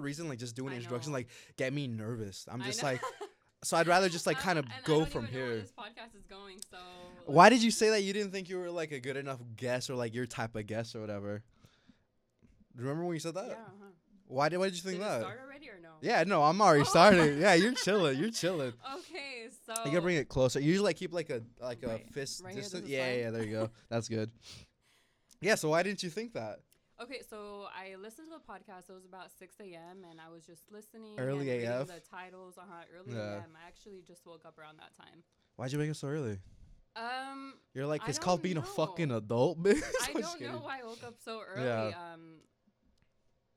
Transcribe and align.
reason, 0.00 0.28
like 0.28 0.38
just 0.38 0.56
doing 0.56 0.72
I 0.72 0.76
introduction, 0.76 1.12
like 1.12 1.28
get 1.56 1.72
me 1.72 1.86
nervous. 1.86 2.46
I'm 2.50 2.62
just 2.62 2.82
like, 2.82 3.00
so 3.62 3.76
I'd 3.76 3.86
rather 3.86 4.08
just 4.08 4.26
like 4.26 4.38
kind 4.38 4.58
of 4.58 4.64
go 4.84 5.04
from 5.04 5.24
even 5.26 5.34
know 5.34 5.40
where 5.40 5.50
here. 5.52 5.60
This 5.62 5.72
podcast 5.72 6.16
is 6.16 6.24
going. 6.28 6.58
So. 6.70 6.78
Why 7.26 7.48
did 7.48 7.62
you 7.62 7.70
say 7.70 7.90
that 7.90 8.02
you 8.02 8.12
didn't 8.12 8.32
think 8.32 8.48
you 8.48 8.58
were 8.58 8.70
like 8.70 8.92
a 8.92 9.00
good 9.00 9.16
enough 9.16 9.38
guest 9.56 9.90
or 9.90 9.94
like 9.94 10.14
your 10.14 10.26
type 10.26 10.56
of 10.56 10.66
guest 10.66 10.96
or 10.96 11.00
whatever? 11.00 11.42
Remember 12.76 13.04
when 13.04 13.14
you 13.14 13.20
said 13.20 13.34
that? 13.34 13.46
Yeah. 13.48 13.52
Uh-huh. 13.54 13.86
Why 14.26 14.48
did 14.48 14.58
why 14.58 14.66
did 14.66 14.76
you 14.76 14.82
think 14.82 14.98
Did 14.98 15.06
that? 15.08 15.20
start 15.22 15.40
already 15.44 15.68
or 15.68 15.80
no? 15.82 15.88
Yeah, 16.02 16.22
no, 16.24 16.44
I'm 16.44 16.60
already 16.62 16.82
Oh. 16.82 16.84
starting. 16.84 17.40
Yeah, 17.40 17.54
you're 17.54 17.72
chilling. 17.84 18.16
You're 18.18 18.30
chilling. 18.30 18.72
Okay, 18.98 19.48
so. 19.66 19.74
You 19.84 19.90
gotta 19.90 20.02
bring 20.02 20.16
it 20.16 20.28
closer. 20.28 20.60
You 20.60 20.68
usually 20.68 20.84
like 20.86 20.96
keep 20.96 21.12
like 21.12 21.30
a 21.30 21.42
like 21.60 21.82
a 21.82 21.88
Right. 21.88 22.12
fist 22.14 22.42
Right 22.44 22.54
distance. 22.54 22.84
is 22.84 22.90
yeah, 22.90 23.12
yeah, 23.12 23.30
there 23.30 23.44
you 23.44 23.50
go. 23.50 23.70
That's 23.88 24.08
good. 24.08 24.30
Yeah, 25.40 25.56
so 25.56 25.70
why 25.70 25.82
didn't 25.82 26.02
you 26.04 26.10
think 26.10 26.34
that? 26.34 26.60
Okay, 27.02 27.22
so 27.28 27.66
I 27.74 27.96
listened 27.96 28.28
to 28.30 28.36
the 28.36 28.44
podcast. 28.52 28.90
It 28.90 28.92
was 28.92 29.06
about 29.06 29.30
6 29.38 29.54
a.m. 29.60 30.04
and 30.10 30.20
I 30.20 30.30
was 30.30 30.44
just 30.44 30.70
listening. 30.70 31.18
Early 31.18 31.50
and 31.50 31.64
AF? 31.64 31.86
The 31.86 32.00
titles 32.00 32.58
on 32.58 32.64
uh, 32.68 32.82
early 32.94 33.16
Yeah. 33.16 33.36
AM. 33.36 33.56
I 33.56 33.66
actually 33.66 34.02
just 34.06 34.26
woke 34.26 34.44
up 34.44 34.58
around 34.58 34.78
that 34.78 34.94
time. 34.96 35.22
Why'd 35.56 35.72
you 35.72 35.78
wake 35.78 35.88
up 35.90 35.96
so 35.96 36.08
early? 36.08 36.38
Um, 36.96 37.54
You're 37.72 37.86
like, 37.86 38.02
it's 38.06 38.18
called 38.18 38.42
being 38.42 38.58
a 38.58 38.62
fucking 38.62 39.12
adult, 39.12 39.62
bitch. 39.62 39.80
I 40.08 40.12
don't 40.20 40.40
know 40.42 40.58
why 40.62 40.80
I 40.80 40.84
woke 40.86 41.02
up 41.06 41.14
so 41.24 41.40
early. 41.54 41.64
Yeah. 41.66 41.92
Um, 42.12 42.40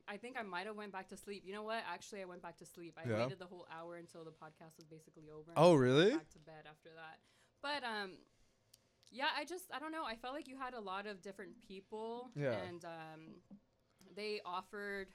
I 0.08 0.16
think 0.16 0.36
I 0.38 0.42
might 0.42 0.66
have 0.66 0.76
went 0.76 0.92
back 0.92 1.08
to 1.08 1.16
sleep. 1.16 1.42
You 1.44 1.52
know 1.52 1.62
what? 1.64 1.82
Actually, 1.90 2.22
I 2.22 2.26
went 2.26 2.42
back 2.42 2.56
to 2.58 2.66
sleep. 2.66 2.96
I 2.96 3.08
Yeah. 3.08 3.24
waited 3.24 3.38
the 3.38 3.46
whole 3.46 3.66
hour 3.70 3.96
until 3.96 4.24
the 4.24 4.30
podcast 4.30 4.76
was 4.78 4.86
basically 4.88 5.24
over. 5.30 5.52
Oh, 5.56 5.62
then 5.64 5.64
I 5.64 5.68
went 5.68 5.80
really? 5.80 6.10
Back 6.12 6.30
to 6.30 6.38
bed 6.38 6.64
after 6.70 6.90
that. 6.96 7.18
But 7.60 7.84
um, 7.84 8.12
yeah, 9.14 9.28
I 9.38 9.44
just 9.44 9.64
I 9.74 9.78
don't 9.78 9.92
know. 9.92 10.04
I 10.04 10.16
felt 10.16 10.34
like 10.34 10.48
you 10.48 10.56
had 10.58 10.74
a 10.74 10.80
lot 10.80 11.06
of 11.06 11.22
different 11.22 11.52
people. 11.66 12.30
Yeah. 12.36 12.56
And 12.68 12.84
um, 12.84 13.20
they 14.16 14.40
offered 14.44 15.08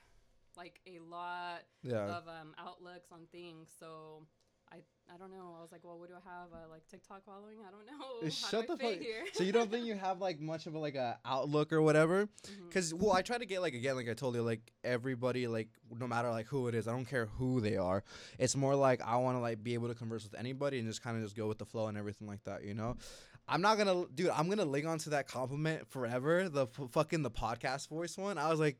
like 0.57 0.79
a 0.87 0.99
lot 0.99 1.61
Yeah. 1.83 2.05
of 2.17 2.27
um 2.27 2.53
outlooks 2.57 3.09
on 3.11 3.27
things. 3.31 3.69
So. 3.79 4.23
I, 4.71 4.81
I 5.11 5.17
don't 5.17 5.31
know. 5.31 5.55
I 5.57 5.63
was 5.63 5.71
like, 5.71 5.83
well, 5.83 5.97
what 5.97 6.09
do 6.09 6.13
I 6.13 6.29
have? 6.29 6.49
Uh, 6.53 6.69
like 6.69 6.83
TikTok 6.87 7.25
following? 7.25 7.57
I 7.67 7.71
don't 7.71 7.87
know. 7.87 8.05
How 8.21 8.29
Shut 8.29 8.67
do 8.67 8.75
the 8.75 8.83
fuck. 8.83 8.99
here? 9.01 9.23
so 9.33 9.43
you 9.43 9.51
don't 9.51 9.71
think 9.71 9.87
you 9.87 9.95
have 9.95 10.21
like 10.21 10.39
much 10.39 10.67
of 10.67 10.75
a 10.75 10.77
like 10.77 10.93
a 10.93 11.17
outlook 11.25 11.73
or 11.73 11.81
whatever? 11.81 12.29
Because 12.67 12.93
well, 12.93 13.11
I 13.13 13.23
try 13.23 13.39
to 13.39 13.47
get 13.47 13.61
like 13.63 13.73
again, 13.73 13.95
like 13.95 14.07
I 14.07 14.13
told 14.13 14.35
you, 14.35 14.43
like 14.43 14.71
everybody, 14.83 15.47
like 15.47 15.69
no 15.99 16.05
matter 16.07 16.29
like 16.29 16.45
who 16.45 16.67
it 16.67 16.75
is, 16.75 16.87
I 16.87 16.91
don't 16.91 17.05
care 17.09 17.25
who 17.39 17.61
they 17.61 17.77
are. 17.77 18.03
It's 18.37 18.55
more 18.55 18.75
like 18.75 19.01
I 19.03 19.15
want 19.15 19.37
to 19.37 19.41
like 19.41 19.63
be 19.63 19.73
able 19.73 19.87
to 19.87 19.95
converse 19.95 20.23
with 20.23 20.35
anybody 20.39 20.77
and 20.77 20.87
just 20.87 21.01
kind 21.01 21.17
of 21.17 21.23
just 21.23 21.35
go 21.35 21.47
with 21.47 21.57
the 21.57 21.65
flow 21.65 21.87
and 21.87 21.97
everything 21.97 22.27
like 22.27 22.43
that. 22.43 22.63
You 22.63 22.75
know, 22.75 22.95
I'm 23.49 23.61
not 23.61 23.77
gonna, 23.77 24.05
dude. 24.13 24.29
I'm 24.29 24.47
gonna 24.47 24.65
link 24.65 24.85
onto 24.85 25.09
that 25.09 25.27
compliment 25.27 25.87
forever. 25.89 26.49
The 26.49 26.67
f- 26.67 26.91
fucking 26.91 27.23
the 27.23 27.31
podcast 27.31 27.89
voice 27.89 28.17
one. 28.17 28.37
I 28.37 28.49
was 28.49 28.59
like, 28.59 28.77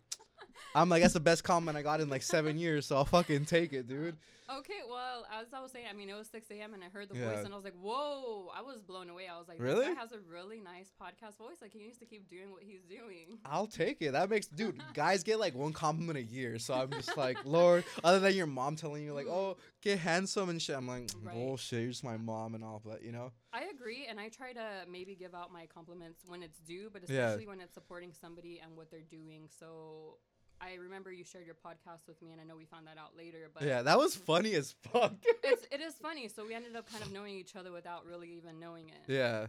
I'm 0.75 0.89
like 0.89 1.01
that's 1.01 1.13
the 1.13 1.19
best 1.19 1.43
comment 1.43 1.77
I 1.77 1.81
got 1.81 2.01
in 2.01 2.09
like 2.09 2.23
seven 2.23 2.57
years, 2.57 2.85
so 2.85 2.97
I'll 2.97 3.05
fucking 3.05 3.45
take 3.45 3.73
it, 3.73 3.87
dude. 3.87 4.17
Okay, 4.51 4.79
well, 4.89 5.27
as 5.31 5.45
I 5.53 5.61
was 5.61 5.71
saying, 5.71 5.85
I 5.87 5.93
mean, 5.93 6.09
it 6.09 6.15
was 6.15 6.27
6 6.29 6.49
a.m. 6.49 6.73
and 6.73 6.83
I 6.83 6.87
heard 6.89 7.07
the 7.07 7.15
Yeah. 7.15 7.29
voice 7.35 7.45
and 7.45 7.53
I 7.53 7.55
was 7.55 7.63
like, 7.63 7.75
whoa, 7.79 8.47
I 8.51 8.63
was 8.63 8.81
blown 8.81 9.07
away. 9.07 9.27
I 9.31 9.37
was 9.37 9.47
like, 9.47 9.59
Really? 9.61 9.85
this 9.85 9.93
guy 9.93 10.01
has 10.01 10.11
a 10.11 10.17
really 10.27 10.59
nice 10.59 10.91
podcast 10.99 11.37
voice. 11.37 11.57
Like, 11.61 11.71
he 11.71 11.77
needs 11.77 11.99
to 11.99 12.05
keep 12.07 12.27
doing 12.27 12.51
what 12.51 12.63
he's 12.63 12.81
doing. 12.81 13.37
I'll 13.45 13.67
take 13.67 14.01
it. 14.01 14.13
That 14.13 14.27
makes, 14.31 14.47
dude. 14.55 14.81
guys 14.95 15.21
get 15.23 15.39
like 15.39 15.53
one 15.53 15.71
compliment 15.71 16.17
a 16.17 16.23
year, 16.23 16.57
so 16.57 16.73
I'm 16.73 16.89
just 16.89 17.15
like, 17.15 17.37
Lord. 17.45 17.83
Other 18.03 18.19
than 18.19 18.33
your 18.33 18.47
mom 18.47 18.75
telling 18.75 19.03
you 19.03 19.13
like, 19.13 19.27
oh, 19.27 19.57
get 19.83 19.99
handsome 19.99 20.49
and 20.49 20.59
shit. 20.59 20.75
I'm 20.75 20.87
like, 20.87 21.11
Right. 21.21 21.35
bullshit. 21.35 21.81
You're 21.81 21.91
just 21.91 22.03
my 22.03 22.17
mom 22.17 22.55
and 22.55 22.63
all, 22.63 22.81
but 22.83 23.03
you 23.03 23.11
know. 23.11 23.31
I 23.53 23.65
agree, 23.65 24.07
and 24.09 24.19
I 24.19 24.29
try 24.29 24.53
to 24.53 24.85
maybe 24.89 25.13
give 25.13 25.35
out 25.35 25.53
my 25.53 25.67
compliments 25.67 26.21
when 26.25 26.41
it's 26.41 26.57
due, 26.57 26.89
but 26.91 27.03
Yeah. 27.07 27.27
especially 27.27 27.45
when 27.45 27.61
it's 27.61 27.75
supporting 27.75 28.13
somebody 28.19 28.59
and 28.63 28.75
what 28.75 28.89
they're 28.89 29.01
doing. 29.01 29.47
So 29.59 30.17
I 30.61 30.75
remember 30.75 31.11
you 31.11 31.23
shared 31.23 31.45
your 31.45 31.55
podcast 31.55 32.07
with 32.07 32.21
me, 32.21 32.31
and 32.31 32.41
I 32.41 32.43
know 32.43 32.55
we 32.55 32.65
found 32.65 32.87
that 32.87 32.97
out 32.97 33.15
later, 33.17 33.49
but 33.53 33.63
yeah, 33.63 33.81
that 33.81 33.97
was 33.97 34.15
funny 34.15 34.53
as 34.55 34.75
fuck. 34.91 35.13
it's, 35.43 35.65
it 35.71 35.81
is 35.81 35.93
funny. 35.95 36.27
So 36.27 36.45
we 36.45 36.53
ended 36.53 36.75
up 36.75 36.91
kind 36.91 37.03
of 37.03 37.11
knowing 37.13 37.35
each 37.35 37.55
other 37.55 37.71
without 37.71 38.05
really 38.05 38.29
even 38.33 38.59
knowing 38.59 38.89
it. 38.89 39.11
yeah. 39.11 39.47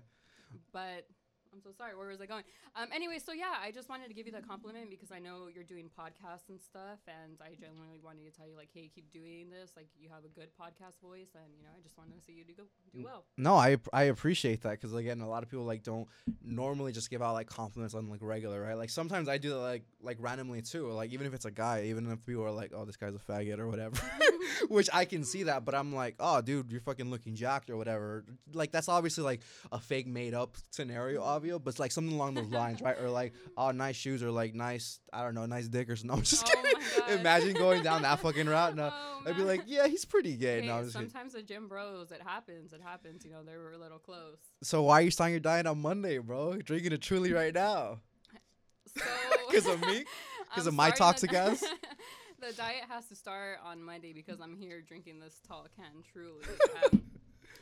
but 0.72 1.06
I'm 1.52 1.60
so 1.60 1.70
sorry. 1.76 1.96
Where 1.96 2.08
was 2.08 2.20
I 2.20 2.26
going? 2.26 2.44
Um. 2.76 2.88
Anyway, 2.94 3.18
so 3.24 3.32
yeah, 3.32 3.54
I 3.62 3.70
just 3.70 3.88
wanted 3.88 4.08
to 4.08 4.14
give 4.14 4.26
you 4.26 4.32
that 4.32 4.46
compliment 4.46 4.88
because 4.90 5.10
I 5.10 5.18
know 5.18 5.48
you're 5.52 5.64
doing 5.64 5.90
podcasts 5.98 6.48
and 6.48 6.60
stuff, 6.60 7.00
and 7.08 7.38
I 7.42 7.54
genuinely 7.60 7.98
wanted 8.02 8.24
to 8.24 8.30
tell 8.36 8.46
you 8.48 8.56
like, 8.56 8.68
hey, 8.72 8.90
keep 8.94 9.10
doing 9.12 9.50
this. 9.50 9.72
Like, 9.76 9.88
you 9.98 10.08
have 10.10 10.24
a 10.24 10.28
good 10.28 10.48
podcast 10.60 11.00
voice, 11.02 11.34
and 11.34 11.52
you 11.56 11.64
know, 11.64 11.70
I 11.76 11.80
just 11.82 11.98
wanted 11.98 12.14
to 12.18 12.22
see 12.24 12.32
you 12.32 12.44
do 12.44 12.54
go 12.54 12.62
do 12.92 13.00
Mm. 13.00 13.04
well. 13.04 13.24
No, 13.36 13.54
I 13.56 13.78
I 13.92 14.04
appreciate 14.04 14.62
that 14.62 14.72
because 14.72 14.94
again, 14.94 15.20
a 15.20 15.28
lot 15.28 15.42
of 15.42 15.50
people 15.50 15.64
like 15.64 15.82
don't 15.82 16.08
normally 16.44 16.92
just 16.92 17.10
give 17.10 17.22
out 17.22 17.34
like 17.34 17.46
compliments 17.48 17.94
on 17.94 18.08
like 18.08 18.20
regular, 18.22 18.60
right? 18.60 18.74
Like 18.76 18.90
sometimes 18.90 19.28
I 19.28 19.38
do 19.38 19.50
that 19.50 19.58
like 19.58 19.84
like 20.02 20.16
randomly 20.20 20.62
too. 20.62 20.90
Like 20.90 21.12
even 21.12 21.26
if 21.26 21.34
it's 21.34 21.44
a 21.44 21.50
guy, 21.50 21.84
even 21.86 22.10
if 22.10 22.24
people 22.26 22.44
are 22.44 22.50
like, 22.50 22.72
oh, 22.74 22.84
this 22.84 22.96
guy's 22.96 23.14
a 23.14 23.18
faggot 23.18 23.58
or 23.58 23.68
whatever, 23.68 23.96
which 24.68 24.88
I 24.92 25.04
can 25.04 25.24
see 25.24 25.44
that, 25.44 25.64
but 25.64 25.74
I'm 25.74 25.94
like, 25.94 26.14
oh, 26.20 26.40
dude, 26.40 26.70
you're 26.70 26.80
fucking 26.80 27.10
looking 27.10 27.34
jacked 27.34 27.70
or 27.70 27.76
whatever. 27.76 28.24
Like 28.52 28.72
that's 28.72 28.88
obviously 28.88 29.24
like 29.24 29.40
a 29.72 29.78
fake 29.78 30.06
made 30.06 30.34
up 30.34 30.56
scenario, 30.70 31.22
obvio, 31.40 31.62
but 31.62 31.70
it's 31.70 31.78
like 31.78 31.92
something 31.92 32.14
along 32.14 32.34
those 32.34 32.48
lines, 32.50 32.80
right? 32.82 32.98
Or 32.98 33.08
like, 33.10 33.32
oh, 33.56 33.70
nice 33.70 33.96
shoes 33.96 34.22
or 34.22 34.30
like 34.30 34.54
nice, 34.54 35.00
I 35.12 35.22
don't 35.22 35.34
know, 35.34 35.46
nice 35.46 35.68
dick 35.68 35.88
or 35.90 35.96
something. 35.96 36.10
No, 36.10 36.18
I'm 36.18 36.22
just 36.24 36.46
Oh 36.46 36.50
kidding. 37.06 37.20
Imagine 37.20 37.52
going 37.54 37.82
down 37.82 38.02
that 38.02 38.20
fucking 38.20 38.46
route. 38.48 38.76
No, 38.76 38.90
Oh, 38.92 39.22
I'd 39.26 39.36
be 39.36 39.42
like, 39.42 39.62
yeah, 39.66 39.86
he's 39.86 40.04
pretty 40.04 40.36
gay. 40.36 40.60
Hey, 40.60 40.66
no, 40.66 40.74
I'm 40.74 40.84
just 40.84 40.96
kidding. 40.96 41.10
sometimes 41.10 41.32
the 41.34 41.42
gym 41.42 41.68
bros, 41.68 42.10
it 42.10 42.22
happens. 42.22 42.72
It 42.72 42.80
happens. 42.82 43.24
You 43.24 43.30
know, 43.30 43.42
they 43.44 43.56
were 43.56 43.72
a 43.72 43.78
little 43.78 43.98
close. 43.98 44.38
So 44.62 44.82
why 44.82 45.00
are 45.00 45.02
you 45.02 45.10
starting 45.10 45.34
your 45.34 45.40
diet 45.40 45.66
on 45.66 45.80
Monday, 45.82 46.18
bro? 46.18 46.52
You're 46.52 46.62
drinking 46.62 46.92
a 46.92 46.98
truly 46.98 47.32
right 47.32 47.54
now. 47.54 47.98
So 48.96 49.04
'Cause 49.52 49.66
of 49.68 49.80
me? 49.86 50.04
'Cause 50.54 50.66
I'm 50.66 50.68
of 50.68 50.74
my 50.74 50.90
toxic 50.90 51.32
ass? 51.32 51.60
the 52.40 52.52
diet 52.56 52.84
has 52.88 53.06
to 53.08 53.14
start 53.14 53.58
on 53.64 53.80
Monday 53.82 54.12
because 54.12 54.40
I'm 54.40 54.56
here 54.56 54.80
drinking 54.80 55.20
this 55.20 55.40
tall 55.46 55.66
can. 55.76 56.02
Truly. 56.12 56.44
Um, 56.92 57.02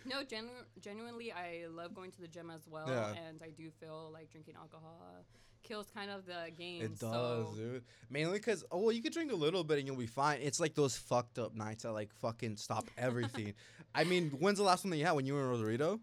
no, 0.09 0.25
genu- 0.25 0.49
genuinely, 0.81 1.33
I 1.33 1.67
love 1.71 1.95
going 1.95 2.11
to 2.13 2.21
the 2.21 2.29
gym 2.29 2.51
as 2.51 2.63
well, 2.69 2.89
Yeah. 2.89 3.13
and 3.29 3.41
I 3.43 3.51
do 3.51 3.71
feel 3.81 4.11
like 4.13 4.31
drinking 4.31 4.55
alcohol 4.57 5.25
kills 5.63 5.87
kind 5.95 6.11
of 6.11 6.25
the 6.25 6.51
game. 6.57 6.83
It 6.83 6.99
does, 6.99 7.01
so 7.01 7.53
dude. 7.57 7.85
Mainly 8.11 8.39
because, 8.39 8.65
oh, 8.71 8.79
well, 8.79 8.93
you 8.93 9.03
could 9.03 9.13
drink 9.13 9.33
a 9.33 9.37
little 9.37 9.65
bit 9.65 9.79
and 9.79 9.87
you'll 9.87 9.97
be 9.97 10.07
fine. 10.07 10.41
It's 10.41 10.61
like 10.61 10.75
those 10.75 10.97
fucked 10.97 11.39
up 11.39 11.55
nights 11.55 11.83
that 11.83 11.93
like 11.93 12.13
fucking 12.15 12.57
stop 12.57 12.87
everything. 12.99 13.55
I 13.95 14.05
mean, 14.05 14.31
when's 14.39 14.59
the 14.59 14.65
last 14.65 14.85
one 14.85 14.91
that 14.91 14.97
you 14.97 15.05
had? 15.05 15.13
When 15.13 15.27
you 15.27 15.35
were 15.35 15.43
in 15.43 15.49
Rosarito? 15.51 16.01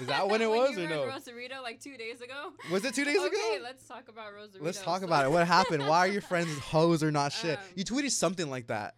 Is 0.00 0.06
that 0.08 0.28
when 0.30 0.42
it 0.42 0.50
was 0.50 0.72
you 0.72 0.80
or 0.80 0.82
were 0.82 0.88
no? 0.88 1.02
in 1.04 1.08
Rosarito 1.08 1.62
like 1.62 1.80
two 1.80 1.96
days 1.96 2.20
ago. 2.20 2.52
Was 2.70 2.84
it 2.84 2.94
two 2.94 3.04
days 3.04 3.16
okay, 3.18 3.26
ago? 3.56 3.58
let's 3.62 3.86
talk 3.86 4.08
about 4.08 4.32
Rosarito. 4.34 4.64
Let's 4.64 4.82
talk 4.82 5.00
So- 5.00 5.06
about 5.06 5.24
it. 5.24 5.30
What 5.30 5.46
happened? 5.46 5.86
Why 5.86 5.98
are 6.00 6.08
your 6.08 6.22
friends 6.22 6.56
hoes 6.58 7.02
or 7.02 7.10
not 7.10 7.32
shit? 7.32 7.58
Um, 7.58 7.64
you 7.74 7.84
tweeted 7.84 8.10
something 8.10 8.48
like 8.50 8.66
that. 8.68 8.94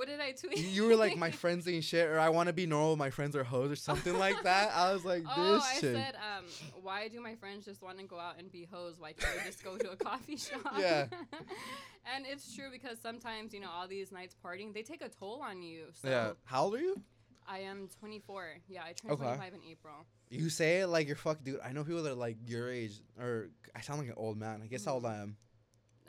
What 0.00 0.08
did 0.08 0.18
I 0.18 0.32
tweet? 0.32 0.56
You, 0.56 0.84
were 0.86 0.96
like, 0.96 1.18
my 1.18 1.30
friends 1.42 1.68
ain't 1.68 1.84
shit, 1.84 2.08
or 2.08 2.18
I 2.18 2.30
want 2.30 2.46
to 2.46 2.54
be 2.54 2.64
normal. 2.64 2.96
My 2.96 3.10
friends 3.10 3.36
are 3.36 3.44
hoes, 3.44 3.70
or 3.70 3.76
something 3.76 4.18
like 4.18 4.42
that. 4.44 4.70
I 4.74 4.94
was 4.94 5.04
like, 5.04 5.24
Oh, 5.36 5.52
this 5.56 5.62
I 5.62 5.74
shit. 5.74 5.94
said, 5.94 6.14
um, 6.14 6.46
why 6.80 7.08
do 7.08 7.20
my 7.20 7.34
friends 7.34 7.66
just 7.66 7.82
want 7.82 7.98
to 7.98 8.04
go 8.04 8.18
out 8.18 8.38
and 8.38 8.50
be 8.50 8.64
hoes? 8.64 8.94
Why 8.98 9.12
can't 9.12 9.36
we 9.36 9.42
just 9.44 9.62
go 9.62 9.76
to 9.76 9.90
a 9.90 9.96
coffee 9.96 10.36
shop? 10.38 10.72
Yeah. 10.78 11.04
and 12.16 12.24
it's 12.26 12.56
true 12.56 12.70
because 12.72 12.96
sometimes, 12.98 13.52
you 13.52 13.60
know, 13.60 13.68
all 13.70 13.86
these 13.86 14.10
nights 14.10 14.34
partying, 14.42 14.72
they 14.72 14.80
take 14.80 15.02
a 15.02 15.10
toll 15.10 15.42
on 15.46 15.60
you. 15.60 15.88
So 16.00 16.08
yeah. 16.08 16.30
How 16.44 16.62
old 16.64 16.76
are 16.76 16.80
you? 16.80 16.98
I 17.46 17.58
am 17.58 17.90
24. 17.98 18.54
Yeah, 18.68 18.80
I 18.84 18.92
turned 18.92 19.12
Okay. 19.12 19.22
25 19.24 19.52
in 19.52 19.60
April. 19.70 20.06
You 20.30 20.48
say 20.48 20.80
it 20.80 20.86
like 20.86 21.08
you're 21.08 21.16
fuck, 21.16 21.44
dude. 21.44 21.60
I 21.62 21.72
know 21.72 21.84
people 21.84 22.04
that 22.04 22.12
are 22.12 22.14
like 22.14 22.38
your 22.46 22.72
age, 22.72 23.02
or 23.20 23.50
I 23.76 23.82
sound 23.82 23.98
like 23.98 24.08
an 24.08 24.14
old 24.16 24.38
man. 24.38 24.62
I 24.64 24.66
guess 24.66 24.86
how 24.86 24.94
old 24.94 25.04
I 25.04 25.16
am. 25.16 25.36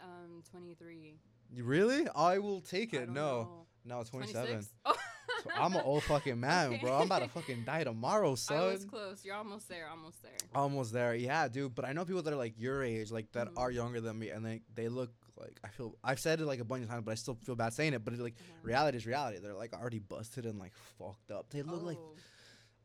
Um, 0.02 0.44
23. 0.50 1.18
You 1.54 1.66
really? 1.66 2.08
I 2.16 2.38
will 2.38 2.62
take 2.62 2.94
I 2.94 3.00
it. 3.00 3.10
No, 3.10 3.14
know. 3.14 3.66
No, 3.86 4.04
27. 4.04 4.48
26? 4.48 4.74
Oh. 4.86 4.96
So 5.44 5.50
I'm 5.56 5.74
an 5.74 5.82
old 5.84 6.04
fucking 6.04 6.40
man, 6.40 6.78
bro. 6.80 6.98
I'm 6.98 7.08
about 7.08 7.24
to 7.24 7.28
fucking 7.30 7.64
die 7.66 7.84
tomorrow, 7.84 8.36
son. 8.36 8.58
I 8.62 8.74
was 8.74 8.86
close. 8.86 9.26
You're 9.26 9.34
almost 9.36 9.68
there. 9.68 9.88
Almost 9.90 10.22
there. 10.22 10.34
Almost 10.54 10.94
there, 10.94 11.16
yeah, 11.16 11.48
dude. 11.48 11.74
But 11.74 11.86
I 11.86 11.94
know 11.94 12.06
people 12.06 12.22
that 12.22 12.32
are 12.32 12.36
like 12.38 12.54
your 12.60 12.84
age, 12.84 13.10
like 13.10 13.32
that 13.32 13.48
Mhm. 13.48 13.58
are 13.58 13.72
younger 13.72 14.02
than 14.02 14.20
me, 14.20 14.30
and 14.30 14.46
they 14.46 14.62
they 14.76 14.88
look 14.88 15.10
like 15.40 15.60
I 15.64 15.70
feel. 15.70 15.96
I've 16.04 16.20
said 16.20 16.42
it 16.42 16.46
like 16.46 16.60
a 16.60 16.64
bunch 16.64 16.84
of 16.84 16.90
times, 16.90 17.04
but 17.06 17.12
I 17.14 17.16
still 17.16 17.40
feel 17.44 17.56
bad 17.56 17.74
saying 17.74 17.94
it. 17.96 18.04
But 18.06 18.14
it, 18.14 18.20
like 18.20 18.36
Uh-huh. 18.38 18.60
reality 18.62 18.98
is 18.98 19.08
reality. 19.08 19.40
They're 19.40 19.56
like 19.56 19.74
already 19.74 19.98
busted 19.98 20.46
and 20.46 20.60
like 20.60 20.74
fucked 21.00 21.32
up. 21.32 21.50
They 21.50 21.64
look 21.64 21.82
like 21.82 21.98
Oh. 22.00 22.14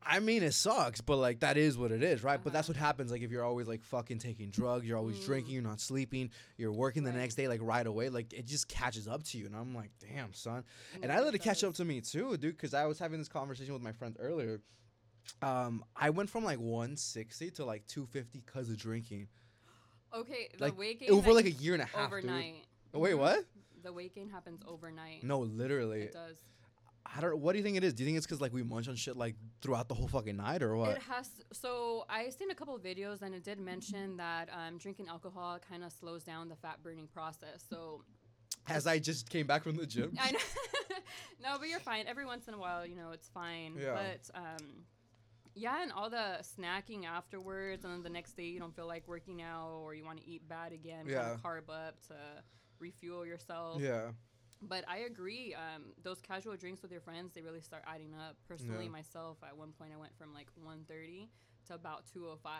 I 0.09 0.19
mean, 0.19 0.41
it 0.41 0.53
sucks, 0.53 1.01
but 1.01 1.17
like 1.17 1.41
that 1.41 1.57
is 1.57 1.77
what 1.77 1.91
it 1.91 2.01
is, 2.01 2.23
right? 2.23 2.41
But 2.41 2.53
that's 2.53 2.69
Uh-huh. 2.69 2.75
what 2.79 2.85
happens. 2.85 3.11
Like 3.11 3.21
if 3.21 3.29
you're 3.31 3.43
always 3.43 3.67
like 3.67 3.83
fucking 3.83 4.19
taking 4.19 4.49
drugs, 4.49 4.85
you're 4.85 4.97
always 4.97 5.17
Mm. 5.17 5.25
drinking, 5.25 5.53
you're 5.53 5.63
not 5.63 5.81
sleeping, 5.81 6.31
you're 6.57 6.71
working 6.71 7.03
the 7.03 7.11
next 7.11 7.35
day 7.35 7.47
like 7.47 7.61
right 7.61 7.85
away. 7.85 8.09
Like 8.09 8.31
it 8.33 8.45
just 8.45 8.67
catches 8.69 9.07
up 9.07 9.23
to 9.23 9.37
you, 9.37 9.45
and 9.45 9.55
I'm 9.55 9.75
like, 9.75 9.91
damn, 9.99 10.33
son. 10.33 10.63
And 11.01 11.11
I 11.11 11.19
let 11.19 11.35
it 11.35 11.39
catch 11.39 11.63
up 11.63 11.73
to 11.75 11.85
me 11.85 11.99
too, 12.01 12.37
dude, 12.37 12.55
because 12.55 12.73
I 12.73 12.85
was 12.85 12.99
having 12.99 13.19
this 13.19 13.27
conversation 13.27 13.73
with 13.73 13.83
my 13.83 13.91
friend 13.91 14.15
earlier. 14.19 14.61
Um, 15.41 15.83
I 15.95 16.09
went 16.09 16.29
from 16.29 16.45
like 16.45 16.59
160 16.59 17.51
to 17.51 17.65
like 17.65 17.85
250 17.87 18.39
because 18.45 18.69
of 18.69 18.77
drinking 18.77 19.27
Okay, 20.13 20.47
the 20.57 20.63
like, 20.63 20.77
weight 20.77 21.01
gain 21.01 21.11
over 21.11 21.33
like 21.33 21.45
a 21.45 21.51
year 21.51 21.73
and 21.73 21.81
a 21.81 21.85
half, 21.85 22.07
overnight. 22.07 22.65
dude. 22.93 23.01
Wait, 23.01 23.13
Mhm. 23.13 23.19
what? 23.19 23.45
The 23.83 23.91
weight 23.91 24.15
gain 24.15 24.29
happens 24.29 24.61
overnight. 24.65 25.23
No, 25.23 25.39
literally. 25.41 26.03
It 26.03 26.13
does. 26.13 26.37
I 27.15 27.21
don't. 27.21 27.37
What 27.39 27.53
do 27.53 27.57
you 27.57 27.63
think 27.63 27.77
it 27.77 27.83
is? 27.83 27.93
Do 27.93 28.03
you 28.03 28.07
think 28.07 28.17
it's 28.17 28.25
because 28.25 28.41
like 28.41 28.53
we 28.53 28.63
munch 28.63 28.87
on 28.87 28.95
shit 28.95 29.15
like 29.15 29.35
throughout 29.61 29.87
the 29.87 29.95
whole 29.95 30.07
fucking 30.07 30.35
night 30.35 30.61
or 30.61 30.75
what? 30.75 30.91
It 30.91 31.01
has. 31.03 31.29
So 31.53 32.05
I 32.09 32.29
seen 32.29 32.51
a 32.51 32.55
couple 32.55 32.75
of 32.75 32.83
videos, 32.83 33.21
and 33.21 33.33
it 33.33 33.43
did 33.43 33.59
mention 33.59 34.17
that 34.17 34.49
um, 34.51 34.77
drinking 34.77 35.07
alcohol 35.07 35.59
kind 35.69 35.83
of 35.83 35.91
slows 35.91 36.23
down 36.23 36.49
the 36.49 36.55
fat 36.55 36.79
burning 36.83 37.07
process. 37.07 37.63
So 37.69 38.03
As 38.67 38.87
I 38.87 38.99
just 38.99 39.29
came 39.29 39.47
back 39.47 39.63
from 39.63 39.75
the 39.75 39.85
gym. 39.85 40.13
I 40.19 40.31
know. 40.31 40.39
no, 41.41 41.57
but 41.59 41.69
you're 41.69 41.79
fine. 41.79 42.05
Every 42.07 42.25
once 42.25 42.47
in 42.47 42.53
a 42.53 42.57
while, 42.57 42.85
you 42.85 42.95
know, 42.95 43.11
it's 43.13 43.29
fine. 43.29 43.75
Yeah. 43.79 43.93
But 43.93 44.37
um, 44.37 44.83
yeah, 45.55 45.81
and 45.81 45.91
all 45.91 46.09
the 46.09 46.39
snacking 46.41 47.05
afterwards, 47.05 47.83
and 47.85 47.93
then 47.93 48.03
the 48.03 48.09
next 48.09 48.33
day 48.33 48.43
you 48.43 48.59
don't 48.59 48.75
feel 48.75 48.87
like 48.87 49.07
working 49.07 49.41
out 49.41 49.79
or 49.81 49.95
you 49.95 50.03
want 50.05 50.19
to 50.19 50.27
eat 50.27 50.47
bad 50.47 50.73
again. 50.73 51.05
Yeah. 51.07 51.35
Carb 51.43 51.69
up 51.69 52.01
to 52.07 52.15
refuel 52.79 53.25
yourself. 53.25 53.81
Yeah. 53.81 54.09
But 54.61 54.83
I 54.87 54.99
agree. 54.99 55.53
Um, 55.53 55.93
those 56.03 56.19
casual 56.21 56.55
drinks 56.57 56.81
with 56.81 56.91
your 56.91 57.01
friends, 57.01 57.33
they 57.33 57.41
really 57.41 57.61
start 57.61 57.83
adding 57.87 58.13
up. 58.15 58.35
Personally, 58.47 58.85
Yeah. 58.85 58.91
myself, 58.91 59.37
at 59.43 59.55
one 59.55 59.71
point, 59.73 59.91
I 59.93 59.97
went 59.97 60.15
from 60.17 60.33
like 60.33 60.47
130 60.55 61.29
to 61.67 61.75
about 61.75 62.03
205. 62.13 62.53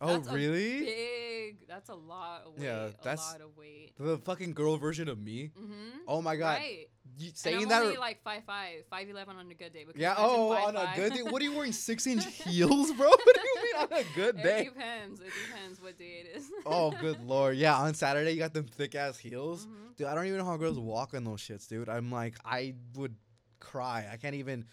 Oh 0.00 0.06
That's 0.06 0.28
a 0.28 0.32
really? 0.32 0.80
Big. 0.84 1.66
That's 1.66 1.88
a 1.88 1.94
lot 1.94 2.42
of 2.46 2.54
weight. 2.56 2.64
Yeah, 2.66 2.84
a 2.86 2.90
that's- 3.02 3.32
lot 3.32 3.40
of 3.40 3.56
weight. 3.56 3.94
The 3.98 4.18
fucking 4.18 4.52
girl 4.52 4.76
version 4.76 5.08
of 5.08 5.18
me. 5.18 5.50
Mm-hmm. 5.58 5.98
Oh 6.06 6.22
my 6.22 6.36
god. 6.36 6.58
Right. 6.58 6.86
You 7.18 7.28
And 7.28 7.36
saying 7.36 7.62
I'm 7.64 7.68
that? 7.70 7.82
only 7.82 7.96
or- 7.96 8.00
like 8.00 8.22
five 8.22 8.44
five, 8.44 8.84
five 8.90 9.08
eleven 9.10 9.34
on 9.36 9.50
a 9.50 9.54
good 9.54 9.72
day. 9.72 9.86
yeah. 9.96 10.14
Oh, 10.16 10.52
on 10.52 10.76
a 10.76 10.80
5'5"? 10.80 10.94
good 10.96 11.12
day. 11.14 11.22
What 11.24 11.42
are 11.42 11.44
you 11.44 11.52
wearing? 11.56 11.72
Six 11.72 12.06
inch 12.06 12.24
heels, 12.44 12.92
bro? 12.92 13.08
What 13.10 13.34
do 13.34 13.40
you 13.42 13.56
mean 13.64 13.82
on 13.82 13.92
a 13.92 14.04
good 14.14 14.36
day? 14.40 14.60
It 14.60 14.74
depends. 14.74 15.20
It 15.20 15.32
depends 15.48 15.82
what 15.82 15.98
day 15.98 16.22
it 16.24 16.36
is. 16.36 16.44
Oh, 16.66 16.92
good 16.92 17.20
lord. 17.24 17.56
Yeah, 17.56 17.74
on 17.76 17.94
Saturday 17.94 18.30
you 18.32 18.38
got 18.38 18.54
them 18.54 18.66
thick 18.66 18.94
ass 18.94 19.18
heels. 19.18 19.66
Mhm. 19.66 19.96
Dude, 19.96 20.06
I 20.06 20.14
don't 20.14 20.26
even 20.26 20.38
know 20.38 20.44
how 20.44 20.56
girls 20.56 20.78
walk 20.78 21.14
on 21.14 21.24
those 21.24 21.40
shits, 21.40 21.66
dude. 21.66 21.88
I'm 21.88 22.12
like, 22.12 22.36
I 22.44 22.74
would 22.94 23.16
cry. 23.58 24.06
I 24.12 24.16
can't 24.16 24.36
even 24.36 24.64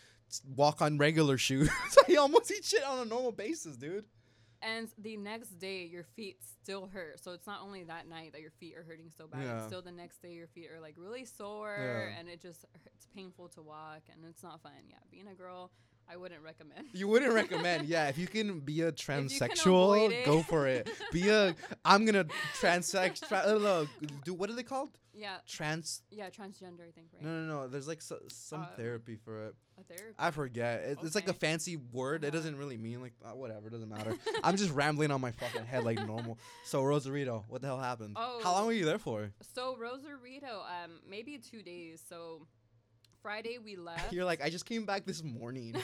walk 0.56 0.82
on 0.82 0.98
regular 0.98 1.38
shoes. 1.38 1.70
I 2.10 2.16
almost 2.16 2.52
eat 2.52 2.66
shit 2.66 2.84
on 2.84 3.00
a 3.00 3.06
normal 3.10 3.32
basis, 3.32 3.78
dude. 3.78 4.06
And 4.62 4.88
the 4.98 5.16
next 5.18 5.60
day, 5.60 5.84
your 5.86 6.04
feet 6.16 6.38
still 6.64 6.88
hurt. 6.92 7.24
So 7.24 7.32
it's 7.34 7.46
not 7.46 7.62
only 7.62 7.84
that 7.84 8.08
night 8.08 8.32
that 8.32 8.42
your 8.42 8.50
feet 8.60 8.76
are 8.76 8.84
hurting 8.84 9.12
so 9.16 9.28
bad. 9.28 9.44
Yeah. 9.44 9.58
It's 9.58 9.68
still 9.68 9.82
the 9.84 9.92
next 9.92 10.22
day, 10.24 10.32
your 10.32 10.48
feet 10.48 10.72
are 10.72 10.80
like 10.80 10.96
really 10.98 11.26
sore, 11.26 11.76
Yeah. 11.78 12.20
and 12.20 12.28
it 12.30 12.42
just 12.42 12.66
it's 12.86 13.06
painful 13.16 13.50
to 13.50 13.62
walk, 13.62 14.02
and 14.12 14.26
it's 14.28 14.42
not 14.42 14.62
fun. 14.64 14.72
Yeah, 14.90 14.96
being 15.12 15.28
a 15.28 15.36
girl, 15.36 15.72
I 16.12 16.18
wouldn't 16.18 16.44
recommend. 16.44 16.88
You 16.94 17.08
wouldn't 17.08 17.34
recommend, 17.34 17.88
yeah. 17.88 18.08
If 18.10 18.18
you 18.18 18.28
can 18.28 18.60
be 18.60 18.82
a 18.82 18.92
transsexual, 19.50 20.26
go 20.26 20.42
for 20.44 20.68
it. 20.68 20.90
Be 21.12 21.30
a. 21.30 21.56
I'm 21.86 22.06
gonna 22.06 22.26
transex. 22.60 23.28
Tra- 23.28 23.38
uh, 23.40 23.86
do 24.24 24.34
what 24.34 24.50
are 24.50 24.54
they 24.54 24.64
called? 24.64 24.90
yeah, 25.18 25.38
Trans. 25.48 26.02
yeah, 26.12 26.30
transgender, 26.30 26.82
I 26.88 26.92
think, 26.94 27.08
right? 27.14 27.24
No, 27.24 27.30
no, 27.30 27.46
no. 27.62 27.68
There's 27.70 27.88
like 27.88 28.02
so, 28.02 28.20
some 28.28 28.62
Uh, 28.64 28.68
therapy 28.76 29.16
for 29.16 29.46
it. 29.48 29.56
A 29.80 29.84
therapy. 29.84 30.16
I 30.20 30.32
forget. 30.32 30.82
It, 30.82 30.98
It's 31.04 31.16
like 31.16 31.30
a 31.30 31.34
fancy 31.34 31.78
word. 31.78 32.24
It 32.24 32.28
Uh-huh. 32.28 32.38
doesn't 32.38 32.58
really 32.58 32.78
mean 32.78 33.02
like 33.02 33.14
uh, 33.24 33.30
whatever. 33.36 33.68
It 33.68 33.72
doesn't 33.72 33.90
matter. 33.90 34.14
I'm 34.44 34.58
just 34.58 34.72
rambling 34.74 35.12
on 35.12 35.22
my 35.22 35.32
fucking 35.32 35.66
head 35.66 35.84
like 35.86 36.06
normal. 36.06 36.38
So 36.66 36.84
Rosarito, 36.84 37.46
what 37.48 37.62
the 37.62 37.68
hell 37.68 37.80
happened? 37.80 38.18
Oh, 38.18 38.42
How 38.44 38.52
long 38.54 38.66
were 38.68 38.74
you 38.74 38.86
there 38.86 39.00
for? 39.00 39.32
So 39.56 39.78
Rosarito, 39.78 40.62
um, 40.84 41.00
maybe 41.10 41.38
two 41.38 41.62
days. 41.64 42.04
So 42.08 42.46
Friday 43.26 43.58
we 43.58 43.76
left. 43.90 44.14
You're 44.14 44.24
like, 44.24 44.44
I 44.44 44.52
just 44.52 44.66
came 44.68 44.86
back 44.86 45.04
this 45.04 45.24
morning. 45.24 45.76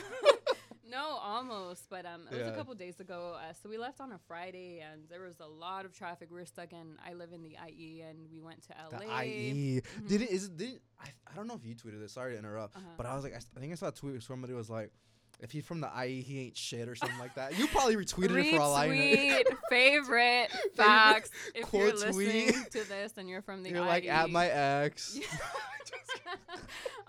no, 0.87 1.17
almost, 1.23 1.89
but 1.89 2.05
um, 2.05 2.27
it 2.29 2.37
was 2.37 2.45
Yeah. 2.45 2.53
a 2.53 2.55
couple 2.55 2.75
days 2.75 2.99
ago. 2.99 3.35
Uh, 3.35 3.51
so 3.53 3.67
we 3.67 3.79
left 3.79 3.99
on 3.99 4.11
a 4.11 4.19
Friday, 4.27 4.79
and 4.87 5.01
there 5.09 5.21
was 5.21 5.39
a 5.39 5.47
lot 5.47 5.85
of 5.85 5.91
traffic. 5.91 6.29
We 6.29 6.39
were 6.39 6.45
stuck 6.45 6.71
in. 6.71 6.97
I 7.03 7.13
live 7.13 7.33
in 7.33 7.41
the 7.41 7.57
IE, 7.67 8.01
and 8.07 8.19
we 8.31 8.41
went 8.41 8.61
to 8.67 8.73
LA. 8.91 8.99
the 8.99 9.25
IE. 9.25 9.81
Mhm. 9.81 10.07
Did 10.07 10.21
it? 10.21 10.29
Is 10.29 10.45
it? 10.45 10.57
Did 10.57 10.69
it, 10.75 10.81
I? 10.99 11.07
I 11.31 11.35
don't 11.35 11.47
know 11.47 11.55
if 11.55 11.65
you 11.65 11.73
tweeted 11.73 11.99
this. 11.99 12.13
Sorry 12.13 12.33
to 12.33 12.37
interrupt. 12.37 12.75
Uh-huh. 12.75 12.85
But 12.95 13.07
I 13.07 13.15
was 13.15 13.23
like, 13.23 13.33
I 13.33 13.59
think 13.59 13.71
I 13.71 13.75
saw 13.75 13.87
a 13.87 13.91
tweet 13.91 14.11
where 14.13 14.21
somebody 14.21 14.53
was 14.53 14.69
like, 14.69 14.91
if 15.39 15.49
he's 15.49 15.65
from 15.65 15.81
the 15.81 15.89
IE, 16.05 16.21
he 16.21 16.41
ain't 16.41 16.55
shit 16.57 16.87
or 16.87 16.93
something 16.93 17.17
like 17.17 17.33
that. 17.33 17.57
You 17.57 17.65
probably 17.69 17.95
retweeted 17.95 18.37
it 18.45 18.53
for 18.55 18.61
all 18.61 18.75
I 18.75 18.87
know. 18.87 19.55
Favorite 19.71 20.51
facts. 20.75 21.31
If 21.55 21.73
you're 21.73 21.91
listening 21.91 22.51
tweet. 22.53 22.71
to 22.73 22.87
this 22.87 23.13
and 23.17 23.27
you're 23.27 23.41
from 23.41 23.63
the 23.63 23.71
You're 23.71 23.79
like 23.81 24.05
at 24.05 24.29
my 24.29 24.47
ex. 24.47 25.17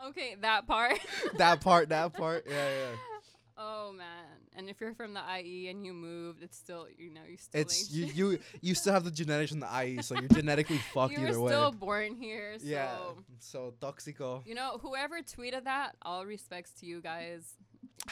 Okay, 0.08 0.36
that 0.40 0.66
part. 0.66 0.98
that 1.38 1.60
part. 1.60 1.88
That 1.90 2.12
part. 2.12 2.46
Yeah, 2.48 2.54
yeah. 2.54 2.96
Oh 3.64 3.92
man! 3.92 4.06
And 4.56 4.68
if 4.68 4.80
you're 4.80 4.94
from 4.94 5.14
the 5.14 5.20
IE 5.38 5.68
and 5.68 5.84
you 5.84 5.92
moved, 5.92 6.42
it's 6.42 6.56
still 6.56 6.86
you 6.98 7.12
know 7.12 7.20
you 7.28 7.36
still 7.36 7.60
It's 7.60 7.92
you. 7.92 8.06
You 8.06 8.38
you 8.60 8.74
still 8.74 8.92
have 8.92 9.04
the 9.04 9.10
genetics 9.10 9.50
from 9.50 9.60
the 9.60 9.84
IE, 9.84 10.02
so 10.02 10.18
you're 10.18 10.28
genetically 10.28 10.78
fucked 10.94 11.12
you 11.12 11.18
either 11.18 11.38
way. 11.38 11.52
You 11.52 11.56
still 11.58 11.70
born 11.70 12.16
here. 12.16 12.58
So 12.58 12.66
yeah. 12.66 12.96
So 13.38 13.74
toxico. 13.80 14.44
you 14.46 14.54
know 14.54 14.78
whoever 14.80 15.20
tweeted 15.20 15.64
that, 15.64 15.96
all 16.02 16.24
respects 16.26 16.72
to 16.80 16.86
you 16.86 17.00
guys. 17.00 17.54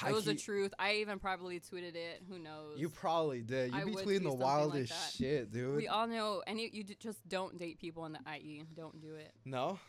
It 0.07 0.13
was 0.13 0.25
the 0.25 0.35
truth. 0.35 0.73
I 0.79 0.97
even 0.97 1.19
probably 1.19 1.59
tweeted 1.59 1.97
it. 1.97 2.23
Who 2.29 2.39
knows? 2.39 2.79
You 2.79 2.89
probably 2.89 3.41
did. 3.41 3.73
You 3.73 3.81
I 3.81 3.85
be 3.85 3.93
tweeting 3.93 3.97
the 3.97 4.31
something 4.31 4.31
like 4.31 4.41
wildest 4.41 5.19
shit, 5.19 5.53
dude. 5.53 5.77
we 5.77 5.89
all 5.89 6.07
know, 6.07 6.43
and 6.47 6.61
you, 6.61 6.69
you 6.73 6.85
d- 6.85 6.97
just 7.01 7.27
don't 7.29 7.59
date 7.59 7.81
people 7.81 8.05
in 8.05 8.13
the 8.13 8.21
IE. 8.37 8.65
Don't 8.77 9.01
do 9.01 9.15
it. 9.15 9.33
no, 9.45 9.81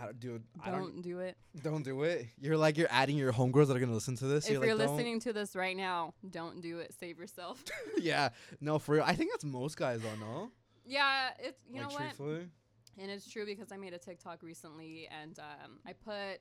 I 0.00 0.04
don't, 0.06 0.20
dude. 0.20 0.42
I 0.64 0.70
Don't, 0.70 0.80
don't. 0.80 1.02
do 1.02 1.18
it. 1.20 1.36
Don't 1.62 1.82
do 1.82 2.02
it. 2.04 2.26
You're 2.40 2.56
like 2.56 2.78
you're 2.78 2.88
adding 2.90 3.16
your 3.16 3.32
homegirls 3.32 3.66
that 3.68 3.76
are 3.76 3.80
gonna 3.80 3.92
listen 3.94 4.16
to 4.16 4.26
this. 4.26 4.46
if 4.46 4.52
you're 4.52 4.64
you're 4.64 4.74
like, 4.74 4.86
don't- 4.86 4.96
listening 4.96 5.20
to 5.20 5.32
this 5.32 5.56
right 5.56 5.76
now, 5.76 6.14
don't 6.30 6.60
do 6.60 6.78
it. 6.78 6.94
Save 7.00 7.18
yourself. 7.18 7.62
yeah. 7.98 8.28
No, 8.60 8.78
for 8.78 8.96
real. 8.96 9.04
I 9.04 9.14
think 9.14 9.32
that's 9.32 9.44
most 9.44 9.76
guys 9.76 10.00
though. 10.00 10.14
No. 10.20 10.50
yeah, 10.86 11.30
it's 11.40 11.58
you 11.70 11.80
like 11.82 11.90
know 11.90 11.94
what, 11.96 12.40
and 13.00 13.10
it's 13.10 13.30
true 13.30 13.46
because 13.46 13.70
I 13.72 13.76
made 13.76 13.92
a 13.94 13.98
TikTok 13.98 14.42
recently, 14.42 15.08
and 15.22 15.38
um, 15.38 15.78
I 15.86 15.92
put 15.92 16.40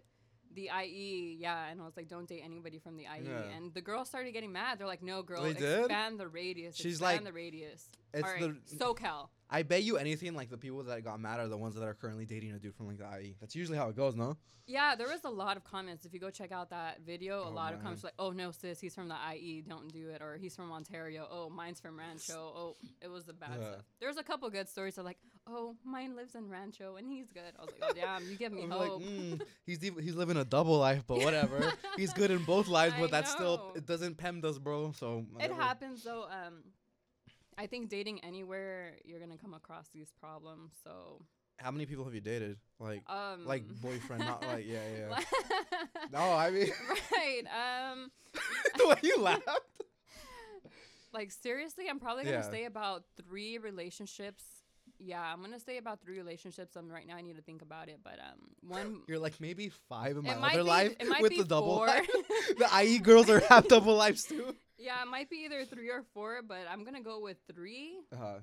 the 0.54 0.70
IE, 0.84 1.38
yeah, 1.40 1.68
and 1.68 1.82
I 1.82 1.86
was 1.86 1.96
like, 1.98 2.08
don't 2.08 2.28
date 2.28 2.42
anybody 2.44 2.80
from 2.80 2.98
the 2.98 3.04
IE, 3.04 3.24
Yeah. 3.26 3.42
and 3.56 3.74
the 3.74 3.82
girls 3.82 4.08
started 4.08 4.32
getting 4.34 4.52
mad. 4.52 4.80
They're 4.80 4.88
like, 4.88 5.04
no, 5.04 5.22
girl, 5.24 5.44
They 5.44 5.54
did? 5.54 5.80
expand 5.80 6.20
the 6.20 6.28
radius. 6.28 6.76
She's 6.76 6.96
expand 6.96 7.18
like, 7.18 7.26
the 7.26 7.34
radius. 7.34 7.88
It's 8.14 8.24
All 8.24 8.32
right, 8.34 8.42
the. 8.70 8.76
SoCal. 8.78 9.30
I 9.50 9.64
bet 9.64 9.84
you 9.84 9.98
anything 9.98 10.34
like 10.36 10.50
the 10.50 10.58
people 10.58 10.84
that 10.84 11.04
got 11.04 11.20
mad 11.22 11.40
are 11.40 11.48
the 11.48 11.58
ones 11.58 11.76
that 11.76 11.84
are 11.84 11.94
currently 11.94 12.26
dating 12.26 12.52
a 12.54 12.60
dude 12.60 12.76
from 12.76 12.88
like 12.88 12.98
the 12.98 13.06
IE. 13.22 13.36
That's 13.40 13.56
usually 13.56 13.78
how 13.78 13.88
it 13.90 13.96
goes, 13.96 14.16
no? 14.16 14.36
Yeah, 14.66 14.96
there 14.96 15.08
was 15.08 15.24
a 15.24 15.30
lot 15.30 15.56
of 15.56 15.64
comments. 15.64 16.06
If 16.06 16.14
you 16.14 16.20
go 16.20 16.30
check 16.30 16.52
out 16.52 16.70
that 16.72 17.00
video, 17.06 17.44
a 17.44 17.48
Oh, 17.48 17.52
lot 17.52 17.74
of 17.74 17.82
comments 17.82 18.04
like, 18.04 18.14
"Oh 18.20 18.32
no, 18.32 18.52
sis, 18.52 18.82
he's 18.82 18.94
from 18.94 19.08
the 19.08 19.16
IE, 19.34 19.62
don't 19.62 19.88
do 19.94 20.10
it," 20.10 20.22
or 20.22 20.36
"He's 20.36 20.56
from 20.56 20.72
Ontario, 20.74 21.26
oh, 21.32 21.50
mine's 21.50 21.80
from 21.80 21.98
Rancho, 21.98 22.34
oh, 22.38 22.76
it 23.02 23.08
was 23.10 23.24
the 23.24 23.32
bad 23.34 23.52
Yeah. 23.62 23.72
stuff." 23.74 23.86
There 24.02 24.10
was 24.10 24.18
a 24.18 24.24
couple 24.24 24.50
good 24.50 24.68
stories 24.68 24.98
of 24.98 25.06
like, 25.06 25.18
"Oh, 25.48 25.76
mine 25.84 26.16
lives 26.16 26.36
in 26.36 26.50
Rancho 26.50 26.96
and 26.98 27.08
he's 27.08 27.28
good." 27.32 27.54
I 27.58 27.62
was 27.62 27.72
like, 27.80 27.92
"Oh 27.92 27.94
damn, 28.00 28.30
you 28.30 28.36
give 28.38 28.52
me 28.52 28.64
I'm 28.66 28.72
hope." 28.72 29.00
like, 29.00 29.08
mm, 29.10 29.42
he's 29.66 29.78
div- 29.80 29.98
he's 30.00 30.16
living 30.16 30.38
a 30.38 30.46
double 30.46 30.78
life, 30.78 31.04
but 31.08 31.20
whatever. 31.20 31.72
he's 31.98 32.14
good 32.14 32.32
in 32.32 32.44
both 32.44 32.68
lives, 32.68 32.96
but 33.00 33.12
that's 33.12 33.32
still 33.32 33.72
it 33.76 33.86
doesn't 33.86 34.18
pem 34.18 34.42
does, 34.42 34.60
bro. 34.60 34.92
So 34.98 35.26
it 35.40 35.52
happens 35.52 36.04
though. 36.04 36.24
Um, 36.24 36.64
I 37.58 37.66
think 37.68 37.90
dating 37.90 38.24
anywhere, 38.24 38.94
you're 39.04 39.20
gonna 39.20 39.38
come 39.38 39.54
across 39.56 39.88
these 39.94 40.12
problems. 40.20 40.74
So, 40.84 41.22
How 41.58 41.72
many 41.72 41.86
people 41.88 42.06
have 42.06 42.14
you 42.14 42.22
dated? 42.22 42.58
Like 42.80 43.02
um, 43.10 43.46
like 43.48 43.68
boyfriend, 43.82 44.24
not 44.24 44.46
like 44.46 44.66
yeah 44.68 44.82
yeah. 45.10 45.20
no, 46.12 46.20
I 46.20 46.52
mean 46.52 46.70
right. 47.12 47.92
Um, 47.92 48.12
the 48.78 48.88
way 48.90 48.96
you 49.02 49.20
laughed. 49.20 49.42
like 51.14 51.32
seriously, 51.32 51.86
I'm 51.90 52.00
probably 52.00 52.26
gonna 52.26 52.38
Yeah. 52.38 52.52
say 52.52 52.66
about 52.66 53.06
three 53.16 53.58
relationships. 53.58 54.44
Yeah, 55.00 55.22
I'm 55.22 55.42
gonna 55.42 55.60
say 55.60 55.78
about 55.78 56.02
three 56.02 56.18
relationships. 56.18 56.76
Um, 56.76 56.90
right 56.90 57.06
now 57.08 57.16
I 57.16 57.22
need 57.22 57.36
to 57.36 57.42
think 57.42 57.62
about 57.62 57.88
it, 57.90 58.00
but 58.04 58.20
um, 58.20 58.50
one. 58.62 59.02
You're 59.08 59.20
like 59.20 59.40
maybe 59.40 59.70
five 59.90 60.18
in 60.18 60.24
my 60.24 60.34
other 60.34 60.64
be- 60.64 60.70
life 60.70 60.96
with 61.22 61.38
the 61.38 61.44
double 61.46 61.80
the 62.58 62.70
IE 62.84 63.00
girls 63.00 63.30
are 63.30 63.40
have 63.42 63.68
double 63.68 63.96
lives 63.96 64.24
too. 64.24 64.56
Yeah, 64.80 65.02
it 65.02 65.08
might 65.08 65.28
be 65.28 65.38
either 65.46 65.66
three 65.66 65.90
or 65.90 66.04
four, 66.14 66.42
but 66.48 66.68
I'm 66.70 66.84
gonna 66.84 67.02
go 67.02 67.20
with 67.20 67.38
three. 67.52 67.98
Uh 68.14 68.16
huh. 68.16 68.34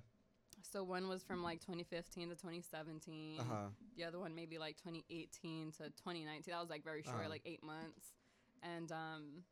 So 0.73 0.82
one 0.82 1.06
was 1.08 1.23
from 1.23 1.44
like 1.44 1.61
2015 1.61 2.30
to 2.30 2.34
2017. 2.34 3.38
Uh 3.38 3.42
huh. 3.49 3.56
The 3.96 4.02
other 4.02 4.18
one 4.18 4.34
maybe 4.34 4.58
like 4.58 4.76
2018 4.78 5.70
to 5.78 5.84
2019. 5.90 6.42
That 6.52 6.61
was 6.61 6.70
like 6.70 6.82
very 6.82 7.02
short, 7.04 7.18
Uh-huh. 7.20 7.28
like 7.28 7.42
eight 7.46 7.62
months. 7.62 8.14
And 8.64 8.90
um, 8.90 9.44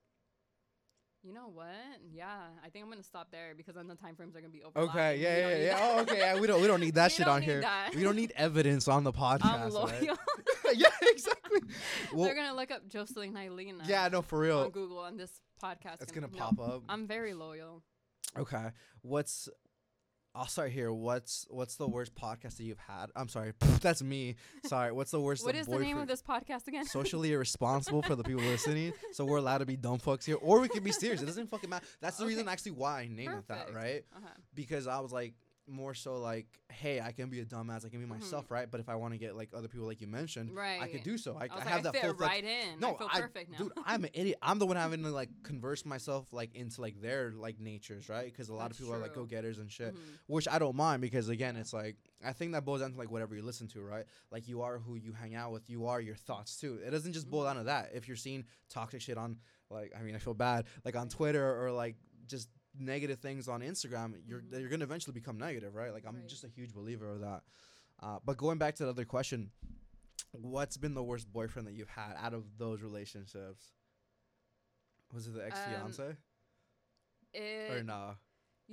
you 1.22 1.32
know 1.32 1.48
what? 1.52 1.66
Yeah, 2.12 2.26
I 2.64 2.68
think 2.68 2.84
I'm 2.84 2.90
gonna 2.90 3.02
stop 3.02 3.30
there 3.30 3.54
because 3.56 3.74
then 3.76 3.86
the 3.86 3.94
time 3.94 4.16
frames 4.16 4.34
are 4.34 4.40
gonna 4.40 4.52
be 4.52 4.62
over. 4.62 4.78
Okay. 4.78 5.18
Yeah. 5.18 5.38
Yeah. 5.38 5.56
Yeah. 5.56 5.78
Oh, 5.80 6.00
okay. 6.00 6.18
Yeah, 6.18 6.40
we 6.40 6.46
don't. 6.46 6.60
We 6.60 6.66
don't 6.66 6.80
need 6.80 6.94
that 6.94 7.10
We 7.12 7.16
shit 7.16 7.28
on 7.28 7.42
here. 7.42 7.60
that. 7.60 7.90
We 7.94 8.02
don't 8.02 8.16
need 8.16 8.32
evidence 8.36 8.88
on 8.88 9.04
the 9.04 9.12
podcast. 9.24 9.44
I'm 9.44 9.72
right? 9.72 10.18
yeah. 10.74 10.88
Exactly. 11.02 11.60
Well, 12.12 12.24
They're 12.24 12.34
gonna 12.34 12.54
look 12.54 12.70
up 12.70 12.88
Jocelyn 12.88 13.36
uh, 13.36 13.84
yeah. 13.86 14.08
No, 14.08 14.22
for 14.22 14.36
On 14.38 14.42
real. 14.42 14.70
Google 14.70 14.98
on 14.98 15.16
this 15.16 15.40
podcast. 15.62 16.02
It's 16.02 16.12
gonna 16.12 16.28
no, 16.32 16.38
pop 16.38 16.58
up. 16.58 16.82
I'm 16.88 17.06
very 17.06 17.34
loyal. 17.34 17.82
Okay. 18.36 18.70
What's 19.02 19.48
I'll 20.34 20.46
start 20.46 20.70
here. 20.72 20.90
What's 20.90 21.46
what's 21.50 21.76
the 21.76 21.86
worst 21.86 22.14
podcast 22.14 22.56
that 22.56 22.64
you've 22.64 22.78
had? 22.78 23.10
I'm 23.14 23.28
sorry. 23.28 23.52
That's 23.82 24.02
me. 24.02 24.36
Sorry. 24.64 24.90
What's 24.90 25.10
the 25.10 25.20
worst 25.20 25.44
What 25.44 25.54
is 25.54 25.66
the 25.66 25.78
name 25.78 25.98
of 25.98 26.08
this 26.08 26.22
podcast 26.22 26.68
again? 26.68 26.86
Socially 26.86 27.32
irresponsible 27.34 28.00
for 28.02 28.16
the 28.16 28.24
people 28.24 28.42
listening. 28.42 28.94
So 29.12 29.26
we're 29.26 29.38
allowed 29.38 29.58
to 29.58 29.66
be 29.66 29.76
dumb 29.76 29.98
fucks 29.98 30.24
here. 30.24 30.36
Or 30.40 30.60
we 30.60 30.68
can 30.68 30.82
be 30.82 30.92
serious. 30.92 31.20
It 31.20 31.26
doesn't 31.26 31.50
fucking 31.50 31.68
matter. 31.68 31.84
That's 32.00 32.16
the 32.16 32.24
reason 32.24 32.48
actually 32.48 32.72
why 32.72 33.00
I 33.00 33.08
named 33.08 33.34
it 33.34 33.48
that, 33.48 33.74
right? 33.74 34.04
uh-huh. 34.16 34.28
Because 34.54 34.86
I 34.86 35.00
was 35.00 35.12
like 35.12 35.34
more 35.68 35.94
so 35.94 36.18
like, 36.18 36.46
hey, 36.70 37.00
I 37.00 37.12
can 37.12 37.30
be 37.30 37.38
a 37.40 37.44
dumbass, 37.44 37.86
I 37.86 37.88
can 37.88 38.00
be 38.00 38.06
Mhm. 38.06 38.20
myself, 38.20 38.50
right? 38.50 38.68
But 38.70 38.80
if 38.80 38.88
I 38.88 38.96
want 38.96 39.14
to 39.14 39.18
get 39.18 39.36
like 39.36 39.50
other 39.54 39.68
people, 39.68 39.86
like 39.86 40.00
you 40.00 40.08
mentioned, 40.08 40.50
Right. 40.54 40.80
I 40.82 40.88
could 40.88 41.04
do 41.04 41.16
so. 41.16 41.36
I, 41.36 41.44
I, 41.44 41.46
I 41.50 41.54
like, 41.58 41.66
have 41.68 41.78
I 41.78 41.82
that 41.82 41.92
fit 41.94 42.02
full 42.02 42.14
right 42.14 42.42
in. 42.44 42.80
No, 42.80 42.94
I 42.94 42.98
feel 42.98 43.08
perfect 43.08 43.50
now. 43.52 43.58
dude, 43.58 43.72
I'm 43.84 44.02
an 44.04 44.10
idiot. 44.14 44.38
I'm 44.42 44.58
the 44.58 44.66
one 44.66 44.76
having 44.76 45.02
to 45.04 45.10
like 45.10 45.30
converse 45.44 45.86
myself 45.86 46.32
like 46.32 46.54
into 46.56 46.80
like 46.80 47.00
their 47.00 47.30
like 47.32 47.60
natures, 47.60 48.08
right? 48.08 48.24
Because 48.24 48.48
a 48.48 48.54
lot 48.54 48.68
That's 48.70 48.80
of 48.80 48.86
people 48.86 48.94
are 48.94 48.98
like 49.00 49.14
go 49.14 49.24
getters 49.24 49.58
and 49.58 49.70
shit, 49.70 49.94
Mhm. 49.94 49.98
which 50.26 50.48
I 50.48 50.58
don't 50.58 50.74
mind 50.76 51.00
because 51.00 51.28
again, 51.28 51.54
it's 51.56 51.72
like 51.72 51.96
I 52.24 52.32
think 52.32 52.52
that 52.52 52.64
boils 52.64 52.80
down 52.80 52.92
to 52.92 52.98
like 52.98 53.10
whatever 53.10 53.34
you 53.36 53.42
listen 53.42 53.68
to, 53.68 53.82
right? 53.82 54.04
Like 54.32 54.48
you 54.48 54.62
are 54.62 54.78
who 54.80 54.96
you 54.96 55.12
hang 55.12 55.34
out 55.36 55.52
with. 55.52 55.70
You 55.70 55.86
are 55.86 56.00
your 56.00 56.16
thoughts 56.16 56.56
too. 56.56 56.80
It 56.84 56.90
doesn't 56.90 57.12
just 57.12 57.30
boil 57.30 57.42
Mhm. 57.42 57.46
down 57.46 57.56
to 57.56 57.64
that. 57.64 57.90
If 57.94 58.08
you're 58.08 58.16
seeing 58.16 58.44
toxic 58.68 59.00
shit 59.00 59.16
on 59.16 59.38
like, 59.70 59.92
I 59.98 60.02
mean, 60.02 60.14
I 60.16 60.18
feel 60.18 60.34
bad 60.34 60.66
like 60.84 60.96
on 60.96 61.08
Twitter 61.08 61.62
or 61.64 61.70
like 61.70 61.96
just 62.26 62.48
negative 62.78 63.18
things 63.20 63.48
on 63.48 63.60
Instagram, 63.60 64.14
you're 64.26 64.40
Mhm. 64.40 64.60
you're 64.60 64.68
gonna 64.68 64.84
eventually 64.84 65.12
become 65.14 65.38
negative, 65.38 65.74
right? 65.74 65.92
Like 65.92 66.04
I'm 66.06 66.16
Right. 66.16 66.28
just 66.28 66.44
a 66.44 66.48
huge 66.48 66.72
believer 66.72 67.08
of 67.10 67.20
that. 67.20 67.44
Uh, 68.00 68.18
but 68.24 68.36
going 68.36 68.58
back 68.58 68.74
to 68.76 68.84
the 68.84 68.90
other 68.90 69.04
question, 69.04 69.52
what's 70.32 70.76
been 70.76 70.94
the 70.94 71.02
worst 71.02 71.30
boyfriend 71.32 71.68
that 71.68 71.74
you've 71.74 71.88
had 71.90 72.14
out 72.16 72.34
of 72.34 72.58
those 72.58 72.80
relationships? 72.82 73.72
Was 75.12 75.26
it 75.28 75.34
the 75.34 75.44
ex 75.44 75.60
fiance 75.60 76.16
or 77.68 77.76
It, 77.76 77.84
nah? 77.84 78.14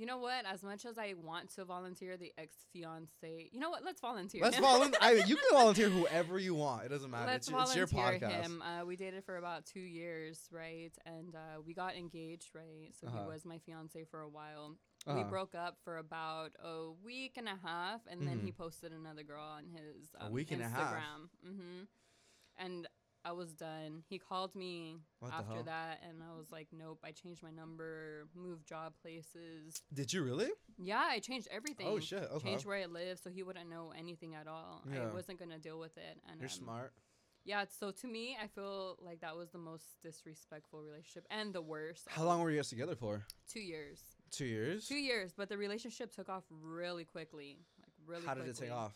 You 0.00 0.06
know 0.06 0.16
what? 0.16 0.46
As 0.50 0.62
much 0.62 0.86
as 0.86 0.96
I 0.96 1.12
want 1.22 1.54
to 1.56 1.64
volunteer 1.66 2.16
the 2.16 2.32
ex 2.38 2.56
fiance, 2.72 3.50
you 3.52 3.60
know 3.60 3.68
what? 3.68 3.84
Let's 3.84 4.00
volunteer. 4.00 4.40
Let's 4.42 4.58
volunteer. 4.58 4.98
You 5.26 5.36
can 5.36 5.44
volunteer 5.52 5.90
whoever 5.90 6.38
you 6.38 6.54
want. 6.54 6.86
It 6.86 6.88
doesn't 6.88 7.10
matter. 7.10 7.26
Let's 7.26 7.48
it's, 7.48 7.50
your- 7.52 7.60
it's 7.60 7.76
your 7.76 7.86
volunteer 7.86 8.28
podcast. 8.30 8.42
him. 8.46 8.62
Uh, 8.62 8.86
we 8.86 8.96
dated 8.96 9.24
for 9.24 9.36
about 9.36 9.66
two 9.66 9.80
years, 9.80 10.38
right? 10.50 10.90
And 11.04 11.34
uh, 11.34 11.60
we 11.66 11.74
got 11.74 11.96
engaged, 11.96 12.48
right? 12.54 12.92
So 12.98 13.08
Uh-huh. 13.08 13.18
he 13.24 13.28
was 13.28 13.44
my 13.44 13.58
fiance 13.58 14.02
for 14.10 14.20
a 14.22 14.28
while. 14.28 14.76
We 15.06 15.12
Uh-huh. 15.12 15.24
broke 15.24 15.54
up 15.54 15.76
for 15.84 15.98
about 15.98 16.52
a 16.64 16.92
week 17.04 17.34
and 17.36 17.46
a 17.46 17.58
half, 17.62 18.00
and 18.10 18.26
then 18.26 18.38
he 18.40 18.52
Mhm. 18.52 18.56
posted 18.56 18.92
another 18.92 19.22
girl 19.22 19.42
on 19.42 19.64
his 19.66 20.08
A 20.18 20.24
um, 20.26 20.32
week 20.32 20.50
and 20.50 20.62
a 20.62 20.68
half? 20.68 20.94
Mm-hmm. 21.46 21.84
And 22.56 22.88
I 23.24 23.32
was 23.32 23.52
done. 23.52 24.02
He 24.08 24.18
called 24.18 24.54
me 24.54 24.98
What 25.18 25.32
after 25.32 25.62
that, 25.64 26.00
and 26.08 26.22
I 26.22 26.36
was 26.36 26.46
like, 26.50 26.68
"Nope, 26.72 27.00
I 27.04 27.12
changed 27.12 27.42
my 27.42 27.50
number, 27.50 28.26
moved 28.34 28.66
job 28.66 28.94
places. 29.02 29.82
Did 29.92 30.12
you 30.12 30.22
really? 30.22 30.48
Yeah, 30.78 31.06
I 31.08 31.18
changed 31.18 31.48
everything. 31.50 31.86
Oh 31.86 32.00
shit. 32.00 32.28
Okay. 32.32 32.48
Changed 32.48 32.64
where 32.64 32.78
I 32.78 32.86
live, 32.86 33.18
so 33.18 33.30
he 33.30 33.42
wouldn't 33.42 33.68
know 33.68 33.92
anything 33.96 34.34
at 34.34 34.46
all. 34.46 34.82
Yeah. 34.90 35.02
I 35.02 35.12
wasn't 35.12 35.38
gonna 35.38 35.58
deal 35.58 35.78
with 35.78 35.96
it. 35.98 36.18
And 36.30 36.40
You're 36.40 36.48
um, 36.48 36.54
smart. 36.54 36.92
yeah, 37.44 37.64
so 37.78 37.90
to 37.90 38.06
me, 38.06 38.36
I 38.42 38.46
feel 38.46 38.96
like 39.02 39.20
that 39.20 39.36
was 39.36 39.50
the 39.50 39.58
most 39.58 39.84
disrespectful 40.02 40.82
relationship 40.82 41.26
and 41.30 41.52
the 41.52 41.62
worst. 41.62 42.06
How 42.08 42.24
long 42.24 42.40
were 42.40 42.50
you 42.50 42.56
guys 42.56 42.70
together 42.70 42.96
for? 42.96 43.26
Two 43.52 43.60
years. 43.60 44.00
Two 44.30 44.46
years. 44.46 44.86
Two 44.86 44.96
years, 44.96 45.32
but 45.36 45.48
the 45.48 45.58
relationship 45.58 46.14
took 46.14 46.28
off 46.28 46.44
really 46.50 47.04
quickly. 47.04 47.58
Like 47.82 47.92
really. 48.06 48.26
How 48.26 48.34
did 48.34 48.48
it 48.48 48.56
take 48.56 48.72
off? 48.72 48.92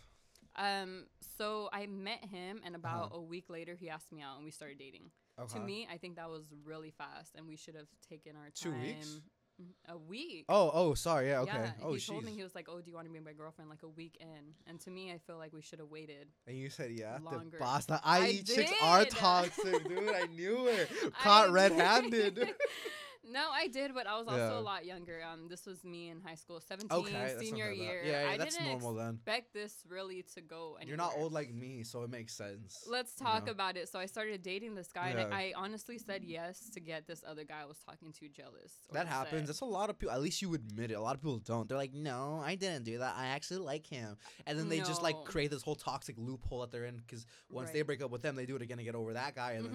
Um, 0.56 1.06
so 1.38 1.68
I 1.73 1.87
met 1.87 2.25
him, 2.25 2.61
and 2.64 2.75
about 2.76 3.06
Uh-huh. 3.06 3.16
a 3.18 3.23
week 3.23 3.49
later, 3.50 3.75
he 3.75 3.90
asked 3.90 4.12
me 4.12 4.23
out, 4.23 4.37
and 4.37 4.44
we 4.44 4.50
started 4.50 4.78
dating. 4.78 5.11
Okay. 5.38 5.58
To 5.58 5.64
me, 5.64 5.87
I 5.90 5.99
think 5.99 6.16
that 6.16 6.30
was 6.30 6.44
really 6.64 6.90
fast, 6.90 7.34
and 7.34 7.46
we 7.46 7.56
should 7.56 7.75
have 7.75 7.88
taken 8.08 8.37
our 8.37 8.50
Two 8.50 8.70
time. 8.70 8.80
weeks? 8.82 9.20
Mhm, 9.61 9.73
A 9.88 9.96
week. 9.96 10.46
Oh, 10.49 10.68
oh, 10.75 10.94
sorry. 10.94 11.28
Yeah, 11.28 11.42
okay. 11.42 11.52
Yeah, 11.54 11.73
oh, 11.82 11.92
he 11.94 12.00
told 12.00 12.25
me 12.25 12.32
he 12.32 12.42
was 12.42 12.56
like, 12.56 12.68
"Oh, 12.68 12.80
do 12.80 12.90
you 12.90 12.94
want 12.96 13.06
to 13.06 13.12
be 13.12 13.20
my 13.20 13.32
girlfriend?" 13.32 13.70
Like 13.70 13.84
a 13.84 13.88
week 13.88 14.16
in, 14.18 14.52
and 14.66 14.80
to 14.80 14.90
me, 14.90 15.12
I 15.12 15.18
feel 15.18 15.37
like 15.38 15.52
we 15.52 15.62
should 15.62 15.78
have 15.78 15.87
waited. 15.90 16.26
And 16.49 16.56
you 16.58 16.70
said 16.70 16.90
yeah. 16.90 17.18
longer. 17.23 17.58
The 17.58 17.58
boss. 17.58 17.87
The 17.87 18.00
I 18.02 18.26
IE 18.30 18.42
chicks 18.42 18.73
are 18.82 19.04
toxic, 19.04 19.87
dude. 19.87 20.08
I 20.12 20.26
knew 20.26 20.66
it. 20.66 20.90
I 21.20 21.23
Caught 21.23 21.50
red-handed. 21.50 22.37
no, 23.31 23.50
I 23.52 23.69
did, 23.69 23.95
but 23.95 24.07
I 24.07 24.19
was 24.19 24.26
also 24.28 24.38
Yeah. 24.38 24.59
a 24.59 24.61
lot 24.61 24.85
younger. 24.85 25.23
Um, 25.25 25.49
this 25.49 25.66
was 25.66 25.85
me 25.85 26.11
in 26.11 26.21
high 26.21 26.35
school, 26.35 26.61
seventeen, 26.61 26.99
Okay, 26.99 27.37
senior 27.38 27.71
year. 27.73 28.02
Yeah, 28.04 28.23
yeah, 28.25 28.31
I 28.31 28.37
that's 28.37 28.57
didn't 28.57 28.71
normal 28.73 28.95
then. 28.95 29.14
expect 29.14 29.52
this 29.52 29.83
really 29.88 30.23
to 30.35 30.40
go 30.40 30.76
anywhere. 30.76 30.88
You're 30.88 30.97
not 30.97 31.12
old 31.16 31.33
like 31.33 31.52
me, 31.52 31.83
so 31.85 32.02
it 32.02 32.11
makes 32.11 32.35
sense. 32.35 32.85
Let's 32.88 33.19
you 33.19 33.26
talk 33.26 33.47
know? 33.47 33.52
about 33.52 33.76
it. 33.76 33.88
So 33.88 33.99
I 33.99 34.07
started 34.07 34.43
dating 34.43 34.75
this 34.75 34.88
guy, 34.93 35.11
Yeah. 35.11 35.21
and 35.25 35.35
I, 35.35 35.38
I 35.40 35.52
honestly 35.57 35.99
said 35.99 36.23
yes 36.25 36.71
to 36.71 36.81
get 36.81 37.07
this 37.07 37.23
other 37.26 37.45
guy 37.45 37.62
I 37.62 37.66
was 37.66 37.78
talking 37.78 38.12
to 38.12 38.28
jealous. 38.28 38.73
That 38.93 39.07
upset. 39.07 39.09
happens. 39.09 39.47
That's 39.49 39.61
a 39.61 39.64
lot 39.64 39.90
of 39.90 39.99
people. 39.99 40.14
At 40.14 40.23
least 40.23 40.43
you 40.43 40.52
admit 40.54 40.90
it. 40.90 40.95
A 40.95 41.00
lot 41.00 41.14
of 41.14 41.21
people 41.23 41.38
don't. 41.38 41.69
They're 41.69 41.78
like, 41.78 41.95
"No, 41.95 42.40
I 42.45 42.54
didn't 42.54 42.85
do 42.85 42.99
that. 42.99 43.14
I 43.16 43.26
actually 43.26 43.61
like 43.61 43.87
him." 43.87 44.16
And 44.47 44.59
then 44.59 44.69
they 44.69 44.78
just 44.81 45.02
like 45.02 45.16
create 45.25 45.50
this 45.50 45.62
whole 45.62 45.75
toxic 45.76 46.16
loophole 46.19 46.61
that 46.61 46.71
they're 46.73 46.85
in 46.85 46.97
because 46.99 47.26
once 47.50 47.71
they 47.71 47.83
break 47.83 48.02
up 48.02 48.11
with 48.11 48.23
them, 48.23 48.37
they 48.37 48.47
do 48.47 48.57
it 48.57 48.62
again 48.62 48.78
to 48.78 48.85
get 48.85 48.95
over 48.95 49.12
that 49.14 49.35
guy, 49.35 49.52
and 49.52 49.66
then 49.66 49.75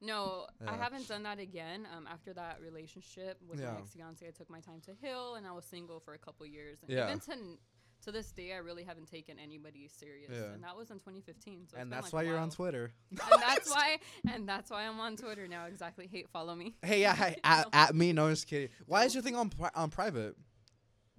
No, 0.00 0.46
I 0.66 0.76
haven't 0.76 1.08
done 1.08 1.22
that 1.22 1.38
again. 1.38 1.86
Um, 1.96 2.06
after 2.06 2.32
that 2.34 2.60
relationship 2.60 3.38
with 3.48 3.60
Yeah. 3.60 3.72
my 3.72 3.78
ex 3.80 3.92
fiance, 3.94 4.26
I 4.26 4.30
took 4.30 4.50
my 4.50 4.60
time 4.60 4.80
to 4.82 4.92
heal, 4.94 5.36
and 5.36 5.46
I 5.46 5.52
was 5.52 5.64
single 5.64 6.00
for 6.00 6.12
a 6.14 6.18
couple 6.18 6.44
years. 6.46 6.78
And 6.82 6.90
Yeah. 6.90 7.06
even 7.06 7.20
to 7.20 7.32
n- 7.32 7.58
to 8.02 8.12
this 8.12 8.30
day, 8.30 8.52
I 8.52 8.58
really 8.58 8.84
haven't 8.84 9.06
taken 9.08 9.38
anybody 9.38 9.88
serious. 9.88 10.30
Yeah. 10.30 10.52
And 10.52 10.62
that 10.62 10.76
was 10.76 10.90
in 10.90 10.98
2015. 11.00 11.66
So 11.66 11.78
and 11.78 11.90
that's 11.90 12.04
like, 12.04 12.12
why 12.12 12.22
you're 12.22 12.38
on. 12.38 12.50
Twitter. 12.50 12.92
and 13.10 13.18
that's 13.40 13.70
why, 13.70 13.98
and 14.30 14.46
that's 14.46 14.70
why 14.70 14.82
I'm 14.86 15.00
on 15.00 15.16
Twitter 15.16 15.48
now. 15.48 15.64
Exactly. 15.64 16.06
Hate, 16.06 16.28
follow 16.28 16.54
me. 16.54 16.76
Hey, 16.82 17.00
yeah, 17.00 17.14
hi, 17.14 17.36
at, 17.44 17.66
at 17.72 17.94
me. 17.94 18.12
No, 18.12 18.28
just 18.28 18.46
kidding. 18.46 18.68
Why 18.84 19.04
is 19.06 19.14
your 19.14 19.22
thing 19.22 19.34
on 19.34 19.48
pri- 19.48 19.70
on 19.74 19.88
private? 19.90 20.36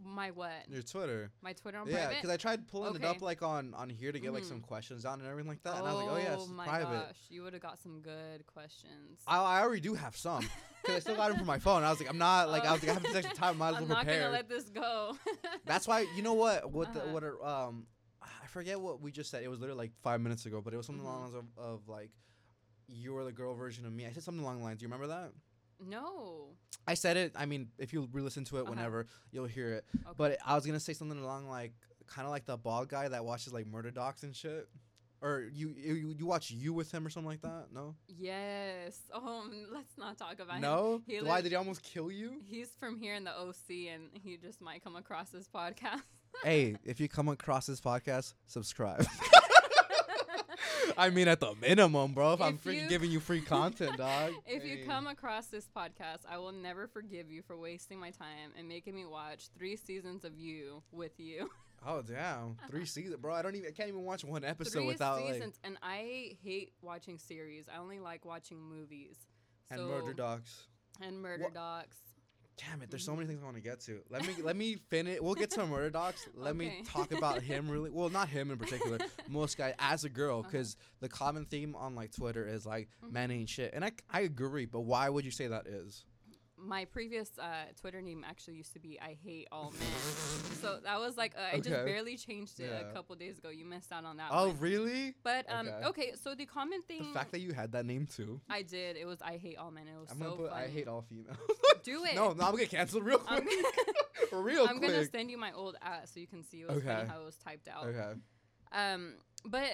My 0.04 0.30
what? 0.32 0.52
Your 0.70 0.84
Twitter. 0.84 1.32
My 1.42 1.54
Twitter 1.54 1.80
on 1.80 1.88
Yeah, 1.88 1.96
private. 2.06 2.16
because 2.16 2.30
I 2.30 2.38
tried 2.38 2.68
pulling 2.68 2.96
it 2.96 3.04
up 3.04 3.22
like 3.22 3.42
on 3.42 3.74
on 3.74 3.90
here 3.90 4.12
to 4.12 4.20
get 4.20 4.32
like 4.32 4.44
Mhm. 4.44 4.48
some 4.50 4.62
questions 4.62 5.04
down 5.04 5.20
and 5.20 5.28
everything 5.28 5.50
like 5.50 5.64
that, 5.64 5.78
and 5.78 5.88
I 5.88 5.94
was 5.94 6.02
like, 6.06 6.12
oh 6.12 6.18
yeah, 6.18 6.34
it's 6.36 6.48
my 6.48 6.68
private. 6.68 7.08
gosh, 7.08 7.18
you 7.30 7.42
would 7.44 7.54
have 7.54 7.62
got 7.62 7.80
some 7.80 8.02
good 8.02 8.46
questions. 8.46 9.22
I, 9.26 9.38
I 9.42 9.62
already 9.62 9.82
do 9.82 9.96
have 9.96 10.16
some 10.16 10.48
because 10.82 10.96
I 10.98 11.00
still 11.00 11.16
got 11.16 11.30
them 11.30 11.38
from 11.38 11.48
my 11.48 11.58
phone. 11.60 11.84
I 11.84 11.90
was 11.90 12.00
like, 12.00 12.10
I'm 12.10 12.18
not 12.20 12.50
like 12.50 12.64
I 12.64 12.72
was 12.74 12.82
like 12.84 12.92
I 12.92 12.94
have 12.94 13.04
this 13.04 13.16
extra 13.16 13.36
time. 13.36 13.58
Might 13.58 13.70
as 13.70 13.74
well 13.76 13.84
I'm 13.84 13.90
not 13.90 13.98
prepare. 14.06 14.22
gonna 14.22 14.34
let 14.34 14.48
this 14.50 14.70
go. 14.70 15.18
That's 15.66 15.88
why 15.88 16.06
you 16.16 16.22
know 16.22 16.34
what 16.34 16.72
what 16.72 16.94
the, 16.94 17.02
Uh-huh. 17.02 17.14
what 17.14 17.24
are, 17.24 17.44
um 17.44 17.88
I 18.22 18.48
forget 18.48 18.80
what 18.80 19.02
we 19.02 19.12
just 19.12 19.32
said. 19.32 19.44
It 19.44 19.48
was 19.48 19.60
literally 19.60 19.80
like 19.86 19.94
five 20.04 20.22
minutes 20.22 20.46
ago, 20.46 20.62
but 20.62 20.74
it 20.74 20.78
was 20.78 20.86
something 20.86 21.04
along 21.04 21.30
Mhm. 21.30 21.32
the 21.32 21.38
lines 21.38 21.48
of, 21.58 21.64
of 21.64 21.88
like 21.90 22.12
you 22.88 23.14
were 23.14 23.24
the 23.24 23.32
girl 23.32 23.54
version 23.56 23.86
of 23.86 23.92
me. 23.94 24.06
I 24.06 24.12
said 24.12 24.24
something 24.24 24.44
along 24.44 24.60
the 24.60 24.64
lines. 24.64 24.80
Do 24.80 24.84
you 24.84 24.88
remember 24.92 25.08
that? 25.08 25.32
No. 25.86 26.50
I 26.88 26.94
said 26.94 27.18
it. 27.18 27.34
I 27.36 27.46
mean, 27.46 27.70
if 27.78 27.92
you 27.94 28.08
re-listen 28.12 28.46
to 28.46 28.58
it 28.58 28.62
Uh-huh. 28.62 28.70
whenever, 28.72 29.08
you'll 29.32 29.46
hear 29.46 29.74
it. 29.74 29.86
Okay. 30.06 30.14
But 30.18 30.38
I 30.46 30.56
was 30.56 30.66
gonna 30.66 30.80
say 30.80 30.94
something 30.94 31.20
along 31.20 31.48
like 31.50 31.74
kind 32.08 32.26
of 32.26 32.32
like 32.32 32.46
the 32.46 32.58
bald 32.58 32.88
guy 32.90 33.08
that 33.10 33.26
watches 33.26 33.52
like 33.54 33.68
murder 33.68 33.92
docs 33.92 34.24
and 34.24 34.36
shit. 34.36 34.68
Or 35.22 35.50
you 35.52 35.74
you 35.76 36.16
you 36.18 36.26
watch 36.28 36.52
you 36.52 36.74
with 36.74 36.92
him 36.92 37.06
or 37.06 37.10
something 37.10 37.28
like 37.30 37.42
that? 37.42 37.66
No. 37.74 37.96
Yes. 38.08 39.00
Oh, 39.14 39.44
mm, 39.50 39.66
let's 39.74 39.98
not 39.98 40.18
talk 40.18 40.40
about 40.40 40.58
him. 40.58 40.62
No. 40.62 41.02
Why 41.24 41.42
did 41.42 41.52
he 41.52 41.56
almost 41.56 41.82
kill 41.82 42.12
you? 42.12 42.40
He's 42.48 42.70
from 42.80 43.00
here 43.00 43.16
in 43.16 43.24
the 43.24 43.32
OC, 43.38 43.88
and 43.94 44.04
he 44.14 44.38
just 44.38 44.62
might 44.62 44.84
come 44.84 44.96
across 44.96 45.30
this 45.30 45.48
podcast. 45.48 46.02
hey, 46.44 46.76
if 46.86 47.00
you 47.00 47.10
come 47.10 47.30
across 47.30 47.66
this 47.66 47.82
podcast, 47.82 48.34
subscribe. 48.46 49.06
I 50.98 51.10
mean, 51.10 51.28
at 51.28 51.40
the 51.40 51.54
minimum, 51.62 52.14
bro. 52.14 52.34
If, 52.34 52.42
I'm 52.42 52.58
freaking 52.58 52.84
you- 52.84 52.90
giving 52.90 53.12
you 53.12 53.20
free 53.20 53.42
content, 53.56 53.98
dog. 53.98 54.34
if 54.46 54.66
you 54.66 54.86
come 54.86 55.08
across 55.08 55.48
this 55.48 55.68
podcast, 55.76 56.20
I 56.30 56.38
will 56.38 56.52
never 56.52 56.88
forgive 56.88 57.32
you 57.32 57.42
for 57.42 57.58
wasting 57.58 58.00
my 58.00 58.12
time 58.12 58.52
and 58.58 58.68
making 58.68 58.96
me 58.96 59.06
watch 59.06 59.50
three 59.58 59.76
seasons 59.76 60.24
of 60.24 60.38
you 60.38 60.84
with 60.92 61.20
you. 61.20 61.50
oh 61.86 62.02
damn, 62.02 62.58
three 62.70 62.86
seasons, 62.86 63.18
bro. 63.18 63.34
I 63.34 63.42
don't 63.42 63.56
even. 63.56 63.70
I 63.70 63.72
can't 63.72 63.90
even 63.90 64.04
watch 64.04 64.24
one 64.24 64.44
episode 64.44 64.80
three 64.80 64.88
without 64.88 65.24
like 65.24 65.44
and 65.64 65.78
I 65.82 66.38
hate 66.44 66.74
watching 66.82 67.18
series. 67.18 67.66
I 67.74 67.80
only 67.80 68.00
like 68.00 68.26
watching 68.26 68.60
movies. 68.60 69.18
and 69.70 69.86
murder 69.88 70.14
docs. 70.14 70.68
and 71.02 71.22
murder 71.22 71.48
docs. 71.54 71.98
Damn 72.58 72.82
it, 72.82 72.90
there's 72.90 73.06
so 73.06 73.12
Mhm. 73.14 73.18
many 73.18 73.28
things 73.28 73.42
I 73.42 73.46
want 73.46 73.58
to 73.58 73.62
get 73.62 73.80
to. 73.82 74.02
Let 74.10 74.26
me 74.26 74.34
let 74.42 74.56
me 74.56 74.76
finish. 74.90 75.20
We'll 75.22 75.36
get 75.36 75.52
to 75.52 75.66
murder 75.68 75.92
docs. 75.92 76.28
Let 76.36 76.56
me 76.56 76.82
talk 76.86 77.12
about 77.12 77.44
him 77.44 77.70
really. 77.70 77.92
Well, 77.92 78.10
not 78.10 78.30
him 78.30 78.50
in 78.50 78.58
particular. 78.58 78.98
most 79.28 79.58
guy 79.60 79.76
as 79.78 80.04
a 80.06 80.10
girl, 80.10 80.40
Uh-huh. 80.40 80.50
because 80.50 80.76
the 81.00 81.08
common 81.08 81.46
theme 81.46 81.76
on 81.76 81.94
like 81.94 82.12
Twitter 82.12 82.48
is 82.48 82.66
like 82.66 82.90
Mhm. 83.06 83.12
men 83.12 83.32
ain't 83.32 83.50
shit, 83.50 83.74
and 83.76 83.86
I 83.86 83.92
I 84.10 84.22
agree. 84.22 84.66
But 84.66 84.82
why 84.82 85.08
would 85.08 85.24
you 85.24 85.30
say 85.32 85.46
that 85.48 85.68
is? 85.68 86.04
My 86.60 86.86
previous 86.86 87.30
uh, 87.38 87.66
Twitter 87.80 88.02
name 88.02 88.26
actually 88.28 88.56
used 88.56 88.74
to 88.74 88.80
be 88.80 89.00
I 89.00 89.16
hate 89.24 89.48
all 89.52 89.72
men. 89.72 89.88
so 90.62 90.80
that 90.84 91.00
was 91.00 91.16
like 91.16 91.34
uh, 91.38 91.56
I 91.56 91.58
just 91.60 91.70
Okay. 91.70 91.86
barely 91.86 92.18
changed 92.18 92.60
it 92.60 92.70
Yeah. 92.72 92.90
a 92.90 92.94
couple 92.94 93.16
days 93.16 93.38
ago. 93.38 93.50
You 93.50 93.64
missed 93.66 93.92
out 93.92 94.06
on 94.06 94.18
that 94.18 94.30
Oh 94.32 94.48
one. 94.48 94.58
really? 94.60 95.14
But 95.24 95.46
um, 95.50 95.68
Okay. 95.68 95.88
okay. 95.88 96.12
So 96.22 96.34
the 96.34 96.46
common 96.48 96.82
thing 96.82 97.04
The 97.14 97.14
fact 97.20 97.32
that 97.34 97.42
you 97.42 97.54
had 97.54 97.72
that 97.74 97.86
name 97.86 98.08
too. 98.08 98.42
I 98.50 98.64
did 98.64 98.98
it 98.98 99.06
was 99.06 99.22
I 99.22 99.38
hate 99.38 99.58
all 99.58 99.70
men. 99.72 99.88
It 99.88 100.00
was 100.00 100.10
I'm 100.10 100.18
so 100.18 100.24
gonna 100.24 100.36
put 100.38 100.50
funny. 100.52 100.66
I 100.66 100.70
hate 100.70 100.88
all 100.88 101.04
females. 101.08 101.38
Do 101.84 102.04
it. 102.06 102.16
no, 102.16 102.30
no, 102.34 102.44
I'm 102.44 102.52
gonna 102.52 102.58
get 102.58 102.72
canceled 102.72 103.04
real 103.04 103.22
I'm, 103.28 103.44
quick. 103.44 103.66
real 104.32 104.66
I'm 104.68 104.80
gonna 104.80 105.06
send 105.06 105.30
you 105.30 105.38
my 105.38 105.52
old 105.52 105.76
at 105.82 106.10
so 106.10 106.20
you 106.20 106.28
can 106.28 106.44
see 106.44 106.62
it 106.62 106.68
was 106.68 106.78
Okay. 106.78 106.88
funny 106.88 107.08
how 107.08 107.22
it 107.22 107.26
was 107.26 107.36
typed 107.36 107.68
out. 107.68 107.86
Okay. 107.86 108.14
Um, 108.72 109.14
but 109.46 109.70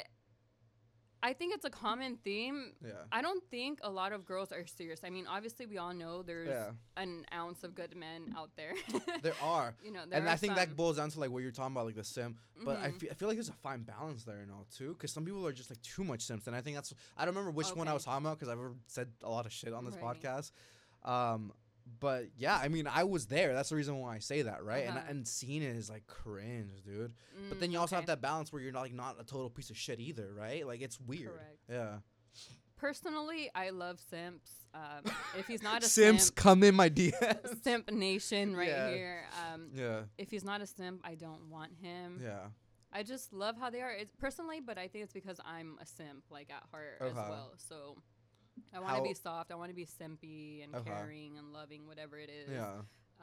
I 1.25 1.31
think 1.31 1.53
it's 1.55 1.63
a 1.63 1.69
common 1.69 2.17
theme. 2.17 2.73
Yeah. 2.83 2.91
I 3.09 3.21
don't 3.21 3.41
think 3.49 3.79
a 3.81 3.89
lot 3.89 4.11
of 4.11 4.25
girls 4.25 4.51
are 4.51 4.65
serious. 4.67 4.99
I 5.05 5.09
mean, 5.09 5.25
obviously 5.25 5.65
we 5.65 5.77
all 5.77 5.93
know 5.93 6.21
there's 6.21 6.49
Yeah. 6.49 6.71
an 6.97 7.25
ounce 7.33 7.63
of 7.63 7.73
good 7.75 7.95
men 7.95 8.35
out 8.37 8.51
there. 8.57 8.73
There 9.23 9.33
are. 9.41 9.73
you 9.81 9.91
know, 9.91 10.03
there 10.05 10.19
and 10.19 10.27
I 10.29 10.35
think 10.35 10.51
some. 10.51 10.57
that 10.57 10.75
boils 10.75 10.97
down 10.97 11.09
to 11.11 11.19
like 11.21 11.31
what 11.31 11.41
you're 11.41 11.51
talking 11.53 11.71
about, 11.73 11.85
like 11.85 11.95
the 11.95 12.03
sim. 12.03 12.35
But 12.65 12.77
I, 12.77 12.89
Mhm. 12.89 12.99
fe- 12.99 13.09
I 13.11 13.13
feel 13.13 13.29
like 13.29 13.37
there's 13.37 13.47
a 13.49 13.53
fine 13.53 13.83
balance 13.83 14.25
there 14.25 14.45
now 14.45 14.65
too, 14.77 14.89
because 14.95 15.11
some 15.13 15.23
people 15.23 15.47
are 15.47 15.53
just 15.53 15.69
like 15.71 15.81
too 15.81 16.03
much 16.03 16.21
simps, 16.23 16.45
and 16.47 16.55
I 16.57 16.61
think 16.61 16.75
that's 16.75 16.93
I 17.17 17.23
don't 17.23 17.33
remember 17.33 17.51
which 17.51 17.73
one 17.73 17.87
I 17.87 17.93
was 17.93 18.03
talking 18.03 18.25
about 18.25 18.37
because 18.37 18.49
I've 18.51 18.59
ever 18.59 18.75
said 18.87 19.07
a 19.23 19.29
lot 19.29 19.45
of 19.45 19.53
shit 19.53 19.73
on 19.73 19.85
this 19.85 19.95
Right. 19.95 20.21
podcast. 20.21 20.51
Um, 21.03 21.53
but 21.99 22.25
yeah, 22.37 22.57
I 22.61 22.67
mean, 22.67 22.87
I 22.87 23.03
was 23.03 23.25
there. 23.27 23.53
That's 23.53 23.69
the 23.69 23.75
reason 23.75 23.97
why 23.99 24.15
I 24.15 24.19
say 24.19 24.41
that, 24.43 24.63
right? 24.63 24.87
Uh-huh. 24.87 24.99
And 25.07 25.17
and 25.19 25.27
seeing 25.27 25.61
it 25.61 25.75
is 25.75 25.89
like 25.89 26.07
cringe, 26.07 26.83
dude. 26.85 27.13
but 27.49 27.57
Mm, 27.57 27.59
then 27.61 27.71
you 27.71 27.79
also 27.79 27.95
have 27.95 28.05
that 28.07 28.21
balance 28.21 28.51
where 28.53 28.61
you're 28.61 28.71
not 28.71 28.81
like 28.81 28.93
not 28.93 29.17
a 29.19 29.23
total 29.23 29.49
piece 29.49 29.69
of 29.69 29.77
shit 29.77 29.99
either, 29.99 30.31
right? 30.37 30.65
Like 30.65 30.81
it's 30.81 30.99
weird. 30.99 31.31
Correct. 31.31 31.59
Yeah. 31.69 31.95
Personally, 32.77 33.49
I 33.55 33.69
love 33.69 33.99
simps. 34.09 34.51
Um, 34.73 35.11
if 35.37 35.47
he's 35.47 35.61
not 35.63 35.83
a 35.83 35.85
Simps 35.85 36.25
simp, 36.25 36.35
come 36.35 36.63
in 36.63 36.75
my 36.75 36.89
DMs. 36.89 37.61
simp 37.63 37.89
nation 37.91 38.55
right 38.55 38.67
Yeah. 38.67 38.89
here. 38.89 39.23
Um, 39.53 39.69
yeah. 39.73 40.01
if 40.17 40.31
he's 40.31 40.43
not 40.43 40.61
a 40.61 40.65
simp, 40.67 40.99
I 41.03 41.15
don't 41.15 41.49
want 41.49 41.71
him. 41.81 42.19
Yeah. 42.21 42.47
I 42.91 43.03
just 43.03 43.31
love 43.33 43.55
how 43.57 43.69
they 43.69 43.81
are. 43.81 43.91
It's 43.91 44.13
personally, 44.15 44.59
but 44.59 44.77
I 44.77 44.87
think 44.87 45.03
it's 45.05 45.13
because 45.13 45.39
I'm 45.45 45.77
a 45.81 45.85
simp, 45.85 46.23
like 46.29 46.49
at 46.51 46.63
heart 46.71 46.97
as 47.01 47.13
well. 47.15 47.53
So 47.57 47.97
I 48.73 48.79
want 48.79 48.97
to 48.97 49.03
be 49.03 49.13
soft. 49.13 49.51
I 49.51 49.55
want 49.55 49.69
to 49.69 49.75
be 49.75 49.85
simpy 49.85 50.63
and 50.63 50.73
Okay. 50.75 50.89
caring 50.91 51.37
and 51.37 51.51
loving, 51.53 51.87
whatever 51.87 52.17
it 52.17 52.29
is. 52.29 52.49
Yeah. 52.51 52.73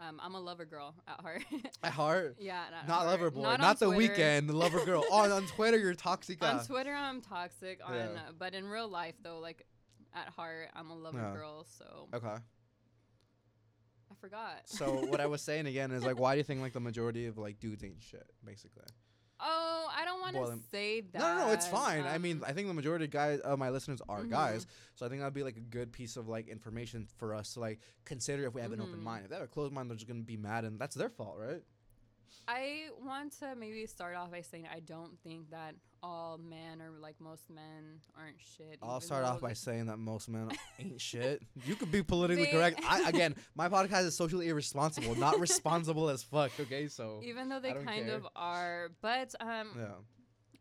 Um, 0.00 0.18
I'm 0.22 0.34
a 0.34 0.40
lover 0.40 0.64
girl 0.64 0.94
at 1.06 1.20
heart. 1.20 1.44
At 1.82 1.92
heart. 1.92 2.36
yeah, 2.40 2.62
not, 2.70 2.82
at 2.82 2.88
Not 2.88 3.06
lover 3.06 3.30
boy. 3.30 3.42
Not, 3.42 3.60
Not, 3.60 3.78
the 3.80 3.90
weekend. 3.90 4.48
The 4.48 4.56
lover 4.56 4.82
girl. 4.86 5.04
oh, 5.10 5.30
on 5.36 5.46
Twitter 5.56 5.76
you're 5.78 5.92
toxic. 5.94 6.42
On 6.42 6.64
Twitter, 6.64 6.94
I'm 6.94 7.20
toxic. 7.20 7.80
On, 7.84 7.94
Yeah. 7.94 8.04
uh, 8.04 8.32
but 8.38 8.54
in 8.54 8.66
real 8.66 8.88
life, 8.88 9.14
though, 9.22 9.40
like 9.40 9.66
at 10.14 10.28
heart, 10.28 10.68
I'm 10.74 10.90
a 10.90 10.96
lover 10.96 11.18
Yeah. 11.18 11.32
girl. 11.34 11.64
So 11.64 12.08
Okay. 12.14 12.28
I 12.28 14.14
forgot. 14.20 14.62
So 14.66 15.04
what 15.06 15.20
I 15.20 15.26
was 15.26 15.42
saying 15.48 15.66
again 15.66 15.90
is 15.90 16.02
like, 16.04 16.18
why 16.18 16.32
do 16.34 16.38
you 16.38 16.44
think 16.44 16.60
like 16.62 16.72
the 16.72 16.80
majority 16.80 17.26
of 17.26 17.36
like 17.38 17.60
dudes 17.60 17.84
ain't 17.84 18.02
shit, 18.02 18.26
basically? 18.44 18.84
Oh, 19.42 19.88
I 19.96 20.04
don't 20.04 20.20
want 20.20 20.36
to 20.36 20.42
um, 20.52 20.62
say 20.70 21.00
that. 21.12 21.18
No, 21.18 21.34
no, 21.38 21.46
no, 21.46 21.52
it's 21.52 21.66
fine. 21.66 22.04
I 22.04 22.18
mean, 22.18 22.38
um, 22.38 22.44
I 22.46 22.52
think 22.52 22.68
the 22.68 22.74
majority 22.74 23.06
of 23.06 23.10
guys, 23.10 23.40
of 23.40 23.58
my 23.58 23.70
listeners 23.70 24.00
are 24.08 24.22
Mhm. 24.24 24.30
guys, 24.30 24.66
so 24.94 25.06
I 25.06 25.08
think 25.08 25.20
that'd 25.20 25.34
be 25.34 25.42
like 25.42 25.56
a 25.56 25.60
good 25.60 25.92
piece 25.92 26.16
of 26.16 26.28
like 26.28 26.48
information 26.48 27.06
for 27.18 27.34
us 27.34 27.54
to 27.54 27.60
like 27.60 27.80
consider 28.04 28.46
if 28.46 28.54
we 28.54 28.60
have 28.60 28.72
an 28.72 28.80
open 28.80 28.98
Mhm. 29.00 29.02
mind. 29.02 29.24
If 29.24 29.30
they 29.30 29.36
have 29.36 29.44
a 29.44 29.48
closed 29.48 29.72
mind, 29.72 29.90
they're 29.90 29.96
just 29.96 30.08
gonna 30.08 30.22
be 30.22 30.36
mad, 30.36 30.64
and 30.64 30.78
that's 30.78 30.94
their 30.94 31.10
fault, 31.10 31.36
right? 31.38 31.62
I 32.48 32.88
want 33.00 33.32
to 33.40 33.54
maybe 33.56 33.86
start 33.86 34.16
off 34.16 34.30
by 34.30 34.40
saying 34.42 34.66
I 34.72 34.80
don't 34.80 35.18
think 35.22 35.50
that 35.50 35.74
all 36.02 36.38
men 36.38 36.80
or 36.80 36.98
like 37.00 37.20
most 37.20 37.48
men 37.50 38.00
aren't 38.18 38.36
shit. 38.38 38.78
I'll 38.82 39.00
start 39.00 39.24
off 39.24 39.40
by 39.40 39.52
saying 39.52 39.86
that 39.86 39.98
most 39.98 40.28
men 40.28 40.48
ain't 40.78 41.00
shit. 41.10 41.42
You 41.66 41.74
could 41.74 41.92
be 41.92 42.02
politically 42.02 42.44
They- 42.46 42.50
correct. 42.52 42.80
I, 42.88 43.02
again, 43.08 43.34
my 43.54 43.68
podcast 43.68 44.04
is 44.06 44.16
socially 44.16 44.48
irresponsible, 44.48 45.14
not 45.16 45.38
responsible 45.40 46.08
as 46.08 46.22
fuck. 46.22 46.52
Okay, 46.58 46.88
so 46.88 47.20
even 47.22 47.48
though 47.48 47.60
they 47.60 47.72
kind 47.72 48.06
care. 48.06 48.14
of 48.16 48.26
are, 48.36 48.90
but 49.02 49.34
um, 49.40 49.68
yeah, 49.76 49.88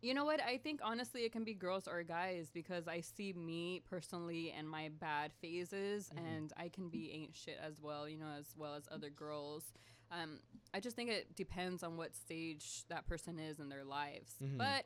You 0.01 0.13
know 0.13 0.25
what? 0.25 0.41
I 0.41 0.57
think 0.57 0.79
honestly 0.83 1.21
it 1.21 1.31
can 1.31 1.43
be 1.43 1.53
girls 1.53 1.87
or 1.87 2.03
guys 2.03 2.49
because 2.53 2.87
I 2.87 3.01
see 3.01 3.33
me 3.33 3.81
personally 3.89 4.53
and 4.57 4.69
my 4.69 4.89
bad 4.99 5.31
phases 5.41 6.09
Mhm. 6.13 6.17
and 6.37 6.53
I 6.57 6.69
can 6.69 6.89
be 6.89 7.11
ain't 7.13 7.35
shit 7.35 7.57
as 7.65 7.81
well, 7.81 8.07
you 8.09 8.17
know, 8.17 8.31
as 8.39 8.53
well 8.57 8.75
as 8.75 8.83
other 8.91 9.09
girls. 9.09 9.63
Um, 10.11 10.39
I 10.73 10.79
just 10.79 10.95
think 10.95 11.09
it 11.11 11.35
depends 11.35 11.83
on 11.83 11.95
what 11.95 12.15
stage 12.15 12.83
that 12.89 13.05
person 13.07 13.37
is 13.39 13.59
in 13.59 13.69
their 13.69 13.83
lives. 13.83 14.33
Mhm. 14.41 14.57
But 14.57 14.85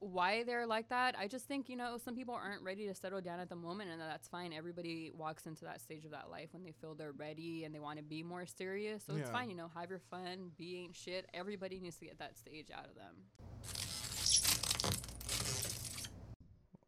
why 0.00 0.44
they're 0.44 0.66
like 0.66 0.88
that, 0.90 1.16
I 1.18 1.26
just 1.26 1.46
think, 1.46 1.68
you 1.68 1.76
know, 1.76 1.98
some 2.02 2.14
people 2.14 2.34
aren't 2.34 2.62
ready 2.62 2.86
to 2.86 2.94
settle 2.94 3.20
down 3.20 3.40
at 3.40 3.48
the 3.48 3.56
moment 3.56 3.90
and 3.90 4.00
that's 4.00 4.28
fine. 4.28 4.52
Everybody 4.52 5.10
walks 5.12 5.46
into 5.46 5.64
that 5.64 5.80
stage 5.80 6.04
of 6.04 6.12
that 6.12 6.30
life 6.30 6.50
when 6.52 6.62
they 6.62 6.72
feel 6.72 6.94
they're 6.94 7.12
ready 7.12 7.64
and 7.64 7.74
they 7.74 7.80
want 7.80 7.98
to 7.98 8.04
be 8.04 8.22
more 8.22 8.46
serious. 8.46 9.02
So 9.04 9.14
it's 9.16 9.30
fine, 9.30 9.50
you 9.50 9.56
know, 9.56 9.70
have 9.74 9.90
your 9.90 10.00
fun, 10.10 10.52
be 10.56 10.76
ain't 10.78 10.94
shit. 10.94 11.26
Everybody 11.34 11.80
needs 11.80 11.96
to 11.96 12.04
get 12.04 12.18
that 12.20 12.38
stage 12.38 12.68
out 12.72 12.86
of 12.86 12.94
them. 12.94 14.28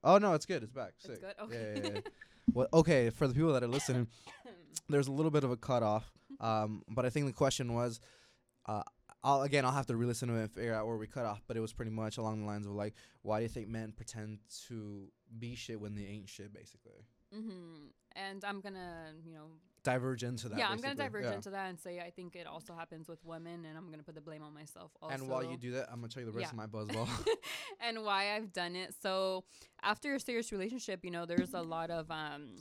Oh 0.02 0.18
no, 0.18 0.34
it's 0.34 0.46
good. 0.46 0.62
It's 0.62 0.72
back. 0.72 0.92
It's 0.98 1.06
Sick. 1.06 1.20
good? 1.20 1.34
Yeah, 1.38 1.44
Okay. 1.44 1.80
yeah, 1.84 1.90
yeah. 1.94 2.00
well, 2.54 2.68
okay. 2.72 3.10
For 3.10 3.26
the 3.28 3.34
people 3.34 3.52
that 3.52 3.62
are 3.62 3.68
listening, 3.68 4.06
there's 4.88 5.08
a 5.08 5.12
little 5.12 5.30
bit 5.30 5.44
of 5.44 5.50
a 5.50 5.56
cutoff. 5.56 6.10
Um, 6.40 6.82
but 6.88 7.04
I 7.04 7.10
think 7.10 7.26
the 7.26 7.32
question 7.32 7.74
was, 7.74 8.00
uh, 8.66 8.82
I'll 9.22 9.42
again 9.42 9.64
I'll 9.64 9.72
have 9.72 9.86
to 9.86 9.96
re-listen 9.96 10.28
to 10.28 10.34
it 10.36 10.40
and 10.42 10.50
figure 10.50 10.74
out 10.74 10.86
where 10.86 10.96
we 10.96 11.06
cut 11.06 11.26
off. 11.26 11.42
But 11.46 11.56
it 11.56 11.60
was 11.60 11.72
pretty 11.72 11.90
much 11.90 12.16
along 12.18 12.40
the 12.40 12.46
lines 12.46 12.66
of 12.66 12.72
like, 12.72 12.94
why 13.22 13.38
do 13.38 13.42
you 13.44 13.48
think 13.48 13.68
men 13.68 13.92
pretend 13.92 14.38
to 14.68 15.08
be 15.38 15.54
shit 15.54 15.80
when 15.80 15.94
they 15.94 16.04
ain't 16.06 16.28
shit? 16.28 16.52
Basically, 16.52 17.04
hmm 17.32 17.88
And 18.16 18.44
I'm 18.44 18.60
gonna, 18.60 19.12
you 19.24 19.34
know, 19.34 19.46
diverge 19.82 20.24
into 20.24 20.48
that. 20.48 20.58
yeah, 20.58 20.68
I'm 20.68 20.80
gonna 20.80 20.94
diverge 20.94 21.24
Yeah. 21.24 21.34
into 21.34 21.50
that 21.50 21.68
and 21.70 21.78
say 21.78 22.00
I 22.00 22.10
think 22.10 22.34
it 22.36 22.46
also 22.46 22.74
happens 22.74 23.08
with 23.08 23.22
women, 23.24 23.64
and 23.66 23.76
I'm 23.78 23.90
gonna 23.90 24.02
put 24.02 24.14
the 24.14 24.20
blame 24.20 24.42
on 24.42 24.52
myself 24.54 24.90
also. 25.02 25.14
And 25.14 25.28
while 25.28 25.44
you 25.44 25.56
do 25.56 25.72
that, 25.72 25.88
I'm 25.90 25.96
gonna 26.00 26.08
tell 26.08 26.22
you 26.22 26.26
the 26.30 26.36
rest 26.36 26.52
Yeah. 26.54 26.62
of 26.62 26.70
my 26.72 26.78
buzzball. 26.78 27.08
and 27.80 28.02
why 28.04 28.34
I've 28.34 28.52
done 28.52 28.74
it. 28.74 28.94
So 29.02 29.44
after 29.82 30.14
a 30.14 30.20
serious 30.20 30.50
relationship, 30.50 31.04
you 31.04 31.10
know, 31.10 31.26
there's 31.26 31.52
a 31.54 31.62
lot 31.62 31.90
of 31.90 32.10
um 32.10 32.56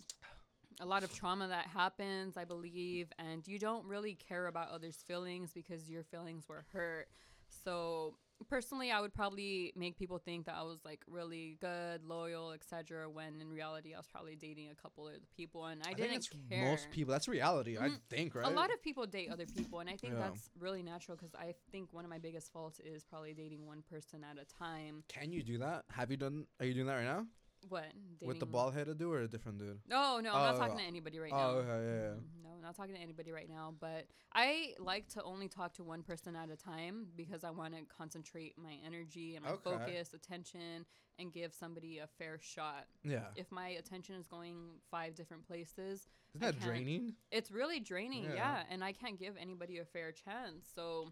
a 0.79 0.85
lot 0.85 1.03
of 1.03 1.13
trauma 1.13 1.47
that 1.47 1.67
happens, 1.67 2.37
I 2.37 2.45
believe, 2.45 3.11
and 3.19 3.45
you 3.47 3.59
don't 3.59 3.85
really 3.85 4.15
care 4.15 4.47
about 4.47 4.69
others' 4.69 5.03
feelings 5.07 5.51
because 5.53 5.89
your 5.89 6.03
feelings 6.03 6.47
were 6.47 6.65
hurt. 6.71 7.07
So 7.49 8.15
personally, 8.47 8.91
I 8.91 9.01
would 9.01 9.13
probably 9.13 9.73
make 9.75 9.97
people 9.97 10.19
think 10.19 10.45
that 10.45 10.55
I 10.55 10.63
was 10.63 10.79
like 10.85 11.01
really 11.07 11.57
good, 11.59 12.03
loyal, 12.05 12.51
etc. 12.51 13.09
When 13.09 13.41
in 13.41 13.49
reality, 13.49 13.93
I 13.93 13.97
was 13.97 14.07
probably 14.07 14.35
dating 14.35 14.69
a 14.69 14.75
couple 14.75 15.07
of 15.07 15.15
people, 15.35 15.65
and 15.65 15.81
I, 15.83 15.91
I 15.91 15.93
didn't 15.93 16.27
care. 16.49 16.59
most 16.59 16.89
people. 16.91 17.11
That's 17.11 17.27
reality. 17.27 17.77
I 17.77 17.89
Mm, 17.89 17.99
think, 18.09 18.35
right? 18.35 18.47
A 18.47 18.49
lot 18.49 18.71
of 18.73 18.81
people 18.81 19.05
date 19.05 19.29
other 19.31 19.45
people, 19.45 19.79
and 19.79 19.89
I 19.89 19.97
think 19.97 20.13
Yeah. 20.13 20.29
that's 20.29 20.49
really 20.59 20.83
natural 20.83 21.17
because 21.17 21.35
I 21.35 21.55
think 21.71 21.89
one 21.91 22.05
of 22.05 22.09
my 22.09 22.19
biggest 22.19 22.53
faults 22.53 22.79
is 22.79 23.03
probably 23.03 23.33
dating 23.33 23.65
one 23.67 23.83
person 23.89 24.23
at 24.23 24.37
a 24.37 24.45
time. 24.45 25.03
Can 25.09 25.31
you 25.31 25.43
do 25.43 25.57
that? 25.57 25.83
Have 25.91 26.11
you 26.11 26.17
done? 26.17 26.45
Are 26.59 26.65
you 26.65 26.73
doing 26.73 26.87
that 26.87 26.95
right 26.95 27.03
now 27.03 27.25
What? 27.67 27.85
with 28.21 28.39
the 28.39 28.45
dating- 28.45 28.51
bald 28.51 28.73
headed 28.73 28.97
dude 28.97 29.13
or 29.13 29.21
a 29.21 29.27
different 29.27 29.57
dude? 29.59 29.79
No, 29.87 30.19
no, 30.19 30.33
I'm 30.33 30.41
not 30.41 30.55
Oh, 30.55 30.59
talking 30.59 30.77
to 30.77 30.83
anybody 30.83 31.19
right 31.19 31.31
oh, 31.33 31.37
now. 31.37 31.49
okay, 31.49 31.67
yeah, 31.85 32.01
yeah. 32.09 32.13
No, 32.43 32.49
not 32.61 32.75
talking 32.75 32.95
to 32.95 33.01
anybody 33.01 33.31
right 33.31 33.49
now. 33.49 33.73
But 33.79 34.07
I 34.33 34.73
like 34.79 35.07
to 35.09 35.23
only 35.23 35.47
talk 35.49 35.73
to 35.73 35.83
one 35.83 36.01
person 36.03 36.35
at 36.35 36.49
a 36.49 36.55
time 36.55 37.07
because 37.15 37.43
I 37.43 37.51
want 37.51 37.75
to 37.75 37.81
concentrate 37.95 38.57
my 38.57 38.77
energy 38.85 39.35
and 39.35 39.43
my 39.45 39.51
Okay. 39.51 39.63
focus, 39.63 40.13
attention, 40.13 40.85
and 41.19 41.31
give 41.33 41.53
somebody 41.53 41.99
a 41.99 42.07
fair 42.07 42.39
shot. 42.39 42.87
Yeah. 43.03 43.25
If 43.35 43.51
my 43.51 43.69
attention 43.69 44.15
is 44.15 44.27
going 44.27 44.79
five 44.89 45.15
different 45.15 45.45
places, 45.45 46.07
Isn't 46.35 46.43
I 46.47 46.51
that 46.51 46.59
draining? 46.61 47.15
it's 47.31 47.51
really 47.51 47.79
draining 47.79 48.23
Yeah. 48.23 48.33
yeah. 48.35 48.63
and 48.69 48.83
i 48.83 48.91
can't 48.93 49.17
give 49.19 49.35
anybody 49.35 49.79
a 49.79 49.85
fair 49.85 50.11
chance 50.11 50.69
so 50.75 51.11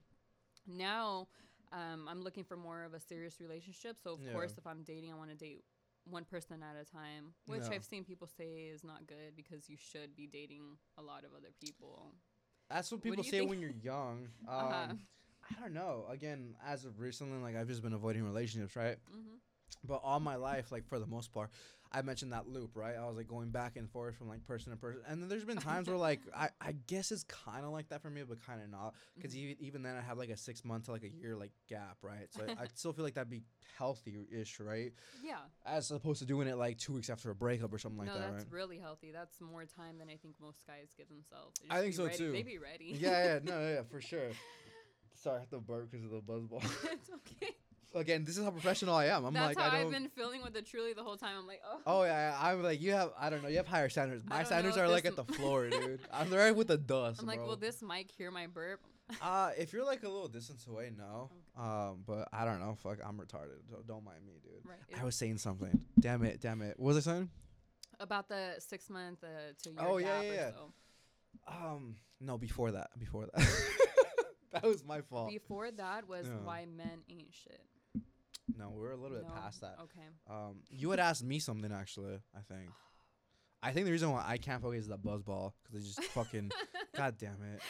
now 0.68 1.28
um, 1.74 2.08
i'm 2.08 2.22
looking 2.22 2.44
for 2.44 2.56
more 2.56 2.84
of 2.84 2.94
a 2.94 3.00
serious 3.00 3.40
relationship 3.42 3.98
so 4.04 4.14
of 4.14 4.22
Yeah. 4.22 4.32
course 4.34 4.54
if 4.58 4.66
i'm 4.68 4.84
dating 4.84 5.12
i 5.12 5.16
want 5.16 5.30
to 5.32 5.36
date 5.36 5.64
one 6.10 6.26
person 6.26 6.64
at 6.64 6.76
a 6.80 6.86
time 6.86 7.34
which 7.48 7.64
Yeah. 7.64 7.76
i've 7.76 7.84
seen 7.86 8.04
people 8.04 8.28
say 8.28 8.70
is 8.74 8.84
not 8.84 9.08
good 9.08 9.36
because 9.36 9.70
you 9.70 9.78
should 9.78 10.16
be 10.16 10.28
dating 10.28 10.78
a 10.98 11.02
lot 11.02 11.24
of 11.26 11.32
other 11.36 11.52
people 11.60 12.14
That's 12.70 12.92
what 12.92 13.02
people 13.02 13.24
you 13.24 13.32
say 13.32 13.40
think? 13.40 13.50
when 13.50 13.60
you're 13.62 13.72
young. 13.82 14.28
Um, 14.48 14.54
Uh-huh. 14.60 14.94
I 15.58 15.62
don't 15.62 15.74
know. 15.74 16.06
Again, 16.10 16.56
as 16.66 16.84
of 16.86 17.00
recently, 17.00 17.38
like 17.40 17.56
I've 17.56 17.68
just 17.68 17.82
been 17.82 17.94
avoiding 17.94 18.24
relationships, 18.24 18.76
right? 18.76 18.98
hmm 19.10 19.38
But 19.84 20.02
all 20.04 20.20
my 20.20 20.36
life, 20.36 20.72
like 20.72 20.86
for 20.88 21.00
the 21.00 21.06
most 21.08 21.32
part, 21.34 21.50
I 21.92 22.02
mentioned 22.02 22.34
that 22.34 22.48
loop, 22.48 22.72
right? 22.76 22.96
I 22.96 23.06
was 23.08 23.16
like 23.18 23.28
going 23.28 23.50
back 23.50 23.76
and 23.76 23.90
forth 23.90 24.16
from 24.18 24.28
like 24.28 24.46
person 24.46 24.72
to 24.72 24.78
person, 24.78 25.02
and 25.08 25.22
then 25.22 25.30
there's 25.30 25.46
been 25.46 25.58
times 25.58 25.88
where 25.88 25.98
like 25.98 26.22
I, 26.36 26.50
I 26.62 26.74
guess 26.88 27.12
it's 27.12 27.24
kind 27.24 27.66
of 27.66 27.72
like 27.72 27.90
that 27.90 28.02
for 28.02 28.10
me, 28.10 28.24
but 28.28 28.46
kind 28.46 28.62
of 28.62 28.70
not, 28.70 28.94
because 29.16 29.34
Mm-hmm. 29.34 29.44
even 29.44 29.56
even 29.60 29.84
then 29.84 29.96
I 29.96 30.02
have 30.02 30.18
like 30.18 30.30
a 30.30 30.38
six 30.38 30.64
month 30.66 30.86
to 30.86 30.92
like 30.92 31.04
a 31.04 31.10
year 31.10 31.36
like 31.36 31.52
gap, 31.70 31.98
right? 32.02 32.28
So 32.32 32.44
I, 32.48 32.64
I 32.64 32.68
still 32.76 32.94
feel 32.94 33.04
like 33.06 33.14
that'd 33.16 33.30
be 33.30 33.44
healthy-ish, 33.78 34.60
right? 34.60 34.92
yeah 35.24 35.38
As 35.66 35.92
opposed 35.92 36.20
to 36.20 36.26
doing 36.26 36.48
it 36.48 36.58
like 36.58 36.78
two 36.78 36.94
weeks 36.94 37.10
after 37.10 37.30
a 37.32 37.36
breakup 37.36 37.74
or 37.74 37.78
something 37.78 38.00
like 38.00 38.14
that. 38.14 38.20
no 38.20 38.32
that's 38.32 38.44
right? 38.46 38.54
really 38.54 38.78
healthy 38.80 39.12
that's 39.12 39.40
more 39.42 39.66
time 39.66 39.98
than 39.98 40.10
i 40.10 40.16
think 40.16 40.36
most 40.42 40.66
guys 40.68 40.90
give 40.98 41.08
themselves 41.10 41.60
I 41.70 41.80
think 41.82 41.94
so, 41.94 42.06
ready- 42.06 42.18
too. 42.18 42.32
they 42.32 42.44
be 42.44 42.58
ready 42.58 42.96
yeah, 43.00 43.24
yeah, 43.26 43.40
no, 43.44 43.60
yeah, 43.62 43.82
for 43.92 44.02
sure. 44.02 44.30
Sorry, 45.16 45.38
I 45.38 45.40
have 45.40 45.50
to 45.50 45.60
burp 45.60 45.90
because 45.92 46.06
of 46.06 46.12
the 46.12 46.22
buzz 46.22 46.44
buzzball. 46.44 46.64
it's 46.92 47.10
okay 47.10 47.56
Again, 47.98 48.24
this 48.26 48.38
is 48.38 48.44
how 48.44 48.52
professional 48.52 48.96
I 48.96 49.06
am. 49.06 49.26
I'm 49.26 49.34
that's 49.34 49.56
like, 49.56 49.58
how 49.58 49.76
I 49.76 49.82
i've 49.82 49.92
been 49.92 50.10
feeling 50.10 50.42
with 50.44 50.54
the 50.54 50.62
truly 50.62 50.94
the 50.94 51.04
whole 51.04 51.18
time 51.18 51.36
i'm 51.38 51.48
like 51.48 51.62
oh 51.66 51.80
Oh 51.86 52.04
yeah, 52.04 52.38
I'm 52.40 52.64
like 52.64 52.82
you 52.82 52.92
have. 52.94 53.12
I 53.20 53.30
don't 53.30 53.44
know. 53.44 53.50
You 53.50 53.58
have 53.58 53.68
higher 53.68 53.90
standards. 53.90 54.24
My 54.26 54.44
standards 54.44 54.78
are 54.78 54.88
like 54.88 55.04
this 55.04 55.18
at 55.18 55.28
the 55.28 55.34
floor, 55.34 55.70
dude. 55.70 56.00
I'm 56.14 56.32
right 56.32 56.56
with 56.56 56.68
the 56.68 56.78
dust, 56.78 57.22
i'm 57.22 57.28
like 57.28 57.40
bro. 57.40 57.48
will 57.48 57.56
this 57.56 57.82
mic 57.82 58.12
hear 58.12 58.32
my 58.32 58.48
burp 58.48 58.82
uh, 59.22 59.52
if 59.58 59.72
you're 59.72 59.86
like 59.86 60.04
a 60.04 60.10
little 60.10 60.28
distance 60.28 60.68
away, 60.68 60.92
no. 60.98 61.30
Um, 61.58 62.04
but 62.06 62.28
I 62.34 62.44
don't 62.44 62.60
know. 62.60 62.76
Fuck, 62.76 62.98
I'm 63.06 63.18
retarded. 63.18 63.60
Don't, 63.72 63.88
don't 63.88 64.04
mind 64.04 64.20
me, 64.26 64.34
dude. 64.44 64.66
right 64.66 65.00
I 65.00 65.06
was 65.06 65.16
saying 65.16 65.38
something. 65.38 65.80
damn 65.98 66.24
it, 66.24 66.42
damn 66.42 66.62
it. 66.62 66.78
What 66.78 66.96
was 66.96 67.08
I 67.08 67.12
saying? 67.12 67.30
about 68.00 68.30
the 68.30 68.56
six 68.60 68.90
month 68.90 69.24
uh, 69.24 69.54
to 69.64 69.70
year 69.70 69.80
Oh, 69.80 69.98
yeah, 69.98 70.22
yeah, 70.22 70.32
yeah. 70.34 70.52
so. 70.52 70.74
Um, 71.48 71.96
no, 72.20 72.38
before 72.38 72.72
that. 72.72 72.90
Before 72.98 73.28
that. 73.34 73.48
that 74.52 74.64
was 74.64 74.84
my 74.84 75.02
fault. 75.02 75.30
Before 75.30 75.72
that 75.72 76.08
was 76.08 76.28
Yeah. 76.28 76.34
why 76.44 76.66
men 76.66 77.04
ain't 77.10 77.34
shit. 77.34 77.62
No, 78.56 78.72
we're 78.76 78.92
a 78.92 78.96
little 78.96 79.18
bit 79.18 79.28
No? 79.28 79.34
past 79.34 79.62
that. 79.62 79.76
Okay. 79.84 80.08
Um, 80.30 80.58
you 80.70 80.90
had 80.92 81.00
asked 81.00 81.24
me 81.24 81.40
something 81.40 81.72
actually. 81.72 82.20
I 82.36 82.42
think. 82.54 82.70
I 83.64 83.72
think 83.72 83.86
the 83.88 83.92
reason 83.92 84.12
why 84.12 84.24
I 84.26 84.38
can't 84.38 84.62
focus 84.62 84.82
is 84.82 84.88
the 84.88 84.98
buzzball 84.98 85.54
because 85.64 85.86
it's 85.88 85.96
just 85.96 86.10
fucking. 86.10 86.52
God 86.96 87.16
damn 87.20 87.42
it. 87.44 87.62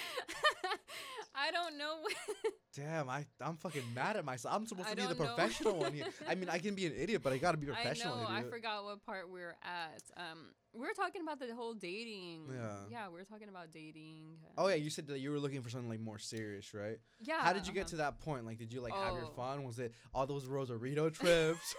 I 1.38 1.52
don't 1.52 1.78
know. 1.78 1.98
Damn, 2.76 3.10
I 3.10 3.26
I'm 3.42 3.58
fucking 3.58 3.84
mad 3.96 4.18
at 4.18 4.26
myself. 4.26 4.56
I'm 4.56 4.66
supposed 4.66 4.90
to 4.90 4.96
be 4.96 5.06
the 5.06 5.16
professional 5.16 5.78
one 5.78 5.94
here. 5.94 6.06
I 6.28 6.36
mean, 6.36 6.50
I 6.50 6.58
can 6.58 6.76
be 6.76 6.86
an 6.86 6.94
idiot, 6.98 7.22
but 7.24 7.34
I 7.34 7.38
gotta 7.38 7.58
be 7.58 7.66
professional. 7.74 8.26
I 8.28 8.42
know. 8.42 8.48
I 8.48 8.50
forgot 8.50 8.84
what 8.84 9.06
part 9.06 9.30
we 9.32 9.42
are 9.42 9.56
at. 9.64 10.04
Um, 10.16 10.50
we 10.74 10.82
were 10.82 10.94
talking 10.96 11.22
about 11.22 11.40
the 11.40 11.54
whole 11.56 11.74
dating. 11.74 12.46
Yeah. 12.52 12.72
Yeah, 12.90 13.08
we 13.08 13.16
were 13.16 13.24
talking 13.24 13.50
about 13.50 13.72
dating. 13.72 14.38
Oh 14.58 14.68
yeah, 14.68 14.76
you 14.76 14.90
said 14.90 15.08
that 15.08 15.20
you 15.20 15.32
were 15.32 15.40
looking 15.40 15.62
for 15.62 15.70
something 15.70 15.90
like 15.90 16.00
more 16.00 16.20
serious, 16.20 16.74
right? 16.74 16.98
Yeah. 17.20 17.42
How 17.42 17.54
did 17.54 17.68
you 17.68 17.74
get 17.74 17.82
uh-huh. 17.82 17.90
to 17.90 17.96
that 17.98 18.20
point? 18.20 18.46
Like, 18.46 18.58
did 18.58 18.74
you 18.74 18.82
like 18.82 18.94
have 18.94 19.14
your 19.14 19.26
Oh. 19.26 19.34
fun? 19.36 19.64
Was 19.64 19.80
it 19.80 19.94
all 20.14 20.28
those 20.28 20.46
Rosarito 20.46 21.10
trips? 21.12 21.76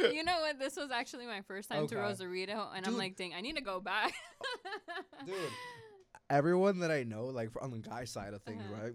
you 0.00 0.22
know 0.22 0.40
what? 0.40 0.58
This 0.58 0.76
was 0.76 0.90
actually 0.90 1.26
my 1.26 1.42
first 1.42 1.68
time 1.70 1.86
to 1.88 1.96
Rosarito, 1.96 2.68
and 2.74 2.86
I'm 2.86 2.96
like, 2.96 3.16
dang, 3.16 3.34
I 3.34 3.40
need 3.40 3.56
to 3.56 3.62
go 3.62 3.80
back. 3.80 4.14
Dude, 5.24 5.34
everyone 6.30 6.80
that 6.80 6.90
I 6.90 7.02
know, 7.04 7.26
like 7.26 7.50
on 7.60 7.70
the 7.70 7.78
guy 7.78 8.04
side 8.04 8.34
of 8.34 8.42
things, 8.42 8.62
Uh-huh. 8.64 8.82
right? 8.82 8.92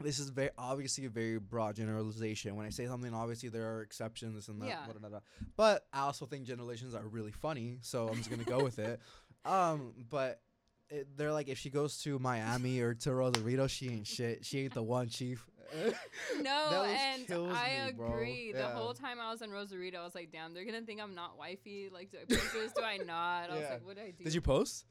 This 0.00 0.18
is 0.18 0.30
very 0.30 0.50
obviously 0.58 1.04
a 1.04 1.08
very 1.10 1.38
broad 1.38 1.76
generalization. 1.76 2.56
When 2.56 2.66
I 2.66 2.70
say 2.70 2.86
something, 2.86 3.12
obviously 3.14 3.48
there 3.50 3.74
are 3.76 3.82
exceptions 3.82 4.48
and 4.48 4.60
that, 4.62 4.66
Yeah. 4.68 5.20
But 5.56 5.86
I 5.92 6.00
also 6.00 6.26
think 6.26 6.46
generalizations 6.46 6.94
are 6.94 7.06
really 7.06 7.32
funny, 7.32 7.78
so 7.82 8.08
I'm 8.08 8.16
just 8.16 8.30
gonna 8.30 8.44
go 8.44 8.62
with 8.62 8.78
it. 8.78 9.00
Um, 9.46 9.92
but 10.08 10.40
it, 10.88 11.18
they're 11.18 11.30
like, 11.32 11.48
if 11.48 11.58
she 11.58 11.68
goes 11.68 11.98
to 12.04 12.18
Miami 12.18 12.80
or 12.80 12.94
to 12.94 13.12
Rosarito, 13.14 13.66
she 13.66 13.90
ain't 13.90 14.06
shit. 14.06 14.42
She 14.46 14.60
ain't 14.60 14.72
the 14.72 14.82
one, 14.82 15.08
chief. 15.10 15.46
No, 16.42 16.84
and 16.84 17.30
I 17.30 17.86
me, 17.86 17.92
bro. 17.92 18.12
agree. 18.14 18.52
The 18.52 18.58
Yeah. 18.60 18.72
whole 18.74 18.94
time 18.94 19.20
I 19.20 19.30
was 19.30 19.42
in 19.42 19.50
Rosarito, 19.50 20.00
I 20.00 20.04
was 20.04 20.14
like, 20.14 20.32
damn, 20.32 20.54
they're 20.54 20.64
gonna 20.64 20.80
think 20.82 21.00
I'm 21.02 21.14
not 21.14 21.36
wifey. 21.36 21.90
Like, 21.92 22.10
do 22.10 22.18
I 22.22 22.24
post 22.24 22.52
this? 22.54 22.72
Do 22.72 22.82
I 22.82 22.96
not? 22.98 23.50
I 23.50 23.54
was 23.56 23.70
like, 23.70 23.84
what 23.86 23.96
do 23.96 24.02
I 24.02 24.10
do? 24.12 24.24
Did 24.24 24.32
you 24.34 24.40
post? 24.40 24.86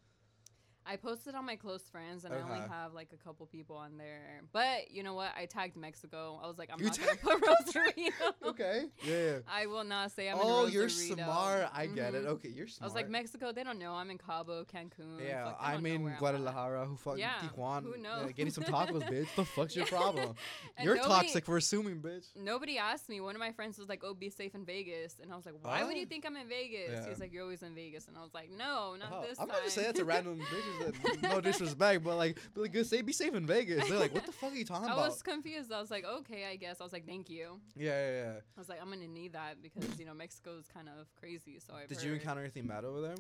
I 0.85 0.97
posted 0.97 1.33
on 1.35 1.45
my 1.45 1.55
close 1.55 1.83
friends, 1.83 2.25
and 2.25 2.33
I 2.33 2.37
only 2.41 2.59
have 2.69 2.93
like 2.93 3.09
a 3.13 3.17
couple 3.23 3.45
people 3.45 3.75
on 3.77 3.97
there. 3.97 4.41
But 4.51 4.91
you 4.91 5.01
know 5.03 5.13
what? 5.13 5.29
I 5.37 5.45
tagged 5.45 5.75
Mexico. 5.77 6.39
I 6.43 6.47
was 6.47 6.57
like, 6.57 6.69
I'm 6.73 6.79
You 6.79 6.87
not 6.87 6.99
gonna 6.99 7.15
put 7.17 7.41
Rosarito. 7.47 8.11
Okay. 8.45 8.85
Yeah. 9.05 9.15
yeah. 9.15 9.37
I 9.47 9.65
will 9.67 9.83
not 9.85 10.11
say 10.11 10.29
I'm 10.29 10.37
oh, 10.41 10.67
you're 10.67 10.89
smart. 10.89 11.69
I 11.73 11.85
get 11.87 12.13
it. 12.15 12.23
Mhm. 12.25 12.27
Okay, 12.33 12.49
you're 12.49 12.67
smart. 12.67 12.83
I 12.83 12.85
was 12.85 12.95
like, 12.95 13.09
Mexico, 13.09 13.51
they 13.53 13.63
don't 13.63 13.79
know. 13.79 13.93
I'm 13.93 14.09
in 14.11 14.17
Cabo, 14.17 14.65
Cancun. 14.65 15.19
Yeah, 15.25 15.45
Fuck, 15.45 15.57
I'm 15.61 15.85
in 15.85 16.07
I'm. 16.07 16.15
Guadalajara. 16.17 16.85
Who 16.85 16.97
fucking 16.97 17.19
Yeah, 17.19 17.33
Tijuana? 17.41 17.83
who 17.83 17.95
Yeah, 17.95 18.01
knows? 18.01 18.33
getting 18.33 18.51
some 18.53 18.63
tacos, 18.65 19.03
bitch. 19.09 19.27
The 19.35 19.45
fuck's 19.45 19.75
your 19.75 19.85
problem? 19.97 20.35
You're 20.81 20.95
nobody- 20.95 21.13
toxic 21.13 21.45
for 21.45 21.57
assuming, 21.57 22.01
bitch. 22.01 22.25
Nobody 22.35 22.77
asked 22.77 23.07
me. 23.09 23.21
One 23.21 23.35
of 23.35 23.39
my 23.39 23.51
friends 23.53 23.77
was 23.77 23.87
like, 23.89 24.03
"Oh, 24.03 24.13
be 24.13 24.29
safe 24.29 24.53
in 24.55 24.65
Vegas," 24.65 25.17
and 25.21 25.31
I 25.31 25.35
was 25.35 25.45
like, 25.45 25.55
"Why 25.61 25.83
would 25.83 25.95
Oh. 25.95 25.99
you 25.99 26.05
think 26.05 26.25
I'm 26.25 26.35
in 26.35 26.47
Vegas?" 26.49 26.91
Yeah. 26.91 27.07
He's 27.09 27.19
like, 27.19 27.31
"You're 27.31 27.43
always 27.43 27.63
in 27.63 27.73
Vegas," 27.75 28.07
and 28.07 28.17
I 28.17 28.21
was 28.21 28.33
like, 28.33 28.49
"No, 28.51 28.95
not 28.99 29.09
Oh, 29.11 29.21
this 29.27 29.39
I'm 29.39 29.47
time." 29.47 29.55
not 29.55 29.63
just 29.63 29.75
saying 29.75 29.93
that 29.93 29.99
a 30.01 30.05
random 30.05 30.39
bitches. 30.39 30.72
That, 30.79 31.21
no 31.23 31.41
disrespect, 31.41 32.03
but 32.03 32.17
like, 32.17 32.37
but 32.53 32.61
like, 32.73 32.85
say 32.85 33.01
be 33.01 33.13
safe 33.13 33.33
in 33.33 33.45
Vegas. 33.45 33.87
They're 33.89 33.99
like, 33.99 34.13
what 34.13 34.25
the 34.25 34.31
fuck 34.31 34.51
are 34.51 34.55
you 34.55 34.65
talking 34.65 34.89
I 34.89 34.93
about? 34.93 35.05
I 35.05 35.07
was 35.09 35.21
confused. 35.21 35.71
I 35.71 35.79
was 35.79 35.91
like, 35.91 36.05
"Okay, 36.05 36.45
I 36.51 36.55
guess." 36.55 36.81
I 36.81 36.83
was 36.83 36.93
like, 36.93 37.05
"Thank 37.05 37.29
you." 37.29 37.59
yeah, 37.75 37.89
yeah, 37.91 38.23
yeah. 38.23 38.31
I 38.55 38.59
was 38.59 38.69
like, 38.69 38.81
"I'm 38.81 38.89
gonna 38.89 39.07
need 39.07 39.33
that 39.33 39.61
because 39.61 39.97
you 39.99 40.05
know 40.05 40.13
Mexico's 40.13 40.65
kind 40.73 40.87
of 40.89 41.07
crazy." 41.19 41.59
So 41.59 41.73
I 41.73 41.85
Did 41.85 42.01
you 42.03 42.13
encounter 42.13 42.41
anything 42.41 42.67
bad 42.67 42.85
over 42.85 43.01
there? 43.01 43.15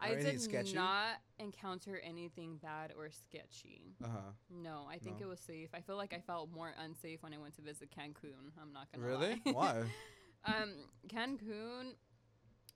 I 0.00 0.16
did 0.16 0.40
sketchy? 0.40 0.74
not 0.74 1.16
encounter 1.38 1.98
anything 2.04 2.58
bad 2.62 2.92
or 2.98 3.08
sketchy. 3.10 3.94
Uh 4.04 4.08
huh. 4.08 4.18
No, 4.50 4.86
I 4.90 4.98
think 4.98 5.20
No. 5.20 5.26
it 5.26 5.28
was 5.30 5.40
safe. 5.40 5.70
I 5.72 5.80
feel 5.80 5.96
like 5.96 6.12
I 6.12 6.18
felt 6.18 6.50
more 6.52 6.74
unsafe 6.84 7.22
when 7.22 7.32
I 7.32 7.38
went 7.38 7.54
to 7.56 7.62
visit 7.62 7.90
Cancun. 7.96 8.50
I'm 8.60 8.72
not 8.72 8.88
gonna 8.92 9.06
Really? 9.06 9.40
lie. 9.46 9.52
Why? 9.52 9.84
Um, 10.44 10.74
Cancun 11.08 11.94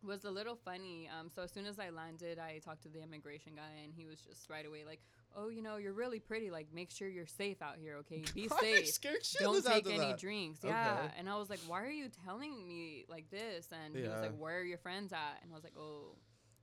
was 0.03 0.25
a 0.25 0.31
little 0.31 0.57
funny. 0.57 1.09
Um, 1.09 1.29
so 1.35 1.43
as 1.43 1.53
soon 1.53 1.67
as 1.67 1.79
I 1.79 1.91
landed, 1.91 2.39
I 2.39 2.59
talked 2.59 2.83
to 2.83 2.89
the 2.89 3.03
immigration 3.03 3.55
guy, 3.57 3.83
and 3.83 3.93
he 3.93 4.07
was 4.07 4.21
just 4.21 4.49
right 4.49 4.65
away 4.65 4.85
like, 4.85 5.01
"Oh, 5.37 5.49
you 5.49 5.63
know, 5.63 5.77
you're 5.77 5.93
really 5.93 6.21
pretty. 6.21 6.51
Like, 6.51 6.69
make 6.73 6.91
sure 6.91 7.09
you're 7.09 7.27
safe 7.27 7.61
out 7.63 7.77
here, 7.79 7.97
okay? 7.97 8.25
Be 8.35 8.49
safe. 8.61 8.87
scared 8.89 9.27
Don't 9.39 9.65
take 9.65 9.87
any 9.89 9.99
that. 9.99 10.19
drinks." 10.19 10.65
Okay. 10.65 10.73
Yeah, 10.73 11.11
and 11.19 11.29
I 11.29 11.37
was 11.37 11.51
like, 11.51 11.61
"Why 11.67 11.83
are 11.83 11.91
you 11.91 12.09
telling 12.25 12.67
me 12.67 13.05
like 13.09 13.31
this?" 13.31 13.69
And 13.73 13.95
he 13.97 14.03
was 14.03 14.21
like, 14.21 14.37
"Where 14.39 14.59
are 14.59 14.65
your 14.65 14.79
friends 14.79 15.13
at?" 15.13 15.41
And 15.43 15.53
I 15.53 15.55
was 15.55 15.65
like, 15.65 15.77
"Oh, 15.77 16.17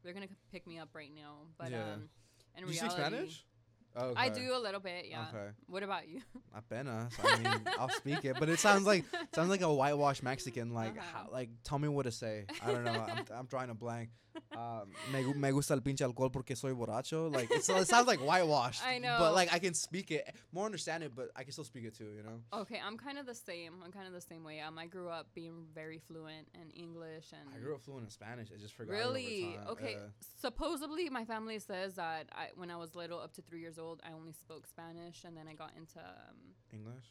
they're 0.04 0.14
gonna 0.14 0.28
pick 0.52 0.66
me 0.68 0.80
up 0.80 0.90
right 0.94 1.12
now." 1.14 1.48
But 1.58 1.72
Yeah. 1.72 1.94
um, 1.94 2.10
in 2.58 2.64
you 2.64 2.70
reality, 2.70 2.90
speak 2.90 3.06
Spanish? 3.06 3.46
Oh, 3.96 4.14
I 4.16 4.30
do 4.30 4.54
a 4.56 4.60
little 4.60 4.80
bit. 4.82 5.06
Yeah. 5.10 5.26
Okay. 5.34 5.48
What 5.68 5.84
about 5.84 6.08
you? 6.08 6.22
Apenas. 6.56 7.14
I 7.24 7.38
mean, 7.40 7.62
I'll 7.80 7.90
speak 7.90 8.26
it, 8.26 8.36
but 8.40 8.50
it 8.50 8.60
sounds 8.60 8.86
like 8.86 9.06
sounds 9.34 9.50
like 9.50 9.62
a 9.62 9.74
whitewashed 9.74 10.24
Mexican. 10.24 10.74
Like, 10.74 10.98
Uh-huh. 10.98 11.24
how, 11.26 11.30
like, 11.32 11.50
tell 11.64 11.80
me 11.80 11.88
what 11.88 12.04
to 12.04 12.12
say. 12.12 12.46
I 12.64 12.72
don't 12.72 12.84
know. 12.84 12.92
I'm, 13.08 13.26
I'm 13.34 13.46
drawing 13.46 13.70
a 13.70 13.74
blank. 13.76 14.10
Um, 14.54 14.92
me, 15.14 15.24
me 15.34 15.50
gusta 15.52 15.74
el 15.76 15.80
pinche 15.80 16.02
alcohol 16.02 16.30
porque 16.30 16.58
soy 16.58 16.74
borracho. 16.74 17.34
Like, 17.34 17.50
it's, 17.52 17.70
it 17.70 17.88
sounds 17.88 18.06
like 18.06 18.20
whitewashed. 18.20 18.86
I 18.86 18.98
know. 18.98 19.16
But 19.18 19.34
like, 19.34 19.54
I 19.54 19.60
can 19.60 19.74
speak 19.74 20.12
it 20.12 20.30
more, 20.52 20.66
understand 20.66 21.04
it, 21.04 21.14
but 21.16 21.30
I 21.38 21.44
can 21.44 21.54
still 21.54 21.64
speak 21.64 21.86
it 21.86 21.96
too. 21.98 22.12
You 22.18 22.24
know. 22.24 22.42
Okay, 22.62 22.82
I'm 22.86 22.98
kind 22.98 23.18
of 23.18 23.26
the 23.26 23.36
same. 23.36 23.76
I'm 23.84 23.94
kind 23.94 24.08
of 24.08 24.12
the 24.14 24.20
same 24.20 24.44
way. 24.44 24.60
Um, 24.60 24.78
I 24.78 24.88
grew 24.88 25.08
up 25.08 25.28
being 25.34 25.64
very 25.74 26.00
fluent 26.00 26.50
in 26.54 26.70
English 26.72 27.32
and 27.32 27.48
I 27.56 27.60
grew 27.64 27.76
up 27.76 27.82
fluent 27.84 28.04
in 28.04 28.10
Spanish. 28.10 28.50
I 28.54 28.60
just 28.62 28.74
forgot. 28.74 28.92
really 28.92 29.58
okay. 29.70 29.94
Yeah. 29.94 30.08
Supposedly, 30.42 31.10
my 31.10 31.24
family 31.24 31.60
says 31.60 31.96
that 31.96 32.28
I, 32.34 32.48
when 32.56 32.70
I 32.70 32.76
was 32.76 32.94
little, 32.94 33.20
up 33.20 33.34
to 33.36 33.42
three 33.42 33.62
years 33.62 33.78
old, 33.80 33.85
I 34.08 34.12
only 34.14 34.34
spoke 34.34 34.66
Spanish, 34.68 35.24
and 35.26 35.36
then 35.38 35.48
I 35.48 35.54
got 35.54 35.72
into. 35.78 36.00
Um, 36.00 36.38
English. 36.74 37.06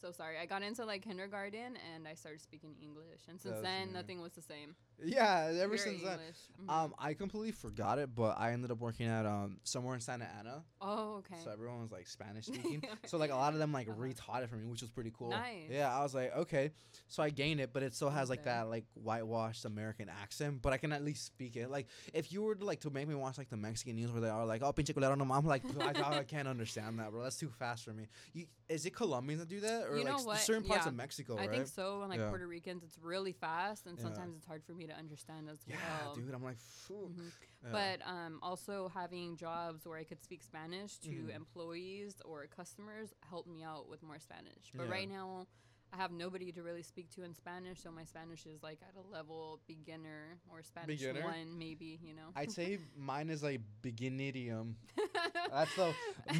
so 0.00 0.10
sorry, 0.12 0.36
I 0.38 0.46
got 0.46 0.62
into 0.62 0.84
like 0.84 1.02
kindergarten, 1.02 1.76
and 1.94 2.06
I 2.06 2.14
started 2.14 2.40
speaking 2.40 2.74
English, 2.82 3.22
and 3.28 3.40
since 3.40 3.54
That's 3.54 3.62
then, 3.62 3.82
weird. 3.88 3.94
nothing 3.94 4.18
was 4.20 4.32
the 4.32 4.42
same. 4.42 4.74
Yeah, 5.04 5.50
ever 5.60 5.74
Pure 5.74 5.78
since 5.78 6.02
then. 6.02 6.18
Mhm. 6.62 6.70
Um, 6.70 6.94
I 6.98 7.14
completely 7.14 7.52
forgot 7.52 7.98
it, 7.98 8.14
but 8.14 8.38
I 8.38 8.52
ended 8.52 8.70
up 8.70 8.78
working 8.80 9.06
at 9.06 9.24
um 9.26 9.58
somewhere 9.64 9.94
in 9.94 10.00
Santa 10.00 10.28
Ana. 10.38 10.62
oh, 10.82 11.16
okay. 11.18 11.36
So 11.42 11.50
everyone 11.50 11.80
was 11.80 11.90
like 11.90 12.06
Spanish 12.06 12.46
speaking. 12.52 12.82
so 13.06 13.16
like 13.16 13.30
a 13.30 13.34
lot 13.34 13.52
of 13.54 13.58
them 13.58 13.72
like 13.72 13.88
Uh-huh. 13.88 13.98
retaught 13.98 14.42
it 14.42 14.50
for 14.50 14.56
me, 14.56 14.66
which 14.66 14.82
was 14.82 14.90
pretty 14.90 15.10
cool. 15.16 15.30
Nice. 15.30 15.70
Yeah, 15.70 15.94
I 15.96 16.02
was 16.02 16.14
like, 16.14 16.36
okay. 16.36 16.72
So 17.08 17.22
I 17.22 17.30
gained 17.30 17.60
it, 17.60 17.72
but 17.72 17.82
it 17.82 17.94
still 17.94 18.10
has 18.10 18.28
like 18.28 18.40
Okay. 18.40 18.50
that 18.50 18.68
like 18.68 18.84
whitewashed 18.94 19.64
American 19.64 20.08
accent. 20.10 20.60
But 20.60 20.72
I 20.74 20.76
can 20.76 20.92
at 20.92 21.02
least 21.02 21.24
speak 21.24 21.56
it. 21.56 21.70
Like 21.70 21.86
if 22.12 22.30
you 22.32 22.42
were 22.42 22.54
to 22.54 22.64
like 22.64 22.80
to 22.80 22.90
make 22.90 23.08
me 23.08 23.14
watch 23.14 23.38
like 23.38 23.48
the 23.48 23.56
Mexican 23.56 23.96
news 23.96 24.12
where 24.12 24.20
they 24.20 24.28
are 24.28 24.44
like, 24.44 24.62
oh 24.62 24.72
pinche 24.72 24.92
culero 24.92 25.16
no, 25.16 25.32
I'm 25.34 25.46
like, 25.46 25.62
I, 25.80 26.18
I 26.18 26.24
can't 26.24 26.46
understand 26.48 26.98
that, 26.98 27.10
bro. 27.10 27.22
That's 27.22 27.36
too 27.38 27.48
fast 27.48 27.84
for 27.84 27.92
me. 27.92 28.06
You, 28.34 28.46
is 28.68 28.84
it 28.86 28.94
Colombians 28.94 29.40
that 29.40 29.48
do 29.48 29.60
that, 29.60 29.86
or 29.88 29.96
You 29.98 30.04
like 30.04 30.20
certain 30.44 30.62
parts 30.62 30.84
Yeah. 30.84 30.90
of 30.90 30.94
Mexico, 30.94 31.36
I 31.36 31.46
right? 31.46 31.50
think 31.50 31.66
so. 31.66 32.02
And 32.02 32.10
like 32.10 32.20
Yeah. 32.20 32.28
Puerto 32.28 32.46
Ricans, 32.46 32.84
it's 32.84 32.98
really 32.98 33.32
fast, 33.32 33.86
and 33.86 33.96
Yeah. 33.98 34.04
sometimes 34.04 34.36
it's 34.36 34.46
hard 34.46 34.62
for 34.64 34.74
me 34.74 34.86
to 34.86 34.89
understand 34.98 35.48
as 35.48 35.58
yeah, 35.66 35.76
well. 36.04 36.14
dude. 36.14 36.32
I'm 36.34 36.42
like. 36.42 36.56
Mhm. 36.90 37.30
Yeah. 37.62 37.70
But 37.72 38.00
um, 38.08 38.38
also 38.42 38.88
having 38.88 39.36
jobs 39.36 39.86
where 39.86 39.98
I 39.98 40.04
could 40.04 40.22
speak 40.22 40.42
Spanish 40.42 40.98
to 41.00 41.10
Mhm. 41.10 41.34
employees 41.36 42.20
or 42.24 42.46
customers 42.46 43.12
helped 43.28 43.48
me 43.48 43.62
out 43.62 43.88
with 43.88 44.02
more 44.02 44.18
Spanish. 44.18 44.72
But 44.74 44.84
Yeah. 44.84 44.92
right 44.92 45.08
now, 45.08 45.46
I 45.92 45.96
have 45.96 46.12
nobody 46.12 46.52
to 46.52 46.62
really 46.62 46.82
speak 46.82 47.10
to 47.16 47.24
in 47.24 47.34
Spanish, 47.34 47.82
so 47.82 47.90
my 47.90 48.04
Spanish 48.04 48.46
is 48.46 48.62
like 48.62 48.78
at 48.82 48.94
a 48.96 49.12
level 49.12 49.60
beginner 49.66 50.38
or 50.50 50.62
Spanish 50.62 51.00
Beginner? 51.00 51.24
one, 51.24 51.58
maybe. 51.58 51.98
You 52.02 52.14
know. 52.14 52.28
I'd 52.36 52.52
say 52.52 52.78
mine 52.96 53.28
is 53.28 53.42
like 53.42 53.60
beginnerium. 53.82 54.74
That's 55.50 55.76
a 55.78 55.92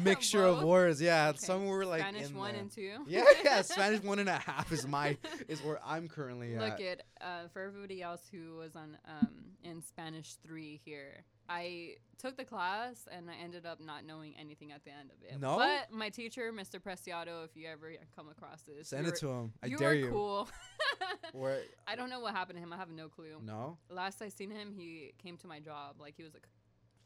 mixture 0.03 0.45
of 0.45 0.63
words. 0.63 1.01
Yeah, 1.01 1.29
Okay. 1.29 1.37
somewhere 1.39 1.85
like 1.85 2.01
Spanish 2.01 2.31
one 2.31 2.53
there. 2.53 2.61
and 2.61 2.71
two. 2.71 2.93
yeah, 3.07 3.23
yeah. 3.43 3.61
Spanish 3.63 4.01
one 4.03 4.19
and 4.19 4.29
a 4.29 4.37
half 4.37 4.71
is 4.71 4.87
my 4.87 5.17
is 5.47 5.61
where 5.63 5.79
I'm 5.85 6.07
currently 6.07 6.55
at. 6.55 6.61
Look 6.61 6.79
at 6.81 7.01
uh, 7.19 7.47
for 7.51 7.61
everybody 7.61 8.01
else 8.01 8.21
who 8.31 8.55
was 8.57 8.75
on 8.75 8.97
um, 9.07 9.29
in 9.63 9.81
Spanish 9.81 10.35
three 10.45 10.79
here. 10.85 11.25
I 11.49 11.95
took 12.17 12.37
the 12.37 12.45
class 12.45 13.09
and 13.11 13.29
I 13.29 13.33
ended 13.43 13.65
up 13.65 13.81
not 13.81 14.05
knowing 14.05 14.33
anything 14.39 14.71
at 14.71 14.85
the 14.85 14.91
end 14.91 15.09
of 15.11 15.21
it. 15.27 15.37
No? 15.41 15.57
but 15.57 15.91
my 15.91 16.07
teacher, 16.07 16.53
Mr. 16.53 16.79
Preciado, 16.81 17.43
if 17.43 17.57
you 17.57 17.67
ever 17.67 17.91
come 18.15 18.29
across 18.29 18.61
this, 18.61 18.87
Send 18.89 19.05
it 19.07 19.15
to 19.17 19.27
him. 19.27 19.40
I 19.63 19.67
you 19.67 19.77
dare 19.77 19.93
you. 19.93 20.09
cool. 20.09 20.49
Where 21.33 21.61
I 21.87 21.95
don't 21.95 22.09
know 22.09 22.19
what 22.19 22.33
happened 22.33 22.57
to 22.57 22.63
him. 22.63 22.73
I 22.73 22.77
have 22.77 22.89
no 22.89 23.07
clue. 23.07 23.37
no? 23.43 23.77
Last 23.89 24.21
I 24.21 24.29
seen 24.29 24.51
him, 24.51 24.73
he 24.73 25.13
came 25.21 25.37
to 25.37 25.47
my 25.47 25.59
job 25.59 25.95
like 25.99 26.15
he 26.17 26.23
was 26.23 26.33
a, 26.33 26.37
c- 26.39 26.43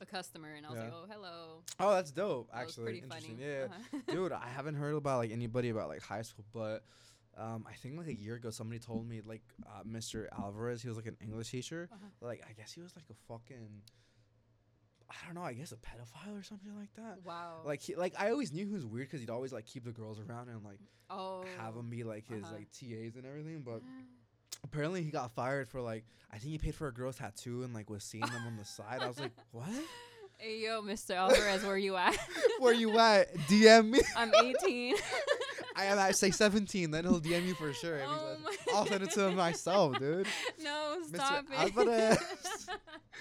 a 0.01 0.05
customer, 0.05 0.53
and 0.53 0.65
I 0.65 0.69
was 0.69 0.77
Yeah. 0.79 0.83
like, 0.85 0.93
"Oh, 0.95 1.05
hello." 1.09 1.63
Oh, 1.79 1.93
that's 1.93 2.11
dope. 2.11 2.49
That 2.51 2.61
Actually, 2.61 2.83
pretty 2.85 2.99
interesting. 2.99 3.37
funny. 3.37 3.47
Yeah, 3.49 3.65
Uh-huh. 3.65 3.99
dude. 4.13 4.31
I 4.31 4.47
haven't 4.47 4.75
heard 4.75 4.95
about 4.95 5.19
like 5.19 5.31
anybody 5.31 5.69
about 5.69 5.89
like 5.89 6.01
high 6.01 6.23
school, 6.23 6.45
but 6.53 6.83
um, 7.37 7.65
I 7.69 7.73
think 7.73 7.97
like 7.97 8.07
a 8.07 8.15
year 8.15 8.35
ago 8.35 8.49
somebody 8.49 8.79
told 8.79 9.07
me 9.07 9.21
like 9.25 9.43
uh, 9.67 9.83
Mr. 9.83 10.27
Alvarez. 10.37 10.81
He 10.81 10.87
was 10.87 10.97
like 10.97 11.05
an 11.07 11.17
English 11.21 11.51
teacher. 11.51 11.89
Uh-huh. 11.91 12.07
Like 12.21 12.43
I 12.49 12.53
guess 12.53 12.71
he 12.71 12.81
was 12.81 12.95
like 12.95 13.05
a 13.11 13.15
fucking. 13.31 13.81
I 15.09 15.13
don't 15.25 15.35
know. 15.35 15.43
I 15.43 15.53
guess 15.53 15.71
a 15.71 15.75
pedophile 15.75 16.37
or 16.39 16.43
something 16.43 16.75
like 16.77 16.93
that. 16.95 17.19
wow. 17.23 17.61
Like 17.63 17.81
he, 17.81 17.95
like 17.95 18.13
I 18.17 18.31
always 18.31 18.51
knew 18.51 18.65
he 18.65 18.73
was 18.73 18.85
weird 18.85 19.07
because 19.07 19.19
he'd 19.21 19.29
always 19.29 19.53
like 19.53 19.65
keep 19.65 19.83
the 19.85 19.91
girls 19.91 20.19
around 20.19 20.49
and 20.49 20.63
like 20.63 20.79
oh. 21.09 21.45
have 21.59 21.75
them 21.75 21.89
be 21.89 22.03
like 22.03 22.27
his 22.27 22.43
Uh-huh. 22.43 22.55
like 22.55 22.71
TAs 22.71 23.15
and 23.15 23.25
everything. 23.25 23.61
But 23.65 23.81
apparently 24.63 25.03
he 25.03 25.11
got 25.11 25.31
fired 25.31 25.67
for 25.67 25.81
like 25.81 26.05
I 26.33 26.37
think 26.37 26.51
he 26.51 26.57
paid 26.57 26.75
for 26.75 26.87
a 26.87 26.93
girl's 26.93 27.17
tattoo 27.17 27.63
and 27.63 27.73
like 27.73 27.89
was 27.89 28.03
seeing 28.03 28.25
them 28.25 28.43
on 28.47 28.57
the 28.57 28.65
side. 28.65 28.99
I 29.01 29.07
was 29.07 29.19
like, 29.19 29.31
what? 29.51 29.69
Hey 30.37 30.63
yo, 30.65 30.81
Mr. 30.81 31.11
Alvarez, 31.15 31.63
where 31.63 31.77
you 31.77 31.95
at? 31.95 32.17
Where 32.59 32.73
you 32.73 32.97
at? 32.99 33.33
DM 33.47 33.91
me. 33.91 34.01
I'm 34.17 34.33
18. 34.35 34.95
I 35.77 35.85
am 35.85 35.97
at 35.97 36.15
say 36.17 36.31
17. 36.31 36.91
Then 36.91 37.05
he'll 37.05 37.21
DM 37.21 37.45
you 37.45 37.53
for 37.53 37.71
sure. 37.71 38.01
Oh 38.05 38.35
I'll 38.73 38.85
send 38.85 39.03
it 39.03 39.11
to 39.11 39.27
him 39.27 39.35
myself, 39.35 39.97
dude. 39.97 40.27
No, 40.61 40.97
Mr. 41.09 41.15
stop 41.15 41.45
it. 41.51 41.57
Alvarez. 41.57 42.17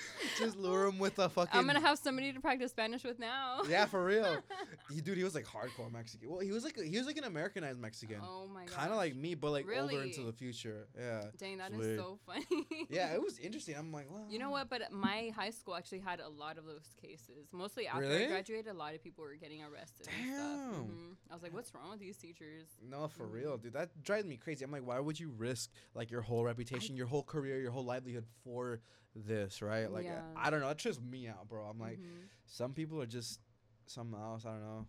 just 0.38 0.56
lure 0.56 0.86
him 0.86 0.98
with 0.98 1.18
a 1.18 1.28
fucking. 1.28 1.58
I'm 1.58 1.66
gonna 1.66 1.80
have 1.80 1.98
somebody 1.98 2.32
to 2.32 2.40
practice 2.40 2.70
Spanish 2.70 3.04
with 3.04 3.18
now. 3.18 3.60
Yeah, 3.68 3.86
for 3.86 4.04
real. 4.04 4.36
he, 4.92 5.00
dude, 5.00 5.16
he 5.18 5.24
was 5.24 5.34
like 5.34 5.44
hardcore 5.46 5.90
Mexican. 5.92 6.28
Well, 6.30 6.40
he 6.40 6.52
was 6.52 6.64
like 6.64 6.78
he 6.78 6.96
was 6.98 7.06
like 7.06 7.16
an 7.16 7.24
Americanized 7.24 7.78
Mexican, 7.80 8.18
Oh 8.22 8.46
my 8.52 8.64
god. 8.66 8.74
kind 8.74 8.90
of 8.90 8.96
like 8.96 9.14
me, 9.16 9.34
but 9.34 9.50
like 9.50 9.66
older 9.78 10.02
into 10.02 10.22
the 10.22 10.32
future. 10.32 10.86
Yeah. 10.98 11.22
Dang, 11.38 11.58
that 11.58 11.72
It's 11.72 11.86
is 11.86 11.98
so 11.98 12.18
funny. 12.26 12.44
Yeah, 12.90 13.14
it 13.14 13.22
was 13.22 13.38
interesting. 13.38 13.76
I'm 13.76 13.92
like, 13.92 14.06
well, 14.10 14.26
You 14.30 14.38
know 14.38 14.50
what? 14.50 14.68
But 14.70 14.92
my 14.92 15.32
high 15.34 15.50
school 15.50 15.74
actually 15.74 16.00
had 16.00 16.20
a 16.20 16.28
lot 16.28 16.58
of 16.58 16.64
those 16.66 16.88
cases. 17.00 17.48
Mostly 17.52 17.86
after 17.86 18.00
Really? 18.02 18.24
I 18.26 18.28
graduated, 18.28 18.68
a 18.68 18.74
lot 18.74 18.94
of 18.94 19.02
people 19.02 19.24
were 19.24 19.34
getting 19.34 19.62
arrested. 19.62 20.08
And 20.08 20.34
stuff. 20.34 20.46
Damn. 20.46 20.84
Mhm. 20.84 21.16
I 21.30 21.34
was 21.34 21.42
like, 21.42 21.54
what's 21.54 21.74
wrong 21.74 21.90
with 21.90 22.00
these 22.00 22.16
teachers? 22.16 22.66
No, 22.82 23.08
for 23.08 23.24
Mhm. 23.24 23.32
real, 23.32 23.56
dude. 23.56 23.72
That 23.72 24.02
drives 24.02 24.26
me 24.26 24.36
crazy. 24.36 24.64
I'm 24.64 24.70
like, 24.70 24.86
why 24.86 25.00
would 25.00 25.18
you 25.18 25.30
risk 25.36 25.70
like 25.94 26.10
your 26.10 26.20
whole 26.22 26.44
reputation, 26.44 26.96
your 26.96 27.06
whole 27.06 27.22
career, 27.22 27.60
your 27.60 27.70
whole 27.70 27.84
livelihood 27.84 28.26
for 28.44 28.80
this, 29.14 29.62
right? 29.62 29.90
Like, 29.90 30.04
Yeah. 30.04 30.22
I, 30.36 30.48
I 30.48 30.50
don't 30.50 30.60
know. 30.60 30.68
That 30.68 30.78
trips 30.78 31.00
me 31.00 31.28
out, 31.28 31.48
bro. 31.48 31.64
I'm 31.64 31.78
like, 31.78 31.98
Mhm. 31.98 32.28
some 32.46 32.72
people 32.72 33.00
are 33.00 33.06
just 33.06 33.40
something 33.86 34.18
else. 34.18 34.44
I 34.44 34.50
don't 34.50 34.62
know. 34.62 34.86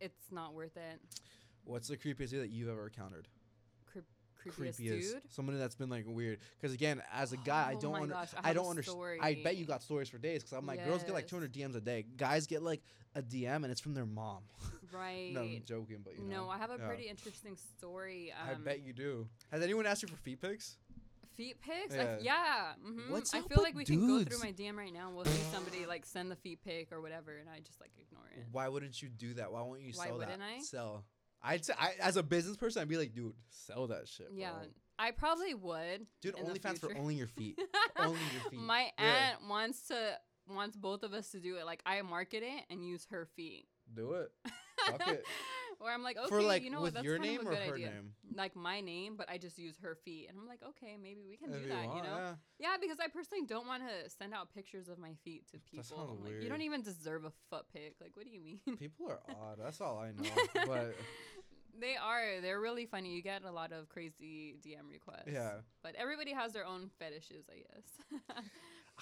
it's 0.00 0.30
not 0.30 0.52
worth 0.54 0.76
it. 0.76 1.00
What's 1.64 1.88
the 1.88 1.96
creepiest 1.96 2.30
dude 2.30 2.42
that 2.42 2.50
you've 2.50 2.68
ever 2.68 2.86
encountered? 2.86 3.28
Creepiest, 4.46 4.76
dude. 4.76 5.22
Somebody 5.28 5.58
that's 5.58 5.74
been 5.74 5.88
like 5.88 6.04
weird. 6.06 6.38
Because 6.60 6.72
again, 6.72 7.02
as 7.12 7.32
a 7.32 7.36
guy, 7.38 7.70
I 7.70 7.74
Oh 7.74 7.80
don't. 7.80 7.92
my 7.92 8.00
Under- 8.02 8.14
gosh, 8.14 8.32
I 8.44 8.50
I, 8.50 8.52
don't 8.52 8.68
understand. 8.68 9.18
I 9.20 9.40
bet 9.42 9.56
you 9.56 9.64
got 9.64 9.82
stories 9.82 10.08
for 10.08 10.18
days. 10.18 10.42
Because 10.44 10.56
I'm 10.56 10.66
like, 10.66 10.84
girls 10.84 11.02
get 11.02 11.14
like 11.14 11.26
200 11.26 11.52
DMs 11.52 11.74
a 11.74 11.80
day. 11.80 12.04
Guys 12.16 12.46
get 12.46 12.62
like 12.62 12.82
a 13.16 13.22
DM 13.22 13.56
and 13.64 13.66
it's 13.72 13.80
from 13.80 13.94
their 13.94 14.06
mom. 14.06 14.42
Right. 14.92 15.30
no, 15.34 15.40
I'm 15.40 15.62
joking, 15.64 15.98
but 16.04 16.14
you 16.16 16.22
know. 16.28 16.44
no, 16.44 16.48
I 16.50 16.58
have 16.58 16.70
a 16.70 16.76
yeah. 16.78 16.86
pretty 16.86 17.08
interesting 17.08 17.56
story. 17.78 18.32
Um, 18.40 18.48
I 18.50 18.54
bet 18.54 18.82
you 18.82 18.92
do. 18.92 19.26
Has 19.50 19.62
anyone 19.62 19.84
asked 19.86 20.02
you 20.02 20.08
for 20.08 20.16
feet 20.16 20.40
pics? 20.40 20.76
Feet 21.36 21.60
pics. 21.60 21.94
I 21.94 21.98
Yeah. 21.98 22.02
f- 22.16 22.22
yeah. 22.22 22.72
mhm. 22.84 23.10
What's 23.10 23.34
I 23.34 23.40
feel 23.42 23.62
like 23.62 23.74
we 23.74 23.84
can 23.84 24.06
go 24.06 24.24
through 24.24 24.38
my 24.40 24.52
DM 24.52 24.76
right 24.76 24.92
now. 24.92 25.06
and 25.08 25.16
We'll 25.16 25.24
see 25.26 25.42
somebody 25.52 25.86
like 25.86 26.04
send 26.06 26.30
the 26.30 26.36
feet 26.36 26.62
pic 26.64 26.90
or 26.92 27.00
whatever, 27.00 27.36
and 27.36 27.48
I 27.48 27.60
just 27.60 27.80
like 27.80 27.90
ignore 27.98 28.26
it. 28.36 28.44
Why 28.52 28.68
wouldn't 28.68 29.00
you 29.02 29.08
do 29.08 29.34
that? 29.34 29.52
Why 29.52 29.62
won't 29.62 29.80
you 29.82 29.92
Why 29.94 30.06
sell 30.06 30.18
that? 30.18 30.28
wouldn't 30.30 30.42
I? 30.42 30.58
Sell. 30.60 31.04
I'd 31.42 31.64
say, 31.64 31.74
I, 31.78 31.92
as 32.00 32.16
a 32.16 32.22
business 32.22 32.56
person, 32.56 32.82
I'd 32.82 32.88
be 32.88 32.96
like, 32.96 33.14
dude, 33.14 33.34
sell 33.50 33.86
that 33.88 34.08
shit. 34.08 34.28
Yeah, 34.34 34.52
bro. 34.52 34.62
I 34.98 35.10
probably 35.10 35.52
would. 35.54 36.06
Dude, 36.22 36.36
in 36.38 36.44
the 36.46 36.58
OnlyFans 36.58 36.78
for 36.80 36.96
only 36.96 37.14
your 37.14 37.26
feet. 37.28 37.58
only 37.98 38.18
your 38.32 38.50
feet. 38.50 38.58
My 38.60 38.90
Yeah. 38.98 39.32
aunt 39.38 39.48
wants 39.48 39.88
to 39.88 40.18
wants 40.48 40.76
both 40.76 41.02
of 41.02 41.12
us 41.12 41.30
to 41.32 41.40
do 41.40 41.56
it. 41.56 41.66
Like 41.66 41.82
I 41.84 42.00
market 42.02 42.42
it 42.42 42.64
and 42.70 42.84
use 42.86 43.06
her 43.10 43.26
feet. 43.36 43.66
Do 43.94 44.12
it. 44.14 44.32
Fuck 44.86 45.08
it. 45.08 45.24
Where 45.78 45.92
I'm 45.92 46.02
like, 46.02 46.16
okay, 46.16 46.28
for 46.28 46.42
like 46.42 46.62
you 46.62 46.70
know 46.70 46.80
with 46.80 46.94
what? 46.94 46.94
That's 46.94 47.04
your 47.04 47.18
kind 47.18 47.30
name 47.30 47.40
of 47.40 47.46
a 47.46 47.50
or 47.50 47.52
good 47.54 47.68
her 47.68 47.74
idea. 47.74 47.86
name? 47.90 48.12
Like 48.34 48.56
my 48.56 48.80
name, 48.80 49.16
but 49.16 49.28
I 49.30 49.38
just 49.38 49.58
use 49.58 49.76
her 49.82 49.94
feet, 50.04 50.26
and 50.28 50.38
I'm 50.38 50.46
like, 50.48 50.60
okay, 50.70 50.96
maybe 51.02 51.20
we 51.28 51.36
can 51.36 51.50
If 51.52 51.62
do 51.62 51.68
that. 51.68 51.86
want, 51.86 51.96
you 51.96 52.02
know? 52.02 52.16
yeah. 52.18 52.34
Yeah, 52.58 52.76
because 52.80 52.98
I 53.00 53.08
personally 53.08 53.44
don't 53.46 53.66
want 53.66 53.82
to 53.82 54.10
send 54.10 54.32
out 54.34 54.52
pictures 54.54 54.88
of 54.88 54.98
my 54.98 55.12
feet 55.24 55.46
to 55.52 55.58
people. 55.58 55.84
sounds 55.84 56.10
I'm 56.10 56.22
like, 56.24 56.32
you 56.32 56.38
weird. 56.40 56.48
don't 56.50 56.62
even 56.62 56.82
deserve 56.82 57.24
a 57.24 57.32
foot 57.50 57.66
pic. 57.72 57.96
Like, 58.00 58.12
what 58.16 58.24
do 58.24 58.30
you 58.32 58.40
mean? 58.40 58.60
People 58.78 59.10
are 59.10 59.20
odd. 59.28 59.58
That's 59.62 59.80
all 59.80 59.98
I 59.98 60.12
know. 60.12 60.30
but 60.66 60.94
they 61.78 61.94
are. 61.96 62.40
They're 62.40 62.60
really 62.60 62.86
funny. 62.86 63.14
You 63.14 63.22
get 63.22 63.44
a 63.44 63.50
lot 63.52 63.72
of 63.72 63.88
crazy 63.88 64.56
DM 64.64 64.90
requests. 64.90 65.28
yeah, 65.30 65.56
But 65.82 65.94
everybody 65.96 66.32
has 66.32 66.52
their 66.52 66.64
own 66.66 66.90
fetishes, 66.98 67.44
I 67.50 67.56
guess. 67.58 68.40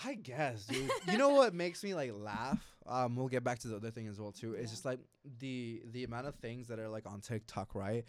I 0.05 0.15
guess, 0.15 0.67
dude. 0.67 0.91
you 1.09 1.19
know 1.19 1.31
what 1.31 1.55
makes 1.55 1.85
me 1.85 1.95
like 1.95 2.13
laugh? 2.15 2.65
Um, 2.87 3.17
we'll 3.17 3.29
get 3.29 3.45
back 3.45 3.61
to 3.61 3.69
the 3.69 3.77
other 3.77 3.91
thing 3.91 4.09
as 4.09 4.19
well 4.19 4.33
too. 4.33 4.55
It's 4.55 4.71
just 4.71 4.85
like 4.85 4.99
the 5.39 5.83
the 5.93 6.05
amount 6.05 6.27
of 6.27 6.35
things 6.37 6.69
that 6.69 6.79
are 6.79 6.89
like 6.89 7.07
on 7.07 7.21
TikTok, 7.21 7.75
right? 7.75 8.05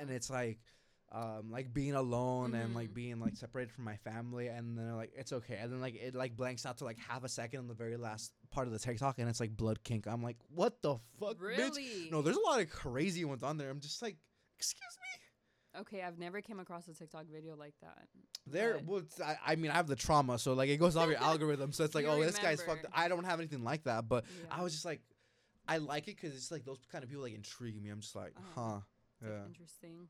And 0.00 0.10
it's 0.10 0.30
like 0.30 0.58
um 1.12 1.52
like 1.52 1.72
being 1.72 1.94
alone 1.94 2.54
and 2.54 2.74
like 2.74 2.90
Mhm. 2.90 2.94
being 2.94 3.20
like 3.20 3.36
separated 3.36 3.70
from 3.70 3.84
my 3.84 3.96
family 3.98 4.48
and 4.48 4.76
then 4.76 4.96
like 4.96 5.12
it's 5.16 5.32
okay 5.32 5.56
and 5.60 5.72
then 5.72 5.80
like 5.80 5.94
it 5.94 6.16
like 6.16 6.36
blanks 6.36 6.66
out 6.66 6.78
to 6.78 6.84
like 6.84 6.98
half 6.98 7.22
a 7.22 7.28
second 7.28 7.60
in 7.60 7.68
the 7.68 7.74
very 7.74 7.96
last 7.96 8.32
part 8.50 8.66
of 8.66 8.72
the 8.72 8.78
TikTok 8.80 9.18
and 9.20 9.28
it's 9.28 9.38
like 9.38 9.56
blood 9.56 9.84
kink. 9.84 10.06
I'm 10.08 10.22
like, 10.22 10.36
what 10.48 10.82
the 10.82 10.96
fuck, 11.20 11.36
bitch? 11.36 11.40
really? 11.40 12.08
No, 12.10 12.22
there's 12.22 12.36
a 12.36 12.40
lot 12.40 12.60
of 12.60 12.68
crazy 12.70 13.24
ones 13.24 13.44
on 13.44 13.56
there. 13.56 13.70
I'm 13.70 13.78
just 13.80 14.02
like, 14.02 14.16
excuse 14.58 14.80
me. 14.80 15.22
Okay, 15.80 16.02
I've 16.02 16.18
never 16.18 16.40
came 16.40 16.58
across 16.60 16.88
a 16.88 16.94
TikTok 16.94 17.26
video 17.32 17.56
like 17.56 17.74
that. 17.82 18.06
There, 18.46 18.78
well, 18.86 19.02
I, 19.24 19.36
I 19.46 19.56
mean, 19.56 19.70
I 19.70 19.74
have 19.74 19.86
the 19.88 19.96
trauma, 19.96 20.38
so 20.38 20.52
like 20.54 20.68
it 20.70 20.78
goes 20.78 20.96
off 20.96 21.08
your 21.08 21.18
algorithm. 21.22 21.72
So 21.72 21.84
it's 21.84 21.94
like, 21.94 22.04
You 22.04 22.10
oh, 22.10 22.22
this 22.22 22.38
guy's 22.38 22.58
fucked. 22.62 22.84
remember. 22.84 22.88
I 22.94 23.08
don't 23.08 23.24
have 23.24 23.40
anything 23.40 23.64
like 23.64 23.84
that, 23.84 24.08
but 24.08 24.24
I 24.50 24.62
was 24.62 24.72
just 24.72 24.84
like, 24.84 25.00
I 25.68 25.78
like 25.78 26.08
it 26.08 26.16
because 26.20 26.34
it's 26.36 26.50
like 26.50 26.64
those 26.64 26.78
kind 26.90 27.02
of 27.04 27.10
people 27.10 27.24
like 27.24 27.34
intrigue 27.34 27.80
me. 27.82 27.90
I'm 27.90 28.00
just 28.00 28.14
like, 28.16 28.32
Uh-huh. 28.36 28.62
huh, 28.62 28.78
It's, 29.20 29.22
like, 29.22 29.32
yeah, 29.32 29.46
interesting. 29.46 30.08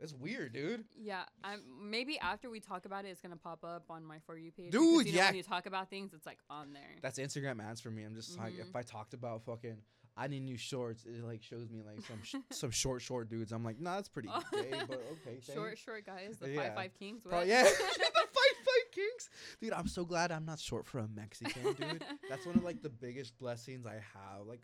it's 0.00 0.14
weird, 0.14 0.52
dude. 0.54 0.84
Yeah, 0.96 1.24
I'm 1.44 1.60
maybe 1.90 2.18
after 2.18 2.48
we 2.50 2.60
talk 2.60 2.86
about 2.86 3.04
it, 3.04 3.08
it's 3.08 3.20
gonna 3.20 3.36
pop 3.36 3.62
up 3.62 3.84
on 3.90 4.04
my 4.04 4.18
for 4.26 4.36
you 4.38 4.50
page. 4.52 4.72
Dude, 4.72 5.06
you 5.06 5.12
know, 5.12 5.18
yeah. 5.18 5.26
When 5.26 5.36
you 5.36 5.42
talk 5.42 5.66
about 5.66 5.90
things, 5.90 6.14
it's 6.14 6.26
like 6.26 6.38
on 6.50 6.72
there. 6.72 6.96
That's 7.02 7.18
Instagram 7.18 7.62
ads 7.62 7.80
for 7.80 7.90
me. 7.90 8.04
I'm 8.04 8.14
just 8.14 8.38
like, 8.38 8.54
Mhm. 8.54 8.68
if 8.70 8.74
I 8.74 8.82
talked 8.82 9.12
about 9.14 9.44
fucking, 9.44 9.76
I 10.16 10.28
need 10.28 10.40
new 10.44 10.56
shorts. 10.56 11.04
It 11.04 11.22
like 11.24 11.42
shows 11.42 11.68
me 11.70 11.82
like 11.86 12.00
some 12.06 12.22
sh- 12.22 12.36
some 12.56 12.70
short 12.70 13.02
short 13.02 13.28
dudes. 13.28 13.52
I'm 13.52 13.62
like, 13.64 13.78
nah, 13.80 13.96
that's 13.96 14.08
pretty 14.08 14.28
Oh. 14.32 14.40
gay, 14.52 14.70
but 14.88 15.02
okay. 15.26 15.38
short, 15.54 15.66
thanks." 15.68 15.80
short 15.82 16.06
guys, 16.06 16.38
the 16.38 16.50
Yeah. 16.50 16.62
five 16.62 16.74
five 16.74 16.94
kings. 16.98 17.22
What? 17.24 17.46
yeah, 17.46 17.62
the 17.64 17.68
fight 17.68 18.32
fight 18.32 18.92
kings, 18.92 19.28
dude. 19.60 19.72
I'm 19.74 19.88
so 19.88 20.04
glad 20.04 20.32
I'm 20.32 20.46
not 20.46 20.58
short 20.58 20.86
for 20.86 20.98
a 21.00 21.08
Mexican, 21.08 21.74
dude. 21.74 22.04
That's 22.30 22.46
one 22.46 22.56
of 22.56 22.64
like 22.64 22.82
the 22.82 22.88
biggest 22.88 23.38
blessings 23.38 23.84
I 23.86 23.94
have. 24.14 24.46
Like, 24.46 24.60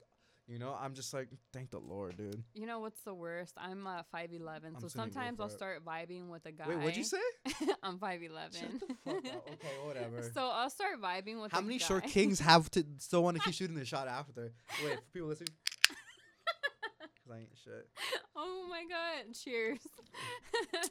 you 0.49 0.59
know, 0.59 0.77
I'm 0.79 0.95
just 0.95 1.15
like, 1.15 1.29
thank 1.53 1.71
the 1.71 1.79
Lord, 1.79 2.17
dude. 2.17 2.43
You 2.55 2.67
know 2.67 2.81
what's 2.81 3.01
the 3.03 3.15
worst? 3.15 3.55
I'm 3.57 3.87
uh, 3.87 4.03
five 4.11 4.33
eleven, 4.33 4.75
I'm 4.75 4.81
so 4.81 4.87
just 4.87 4.97
gonna 4.97 5.09
go 5.09 5.15
sometimes 5.15 5.41
I'll 5.41 5.47
it. 5.47 5.53
start 5.53 5.85
vibing 5.85 6.29
with 6.29 6.45
a 6.47 6.53
guy. 6.53 6.69
Wait, 6.69 6.79
what'd 6.79 6.97
you 6.97 7.05
say? 7.05 7.19
I'm 7.83 7.99
five 7.99 8.23
eleven. 8.23 8.61
Shut 8.61 8.81
the 8.81 8.95
fuck 9.05 9.17
up. 9.35 9.49
Okay, 9.49 9.69
whatever. 9.87 10.31
So 10.35 10.43
I'll 10.43 10.71
start 10.71 11.01
vibing 11.01 11.41
with. 11.41 11.53
How 11.53 11.61
many 11.61 11.79
short 11.79 12.05
kings 12.05 12.41
have 12.41 12.71
to 12.73 12.85
still 12.99 13.23
want 13.23 13.37
to 13.37 13.43
keep 13.43 13.55
shooting 13.55 13.77
the 13.77 13.85
shot 13.85 14.09
after? 14.09 14.53
Wait, 14.85 14.97
for 14.97 15.03
people 15.13 15.29
listening. 15.29 15.55
Cause 15.89 17.33
I 17.33 17.39
ain't 17.39 17.49
shit. 17.65 17.89
oh 18.35 18.67
my 18.69 18.83
god! 18.89 19.35
Cheers. 19.35 19.79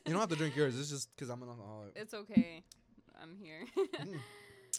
You 0.05 0.13
don't 0.13 0.21
have 0.21 0.29
to 0.29 0.37
drink 0.37 0.55
yours. 0.55 0.79
It's 0.79 0.89
just 0.89 1.09
because 1.13 1.29
I'm 1.29 1.43
an 1.43 1.49
alcoholic. 1.49 1.91
It's 1.95 2.13
okay. 2.13 2.63
I'm 3.21 3.35
here. 3.35 3.65
Mm. 3.77 4.19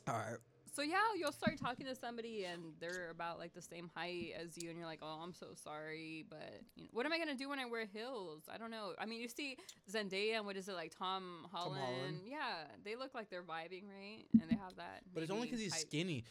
All 0.09 0.15
right. 0.15 0.39
So 0.73 0.83
yeah, 0.83 0.97
you'll 1.19 1.33
start 1.33 1.59
talking 1.61 1.87
to 1.87 1.95
somebody 1.95 2.45
and 2.45 2.73
they're 2.81 3.11
about 3.11 3.39
like 3.39 3.53
the 3.55 3.63
same 3.63 3.91
height 3.95 4.33
as 4.41 4.57
you, 4.57 4.69
and 4.71 4.79
you're 4.79 4.87
like, 4.87 5.01
"Oh, 5.03 5.21
I'm 5.23 5.33
so 5.35 5.49
sorry, 5.55 6.25
but 6.29 6.63
you 6.75 6.85
know, 6.85 6.89
what 6.93 7.07
am 7.07 7.13
I 7.13 7.19
gonna 7.19 7.35
do 7.37 7.49
when 7.49 7.59
I 7.59 7.67
wear 7.67 7.85
heels? 7.87 8.43
I 8.53 8.59
don't 8.59 8.71
know. 8.71 8.93
I 8.99 9.07
mean, 9.07 9.21
you 9.21 9.29
see 9.29 9.57
Zendaya 9.91 10.37
and 10.37 10.47
what 10.47 10.57
is 10.57 10.69
it 10.69 10.75
like 10.75 10.93
Tom 10.99 11.47
Holland? 11.53 11.81
Holland. 11.83 12.21
Yeah, 12.27 12.65
they 12.85 12.97
look 12.97 13.15
like 13.15 13.29
they're 13.31 13.43
vibing, 13.43 13.85
right? 13.89 14.25
And 14.41 14.51
they 14.51 14.57
have 14.57 14.77
that. 14.77 15.03
But 15.15 15.23
it's 15.23 15.33
only 15.33 15.47
because 15.47 15.61
he's 15.61 15.75
skinny. 15.75 16.25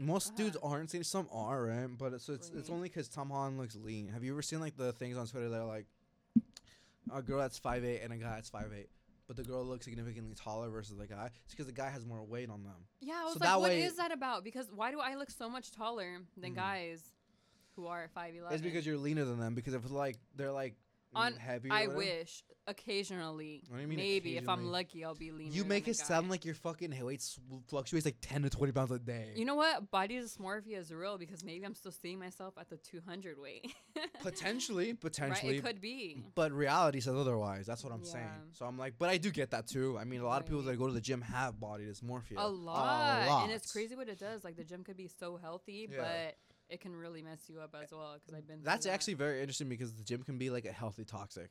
Most 0.00 0.36
dudes 0.36 0.56
Uh-huh. 0.56 0.68
aren't 0.74 0.90
skinny. 0.90 1.02
Some 1.04 1.28
are, 1.32 1.64
right? 1.64 1.88
But 1.98 2.12
it's 2.12 2.28
it's, 2.28 2.50
it's 2.50 2.68
Right. 2.68 2.74
only 2.76 2.88
because 2.88 3.08
Tom 3.08 3.30
Holland 3.30 3.58
looks 3.58 3.74
lean. 3.74 4.08
Have 4.08 4.22
you 4.22 4.32
ever 4.32 4.42
seen 4.42 4.60
like 4.60 4.76
the 4.76 4.92
things 4.92 5.16
on 5.16 5.26
Twitter 5.26 5.48
that 5.48 5.60
are 5.60 5.66
like 5.66 5.86
a 7.12 7.22
girl 7.22 7.38
that's 7.38 7.58
five 7.58 7.84
eight 7.84 8.00
and 8.02 8.12
a 8.12 8.16
guy 8.16 8.34
that's 8.36 8.48
five 8.50 8.70
eight, 8.72 8.90
but 9.28 9.36
the 9.36 9.44
girl 9.44 9.64
looks 9.64 9.84
significantly 9.84 10.34
taller 10.34 10.68
versus 10.70 10.96
the 10.96 11.06
guy? 11.06 11.30
It's 11.44 11.54
because 11.54 11.66
the 11.66 11.72
guy 11.72 11.90
has 11.90 12.04
more 12.04 12.24
weight 12.24 12.50
on 12.50 12.64
them. 12.64 12.74
Yeah, 13.00 13.20
I 13.20 13.24
was 13.24 13.34
So 13.34 13.38
like, 13.40 13.48
that 13.50 13.60
what 13.60 13.70
way- 13.70 13.82
is 13.82 13.96
that 13.96 14.10
about? 14.10 14.42
Because 14.42 14.66
why 14.74 14.90
do 14.90 14.98
I 14.98 15.14
look 15.14 15.30
so 15.30 15.48
much 15.48 15.70
taller 15.70 16.22
than 16.36 16.52
Mhm. 16.52 16.56
guys 16.56 17.12
who 17.76 17.86
are 17.86 18.08
five 18.14 18.34
eleven? 18.34 18.54
It's 18.54 18.62
because 18.62 18.84
you're 18.84 18.98
leaner 18.98 19.24
than 19.24 19.38
them. 19.38 19.54
Because 19.54 19.74
if 19.74 19.88
like 19.90 20.18
they're 20.34 20.50
like 20.50 20.74
On- 21.14 21.32
mm, 21.32 21.38
heavy, 21.38 21.70
I 21.70 21.82
whatever, 21.86 21.96
wish 21.98 22.44
occasionally, 22.66 23.62
What 23.68 23.76
do 23.76 23.82
you 23.82 23.88
mean 23.88 23.96
maybe 23.98 24.36
if 24.36 24.42
I'm 24.48 24.56
occasionally? 24.58 24.72
lucky, 24.72 25.04
I'll 25.04 25.14
be 25.14 25.32
leaner. 25.32 25.52
You 25.52 25.64
make 25.64 25.88
it 25.88 25.96
sound 25.96 26.28
like 26.30 26.44
your 26.44 26.54
fucking 26.54 26.94
weight 27.04 27.20
s- 27.20 27.38
fluctuates 27.68 28.04
like 28.04 28.16
ten 28.20 28.42
to 28.42 28.50
twenty 28.50 28.72
pounds 28.72 28.90
a 28.90 28.98
day. 28.98 29.32
You 29.36 29.44
know 29.44 29.54
what? 29.54 29.90
Body 29.90 30.18
dysmorphia 30.20 30.76
is 30.78 30.92
real 30.92 31.16
because 31.18 31.42
maybe 31.44 31.64
I'm 31.64 31.74
still 31.74 31.92
seeing 31.92 32.18
myself 32.18 32.54
at 32.58 32.68
the 32.68 32.76
200 32.76 33.38
weight. 33.38 33.74
potentially, 34.22 34.88
right? 34.88 35.00
potentially, 35.00 35.56
It 35.58 35.64
could 35.64 35.80
be. 35.80 36.22
but 36.34 36.52
reality 36.52 37.00
says 37.00 37.14
otherwise. 37.14 37.66
That's 37.66 37.82
what 37.82 37.92
I'm 37.92 38.04
saying. 38.04 38.28
So 38.52 38.66
I'm 38.66 38.78
like, 38.78 38.94
but 38.98 39.08
I 39.08 39.16
do 39.16 39.30
get 39.30 39.50
that 39.52 39.66
too. 39.66 39.96
I 39.98 40.04
mean, 40.04 40.20
a 40.20 40.26
lot 40.26 40.40
of 40.40 40.46
people 40.46 40.60
Right. 40.62 40.72
that 40.72 40.78
go 40.78 40.86
to 40.86 40.92
the 40.92 41.00
gym 41.00 41.20
have 41.22 41.58
body 41.58 41.84
dysmorphia. 41.84 42.36
A 42.36 42.46
lot. 42.46 43.26
lot. 43.26 43.44
And 43.44 43.52
it's 43.52 43.70
crazy 43.72 43.96
what 43.96 44.08
it 44.08 44.18
does. 44.18 44.44
Like 44.44 44.56
the 44.56 44.64
gym 44.64 44.84
could 44.84 44.96
be 44.96 45.08
so 45.08 45.36
healthy, 45.36 45.88
Yeah. 45.90 45.98
but 46.02 46.36
it 46.68 46.80
can 46.80 46.94
really 46.94 47.22
mess 47.22 47.40
you 47.48 47.60
up 47.60 47.74
as 47.80 47.90
well. 47.92 48.14
Because 48.14 48.34
I've 48.38 48.46
been. 48.46 48.62
That's 48.62 48.86
that. 48.86 48.92
actually 48.92 49.14
very 49.14 49.40
interesting 49.40 49.68
because 49.68 49.94
the 49.94 50.04
gym 50.04 50.22
can 50.22 50.38
be 50.38 50.50
like 50.50 50.64
a 50.66 50.72
healthy 50.72 51.04
toxic, 51.04 51.50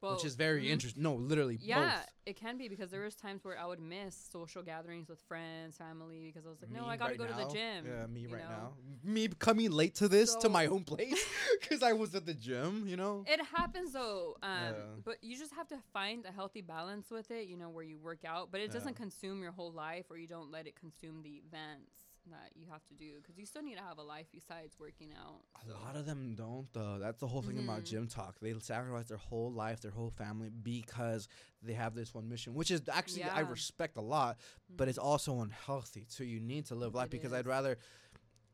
Both. 0.00 0.16
which 0.18 0.24
is 0.26 0.34
very 0.36 0.64
Mhm. 0.64 0.70
interesting. 0.70 1.02
No, 1.02 1.14
literally 1.14 1.56
Yeah, 1.60 1.98
both. 2.00 2.08
it 2.26 2.36
can 2.36 2.58
be 2.58 2.68
because 2.68 2.90
there 2.90 3.02
was 3.02 3.14
times 3.16 3.42
where 3.44 3.58
I 3.58 3.64
would 3.66 3.80
miss 3.80 4.14
social 4.14 4.62
gatherings 4.62 5.08
with 5.08 5.20
friends, 5.22 5.76
family, 5.76 6.26
because 6.26 6.46
I 6.46 6.50
was 6.50 6.60
like, 6.60 6.70
no, 6.70 6.84
I 6.86 6.96
gotta 6.96 7.12
right 7.12 7.18
go 7.18 7.26
to 7.26 7.32
the 7.34 7.52
gym. 7.52 7.86
Yeah, 7.86 8.06
me 8.06 8.26
right 8.26 8.42
know? 8.42 8.48
now. 8.48 8.76
Me 9.02 9.28
coming 9.28 9.70
late 9.70 9.94
to 9.96 10.08
this 10.08 10.34
to 10.36 10.48
my 10.48 10.66
So- 10.66 10.74
own 10.74 10.84
place 10.84 11.24
because 11.60 11.82
I 11.82 11.92
was 11.94 12.14
at 12.14 12.26
the 12.26 12.34
gym. 12.34 12.86
You 12.86 12.96
know. 12.96 13.24
It 13.26 13.40
happens 13.46 13.92
though, 13.92 14.36
um, 14.42 14.50
Yeah. 14.74 14.82
but 15.04 15.22
you 15.24 15.36
just 15.38 15.54
have 15.54 15.68
to 15.68 15.78
find 15.92 16.24
a 16.26 16.32
healthy 16.32 16.60
balance 16.60 17.10
with 17.10 17.30
it. 17.30 17.48
You 17.48 17.56
know, 17.56 17.70
where 17.70 17.84
you 17.84 17.98
work 17.98 18.24
out, 18.24 18.50
but 18.52 18.60
it 18.60 18.70
doesn't 18.72 18.94
consume 18.94 19.42
your 19.42 19.52
whole 19.52 19.72
life, 19.72 20.06
or 20.10 20.18
you 20.18 20.28
don't 20.28 20.50
let 20.50 20.66
it 20.66 20.76
consume 20.76 21.22
the 21.22 21.36
events. 21.46 22.03
That 22.30 22.50
you 22.54 22.66
have 22.70 22.84
to 22.86 22.94
do 22.94 23.16
because 23.22 23.38
you 23.38 23.46
still 23.46 23.62
need 23.62 23.76
to 23.76 23.82
have 23.82 23.98
a 23.98 24.02
life 24.02 24.26
besides 24.32 24.76
working 24.78 25.12
out. 25.18 25.40
A 25.68 25.84
lot 25.84 25.96
of 25.96 26.06
them 26.06 26.34
don't 26.36 26.66
though. 26.72 26.98
That's 26.98 27.18
the 27.20 27.26
whole 27.26 27.42
thing 27.42 27.58
about 27.58 27.82
Mhm. 27.82 27.84
gym 27.86 28.06
talk. 28.08 28.38
They 28.40 28.54
sacrifice 28.60 29.08
their 29.08 29.16
whole 29.18 29.52
life, 29.52 29.80
their 29.80 29.90
whole 29.90 30.10
family 30.10 30.50
because 30.50 31.28
they 31.62 31.74
have 31.74 31.94
this 31.94 32.14
one 32.14 32.28
mission, 32.28 32.54
which 32.54 32.70
is 32.70 32.82
actually 32.90 33.24
I 33.24 33.40
respect 33.40 33.96
a 33.96 34.00
lot, 34.02 34.38
but 34.76 34.88
it's 34.88 34.98
also 34.98 35.40
unhealthy. 35.40 36.06
So 36.08 36.24
you 36.24 36.40
need 36.40 36.66
to 36.66 36.74
live 36.74 36.94
life 36.94 37.06
It 37.06 37.10
because 37.12 37.32
is. 37.32 37.38
I'd 37.38 37.46
rather 37.46 37.78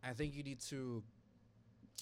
I 0.02 0.12
think 0.14 0.35
you 0.35 0.42
need 0.42 0.61
to 0.68 1.02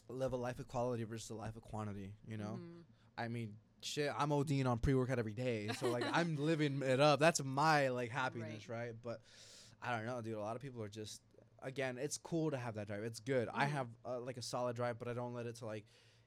live 0.08 0.32
a 0.32 0.36
life 0.36 0.58
of 0.58 0.68
quality 0.68 1.04
versus 1.04 1.30
a 1.30 1.34
life 1.34 1.56
of 1.56 1.62
quantity, 1.62 2.14
you 2.26 2.36
know? 2.36 2.60
Mhm. 2.62 2.84
I 3.18 3.28
mean, 3.28 3.56
shit, 3.82 4.10
I'm 4.16 4.30
ODing 4.30 4.66
on 4.66 4.78
pre-workout 4.78 5.18
every 5.18 5.32
day. 5.34 5.68
So 5.78 5.90
like 5.90 6.04
I'm 6.12 6.36
living 6.38 6.82
it 6.82 7.00
up. 7.00 7.20
That's 7.20 7.42
my 7.42 7.88
like 7.88 8.10
happiness, 8.10 8.68
right? 8.68 8.92
But 9.02 9.20
I 9.82 9.96
don't 9.96 10.06
know, 10.06 10.20
dude. 10.22 10.34
A 10.34 10.40
lot 10.40 10.56
of 10.56 10.62
people 10.62 10.82
are 10.82 10.88
just 10.88 11.20
again, 11.62 11.98
it's 11.98 12.18
cool 12.18 12.50
to 12.50 12.56
have 12.56 12.74
that 12.74 12.86
drive. 12.86 13.02
It's 13.04 13.20
good. 13.20 13.48
I 13.52 13.66
Mhm. 13.66 13.70
have 13.70 13.86
uh, 14.04 14.20
like 14.20 14.36
a 14.36 14.42
solid 14.42 14.76
drive, 14.76 14.98
but 14.98 15.08
I 15.08 15.14
don't 15.14 15.34
let 15.34 15.46
it 15.46 15.56
to 15.56 15.66
like 15.66 15.84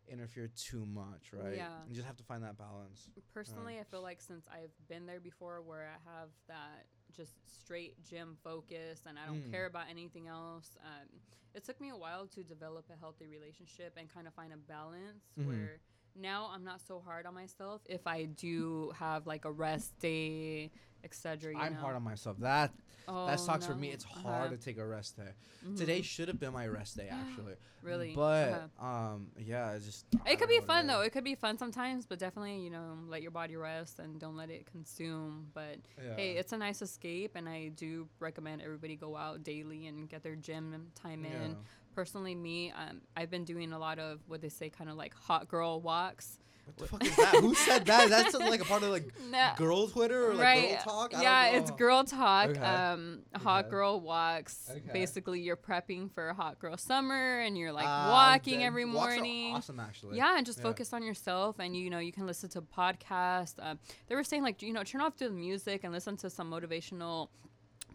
interfere 0.08 0.50
too 0.56 0.86
much, 0.86 1.32
right? 1.34 1.56
Yeah. 1.56 1.70
You 1.88 1.96
just 1.96 2.08
have 2.08 2.18
to 2.18 2.24
find 2.24 2.44
that 2.44 2.58
balance. 2.58 3.10
Personally, 3.34 3.80
I 3.80 3.84
feel 3.84 4.02
like 4.02 4.22
since 4.22 4.46
I've 4.52 4.74
been 4.88 5.06
there 5.06 5.20
before 5.20 5.62
where 5.62 5.88
I 5.90 6.10
have 6.10 6.30
that 6.48 6.86
just 7.16 7.34
straight 7.64 8.02
gym 8.04 8.38
focus 8.44 9.04
and 9.06 9.18
I 9.18 9.26
don't 9.26 9.46
Mm. 9.48 9.52
care 9.52 9.66
about 9.66 9.90
anything 9.90 10.28
else, 10.28 10.78
um, 10.84 11.08
it 11.54 11.64
took 11.64 11.80
me 11.82 11.90
a 11.90 11.98
while 11.98 12.28
to 12.28 12.44
develop 12.44 12.90
a 12.90 12.96
healthy 12.98 13.28
relationship 13.28 13.94
and 13.98 14.10
kind 14.10 14.28
of 14.28 14.34
find 14.34 14.54
a 14.54 14.58
balance 14.58 15.24
Mhm. 15.38 15.46
where 15.48 15.80
now 16.16 16.50
I'm 16.54 16.64
not 16.64 16.82
so 16.82 17.00
hard 17.00 17.26
on 17.26 17.34
myself 17.34 17.82
if 17.86 18.06
I 18.08 18.26
do 18.26 18.92
have 18.98 19.28
like 19.28 19.46
a 19.46 19.52
rest 19.52 19.98
day, 20.00 20.72
etc. 21.04 21.54
I'm 21.58 21.74
hard 21.76 21.96
on 21.96 22.04
myself. 22.04 22.38
That 22.40 22.72
oh, 23.08 23.26
that 23.28 23.40
sucks 23.40 23.66
for 23.66 23.76
me. 23.76 23.88
no. 23.90 23.94
It's 23.94 24.06
Uh-huh. 24.06 24.30
hard 24.30 24.52
to 24.52 24.58
take 24.58 24.78
a 24.78 24.86
rest 24.86 25.18
day. 25.18 25.32
Mhm. 25.66 25.78
Today 25.78 26.02
should 26.02 26.28
have 26.28 26.40
been 26.40 26.54
my 26.54 26.68
rest 26.68 26.98
day 26.98 27.10
actually. 27.10 27.56
really, 27.82 28.14
But 28.16 28.70
Uh-huh. 28.80 28.86
um 28.86 29.32
yeah, 29.38 29.72
it's 29.74 29.86
just 29.86 30.06
I 30.26 30.32
It 30.32 30.40
could 30.40 30.50
be 30.50 30.60
fun 30.62 30.88
though. 30.88 31.02
It 31.02 31.12
could 31.12 31.24
be 31.24 31.36
fun 31.36 31.58
sometimes, 31.58 32.06
but 32.06 32.20
definitely, 32.20 32.60
you 32.60 32.70
know, 32.70 32.98
let 33.08 33.22
your 33.22 33.32
body 33.32 33.56
rest 33.56 34.00
and 34.00 34.20
don't 34.20 34.36
let 34.36 34.50
it 34.50 34.66
consume. 34.66 35.50
But 35.54 35.80
Yeah. 36.02 36.16
hey, 36.16 36.32
it's 36.38 36.54
a 36.54 36.58
nice 36.58 36.82
escape, 36.82 37.36
and 37.36 37.48
I 37.50 37.70
do 37.70 38.08
recommend 38.20 38.62
everybody 38.62 38.96
go 38.96 39.16
out 39.16 39.44
daily 39.44 39.88
and 39.88 40.08
get 40.10 40.22
their 40.24 40.36
gym 40.36 40.92
time 40.96 41.26
in. 41.26 41.52
Yeah. 41.52 41.56
Personally, 41.96 42.36
me, 42.36 42.72
um, 42.72 43.02
I've 43.18 43.30
been 43.30 43.44
doing 43.44 43.74
a 43.74 43.80
lot 43.80 44.00
of 44.00 44.22
what 44.28 44.42
they 44.42 44.50
say, 44.50 44.70
kind 44.70 44.90
of 44.90 44.96
like 44.96 45.14
hot 45.14 45.48
girl 45.48 45.82
walks. 45.82 46.38
What 46.76 46.78
the 46.78 46.88
fuck 46.88 47.06
is 47.06 47.16
that? 47.18 47.36
Who 47.40 47.54
said 47.56 47.86
that? 47.86 48.10
That's 48.10 48.34
like 48.34 48.62
a 48.62 48.66
part 48.66 48.84
of 48.84 48.90
like 48.90 49.04
Nah, 49.32 49.56
girl 49.56 49.88
Twitter 49.88 50.30
or 50.32 50.34
like 50.36 50.44
right? 50.44 50.70
girl 50.70 50.94
talk? 50.94 51.14
I 51.16 51.22
yeah, 51.22 51.46
it's 51.58 51.72
girl 51.72 52.04
talk. 52.04 52.50
Okay. 52.50 52.60
Um, 52.60 53.24
hot 53.36 53.62
Okay. 53.66 53.70
girl 53.72 54.00
walks. 54.02 54.70
Okay. 54.70 54.82
Basically, 54.94 55.40
you're 55.42 55.58
prepping 55.58 56.12
for 56.14 56.30
a 56.30 56.34
hot 56.34 56.60
girl 56.60 56.78
summer, 56.78 57.40
and 57.40 57.58
you're 57.58 57.72
like 57.72 57.88
Ah, 57.90 58.10
walking 58.10 58.64
every 58.64 58.86
morning. 58.86 59.56
awesome, 59.56 59.80
actually. 59.80 60.18
Yeah, 60.18 60.38
and 60.38 60.46
just 60.46 60.60
Yeah. 60.60 60.64
focus 60.64 60.94
on 60.94 61.04
yourself, 61.04 61.58
and 61.60 61.76
you 61.76 61.90
know 61.90 62.00
you 62.00 62.12
can 62.12 62.26
listen 62.26 62.50
to 62.52 62.62
podcasts. 62.62 63.56
Um, 63.60 63.80
they 64.08 64.16
were 64.16 64.24
saying 64.24 64.44
like 64.44 64.62
you 64.62 64.74
know 64.74 64.84
turn 64.84 65.02
off 65.02 65.18
the 65.18 65.30
music 65.30 65.82
and 65.84 65.94
listen 65.94 66.18
to 66.18 66.30
some 66.30 66.50
motivational 66.52 67.30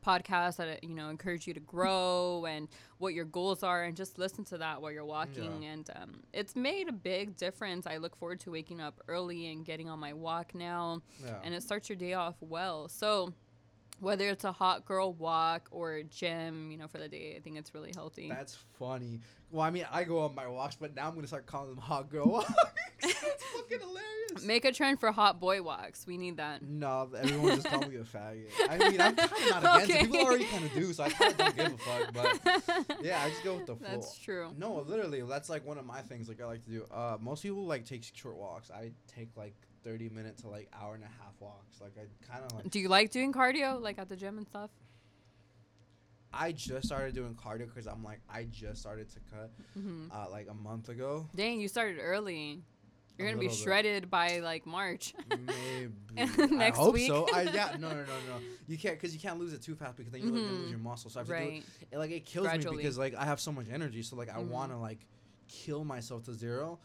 podcasts 0.06 0.56
that 0.56 0.84
you 0.84 0.94
know 0.94 1.08
encourage 1.08 1.46
you 1.46 1.54
to 1.54 1.60
grow 1.60 2.44
and 2.48 2.68
what 2.98 3.12
your 3.14 3.24
goals 3.24 3.62
are, 3.62 3.84
and 3.84 3.96
just 3.96 4.18
listen 4.18 4.44
to 4.46 4.58
that 4.58 4.80
while 4.80 4.92
you're 4.92 5.04
walking. 5.04 5.62
Yeah. 5.62 5.70
And 5.72 5.90
um, 5.96 6.20
it's 6.32 6.54
made 6.54 6.88
a 6.88 6.92
big 6.92 7.36
difference. 7.36 7.86
I 7.86 7.96
look 7.96 8.14
forward 8.16 8.40
to 8.40 8.50
waking 8.50 8.80
up 8.80 9.00
early 9.08 9.50
and 9.52 9.64
getting 9.64 9.88
on 9.90 9.98
my 9.98 10.12
walk 10.12 10.54
now, 10.54 11.02
Yeah. 11.24 11.34
and 11.44 11.54
it 11.54 11.62
starts 11.62 11.88
your 11.88 11.96
day 11.96 12.14
off 12.14 12.36
well. 12.40 12.88
So. 12.88 13.32
Whether 14.00 14.28
it's 14.28 14.44
a 14.44 14.52
hot 14.52 14.84
girl 14.84 15.12
walk 15.14 15.68
or 15.70 15.94
a 15.94 16.04
gym, 16.04 16.70
you 16.70 16.76
know, 16.76 16.86
for 16.86 16.98
the 16.98 17.08
day, 17.08 17.34
I 17.36 17.40
think 17.40 17.56
it's 17.56 17.74
really 17.74 17.92
healthy. 17.94 18.28
That's 18.28 18.56
funny. 18.78 19.20
Well, 19.50 19.62
I 19.62 19.70
mean, 19.70 19.86
I 19.90 20.04
go 20.04 20.18
on 20.20 20.34
my 20.34 20.46
walks, 20.48 20.76
but 20.76 20.94
now 20.94 21.08
I'm 21.08 21.14
gonna 21.14 21.26
start 21.26 21.46
calling 21.46 21.70
them 21.70 21.78
hot 21.78 22.10
girl 22.10 22.26
walks. 22.26 22.52
That's 23.00 23.14
fucking 23.54 23.78
hilarious. 23.80 24.44
Make 24.44 24.64
a 24.64 24.72
trend 24.72 25.00
for 25.00 25.12
hot 25.12 25.40
boy 25.40 25.62
walks. 25.62 26.06
We 26.06 26.18
need 26.18 26.36
that. 26.38 26.62
no, 26.62 27.08
everyone 27.16 27.54
just 27.56 27.68
call 27.68 27.80
me 27.82 27.96
a 27.96 28.02
faggot. 28.02 28.48
I 28.68 28.76
mean, 28.90 29.00
I'm 29.00 29.16
kind 29.16 29.32
of 29.32 29.62
not 29.62 29.82
against 29.84 30.02
it. 30.02 30.10
People 30.10 30.26
already 30.26 30.44
kind 30.44 30.64
of 30.64 30.74
do, 30.74 30.92
so 30.92 31.04
I 31.04 31.10
kind 31.10 31.32
of 31.32 31.38
don't 31.38 31.56
give 31.56 31.72
a 31.72 31.78
fuck. 31.78 32.12
But 32.12 33.02
yeah, 33.02 33.22
I 33.24 33.30
just 33.30 33.44
go 33.44 33.54
with 33.54 33.66
the 33.66 33.76
flow. 33.76 33.88
That's 33.88 34.18
true. 34.18 34.50
No, 34.58 34.80
literally, 34.86 35.22
that's 35.22 35.48
like 35.48 35.64
one 35.66 35.78
of 35.78 35.86
my 35.86 36.02
things. 36.02 36.28
Like 36.28 36.40
I 36.42 36.46
like 36.46 36.64
to 36.64 36.70
do. 36.70 36.84
Uh, 36.92 37.16
most 37.20 37.42
people 37.42 37.64
like 37.64 37.84
take 37.86 38.02
short 38.14 38.36
walks. 38.36 38.70
I 38.70 38.90
take 39.06 39.28
like 39.36 39.54
thirty 39.86 40.08
minute 40.08 40.36
to 40.38 40.48
like 40.48 40.68
hour 40.78 40.94
and 40.94 41.04
a 41.04 41.06
half 41.22 41.34
walks. 41.40 41.80
Like 41.80 41.92
I 41.96 42.02
kind 42.32 42.44
of 42.44 42.52
like. 42.56 42.70
Do 42.70 42.80
you 42.80 42.88
like 42.88 43.10
doing 43.12 43.32
cardio, 43.32 43.80
like 43.80 43.98
at 43.98 44.08
the 44.08 44.16
gym 44.16 44.36
and 44.38 44.46
stuff? 44.46 44.70
I 46.32 46.52
just 46.52 46.86
started 46.88 47.14
doing 47.14 47.34
cardio 47.34 47.66
because 47.66 47.86
I'm 47.86 48.02
like 48.04 48.20
I 48.28 48.44
just 48.44 48.80
started 48.80 49.08
to 49.10 49.20
cut 49.32 49.50
hmm 49.74 50.06
uh, 50.10 50.26
like 50.30 50.48
a 50.50 50.54
month 50.54 50.88
ago. 50.88 51.28
Dang, 51.34 51.60
you 51.60 51.68
started 51.68 51.98
early. 52.00 52.62
You're 53.16 53.28
A 53.28 53.30
gonna 53.30 53.40
be 53.40 53.46
bit. 53.46 53.56
shredded 53.56 54.10
by 54.10 54.40
like 54.40 54.66
March. 54.66 55.14
Maybe 55.46 56.30
Next 56.50 56.78
I 56.78 56.82
hope 56.82 56.94
week. 56.94 57.06
so. 57.06 57.26
I 57.32 57.42
yeah 57.54 57.70
no 57.78 57.88
no 57.88 57.94
no 57.94 58.02
no. 58.28 58.40
You 58.66 58.76
can't 58.76 58.96
because 59.00 59.14
you 59.14 59.20
can't 59.20 59.38
lose 59.38 59.54
it 59.54 59.62
too 59.62 59.74
fast 59.76 59.96
because 59.96 60.12
then 60.12 60.20
you're 60.22 60.30
gonna 60.32 60.52
lose 60.52 60.68
your 60.70 60.78
muscle. 60.80 61.08
So 61.10 61.20
I 61.20 61.22
have 61.22 61.28
to 61.28 61.32
do 61.32 61.38
right. 61.38 61.62
it. 61.80 61.88
it. 61.92 61.98
Like 61.98 62.10
it 62.10 62.26
kills 62.26 62.46
Gradually. 62.48 62.76
me 62.78 62.82
because 62.82 62.98
like 62.98 63.14
I 63.14 63.24
have 63.24 63.40
so 63.40 63.52
much 63.52 63.66
energy. 63.72 64.02
So 64.02 64.16
like 64.16 64.28
I 64.28 64.38
Mhm. 64.40 64.48
want 64.48 64.72
to 64.72 64.76
like 64.78 65.06
kill 65.48 65.84
myself 65.84 66.24
to 66.24 66.34
zero. 66.34 66.78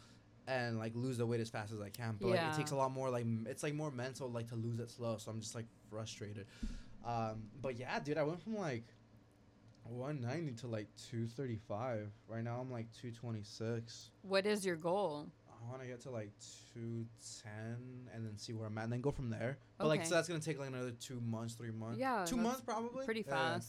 And 0.52 0.78
like 0.78 0.92
lose 0.96 1.18
the 1.18 1.26
weight 1.26 1.40
as 1.40 1.50
fast 1.50 1.72
as 1.72 1.80
I 1.80 1.90
can, 1.90 2.18
but 2.20 2.30
like 2.30 2.40
it 2.42 2.58
takes 2.58 2.72
a 2.72 2.76
lot 2.76 2.92
more. 2.92 3.10
Like 3.10 3.26
it's 3.46 3.64
like 3.64 3.74
more 3.74 3.92
mental, 3.92 4.30
like 4.30 4.50
to 4.50 4.56
lose 4.56 4.80
it 4.80 4.90
slow. 4.92 5.18
So 5.18 5.32
I'm 5.32 5.40
just 5.40 5.56
like 5.56 5.66
frustrated. 5.90 6.46
Um, 7.06 7.44
but 7.62 7.80
yeah, 7.80 8.00
dude, 8.00 8.18
I 8.18 8.24
went 8.24 8.42
from 8.44 8.58
like 8.58 8.84
190 9.86 10.60
to 10.62 10.68
like 10.68 10.88
235. 11.10 12.12
Right 12.28 12.44
now 12.44 12.60
I'm 12.60 12.72
like 12.72 12.92
226. 12.94 14.10
What 14.24 14.46
is 14.46 14.66
your 14.66 14.76
goal? 14.76 15.28
I 15.50 15.70
want 15.70 15.82
to 15.82 15.88
get 15.88 16.02
to 16.02 16.10
like 16.10 16.32
210 16.74 18.10
and 18.14 18.26
then 18.26 18.38
see 18.38 18.54
where 18.54 18.68
I'm 18.68 18.78
at 18.78 18.86
and 18.86 18.94
then 18.94 19.02
go 19.02 19.12
from 19.12 19.30
there. 19.30 19.58
But 19.78 19.88
like, 19.88 20.06
so 20.06 20.16
that's 20.16 20.28
going 20.28 20.40
to 20.40 20.46
take 20.46 20.60
like 20.60 20.70
another 20.70 20.92
two 20.92 21.22
months, 21.22 21.54
three 21.54 21.72
months. 21.72 22.00
Yeah, 22.00 22.26
Two 22.26 22.38
months 22.38 22.62
probably. 22.62 23.06
Pretty 23.06 23.24
Yeah. 23.28 23.60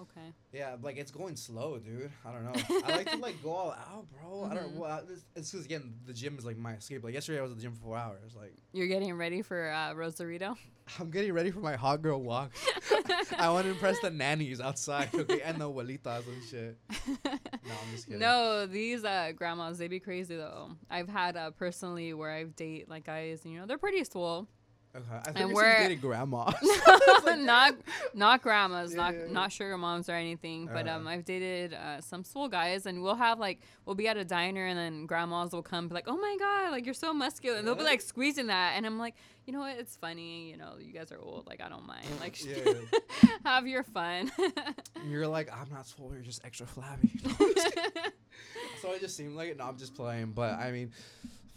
Okay. 0.00 0.32
Yeah, 0.52 0.76
like 0.80 0.96
it's 0.96 1.10
going 1.10 1.34
slow, 1.34 1.78
dude. 1.78 2.10
I 2.24 2.30
don't 2.32 2.44
know. 2.44 2.52
I 2.86 2.96
like 2.96 3.10
to 3.10 3.16
like 3.18 3.42
go 3.42 3.50
all 3.50 3.72
out, 3.72 4.06
bro. 4.12 4.44
I 4.50 4.54
don't. 4.54 4.74
Mhm. 4.74 4.76
Well, 4.78 4.98
it's- 4.98 5.24
it's 5.34 5.50
because 5.50 5.66
again, 5.66 5.94
the 6.06 6.12
gym 6.12 6.38
is 6.38 6.44
like 6.44 6.56
my 6.56 6.74
escape. 6.74 7.02
Like 7.02 7.14
yesterday, 7.14 7.40
I 7.40 7.42
was 7.42 7.50
at 7.50 7.56
the 7.56 7.62
gym 7.62 7.72
for 7.74 7.80
four 7.82 7.96
hours. 7.96 8.34
Like 8.36 8.54
You're 8.72 8.86
getting 8.86 9.12
ready 9.14 9.42
for 9.42 9.70
uh, 9.70 9.94
Rosarito. 9.94 10.56
I'm 11.00 11.10
getting 11.10 11.32
ready 11.34 11.50
for 11.50 11.58
my 11.60 11.74
hot 11.76 12.00
girl 12.00 12.22
walk. 12.22 12.52
I 13.38 13.50
want 13.50 13.64
to 13.66 13.72
impress 13.72 13.98
the 14.00 14.08
nannies 14.10 14.58
outside, 14.60 15.10
okay, 15.14 15.42
and 15.42 15.60
the 15.60 15.68
abuelitas 15.70 16.26
and 16.26 16.42
shit. 16.48 16.78
No, 17.26 17.30
I'm 17.32 17.90
just 17.92 18.06
kidding. 18.06 18.20
No, 18.20 18.66
these 18.66 19.04
uh, 19.04 19.32
grandmas, 19.36 19.76
they 19.78 19.88
be 19.88 20.00
crazy 20.00 20.36
though. 20.36 20.70
I've 20.90 21.08
had 21.08 21.36
uh, 21.36 21.50
personally 21.50 22.14
where 22.14 22.30
I've 22.30 22.56
date 22.56 22.88
like 22.88 23.04
guys, 23.04 23.44
and 23.44 23.52
you 23.52 23.60
know 23.60 23.66
they're 23.66 23.76
pretty 23.78 24.02
swole. 24.04 24.48
Okay, 24.96 25.04
I 25.12 25.22
think 25.24 25.36
And 25.36 25.52
we're- 25.54 25.78
dating 25.82 26.00
grandma. 26.00 26.50
not 27.36 27.74
not 28.14 28.42
grandmas, 28.42 28.92
Yeah, 28.92 28.96
not 28.96 29.14
yeah, 29.14 29.20
yeah. 29.26 29.32
not 29.32 29.52
sugar 29.52 29.76
moms 29.76 30.08
or 30.08 30.12
anything. 30.12 30.66
But 30.66 30.88
um, 30.88 31.06
Uh. 31.06 31.10
I've 31.10 31.24
dated 31.24 31.74
uh, 31.74 32.00
some 32.00 32.24
swole 32.24 32.48
guys, 32.48 32.86
and 32.86 33.02
we'll 33.02 33.14
have 33.16 33.38
like 33.38 33.60
we'll 33.84 33.94
be 33.96 34.08
at 34.08 34.16
a 34.16 34.24
diner, 34.24 34.64
and 34.66 34.78
then 34.78 35.06
grandmas 35.06 35.52
will 35.52 35.62
come, 35.62 35.88
be 35.88 35.94
like, 35.94 36.04
"Oh 36.08 36.16
my 36.16 36.36
god, 36.38 36.70
like 36.72 36.84
you're 36.86 36.94
so 36.94 37.12
muscular," 37.12 37.58
and 37.58 37.66
they'll 37.66 37.74
be 37.74 37.84
like 37.84 38.00
squeezing 38.00 38.46
that, 38.46 38.72
and 38.76 38.86
I'm 38.86 38.98
like, 38.98 39.14
you 39.46 39.52
know 39.52 39.60
what? 39.60 39.76
It's 39.78 39.94
funny. 39.96 40.50
You 40.50 40.56
know, 40.56 40.72
you 40.80 40.92
guys 40.92 41.12
are 41.12 41.18
old. 41.20 41.46
Like 41.46 41.60
I 41.60 41.68
don't 41.68 41.86
mind. 41.86 42.06
Like 42.20 42.42
Yeah, 42.44 42.72
have 43.44 43.66
your 43.66 43.82
fun. 43.82 44.32
You're 45.06 45.26
like, 45.28 45.52
I'm 45.52 45.68
not 45.70 45.86
swole. 45.86 46.12
You're 46.14 46.22
just 46.22 46.44
extra 46.46 46.66
flabby. 46.66 47.10
so 48.82 48.92
it 48.92 49.00
just 49.00 49.16
seemed 49.16 49.36
like 49.36 49.50
it. 49.50 49.58
No, 49.58 49.64
I'm 49.66 49.76
just 49.76 49.94
playing. 49.94 50.32
But 50.32 50.54
I 50.54 50.70
mean, 50.72 50.92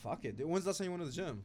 fuck 0.04 0.26
it. 0.26 0.38
Dude. 0.38 0.48
When's 0.48 0.66
the 0.66 0.70
last 0.72 0.78
time 0.80 0.86
you 0.86 0.92
went 0.92 1.04
to 1.04 1.10
the 1.10 1.16
gym? 1.16 1.44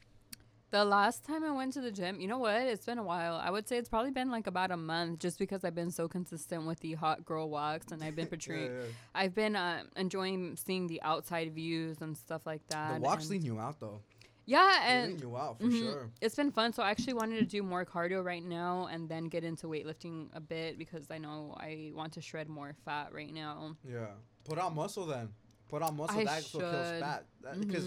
The 0.70 0.84
last 0.84 1.24
time 1.24 1.44
I 1.44 1.52
went 1.52 1.72
to 1.74 1.80
the 1.80 1.92
gym, 1.92 2.20
you 2.20 2.26
know 2.26 2.38
what? 2.38 2.60
It's 2.62 2.84
been 2.84 2.98
a 2.98 3.02
while. 3.02 3.36
I 3.36 3.50
would 3.50 3.68
say 3.68 3.76
it's 3.78 3.88
probably 3.88 4.10
been 4.10 4.30
like 4.32 4.48
about 4.48 4.72
a 4.72 4.76
month 4.76 5.20
just 5.20 5.38
because 5.38 5.64
I've 5.64 5.76
been 5.76 5.92
so 5.92 6.08
consistent 6.08 6.66
with 6.66 6.80
the 6.80 6.94
hot 6.94 7.24
girl 7.24 7.48
walks 7.48 7.92
and 7.92 8.02
I've 8.02 8.16
been 8.16 8.26
portraying. 8.34 8.72
Yeah, 8.72 8.80
yeah. 8.80 8.86
I've 9.14 9.34
been 9.34 9.54
uh, 9.54 9.84
enjoying 9.96 10.56
seeing 10.56 10.88
the 10.88 11.00
outside 11.02 11.54
views 11.54 11.98
and 12.00 12.16
stuff 12.16 12.42
like 12.46 12.66
that. 12.68 12.94
The 12.94 13.00
walks 13.00 13.30
lean 13.30 13.44
you 13.44 13.60
out 13.60 13.78
though. 13.78 14.00
Yeah, 14.44 14.64
lean 14.64 15.10
and 15.12 15.20
you 15.20 15.36
out 15.36 15.58
for 15.58 15.66
mhm, 15.66 15.78
sure. 15.78 16.10
it's 16.20 16.34
been 16.34 16.50
fun. 16.50 16.72
So 16.72 16.82
I 16.82 16.90
actually 16.90 17.14
wanted 17.14 17.38
to 17.38 17.44
do 17.46 17.62
more 17.62 17.84
cardio 17.84 18.24
right 18.24 18.44
now 18.44 18.88
and 18.90 19.08
then 19.08 19.24
get 19.24 19.44
into 19.44 19.68
weightlifting 19.68 20.28
a 20.34 20.40
bit 20.40 20.78
because 20.78 21.10
I 21.10 21.18
know 21.18 21.56
I 21.58 21.92
want 21.94 22.12
to 22.14 22.20
shred 22.20 22.48
more 22.48 22.74
fat 22.84 23.12
right 23.12 23.32
now. 23.32 23.76
Yeah. 23.88 24.06
Put 24.44 24.58
on 24.58 24.74
muscle 24.74 25.06
then. 25.06 25.30
Put 25.68 25.82
on 25.82 25.96
muscle. 25.96 26.18
I 26.18 26.24
that 26.24 26.42
so 26.44 26.58
kills 26.60 27.00
fat. 27.00 27.24
Because 27.58 27.84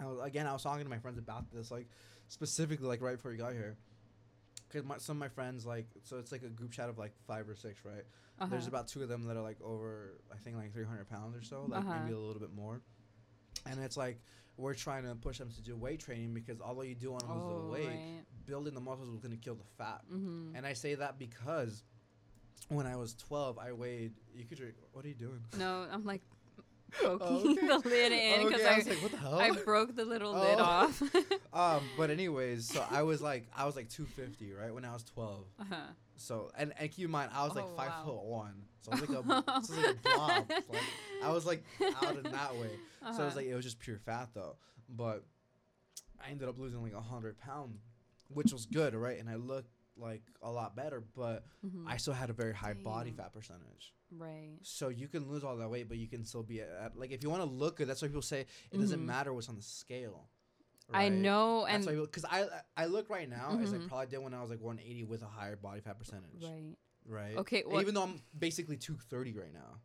Mhm. 0.00 0.24
again, 0.24 0.46
I 0.46 0.52
was 0.52 0.62
talking 0.62 0.84
to 0.84 0.90
my 0.90 0.98
friends 0.98 1.18
about 1.18 1.50
this, 1.52 1.70
like 1.70 1.88
specifically, 2.28 2.86
like 2.86 3.00
right 3.02 3.16
before 3.16 3.32
you 3.32 3.38
got 3.38 3.52
here. 3.52 3.76
Because 4.68 5.02
some 5.02 5.16
of 5.16 5.20
my 5.20 5.28
friends, 5.28 5.64
like, 5.64 5.86
so 6.02 6.18
it's 6.18 6.32
like 6.32 6.42
a 6.42 6.48
group 6.48 6.72
chat 6.72 6.88
of 6.88 6.98
like 6.98 7.14
five 7.26 7.48
or 7.48 7.54
six, 7.54 7.84
right? 7.84 8.04
There's 8.50 8.62
Uh-huh. 8.64 8.68
about 8.68 8.88
two 8.88 9.02
of 9.02 9.08
them 9.08 9.22
that 9.24 9.36
are 9.36 9.42
like 9.42 9.60
over, 9.62 10.20
I 10.32 10.36
think 10.38 10.56
like 10.56 10.72
300 10.72 11.08
pounds 11.08 11.36
or 11.36 11.42
so, 11.42 11.64
like 11.66 11.80
Uh-huh. 11.80 11.98
maybe 12.00 12.12
a 12.12 12.18
little 12.18 12.40
bit 12.40 12.52
more. 12.52 12.82
And 13.64 13.80
it's 13.80 13.96
like 13.96 14.20
we're 14.56 14.74
trying 14.74 15.04
to 15.04 15.14
push 15.14 15.38
them 15.38 15.50
to 15.50 15.62
do 15.62 15.76
weight 15.76 16.00
training 16.00 16.34
because 16.34 16.60
although 16.60 16.82
you 16.82 16.94
do 16.94 17.10
want 17.12 17.24
to 17.26 17.32
lose 17.32 17.46
the 17.46 17.54
Oh, 17.54 17.70
weight, 17.70 17.86
right. 17.88 18.24
building 18.44 18.74
the 18.74 18.80
muscles 18.80 19.08
is 19.10 19.20
going 19.20 19.32
to 19.36 19.42
kill 19.42 19.54
the 19.54 19.64
fat. 19.78 20.02
Mhm. 20.10 20.54
And 20.56 20.66
I 20.66 20.72
say 20.72 20.94
that 20.96 21.18
because 21.18 21.84
when 22.68 22.86
I 22.86 22.96
was 22.96 23.14
12, 23.14 23.58
I 23.58 23.72
weighed. 23.72 24.14
You 24.34 24.44
could 24.44 24.58
drink. 24.58 24.76
What 24.92 25.04
are 25.04 25.08
you 25.08 25.14
doing? 25.14 25.44
No, 25.56 25.86
I'm 25.90 26.04
like 26.04 26.22
Oh, 27.04 27.06
okay. 27.44 27.66
the 27.66 27.82
lid 27.84 28.12
in 28.12 28.46
because 28.46 28.60
Okay, 28.62 28.68
I 28.68 28.74
I, 28.74 28.76
was 28.78 28.88
like, 28.88 29.02
what 29.02 29.10
the 29.12 29.18
hell? 29.18 29.38
I 29.40 29.50
broke 29.50 29.94
the 29.96 30.04
little 30.04 30.32
lid 30.32 30.58
Oh. 30.58 30.62
off. 30.62 31.02
um, 31.52 31.90
but 31.96 32.10
anyways, 32.10 32.66
so 32.66 32.84
I 32.88 33.02
was 33.02 33.20
like, 33.22 33.46
I 33.56 33.64
was 33.66 33.76
like 33.76 33.88
250, 33.88 34.52
right, 34.52 34.72
when 34.74 34.84
I 34.84 34.92
was 34.92 35.04
12. 35.04 35.44
uh-huh. 35.60 35.74
So 36.18 36.50
and, 36.56 36.72
and 36.78 36.90
keep 36.90 37.04
in 37.04 37.10
mind, 37.10 37.30
I 37.34 37.44
was 37.44 37.54
like 37.54 37.66
Oh, 37.66 37.76
five 37.76 37.88
wow. 37.90 38.04
foot 38.04 38.24
one, 38.24 38.62
so 38.80 38.90
I 38.92 38.94
was 38.94 39.00
like 39.02 39.10
a, 39.10 39.22
so 39.22 39.74
was 39.74 39.76
like 39.76 39.86
a 39.86 39.94
blob. 40.14 40.50
Like, 40.68 40.82
I 41.22 41.30
was 41.32 41.44
like 41.44 41.62
out 42.02 42.16
in 42.16 42.22
that 42.30 42.56
way. 42.56 42.78
So 43.02 43.06
it 43.06 43.10
was 43.10 43.18
Uh-huh. 43.18 43.36
like 43.36 43.46
it 43.46 43.54
was 43.54 43.64
just 43.64 43.78
pure 43.78 43.98
fat 43.98 44.30
though. 44.34 44.56
But 44.88 45.24
I 46.26 46.30
ended 46.30 46.48
up 46.48 46.58
losing 46.58 46.82
like 46.82 46.94
a 46.94 47.00
hundred 47.02 47.38
pounds, 47.38 47.80
which 48.28 48.50
was 48.52 48.64
good, 48.66 48.94
right? 48.94 49.18
And 49.20 49.28
I 49.28 49.34
looked 49.36 49.70
like 49.98 50.22
a 50.42 50.50
lot 50.50 50.74
better, 50.74 51.02
but 51.14 51.44
Mhm. 51.66 51.84
I 51.86 51.98
still 51.98 52.14
had 52.14 52.30
a 52.30 52.32
very 52.32 52.54
high 52.54 52.74
body 52.74 53.10
fat 53.12 53.32
percentage. 53.34 53.92
Right. 54.10 54.58
So 54.62 54.88
you 54.88 55.08
can 55.08 55.28
lose 55.28 55.44
all 55.44 55.56
that 55.56 55.68
weight, 55.70 55.88
but 55.88 55.96
you 55.98 56.08
can 56.08 56.24
still 56.24 56.42
be 56.42 56.60
at, 56.60 56.68
at 56.82 56.96
like 56.96 57.10
if 57.12 57.22
you 57.22 57.30
want 57.30 57.42
to 57.42 57.48
look 57.48 57.76
good. 57.76 57.88
That's 57.88 58.02
why 58.02 58.08
people 58.08 58.22
say 58.22 58.46
it 58.70 58.78
doesn't 58.80 59.00
Mhm. 59.00 59.04
matter 59.06 59.32
what's 59.32 59.48
on 59.48 59.56
the 59.56 59.62
scale. 59.62 60.28
Right? 60.88 61.06
I 61.06 61.08
know, 61.08 61.64
and 61.66 61.82
That's 61.82 61.96
because 62.00 62.24
I 62.24 62.46
I 62.76 62.86
look 62.86 63.10
right 63.10 63.28
now 63.28 63.58
as 63.60 63.72
I 63.74 63.78
Mhm. 63.78 63.88
probably 63.88 64.06
did 64.06 64.18
when 64.18 64.32
I 64.34 64.40
was 64.40 64.50
like 64.50 64.60
180 64.60 65.02
with 65.04 65.22
a 65.22 65.26
higher 65.26 65.56
body 65.56 65.80
fat 65.80 65.98
percentage. 65.98 66.42
right. 66.42 66.76
Right. 67.08 67.36
Okay, 67.36 67.62
well- 67.66 67.80
even 67.80 67.94
though 67.94 68.02
I'm 68.02 68.20
basically 68.36 68.76
230 68.76 69.32
right 69.32 69.52
now. 69.52 69.80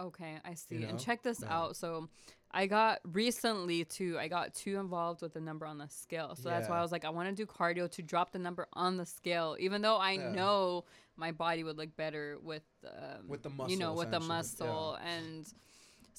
Okay, 0.00 0.38
I 0.44 0.54
see. 0.54 0.76
know? 0.76 0.88
And 0.88 1.00
check 1.00 1.22
this 1.22 1.40
No. 1.40 1.48
out. 1.48 1.76
So, 1.76 2.08
I 2.50 2.66
got 2.66 3.00
recently 3.04 3.84
too. 3.84 4.16
I 4.18 4.28
got 4.28 4.54
too 4.54 4.78
involved 4.78 5.20
with 5.22 5.34
the 5.34 5.40
number 5.40 5.66
on 5.66 5.78
the 5.78 5.88
scale. 5.88 6.34
So 6.34 6.48
that's 6.48 6.68
why 6.68 6.78
I 6.78 6.82
was 6.82 6.90
like, 6.92 7.04
I 7.04 7.10
want 7.10 7.28
to 7.28 7.34
do 7.34 7.46
cardio 7.46 7.90
to 7.90 8.02
drop 8.02 8.32
the 8.32 8.38
number 8.38 8.66
on 8.72 8.96
the 8.96 9.04
scale, 9.06 9.56
even 9.60 9.82
though 9.82 9.96
I 9.96 10.12
Yeah. 10.12 10.32
know 10.32 10.84
my 11.16 11.32
body 11.32 11.62
would 11.64 11.76
look 11.76 11.94
better 11.96 12.38
with 12.42 12.62
um, 12.86 13.28
With 13.28 13.42
the 13.42 13.50
muscle, 13.50 13.70
you 13.70 13.78
know, 13.78 13.92
with 13.92 14.10
the 14.10 14.16
essentially, 14.18 14.28
yeah. 14.28 14.72
muscle 14.74 14.98
and. 15.04 15.46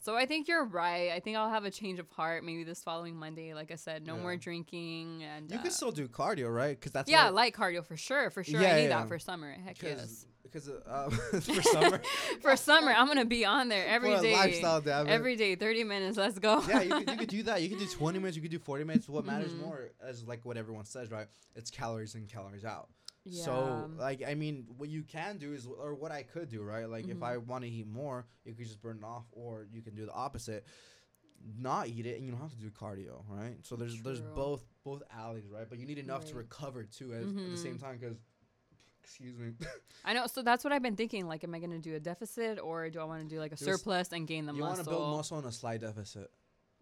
So 0.02 0.16
I 0.16 0.26
think 0.26 0.48
you're 0.48 0.64
right. 0.64 1.12
I 1.12 1.20
think 1.20 1.36
I'll 1.36 1.50
have 1.50 1.66
a 1.66 1.72
change 1.72 2.00
of 2.00 2.08
heart 2.10 2.46
maybe 2.46 2.64
this 2.64 2.82
following 2.82 3.18
Monday. 3.18 3.54
Like 3.54 3.70
I 3.70 3.76
said, 3.76 4.08
no 4.08 4.16
more 4.16 4.38
drinking 4.38 5.24
and 5.24 5.52
You 5.52 5.60
uh, 5.60 5.62
can 5.62 5.72
still 5.72 5.92
do 5.92 6.08
cardio, 6.08 6.54
right? 6.56 6.80
Because 6.80 6.94
that's 6.94 7.12
yeah, 7.12 7.28
light 7.30 7.54
cardio 7.54 7.86
for 7.86 7.98
sure, 7.98 8.30
for 8.30 8.42
sure. 8.42 8.62
Yeah, 8.62 8.70
I 8.70 8.76
need 8.76 8.84
yeah. 8.84 9.00
that 9.00 9.10
for 9.10 9.20
summer. 9.20 9.52
Heck 9.52 9.82
yes. 9.82 10.26
Because 10.52 10.70
uh, 10.70 11.10
for 11.42 11.62
summer 11.62 12.02
for 12.42 12.56
summer, 12.56 12.92
I'm 12.92 13.08
gonna 13.08 13.26
be 13.26 13.46
on 13.46 13.70
there 13.70 13.86
every 13.88 14.18
day. 14.20 14.34
lifestyle 14.34 14.78
it. 14.78 14.88
Every 14.88 15.36
day, 15.36 15.56
30 15.56 15.84
minutes. 15.84 16.18
Let's 16.18 16.40
go. 16.40 16.64
yeah, 16.68 16.82
you 16.82 16.94
could, 16.96 17.10
you 17.10 17.18
could 17.18 17.30
do 17.40 17.44
that. 17.44 17.62
You 17.62 17.70
could 17.70 17.80
do 17.80 17.88
20 17.88 18.20
minutes. 18.20 18.36
You 18.36 18.42
could 18.42 18.52
do 18.52 18.60
40 18.60 18.84
minutes. 18.84 19.08
What 19.10 19.26
matters 19.26 19.54
Mhm. 19.54 19.60
more, 19.60 19.90
is 20.08 20.24
like 20.26 20.46
what 20.46 20.58
everyone 20.58 20.86
says, 20.86 21.12
right? 21.12 21.28
It's 21.56 21.70
calories 21.72 22.16
in, 22.16 22.26
calories 22.28 22.66
out. 22.66 22.90
Yeah. 23.26 23.44
So, 23.44 23.90
like, 24.00 24.24
I 24.28 24.34
mean, 24.34 24.66
what 24.78 24.90
you 24.90 25.04
can 25.04 25.38
do 25.38 25.54
is, 25.54 25.68
or 25.68 25.94
what 25.94 26.12
I 26.12 26.24
could 26.24 26.50
do, 26.50 26.62
right? 26.64 26.90
Like, 26.90 27.08
if 27.10 27.20
Mhm. 27.20 27.24
I 27.24 27.38
want 27.38 27.64
to 27.64 27.70
eat 27.70 27.86
more, 27.88 28.26
you 28.46 28.54
could 28.54 28.66
just 28.66 28.82
burn 28.82 28.98
it 28.98 29.04
off, 29.04 29.26
or 29.32 29.68
you 29.72 29.82
can 29.82 29.94
do 29.94 30.06
the 30.06 30.12
opposite, 30.14 30.66
not 31.58 31.88
eat 31.88 32.06
it, 32.06 32.18
and 32.18 32.26
you 32.26 32.32
don't 32.32 32.42
have 32.42 32.52
to 32.52 32.58
do 32.58 32.70
cardio, 32.70 33.24
right? 33.28 33.56
So 33.64 33.76
there's 33.76 34.02
there's 34.02 34.22
both 34.22 34.64
both 34.84 35.04
alleys, 35.16 35.46
right? 35.48 35.68
But 35.70 35.80
you 35.80 35.86
need 35.86 35.98
enough 36.00 36.26
to 36.26 36.36
recover 36.36 36.84
too, 36.84 37.14
as, 37.14 37.28
at 37.28 37.52
the 37.52 37.58
same 37.58 37.76
Mhm. 37.78 37.82
time, 37.82 37.98
because. 37.98 38.18
Excuse 39.10 39.36
me. 39.38 39.54
I 40.06 40.14
know. 40.14 40.28
So 40.28 40.44
that's 40.44 40.64
what 40.64 40.72
I've 40.72 40.84
been 40.84 40.96
thinking. 40.96 41.28
Like, 41.28 41.44
am 41.44 41.54
I 41.56 41.60
gonna 41.60 41.80
do 41.80 41.96
a 41.96 42.00
deficit 42.00 42.60
or 42.62 42.90
do 42.92 43.00
I 43.00 43.04
want 43.06 43.22
to 43.28 43.28
do 43.28 43.40
like 43.40 43.52
a 43.52 43.58
surplus 43.58 44.12
and 44.12 44.28
gain 44.28 44.46
the 44.46 44.54
muscle? 44.54 44.58
you 44.68 44.74
want 44.76 44.84
to 44.84 44.90
build 44.90 45.10
muscle 45.18 45.38
on 45.38 45.46
a 45.46 45.52
slight 45.52 45.82
deficit. 45.82 46.30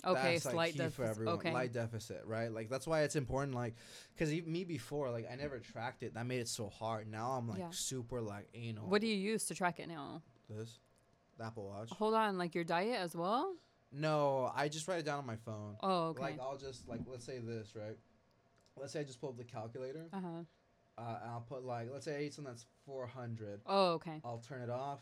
okay, 0.05 0.33
that's, 0.33 0.45
like, 0.45 0.53
slight 0.53 0.71
key 0.73 0.77
deficit. 0.79 0.95
for 0.95 1.05
everyone. 1.05 1.35
Okay. 1.35 1.53
Light 1.53 1.71
deficit, 1.73 2.23
right? 2.25 2.51
Like 2.51 2.69
that's 2.69 2.85
why 2.85 3.03
it's 3.03 3.15
important. 3.15 3.55
Like, 3.55 3.75
cause 4.19 4.29
me 4.29 4.65
before, 4.65 5.09
like 5.09 5.25
I 5.31 5.35
never 5.35 5.59
tracked 5.59 6.03
it. 6.03 6.15
That 6.15 6.25
made 6.25 6.41
it 6.41 6.49
so 6.49 6.67
hard. 6.69 7.09
Now 7.09 7.31
I'm 7.31 7.47
like 7.47 7.59
Yeah. 7.59 7.69
super 7.71 8.21
like 8.21 8.49
anal. 8.53 8.89
What 8.89 8.99
do 9.01 9.07
you 9.07 9.15
use 9.15 9.45
to 9.45 9.55
track 9.55 9.79
it 9.79 9.87
now? 9.87 10.21
this? 10.49 10.79
The 11.37 11.45
Apple 11.45 11.67
Watch. 11.67 11.89
Hold 11.91 12.13
on, 12.13 12.37
like 12.37 12.55
your 12.55 12.63
diet 12.63 12.99
as 12.99 13.15
well. 13.15 13.53
No, 13.91 14.51
I 14.53 14.67
just 14.67 14.87
write 14.87 14.99
it 14.99 15.05
down 15.05 15.19
on 15.19 15.25
my 15.25 15.37
phone. 15.37 15.77
Oh, 15.81 16.07
okay. 16.09 16.21
Like 16.23 16.39
I'll 16.41 16.57
just 16.57 16.87
like 16.89 17.01
let's 17.07 17.25
say 17.25 17.39
this 17.39 17.73
right. 17.75 17.97
Let's 18.75 18.93
say 18.93 18.99
I 18.99 19.03
just 19.03 19.19
pull 19.21 19.29
up 19.29 19.37
the 19.37 19.43
calculator. 19.45 20.07
uh 20.13 20.19
huh. 20.19 20.43
Uh, 20.97 21.19
and 21.21 21.31
I'll 21.31 21.45
put 21.47 21.63
like 21.63 21.89
let's 21.91 22.05
say 22.05 22.15
I 22.15 22.19
ate 22.19 22.33
something 22.33 22.51
that's 22.53 22.65
400. 22.85 23.61
Oh, 23.65 23.93
okay. 23.93 24.19
I'll 24.25 24.39
turn 24.39 24.61
it 24.61 24.69
off, 24.69 25.01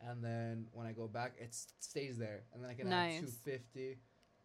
and 0.00 0.24
then 0.24 0.66
when 0.72 0.86
I 0.86 0.92
go 0.92 1.06
back, 1.06 1.34
it 1.38 1.54
stays 1.80 2.16
there, 2.16 2.44
and 2.54 2.62
then 2.62 2.70
I 2.70 2.74
can 2.74 2.88
Nice. 2.88 3.16
add 3.16 3.20
250. 3.44 3.98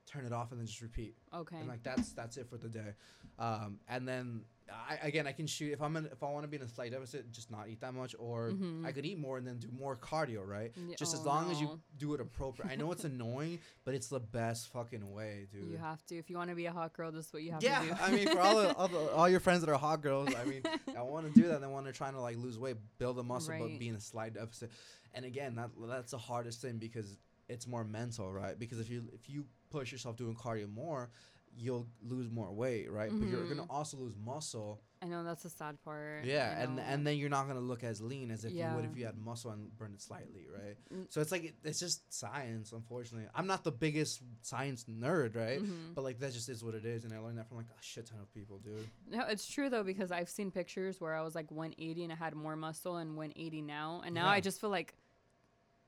Turn 0.05 0.25
it 0.25 0.33
off 0.33 0.51
and 0.51 0.59
then 0.59 0.67
just 0.67 0.81
repeat. 0.81 1.15
Okay. 1.33 1.55
and 1.57 1.67
like 1.69 1.81
that's 1.83 2.11
that's 2.11 2.35
it 2.37 2.49
for 2.49 2.57
the 2.57 2.67
day 2.67 2.93
um 3.39 3.79
and 3.87 4.05
then 4.05 4.41
I, 4.71 4.97
again 5.07 5.27
i 5.27 5.31
can 5.33 5.45
shoot 5.45 5.73
if 5.73 5.81
i'm 5.81 5.95
in 5.97 6.05
if 6.05 6.23
i 6.23 6.29
want 6.31 6.43
to 6.43 6.47
be 6.47 6.55
in 6.57 6.63
a 6.63 6.67
slight 6.67 6.91
deficit 6.91 7.31
just 7.31 7.51
not 7.51 7.67
eat 7.67 7.81
that 7.81 7.93
much 7.93 8.15
or 8.17 8.51
Mhm. 8.51 8.85
i 8.85 8.91
could 8.93 9.05
eat 9.05 9.17
more 9.19 9.37
and 9.37 9.45
then 9.45 9.57
do 9.57 9.67
more 9.77 9.95
cardio 9.95 10.45
right 10.47 10.71
Y- 10.77 10.95
just 10.97 11.13
as 11.13 11.19
oh, 11.21 11.25
long 11.25 11.51
as 11.51 11.59
you 11.59 11.79
do 11.97 12.13
it 12.13 12.21
appropriate 12.21 12.71
i 12.71 12.75
know 12.75 12.91
it's 12.91 13.03
annoying 13.13 13.59
but 13.83 13.93
it's 13.93 14.07
the 14.07 14.19
best 14.19 14.69
fucking 14.71 15.11
way 15.11 15.47
dude 15.51 15.69
You 15.71 15.77
have 15.77 16.05
to. 16.07 16.15
If 16.17 16.29
you 16.29 16.37
want 16.37 16.49
to 16.49 16.55
be 16.55 16.65
a 16.65 16.71
hot 16.71 16.93
girl, 16.93 17.11
this 17.11 17.27
is 17.27 17.33
what 17.33 17.43
you 17.43 17.51
have 17.51 17.61
yeah 17.61 17.79
to 17.79 17.83
do. 17.83 17.87
Yeah, 17.89 17.97
i 18.01 18.11
mean 18.11 18.27
for 18.29 18.39
all, 18.39 18.55
the, 18.55 18.73
all, 18.75 18.87
the, 18.87 19.11
all 19.11 19.29
your 19.29 19.39
friends 19.41 19.61
that 19.61 19.69
are 19.69 19.77
hot 19.77 20.01
girls 20.01 20.33
i 20.33 20.45
mean 20.45 20.61
i 20.97 21.01
want 21.01 21.25
to 21.33 21.41
do 21.41 21.47
that 21.49 21.59
they 21.59 21.67
want 21.67 21.85
to 21.87 21.91
trying 21.91 22.13
to 22.13 22.21
like 22.21 22.37
lose 22.37 22.57
weight 22.57 22.77
build 22.97 23.19
a 23.19 23.23
muscle 23.23 23.53
but 23.59 23.65
Right. 23.65 23.79
be 23.79 23.89
in 23.89 23.95
a 23.95 24.01
slight 24.01 24.33
deficit 24.35 24.71
and 25.13 25.25
again 25.25 25.55
that 25.55 25.71
that's 25.89 26.11
the 26.11 26.17
hardest 26.17 26.61
thing 26.61 26.77
because 26.77 27.17
it's 27.49 27.67
more 27.67 27.83
mental 27.83 28.31
right 28.31 28.57
because 28.57 28.79
if 28.79 28.89
you 28.89 29.09
if 29.13 29.29
you 29.29 29.45
push 29.69 29.91
yourself 29.91 30.15
doing 30.15 30.35
cardio 30.35 30.71
more 30.73 31.09
you'll 31.57 31.87
lose 32.01 32.29
more 32.31 32.51
weight 32.51 32.91
right 32.91 33.11
but 33.11 33.27
you're 33.27 33.45
gonna 33.47 33.63
Mhm. 33.63 33.69
also 33.69 33.97
lose 33.97 34.15
muscle 34.15 34.81
I 35.01 35.07
know 35.07 35.25
that's 35.25 35.43
the 35.43 35.49
sad 35.49 35.83
part. 35.83 36.23
yeah 36.23 36.61
and 36.61 36.79
and 36.79 37.05
then 37.05 37.17
you're 37.17 37.29
not 37.29 37.47
gonna 37.47 37.59
look 37.59 37.83
as 37.83 38.01
lean 38.01 38.31
as 38.31 38.45
if 38.45 38.53
you 38.53 38.65
would 38.75 38.85
if 38.85 38.97
you 38.97 39.05
had 39.05 39.17
muscle 39.17 39.51
and 39.51 39.77
burned 39.77 39.93
it 39.95 40.01
slightly 40.01 40.47
right 40.49 40.77
Mm. 40.93 41.11
so 41.11 41.19
it's 41.21 41.31
like 41.31 41.43
it, 41.43 41.55
it's 41.63 41.79
just 41.79 42.11
science 42.13 42.71
unfortunately 42.71 43.27
i'm 43.35 43.45
not 43.45 43.63
the 43.63 43.71
biggest 43.71 44.21
science 44.41 44.85
nerd 44.85 45.35
right 45.35 45.61
Mhm. 45.61 45.93
but 45.93 46.03
like 46.03 46.19
that 46.19 46.31
just 46.33 46.47
is 46.49 46.63
what 46.63 46.73
it 46.73 46.85
is 46.85 47.03
and 47.03 47.13
i 47.13 47.19
learned 47.19 47.37
that 47.37 47.47
from 47.49 47.57
like 47.57 47.67
a 47.67 47.83
shit 47.83 48.05
ton 48.05 48.19
of 48.19 48.33
people 48.33 48.59
dude 48.59 48.87
No, 49.07 49.25
it's 49.27 49.45
true 49.47 49.69
though 49.69 49.83
because 49.83 50.11
I've 50.11 50.29
seen 50.29 50.49
pictures 50.51 50.99
where 51.01 51.13
I 51.13 51.21
was 51.21 51.35
like 51.35 51.51
180 51.51 52.03
and 52.05 52.11
I 52.13 52.15
had 52.15 52.33
more 52.33 52.55
muscle 52.55 52.97
and 52.97 53.15
180 53.17 53.61
now, 53.61 54.01
and 54.05 54.15
now 54.15 54.27
I 54.27 54.39
just 54.39 54.59
feel 54.61 54.69
like 54.71 54.95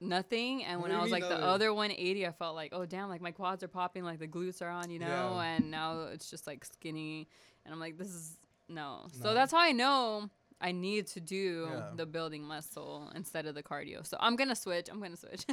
nothing. 0.01 0.63
And 0.63 0.81
What 0.81 0.89
when 0.89 0.97
I 0.97 1.01
was 1.01 1.11
like 1.11 1.23
the 1.23 1.37
other 1.37 1.73
180, 1.73 2.27
I 2.27 2.31
felt 2.31 2.55
like 2.55 2.71
oh 2.73 2.85
damn, 2.85 3.09
like 3.09 3.21
my 3.21 3.31
quads 3.31 3.63
are 3.63 3.67
popping, 3.67 4.03
like 4.03 4.19
the 4.19 4.27
glutes 4.27 4.61
are 4.61 4.69
on, 4.69 4.89
you 4.89 4.99
know. 4.99 5.07
Yeah. 5.07 5.41
And 5.41 5.71
now 5.71 6.07
it's 6.11 6.29
just 6.29 6.47
like 6.47 6.65
skinny, 6.65 7.27
and 7.65 7.73
I'm 7.73 7.79
like 7.79 7.97
this 7.97 8.09
is 8.09 8.37
no. 8.69 9.07
So 9.21 9.33
that's 9.33 9.51
how 9.51 9.59
I 9.59 9.71
know. 9.71 10.29
I 10.61 10.71
need 10.71 11.07
to 11.07 11.19
do 11.19 11.67
Yeah. 11.69 11.89
the 11.97 12.05
building 12.05 12.41
muscle 12.43 13.11
instead 13.13 13.45
of 13.45 13.55
the 13.55 13.61
cardio. 13.61 14.07
So 14.07 14.15
I'm 14.19 14.37
gonna 14.37 14.55
switch. 14.55 14.87
I'm 14.89 15.01
gonna 15.01 15.17
switch. 15.17 15.45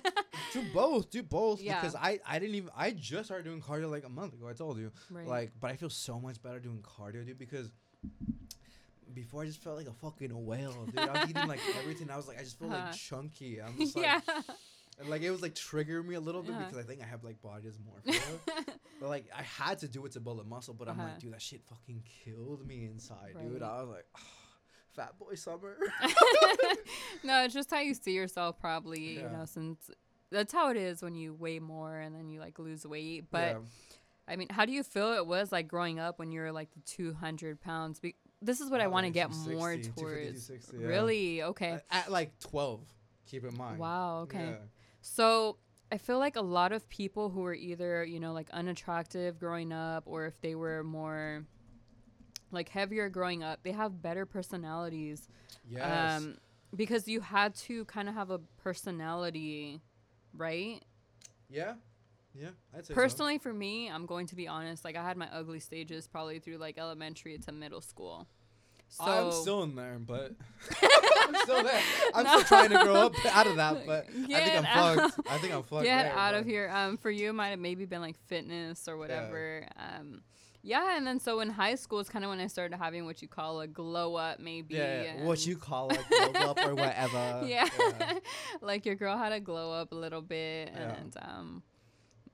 do 0.52 0.62
both 0.72 1.10
do 1.10 1.22
both 1.22 1.60
Yeah. 1.62 1.80
because 1.80 1.94
i 1.96 2.20
i 2.26 2.38
didn't 2.38 2.54
even 2.54 2.70
i 2.76 2.90
just 2.90 3.26
started 3.26 3.44
doing 3.44 3.60
cardio 3.60 3.90
like 3.90 4.04
a 4.04 4.08
month 4.08 4.34
ago 4.34 4.48
i 4.48 4.52
told 4.52 4.78
you 4.78 4.92
right. 5.10 5.26
like 5.26 5.52
but 5.58 5.70
i 5.70 5.76
feel 5.76 5.88
so 5.88 6.20
much 6.20 6.42
better 6.42 6.60
doing 6.60 6.82
cardio 6.82 7.24
dude 7.24 7.38
because 7.38 7.70
before 9.14 9.42
i 9.42 9.46
just 9.46 9.62
felt 9.62 9.76
like 9.76 9.86
a 9.86 9.92
fucking 9.92 10.30
whale 10.46 10.86
dude 10.86 10.98
i 10.98 11.20
was 11.20 11.30
eating 11.30 11.46
like 11.48 11.60
everything 11.80 12.10
i 12.10 12.16
was 12.16 12.26
like 12.28 12.38
i 12.38 12.42
just 12.42 12.58
felt 12.58 12.72
Uh-huh. 12.72 12.86
like 12.86 12.94
chunky 12.94 13.60
i'm 13.60 13.76
just 13.78 13.96
like 13.96 14.04
yeah. 14.04 14.20
and 15.00 15.08
like 15.08 15.22
it 15.22 15.30
was 15.30 15.42
like 15.42 15.54
triggering 15.54 16.06
me 16.06 16.14
a 16.14 16.20
little 16.20 16.42
bit 16.42 16.52
Uh-huh. 16.54 16.64
because 16.64 16.78
i 16.78 16.82
think 16.86 17.00
i 17.02 17.06
have 17.06 17.22
like 17.24 17.40
body 17.42 17.68
dysmorphia 17.68 18.20
but 19.00 19.08
like 19.08 19.24
i 19.36 19.42
had 19.42 19.78
to 19.80 19.88
do 19.88 20.04
it 20.06 20.12
to 20.12 20.20
build 20.20 20.40
a 20.40 20.44
muscle 20.44 20.74
but 20.74 20.88
i'm 20.88 20.98
Uh-huh. 20.98 21.08
like 21.10 21.18
dude 21.18 21.32
that 21.32 21.42
shit 21.42 21.62
fucking 21.68 22.02
killed 22.24 22.66
me 22.66 22.84
inside 22.84 23.34
dude 23.40 23.62
i 23.62 23.80
was 23.82 23.88
like 23.90 24.06
fat 24.94 25.18
boy 25.18 25.34
summer 25.34 25.76
no, 27.24 27.44
it's 27.44 27.54
just 27.54 27.70
how 27.70 27.78
you 27.80 27.94
see 27.94 28.12
yourself, 28.12 28.58
probably. 28.58 29.14
You 29.14 29.22
know, 29.22 29.44
since 29.44 29.90
that's 30.30 30.52
how 30.52 30.70
it 30.70 30.76
is 30.76 31.02
when 31.02 31.14
you 31.14 31.34
weigh 31.34 31.60
more 31.60 31.98
and 31.98 32.14
then 32.14 32.28
you 32.28 32.40
like 32.40 32.58
lose 32.58 32.86
weight. 32.86 33.24
But 33.30 33.38
Yeah. 33.52 33.58
I 34.28 34.36
mean, 34.36 34.48
how 34.50 34.64
do 34.66 34.72
you 34.72 34.82
feel 34.82 35.12
it 35.12 35.26
was 35.26 35.50
like 35.52 35.68
growing 35.68 35.98
up 35.98 36.18
when 36.18 36.30
you 36.32 36.40
were 36.40 36.52
like 36.52 36.70
the 36.72 36.80
200 36.80 37.60
pounds? 37.60 38.00
Be- 38.00 38.16
this 38.42 38.60
is 38.60 38.70
what 38.70 38.80
I 38.80 38.86
want 38.88 39.06
to 39.06 39.12
get 39.12 39.30
260, 39.30 39.54
more 39.54 39.76
towards. 39.76 40.50
yeah. 40.50 40.86
Really? 40.86 41.42
Okay. 41.42 41.70
At, 41.70 41.84
at 41.90 42.12
like 42.12 42.38
12 42.40 42.80
keep 43.26 43.44
in 43.44 43.56
mind 43.56 43.78
Wow. 43.78 44.20
Okay. 44.22 44.50
Yeah. 44.50 44.56
So 45.00 45.56
I 45.90 45.98
feel 45.98 46.18
like 46.18 46.36
a 46.36 46.42
lot 46.42 46.72
of 46.72 46.88
people 46.88 47.30
who 47.30 47.40
were 47.40 47.54
either, 47.54 48.04
you 48.04 48.20
know, 48.20 48.32
like 48.32 48.48
unattractive 48.50 49.38
growing 49.38 49.72
up 49.72 50.04
or 50.06 50.26
if 50.26 50.40
they 50.40 50.54
were 50.54 50.82
more 50.82 51.44
like 52.50 52.68
heavier 52.68 53.08
growing 53.08 53.42
up, 53.42 53.60
they 53.62 53.72
have 53.72 54.02
better 54.02 54.26
personalities. 54.26 55.28
yes 55.68 56.22
Um, 56.22 56.38
because 56.74 57.08
you 57.08 57.20
had 57.20 57.54
to 57.56 57.84
kind 57.86 58.08
of 58.08 58.14
have 58.14 58.30
a 58.30 58.38
personality, 58.62 59.80
right? 60.34 60.82
yeah 61.50 61.74
yeah 62.34 62.48
i'd 62.76 62.86
say 62.86 62.94
so. 62.94 62.94
Personally, 62.94 63.38
for 63.38 63.52
me, 63.52 63.88
I'm 63.90 64.06
going 64.06 64.26
to 64.28 64.34
be 64.36 64.48
honest. 64.48 64.84
Like 64.84 64.96
I 64.96 65.02
had 65.02 65.16
my 65.16 65.28
ugly 65.32 65.60
stages 65.60 66.06
probably 66.06 66.38
through 66.38 66.58
like 66.58 66.78
elementary 66.78 67.36
to 67.38 67.52
middle 67.52 67.80
school. 67.80 68.26
So 68.88 69.04
I'm 69.04 69.32
still 69.32 69.62
in 69.62 69.74
there, 69.74 69.98
but 69.98 70.32
I'm 70.82 71.34
still 71.44 71.62
there. 71.62 71.80
I'm 72.14 72.24
No. 72.24 72.30
still 72.40 72.44
trying 72.44 72.70
to 72.70 72.84
grow 72.84 72.94
up 73.06 73.14
out 73.34 73.46
of 73.46 73.56
that, 73.56 73.86
but 73.86 74.06
I 74.08 74.12
think 74.12 74.54
I'm 74.58 74.66
out. 74.66 75.12
fucked. 75.12 75.28
I 75.30 75.38
think 75.38 75.54
I'm 75.54 75.62
fucked. 75.62 75.84
get 75.84 76.02
there, 76.04 76.12
out 76.12 76.32
but- 76.32 76.40
of 76.40 76.46
here. 76.46 76.70
Um, 76.72 76.98
for 76.98 77.10
you, 77.10 77.30
it 77.30 77.32
might 77.32 77.48
have 77.48 77.58
maybe 77.58 77.86
been 77.86 78.02
like 78.02 78.16
fitness 78.26 78.86
or 78.88 78.98
whatever. 78.98 79.66
Um, 79.78 80.20
yeah, 80.62 80.96
and 80.96 81.06
then 81.06 81.18
so 81.20 81.40
in 81.40 81.48
high 81.48 81.74
school, 81.74 82.00
it's 82.00 82.10
kind 82.10 82.22
of 82.24 82.28
when 82.28 82.38
I 82.38 82.46
started 82.48 82.76
having 82.76 83.04
what 83.06 83.20
you 83.22 83.28
call 83.28 83.62
a 83.62 83.66
glow 83.66 84.14
up, 84.16 84.38
maybe. 84.40 84.74
Yeah, 84.74 85.02
yeah. 85.02 85.24
what 85.24 85.44
you 85.46 85.56
call 85.56 85.90
a 85.90 85.98
glow 86.08 86.40
up 86.50 86.58
or 86.64 86.74
whatever. 86.74 87.42
yeah. 87.46 87.68
like 88.60 88.84
your 88.86 88.94
girl 88.94 89.16
had 89.16 89.32
a 89.32 89.40
glow 89.40 89.72
up 89.72 89.92
a 89.92 89.94
little 89.96 90.20
bit 90.22 90.70
Yeah. 90.72 90.94
and 91.00 91.16
um 91.22 91.62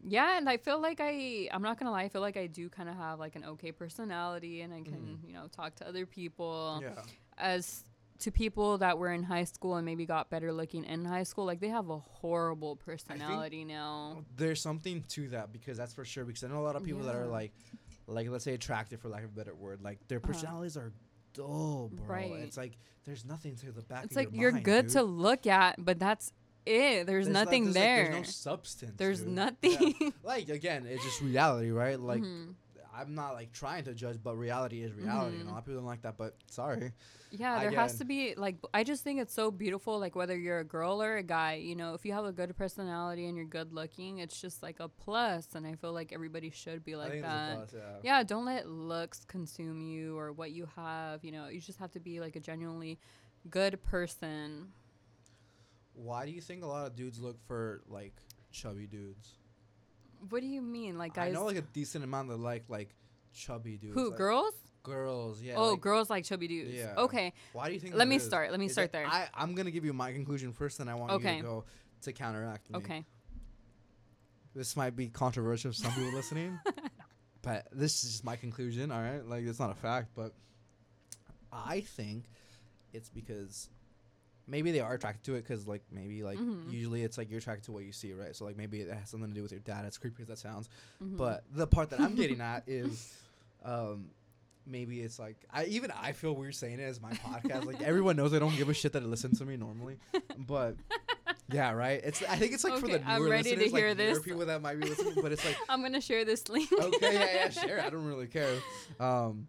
yeah, 0.06 0.38
and 0.38 0.48
I 0.48 0.56
feel 0.56 0.80
like 0.80 0.98
I 1.00 1.48
I'm 1.52 1.62
not 1.62 1.78
gonna 1.78 1.90
lie, 1.90 2.02
I 2.04 2.08
feel 2.08 2.20
like 2.20 2.36
I 2.36 2.46
do 2.46 2.68
kind 2.68 2.88
of 2.88 2.96
have 2.96 3.18
like 3.18 3.36
an 3.36 3.44
okay 3.44 3.72
personality 3.72 4.60
and 4.62 4.72
I 4.72 4.82
can, 4.82 5.18
you 5.26 5.32
know, 5.34 5.46
talk 5.48 5.74
to 5.76 5.88
other 5.88 6.06
people 6.06 6.80
yeah. 6.82 6.90
as 7.36 7.84
to 8.20 8.32
people 8.32 8.78
that 8.78 8.98
were 8.98 9.12
in 9.12 9.22
high 9.22 9.44
school 9.44 9.76
and 9.76 9.84
maybe 9.84 10.04
got 10.04 10.28
better 10.28 10.52
looking 10.52 10.84
in 10.84 11.04
high 11.04 11.22
school, 11.22 11.44
like 11.44 11.60
they 11.60 11.68
have 11.68 11.88
a 11.88 11.98
horrible 11.98 12.74
personality 12.76 13.64
now. 13.64 14.24
There's 14.36 14.60
something 14.60 15.04
to 15.10 15.28
that 15.28 15.52
because 15.52 15.76
that's 15.78 15.94
for 15.94 16.04
sure. 16.04 16.24
Because 16.24 16.42
I 16.42 16.48
know 16.48 16.58
a 16.58 16.66
lot 16.66 16.74
of 16.74 16.82
people 16.82 17.02
that 17.02 17.14
are 17.14 17.26
like, 17.26 17.52
like 18.08 18.28
let's 18.28 18.44
say 18.44 18.54
attractive 18.54 19.00
for 19.00 19.08
lack 19.08 19.22
of 19.22 19.30
a 19.30 19.34
better 19.34 19.54
word, 19.54 19.82
like 19.82 19.98
their 20.08 20.18
Uh-huh. 20.18 20.26
personalities 20.32 20.76
are 20.76 20.92
dull, 21.32 21.90
bro. 21.94 22.06
Right. 22.06 22.32
It's 22.32 22.56
like 22.56 22.76
there's 23.04 23.24
nothing 23.24 23.54
to 23.56 23.70
the 23.70 23.82
back. 23.82 24.04
It's 24.04 24.16
like 24.16 24.32
your 24.32 24.40
you're 24.42 24.52
mind, 24.52 24.64
good 24.64 24.82
dude. 24.86 24.92
to 24.94 25.02
look 25.02 25.46
at, 25.46 25.76
but 25.84 26.00
that's 26.00 26.32
it. 26.68 27.06
There's, 27.06 27.26
like- 27.26 27.32
nothing 27.32 27.64
there's, 27.64 27.74
there. 27.74 28.02
Like, 28.04 28.12
there's 28.12 28.26
no 28.26 28.52
substance. 28.52 28.92
There's 28.96 29.20
dude. 29.20 29.28
nothing. 29.32 29.94
Yeah. 30.00 30.10
Like 30.22 30.48
again, 30.48 30.86
it's 30.86 31.02
just 31.04 31.20
reality, 31.22 31.70
right? 31.70 31.98
Like 31.98 32.22
Mhm. 32.22 32.54
I'm 32.94 33.14
not 33.14 33.34
like 33.34 33.52
trying 33.52 33.84
to 33.84 33.94
judge, 33.94 34.18
but 34.22 34.36
reality 34.36 34.82
is 34.82 34.92
reality. 34.92 35.36
And 35.36 35.44
Mhm. 35.46 35.48
a 35.48 35.52
lot 35.52 35.58
of 35.58 35.64
people 35.66 35.80
don't 35.80 35.86
like 35.86 36.02
that, 36.02 36.16
but 36.16 36.34
sorry. 36.50 36.92
Yeah, 37.30 37.60
there 37.60 37.70
get 37.70 37.78
has 37.78 37.98
to 37.98 38.04
be 38.06 38.34
like 38.36 38.56
I 38.72 38.82
just 38.84 39.04
think 39.04 39.20
it's 39.20 39.34
so 39.34 39.50
beautiful 39.50 39.98
like 40.00 40.16
whether 40.16 40.36
you're 40.36 40.60
a 40.60 40.64
girl 40.64 41.02
or 41.02 41.18
a 41.18 41.22
guy, 41.22 41.54
you 41.54 41.76
know, 41.76 41.94
if 41.94 42.04
you 42.06 42.12
have 42.14 42.24
a 42.24 42.32
good 42.32 42.56
personality 42.56 43.26
and 43.26 43.36
you're 43.36 43.46
good 43.46 43.72
looking, 43.72 44.18
it's 44.18 44.40
just 44.40 44.62
like 44.62 44.80
a 44.80 44.88
plus. 44.88 45.54
and 45.54 45.66
I 45.66 45.74
feel 45.74 45.92
like 45.92 46.12
everybody 46.12 46.50
should 46.50 46.84
be 46.84 46.96
like 46.96 47.10
think 47.10 47.24
it's 47.24 47.32
a 47.32 47.36
that. 47.36 47.56
plus, 47.56 47.74
yeah. 47.74 47.98
Yeah, 48.02 48.22
don't 48.22 48.46
let 48.46 48.68
looks 48.68 49.24
consume 49.26 49.80
you 49.82 50.18
or 50.18 50.32
what 50.32 50.50
you 50.52 50.66
have, 50.74 51.22
you 51.24 51.30
know. 51.32 51.48
You 51.48 51.60
just 51.60 51.78
have 51.78 51.92
to 51.92 52.00
be 52.00 52.18
like 52.20 52.34
a 52.36 52.40
genuinely 52.40 52.98
good 53.50 53.80
person. 53.84 54.72
Why 55.98 56.24
do 56.26 56.32
you 56.32 56.40
think 56.40 56.62
a 56.62 56.66
lot 56.66 56.86
of 56.86 56.94
dudes 56.94 57.20
look 57.20 57.36
for 57.46 57.82
like 57.88 58.14
chubby 58.52 58.86
dudes? 58.86 59.34
What 60.30 60.40
do 60.40 60.46
you 60.46 60.62
mean? 60.62 60.96
Like 60.96 61.14
guys 61.14 61.30
I 61.30 61.32
know 61.32 61.44
like 61.44 61.56
a 61.56 61.62
decent 61.62 62.04
amount 62.04 62.28
that 62.28 62.38
like 62.38 62.64
like 62.68 62.94
chubby 63.34 63.76
dudes. 63.76 63.94
who 63.94 64.10
like, 64.10 64.18
girls? 64.18 64.54
Girls, 64.84 65.42
yeah. 65.42 65.54
oh, 65.56 65.72
like, 65.72 65.80
girls 65.80 66.08
like 66.08 66.24
chubby 66.24 66.48
dudes. 66.48 66.72
Yeah. 66.72 66.94
Okay. 66.96 67.32
Why 67.52 67.66
do 67.68 67.74
you 67.74 67.80
think? 67.80 67.94
Let 67.96 68.08
me 68.08 68.16
is? 68.16 68.24
start. 68.24 68.50
Let 68.50 68.60
me 68.60 68.66
Is 68.66 68.72
start 68.72 68.86
it- 68.86 68.92
there. 68.92 69.06
I 69.06 69.28
I'm 69.34 69.54
gonna 69.54 69.72
give 69.72 69.84
you 69.84 69.92
my 69.92 70.12
conclusion 70.12 70.52
first, 70.52 70.80
and 70.80 70.88
I 70.88 70.94
want 70.94 71.12
you 71.12 71.18
to 71.18 71.42
go 71.42 71.64
to 72.02 72.12
counteract 72.12 72.70
me. 72.70 72.78
Okay. 72.78 73.04
This 74.54 74.76
might 74.76 74.96
be 74.96 75.08
controversial 75.08 75.72
to 75.72 75.78
some 75.78 75.92
people 75.92 76.12
listening, 76.12 76.58
but 77.42 77.66
this 77.72 78.02
is 78.02 78.12
just 78.12 78.24
my 78.24 78.36
conclusion. 78.36 78.90
All 78.90 79.00
right, 79.00 79.24
like 79.24 79.44
it's 79.44 79.58
not 79.58 79.70
a 79.70 79.74
fact, 79.74 80.08
but 80.14 80.32
I 81.52 81.80
think 81.80 82.24
it's 82.92 83.08
because 83.08 83.68
maybe 84.48 84.72
they 84.72 84.80
are 84.80 84.94
attracted 84.94 85.24
to 85.26 85.34
it 85.36 85.42
because 85.46 85.66
like 85.66 85.82
maybe 85.92 86.22
like 86.22 86.38
Mhm. 86.38 86.72
usually 86.72 87.02
it's 87.02 87.18
like 87.18 87.28
you're 87.30 87.38
attracted 87.38 87.64
to 87.66 87.72
what 87.72 87.84
you 87.84 87.92
see, 87.92 88.12
right? 88.14 88.34
So 88.34 88.44
like 88.46 88.56
maybe 88.56 88.80
it 88.80 88.90
has 88.92 89.10
something 89.10 89.28
to 89.28 89.34
do 89.34 89.42
with 89.42 89.52
your 89.52 89.60
dad. 89.60 89.84
As 89.84 89.98
creepy 89.98 90.22
as 90.22 90.28
that 90.28 90.38
sounds, 90.38 90.68
Mhm. 91.02 91.16
but 91.18 91.44
the 91.52 91.66
part 91.66 91.90
that 91.90 92.00
I'm 92.00 92.14
getting 92.14 92.40
at 92.40 92.64
is, 92.66 93.14
um, 93.64 94.10
maybe 94.66 95.00
it's 95.00 95.18
like 95.18 95.36
I 95.52 95.64
even 95.66 95.90
I 95.90 96.12
feel 96.12 96.34
weird 96.34 96.54
saying 96.54 96.80
it 96.80 96.84
as 96.84 97.00
my 97.00 97.12
podcast. 97.12 97.64
Like 97.66 97.80
everyone 97.82 98.16
knows 98.16 98.32
I 98.34 98.38
don't 98.38 98.56
give 98.56 98.68
a 98.68 98.74
shit 98.74 98.92
that 98.94 99.02
it 99.02 99.08
listens 99.08 99.38
to 99.38 99.44
me 99.44 99.56
normally, 99.56 99.98
but 100.38 100.76
yeah, 101.52 101.72
right. 101.72 102.00
It's 102.04 102.22
I 102.22 102.36
think 102.36 102.52
it's 102.54 102.64
like 102.64 102.78
for 102.78 102.86
Okay, 102.86 102.98
the 102.98 103.06
I'm 103.08 103.20
newer 103.22 103.30
ready 103.30 103.50
to 103.50 103.56
listeners, 103.56 103.72
like 103.72 103.80
hear 103.82 103.94
newer 103.94 104.14
this. 104.14 104.18
people 104.20 104.46
that 104.46 104.60
might 104.62 104.80
be 104.80 104.88
listening, 104.88 105.14
but 105.22 105.32
it's 105.32 105.44
like 105.44 105.56
I'm 105.68 105.80
going 105.80 105.92
to 105.94 106.00
share 106.00 106.24
this 106.24 106.48
link. 106.48 106.70
okay, 106.72 107.14
yeah, 107.14 107.34
yeah, 107.34 107.48
sure. 107.50 107.80
I 107.80 107.90
don't 107.90 108.04
really 108.06 108.26
care. 108.28 108.56
Um, 109.00 109.46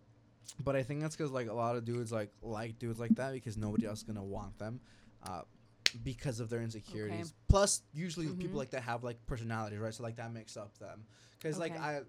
but 0.64 0.76
I 0.76 0.84
think 0.84 1.02
that's 1.02 1.16
because 1.16 1.32
like 1.32 1.48
a 1.48 1.54
lot 1.54 1.76
of 1.76 1.86
dudes 1.86 2.12
like 2.12 2.32
like 2.42 2.80
dudes 2.80 3.00
like 3.00 3.16
that 3.16 3.34
because 3.34 3.58
nobody 3.58 3.86
else 3.86 4.00
is 4.00 4.04
gonna 4.04 4.24
want 4.24 4.58
them, 4.60 4.80
uh, 5.24 5.42
because 6.04 6.40
of 6.40 6.50
their 6.50 6.62
insecurities. 6.62 7.34
Plus, 7.48 7.82
usually 7.94 8.28
Mhm. 8.28 8.40
people 8.40 8.58
like 8.58 8.72
that 8.72 8.84
have 8.84 9.04
like 9.04 9.26
personalities, 9.26 9.80
right? 9.80 9.94
So 9.94 10.04
like 10.04 10.18
that 10.18 10.32
makes 10.34 10.56
up 10.58 10.78
them. 10.78 11.06
Because 11.40 11.58
like 11.58 11.78
I, 11.80 12.02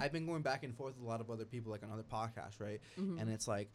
I've 0.00 0.12
been 0.12 0.26
going 0.26 0.42
back 0.42 0.62
and 0.64 0.74
forth 0.74 0.94
with 0.96 1.04
a 1.04 1.08
lot 1.08 1.20
of 1.20 1.30
other 1.30 1.44
people 1.44 1.70
like 1.72 1.82
on 1.82 1.90
other 1.90 2.04
podcasts, 2.04 2.60
right? 2.60 2.80
Mhm. 2.98 3.20
And 3.20 3.28
it's 3.30 3.48
like 3.48 3.70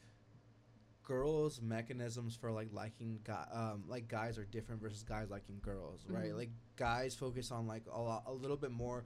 girls' 1.04 1.62
mechanisms 1.62 2.36
for 2.36 2.52
like 2.52 2.70
liking 2.72 3.20
guy, 3.26 3.46
um, 3.52 3.84
like 3.88 4.08
guys 4.08 4.38
are 4.38 4.46
different 4.46 4.82
versus 4.82 5.04
guys 5.04 5.30
liking 5.30 5.60
girls, 5.62 6.06
right? 6.08 6.32
Mhm. 6.32 6.38
Like 6.38 6.50
guys 6.78 7.14
focus 7.14 7.52
on 7.52 7.68
like 7.68 7.84
a 7.92 8.00
lot, 8.02 8.24
a 8.26 8.32
little 8.34 8.56
bit 8.58 8.72
more, 8.72 9.04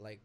like 0.00 0.20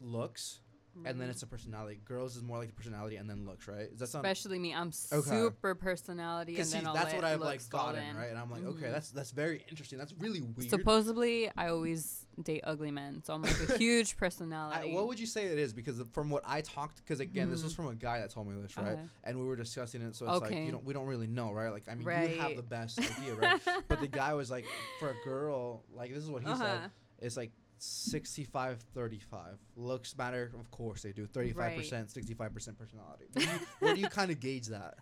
looks 0.00 0.58
and 1.04 1.20
then 1.20 1.28
Mhm. 1.28 1.30
it's 1.32 1.42
a 1.42 1.46
personality. 1.46 2.00
Girls 2.04 2.36
is 2.36 2.42
more 2.42 2.58
like 2.58 2.68
the 2.68 2.74
personality 2.74 3.16
and 3.16 3.28
then 3.28 3.44
looks, 3.44 3.66
right? 3.68 3.88
Is 3.92 3.98
that 3.98 4.06
something? 4.08 4.30
Especially 4.30 4.58
me, 4.58 4.72
I'm 4.74 4.88
Okay. 5.12 5.28
super 5.30 5.74
personality, 5.74 6.52
and 6.52 6.56
Because 6.56 6.72
then 6.72 6.86
I'll 6.86 6.94
that's 6.94 7.12
what 7.14 7.24
I've 7.24 7.40
like 7.40 7.68
gotten, 7.68 8.02
in. 8.02 8.16
right? 8.16 8.30
And 8.30 8.38
I'm 8.38 8.50
like, 8.50 8.64
okay, 8.64 8.86
Mhm. 8.86 8.92
that's 8.92 9.10
that's 9.10 9.30
very 9.32 9.64
interesting. 9.68 9.98
That's 9.98 10.12
really 10.18 10.40
weird. 10.40 10.70
Supposedly, 10.70 11.50
I 11.56 11.68
always 11.68 12.26
date 12.42 12.62
ugly 12.64 12.90
men, 12.90 13.22
so 13.24 13.34
I'm 13.34 13.42
like 13.42 13.58
a 13.68 13.76
huge 13.78 14.12
I, 14.12 14.18
personality. 14.18 14.92
what 14.94 15.06
would 15.06 15.20
you 15.20 15.26
say 15.26 15.46
it 15.46 15.58
is? 15.58 15.72
Because 15.72 16.00
from 16.12 16.30
what 16.30 16.42
I 16.46 16.60
talked, 16.62 16.96
because 16.98 17.20
again, 17.20 17.50
this 17.50 17.62
was 17.62 17.72
Mhm. 17.72 17.76
from 17.76 17.86
a 17.88 17.94
guy 17.94 18.20
that 18.20 18.30
told 18.30 18.46
me 18.48 18.60
this, 18.60 18.76
right? 18.76 18.88
Okay. 18.92 19.02
And 19.24 19.38
we 19.40 19.46
were 19.46 19.56
discussing 19.56 20.02
it, 20.02 20.14
so 20.16 20.26
it's 20.28 20.40
like 20.40 20.64
you 20.64 20.72
don't 20.72 20.84
we 20.84 20.92
don't 20.94 21.06
really 21.06 21.26
know, 21.28 21.52
right? 21.52 21.70
Like 21.70 21.88
I 21.88 21.94
mean, 21.94 22.06
you 22.08 22.38
have 22.38 22.56
the 22.56 22.62
best 22.62 22.98
idea, 23.00 23.34
right? 23.34 23.60
but 23.88 24.00
the 24.00 24.08
guy 24.08 24.34
was 24.34 24.50
like, 24.50 24.64
for 24.98 25.10
a 25.10 25.14
girl, 25.24 25.84
like 25.92 26.12
this 26.14 26.22
is 26.22 26.30
what 26.30 26.42
he 26.42 26.48
Uh-huh. 26.54 26.62
said. 26.82 26.90
It's 27.20 27.36
like 27.36 27.52
65 27.78 28.80
35 28.94 29.58
looks 29.76 30.16
matter 30.16 30.50
of 30.58 30.70
course 30.70 31.02
they 31.02 31.12
do 31.12 31.26
35% 31.26 31.52
65% 32.12 32.78
personality 32.78 33.24
where 33.80 33.94
do 33.94 34.00
you, 34.00 34.06
you 34.06 34.08
kind 34.10 34.30
of 34.30 34.40
gauge 34.40 34.66
that 34.68 34.94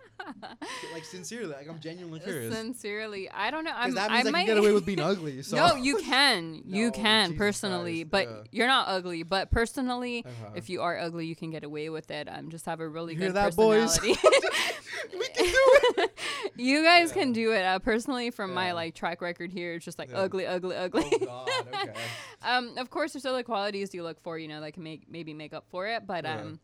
like 0.93 1.05
sincerely 1.05 1.53
like 1.53 1.69
i'm 1.69 1.79
genuinely 1.81 2.21
curious 2.21 2.55
Sincerely, 2.55 3.31
I 3.31 3.51
don't 3.51 3.65
know. 3.65 3.73
I'm, 3.75 3.95
that 3.95 4.11
means 4.11 4.27
i, 4.27 4.31
might 4.31 4.47
can 4.47 4.57
get 4.57 4.59
away 4.59 4.73
with 4.73 4.85
being 4.87 5.01
ugly 5.13 5.43
so 5.43 5.57
no, 5.57 5.77
you 5.77 5.97
can. 5.99 6.63
You 6.73 6.87
No, 6.87 6.91
can 6.93 7.27
Jesus 7.31 7.39
personally, 7.39 8.05
Christ, 8.05 8.11
but 8.11 8.29
yeah. 8.29 8.43
you're 8.51 8.67
not 8.67 8.89
ugly. 8.89 9.23
But 9.23 9.51
personally, 9.51 10.25
Uh-huh. 10.25 10.53
if 10.55 10.69
you 10.71 10.81
are 10.83 10.99
ugly, 10.99 11.27
you 11.27 11.37
can 11.37 11.51
get 11.51 11.65
away 11.65 11.89
with 11.91 12.11
it. 12.11 12.29
Um, 12.31 12.51
just 12.51 12.67
have 12.67 12.81
a 12.81 12.89
really 12.89 13.13
You 13.15 13.19
good 13.21 13.25
hear 13.27 13.33
that, 13.35 13.57
boys? 13.57 14.01
we 14.01 14.15
can 14.15 15.45
do 15.45 16.03
it 16.03 16.12
you 16.57 16.83
guys 16.83 17.09
Yeah. 17.11 17.23
can 17.23 17.33
do 17.33 17.53
it. 17.53 17.63
Uh, 17.63 17.79
personally, 17.79 18.31
from 18.31 18.53
my 18.55 18.73
like 18.73 18.95
track 18.95 19.21
record 19.21 19.51
here, 19.51 19.75
it's 19.75 19.85
just 19.85 19.99
like 19.99 20.11
Yeah. 20.11 20.19
ugly, 20.19 20.47
ugly, 20.47 20.77
ugly. 20.77 21.05
oh 21.29 21.45
god 21.47 21.67
okay 21.75 21.95
um, 22.43 22.77
of 22.79 22.91
course, 22.91 23.13
there's 23.13 23.25
other 23.27 23.43
qualities 23.43 23.95
you 23.95 24.03
look 24.03 24.21
for, 24.23 24.39
you 24.39 24.49
know, 24.49 24.61
that 24.61 24.73
can 24.73 24.83
make 24.83 25.11
maybe 25.11 25.33
make 25.35 25.53
up 25.55 25.67
for 25.71 25.87
it. 25.87 26.07
But 26.07 26.25
Yeah. 26.25 26.37
um, 26.41 26.61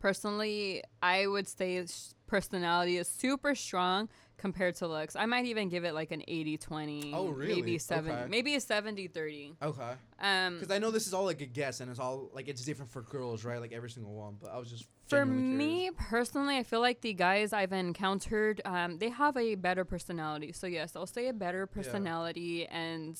personally, 0.00 0.82
I 1.02 1.26
would 1.26 1.48
say 1.48 1.84
personality 2.26 2.96
is 2.98 3.08
super 3.08 3.54
strong 3.54 4.08
compared 4.38 4.74
to 4.76 4.88
looks. 4.88 5.14
I 5.16 5.26
might 5.26 5.46
even 5.46 5.68
give 5.68 5.84
it 5.84 5.94
like 5.94 6.10
an 6.10 6.22
80-20. 6.28 7.12
Oh, 7.14 7.28
really? 7.28 7.54
Maybe 7.56 7.78
seven. 7.78 8.12
Okay. 8.12 8.26
Maybe 8.28 8.54
a 8.54 8.58
70-30. 8.58 9.54
okay 9.62 9.92
Um, 10.20 10.58
because 10.58 10.74
i 10.74 10.78
know 10.78 10.90
this 10.90 11.06
is 11.06 11.14
all 11.14 11.24
like 11.24 11.40
a 11.40 11.46
guess 11.46 11.80
and 11.80 11.90
it's 11.90 12.00
all 12.00 12.30
like 12.32 12.48
it's 12.48 12.64
different 12.64 12.90
for 12.90 13.02
girls 13.02 13.44
right 13.44 13.60
like 13.60 13.72
every 13.72 13.90
single 13.90 14.12
one 14.14 14.36
but 14.40 14.52
i 14.52 14.58
was 14.58 14.70
just 14.70 14.86
for 15.08 15.26
me 15.26 15.90
personally, 15.90 16.56
I 16.56 16.62
feel 16.62 16.80
like 16.80 17.02
the 17.02 17.12
guys 17.12 17.52
I've 17.52 17.72
encountered, 17.72 18.62
um, 18.64 18.96
they 18.96 19.10
have 19.10 19.36
a 19.36 19.56
better 19.56 19.84
personality. 19.84 20.52
So 20.52 20.66
yes, 20.66 20.96
I'll 20.96 21.06
say 21.06 21.28
a 21.28 21.34
better 21.34 21.66
personality, 21.66 22.66
and 22.66 23.18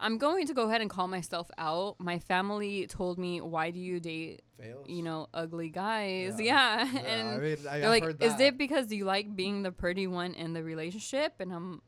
I'm 0.00 0.16
going 0.18 0.46
to 0.46 0.54
go 0.54 0.66
ahead 0.68 0.80
and 0.80 0.88
call 0.88 1.06
myself 1.06 1.50
out. 1.58 1.96
My 2.00 2.18
family 2.18 2.86
told 2.86 3.18
me, 3.18 3.40
"Why 3.40 3.70
do 3.70 3.78
you 3.78 4.00
date, 4.00 4.42
fails 4.58 4.88
you 4.88 5.02
know, 5.02 5.28
ugly 5.34 5.68
guys?" 5.68 6.34
Yeah. 6.40 6.84
Yeah, 6.84 6.92
yeah, 6.92 7.00
and 7.00 7.28
I 7.28 7.38
mean, 7.38 7.56
I, 7.68 7.78
they're 7.78 7.90
I've 7.90 8.02
like, 8.02 8.22
"Is 8.22 8.40
it 8.40 8.58
because 8.58 8.90
you 8.90 9.04
like 9.04 9.36
being 9.36 9.62
the 9.62 9.70
pretty 9.70 10.06
one 10.06 10.34
in 10.34 10.54
the 10.54 10.62
relationship?" 10.64 11.34
And 11.38 11.52
I'm. 11.52 11.82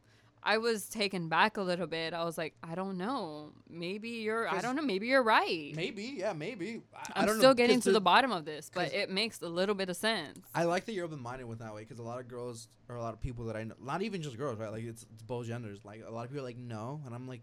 I 0.45 0.59
was 0.59 0.89
taken 0.89 1.29
back 1.29 1.57
a 1.57 1.63
little 1.63 1.87
bit. 1.87 2.13
I 2.13 2.25
was 2.25 2.37
like, 2.37 2.57
I 2.65 2.75
don't 2.75 2.99
know. 2.99 3.53
Maybe 3.71 4.09
you're. 4.09 4.49
I 4.49 4.61
don't 4.61 4.75
know. 4.75 4.83
Maybe 4.83 5.07
you're 5.07 5.23
right. 5.23 5.73
maybe 5.77 6.17
yeah 6.19 6.33
maybe 6.33 6.83
I, 7.15 7.25
don't 7.27 7.37
still 7.37 7.51
know, 7.51 7.55
getting 7.55 7.81
to 7.83 7.93
the 7.93 8.01
bottom 8.01 8.33
of 8.33 8.45
this, 8.45 8.69
but 8.75 8.93
it 8.93 9.09
makes 9.09 9.41
a 9.41 9.47
little 9.49 9.77
bit 9.77 9.89
of 9.89 9.97
sense. 9.97 10.41
I 10.53 10.65
like 10.65 10.85
that 10.87 10.95
you're 10.95 11.05
open 11.05 11.23
minded 11.23 11.47
with 11.47 11.61
that 11.61 11.73
way 11.73 11.83
because 11.83 12.01
a 12.01 12.03
lot 12.03 12.19
of 12.19 12.27
girls 12.27 12.67
or 12.89 12.97
a 12.97 13.01
lot 13.01 13.15
of 13.15 13.21
people 13.21 13.45
that 13.45 13.57
I 13.57 13.63
know, 13.63 13.77
not 13.81 14.03
even 14.03 14.21
just 14.21 14.37
girls, 14.37 14.59
right? 14.59 14.73
Like 14.73 14.83
it's, 14.83 15.05
it's 15.15 15.23
both 15.23 15.47
genders. 15.47 15.79
Like 15.85 16.03
a 16.05 16.11
lot 16.11 16.25
of 16.25 16.31
people 16.31 16.43
are 16.43 16.49
like, 16.49 16.59
no, 16.59 17.01
and 17.07 17.15
I'm 17.15 17.29
like, 17.29 17.43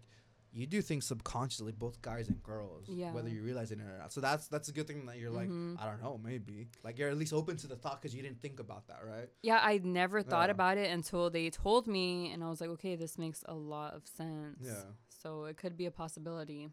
you 0.52 0.66
do 0.66 0.82
things 0.82 1.06
subconsciously, 1.06 1.72
both 1.72 2.02
guys 2.02 2.28
and 2.28 2.42
girls, 2.42 2.86
Yeah. 2.88 3.12
whether 3.12 3.28
you 3.28 3.42
realize 3.42 3.70
it 3.70 3.80
or 3.80 3.98
not. 3.98 4.12
So 4.12 4.20
that's 4.20 4.48
that's 4.48 4.68
a 4.68 4.72
good 4.72 4.86
thing 4.88 5.06
that 5.06 5.18
you're 5.18 5.30
like, 5.30 5.48
Mhm. 5.48 5.80
I 5.80 5.86
don't 5.86 6.02
know, 6.02 6.18
maybe 6.22 6.68
like 6.82 6.98
you're 6.98 7.08
at 7.08 7.16
least 7.16 7.32
open 7.32 7.56
to 7.58 7.66
the 7.68 7.76
thought 7.76 8.00
because 8.02 8.14
you 8.14 8.22
didn't 8.22 8.40
think 8.42 8.58
about 8.58 8.86
that, 8.88 9.04
right? 9.06 9.28
Yeah, 9.42 9.60
I 9.62 9.78
never 9.78 10.22
thought 10.22 10.48
Yeah. 10.48 10.52
about 10.58 10.76
it 10.78 10.90
until 10.90 11.30
they 11.30 11.50
told 11.50 11.86
me, 11.86 12.32
and 12.32 12.42
I 12.42 12.48
was 12.48 12.60
like, 12.60 12.70
okay, 12.70 12.96
this 12.96 13.16
makes 13.18 13.44
a 13.46 13.54
lot 13.54 13.94
of 13.94 14.06
sense. 14.06 14.58
Yeah. 14.60 14.82
So 15.08 15.44
it 15.44 15.56
could 15.56 15.76
be 15.76 15.86
a 15.86 15.90
possibility. 15.90 16.70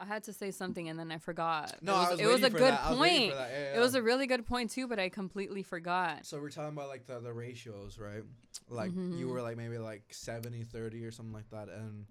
I 0.00 0.06
had 0.06 0.24
to 0.24 0.32
say 0.32 0.50
something 0.50 0.88
and 0.88 0.98
then 0.98 1.12
I 1.12 1.18
forgot. 1.18 1.80
No, 1.80 1.94
it 1.94 1.96
was, 1.96 2.06
I 2.06 2.10
was 2.10 2.20
it 2.20 2.26
was 2.26 2.42
a 2.42 2.50
good 2.50 2.72
that. 2.74 2.80
I 2.84 2.90
was 2.90 2.98
waiting 2.98 3.30
point. 3.30 3.32
for. 3.32 3.38
Yeah, 3.48 3.76
It 3.76 3.78
was 3.78 3.94
a 3.94 4.02
really 4.02 4.26
good 4.26 4.44
point 4.44 4.70
too, 4.72 4.88
but 4.88 4.98
I 4.98 5.08
completely 5.08 5.62
forgot. 5.62 6.26
So 6.26 6.40
we're 6.40 6.50
talking 6.50 6.72
about 6.76 6.88
like 6.88 7.06
the, 7.06 7.20
the 7.20 7.32
ratios, 7.32 7.96
right? 7.98 8.24
Like 8.68 8.90
you 8.92 8.98
Mhm. 8.98 9.30
were 9.30 9.40
like 9.40 9.56
maybe 9.56 9.78
like 9.78 10.12
70 10.12 10.64
30 10.64 11.04
or 11.06 11.12
something 11.12 11.32
like 11.32 11.48
that 11.50 11.68
and 11.68 12.06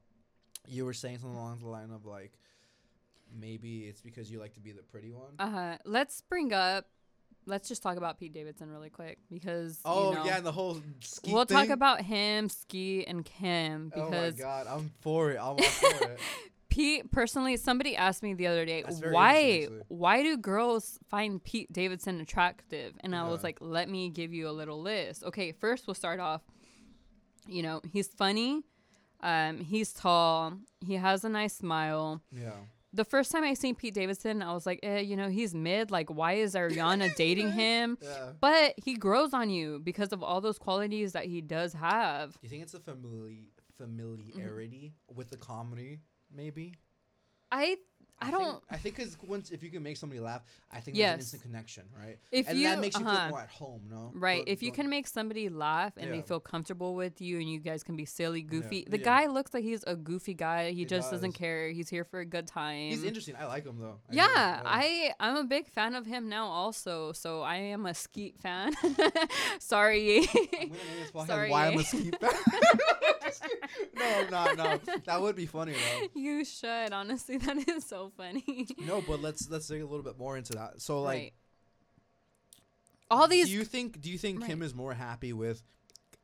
you 0.68 0.86
were 0.86 0.94
saying 0.94 1.20
something 1.20 1.38
along 1.38 1.60
the 1.60 1.68
line 1.68 1.92
of 1.92 2.06
like 2.06 2.32
maybe 3.40 3.82
it's 3.82 4.02
because 4.02 4.32
you 4.32 4.40
like 4.40 4.54
to 4.54 4.60
be 4.60 4.72
the 4.72 4.84
pretty 4.84 5.12
one. 5.12 5.34
Uh 5.40 5.50
huh. 5.50 5.78
Let's 5.86 6.22
bring 6.22 6.54
up. 6.54 6.88
Let's 7.46 7.68
just 7.68 7.84
talk 7.84 7.98
about 7.98 8.20
Pete 8.20 8.34
Davidson 8.34 8.72
really 8.72 8.90
quick 8.90 9.18
because. 9.30 9.80
oh 9.84 10.12
you 10.12 10.16
know, 10.18 10.26
yeah, 10.26 10.40
the 10.40 10.52
whole 10.52 10.78
ski 11.02 11.34
We'll 11.34 11.46
talk 11.46 11.70
about 11.70 12.02
him, 12.02 12.48
Ski, 12.48 13.06
and 13.06 13.26
Kim 13.26 13.92
Oh 13.96 14.00
my 14.00 14.06
because 14.06 14.36
god, 14.36 14.68
I'm 14.68 14.92
for 15.02 15.32
it. 15.32 15.36
I'm 15.36 15.42
all 15.42 15.62
for 15.62 16.12
it. 16.12 16.20
Pete 16.70 17.12
personally. 17.12 17.58
Somebody 17.58 17.96
asked 17.96 18.24
me 18.24 18.34
the 18.34 18.48
other 18.48 18.66
day, 18.66 18.84
why 19.12 19.68
why 19.90 20.24
do 20.24 20.38
girls 20.38 20.98
find 21.10 21.44
Pete 21.44 21.72
Davidson 21.72 22.20
attractive? 22.22 22.94
And 23.02 23.16
I 23.16 23.28
was 23.28 23.44
like, 23.44 23.58
let 23.60 23.90
me 23.90 24.10
give 24.10 24.34
you 24.34 24.50
a 24.50 24.52
little 24.52 24.82
list. 24.82 25.24
Okay, 25.24 25.52
first 25.52 25.86
we'll 25.86 25.94
start 25.94 26.20
off. 26.20 26.42
You 27.46 27.62
know, 27.62 27.82
he's 27.92 28.08
funny. 28.08 28.64
Um, 29.24 29.60
he's 29.60 29.94
tall. 29.94 30.54
He 30.86 30.96
has 30.96 31.24
a 31.24 31.30
nice 31.30 31.56
smile. 31.56 32.22
Yeah. 32.32 32.52
The 32.96 33.06
first 33.06 33.32
time 33.32 33.44
I 33.44 33.56
seen 33.56 33.74
Pete 33.74 33.94
Davidson, 33.96 34.44
I 34.44 34.54
was 34.54 34.68
like, 34.68 34.80
eh, 34.84 35.00
you 35.00 35.16
know, 35.16 35.28
he's 35.30 35.56
mid. 35.56 35.90
Like, 35.90 36.10
why 36.12 36.34
is 36.34 36.54
Ariana 36.54 37.16
dating 37.24 37.52
him? 37.54 37.98
Yeah. 38.02 38.34
But 38.40 38.76
he 38.78 38.94
grows 38.96 39.34
on 39.34 39.50
you 39.50 39.80
because 39.84 40.14
of 40.14 40.22
all 40.22 40.42
those 40.42 40.60
qualities 40.60 41.14
that 41.14 41.26
he 41.26 41.42
does 41.42 41.74
have. 41.74 42.34
Do 42.34 42.40
you 42.44 42.50
think 42.50 42.62
it's 42.64 42.76
a 42.76 42.80
famili- 42.80 43.48
familiarity 43.78 44.94
with 45.16 45.30
the 45.30 45.38
comedy? 45.38 46.02
Maybe. 46.32 46.76
I 47.52 47.78
I, 48.24 48.32
think- 48.32 48.40
don't. 48.44 48.64
I 48.70 48.78
think 48.78 48.96
because 48.96 49.18
once 49.28 49.52
if 49.52 49.64
you 49.64 49.70
can 49.70 49.84
make 49.84 49.98
somebody 49.98 50.20
laugh, 50.20 50.44
I 50.72 50.80
think 50.80 50.98
Yes. 50.98 51.10
there's 51.10 51.14
an 51.16 51.20
instant 51.22 51.44
connection, 51.44 51.84
right? 52.00 52.18
If 52.32 52.48
and 52.50 52.58
you 52.58 52.68
that 52.68 52.80
makes 52.80 52.98
you 53.00 53.06
uh-huh. 53.06 53.18
feel 53.20 53.30
more 53.30 53.42
at 53.42 53.50
home, 53.50 53.82
no? 53.90 54.12
Right. 54.14 54.46
Go- 54.46 54.52
if 54.52 54.64
you 54.64 54.72
can 54.72 54.90
make 54.90 55.08
somebody 55.08 55.50
laugh 55.50 55.94
and 55.98 56.08
Yeah. 56.08 56.16
they 56.16 56.22
feel 56.22 56.40
comfortable 56.40 56.96
with 56.96 57.22
you 57.22 57.40
and 57.40 57.50
you 57.50 57.60
guys 57.60 57.84
can 57.84 57.96
be 57.96 58.06
silly, 58.06 58.42
goofy. 58.42 58.86
The 58.88 58.98
Yeah. 58.98 59.04
guy 59.04 59.26
looks 59.28 59.54
like 59.54 59.64
he's 59.64 59.84
a 59.86 59.96
goofy 59.96 60.34
guy. 60.34 60.70
He, 60.70 60.80
He 60.80 60.86
just 60.86 61.12
doesn't 61.12 61.34
care. 61.34 61.70
He's 61.70 61.90
here 61.90 62.04
for 62.04 62.20
a 62.20 62.26
good 62.26 62.48
time. 62.48 62.90
He's 62.90 63.04
interesting. 63.04 63.36
I 63.36 63.46
like 63.46 63.66
him 63.66 63.80
though. 63.80 64.00
I 64.10 64.14
yeah, 64.16 64.62
I 64.66 65.14
I'm 65.20 65.38
a 65.38 65.44
big 65.46 65.68
fan 65.70 65.96
of 65.96 66.06
him 66.06 66.30
now 66.30 66.48
also. 66.48 67.12
So 67.14 67.42
I 67.42 67.56
am 67.56 67.86
a 67.86 67.94
Skeet 67.94 68.38
fan. 68.40 68.74
Sorry. 69.60 70.20
I'm 70.20 70.26
gonna 70.34 70.70
name 70.70 70.72
this 71.00 71.12
podcast 71.12 71.28
Sorry, 71.28 71.50
"Why 71.50 71.68
I'm 71.68 71.80
a 71.80 71.84
Ski 71.84 72.12
Fan." 72.20 72.32
no, 73.96 74.38
I'm. 74.38 74.58
No, 74.58 74.80
that 75.06 75.22
would 75.22 75.36
be 75.36 75.46
funny 75.46 75.74
though. 75.74 76.08
you 76.20 76.46
should. 76.46 76.92
Honestly, 76.94 77.38
that 77.38 77.68
is 77.68 77.86
so 77.86 78.12
funny. 78.18 78.68
No, 78.86 79.02
but 79.02 79.22
let's 79.22 79.50
let's 79.50 79.68
dig 79.68 79.82
a 79.82 79.86
little 79.86 80.04
bit 80.04 80.18
more 80.18 80.38
into 80.38 80.54
that. 80.54 80.82
So 80.82 81.02
like, 81.02 81.18
right. 81.18 81.34
All 83.12 83.28
these 83.28 83.48
do 83.48 83.54
you 83.54 83.64
think 83.64 84.02
do 84.02 84.10
you 84.12 84.18
think 84.18 84.46
Kim 84.46 84.62
is 84.62 84.74
more 84.74 84.94
happy 84.94 85.34
with? 85.34 85.62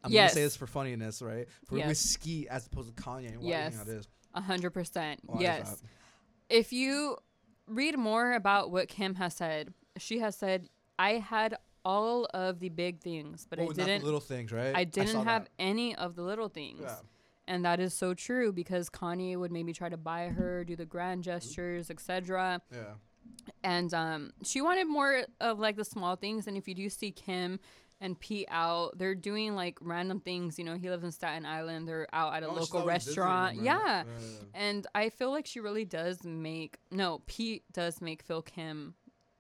I'm 0.03 0.11
Yes. 0.11 0.31
gonna 0.31 0.35
say 0.35 0.43
this 0.43 0.55
for 0.55 0.67
funniness, 0.67 1.21
right? 1.21 1.47
For 1.65 1.75
with 1.75 1.97
Ski 1.97 2.47
as 2.49 2.65
opposed 2.67 2.95
to 2.95 3.01
Kanye. 3.03 3.37
Why 3.37 3.49
Yes. 3.49 3.73
do 3.73 3.79
you 3.79 3.83
think 3.85 3.87
that 3.87 3.99
is? 3.99 4.07
a 4.33 4.41
hundred 4.41 4.71
percent. 4.71 5.19
Yes. 5.39 5.81
if 6.49 6.71
you 6.73 7.17
read 7.67 7.97
more 7.97 8.33
about 8.33 8.71
what 8.71 8.87
Kim 8.87 9.15
has 9.15 9.35
said, 9.35 9.73
she 9.97 10.19
has 10.19 10.35
said, 10.35 10.69
I 10.97 11.13
had 11.13 11.55
all 11.85 12.25
of 12.33 12.59
the 12.59 12.69
big 12.69 12.99
things, 13.01 13.45
but 13.49 13.59
oh, 13.59 13.69
I 13.69 13.73
didn't 13.73 13.99
the 13.99 14.05
little 14.05 14.19
things, 14.19 14.51
right? 14.51 14.75
I 14.75 14.83
didn't 14.83 15.23
have 15.23 15.43
that. 15.43 15.51
any 15.59 15.95
of 15.95 16.15
the 16.15 16.23
little 16.23 16.49
things. 16.49 16.79
Yeah. 16.81 16.95
And 17.49 17.65
that 17.65 17.79
is 17.81 17.93
so 17.93 18.13
true 18.13 18.53
because 18.53 18.89
Kanye 18.89 19.35
would 19.35 19.51
maybe 19.51 19.73
try 19.73 19.89
to 19.89 19.97
buy 19.97 20.27
her, 20.27 20.63
do 20.63 20.75
the 20.75 20.85
grand 20.85 21.23
gestures, 21.23 21.89
etc. 21.89 22.61
Yeah. 22.71 22.93
And 23.63 23.93
um, 23.93 24.31
she 24.43 24.61
wanted 24.61 24.85
more 24.87 25.23
of 25.41 25.59
like 25.59 25.75
the 25.75 25.83
small 25.83 26.15
things. 26.15 26.47
And 26.47 26.55
if 26.55 26.67
you 26.67 26.75
do 26.75 26.87
see 26.89 27.11
Kim 27.11 27.59
and 28.01 28.17
Pete 28.19 28.47
out, 28.49 28.97
they're 28.97 29.15
doing 29.15 29.55
like 29.55 29.77
random 29.81 30.19
things. 30.19 30.57
You 30.59 30.63
know, 30.65 30.75
he 30.75 30.89
lives 30.89 31.03
in 31.03 31.11
Staten 31.11 31.45
Island. 31.45 31.87
They're 31.87 32.07
out 32.13 32.33
at 32.35 32.43
a 32.43 32.47
Oh, 32.47 32.53
local 32.53 32.85
restaurant. 32.85 33.57
him, 33.57 33.65
Yeah. 33.65 33.97
right? 34.03 34.05
And 34.53 34.85
I 34.93 35.09
feel 35.09 35.31
like 35.31 35.47
she 35.47 35.59
really 35.59 35.85
does 35.85 36.23
make 36.23 36.77
no 36.91 37.21
Pete 37.25 37.63
does 37.73 37.99
make 37.99 38.21
Phil 38.23 38.41
Kim 38.43 38.93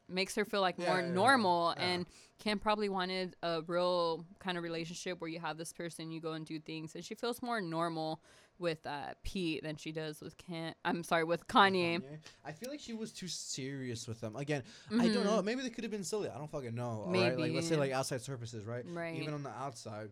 makes 0.09 0.35
her 0.35 0.45
feel 0.45 0.61
like 0.61 0.75
Yeah, 0.77 0.87
more 0.87 1.01
yeah, 1.01 1.11
normal 1.11 1.73
yeah. 1.77 1.83
and 1.85 2.05
Kim 2.39 2.57
probably 2.59 2.87
wanted 2.89 3.35
a 3.43 3.61
real 3.67 4.25
kind 4.39 4.57
of 4.57 4.63
relationship 4.63 5.19
where 5.19 5.29
you 5.29 5.39
have 5.39 5.57
this 5.57 5.73
person 5.73 6.11
you 6.11 6.21
go 6.21 6.33
and 6.33 6.45
do 6.45 6.59
things 6.59 6.95
and 6.95 7.03
she 7.03 7.15
feels 7.15 7.41
more 7.41 7.59
normal 7.61 8.21
with 8.57 8.85
uh, 8.85 9.13
Pete 9.23 9.63
than 9.63 9.75
she 9.77 9.91
does 9.91 10.19
with 10.21 10.37
Kim 10.37 10.73
I'm 10.83 11.03
sorry 11.03 11.23
with 11.23 11.47
Kanye. 11.47 12.01
I 12.45 12.51
feel 12.51 12.69
like 12.69 12.79
she 12.81 12.93
was 12.93 13.11
too 13.13 13.27
serious 13.27 14.07
with 14.07 14.19
them. 14.21 14.35
Again, 14.35 14.63
I 14.99 15.07
don't 15.07 15.23
know. 15.25 15.41
Maybe 15.41 15.61
they 15.61 15.69
could 15.69 15.83
have 15.85 15.91
been 15.91 16.03
silly. 16.03 16.29
I 16.29 16.37
don't 16.37 16.51
fucking 16.51 16.75
know. 16.75 17.05
all 17.05 17.11
right? 17.11 17.37
Like 17.37 17.53
let's 17.53 17.67
say 17.67 17.73
Mm-hmm. 17.75 17.81
Like 17.81 17.91
outside 17.93 18.21
surfaces, 18.21 18.65
right? 18.65 18.83
Right. 18.85 19.15
Even 19.15 19.33
on 19.33 19.43
the 19.43 19.49
outside. 19.51 20.09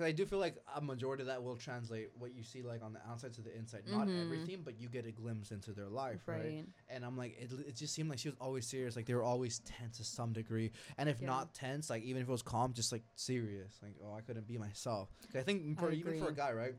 Because 0.00 0.08
I 0.08 0.12
do 0.12 0.24
feel 0.24 0.38
like 0.38 0.56
a 0.74 0.80
majority 0.80 1.20
of 1.24 1.26
that 1.26 1.42
will 1.42 1.56
translate 1.56 2.08
what 2.18 2.32
you 2.34 2.42
see 2.42 2.62
like 2.62 2.82
on 2.82 2.94
the 2.94 3.00
outside 3.06 3.34
to 3.34 3.42
the 3.42 3.54
inside. 3.54 3.82
Not 3.86 4.08
Mhm. 4.08 4.18
everything, 4.18 4.62
but 4.62 4.80
you 4.80 4.88
get 4.88 5.04
a 5.04 5.12
glimpse 5.12 5.50
into 5.50 5.74
their 5.74 5.90
life, 5.90 6.26
right? 6.26 6.38
Right. 6.38 6.64
And 6.88 7.04
I'm 7.04 7.18
like, 7.18 7.36
it, 7.38 7.52
it 7.68 7.76
just 7.76 7.92
seemed 7.94 8.08
like 8.08 8.18
she 8.18 8.30
was 8.30 8.36
always 8.40 8.66
serious. 8.66 8.96
Like 8.96 9.04
they 9.04 9.12
were 9.12 9.22
always 9.22 9.58
tense 9.58 9.98
to 9.98 10.04
some 10.04 10.32
degree. 10.32 10.70
And 10.96 11.06
if 11.06 11.20
Yeah. 11.20 11.26
not 11.26 11.52
tense, 11.52 11.90
like 11.90 12.02
even 12.02 12.22
if 12.22 12.28
it 12.28 12.32
was 12.32 12.40
calm, 12.40 12.72
just 12.72 12.92
like 12.92 13.02
serious. 13.14 13.78
Like, 13.82 13.96
oh, 14.02 14.14
I 14.14 14.22
couldn't 14.22 14.46
be 14.46 14.56
myself. 14.56 15.10
I 15.34 15.42
think 15.42 15.78
for 15.78 15.90
I 15.90 15.92
even 15.92 16.18
for 16.18 16.28
a 16.28 16.34
guy, 16.34 16.52
right? 16.52 16.76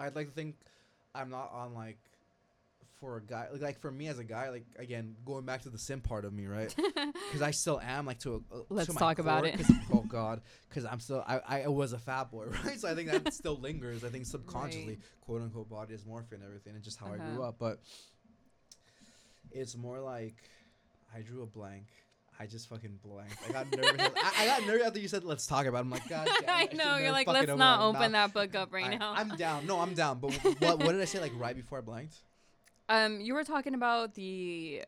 I'd 0.00 0.16
like 0.16 0.26
to 0.26 0.34
think 0.34 0.56
I'm 1.14 1.30
not 1.30 1.52
on 1.52 1.72
like 1.72 2.00
for 3.00 3.16
a 3.16 3.22
guy 3.22 3.46
like, 3.50 3.62
like 3.62 3.80
for 3.80 3.90
me 3.90 4.08
as 4.08 4.18
a 4.18 4.24
guy 4.24 4.50
like 4.50 4.66
again 4.78 5.16
going 5.24 5.44
back 5.46 5.62
to 5.62 5.70
the 5.70 5.78
sim 5.78 6.00
part 6.02 6.24
of 6.26 6.32
me 6.34 6.46
right 6.46 6.74
because 6.94 7.40
I 7.40 7.50
still 7.50 7.80
am 7.80 8.04
like 8.04 8.18
to 8.20 8.44
a, 8.52 8.54
uh, 8.54 8.60
Let's 8.68 8.92
to 8.92 8.98
talk 8.98 9.18
about 9.18 9.46
it 9.46 9.58
oh 9.92 10.02
god 10.02 10.42
because 10.68 10.84
I'm 10.84 11.00
still 11.00 11.24
I, 11.26 11.62
I 11.62 11.68
was 11.68 11.94
a 11.94 11.98
fat 11.98 12.30
boy 12.30 12.44
right 12.64 12.78
so 12.78 12.88
I 12.90 12.94
think 12.94 13.10
that 13.10 13.32
still 13.32 13.56
lingers 13.58 14.04
I 14.04 14.10
think 14.10 14.26
subconsciously 14.26 14.86
Right. 14.86 14.98
quote 15.22 15.40
unquote 15.42 15.70
body 15.70 15.94
dysmorphia 15.94 16.32
and 16.32 16.44
everything 16.44 16.74
and 16.74 16.82
just 16.84 16.98
how 16.98 17.06
I 17.06 17.16
grew 17.16 17.40
Uh-huh. 17.40 17.48
up 17.48 17.56
but 17.58 17.80
it's 19.50 19.76
more 19.76 19.98
like 20.00 20.36
I 21.14 21.20
drew 21.22 21.42
a 21.42 21.46
blank 21.46 21.86
I 22.38 22.46
just 22.46 22.70
fucking 22.70 23.00
blanked. 23.04 23.36
I 23.46 23.52
got 23.52 23.70
nervous. 23.70 24.00
I, 24.16 24.32
I 24.38 24.46
got 24.46 24.66
nervous 24.66 24.86
after 24.86 24.98
you 24.98 25.08
said 25.08 25.24
let's 25.24 25.46
talk 25.46 25.66
about. 25.66 25.76
it. 25.76 25.80
I'm 25.82 25.90
like, 25.90 26.08
God, 26.08 26.26
damn, 26.40 26.48
I 26.48 26.62
it, 26.62 26.74
know 26.74 26.96
you're 26.96 27.12
like 27.12 27.26
let's 27.26 27.54
not 27.54 27.82
open 27.82 28.12
mouth." 28.12 28.12
that 28.12 28.32
book 28.32 28.54
up 28.54 28.72
right 28.72 28.86
I, 28.86 28.96
now. 28.96 29.12
I'm 29.14 29.28
down. 29.36 29.66
No, 29.66 29.78
I'm 29.78 29.92
down. 29.92 30.20
But 30.20 30.32
what, 30.58 30.78
what 30.78 30.92
did 30.92 31.02
I 31.02 31.04
say 31.04 31.20
like 31.20 31.32
right 31.36 31.54
before 31.54 31.76
I 31.76 31.80
blanked? 31.82 32.16
Um, 32.90 33.20
you 33.20 33.34
were 33.34 33.44
talking 33.44 33.74
about 33.74 34.14
the 34.14 34.82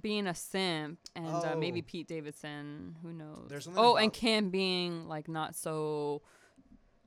being 0.00 0.26
a 0.26 0.34
simp 0.34 0.98
and 1.16 1.26
uh, 1.26 1.56
maybe 1.56 1.80
Oh. 1.80 1.84
Pete 1.86 2.08
Davidson. 2.08 2.96
Who 3.02 3.12
knows? 3.12 3.46
There's 3.48 3.68
oh, 3.76 3.96
and 3.96 4.12
Kim 4.12 4.50
being 4.50 5.08
like 5.08 5.28
not 5.28 5.54
so. 5.54 6.22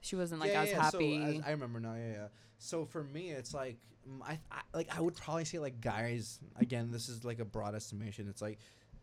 She 0.02 0.16
wasn't 0.16 0.42
like 0.42 0.52
yeah, 0.52 0.62
as 0.64 0.70
yeah, 0.70 0.82
happy. 0.82 1.20
So, 1.20 1.40
as, 1.40 1.42
I 1.46 1.52
remember 1.52 1.80
now. 1.80 1.94
Yeah, 1.96 2.12
yeah. 2.12 2.28
So 2.58 2.86
for 2.86 3.04
me, 3.04 3.30
it's 3.30 3.54
like 3.54 3.78
I, 4.24 4.40
I 4.52 4.62
like 4.74 4.98
I 4.98 5.02
would 5.02 5.16
probably 5.16 5.46
say 5.46 5.60
like 5.60 5.80
guys. 5.82 6.40
Again, 6.58 6.92
this 6.92 7.08
is 7.10 7.24
like 7.24 7.40
a 7.40 7.46
broad 7.46 7.76
estimation. 7.76 8.28
It's 8.28 8.42
like 8.42 8.60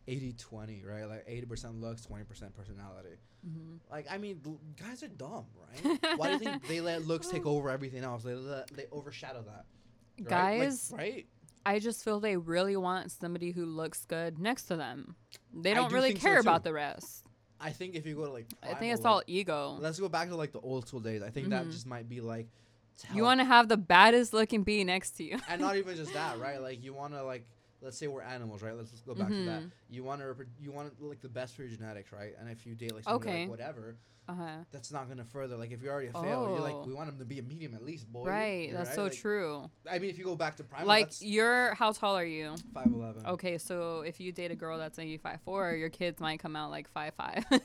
80-20, 0.08 0.86
right? 0.86 1.04
Like 1.04 1.24
eighty 1.26 1.46
percent 1.46 1.80
looks, 1.80 2.02
twenty 2.02 2.24
percent 2.24 2.54
personality. 2.54 3.16
hmm 3.44 3.76
Like 3.90 4.06
I 4.10 4.18
mean, 4.18 4.40
l- 4.46 4.60
guys 4.80 5.02
are 5.02 5.08
dumb, 5.08 5.44
right? 5.84 5.98
Why 6.16 6.26
do 6.28 6.32
you 6.32 6.38
think 6.38 6.66
they 6.66 6.80
let 6.80 7.06
looks 7.06 7.28
take 7.28 7.46
over 7.46 7.68
everything 7.70 8.02
else? 8.02 8.22
They 8.24 8.34
let, 8.34 8.68
they 8.68 8.86
overshadow 8.90 9.42
that. 9.42 9.66
Right? 10.20 10.30
Like, 10.30 10.30
Guys, 10.30 10.92
right? 10.96 11.26
I 11.66 11.78
just 11.78 12.02
feel 12.04 12.20
they 12.20 12.36
really 12.36 12.76
want 12.76 13.10
somebody 13.10 13.50
who 13.50 13.66
looks 13.66 14.04
good 14.06 14.38
next 14.38 14.64
to 14.64 14.76
them. 14.76 15.16
They 15.52 15.74
don't 15.74 15.88
do 15.90 15.94
really 15.96 16.08
think 16.10 16.20
so, 16.20 16.28
care 16.28 16.40
about 16.40 16.64
the 16.64 16.72
rest. 16.72 17.24
I 17.60 17.70
think 17.70 17.94
if 17.94 18.06
you 18.06 18.14
go 18.14 18.24
to 18.26 18.32
like, 18.32 18.46
I 18.62 18.74
think 18.74 18.94
it's 18.94 19.04
all 19.04 19.22
ego. 19.26 19.76
Let's 19.80 19.98
go 19.98 20.08
back 20.08 20.28
to 20.28 20.36
like 20.36 20.52
the 20.52 20.60
old 20.60 20.86
school 20.86 21.00
days. 21.00 21.22
I 21.22 21.30
think 21.30 21.50
that 21.50 21.66
Mhm. 21.66 21.72
just 21.72 21.86
might 21.86 22.08
be 22.08 22.20
like. 22.20 22.48
You 23.14 23.22
want 23.22 23.40
to 23.40 23.44
have 23.44 23.68
the 23.68 23.76
baddest 23.76 24.32
looking 24.32 24.64
bee 24.64 24.82
next 24.82 25.12
to 25.18 25.24
you. 25.24 25.38
and 25.48 25.60
not 25.60 25.76
even 25.80 25.94
just 25.96 26.12
that, 26.14 26.38
right? 26.40 26.60
Like 26.60 26.82
you 26.82 26.92
want 26.94 27.14
to 27.14 27.22
like 27.22 27.46
let's 27.80 27.96
say 27.98 28.06
we're 28.08 28.22
animals, 28.22 28.62
right? 28.62 28.76
Let's 28.76 28.90
just 28.90 29.06
go 29.06 29.14
back 29.14 29.28
to 29.28 29.44
that. 29.46 29.62
Mhm. 29.62 29.70
You 29.90 30.04
want 30.04 30.20
to 30.20 30.34
you 30.60 30.72
want 30.72 31.00
like 31.02 31.20
the 31.20 31.28
best 31.28 31.54
for 31.54 31.62
your 31.62 31.70
genetics, 31.76 32.12
right? 32.12 32.32
And 32.38 32.48
if 32.50 32.66
you 32.66 32.74
date 32.74 32.94
like 32.94 33.04
somebody 33.04 33.30
Okay. 33.30 33.40
like 33.42 33.50
whatever, 33.50 33.96
Uh 34.28 34.34
huh. 34.34 34.48
that's 34.72 34.92
not 34.92 35.08
gonna 35.08 35.24
further. 35.24 35.56
Like 35.56 35.70
if 35.70 35.80
you're 35.80 35.90
already 35.92 36.08
a 36.08 36.12
fail, 36.12 36.48
you're 36.50 36.60
like 36.60 36.74
Oh. 36.74 36.84
we 36.86 36.92
want 36.92 37.08
them 37.08 37.18
to 37.18 37.24
be 37.24 37.38
a 37.38 37.42
medium 37.42 37.74
at 37.74 37.82
least, 37.82 38.12
boy. 38.12 38.26
Right. 38.26 38.70
That's 38.72 38.94
so 38.94 39.04
Like, 39.04 39.12
true. 39.14 39.70
I 39.90 39.98
mean, 39.98 40.10
if 40.10 40.18
you 40.18 40.24
go 40.24 40.36
back 40.36 40.56
to 40.56 40.64
prime, 40.64 40.86
Like 40.86 41.12
you're, 41.20 41.72
how 41.74 41.92
tall 41.92 42.14
are 42.18 42.24
you? 42.26 42.54
five 42.74 42.88
eleven. 42.92 43.24
Okay, 43.26 43.56
so 43.56 44.00
if 44.02 44.20
you 44.20 44.32
date 44.32 44.50
a 44.50 44.56
girl 44.56 44.76
that's 44.76 44.98
maybe 44.98 45.16
five 45.16 45.40
four, 45.42 45.72
your 45.72 45.88
kids 45.88 46.20
might 46.20 46.40
come 46.40 46.56
out 46.56 46.70
like 46.70 46.88
five 46.90 47.14
five. 47.14 47.44
Who 47.50 47.58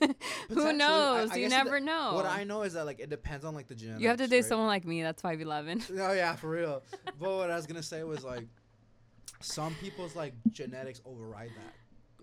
Potentially, 0.47 0.69
I- 0.69 0.71
knows? 0.73 1.31
I 1.31 1.35
you 1.35 1.49
never 1.49 1.79
that- 1.79 1.83
know. 1.85 2.13
What 2.13 2.25
I 2.25 2.43
know 2.45 2.61
is 2.61 2.73
that 2.73 2.85
like 2.85 2.99
it 3.01 3.09
depends 3.09 3.43
on 3.45 3.55
like 3.55 3.67
the 3.67 3.75
genetics. 3.75 4.01
you 4.01 4.07
have 4.07 4.17
to 4.19 4.27
date 4.27 4.37
right? 4.37 4.45
someone 4.45 4.67
like 4.67 4.85
me 4.85 5.01
that's 5.01 5.21
five 5.21 5.41
eleven. 5.41 5.81
oh 5.99 6.13
yeah, 6.13 6.35
for 6.37 6.49
real. 6.49 6.81
but 7.19 7.35
what 7.35 7.51
I 7.51 7.55
was 7.57 7.65
gonna 7.67 7.83
say 7.83 8.03
was 8.05 8.23
like, 8.23 8.47
some 9.43 9.75
people's 9.75 10.15
like 10.15 10.33
genetics 10.51 11.01
override 11.05 11.49
that, 11.49 11.73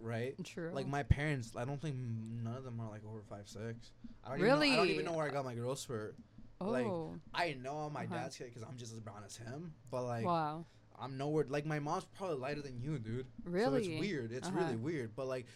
right? 0.01 0.35
True. 0.45 0.71
Like 0.73 0.89
my 0.89 1.03
parents, 1.03 1.53
I 1.57 1.65
don't 1.65 1.81
think 1.81 1.97
none 1.97 2.57
of 2.57 2.65
them 2.65 2.81
are 2.81 2.89
like 2.91 3.03
over 3.09 3.21
five 3.29 3.47
six. 3.49 3.93
I 4.25 4.31
don't 4.31 4.39
Even 4.41 4.49
know, 4.49 4.61
I 4.73 4.77
don't 4.77 4.89
even 4.89 5.05
know 5.05 5.13
where 5.13 5.27
I 5.27 5.31
got 5.31 5.45
my 5.45 5.55
growth 5.55 5.79
spurt. 5.79 6.17
oh, 6.61 6.71
like, 6.71 6.87
I 7.35 7.55
know 7.63 7.75
I'm 7.79 7.93
my 7.93 8.05
Uh-huh. 8.05 8.15
dad's 8.17 8.37
kid 8.37 8.49
because 8.49 8.63
I'm 8.63 8.77
just 8.77 8.93
as 8.93 9.01
brown 9.01 9.23
as 9.25 9.37
him. 9.37 9.73
But 9.91 10.05
like, 10.05 10.25
wow. 10.25 10.65
I'm 11.01 11.17
nowhere. 11.17 11.45
Like 11.49 11.67
my 11.67 11.79
mom's 11.79 12.05
probably 12.17 12.37
lighter 12.37 12.63
than 12.63 12.81
you, 12.81 12.99
dude. 12.99 13.27
Really? 13.45 13.85
So 13.85 13.91
it's 13.91 14.01
weird. 14.01 14.33
It's 14.33 14.49
Uh-huh. 14.49 14.59
really 14.59 14.77
weird. 14.77 15.15
But 15.17 15.29
like, 15.29 15.47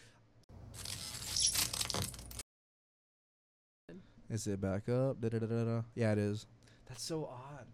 is 4.29 4.47
it 4.47 4.59
back 4.59 4.89
up? 4.89 5.21
Da-da-da-da-da. 5.21 5.81
Yeah, 5.95 6.11
it 6.13 6.17
is. 6.17 6.47
That's 6.87 7.03
so 7.03 7.25
odd. 7.25 7.65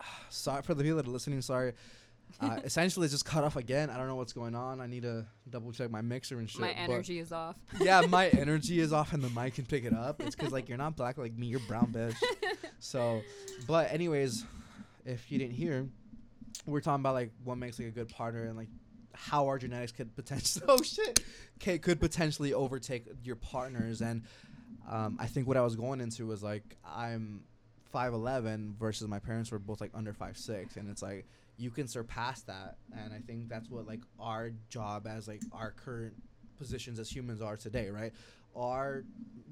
sorry 0.30 0.62
for 0.62 0.74
the 0.74 0.82
people 0.84 0.96
that 0.98 1.06
are 1.06 1.10
listening. 1.10 1.42
Sorry. 1.42 1.72
Uh, 2.40 2.60
essentially 2.64 3.04
it's 3.04 3.14
just 3.14 3.24
cut 3.24 3.44
off 3.44 3.56
again. 3.56 3.90
I 3.90 3.96
don't 3.96 4.06
know 4.06 4.16
what's 4.16 4.32
going 4.32 4.54
on. 4.54 4.80
I 4.80 4.86
need 4.86 5.02
to 5.02 5.26
double 5.48 5.72
check 5.72 5.90
my 5.90 6.00
mixer 6.00 6.38
and 6.38 6.48
shit. 6.48 6.60
My 6.60 6.70
energy 6.70 7.18
is 7.18 7.32
off. 7.32 7.56
yeah, 7.80 8.02
my 8.02 8.28
energy 8.28 8.80
is 8.80 8.92
off 8.92 9.12
and 9.12 9.22
the 9.22 9.30
mic 9.30 9.54
can 9.54 9.66
pick 9.66 9.84
it 9.84 9.92
up. 9.92 10.20
It's 10.20 10.36
because 10.36 10.52
like 10.52 10.68
you're 10.68 10.78
not 10.78 10.96
black 10.96 11.18
like 11.18 11.36
me, 11.36 11.46
you're 11.46 11.60
brown, 11.60 11.92
bitch. 11.92 12.16
So, 12.82 13.20
but 13.66 13.92
anyways, 13.92 14.46
if 15.04 15.30
you 15.30 15.38
didn't 15.38 15.52
hear, 15.52 15.86
we're 16.64 16.80
talking 16.80 17.02
about 17.02 17.12
like 17.12 17.30
what 17.44 17.56
makes 17.56 17.78
like 17.78 17.88
a 17.88 17.90
good 17.90 18.08
partner 18.08 18.44
and 18.44 18.56
like 18.56 18.68
how 19.12 19.46
our 19.48 19.58
genetics 19.58 19.92
could 19.92 20.16
potentially 20.16 20.64
oh 20.68 20.82
shit, 20.82 21.20
okay, 21.60 21.78
could 21.78 22.00
potentially 22.00 22.54
overtake 22.54 23.06
your 23.22 23.36
partners. 23.36 24.00
And 24.00 24.22
um, 24.90 25.18
I 25.20 25.26
think 25.26 25.46
what 25.46 25.58
I 25.58 25.60
was 25.60 25.76
going 25.76 26.00
into 26.00 26.26
was 26.26 26.42
like 26.42 26.76
I'm 26.84 27.42
five 27.92 28.14
eleven 28.14 28.74
versus 28.78 29.06
my 29.08 29.18
parents 29.18 29.50
were 29.50 29.58
both 29.58 29.80
like 29.80 29.90
under 29.94 30.14
five 30.14 30.38
six, 30.38 30.76
and 30.76 30.88
it's 30.90 31.02
like 31.02 31.26
you 31.60 31.70
can 31.70 31.86
surpass 31.86 32.40
that. 32.42 32.78
And 32.96 33.12
I 33.12 33.18
think 33.18 33.48
that's 33.48 33.68
what 33.68 33.86
like 33.86 34.00
our 34.18 34.50
job 34.70 35.06
as 35.06 35.28
like 35.28 35.42
our 35.52 35.72
current 35.72 36.14
positions 36.56 36.98
as 36.98 37.14
humans 37.14 37.42
are 37.42 37.56
today, 37.56 37.90
right? 37.90 38.12
Our 38.56 39.04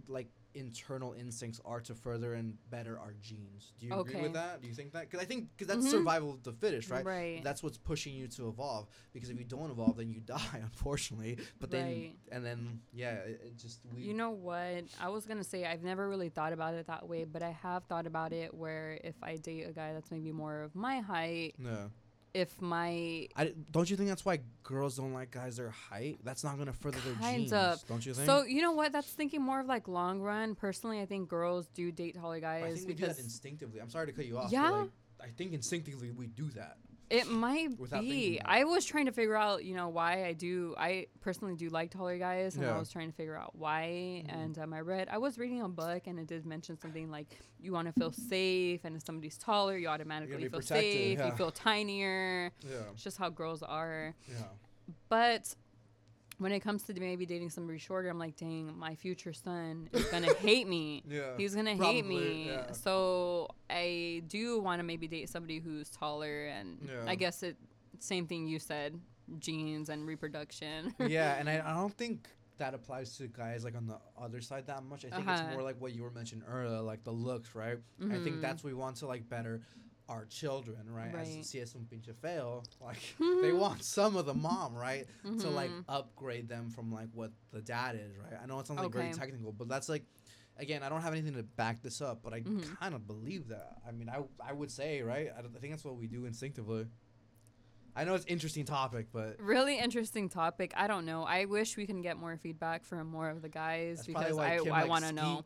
like 0.09 0.29
internal 0.59 1.13
instincts 1.13 1.61
are 1.65 1.81
to 1.81 1.95
further 1.95 2.35
and 2.35 2.57
better 2.71 2.99
our 2.99 3.15
genes. 3.23 3.73
Do 3.79 3.87
you 3.87 4.01
agree 4.01 4.21
with 4.23 4.33
that? 4.35 4.61
Do 4.61 4.69
you 4.69 4.75
think 4.75 4.93
that? 4.93 5.03
Because 5.11 5.21
I 5.21 5.25
think 5.25 5.49
because 5.57 5.69
that's 5.69 5.87
Mhm. 5.87 5.91
survival 5.91 6.31
of 6.33 6.43
the 6.43 6.53
fittest, 6.53 6.91
right? 6.91 7.05
Right. 7.05 7.41
That's 7.43 7.63
what's 7.63 7.79
pushing 7.79 8.15
you 8.15 8.27
to 8.29 8.49
evolve. 8.49 8.89
Because 9.13 9.31
if 9.31 9.39
you 9.39 9.45
don't 9.45 9.71
evolve, 9.71 9.97
then 9.97 10.11
you 10.11 10.21
die, 10.27 10.61
unfortunately. 10.63 11.39
But 11.61 11.71
then 11.71 11.85
Right. 11.87 12.15
and 12.33 12.45
then 12.45 12.81
yeah, 12.93 13.13
it, 13.15 13.41
it 13.47 13.57
just 13.57 13.81
we. 13.95 14.03
You 14.03 14.15
know 14.15 14.31
what? 14.31 14.85
I 15.01 15.09
was 15.09 15.27
gonna 15.27 15.45
say 15.45 15.65
I've 15.65 15.83
never 15.83 16.09
really 16.09 16.29
thought 16.29 16.53
about 16.53 16.75
it 16.75 16.87
that 16.89 17.09
way, 17.09 17.25
but 17.25 17.43
I 17.43 17.51
have 17.51 17.85
thought 17.85 18.07
about 18.07 18.33
it 18.33 18.53
where 18.53 18.99
if 19.05 19.15
I 19.23 19.37
date 19.37 19.63
a 19.69 19.73
guy 19.73 19.93
that's 19.93 20.11
maybe 20.11 20.33
more 20.33 20.63
of 20.63 20.75
my 20.75 21.01
height, 21.01 21.55
No. 21.59 21.91
If 22.35 22.61
my 22.61 23.29
I 23.37 23.53
don't 23.71 23.89
you 23.89 23.97
think 23.97 24.09
that's 24.09 24.25
why 24.25 24.41
girls 24.63 24.97
don't 24.97 25.13
like 25.13 25.31
guys 25.31 25.57
their 25.57 25.71
height? 25.71 26.19
That's 26.25 26.45
not 26.45 26.59
gonna 26.59 26.73
further 26.73 26.99
their 27.01 27.15
Kind 27.15 27.37
genes, 27.49 27.53
of. 27.53 27.87
don't 27.87 28.05
you 28.05 28.15
think? 28.15 28.27
so 28.27 28.45
you 28.45 28.63
know 28.63 28.73
what? 28.73 28.93
That's 28.93 29.09
thinking 29.09 29.43
more 29.43 29.61
of 29.61 29.67
like 29.67 29.89
long 29.89 30.21
run. 30.21 30.55
Personally, 30.55 31.01
I 31.01 31.07
think 31.07 31.29
girls 31.29 31.67
do 31.69 31.91
date 31.91 32.15
taller 32.15 32.41
guys 32.41 32.63
I 32.65 32.69
guys 32.69 32.77
think 32.77 32.89
we 32.89 32.95
do 32.95 33.07
that 33.07 33.19
instinctively. 33.19 33.81
I'm 33.81 33.91
sorry 33.91 34.07
to 34.07 34.13
cut 34.13 34.27
you 34.27 34.39
off. 34.39 34.53
Yeah. 34.53 34.71
But 34.71 34.79
like, 34.79 34.91
I 35.23 35.29
think 35.37 35.53
instinctively 35.53 36.11
we 36.11 36.27
do 36.27 36.49
that. 36.51 36.77
It 37.11 37.27
might 37.27 37.79
Without 37.79 38.03
be. 38.03 38.39
I 38.45 38.65
was 38.65 38.85
trying 38.85 39.07
to 39.07 39.13
figure 39.13 39.35
out, 39.37 39.65
you 39.65 39.75
know, 39.75 39.89
why 39.89 40.27
I 40.27 40.35
do. 40.35 40.75
I 40.77 41.07
personally 41.21 41.55
do 41.57 41.71
like 41.71 41.91
taller 41.91 42.19
guys, 42.19 42.55
and 42.57 42.65
Yeah. 42.65 42.75
I 42.77 42.79
was 42.79 42.91
trying 42.91 43.11
to 43.11 43.17
figure 43.17 43.35
out 43.37 43.57
why. 43.57 44.25
Mhm. 44.27 44.35
And 44.35 44.59
um, 44.59 44.75
I 44.75 44.81
read, 44.81 45.09
I 45.11 45.17
was 45.19 45.39
reading 45.39 45.63
a 45.63 45.69
book, 45.69 46.07
and 46.07 46.19
it 46.19 46.27
did 46.27 46.45
mention 46.45 46.79
something 46.79 47.11
like 47.11 47.39
you 47.61 47.73
want 47.73 47.87
to 47.87 47.93
feel 47.99 48.13
safe, 48.13 48.85
and 48.85 48.95
if 48.97 49.05
somebody's 49.07 49.39
taller, 49.39 49.77
you 49.79 49.89
automatically 49.89 50.49
feel 50.49 50.61
protected, 50.61 50.93
safe. 50.93 51.19
yeah. 51.19 51.27
You 51.27 51.33
feel 51.33 51.51
tinier. 51.51 52.53
Yeah. 52.63 52.77
It's 52.93 53.03
just 53.05 53.17
how 53.17 53.31
girls 53.31 53.63
are. 53.63 54.15
Yeah. 54.29 54.45
But 55.09 55.55
when 56.39 56.53
it 56.53 56.61
comes 56.61 56.85
to 56.85 56.95
maybe 56.95 57.27
dating 57.27 57.51
somebody 57.51 57.79
shorter, 57.79 58.09
I'm 58.09 58.19
like, 58.19 58.37
dang, 58.37 58.77
my 58.79 58.95
future 58.95 59.33
son 59.33 59.89
is 59.93 60.05
gonna 60.07 60.33
hate 60.41 60.69
me. 60.69 61.03
Yeah. 61.09 61.37
He's 61.37 61.55
gonna 61.55 61.75
hate 61.75 62.07
me. 62.07 62.47
yeah. 62.47 62.73
So 62.73 63.49
I 63.69 64.23
do 64.29 64.61
want 64.61 64.79
to 64.81 64.85
maybe 64.85 65.09
date 65.09 65.29
somebody 65.29 65.59
who's 65.59 65.91
taller, 65.91 66.47
and 66.47 66.79
Yeah. 66.89 67.05
I 67.07 67.15
guess 67.17 67.43
it 67.43 67.57
same 68.01 68.27
thing 68.27 68.47
you 68.47 68.59
said, 68.61 68.99
genes 69.41 69.89
and 69.89 70.07
reproduction. 70.07 70.95
yeah, 71.01 71.35
and 71.39 71.49
I, 71.49 71.61
I 71.65 71.75
don't 71.75 71.93
think 71.97 72.29
that 72.59 72.75
applies 72.75 73.17
to 73.19 73.27
guys 73.29 73.65
like 73.65 73.77
on 73.77 73.87
the 73.87 73.99
other 74.21 74.41
side 74.41 74.67
that 74.67 74.83
much. 74.85 75.05
I 75.05 75.11
think 75.11 75.27
Uh-huh. 75.29 75.43
it's 75.47 75.53
more 75.55 75.63
like 75.63 75.81
what 75.81 75.93
you 75.95 76.03
were 76.03 76.11
mentioning 76.11 76.45
earlier, 76.49 76.81
like 76.81 77.03
the 77.05 77.13
looks, 77.13 77.55
right? 77.55 77.79
I 78.01 78.19
think 78.19 78.37
Mhm. 78.37 78.41
that's 78.41 78.63
we 78.65 78.75
want 78.75 78.97
to 78.97 79.07
like 79.07 79.29
better 79.29 79.61
our 80.09 80.25
children, 80.27 80.91
right? 80.91 81.15
As 81.15 81.35
Right. 81.37 81.45
si 81.45 81.61
es 81.61 81.75
un 81.75 81.87
pinche 81.87 82.15
feo, 82.15 82.63
like 82.81 82.99
they 83.43 83.53
want 83.53 83.83
some 83.85 84.17
of 84.17 84.27
the 84.27 84.35
mom, 84.35 84.75
right? 84.75 85.07
To 85.41 85.49
like 85.51 85.71
upgrade 85.89 86.49
them 86.49 86.71
from 86.71 86.91
like 86.93 87.09
what 87.13 87.33
the 87.53 87.61
dad 87.61 87.95
is, 87.97 88.17
right? 88.17 88.39
I 88.43 88.47
know 88.47 88.59
it 88.61 88.67
sounds 88.67 88.81
like 88.81 88.93
very 88.93 89.09
technical, 89.19 89.53
but 89.53 89.69
that's 89.69 89.89
like 89.89 90.05
again, 90.57 90.83
I 90.83 90.89
don't 90.89 91.03
have 91.03 91.13
anything 91.13 91.35
to 91.35 91.43
back 91.43 91.83
this 91.83 92.01
up, 92.01 92.21
but 92.23 92.33
I 92.33 92.41
Mhm. 92.41 92.79
kind 92.81 92.95
of 92.95 93.07
believe 93.07 93.49
that. 93.49 93.77
I 93.87 93.93
mean, 93.93 94.09
I 94.09 94.23
I 94.41 94.53
would 94.53 94.71
say, 94.71 95.03
right? 95.03 95.29
I, 95.37 95.41
I 95.41 95.59
think 95.61 95.73
that's 95.73 95.85
what 95.85 95.97
we 95.97 96.07
do 96.07 96.25
instinctively. 96.25 96.87
I 97.95 98.05
know 98.05 98.15
it's 98.15 98.25
interesting 98.27 98.65
topic, 98.65 99.09
but 99.13 99.37
Really 99.41 99.77
interesting 99.79 100.29
topic. 100.29 100.73
I 100.77 100.87
don't 100.87 101.05
know. 101.05 101.25
I 101.25 101.47
wish 101.47 101.77
we 101.77 101.85
can 101.85 102.01
get 102.01 102.17
more 102.17 102.37
feedback 102.37 102.85
from 102.85 103.09
more 103.09 103.29
of 103.29 103.43
the 103.43 103.49
guys 103.49 103.97
that's 103.97 104.07
because 104.07 104.39
I, 104.39 104.57
I 104.59 104.85
want 104.85 105.05
to 105.05 105.13
know. 105.13 105.45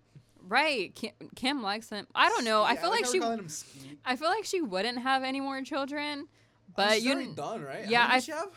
Right. 0.49 0.95
Kim, 0.95 1.13
Kim 1.37 1.63
likes 1.63 1.89
him. 1.91 2.07
I 2.15 2.29
don't 2.29 2.45
know. 2.45 2.63
I 2.63 2.73
Yeah, 2.75 2.81
feel 2.83 2.91
like 2.91 3.05
how 3.05 3.13
she 3.13 3.19
calling 3.21 3.39
him 3.39 3.49
Skeet. 3.49 3.99
I 4.05 4.17
feel 4.17 4.29
like 4.29 4.45
she 4.45 4.61
wouldn't 4.61 4.99
have 4.99 5.23
any 5.23 5.41
more 5.41 5.61
children. 5.63 6.27
Oh, 6.29 6.73
But 6.77 7.03
you 7.03 7.35
done, 7.35 7.63
right? 7.63 7.89
yeah, 7.89 8.07
I 8.11 8.19
she 8.21 8.33
have? 8.33 8.49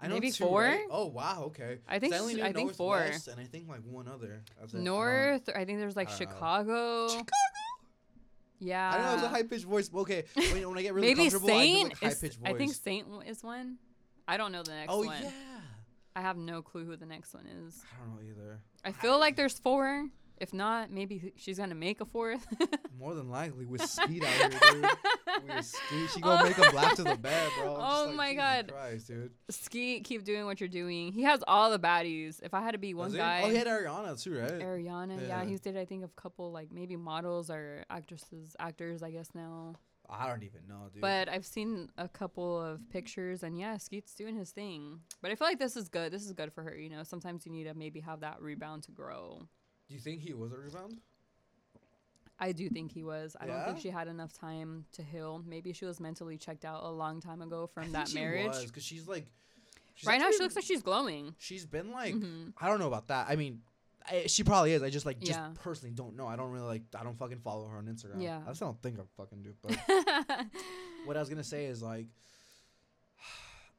I 0.00 0.08
know 0.08 0.14
maybe 0.14 0.30
two, 0.30 0.44
four? 0.44 0.62
right? 0.62 0.86
Oh 0.90 1.06
wow, 1.06 1.44
okay. 1.46 1.78
I 1.88 1.98
think 1.98 2.12
'Cause 2.12 2.20
only 2.22 2.42
I 2.42 2.52
think 2.52 2.74
four. 2.74 2.98
And 3.00 3.40
I 3.40 3.44
think 3.44 3.68
like 3.68 3.80
one 3.82 4.08
other. 4.08 4.42
I 4.62 4.76
North. 4.78 5.48
I 5.54 5.64
think 5.64 5.78
there's 5.78 5.96
like 5.96 6.08
I 6.08 6.12
know. 6.12 6.16
Chicago. 6.18 7.08
Chicago. 7.08 7.26
Yeah. 8.58 8.90
I 8.90 8.96
don't 8.96 9.06
know 9.06 9.14
It's 9.14 9.22
a 9.24 9.28
high 9.28 9.42
pitched 9.42 9.64
voice. 9.64 9.90
Okay, 9.94 10.24
when, 10.34 10.68
when 10.68 10.78
I 10.78 10.82
get 10.82 10.94
really 10.94 11.08
Maybe 11.08 11.28
comfortable, 11.30 11.50
I 11.50 11.52
do 11.52 11.72
Saint. 11.74 11.84
like 11.84 11.98
high 12.02 12.14
pitched 12.20 12.38
voice. 12.38 12.50
I 12.54 12.54
think 12.54 12.74
Saint 12.74 13.06
is 13.26 13.42
one. 13.44 13.76
I 14.28 14.36
don't 14.36 14.52
know 14.52 14.62
the 14.62 14.72
next 14.72 14.92
oh 14.92 15.04
one. 15.04 15.22
yeah. 15.22 15.30
I 16.14 16.20
have 16.22 16.36
no 16.38 16.62
clue 16.62 16.84
who 16.86 16.96
the 16.96 17.04
next 17.06 17.34
one 17.34 17.46
is. 17.46 17.82
I 17.94 17.98
don't 18.04 18.14
know 18.16 18.22
either. 18.30 18.60
I 18.84 18.92
feel 18.92 19.18
like 19.18 19.36
there's 19.36 19.58
four. 19.58 20.06
If 20.38 20.52
not, 20.52 20.90
maybe 20.90 21.32
she's 21.36 21.58
gonna 21.58 21.74
make 21.74 22.00
a 22.00 22.04
fourth. 22.04 22.46
More 22.98 23.14
than 23.14 23.30
likely 23.30 23.64
with 23.66 23.82
Skeet 23.82 24.22
out 24.22 24.28
here, 24.52 24.60
dude. 24.72 24.86
With 25.48 25.64
Skeet, 25.64 26.10
she 26.10 26.20
gonna 26.20 26.42
oh. 26.42 26.44
make 26.44 26.56
him 26.56 26.70
black 26.72 26.94
to 26.96 27.04
the 27.04 27.16
bed, 27.16 27.50
bro. 27.58 27.76
I'm 27.80 27.80
Oh 27.80 28.04
like, 28.06 28.14
my 28.16 28.30
Jesus 28.30 28.42
God. 28.44 28.72
Christ, 28.72 29.06
dude. 29.08 29.30
Skeet, 29.50 30.04
keep 30.04 30.24
doing 30.24 30.44
what 30.44 30.60
you're 30.60 30.68
doing. 30.68 31.12
He 31.12 31.22
has 31.22 31.42
all 31.46 31.70
the 31.70 31.78
baddies. 31.78 32.42
If 32.42 32.52
I 32.54 32.60
had 32.62 32.72
to 32.72 32.78
be 32.78 32.92
one 32.94 33.12
guy, 33.12 33.42
Oh, 33.44 33.48
he 33.50 33.56
had 33.56 33.66
Ariana 33.66 34.22
too, 34.22 34.38
right? 34.38 34.52
Ariana. 34.52 35.20
Yeah. 35.20 35.28
Yeah. 35.28 35.44
he's 35.44 35.60
did 35.60 35.76
I 35.76 35.84
think 35.84 36.04
of 36.04 36.14
couple 36.16 36.52
like 36.52 36.70
maybe 36.72 36.96
models 36.96 37.50
or 37.50 37.84
actresses, 37.90 38.56
actors. 38.58 39.02
I 39.02 39.10
guess 39.10 39.28
now. 39.34 39.76
I 40.08 40.28
don't 40.28 40.44
even 40.44 40.60
know, 40.68 40.88
dude. 40.92 41.00
But 41.00 41.28
I've 41.28 41.44
seen 41.44 41.88
a 41.98 42.08
couple 42.08 42.62
of 42.62 42.88
pictures, 42.90 43.42
and 43.42 43.58
yeah, 43.58 43.76
Skeet's 43.76 44.14
doing 44.14 44.36
his 44.36 44.52
thing. 44.52 45.00
But 45.20 45.32
I 45.32 45.34
feel 45.34 45.48
like 45.48 45.58
this 45.58 45.76
is 45.76 45.88
good. 45.88 46.12
This 46.12 46.24
is 46.24 46.32
good 46.32 46.52
for 46.52 46.62
her. 46.62 46.76
You 46.76 46.90
know, 46.90 47.02
sometimes 47.02 47.44
you 47.44 47.50
need 47.50 47.64
to 47.64 47.74
maybe 47.74 47.98
have 48.00 48.20
that 48.20 48.40
rebound 48.40 48.84
to 48.84 48.92
grow. 48.92 49.48
Do 49.88 49.94
you 49.94 50.00
think 50.00 50.20
he 50.22 50.34
was 50.34 50.52
a 50.52 50.56
rebound? 50.58 50.98
I 52.38 52.52
do 52.52 52.68
think 52.68 52.92
he 52.92 53.02
was. 53.02 53.34
I 53.40 53.46
don't 53.46 53.64
think 53.64 53.80
she 53.80 53.88
had 53.88 54.08
enough 54.08 54.32
time 54.32 54.84
to 54.92 55.02
heal. 55.02 55.42
Maybe 55.46 55.72
she 55.72 55.86
was 55.86 56.00
mentally 56.00 56.36
checked 56.36 56.64
out 56.66 56.82
a 56.84 56.90
long 56.90 57.20
time 57.20 57.40
ago 57.40 57.70
I 57.70 57.74
from 57.74 57.82
think 57.84 57.94
that 57.94 58.08
she 58.08 58.16
marriage. 58.16 58.48
was, 58.48 58.70
cause 58.70 58.82
she's 58.82 59.08
like. 59.08 59.26
she's 59.94 60.06
right 60.06 60.20
now, 60.20 60.30
she 60.30 60.38
looks 60.40 60.54
like 60.54 60.64
she's 60.66 60.82
glowing. 60.82 61.34
She's 61.38 61.64
been 61.64 61.92
like. 61.92 62.14
Mhm. 62.14 62.52
I 62.60 62.68
don't 62.68 62.78
know 62.78 62.88
about 62.88 63.08
that. 63.08 63.26
I 63.30 63.36
mean, 63.36 63.62
I, 64.06 64.26
she 64.26 64.44
probably 64.44 64.72
is. 64.74 64.82
I 64.82 64.90
just 64.90 65.06
like 65.06 65.18
just 65.18 65.32
Yeah. 65.38 65.48
personally 65.62 65.94
don't 65.94 66.14
know. 66.14 66.26
I 66.26 66.36
don't 66.36 66.50
really 66.50 66.66
like. 66.66 66.82
I 66.98 67.02
don't 67.04 67.16
fucking 67.18 67.38
follow 67.38 67.68
her 67.68 67.78
on 67.78 67.86
Instagram. 67.86 68.20
Yeah. 68.22 68.40
I 68.44 68.48
just 68.50 68.60
don't 68.60 68.80
think 68.82 68.98
I 68.98 69.02
fucking 69.16 69.42
do. 69.42 69.54
But 69.62 69.78
what 71.06 71.16
I 71.16 71.20
was 71.20 71.28
gonna 71.30 71.42
say 71.44 71.64
is 71.66 71.82
like. 71.82 72.06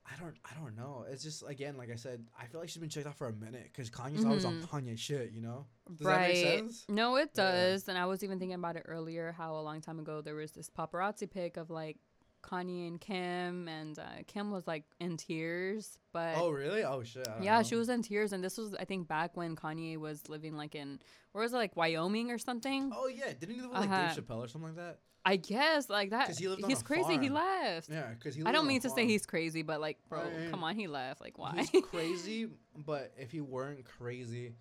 I 0.09 0.17
don't. 0.19 0.35
I 0.45 0.53
don't 0.61 0.75
know. 0.77 1.05
It's 1.11 1.21
just 1.23 1.43
again, 1.47 1.75
like 1.77 1.91
I 1.91 1.95
said, 1.95 2.25
I 2.39 2.45
feel 2.45 2.61
like 2.61 2.69
she's 2.69 2.79
been 2.79 2.89
checked 2.89 3.07
out 3.07 3.15
for 3.17 3.27
a 3.27 3.33
minute 3.33 3.65
because 3.71 3.89
Kanye's 3.89 4.23
always 4.23 4.45
on 4.45 4.61
Mhm. 4.61 4.67
Kanye 4.69 4.97
shit. 4.97 5.31
You 5.31 5.41
know. 5.41 5.65
Does 5.95 6.05
right. 6.07 6.27
that 6.27 6.27
make 6.29 6.59
sense? 6.59 6.85
No, 6.87 7.17
it 7.17 7.31
Yeah. 7.35 7.51
does. 7.51 7.87
And 7.89 7.97
I 7.97 8.05
was 8.05 8.23
even 8.23 8.39
thinking 8.39 8.55
about 8.55 8.77
it 8.77 8.83
earlier 8.87 9.33
how 9.33 9.55
a 9.57 9.61
long 9.61 9.81
time 9.81 9.99
ago 9.99 10.21
there 10.21 10.35
was 10.35 10.51
this 10.53 10.69
paparazzi 10.69 11.29
pic 11.29 11.57
of 11.57 11.69
like 11.69 11.97
Kanye 12.41 12.87
and 12.87 13.01
Kim, 13.01 13.67
and 13.67 13.99
uh, 13.99 14.03
Kim 14.27 14.51
was 14.51 14.65
like 14.65 14.85
in 15.01 15.17
tears. 15.17 15.97
But 16.13 16.35
Oh 16.37 16.51
really? 16.51 16.83
Oh 16.85 17.03
shit. 17.03 17.27
Yeah, 17.41 17.57
know. 17.57 17.63
she 17.63 17.75
was 17.75 17.89
in 17.89 18.01
tears. 18.01 18.31
And 18.31 18.41
this 18.41 18.57
was, 18.57 18.73
I 18.75 18.85
think, 18.85 19.07
back 19.09 19.35
when 19.35 19.57
Kanye 19.57 19.97
was 19.97 20.29
living 20.29 20.55
like 20.55 20.73
in, 20.73 20.99
where 21.33 21.41
was 21.43 21.51
it, 21.53 21.57
like 21.57 21.75
Wyoming 21.75 22.31
or 22.31 22.37
something? 22.37 22.91
Oh 22.95 23.07
yeah, 23.07 23.33
didn't 23.33 23.55
he 23.55 23.61
live 23.61 23.71
with 23.71 23.79
like 23.81 23.89
Uh-huh. 23.89 24.13
Dave 24.15 24.23
Chappelle 24.25 24.45
or 24.45 24.47
something 24.47 24.69
like 24.69 24.77
that? 24.77 24.99
I 25.27 25.35
guess 25.35 25.89
like 25.89 26.11
that. 26.11 26.27
'Cause 26.27 26.37
he 26.37 26.47
lived 26.47 26.65
he's 26.65 26.81
crazy. 26.81 27.17
He 27.17 27.29
farm. 27.29 27.33
left. 27.33 27.89
Yeah, 27.89 28.09
because 28.13 28.35
he. 28.35 28.43
I 28.45 28.51
don't 28.51 28.65
mean 28.67 28.81
to 28.81 28.89
say 28.89 29.05
he's 29.05 29.25
crazy, 29.25 29.61
but 29.61 29.81
like, 29.81 29.97
bro, 30.09 30.29
come 30.51 30.63
on, 30.63 30.75
he 30.75 30.87
left. 30.87 31.21
Like, 31.21 31.37
why? 31.37 31.65
He's 31.71 31.83
crazy, 31.91 32.47
but 32.75 33.13
if 33.17 33.31
he 33.31 33.41
weren't 33.41 33.83
crazy, 33.85 34.53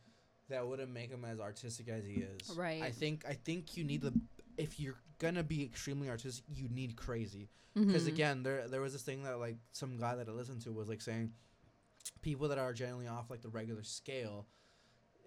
that 0.48 0.66
wouldn't 0.66 0.90
make 0.92 1.10
him 1.10 1.24
as 1.24 1.38
artistic 1.40 1.88
as 1.88 2.04
he 2.04 2.14
is. 2.16 2.50
Right. 2.56 2.82
I 2.82 2.90
think 2.90 3.24
I 3.28 3.34
think 3.34 3.76
you 3.76 3.84
need 3.84 4.02
the 4.02 4.12
if 4.56 4.80
you're 4.80 4.98
gonna 5.18 5.42
be 5.44 5.62
extremely 5.64 6.08
artistic, 6.10 6.44
you 6.48 6.68
need 6.68 6.96
crazy. 6.96 7.48
Because 7.74 8.04
Mhm. 8.04 8.08
again, 8.08 8.42
there 8.42 8.68
there 8.68 8.80
was 8.80 8.92
this 8.92 9.02
thing 9.02 9.22
that 9.24 9.38
like 9.38 9.58
some 9.72 9.96
guy 9.98 10.14
that 10.16 10.28
I 10.28 10.32
listened 10.32 10.62
to 10.62 10.72
was 10.72 10.88
like 10.88 11.00
saying, 11.02 11.32
people 12.22 12.48
that 12.48 12.58
are 12.58 12.72
generally 12.72 13.06
off 13.06 13.30
like 13.30 13.42
the 13.42 13.48
regular 13.48 13.82
scale, 13.82 14.46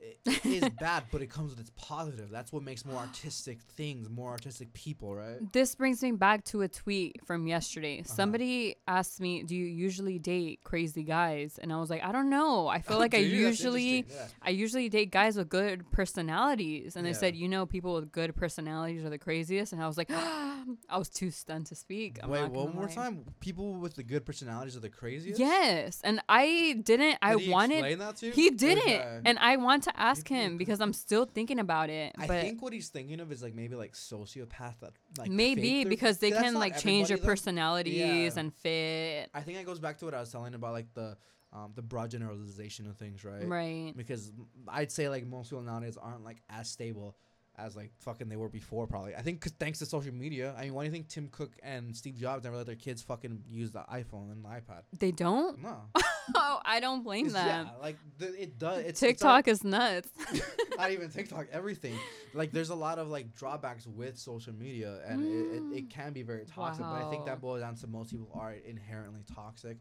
it, 0.01 0.19
it 0.25 0.45
is 0.63 0.69
bad, 0.79 1.03
but 1.11 1.21
it 1.21 1.29
comes 1.29 1.51
with 1.51 1.59
its 1.59 1.71
positive. 1.75 2.29
That's 2.29 2.51
what 2.53 2.63
makes 2.63 2.85
more 2.85 2.97
artistic 2.97 3.61
things, 3.61 4.09
more 4.09 4.31
artistic 4.31 4.71
people, 4.73 5.13
right? 5.15 5.37
This 5.53 5.75
brings 5.75 6.01
me 6.01 6.11
back 6.13 6.43
to 6.45 6.61
a 6.61 6.67
tweet 6.67 7.19
from 7.25 7.47
yesterday. 7.47 7.99
Uh-huh. 7.99 8.13
Somebody 8.13 8.75
asked 8.87 9.19
me, 9.19 9.43
"Do 9.43 9.55
you 9.55 9.65
usually 9.65 10.17
date 10.19 10.59
crazy 10.63 11.03
guys?" 11.03 11.59
And 11.61 11.71
I 11.73 11.77
was 11.79 11.89
like, 11.89 12.03
"I 12.03 12.11
don't 12.11 12.29
know. 12.29 12.67
I 12.67 12.79
feel 12.81 12.97
like 13.05 13.13
I 13.13 13.17
you? 13.19 13.47
Usually 13.47 14.05
yeah. 14.09 14.27
I 14.41 14.49
usually 14.51 14.89
date 14.89 15.11
guys 15.11 15.35
with 15.37 15.49
good 15.49 15.89
personalities." 15.91 16.95
And 16.95 17.05
they 17.05 17.11
Yeah. 17.11 17.17
said, 17.17 17.35
"You 17.35 17.47
know, 17.49 17.65
people 17.65 17.93
with 17.95 18.11
good 18.11 18.35
personalities 18.35 19.03
are 19.03 19.09
the 19.09 19.17
craziest." 19.17 19.73
And 19.73 19.81
I 19.83 19.87
was 19.87 19.97
like, 19.97 20.09
I 20.89 20.97
was 20.97 21.09
too 21.09 21.31
stunned 21.31 21.65
to 21.67 21.75
speak. 21.75 22.19
I'm 22.21 22.29
Wait, 22.29 22.49
one 22.51 22.75
more 22.75 22.85
lie. 22.87 22.93
time. 22.93 23.25
People 23.39 23.73
with 23.75 23.95
the 23.95 24.03
good 24.03 24.25
personalities 24.25 24.75
are 24.75 24.81
the 24.81 24.89
craziest. 24.89 25.39
Yes, 25.39 26.01
and 26.03 26.21
I 26.29 26.79
didn't. 26.83 27.17
I 27.21 27.33
Did 27.35 27.41
he 27.41 27.49
wanted. 27.51 27.73
explain 27.79 27.99
that 27.99 28.15
to 28.17 28.25
you? 28.27 28.31
He 28.33 28.49
didn't, 28.51 28.83
Okay. 28.83 29.21
and 29.25 29.39
I 29.39 29.55
want 29.57 29.87
to 29.89 29.99
ask 29.99 30.27
him 30.27 30.57
because 30.57 30.79
I'm 30.81 30.93
still 30.93 31.25
thinking 31.25 31.59
about 31.59 31.89
it. 31.89 32.13
I 32.17 32.27
think 32.27 32.61
what 32.61 32.73
he's 32.73 32.89
thinking 32.89 33.19
of 33.19 33.31
is 33.31 33.41
like 33.43 33.53
maybe 33.55 33.75
like 33.75 33.93
sociopath 33.93 34.79
that 34.81 34.93
like 35.17 35.29
maybe 35.29 35.83
because 35.85 36.19
they 36.19 36.31
can 36.31 36.53
like 36.55 36.77
change 36.77 37.07
their 37.09 37.17
though. 37.17 37.25
personalities 37.25 37.95
Yeah. 37.95 38.39
and 38.39 38.53
fit. 38.53 39.29
I 39.33 39.41
think 39.41 39.57
it 39.59 39.65
goes 39.65 39.79
back 39.79 39.97
to 39.99 40.05
what 40.05 40.13
I 40.13 40.19
was 40.19 40.31
telling 40.31 40.53
about 40.53 40.73
like 40.73 40.93
the 40.93 41.17
um 41.51 41.71
the 41.75 41.81
broad 41.81 42.11
generalization 42.11 42.87
of 42.87 42.97
things, 42.97 43.23
right? 43.23 43.47
Right. 43.47 43.93
Because 43.95 44.31
I'd 44.67 44.91
say 44.91 45.09
like 45.09 45.25
most 45.25 45.49
people 45.49 45.63
nowadays 45.63 45.97
aren't 45.97 46.23
like 46.23 46.41
as 46.49 46.69
stable 46.69 47.17
as 47.57 47.75
like 47.75 47.91
fucking 47.99 48.29
they 48.29 48.37
were 48.37 48.47
before. 48.49 48.87
Probably. 48.87 49.15
I 49.15 49.21
think 49.21 49.41
'cause 49.41 49.51
thanks 49.59 49.79
to 49.79 49.85
social 49.85 50.13
media. 50.13 50.55
I 50.57 50.63
mean, 50.65 50.73
why 50.73 50.83
do 50.83 50.85
you 50.85 50.91
think 50.93 51.09
Tim 51.09 51.27
Cook 51.27 51.57
and 51.61 51.95
Steve 51.95 52.15
Jobs 52.15 52.43
never 52.45 52.55
let 52.55 52.65
their 52.67 52.75
kids 52.75 53.01
fucking 53.01 53.43
use 53.49 53.71
the 53.71 53.83
iPhone 53.91 54.31
and 54.31 54.45
the 54.45 54.49
iPad? 54.49 54.83
They 54.97 55.11
don't. 55.11 55.61
No. 55.61 55.75
Oh, 56.35 56.59
I 56.65 56.79
don't 56.79 57.03
blame 57.03 57.29
them. 57.29 57.67
Yeah, 57.67 57.81
like 57.81 57.97
the, 58.17 58.41
it 58.41 58.57
does. 58.59 58.83
It's 58.85 58.99
TikTok 58.99 59.47
It's 59.47 59.59
is 59.59 59.63
nuts. 59.63 60.09
not, 60.77 60.91
even 60.91 61.09
TikTok. 61.17 61.47
Everything. 61.51 61.95
Like 62.33 62.51
there's 62.51 62.69
a 62.69 62.75
lot 62.75 62.99
of 62.99 63.07
like 63.09 63.35
drawbacks 63.35 63.85
with 63.87 64.17
social 64.17 64.53
media, 64.53 64.99
and 65.07 65.23
it, 65.23 65.55
it, 65.55 65.63
it 65.77 65.89
can 65.89 66.13
be 66.13 66.23
very 66.23 66.45
toxic. 66.45 66.85
But 66.85 67.01
I 67.05 67.09
think 67.09 67.25
that 67.25 67.41
boils 67.41 67.61
down 67.61 67.75
to 67.75 67.87
most 67.87 68.11
people 68.11 68.29
are 68.33 68.53
inherently 68.53 69.21
toxic. 69.33 69.77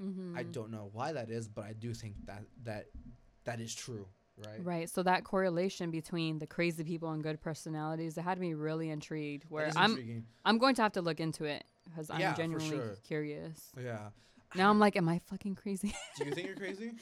Mhm. 0.00 0.36
I 0.36 0.44
don't 0.44 0.70
know 0.70 0.90
why 0.92 1.12
that 1.12 1.30
is, 1.30 1.48
but 1.48 1.64
I 1.64 1.72
do 1.72 1.92
think 1.92 2.14
that 2.26 2.42
that 2.64 2.86
that 3.44 3.60
is 3.60 3.74
true, 3.74 4.06
right? 4.36 4.64
Right. 4.64 4.88
So 4.90 5.02
that 5.02 5.24
correlation 5.24 5.90
between 5.90 6.38
the 6.38 6.46
crazy 6.46 6.84
people 6.84 7.10
and 7.10 7.22
good 7.22 7.40
personalities, 7.40 8.16
it 8.16 8.22
had 8.22 8.38
me 8.38 8.54
really 8.54 8.90
intrigued. 8.90 9.44
Where 9.48 9.70
I'm. 9.74 10.22
I'm 10.44 10.58
going 10.58 10.74
to 10.76 10.82
have 10.82 10.92
to 10.92 11.02
look 11.02 11.18
into 11.20 11.44
it 11.44 11.64
because 11.84 12.10
I'm 12.10 12.20
Yeah, 12.20 12.34
genuinely 12.34 12.76
sure. 12.76 12.94
curious. 13.04 13.72
Yeah. 13.82 14.10
Now 14.54 14.70
I'm 14.70 14.78
like, 14.78 14.96
am 14.96 15.08
I 15.08 15.20
fucking 15.26 15.54
crazy? 15.56 15.94
Do 16.18 16.24
you 16.24 16.32
think 16.32 16.46
you're 16.46 16.56
crazy? 16.56 16.92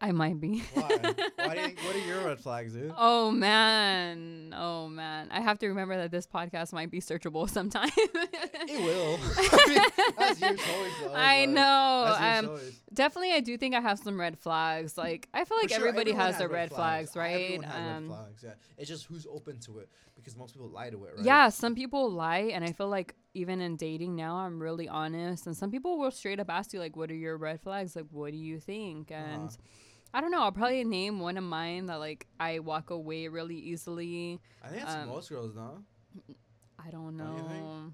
I 0.00 0.12
might 0.12 0.38
be. 0.38 0.58
Why? 0.74 0.88
Why 1.36 1.54
do 1.54 1.60
you 1.60 1.76
what 1.86 1.96
are 1.96 1.98
your 2.06 2.24
red 2.26 2.38
flags, 2.38 2.74
dude? 2.74 2.92
Oh 2.98 3.30
man. 3.30 4.52
Oh 4.54 4.86
man. 4.88 5.28
I 5.30 5.40
have 5.40 5.58
to 5.60 5.68
remember 5.68 5.96
that 5.96 6.10
this 6.10 6.26
podcast 6.26 6.74
might 6.74 6.90
be 6.90 7.00
searchable 7.00 7.48
sometime. 7.58 7.88
It 7.96 8.84
will. 8.84 9.18
I 9.38 9.68
mean, 9.68 10.12
that's 10.18 10.40
your 10.40 10.50
choice, 10.56 10.92
though. 11.00 11.12
I 11.14 11.46
know. 11.46 12.16
Um, 12.18 12.46
choice. 12.58 12.80
definitely, 12.92 13.32
I 13.32 13.40
do 13.40 13.56
think 13.56 13.74
I 13.74 13.80
have 13.80 13.98
some 13.98 14.20
red 14.20 14.38
flags. 14.38 14.98
Like, 14.98 15.28
I 15.32 15.44
feel 15.44 15.56
like 15.58 15.70
sure, 15.70 15.78
everybody 15.78 16.12
has 16.12 16.36
their 16.36 16.48
red 16.48 16.70
flags, 16.70 17.16
right? 17.16 17.42
Everyone 17.54 17.64
has 17.64 17.96
Um, 17.96 18.08
red 18.10 18.18
flags. 18.18 18.44
Yeah, 18.44 18.50
it's 18.76 18.88
just 18.90 19.06
who's 19.06 19.26
open 19.30 19.58
to 19.60 19.78
it 19.78 19.88
because 20.16 20.36
most 20.36 20.52
people 20.52 20.68
lie 20.68 20.90
to 20.90 21.02
it, 21.04 21.14
right? 21.16 21.24
Yeah, 21.24 21.48
some 21.48 21.74
people 21.74 22.10
lie, 22.10 22.50
and 22.52 22.62
I 22.64 22.72
feel 22.72 22.88
like 22.88 23.14
even 23.34 23.60
in 23.60 23.76
dating 23.76 24.16
now, 24.16 24.36
I'm 24.36 24.60
really 24.62 24.88
honest. 24.88 25.46
And 25.46 25.56
some 25.56 25.70
people 25.70 25.98
will 25.98 26.10
straight 26.10 26.40
up 26.40 26.48
ask 26.48 26.72
you, 26.72 26.78
like, 26.80 26.96
what 26.96 27.10
are 27.10 27.14
your 27.16 27.36
red 27.36 27.60
flags? 27.60 27.94
Like, 27.96 28.06
what 28.10 28.30
do 28.32 28.38
you 28.38 28.60
think? 28.60 29.10
And 29.10 29.48
Uh-huh. 29.48 29.56
I 30.14 30.20
don't 30.20 30.30
know. 30.30 30.42
I'll 30.42 30.52
probably 30.52 30.84
name 30.84 31.18
one 31.18 31.36
of 31.36 31.42
mine 31.44 31.86
that, 31.86 31.98
like, 31.98 32.28
I 32.38 32.60
walk 32.60 32.90
away 32.90 33.26
really 33.28 33.56
easily. 33.56 34.40
I 34.62 34.68
think 34.68 34.82
that's 34.82 34.94
um, 34.94 35.08
most 35.08 35.28
girls, 35.28 35.54
no? 35.56 35.82
I 36.78 36.90
don't 36.90 37.16
Don't 37.16 37.36
know. 37.38 37.92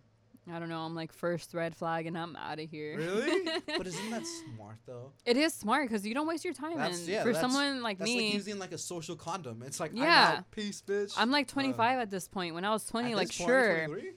I 0.53 0.59
don't 0.59 0.69
know. 0.69 0.81
I'm 0.81 0.95
like, 0.97 1.13
first 1.13 1.55
red 1.55 1.77
flag, 1.77 2.07
and 2.07 2.19
I'm 2.19 2.35
out 2.35 2.59
of 2.59 2.69
here. 2.69 2.97
Really? 2.99 3.49
but 3.79 3.87
isn't 3.87 4.11
that 4.11 4.25
smart 4.27 4.79
though? 4.85 5.13
it 5.25 5.37
is 5.37 5.55
smart 5.55 5.89
because 5.89 6.05
you 6.05 6.13
don't 6.13 6.27
waste 6.27 6.45
your 6.45 6.55
time. 6.55 6.77
That's- 6.77 6.99
and 7.01 7.09
yeah, 7.09 7.23
for 7.23 7.35
someone 7.35 7.83
like 7.83 7.99
That's 7.99 8.11
me, 8.11 8.25
like 8.27 8.35
using 8.35 8.59
like 8.59 8.73
a 8.73 8.79
social 8.79 9.15
condom. 9.17 9.63
It's 9.65 9.79
like 9.79 9.93
Yeah. 9.95 10.41
Peace, 10.51 10.83
bitch. 10.85 11.15
I'm 11.17 11.31
like 11.31 11.47
Uh, 11.49 11.53
25 11.53 12.01
at 12.01 12.11
this 12.11 12.27
point. 12.27 12.55
When 12.55 12.65
I 12.65 12.71
was 12.71 12.85
20, 12.87 13.13
at 13.13 13.17
like, 13.17 13.31
sure. 13.31 13.87
23? 13.87 14.13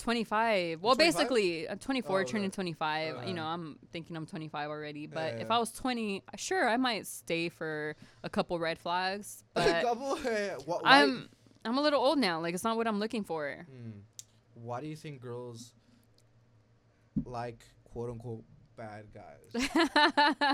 25. 0.00 0.82
Well, 0.82 0.94
25? 0.94 1.14
basically, 1.18 1.68
uh, 1.68 1.76
24 1.76 2.20
Oh, 2.20 2.24
turning 2.24 2.46
okay. 2.46 2.54
25. 2.54 3.08
you 3.08 3.14
Uh-huh. 3.20 3.32
know, 3.32 3.44
I'm 3.44 3.78
thinking 3.92 4.16
I'm 4.16 4.26
25 4.26 4.68
already. 4.70 5.06
But 5.06 5.34
Yeah, 5.34 5.40
if. 5.42 5.50
I 5.50 5.58
was 5.58 5.72
20, 5.72 6.22
uh, 6.26 6.36
sure, 6.36 6.68
I 6.68 6.76
might 6.76 7.06
stay 7.06 7.48
for 7.48 7.94
a 8.22 8.30
couple 8.30 8.58
red 8.58 8.78
flags. 8.78 9.44
A 9.56 9.60
But 9.60 9.82
couple? 9.82 10.16
Hey, 10.16 10.54
wh- 10.68 10.80
I'm 10.84 11.28
I'm 11.64 11.76
a 11.78 11.80
little 11.82 12.00
old 12.02 12.18
now. 12.18 12.40
Like, 12.40 12.54
it's 12.54 12.64
not 12.64 12.76
what 12.76 12.86
I'm 12.86 12.98
looking 12.98 13.22
for. 13.24 13.66
Hmm. 13.70 14.00
Why 14.54 14.80
do 14.80 14.86
you 14.86 14.96
think 14.96 15.20
girls 15.20 15.72
like 17.24 17.64
quote 17.84 18.10
unquote 18.10 18.44
bad 18.76 19.06
guys? 19.12 19.68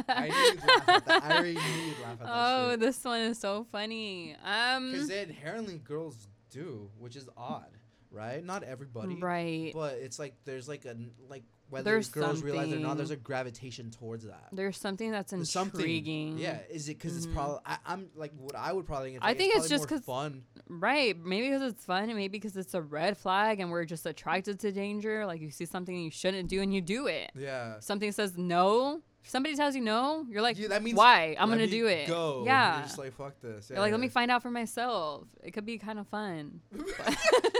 I 0.08 0.28
knew 0.28 0.34
you'd 0.36 0.60
laugh 0.66 0.88
at 0.88 1.06
that. 1.06 1.22
I 1.22 1.30
already 1.36 1.54
knew 1.54 1.60
you'd 1.86 2.00
laugh 2.02 2.12
at 2.12 2.18
that. 2.20 2.28
oh, 2.28 2.70
shit. 2.72 2.80
this 2.80 3.04
one 3.04 3.20
is 3.20 3.38
so 3.38 3.64
funny. 3.70 4.34
Because 4.38 4.76
Um, 5.02 5.06
they 5.08 5.22
inherently 5.22 5.78
girls 5.78 6.28
do, 6.50 6.90
which 6.98 7.16
is 7.16 7.28
odd, 7.36 7.70
right? 8.10 8.44
Not 8.44 8.62
everybody, 8.62 9.16
right. 9.16 9.72
But 9.74 9.94
it's 9.94 10.18
like 10.18 10.34
there's 10.44 10.68
like 10.68 10.84
a 10.84 10.96
like 11.28 11.42
whether 11.68 11.90
There's 11.90 12.08
girls 12.10 12.42
realize 12.44 12.70
it 12.70 12.76
or 12.76 12.78
not, 12.78 12.96
there's 12.96 13.10
a 13.10 13.16
gravitation 13.16 13.90
towards 13.90 14.24
that. 14.24 14.50
There's 14.52 14.78
something 14.78 15.10
that's 15.10 15.32
There's 15.32 15.50
something- 15.50 15.80
intriguing. 15.80 16.38
Yeah, 16.38 16.60
is 16.70 16.88
it 16.88 16.94
because 16.96 17.16
it's 17.16 17.26
Mhm. 17.26 17.34
probably 17.34 17.58
I, 17.66 17.78
I'm 17.84 18.08
like 18.14 18.32
what 18.38 18.54
I 18.54 18.72
would 18.72 18.86
probably. 18.86 19.18
I 19.20 19.34
think 19.34 19.48
it's 19.56 19.66
probably 19.66 19.68
just 19.70 19.84
because 19.88 20.04
fun. 20.04 20.44
Right. 20.68 21.16
Maybe 21.18 21.48
because 21.50 21.72
it's 21.72 21.84
fun, 21.84 22.04
and 22.04 22.14
maybe 22.16 22.38
because 22.38 22.56
it's 22.56 22.74
a 22.74 22.82
red 22.82 23.16
flag, 23.18 23.58
and 23.58 23.70
we're 23.72 23.84
just 23.84 24.06
attracted 24.06 24.60
to 24.60 24.70
danger. 24.70 25.26
Like 25.26 25.40
you 25.40 25.50
see 25.50 25.64
something 25.66 25.96
you 25.98 26.10
shouldn't 26.12 26.48
do, 26.48 26.62
and 26.62 26.72
you 26.72 26.80
do 26.80 27.08
it. 27.08 27.32
Yeah. 27.34 27.80
Something 27.80 28.12
says 28.12 28.38
no. 28.38 29.02
If 29.26 29.30
somebody 29.30 29.56
tells 29.56 29.74
you 29.74 29.82
no, 29.82 30.24
you're 30.30 30.40
like, 30.40 30.56
Yeah, 30.56 30.68
that 30.68 30.84
means 30.84 30.96
why? 30.96 31.34
I'm 31.36 31.48
gonna 31.48 31.66
do 31.66 31.88
it. 31.88 32.06
Go. 32.06 32.44
Yeah. 32.46 32.76
You're 32.76 32.82
just 32.84 32.96
like 32.96 33.12
fuck 33.12 33.40
this. 33.40 33.68
You're 33.68 33.80
like, 33.80 33.90
let 33.90 33.98
me 34.00 34.06
find 34.08 34.30
out 34.30 34.40
for 34.40 34.52
myself. 34.52 35.26
It 35.42 35.50
could 35.50 35.66
be 35.66 35.78
kind 35.78 35.98
of 35.98 36.06
fun. 36.06 36.60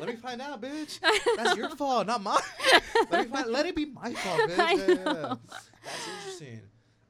let 0.01 0.07
me 0.07 0.15
find 0.15 0.41
out, 0.41 0.63
bitch. 0.63 1.01
That's 1.37 1.57
your 1.57 1.71
fault, 1.77 2.07
not 2.07 2.23
mine. 2.23 2.39
let 3.11 3.29
me 3.29 3.37
find. 3.37 3.51
Let 3.51 3.67
it 3.67 3.75
be 3.75 3.87
my 3.87 4.13
fault, 4.15 4.41
bitch. 4.49 4.57
Yeah, 4.59 4.73
yeah, 4.75 4.87
yeah. 4.87 5.35
That's 5.85 6.09
interesting. 6.19 6.61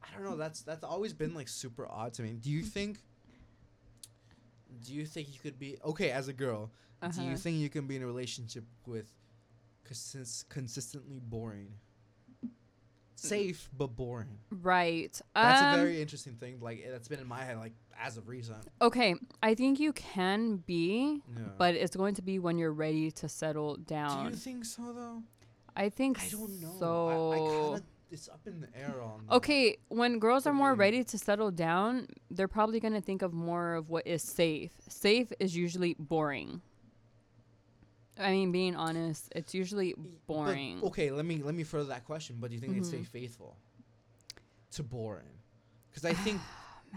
I 0.03 0.07
don't 0.17 0.25
know. 0.25 0.37
That's 0.39 0.63
that's 0.63 0.85
always 0.85 1.13
been 1.13 1.35
like 1.35 1.49
super 1.49 1.87
odd 1.87 2.15
to 2.15 2.23
me. 2.23 2.33
Do 2.33 2.49
you 2.51 2.63
think? 2.63 2.97
Do 4.87 4.95
you 4.95 5.05
think 5.05 5.29
you 5.35 5.39
could 5.39 5.59
be 5.59 5.77
okay 5.85 6.11
as 6.13 6.29
a 6.29 6.33
girl? 6.33 6.71
Do 7.03 7.09
Uh-huh. 7.09 7.23
you 7.23 7.37
think 7.37 7.59
you 7.59 7.69
can 7.69 7.87
be 7.87 7.97
in 7.97 8.03
a 8.03 8.07
relationship 8.07 8.65
with, 8.87 9.13
consist- 9.85 10.49
consistently 10.49 11.21
boring? 11.23 11.75
Safe 13.17 13.69
but 13.77 13.89
boring. 13.97 14.39
Right. 14.51 15.19
That's 15.35 15.62
um, 15.62 15.75
a 15.75 15.77
very 15.83 16.01
interesting 16.01 16.35
thing. 16.35 16.59
Like 16.61 16.87
that's 16.91 17.09
been 17.09 17.21
in 17.21 17.27
my 17.27 17.43
head 17.43 17.57
like 17.59 17.73
as 17.99 18.17
of 18.17 18.29
recent. 18.29 18.59
okay. 18.83 19.14
I 19.43 19.55
think 19.55 19.81
you 19.81 19.93
can 19.93 20.57
be, 20.59 21.23
Yeah. 21.35 21.45
but 21.59 21.75
it's 21.75 21.97
going 21.97 22.14
to 22.17 22.23
be 22.23 22.39
when 22.39 22.59
you're 22.59 22.73
ready 22.73 23.11
to 23.12 23.29
settle 23.29 23.77
down. 23.77 24.27
do 24.27 24.31
you 24.31 24.37
think 24.37 24.64
so 24.64 24.93
though? 24.93 25.23
I 25.75 25.89
think 25.89 26.21
I 26.23 26.29
don't 26.29 26.61
know. 26.61 26.77
so. 26.79 27.33
I, 27.33 27.35
I 27.35 27.39
kinda, 27.39 27.83
it's 28.11 28.29
up 28.29 28.41
in 28.47 28.61
the 28.61 28.69
air 28.79 29.03
on. 29.03 29.25
Okay, 29.31 29.79
when 29.89 30.19
girls 30.19 30.47
are 30.47 30.53
more 30.53 30.75
me. 30.75 30.79
ready 30.79 31.05
to 31.05 31.19
settle 31.19 31.51
down, 31.51 32.07
they're 32.31 32.49
probably 32.49 32.81
going 32.81 32.95
to 32.95 33.01
think 33.01 33.23
of 33.23 33.33
more 33.33 33.75
of 33.75 33.89
what 33.91 34.07
is 34.07 34.23
safe. 34.23 34.71
Safe 34.89 35.33
is 35.41 35.57
usually 35.57 35.95
boring. 35.99 36.62
I 38.19 38.31
mean, 38.33 38.51
being 38.53 38.75
honest, 38.77 39.29
it's 39.37 39.55
usually 39.55 39.95
Y- 39.97 40.03
but, 40.27 40.35
boring. 40.35 40.83
okay, 40.85 41.11
let 41.11 41.25
me 41.27 41.43
let 41.43 41.55
me 41.55 41.64
further 41.64 41.89
that 41.89 42.05
question. 42.05 42.37
But 42.41 42.49
do 42.51 42.55
you 42.55 42.61
think 42.61 42.75
they'd 42.75 42.87
stay 42.87 42.99
Mhm. 42.99 43.07
faithful 43.07 43.57
to 44.73 44.83
boring? 44.83 45.27
Because 45.91 46.05
I 46.05 46.12
think 46.25 46.41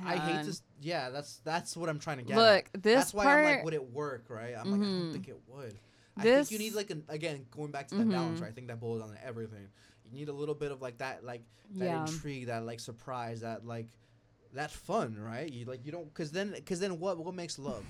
I 0.05 0.15
hate 0.17 0.45
to. 0.51 0.59
Yeah, 0.81 1.09
that's 1.09 1.37
that's 1.43 1.75
what 1.75 1.89
I'm 1.89 1.99
trying 1.99 2.17
to 2.17 2.23
get. 2.23 2.37
Look, 2.37 2.69
at. 2.73 2.83
this 2.83 2.95
that's 2.95 3.13
why 3.13 3.23
part. 3.25 3.45
I'm 3.45 3.55
like, 3.55 3.65
would 3.65 3.73
it 3.73 3.91
work? 3.91 4.25
Right? 4.29 4.55
I'm 4.57 4.71
like, 4.71 4.81
I 4.81 4.83
don't 4.83 5.11
think 5.11 5.27
it 5.27 5.39
would. 5.47 5.77
I 6.17 6.23
This- 6.23 6.49
think 6.49 6.59
you 6.59 6.65
need 6.67 6.75
like 6.75 6.89
an 6.89 7.03
again 7.09 7.45
going 7.51 7.71
back 7.71 7.87
to 7.89 7.95
that 7.95 8.09
balance. 8.09 8.39
Mhm. 8.39 8.43
Right? 8.43 8.49
I 8.51 8.53
think 8.53 8.67
that 8.67 8.79
boils 8.79 9.01
down 9.01 9.11
to 9.13 9.25
everything. 9.25 9.67
You 10.05 10.11
need 10.19 10.29
a 10.29 10.33
little 10.33 10.55
bit 10.55 10.71
of 10.71 10.81
like 10.81 10.97
that, 10.99 11.23
like 11.23 11.43
that 11.75 11.85
yeah. 11.85 12.01
intrigue, 12.05 12.47
that 12.47 12.65
like 12.65 12.79
surprise, 12.79 13.41
that 13.41 13.65
like 13.65 13.87
that 14.53 14.71
fun, 14.71 15.17
right? 15.19 15.51
You 15.51 15.65
like 15.65 15.85
you 15.85 15.91
don't 15.91 16.05
because 16.05 16.31
then 16.31 16.51
because 16.51 16.79
then 16.79 16.99
what 16.99 17.17
what 17.17 17.35
makes 17.35 17.59
love? 17.59 17.83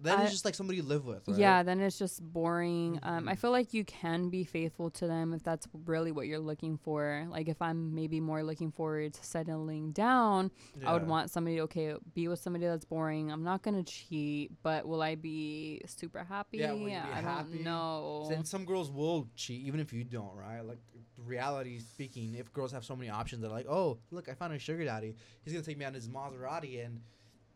Then 0.00 0.18
I- 0.18 0.22
it's 0.22 0.32
just 0.32 0.44
like 0.44 0.54
somebody 0.54 0.76
you 0.78 0.82
live 0.82 1.04
with. 1.06 1.26
Right? 1.28 1.38
Yeah, 1.38 1.62
then 1.62 1.80
it's 1.80 1.98
just 1.98 2.22
boring. 2.22 2.98
Um, 3.02 3.28
I 3.28 3.34
Mhm. 3.34 3.38
feel 3.38 3.50
like 3.50 3.74
you 3.74 3.84
can 3.84 4.28
be 4.30 4.44
faithful 4.44 4.90
to 4.90 5.06
them 5.06 5.32
if 5.34 5.42
that's 5.42 5.66
really 5.86 6.12
what 6.12 6.26
you're 6.26 6.38
looking 6.38 6.76
for. 6.78 7.26
Like 7.30 7.48
if 7.48 7.60
I'm 7.62 7.94
maybe 7.94 8.20
more 8.20 8.42
looking 8.42 8.70
forward 8.70 9.14
to 9.14 9.24
settling 9.24 9.92
down, 9.92 10.50
I 10.84 10.92
would 10.92 11.06
want 11.06 11.30
somebody 11.30 11.60
okay 11.62 11.94
be 12.14 12.28
with 12.28 12.38
somebody 12.40 12.66
that's 12.66 12.84
boring. 12.84 13.30
I'm 13.32 13.42
not 13.44 13.62
gonna 13.62 13.82
cheat, 13.82 14.52
but 14.62 14.86
will 14.86 15.02
I 15.02 15.14
be 15.14 15.80
super 15.86 16.24
happy? 16.24 16.58
Yeah, 16.58 16.72
will 16.72 16.86
I 16.86 17.20
happy? 17.20 17.54
don't 17.54 17.64
know. 17.64 18.26
Then 18.28 18.44
some 18.44 18.64
girls 18.64 18.90
will 18.90 19.28
cheat 19.36 19.62
even 19.66 19.80
if 19.80 19.92
you 19.92 20.04
don't, 20.04 20.34
right? 20.34 20.60
Like 20.60 20.78
reality 21.16 21.78
speaking, 21.80 22.34
if 22.34 22.52
girls 22.52 22.72
have 22.72 22.84
so 22.84 22.94
many 22.94 23.10
options, 23.10 23.42
they're 23.42 23.50
like, 23.50 23.66
oh, 23.68 23.98
look, 24.10 24.28
I 24.28 24.34
found 24.34 24.52
a 24.54 24.58
sugar 24.58 24.84
daddy. 24.84 25.14
He's 25.42 25.52
gonna 25.52 25.64
take 25.64 25.78
me 25.78 25.84
on 25.84 25.94
his 25.94 26.08
Maserati, 26.08 26.84
and 26.84 27.00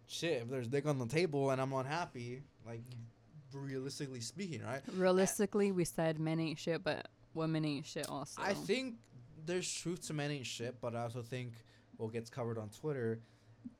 shit, 0.07 0.43
if 0.43 0.49
there's 0.49 0.69
dick 0.69 0.87
on 0.87 0.99
the 0.99 1.07
table 1.07 1.51
and 1.51 1.61
I'm 1.61 1.73
unhappy, 1.73 2.43
like 2.67 2.83
realistically 3.53 4.21
speaking, 4.21 4.63
right? 4.63 4.81
Realistically, 4.97 5.73
we 5.73 5.85
said 5.85 6.19
men 6.19 6.41
ain't 6.41 6.59
shit, 6.59 6.83
but 6.83 7.09
women 7.35 7.65
ain't 7.65 7.87
shit 7.87 8.09
also. 8.09 8.41
I 8.43 8.55
think 8.55 8.97
there's 9.45 9.73
truth 9.73 10.07
to 10.09 10.15
men 10.15 10.31
ain't 10.31 10.47
shit, 10.47 10.81
but 10.81 10.95
I 10.95 11.03
also 11.03 11.23
think 11.23 11.53
what 11.97 12.13
gets 12.13 12.31
covered 12.31 12.59
on 12.59 12.69
Twitter 12.71 13.21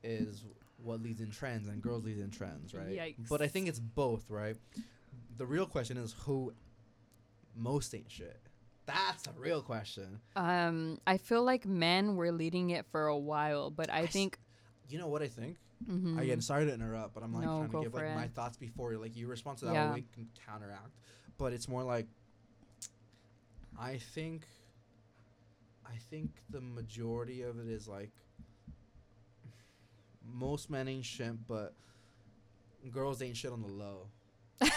is 0.03 0.45
what 0.77 1.01
leads 1.01 1.21
in 1.21 1.31
trends 1.31 1.67
and 1.67 1.81
girls 1.81 2.03
lead 2.03 2.19
in 2.19 2.29
trends, 2.29 2.73
right? 2.73 2.89
Yikes. 2.89 3.29
But 3.29 3.41
I 3.41 3.47
think 3.47 3.67
it's 3.67 3.79
both, 3.79 4.29
right? 4.29 4.55
The 5.37 5.45
real 5.45 5.65
question 5.65 5.97
is 5.97 6.15
who 6.25 6.53
most 7.55 7.93
ain't 7.95 8.11
shit. 8.11 8.39
That's 8.85 9.27
a 9.27 9.31
real 9.37 9.61
question. 9.61 10.19
Um, 10.35 10.99
I 11.07 11.17
feel 11.17 11.43
like 11.43 11.65
men 11.65 12.17
were 12.17 12.31
leading 12.31 12.71
it 12.71 12.85
for 12.91 13.07
a 13.07 13.17
while, 13.17 13.71
but 13.71 13.89
I 13.89 14.05
think 14.07 14.37
You 14.89 14.99
know 14.99 15.07
what 15.07 15.21
I 15.21 15.27
think? 15.27 15.55
Mhm. 15.89 16.19
Again, 16.19 16.41
sorry 16.41 16.65
to 16.65 16.73
interrupt, 16.73 17.13
but 17.13 17.23
I'm 17.23 17.33
like 17.33 17.45
No, 17.45 17.57
trying 17.59 17.71
to 17.71 17.81
give 17.81 17.93
like 17.93 18.13
my 18.15 18.27
thoughts 18.27 18.57
before 18.57 18.93
like 18.97 19.15
you 19.15 19.27
respond 19.27 19.57
to 19.59 19.65
that 19.65 19.73
Yeah. 19.73 19.89
way 19.89 19.95
we 19.95 20.05
can 20.13 20.29
counteract. 20.45 20.91
But 21.37 21.53
it's 21.53 21.67
more 21.67 21.83
like 21.83 22.07
I 23.77 23.97
think 23.97 24.45
I 25.85 25.95
think 26.09 26.31
the 26.49 26.61
majority 26.61 27.41
of 27.41 27.59
it 27.59 27.67
is 27.67 27.87
like 27.87 28.11
most 30.25 30.69
men 30.69 30.87
ain't 30.87 31.05
shit, 31.05 31.45
but 31.47 31.73
girls 32.91 33.21
ain't 33.21 33.37
shit 33.37 33.51
on 33.51 33.61
the 33.61 33.67
low. 33.67 34.07
Does 34.61 34.69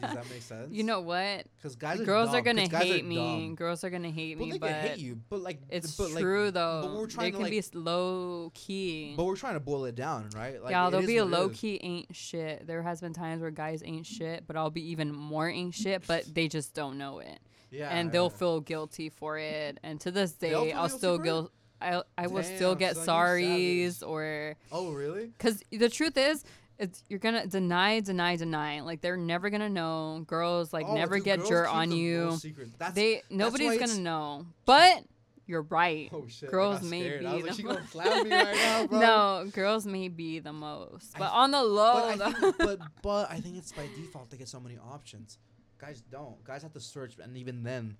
that 0.00 0.24
make 0.30 0.42
sense? 0.42 0.72
you 0.72 0.82
know 0.84 1.00
what? 1.00 1.46
because 1.56 1.76
guys 1.76 2.00
Girls 2.00 2.28
are, 2.30 2.36
are 2.38 2.42
dumb, 2.42 2.56
gonna 2.56 2.62
'cause 2.62 2.70
guys 2.70 2.82
hate 2.84 3.04
are 3.04 3.06
me. 3.06 3.16
dumb. 3.16 3.54
Girls 3.56 3.84
are 3.84 3.90
gonna 3.90 4.10
hate 4.10 4.36
Well, 4.38 4.46
me, 4.46 4.52
they 4.52 4.58
but 4.58 4.70
hate 4.72 4.98
you, 4.98 5.18
but 5.28 5.40
like 5.40 5.60
it's 5.70 5.96
but, 5.96 6.10
like, 6.12 6.22
true 6.22 6.52
But 6.52 6.84
we're 6.94 7.06
they 7.06 7.12
trying 7.14 7.26
to 7.32 7.38
can 7.38 7.42
like, 7.42 7.50
be 7.72 7.78
low 7.78 8.50
key. 8.54 9.14
but 9.16 9.24
we're 9.24 9.36
trying 9.36 9.54
to 9.54 9.60
boil 9.60 9.84
it 9.86 9.94
down, 9.94 10.28
right? 10.36 10.62
Like, 10.62 10.70
yeah, 10.70 10.88
there'll 10.90 11.06
be 11.06 11.16
a 11.16 11.24
low 11.24 11.48
key 11.48 11.80
ain't 11.82 12.14
shit. 12.14 12.66
There 12.66 12.82
has 12.82 13.00
been 13.00 13.12
times 13.12 13.40
where 13.42 13.50
guys 13.50 13.82
ain't 13.84 14.06
shit, 14.06 14.44
but 14.46 14.56
I'll 14.56 14.70
be 14.70 14.90
even 14.90 15.12
more 15.12 15.48
ain't 15.48 15.74
shit, 15.74 16.06
but 16.06 16.32
they 16.32 16.48
just 16.48 16.74
don't 16.74 16.98
know 16.98 17.18
it. 17.18 17.38
Yeah, 17.70 17.90
and 17.90 18.10
they'll 18.12 18.24
yeah. 18.32 18.38
feel 18.38 18.60
guilty 18.60 19.10
for 19.10 19.36
it. 19.38 19.78
And 19.82 20.00
to 20.02 20.10
this 20.10 20.32
day, 20.32 20.72
I'll 20.72 20.88
still 20.88 21.18
guilt. 21.18 21.52
I 21.80 22.02
I 22.16 22.26
will 22.26 22.42
still 22.42 22.74
get 22.74 22.96
you 22.96 23.02
sorries 23.02 24.06
or 24.06 24.56
Oh, 24.72 24.92
really? 24.92 25.26
because 25.26 25.62
the 25.70 25.88
truth 25.88 26.16
is. 26.16 26.44
It's, 26.78 27.02
you're 27.08 27.18
gonna 27.18 27.46
deny, 27.46 28.00
deny, 28.00 28.36
deny. 28.36 28.80
Like 28.82 29.00
they're 29.00 29.16
never 29.16 29.50
gonna 29.50 29.68
know. 29.68 30.22
Girls 30.26 30.72
like 30.72 30.86
Oh, 30.88 30.94
never 30.94 31.18
get 31.18 31.44
dirt 31.44 31.66
on 31.66 31.90
you. 31.90 32.26
most. 32.26 32.46
That's, 32.78 32.94
they 32.94 33.22
nobody's 33.30 33.66
why 33.68 33.78
gonna 33.78 33.98
know. 34.00 34.46
But 34.64 35.02
you're 35.46 35.62
right. 35.62 36.08
oh 36.12 36.26
shit! 36.28 36.50
girls 36.50 36.82
may 36.82 37.00
scared. 37.00 37.20
be 37.20 37.26
like, 37.26 37.44
the 37.56 37.80
slap 37.90 38.24
me 38.24 38.30
right 38.32 38.54
now, 38.54 38.86
bro. 38.90 39.00
No, 39.00 39.50
girls 39.52 39.86
may 39.86 40.08
be 40.08 40.38
the 40.40 40.52
most, 40.52 41.12
but 41.14 41.20
th- 41.20 41.30
on 41.32 41.50
the 41.50 41.62
low, 41.62 42.14
but 42.16 42.34
think, 42.34 42.58
but 42.58 42.78
but 43.02 43.30
I 43.30 43.40
think 43.40 43.56
it's 43.56 43.72
by 43.72 43.86
default 43.96 44.30
they 44.30 44.36
get 44.36 44.48
so 44.48 44.60
many 44.60 44.76
options. 44.78 45.38
Guys 45.78 46.02
don't. 46.12 46.42
Guys 46.44 46.62
have 46.62 46.74
to 46.74 46.80
search, 46.80 47.16
and 47.22 47.36
even 47.36 47.62
then, 47.62 47.96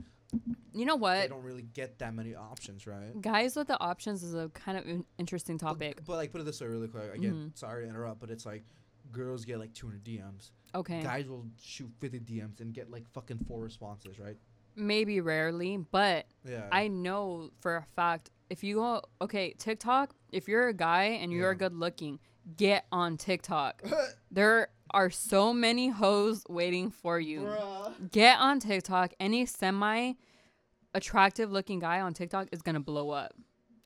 you 0.74 0.84
know 0.84 0.96
what? 0.96 1.22
they 1.22 1.28
don't 1.28 1.42
really 1.42 1.62
get 1.74 1.98
that 1.98 2.14
many 2.14 2.34
options, 2.34 2.86
right? 2.86 3.20
Guys 3.20 3.56
with 3.56 3.68
the 3.68 3.80
options 3.80 4.22
is 4.22 4.34
a 4.34 4.48
kind 4.50 4.76
of 4.78 4.86
in- 4.86 5.04
interesting 5.18 5.58
topic. 5.58 6.00
But, 6.06 6.16
like, 6.16 6.32
put 6.32 6.40
it 6.40 6.44
this 6.44 6.60
way, 6.60 6.66
really 6.68 6.88
quick. 6.88 7.14
Again, 7.14 7.50
Mhm. 7.52 7.58
sorry 7.58 7.84
to 7.84 7.88
interrupt, 7.90 8.20
but 8.20 8.30
it's 8.30 8.44
like 8.46 8.64
girls 9.12 9.44
get 9.44 9.58
like 9.58 9.72
200 9.72 10.04
DMs. 10.04 10.50
Okay, 10.74 11.00
Guys 11.02 11.26
will 11.28 11.46
shoot 11.60 11.90
50 11.98 12.20
DMs 12.20 12.60
and 12.60 12.74
get 12.74 12.90
like 12.90 13.08
fucking 13.08 13.38
four 13.48 13.62
responses, 13.62 14.18
right? 14.18 14.36
maybe 14.80 15.20
rarely, 15.20 15.76
but 15.76 16.26
Yeah. 16.44 16.68
I 16.70 16.86
know 16.86 17.50
for 17.58 17.76
a 17.78 17.82
fact 17.96 18.30
if 18.48 18.62
you 18.62 18.76
go 18.76 19.02
okay 19.20 19.52
TikTok, 19.58 20.14
if 20.30 20.46
you're 20.46 20.68
a 20.68 20.72
guy 20.72 21.04
and 21.04 21.32
you're 21.32 21.50
Yeah. 21.50 21.58
good 21.58 21.72
looking, 21.74 22.20
get 22.56 22.86
on 22.92 23.16
TikTok. 23.16 23.82
there 24.30 24.68
are 24.92 25.10
so 25.10 25.52
many 25.52 25.88
hoes 25.88 26.44
waiting 26.48 26.90
for 26.90 27.18
you. 27.20 27.40
Bruh. 27.40 28.10
Get 28.10 28.38
on 28.38 28.60
TikTok. 28.60 29.12
Any 29.20 29.46
semi 29.46 30.14
attractive 30.94 31.50
looking 31.50 31.78
guy 31.78 32.00
on 32.00 32.14
TikTok 32.14 32.48
is 32.52 32.62
gonna 32.62 32.80
blow 32.80 33.10
up. 33.10 33.34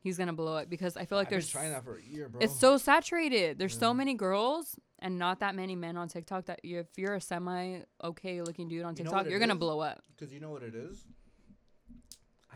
He's 0.00 0.18
gonna 0.18 0.32
blow 0.32 0.56
up 0.56 0.68
because 0.68 0.96
I 0.96 1.04
feel 1.04 1.18
like 1.18 1.26
I've 1.28 1.30
there's 1.32 1.48
trying 1.50 1.70
that 1.72 1.84
for 1.84 1.96
a 1.98 2.02
year, 2.02 2.28
bro. 2.28 2.40
it's 2.40 2.58
so 2.58 2.76
saturated. 2.76 3.58
There's 3.58 3.74
Yeah. 3.74 3.80
so 3.80 3.94
many 3.94 4.14
girls 4.14 4.76
and 4.98 5.18
not 5.18 5.40
that 5.40 5.54
many 5.54 5.74
men 5.76 5.96
on 5.96 6.08
TikTok 6.08 6.46
that 6.46 6.64
you, 6.64 6.78
if 6.80 6.86
you're 6.96 7.14
a 7.14 7.20
semi 7.20 7.80
okay 8.02 8.42
looking 8.42 8.68
dude 8.68 8.84
on 8.84 8.94
You 8.96 9.04
know 9.04 9.10
TikTok, 9.10 9.30
you're 9.30 9.40
gonna 9.40 9.54
is? 9.54 9.58
blow 9.60 9.80
up. 9.80 10.02
Because 10.16 10.32
you 10.32 10.40
know 10.40 10.50
what 10.50 10.62
it 10.62 10.74
is? 10.74 11.04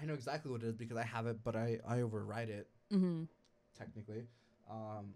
I 0.01 0.05
know 0.05 0.15
exactly 0.15 0.51
what 0.53 0.63
it 0.63 0.67
is 0.69 0.77
because 0.77 0.97
I 0.97 1.05
have 1.05 1.27
it, 1.27 1.39
but 1.43 1.57
I, 1.57 1.79
I 1.87 2.01
override 2.03 2.51
it, 2.51 2.69
hmm 2.91 3.25
technically. 3.79 4.25
Um, 4.71 5.15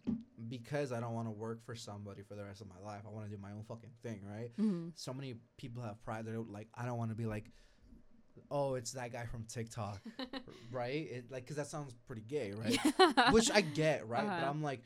because 0.49 0.93
I 0.93 1.01
don't 1.01 1.13
want 1.15 1.27
to 1.27 1.33
work 1.33 1.65
for 1.67 1.75
somebody 1.75 2.23
for 2.23 2.35
the 2.35 2.45
rest 2.45 2.61
of 2.61 2.69
my 2.69 2.79
life. 2.85 3.03
I 3.07 3.11
want 3.11 3.29
to 3.29 3.37
do 3.37 3.41
my 3.43 3.51
own 3.51 3.65
fucking 3.67 3.91
thing, 4.03 4.21
right? 4.25 4.51
hmm 4.57 4.89
So 4.95 5.13
many 5.13 5.35
people 5.57 5.83
have 5.83 6.03
pride. 6.05 6.25
They're 6.25 6.39
like, 6.39 6.69
I 6.75 6.85
don't 6.85 6.99
want 6.99 7.11
to 7.11 7.17
be 7.17 7.27
like, 7.27 7.51
oh, 8.51 8.75
it's 8.75 8.93
that 8.93 9.13
guy 9.13 9.27
from 9.27 9.45
TikTok, 9.45 10.01
right? 10.73 11.09
It, 11.11 11.25
like, 11.31 11.43
because 11.45 11.57
that 11.57 11.67
sounds 11.67 11.95
pretty 12.07 12.23
gay, 12.23 12.53
right? 12.57 12.79
Which 13.33 13.51
I 13.51 13.61
get, 13.61 14.09
right? 14.09 14.27
But 14.27 14.39
Uh-huh. 14.39 14.51
I'm 14.51 14.63
like, 14.63 14.83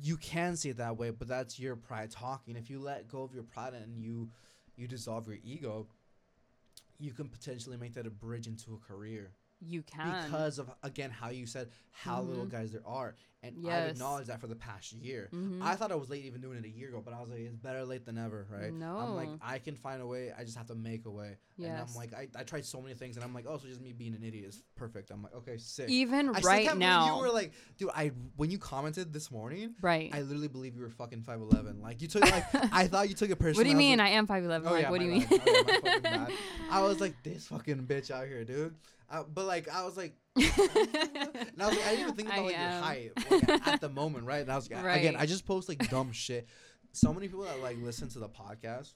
you 0.00 0.16
can 0.16 0.56
see 0.56 0.68
it 0.70 0.76
that 0.78 0.96
way, 0.96 1.10
but 1.10 1.28
that's 1.28 1.58
your 1.58 1.76
pride 1.76 2.10
talking. 2.10 2.56
If 2.56 2.68
you 2.70 2.78
let 2.80 3.08
go 3.08 3.22
of 3.22 3.32
your 3.34 3.44
pride 3.44 3.74
and 3.74 4.02
you 4.02 4.28
you 4.76 4.86
dissolve 4.88 5.26
your 5.28 5.38
ego, 5.44 5.86
you 6.98 7.12
can 7.12 7.28
potentially 7.28 7.76
make 7.76 7.94
that 7.94 8.06
a 8.06 8.10
bridge 8.10 8.46
into 8.46 8.74
a 8.74 8.78
career 8.78 9.32
you 9.64 9.82
can. 9.82 10.24
because 10.24 10.58
of 10.58 10.70
again 10.82 11.10
how 11.10 11.30
you 11.30 11.46
said 11.46 11.68
how 11.90 12.22
little 12.22 12.46
Mhm. 12.46 12.50
guys 12.50 12.72
there 12.72 12.86
are, 12.86 13.14
and 13.42 13.54
I've 13.68 13.90
acknowledged 13.90 14.28
that 14.30 14.40
for 14.40 14.46
the 14.46 14.56
past 14.56 14.92
year. 14.94 15.28
Mhm. 15.30 15.60
I 15.62 15.74
thought 15.74 15.92
I 15.92 15.94
was 15.94 16.08
late 16.08 16.24
even 16.24 16.40
doing 16.40 16.56
it 16.58 16.64
a 16.64 16.68
year 16.70 16.88
ago, 16.88 17.02
but 17.04 17.12
I 17.12 17.20
was 17.20 17.28
like, 17.28 17.40
it's 17.40 17.54
better 17.56 17.84
late 17.84 18.06
than 18.06 18.16
ever, 18.16 18.46
right? 18.50 18.72
No, 18.72 18.96
I'm 18.96 19.14
like, 19.14 19.28
I 19.42 19.58
can 19.58 19.76
find 19.76 20.00
a 20.00 20.06
way. 20.06 20.32
I 20.32 20.42
just 20.44 20.56
have 20.56 20.68
to 20.68 20.74
make 20.74 21.04
a 21.04 21.10
way. 21.10 21.36
Yes. 21.58 21.68
And 21.68 21.78
I'm 21.90 21.94
like, 21.94 22.14
I, 22.14 22.28
I 22.34 22.44
tried 22.44 22.64
so 22.64 22.80
many 22.80 22.94
things, 22.94 23.16
and 23.16 23.24
I'm 23.24 23.34
like, 23.34 23.44
oh, 23.46 23.58
so 23.58 23.68
just 23.68 23.82
me 23.82 23.92
being 23.92 24.14
an 24.14 24.22
idiot 24.22 24.46
is 24.46 24.62
perfect. 24.74 25.10
I'm 25.10 25.22
like, 25.22 25.34
okay, 25.34 25.58
sick. 25.58 25.90
Even 25.90 26.30
I 26.34 26.40
right 26.40 26.78
now, 26.78 27.14
you 27.16 27.22
were 27.22 27.30
like, 27.30 27.52
dude. 27.76 27.90
I 27.94 28.12
when 28.36 28.50
you 28.50 28.58
commented 28.58 29.12
this 29.12 29.30
morning, 29.30 29.74
right? 29.82 30.10
I 30.14 30.22
literally 30.22 30.48
believe 30.48 30.74
you 30.74 30.80
were 30.82 30.88
fucking 30.88 31.22
five 31.24 31.40
eleven. 31.42 31.82
Like 31.82 32.00
you 32.00 32.08
took 32.08 32.22
like 32.22 32.46
I 32.72 32.88
thought 32.88 33.10
you 33.10 33.14
took 33.14 33.28
it 33.30 33.36
personally. 33.36 33.58
what 33.58 33.64
do 33.64 33.68
you 33.70 33.76
I 33.76 33.78
mean? 33.78 33.98
Like, 33.98 34.08
I 34.12 34.14
am 34.14 34.26
five 34.26 34.44
eleven. 34.44 34.66
oh 34.66 34.72
like, 34.72 34.82
yeah, 34.84 34.90
what 34.90 34.98
do 34.98 35.04
you 35.04 35.10
mean? 35.12 35.26
Oh, 35.30 35.36
yeah, 35.46 35.62
my 35.66 35.72
fucking 35.82 36.02
bad. 36.02 36.32
I 36.70 36.80
was 36.82 37.00
like 37.00 37.22
this 37.22 37.46
fucking 37.48 37.86
bitch 37.86 38.10
out 38.10 38.26
here, 38.28 38.44
dude. 38.44 38.74
Uh, 39.12 39.24
but 39.32 39.44
like 39.44 39.68
I 39.68 39.84
was 39.84 39.96
like, 39.96 40.14
and 40.36 40.46
I 40.46 41.66
was 41.66 41.76
like, 41.76 41.86
I 41.86 41.90
didn't 41.90 42.00
even 42.00 42.14
think 42.14 42.28
about 42.28 42.38
I 42.38 42.42
like 42.42 42.56
your 42.56 42.70
height 42.70 43.10
like, 43.50 43.66
at 43.68 43.80
the 43.82 43.88
moment, 44.00 44.24
right? 44.24 44.40
And 44.40 44.50
I 44.50 44.56
was 44.56 44.70
like, 44.70 44.96
again, 44.98 45.16
I 45.16 45.26
just 45.26 45.46
post 45.46 45.68
like 45.68 45.88
dumb 45.90 46.12
shit. 46.12 46.48
So 46.92 47.12
many 47.12 47.28
people 47.28 47.44
that 47.44 47.60
like 47.60 47.76
listen 47.82 48.08
to 48.10 48.18
the 48.18 48.28
podcast, 48.28 48.94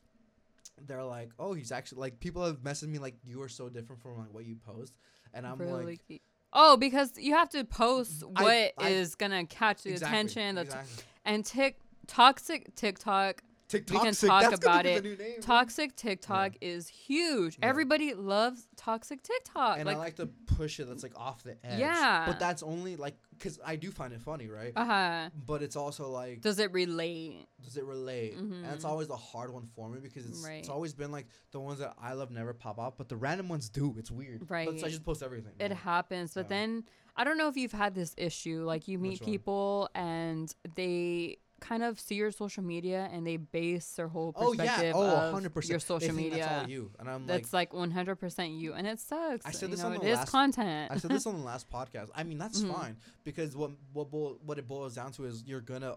they're 0.87 1.05
like, 1.05 1.31
oh, 1.39 1.53
he's 1.53 1.71
actually 1.71 2.01
like 2.01 2.19
people 2.21 2.45
have 2.45 2.61
messaged 2.63 2.89
me 2.89 2.99
like 2.99 3.17
you 3.25 3.43
are 3.43 3.49
so 3.49 3.69
different 3.69 4.01
from 4.03 4.19
like 4.19 4.33
what 4.33 4.47
you 4.47 4.57
post, 4.57 4.95
and 5.35 5.47
I'm 5.47 5.59
like. 5.59 5.69
Really? 6.09 6.23
Oh, 6.53 6.79
because 6.79 7.13
you 7.19 7.35
have 7.35 7.51
to 7.51 7.65
post 7.65 8.23
I- 8.37 8.43
what 8.77 8.89
is 8.91 9.15
I- 9.15 9.17
gonna 9.19 9.45
catch 9.45 9.83
the 9.83 9.91
Exactly, 9.91 10.17
attention. 10.19 10.55
The 10.55 10.63
t- 10.63 10.67
exactly. 10.69 11.05
and 11.27 11.45
tick 11.45 11.79
toxic 12.07 12.75
TikTok, 12.75 13.43
TikTok. 13.69 14.03
can 14.05 14.15
talk 14.15 14.43
That's 14.43 14.59
about 14.65 14.85
be 14.85 14.91
the 14.91 14.97
it. 14.97 15.05
new 15.05 15.17
name, 15.17 15.41
toxic 15.41 15.97
TikTok 15.97 16.53
is 16.61 16.89
huge. 16.89 17.59
Yeah. 17.59 17.67
Everybody 17.69 18.15
loves 18.15 18.69
toxic 18.77 19.23
TikTok. 19.23 19.79
and 19.79 19.87
like, 19.87 19.97
I 19.97 19.99
like 19.99 20.17
to 20.17 20.27
push 20.27 20.79
it. 20.81 20.89
That's 20.89 21.03
like 21.03 21.19
off 21.19 21.43
the 21.43 21.57
edge. 21.65 21.79
Yeah. 21.81 22.25
But 22.27 22.39
that's 22.39 22.63
only 22.63 22.97
like 22.97 23.17
because 23.31 23.59
I 23.65 23.77
do 23.77 23.91
find 23.91 24.13
it 24.15 24.23
funny, 24.23 24.49
right? 24.49 24.73
uh 24.77 24.85
huh. 24.85 25.31
But 25.47 25.63
it's 25.63 25.77
also 25.77 26.09
like, 26.09 26.41
Does 26.41 26.59
it 26.59 26.73
relate? 26.73 27.47
does 27.63 27.77
it 27.77 27.85
relate? 27.85 28.37
And 28.37 28.65
it's 28.67 28.85
always 28.85 29.09
the 29.09 29.17
hard 29.17 29.53
one 29.53 29.67
for 29.75 29.89
me 29.89 29.99
because 30.01 30.27
it's 30.27 30.45
Right. 30.45 30.61
it's 30.61 30.69
always 30.69 30.95
been 30.95 31.11
like 31.11 31.27
the 31.51 31.59
ones 31.61 31.81
that 31.81 31.95
I 32.01 32.13
love 32.13 32.31
never 32.31 32.55
pop 32.55 32.79
up, 32.79 32.97
but 32.99 33.09
the 33.09 33.17
random 33.17 33.49
ones 33.49 33.69
do. 33.69 33.95
It's 33.99 34.11
weird. 34.11 34.47
But 34.47 34.79
so 34.79 34.87
I 34.87 34.91
just 34.91 35.05
post 35.05 35.23
everything. 35.23 35.53
It 35.59 35.69
man. 35.71 35.77
happens, 35.79 36.35
but 36.35 36.45
Yeah. 36.45 36.49
then 36.57 36.85
I 37.17 37.25
don't 37.25 37.39
know 37.39 37.49
if 37.49 37.57
you've 37.57 37.73
had 37.73 37.95
this 37.95 38.15
issue. 38.17 38.63
Like 38.65 38.87
you 38.89 38.99
meet 38.99 39.23
people 39.23 39.89
and 39.95 40.55
they 40.77 41.39
kind 41.69 41.83
of 41.83 41.99
see 41.99 42.15
your 42.15 42.31
social 42.31 42.63
media 42.63 43.09
and 43.13 43.27
they 43.27 43.37
base 43.37 43.89
their 43.93 44.09
whole 44.09 44.33
oh 44.37 44.51
perspective 44.51 44.85
yeah. 44.85 44.93
Oh, 44.95 45.03
of 45.07 45.33
100 45.33 45.53
percent. 45.55 45.71
your 45.71 45.81
social 45.81 46.15
media. 46.15 46.45
That's 46.45 46.63
all 46.65 46.71
you. 46.71 46.91
And 46.99 47.09
I'm 47.09 47.27
like, 47.27 47.43
That's 47.43 47.53
like 47.53 47.73
100% 47.73 48.59
you, 48.59 48.73
and 48.75 48.87
it 48.87 49.01
sucks. 49.01 49.45
I 49.47 49.51
said 49.51 49.71
you 49.71 49.77
this 49.77 49.81
know, 49.83 49.91
on 49.93 49.99
the 49.99 50.13
last- 50.13 50.31
content. 50.31 50.93
I 50.93 50.97
said 50.99 51.11
this 51.11 51.27
on 51.31 51.39
the 51.39 51.45
last 51.45 51.71
podcast. 51.71 52.09
I 52.15 52.23
mean, 52.25 52.39
that's 52.39 52.63
Mhm. 52.63 52.73
fine 52.75 52.97
because 53.25 53.57
what 53.57 53.71
what 53.93 54.07
what 54.45 54.59
it 54.59 54.67
boils 54.69 54.95
down 54.95 55.13
to 55.13 55.25
is 55.25 55.43
you're 55.47 55.61
gonna 55.61 55.97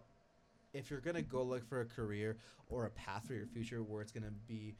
if 0.73 0.89
you're 0.91 1.01
gonna 1.01 1.21
go 1.21 1.41
look 1.43 1.67
for 1.67 1.81
a 1.81 1.85
career 1.85 2.37
or 2.67 2.85
a 2.85 2.89
path 2.91 3.25
for 3.27 3.33
your 3.33 3.47
future 3.47 3.81
where 3.81 4.01
it's 4.01 4.11
gonna 4.11 4.31
be 4.47 4.75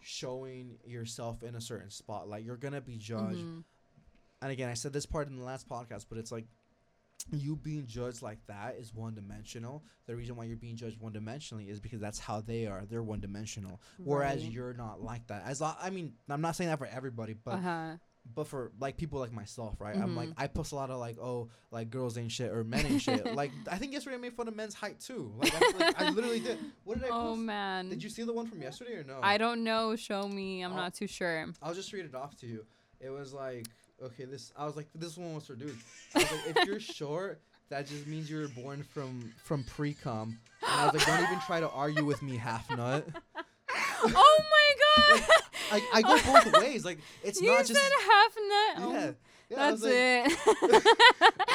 showing 0.00 0.78
yourself 0.84 1.42
in 1.42 1.54
a 1.54 1.60
certain 1.60 1.90
spotlight, 1.90 2.42
you're 2.44 2.56
gonna 2.56 2.80
be 2.80 2.96
judged. 2.96 3.38
Mhm. 3.38 3.64
And 4.42 4.50
again, 4.50 4.68
I 4.68 4.74
said 4.74 4.92
this 4.92 5.06
part 5.06 5.28
in 5.28 5.36
the 5.36 5.44
last 5.44 5.68
podcast, 5.68 6.06
but 6.08 6.18
it's 6.18 6.32
like 6.32 6.46
you 7.30 7.56
being 7.56 7.86
judged 7.86 8.22
like 8.22 8.38
that 8.46 8.76
is 8.78 8.92
one 8.94 9.14
dimensional. 9.14 9.84
The 10.06 10.16
reason 10.16 10.36
why 10.36 10.44
you're 10.44 10.56
being 10.56 10.76
judged 10.76 11.00
one 11.00 11.12
dimensionally 11.12 11.68
is 11.68 11.80
because 11.80 12.00
that's 12.00 12.18
how 12.18 12.40
they 12.40 12.66
are. 12.66 12.84
They're 12.88 13.02
one 13.02 13.20
dimensional. 13.20 13.80
Whereas 13.98 14.42
Right. 14.42 14.52
you're 14.52 14.74
not 14.74 15.02
like 15.02 15.26
that. 15.28 15.44
As 15.46 15.60
lo- 15.60 15.74
I 15.80 15.90
mean, 15.90 16.14
I'm 16.28 16.40
not 16.40 16.56
saying 16.56 16.70
that 16.70 16.78
for 16.78 16.86
everybody, 16.86 17.34
but 17.34 17.54
uh-huh. 17.54 17.96
but 18.34 18.46
for 18.46 18.72
like 18.80 18.96
people 18.96 19.18
like 19.20 19.32
myself, 19.32 19.80
right? 19.80 19.96
I'm 19.96 20.14
like 20.16 20.28
Mhm. 20.30 20.34
I 20.36 20.46
post 20.46 20.72
a 20.72 20.74
lot 20.76 20.90
of 20.90 20.98
like 20.98 21.18
oh 21.18 21.48
like 21.70 21.90
girls 21.90 22.16
ain't 22.18 22.32
shit 22.32 22.50
or 22.50 22.64
men 22.64 22.84
ain't 22.86 23.02
shit. 23.02 23.24
like 23.34 23.52
I 23.70 23.78
think 23.78 23.92
yesterday 23.92 24.16
I 24.16 24.18
made 24.18 24.34
fun 24.34 24.48
of 24.48 24.56
men's 24.56 24.74
height 24.74 25.00
too. 25.00 25.32
Like 25.38 25.52
I, 25.54 25.78
like, 25.78 26.02
I 26.02 26.10
literally 26.10 26.40
did. 26.40 26.58
What 26.84 27.00
did 27.00 27.08
I 27.08 27.08
Oh 27.12 27.36
man. 27.36 27.88
Did 27.88 28.02
you 28.02 28.10
see 28.10 28.22
the 28.24 28.32
one 28.32 28.46
from 28.46 28.60
yesterday 28.62 28.94
or 28.94 29.04
no? 29.04 29.18
I 29.22 29.38
don't 29.38 29.62
know. 29.64 29.96
Show 29.96 30.28
me. 30.28 30.62
I'm 30.62 30.72
Oh. 30.72 30.76
not 30.76 30.94
too 30.94 31.06
sure. 31.06 31.46
I'll 31.62 31.74
just 31.74 31.92
read 31.92 32.04
it 32.04 32.14
off 32.14 32.36
to 32.38 32.46
you. 32.46 32.64
It 33.00 33.10
was 33.10 33.32
like, 33.32 33.66
okay, 34.02 34.24
this. 34.24 34.52
I 34.56 34.64
was 34.66 34.76
like, 34.76 34.88
this 34.94 35.16
one 35.16 35.34
was 35.34 35.46
for 35.46 35.54
dudes. 35.54 35.82
Was 36.14 36.30
like, 36.30 36.56
if 36.56 36.66
you're 36.66 36.80
short, 36.98 37.40
that 37.70 37.86
just 37.86 38.06
means 38.06 38.30
you 38.30 38.38
were 38.40 38.48
born 38.48 38.82
from 38.82 39.32
from 39.44 39.64
pre 39.64 39.94
cum. 39.94 40.38
And 40.62 40.80
I 40.80 40.84
was 40.86 40.94
like, 40.94 41.06
don't 41.06 41.26
even 41.26 41.40
try 41.40 41.60
to 41.60 41.70
argue 41.70 42.04
with 42.04 42.22
me, 42.22 42.36
half 42.36 42.70
nut. 42.70 43.06
oh 44.04 44.38
my 44.50 45.16
god. 45.16 45.28
I, 45.72 45.82
I 45.94 46.02
go 46.02 46.18
both 46.20 46.60
ways. 46.60 46.84
Like 46.84 46.98
it's 47.22 47.40
you 47.40 47.48
not 47.48 47.66
said 47.66 47.74
just 47.74 47.94
half 48.10 48.36
nut. 48.36 48.76
Oh, 48.78 49.14
yeah. 49.52 49.70
yeah 49.70 49.70
That's 49.70 49.82
like, 49.82 49.92
it. 49.92 50.84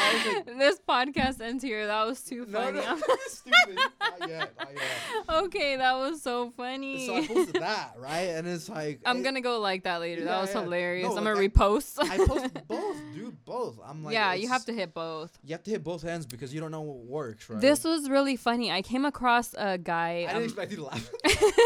Was 0.07 0.43
this 0.57 0.79
podcast 0.87 1.41
ends 1.41 1.63
here. 1.63 1.87
That 1.87 2.05
was 2.05 2.21
too 2.21 2.45
funny. 2.45 2.79
no, 2.79 2.97
stupid. 3.27 3.75
Not 3.99 4.29
yet. 4.29 4.53
Not 4.57 4.69
yet. 4.73 5.43
okay, 5.43 5.75
that 5.77 5.93
was 5.97 6.21
so 6.21 6.51
funny. 6.51 7.07
So 7.07 7.15
I 7.17 7.27
posted 7.27 7.55
that 7.61 7.95
right, 7.99 8.29
and 8.29 8.47
it's 8.47 8.69
like 8.69 9.01
I'm 9.05 9.17
it- 9.17 9.23
gonna 9.23 9.41
go 9.41 9.59
like 9.59 9.83
that 9.83 9.99
later. 9.99 10.23
that 10.25 10.41
was 10.41 10.53
yeah. 10.53 10.61
hilarious. 10.61 11.09
No, 11.09 11.17
I'm 11.17 11.23
gonna 11.23 11.39
I- 11.39 11.47
repost. 11.47 11.97
I 11.99 12.17
post 12.25 12.67
both, 12.67 12.97
dude. 13.13 13.43
Both. 13.45 13.79
I'm 13.85 14.03
like, 14.03 14.13
yeah, 14.13 14.33
you 14.33 14.47
have 14.49 14.65
to 14.65 14.73
hit 14.73 14.93
both. 14.93 15.37
You 15.43 15.53
have 15.53 15.63
to 15.63 15.71
hit 15.71 15.83
both 15.83 16.05
ends 16.05 16.25
because 16.25 16.53
you 16.53 16.59
don't 16.61 16.71
know 16.71 16.81
what 16.81 16.97
works, 17.05 17.49
right? 17.49 17.59
This 17.59 17.83
was 17.83 18.09
really 18.09 18.35
funny. 18.35 18.71
I 18.71 18.81
came 18.81 19.05
across 19.05 19.53
a 19.57 19.77
guy. 19.77 20.25
I 20.27 20.33
didn't 20.33 20.37
um, 20.37 20.43
expect 20.43 20.71
you 20.71 20.77
to 20.77 20.83
laugh. 20.85 21.09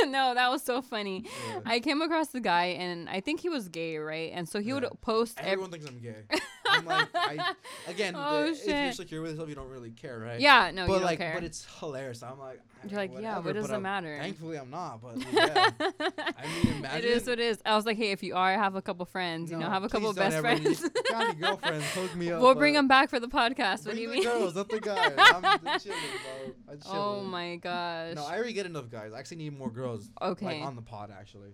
no, 0.07 0.33
that 0.33 0.49
was 0.49 0.63
so 0.63 0.81
funny. 0.81 1.25
Yeah. 1.47 1.59
I 1.65 1.79
came 1.79 2.01
across 2.01 2.27
the 2.29 2.39
guy, 2.39 2.65
and 2.77 3.09
I 3.09 3.19
think 3.19 3.39
he 3.41 3.49
was 3.49 3.67
gay, 3.69 3.97
right? 3.97 4.31
And 4.33 4.47
so 4.47 4.59
he 4.59 4.69
Yeah. 4.69 4.75
would 4.75 4.87
post 5.01 5.37
every. 5.39 5.51
Everyone 5.51 5.71
thinks 5.71 5.85
I'm 5.87 5.99
gay. 5.99 6.15
I'm 6.69 6.85
like, 6.85 7.07
I 7.13 7.53
again, 7.87 8.13
Oh, 8.17 8.45
the, 8.45 8.51
if 8.51 8.65
you're 8.67 8.91
secure 8.93 9.21
with 9.21 9.31
yourself, 9.31 9.49
you 9.49 9.55
don't 9.55 9.69
really 9.69 9.91
care, 9.91 10.19
right? 10.19 10.39
Yeah, 10.39 10.71
no, 10.73 10.87
but 10.87 10.93
you 10.93 10.99
don't 11.07 11.17
care. 11.17 11.33
but 11.35 11.43
it's 11.43 11.67
hilarious. 11.79 12.23
I'm 12.23 12.39
like, 12.39 12.61
You're 12.87 12.97
like, 12.99 13.11
yeah, 13.19 13.39
what 13.39 13.53
does 13.55 13.63
but 13.67 13.71
it 13.71 13.73
I'm- 13.73 13.81
matter? 13.81 14.17
Thankfully, 14.21 14.57
I'm 14.57 14.69
not. 14.69 15.01
But 15.01 15.17
yeah, 15.33 15.69
I 15.79 16.63
mean, 16.63 16.75
imagine. 16.77 16.97
it 16.99 17.05
is 17.05 17.23
what 17.27 17.33
it 17.33 17.39
is. 17.39 17.59
I 17.65 17.75
was 17.75 17.85
like, 17.85 17.97
hey, 17.97 18.11
if 18.11 18.23
you 18.23 18.35
are, 18.35 18.53
have 18.53 18.75
a 18.75 18.81
couple 18.81 19.05
friends. 19.05 19.51
You 19.51 19.57
know, 19.57 19.65
No, 19.65 19.69
have 19.71 19.83
a 19.83 19.89
couple 19.89 20.13
best 20.13 20.35
ever 20.37 20.47
friends. 20.57 20.87
Got 21.09 21.39
girlfriends? 21.41 21.85
Hook 21.93 22.15
me 22.15 22.31
up. 22.31 22.41
we'll 22.41 22.55
bring 22.55 22.73
them 22.75 22.87
back 22.87 23.09
for 23.09 23.19
the 23.19 23.27
podcast. 23.27 23.85
What 23.85 23.95
do 23.95 24.01
you 24.01 24.07
the 24.07 24.13
mean? 24.15 24.23
girls, 24.23 24.55
not 24.55 24.69
the 24.69 24.79
guys. 24.79 25.13
I'm 25.17 25.79
chilling, 25.79 25.97
bro. 26.23 26.53
I'm 26.69 26.79
oh 26.85 26.91
chilling. 26.91 26.97
oh 26.97 27.23
my 27.23 27.55
gosh. 27.57 28.15
No, 28.15 28.25
I 28.25 28.35
already 28.37 28.53
get 28.53 28.65
enough 28.65 28.89
guys. 28.89 29.11
I 29.13 29.19
actually 29.19 29.37
need 29.37 29.57
more 29.57 29.69
girls. 29.69 30.09
okay. 30.21 30.45
Like 30.45 30.61
on 30.61 30.75
the 30.77 30.81
pod, 30.81 31.11
actually. 31.17 31.51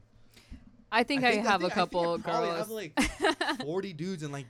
I 0.91 1.03
think 1.03 1.23
I, 1.23 1.31
have 1.35 1.59
think- 1.61 1.71
a 1.73 1.75
couple 1.75 2.13
I 2.13 2.15
think 2.17 2.27
I 2.29 2.57
have 2.57 2.69
like 2.69 3.61
40 3.65 3.93
dudes 3.93 4.23
and 4.23 4.31
like 4.31 4.45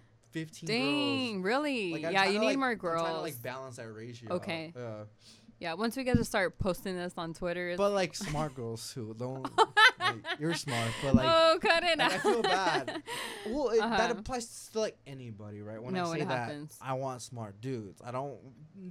15 0.46 0.68
girls. 0.68 0.80
Dang, 1.32 1.42
really? 1.42 1.94
Like, 1.94 2.14
yeah, 2.14 2.26
you 2.26 2.40
need 2.40 2.48
like- 2.48 2.58
more 2.58 2.70
I'm 2.72 2.80
trying 2.80 2.98
to 2.98 3.04
girls. 3.12 3.22
like 3.24 3.42
balance 3.42 3.76
that 3.78 3.88
ratio. 3.92 4.34
Okay. 4.34 4.74
out. 4.76 4.82
Yeah. 4.82 5.70
yeah, 5.70 5.74
once 5.74 5.96
we 5.98 6.04
get 6.04 6.18
to 6.18 6.24
start 6.24 6.58
posting 6.60 6.96
this 6.96 7.14
on 7.18 7.34
Twitter. 7.34 7.76
But 7.78 7.92
like 7.92 8.16
smart 8.16 8.54
girls 8.56 8.92
too. 8.94 9.16
Don't. 9.18 9.48
like, 10.00 10.16
you're 10.40 10.54
smart, 10.54 10.92
but 11.04 11.16
like. 11.16 11.26
oh, 11.28 11.58
cut 11.62 11.84
it 11.84 11.98
like, 11.98 12.00
out. 12.00 12.14
I 12.14 12.18
feel 12.20 12.42
bad. 12.42 13.04
Well, 13.50 13.70
it, 13.70 13.78
that 13.80 14.12
Uh-huh. 14.12 14.16
applies 14.20 14.70
to 14.74 14.80
like 14.82 14.98
anybody, 15.08 15.62
right? 15.62 15.82
When 15.82 15.94
No, 15.94 16.12
I 16.12 16.18
say 16.20 16.26
that, 16.26 16.28
happens. 16.28 16.78
I 16.82 16.94
want 16.94 17.22
smart 17.22 17.62
dudes. 17.62 18.02
I 18.06 18.12
don't 18.12 18.38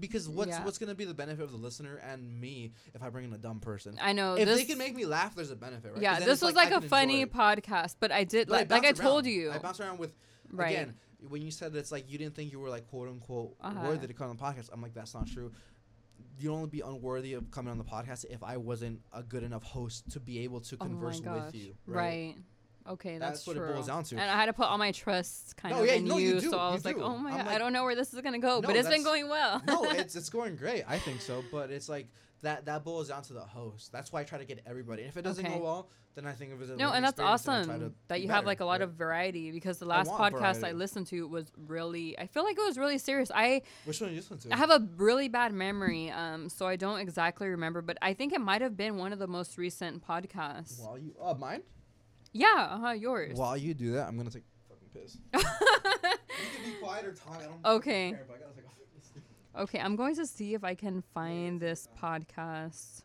because 0.01 0.29
what's 0.31 0.49
Yeah. 0.51 0.65
what's 0.65 0.79
gonna 0.79 0.95
be 0.95 1.05
the 1.05 1.13
benefit 1.13 1.43
of 1.45 1.51
the 1.53 1.59
listener 1.59 1.97
and 1.97 2.41
me 2.41 2.73
if 2.95 3.03
I 3.03 3.11
bring 3.11 3.27
in 3.27 3.33
a 3.35 3.39
dumb 3.39 3.61
person? 3.61 3.99
I 4.01 4.15
know. 4.15 4.35
if 4.35 4.47
this, 4.47 4.59
they 4.59 4.65
can 4.65 4.79
make 4.79 4.97
me 4.97 5.05
laugh, 5.05 5.35
there's 5.35 5.51
a 5.51 5.57
benefit, 5.57 5.93
right? 5.93 6.01
yeah, 6.03 6.21
this 6.21 6.41
was 6.41 6.57
I 6.57 6.65
like, 6.65 6.73
a 6.73 6.81
funny 6.81 7.27
podcast, 7.27 7.97
but 8.01 8.11
I 8.11 8.25
did 8.25 8.49
But 8.49 8.55
I 8.55 8.59
like, 8.61 8.71
like 8.71 8.85
I 8.87 8.93
told 8.93 9.27
around. 9.27 9.35
you. 9.35 9.53
I 9.53 9.59
bounce 9.59 9.79
around 9.79 9.99
with 9.99 10.13
right. 10.51 10.71
again 10.71 10.95
when 11.29 11.43
you 11.43 11.51
said 11.51 11.75
it's 11.75 11.93
like 11.93 12.11
you 12.11 12.19
didn't 12.19 12.35
think 12.35 12.53
you 12.53 12.59
were 12.61 12.69
like 12.71 12.87
quote 12.89 13.09
unquote 13.09 13.55
Uh-huh. 13.61 13.89
worthy 13.89 14.07
to 14.07 14.13
come 14.15 14.31
on 14.31 14.37
the 14.37 14.43
podcast. 14.43 14.71
I'm 14.73 14.83
like 14.83 14.95
that's 14.95 15.15
not 15.15 15.27
true. 15.27 15.53
You'd 16.39 16.53
only 16.53 16.69
be 16.69 16.81
unworthy 16.81 17.33
of 17.35 17.51
coming 17.51 17.71
on 17.71 17.79
the 17.79 17.85
podcast 17.85 18.25
if 18.31 18.43
I 18.43 18.57
wasn't 18.59 19.01
a 19.13 19.23
good 19.23 19.43
enough 19.43 19.63
host 19.63 20.11
to 20.13 20.21
be 20.21 20.41
able 20.41 20.61
to 20.61 20.77
Oh 20.81 20.85
converse 20.85 21.21
gosh. 21.21 21.47
with 21.47 21.55
you. 21.55 21.75
Right. 21.87 22.35
Okay, 22.89 23.19
that's, 23.19 23.45
That's 23.45 23.47
what 23.49 23.57
it 23.57 23.75
boils 23.75 23.89
down 23.89 24.05
to. 24.05 24.15
And 24.17 24.31
I 24.31 24.35
had 24.37 24.47
to 24.47 24.53
put 24.53 24.67
all 24.67 24.79
my 24.79 24.93
trust 24.93 25.57
kind 25.57 25.75
No, 25.75 25.81
of 25.83 25.89
yeah, 25.89 25.95
in 25.95 26.05
no, 26.05 26.19
you, 26.19 26.35
you 26.37 26.41
do, 26.41 26.51
so 26.51 26.59
I 26.59 26.71
was 26.73 26.85
like, 26.85 26.97
oh 26.99 27.17
my 27.19 27.33
I'm 27.33 27.39
god, 27.39 27.49
I 27.49 27.59
don't 27.59 27.73
know 27.73 27.83
where 27.83 27.97
this 27.97 28.15
is 28.15 28.21
gonna 28.21 28.39
go, 28.39 28.61
No, 28.61 28.69
but 28.69 28.77
it's 28.77 28.89
been 28.89 29.03
going 29.03 29.29
well. 29.29 29.61
no, 29.67 29.83
it's 29.91 30.15
it's 30.15 30.29
going 30.29 30.55
great. 30.55 30.85
I 30.87 30.99
think 30.99 31.21
so, 31.21 31.43
but 31.51 31.71
it's 31.73 31.89
like 31.89 32.07
that 32.43 32.67
that 32.67 32.85
boils 32.85 33.09
down 33.09 33.23
to 33.23 33.33
the 33.33 33.41
host. 33.41 33.91
That's 33.93 34.13
why 34.13 34.21
I 34.21 34.25
try 34.25 34.39
to 34.39 34.45
get 34.45 34.61
everybody. 34.67 35.03
And 35.03 35.09
if 35.09 35.17
it 35.17 35.23
doesn't 35.23 35.45
Okay. 35.45 35.57
go 35.57 35.63
well, 35.63 35.91
then 36.15 36.27
I 36.27 36.33
think 36.33 36.53
of 36.53 36.61
it 36.61 36.65
as 36.65 36.71
a 36.71 36.77
No, 36.77 36.93
and 36.93 37.05
that's 37.05 37.19
and 37.19 37.27
awesome 37.29 37.95
that 38.09 38.21
you 38.21 38.29
have 38.29 38.45
like 38.47 38.61
a 38.61 38.65
lot 38.65 38.81
right? 38.81 38.83
of 38.83 38.93
variety 38.95 39.51
because 39.51 39.79
the 39.79 39.85
last 39.87 40.09
want 40.09 40.35
podcast 40.35 40.63
I 40.67 40.73
listened 40.73 41.07
to 41.09 41.27
was 41.27 41.51
really 41.57 42.19
I 42.19 42.27
feel 42.27 42.45
like 42.45 42.57
it 42.59 42.65
was 42.65 42.79
really 42.79 42.99
serious. 42.99 43.31
I 43.35 43.63
Which 43.85 44.01
one 44.01 44.11
you 44.11 44.17
listen 44.17 44.39
to? 44.39 44.53
I 44.53 44.57
have 44.57 44.71
a 44.71 44.87
really 44.97 45.29
bad 45.29 45.53
memory, 45.53 46.11
um, 46.11 46.49
so 46.49 46.67
I 46.67 46.77
don't 46.77 46.99
exactly 47.01 47.49
remember, 47.49 47.83
but 47.83 47.97
I 48.03 48.13
think 48.15 48.33
it 48.33 48.41
might 48.41 48.61
have 48.63 48.77
been 48.77 48.97
one 48.97 49.13
of 49.13 49.19
the 49.19 49.27
most 49.29 49.57
recent 49.59 50.07
podcasts. 50.07 50.79
While 50.79 50.99
you, 50.99 51.15
uh, 51.21 51.35
mine. 51.35 51.63
Yeah, 52.33 52.47
uh 52.71 52.79
huh, 52.79 52.91
yours. 52.93 53.39
While 53.39 53.57
you 53.57 53.73
do 53.73 53.93
that, 53.93 54.07
I'm 54.09 54.17
gonna 54.17 54.31
take 54.31 54.45
a 54.45 54.75
fucking 54.75 54.89
piss. 54.93 55.19
You 56.39 56.51
can 56.63 56.71
be 56.71 56.77
quiet 56.77 57.07
or 57.07 57.13
talk. 57.15 57.39
I 57.41 57.45
don't 57.47 57.65
Okay. 57.77 58.11
care, 58.11 58.25
but 58.29 58.35
I 58.37 58.39
gotta 58.41 58.55
take 58.55 58.65
a 58.67 58.69
fucking 58.69 58.87
piss. 58.95 59.23
Okay, 59.59 59.79
I'm 59.79 59.97
going 59.97 60.15
to 60.17 60.27
see 60.27 60.55
if 60.55 60.65
I 60.65 60.75
can 60.75 61.03
find 61.15 61.61
this 61.61 61.89
podcast. 62.01 63.03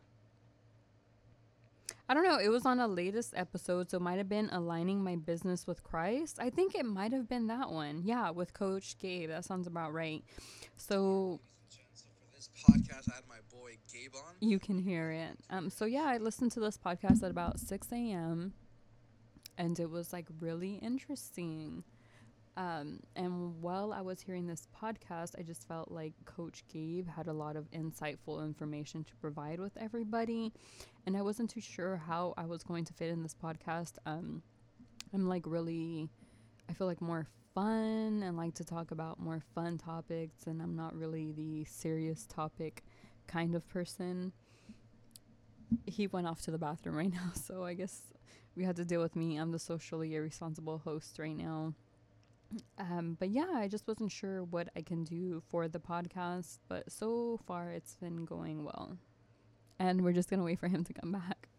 I 2.10 2.14
don't 2.14 2.24
know. 2.24 2.38
It 2.40 2.50
was 2.50 2.66
on 2.66 2.80
a 2.80 2.88
latest 2.88 3.34
episode, 3.38 3.90
so 3.90 3.98
it 3.98 4.02
might 4.02 4.18
have 4.18 4.28
been 4.28 4.50
aligning 4.52 5.02
my 5.04 5.16
business 5.16 5.66
with 5.66 5.82
Christ. 5.84 6.40
I 6.42 6.50
think 6.50 6.76
it 6.76 6.86
might 6.86 7.14
have 7.14 7.30
been 7.30 7.48
that 7.48 7.72
one. 7.72 8.02
Yeah, 8.04 8.32
with 8.32 8.54
Coach 8.54 8.98
Gabe. 9.00 9.30
That 9.30 9.46
sounds 9.46 9.66
about 9.66 9.94
right. 9.94 10.24
So 10.76 11.40
So 11.94 12.10
for 12.20 12.36
this 12.36 12.50
podcast, 12.68 13.10
I 13.12 13.16
had 13.16 13.24
my 13.30 13.38
boy 13.50 13.78
Gabe 13.94 14.14
on. 14.16 14.36
you 14.42 14.60
can 14.60 14.78
hear 14.78 15.12
it. 15.12 15.38
Um, 15.50 15.70
so 15.70 15.86
yeah, 15.86 16.04
I 16.06 16.18
listened 16.18 16.52
to 16.54 16.60
this 16.60 16.78
podcast 16.78 17.24
at 17.24 17.32
about 17.32 17.60
6 17.60 17.88
a.m. 17.94 18.54
and 19.58 19.80
it 19.80 19.90
was 19.90 20.12
like 20.12 20.28
really 20.42 20.76
interesting. 20.82 21.84
Um, 22.58 23.00
and 23.16 23.62
while 23.62 23.94
I 23.94 24.02
was 24.02 24.22
hearing 24.22 24.46
this 24.46 24.68
podcast, 24.82 25.40
I 25.40 25.42
just 25.42 25.68
felt 25.68 25.90
like 25.90 26.14
Coach 26.26 26.64
Gabe 26.72 27.08
had 27.08 27.28
a 27.28 27.34
lot 27.34 27.56
of 27.56 27.70
insightful 27.72 28.44
information 28.44 29.04
to 29.06 29.16
provide 29.18 29.60
with 29.60 29.78
everybody, 29.78 30.52
and 31.06 31.16
I 31.16 31.22
wasn't 31.22 31.50
too 31.50 31.62
sure 31.62 31.98
how 31.98 32.34
I 32.38 32.46
was 32.46 32.64
going 32.64 32.86
to 32.86 32.94
fit 32.94 33.10
in 33.10 33.24
this 33.24 33.36
podcast. 33.36 33.94
Um, 34.06 34.42
I'm 35.14 35.28
like 35.28 35.44
really, 35.46 36.10
I 36.70 36.74
feel 36.74 36.88
like 36.88 37.02
more 37.02 37.26
fun 37.54 38.24
and 38.24 38.36
like 38.38 38.54
to 38.56 38.66
talk 38.66 38.92
about 38.92 39.20
more 39.20 39.42
fun 39.56 39.78
topics, 39.78 40.46
and 40.46 40.62
I'm 40.62 40.76
not 40.76 40.96
really 40.96 41.32
the 41.32 41.64
serious 41.66 42.26
topic 42.26 42.84
kind 43.28 43.56
of 43.56 43.68
person. 43.70 44.34
He 45.86 46.08
went 46.08 46.28
off 46.28 46.42
to 46.42 46.52
the 46.52 46.58
bathroom 46.58 46.98
right 46.98 47.14
now, 47.14 47.32
so 47.34 47.64
I 47.64 47.76
guess 47.76 48.12
we 48.56 48.66
had 48.66 48.76
to 48.76 48.84
deal 48.84 49.02
with 49.02 49.16
me. 49.16 49.38
I'm 49.38 49.52
the 49.52 49.60
socially 49.60 50.16
irresponsible 50.16 50.80
host 50.80 51.18
right 51.18 51.36
now. 51.36 51.76
Um, 52.78 53.16
but 53.20 53.30
yeah, 53.30 53.48
I 53.56 53.68
just 53.68 53.88
wasn't 53.88 54.12
sure 54.12 54.44
what 54.44 54.70
I 54.76 54.82
can 54.82 55.04
do 55.04 55.42
for 55.50 55.68
the 55.68 55.80
podcast, 55.80 56.60
but 56.68 56.92
so 56.92 57.40
far 57.48 57.72
it's 57.72 57.96
been 57.96 58.26
going 58.26 58.64
well. 58.64 58.98
And 59.80 60.04
we're 60.04 60.14
just 60.14 60.30
gonna 60.30 60.44
wait 60.44 60.60
for 60.60 60.68
him 60.70 60.84
to 60.86 60.94
come 60.94 61.12
back. 61.12 61.50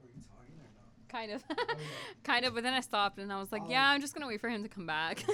Were 0.00 0.08
you 0.08 0.22
talking 0.22 0.54
or 0.60 0.70
not? 0.80 1.05
Kind 1.16 1.32
of. 1.32 1.42
Oh. 1.50 1.64
kind 2.24 2.44
of, 2.44 2.52
but 2.54 2.62
then 2.62 2.74
I 2.74 2.80
stopped 2.80 3.18
and 3.18 3.32
I 3.32 3.40
was 3.40 3.50
like, 3.50 3.62
Oh. 3.64 3.70
yeah, 3.70 3.88
I'm 3.88 4.02
just 4.02 4.14
gonna 4.14 4.26
wait 4.26 4.38
for 4.40 4.50
him 4.50 4.62
to 4.64 4.68
come 4.68 4.86
back. 4.86 5.24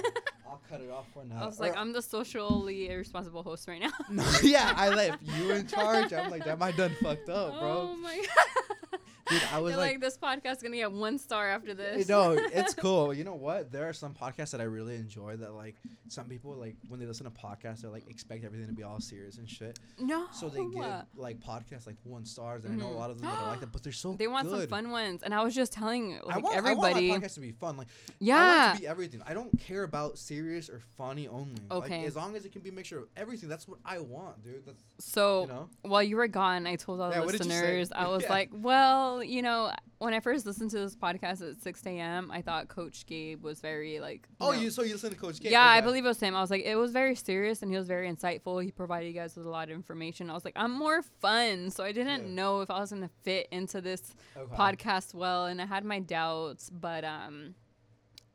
I'll 0.49 0.61
cut 0.69 0.79
it 0.85 0.89
off 0.89 1.07
for 1.13 1.25
now. 1.25 1.43
I 1.43 1.45
was 1.45 1.59
like, 1.59 1.75
I'm 1.75 1.91
the 1.91 2.01
socially 2.01 2.89
irresponsible 2.89 3.43
host 3.43 3.67
right 3.67 3.81
now. 3.81 3.91
No, 4.09 4.23
yeah, 4.41 4.73
I 4.77 4.89
left 4.89 5.21
you 5.37 5.51
in 5.51 5.67
charge. 5.67 6.13
I'm 6.13 6.31
like, 6.31 6.45
that 6.45 6.57
might 6.57 6.77
done 6.77 6.95
fucked 7.01 7.27
up, 7.29 7.59
bro. 7.59 7.89
Oh 7.91 7.95
my 7.97 8.15
god. 8.15 8.99
Dude, 9.29 9.41
I 9.53 9.59
was 9.59 9.75
like, 9.75 9.93
like, 9.93 10.01
this 10.01 10.17
podcast 10.17 10.61
gonna 10.63 10.75
get 10.77 10.91
one 10.91 11.17
star 11.17 11.49
after 11.49 11.73
this. 11.73 12.07
no, 12.07 12.31
it's 12.31 12.73
cool. 12.73 13.13
You 13.13 13.23
know 13.23 13.35
what? 13.35 13.71
There 13.71 13.87
are 13.89 13.93
some 13.93 14.13
podcasts 14.13 14.51
that 14.51 14.61
I 14.61 14.65
really 14.65 14.95
enjoy 14.95 15.35
that 15.37 15.53
like 15.53 15.75
some 16.13 16.25
people 16.25 16.53
like 16.55 16.75
when 16.87 16.99
they 16.99 17.05
listen 17.05 17.25
to 17.25 17.31
podcasts, 17.31 17.81
they 17.81 17.87
like 17.87 18.09
expect 18.09 18.43
everything 18.45 18.67
to 18.67 18.73
be 18.73 18.83
all 18.83 18.99
serious 18.99 19.37
and 19.37 19.49
shit. 19.49 19.79
No. 19.99 20.27
So 20.31 20.49
they 20.49 20.59
give 20.65 20.85
like 21.15 21.39
podcasts 21.39 21.87
like 21.87 21.95
one 22.03 22.25
stars, 22.25 22.65
and 22.65 22.73
I 22.73 22.77
know 22.77 22.91
a 22.91 22.93
Mhm. 22.93 22.97
lot 22.99 23.09
of 23.09 23.19
them 23.19 23.29
that 23.29 23.39
are 23.39 23.47
like 23.49 23.59
that, 23.61 23.71
but 23.71 23.83
they're 23.83 23.91
so 23.91 24.13
They 24.13 24.27
want 24.27 24.49
some 24.49 24.67
fun 24.67 24.91
ones, 24.91 25.23
and 25.23 25.33
I 25.33 25.43
was 25.43 25.55
just 25.55 25.71
telling 25.73 26.19
I 26.19 26.35
like 26.35 26.43
want, 26.43 26.55
everybody. 26.55 27.07
I 27.07 27.09
want 27.11 27.21
my 27.23 27.27
podcast 27.27 27.33
to 27.35 27.39
be 27.41 27.51
fun. 27.51 27.77
Like 27.77 27.87
I 27.87 28.11
want 28.11 28.19
yeah. 28.21 28.77
be 28.79 28.87
everything. 28.87 29.21
I 29.25 29.33
don't 29.33 29.57
care 29.59 29.83
about 29.83 30.17
serious 30.17 30.69
or 30.69 30.79
funny 30.97 31.27
only. 31.27 31.61
Okay. 31.71 31.97
Like, 31.99 32.07
as 32.07 32.15
long 32.15 32.35
as 32.35 32.45
it 32.45 32.51
can 32.51 32.61
be 32.61 32.69
a 32.69 32.73
mixture 32.73 32.99
of 32.99 33.07
everything, 33.17 33.49
that's 33.49 33.67
what 33.67 33.79
I 33.85 33.99
want, 33.99 34.43
dude. 34.43 34.65
That's 34.65 34.83
So 34.99 35.41
you 35.43 35.47
know. 35.47 35.69
while 35.81 36.03
you 36.03 36.15
were 36.17 36.27
gone, 36.27 36.67
I 36.67 36.75
told 36.75 37.01
all 37.01 37.09
Yeah, 37.09 37.19
the 37.19 37.25
what 37.25 37.31
did 37.31 37.45
you 37.45 37.51
say? 37.51 37.57
listeners, 37.79 37.91
I 37.95 38.07
was 38.13 38.23
Yeah. 38.23 38.29
like, 38.29 38.49
well, 38.53 39.23
you 39.23 39.41
know, 39.41 39.71
when 40.03 40.13
I 40.13 40.19
first 40.19 40.45
listened 40.45 40.71
to 40.71 40.79
this 40.79 40.95
podcast 40.95 41.41
at 41.49 41.61
6 41.61 41.85
a.m., 41.85 42.29
I 42.31 42.41
thought 42.41 42.67
Coach 42.67 43.05
Gabe 43.05 43.41
was 43.43 43.61
very 43.61 43.99
like. 43.99 44.27
Oh, 44.41 44.51
know- 44.51 44.59
you 44.59 44.69
so 44.69 44.83
you 44.83 44.93
listen 44.93 45.11
to 45.11 45.15
Coach 45.15 45.39
Gabe? 45.39 45.51
Yeah, 45.51 45.63
I 45.65 45.81
believe 45.81 46.03
it 46.05 46.07
was 46.07 46.19
him. 46.19 46.35
I 46.35 46.41
was 46.41 46.51
like, 46.51 46.63
it 46.63 46.75
was 46.75 46.91
very 46.91 47.15
serious 47.15 47.61
and 47.61 47.71
he 47.71 47.77
was 47.77 47.87
very 47.87 48.09
insightful. 48.11 48.63
He 48.63 48.71
provided 48.71 49.07
you 49.07 49.13
guys 49.13 49.35
with 49.35 49.45
a 49.45 49.49
lot 49.49 49.69
of 49.69 49.75
information. 49.75 50.29
I 50.29 50.33
was 50.33 50.45
like, 50.45 50.53
I'm 50.55 50.71
more 50.71 51.01
fun. 51.01 51.69
So 51.71 51.83
I 51.83 51.91
didn't 51.91 52.27
Yeah. 52.27 52.33
know 52.33 52.61
if 52.61 52.69
I 52.69 52.79
was 52.79 52.89
going 52.91 53.03
to 53.03 53.09
fit 53.23 53.47
into 53.51 53.81
this 53.81 54.13
Okay. 54.37 54.55
podcast 54.55 55.13
well. 55.13 55.45
And 55.45 55.61
I 55.61 55.65
had 55.65 55.85
my 55.85 55.99
doubts, 55.99 56.69
but 56.69 57.03
um, 57.05 57.55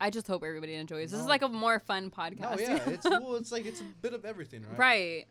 I 0.01 0.11
just 0.11 0.27
hope 0.27 0.45
everybody 0.45 0.75
enjoys. 0.75 1.11
This 1.11 1.21
is 1.21 1.27
like 1.27 1.43
a 1.43 1.49
more 1.49 1.81
fun 1.81 2.05
No, 2.05 2.11
podcast. 2.11 2.61
yeah, 2.61 2.89
it's 2.89 3.05
well, 3.11 3.35
it's 3.37 3.53
like 3.53 3.67
it's 3.67 3.81
a 3.81 3.85
bit 4.01 4.15
of 4.15 4.25
everything, 4.25 4.65
right? 4.71 4.79
right. 4.79 5.25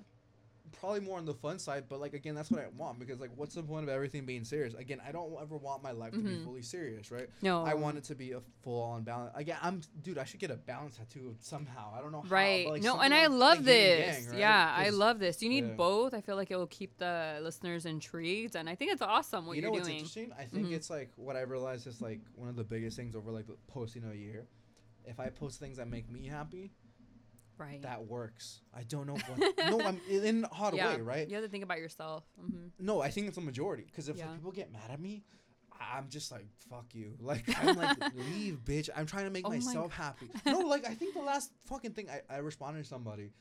Probably 0.73 0.99
more 0.99 1.17
on 1.17 1.25
the 1.25 1.33
fun 1.33 1.59
side, 1.59 1.85
but 1.87 1.99
like 1.99 2.13
again, 2.13 2.35
that's 2.35 2.51
what 2.51 2.59
I 2.61 2.67
want 2.75 2.99
because 2.99 3.19
like, 3.19 3.31
what's 3.35 3.55
the 3.55 3.63
point 3.63 3.83
of 3.83 3.89
everything 3.89 4.25
being 4.25 4.43
serious? 4.43 4.73
Again, 4.73 5.01
I 5.07 5.11
don't 5.11 5.33
ever 5.41 5.57
want 5.57 5.81
my 5.83 5.91
life 5.91 6.11
to 6.13 6.19
be 6.19 6.31
Mhm. 6.31 6.43
fully 6.43 6.61
serious, 6.61 7.09
right? 7.11 7.29
No. 7.41 7.63
I 7.63 7.73
want 7.73 7.97
it 7.97 8.03
to 8.05 8.15
be 8.15 8.33
a 8.33 8.41
full 8.63 8.81
on 8.81 9.03
balance. 9.03 9.31
Again, 9.35 9.57
I'm 9.61 9.81
dude. 10.01 10.17
I 10.17 10.23
should 10.25 10.39
get 10.39 10.51
a 10.51 10.55
balance 10.57 10.97
tattoo 10.97 11.35
somehow. 11.39 11.93
I 11.97 12.01
don't 12.01 12.11
know 12.11 12.21
how. 12.21 12.29
Right. 12.29 12.65
but, 12.65 12.73
like, 12.73 12.83
no, 12.83 12.99
and 12.99 13.13
I 13.13 13.27
love 13.27 13.57
like 13.59 13.65
this. 13.65 14.27
right? 14.29 14.39
Yeah, 14.39 14.73
I 14.75 14.89
love 14.89 15.19
this. 15.19 15.41
You 15.41 15.49
need 15.49 15.65
yeah. 15.65 15.73
both. 15.73 16.13
I 16.13 16.21
feel 16.21 16.35
like 16.35 16.51
it 16.51 16.55
will 16.57 16.67
keep 16.67 16.97
the 16.97 17.39
listeners 17.41 17.85
intrigued, 17.85 18.55
and 18.55 18.69
I 18.69 18.75
think 18.75 18.91
it's 18.91 19.01
awesome 19.01 19.45
what 19.45 19.55
you 19.55 19.61
know 19.61 19.69
are 19.69 19.71
what's 19.71 19.85
doing. 19.87 19.97
interesting? 19.99 20.31
I 20.37 20.43
think 20.45 20.67
Mhm. 20.67 20.73
it's 20.73 20.89
like 20.89 21.11
what 21.15 21.35
I 21.35 21.41
realized 21.41 21.87
is 21.87 22.01
like 22.01 22.21
one 22.35 22.49
of 22.49 22.55
the 22.55 22.63
biggest 22.63 22.97
things 22.97 23.15
over 23.15 23.31
like 23.31 23.45
posting 23.67 24.03
a 24.03 24.13
year. 24.13 24.47
If 25.05 25.19
I 25.19 25.29
post 25.29 25.59
things 25.59 25.77
that 25.77 25.87
make 25.87 26.09
me 26.11 26.27
happy, 26.27 26.71
Right. 27.57 27.81
that 27.81 28.05
works. 28.05 28.61
I 28.75 28.83
don't 28.83 29.07
know 29.07 29.15
what. 29.15 29.53
no, 29.69 29.81
I'm 29.81 29.99
in 30.09 30.45
a 30.45 30.53
hard 30.53 30.75
yeah. 30.75 30.95
way, 30.95 31.01
right? 31.01 31.27
You 31.27 31.35
have 31.35 31.43
to 31.43 31.49
think 31.49 31.63
about 31.63 31.79
yourself. 31.79 32.23
hmm 32.39 32.67
No, 32.79 33.01
I 33.01 33.09
think 33.09 33.27
it's 33.27 33.37
a 33.37 33.41
majority. 33.41 33.85
Because 33.85 34.09
if 34.09 34.19
like, 34.19 34.35
people 34.35 34.51
get 34.51 34.71
mad 34.71 34.91
at 34.91 34.99
me, 34.99 35.23
I'm 35.79 36.09
just 36.09 36.31
like, 36.31 36.47
fuck 36.69 36.85
you. 36.93 37.15
Like, 37.21 37.45
I'm 37.61 37.75
like, 37.75 37.97
leave, 38.15 38.59
bitch. 38.63 38.89
I'm 38.95 39.05
trying 39.05 39.25
to 39.25 39.31
make 39.31 39.45
Oh 39.45 39.49
my 39.49 39.55
myself 39.55 39.91
happy. 39.91 40.29
No, 40.45 40.59
like, 40.59 40.85
I 40.87 40.93
think 40.93 41.13
the 41.13 41.21
last 41.21 41.51
fucking 41.65 41.91
thing 41.91 42.07
I, 42.09 42.21
I 42.33 42.37
responded 42.37 42.83
to 42.83 42.87
somebody, 42.87 43.31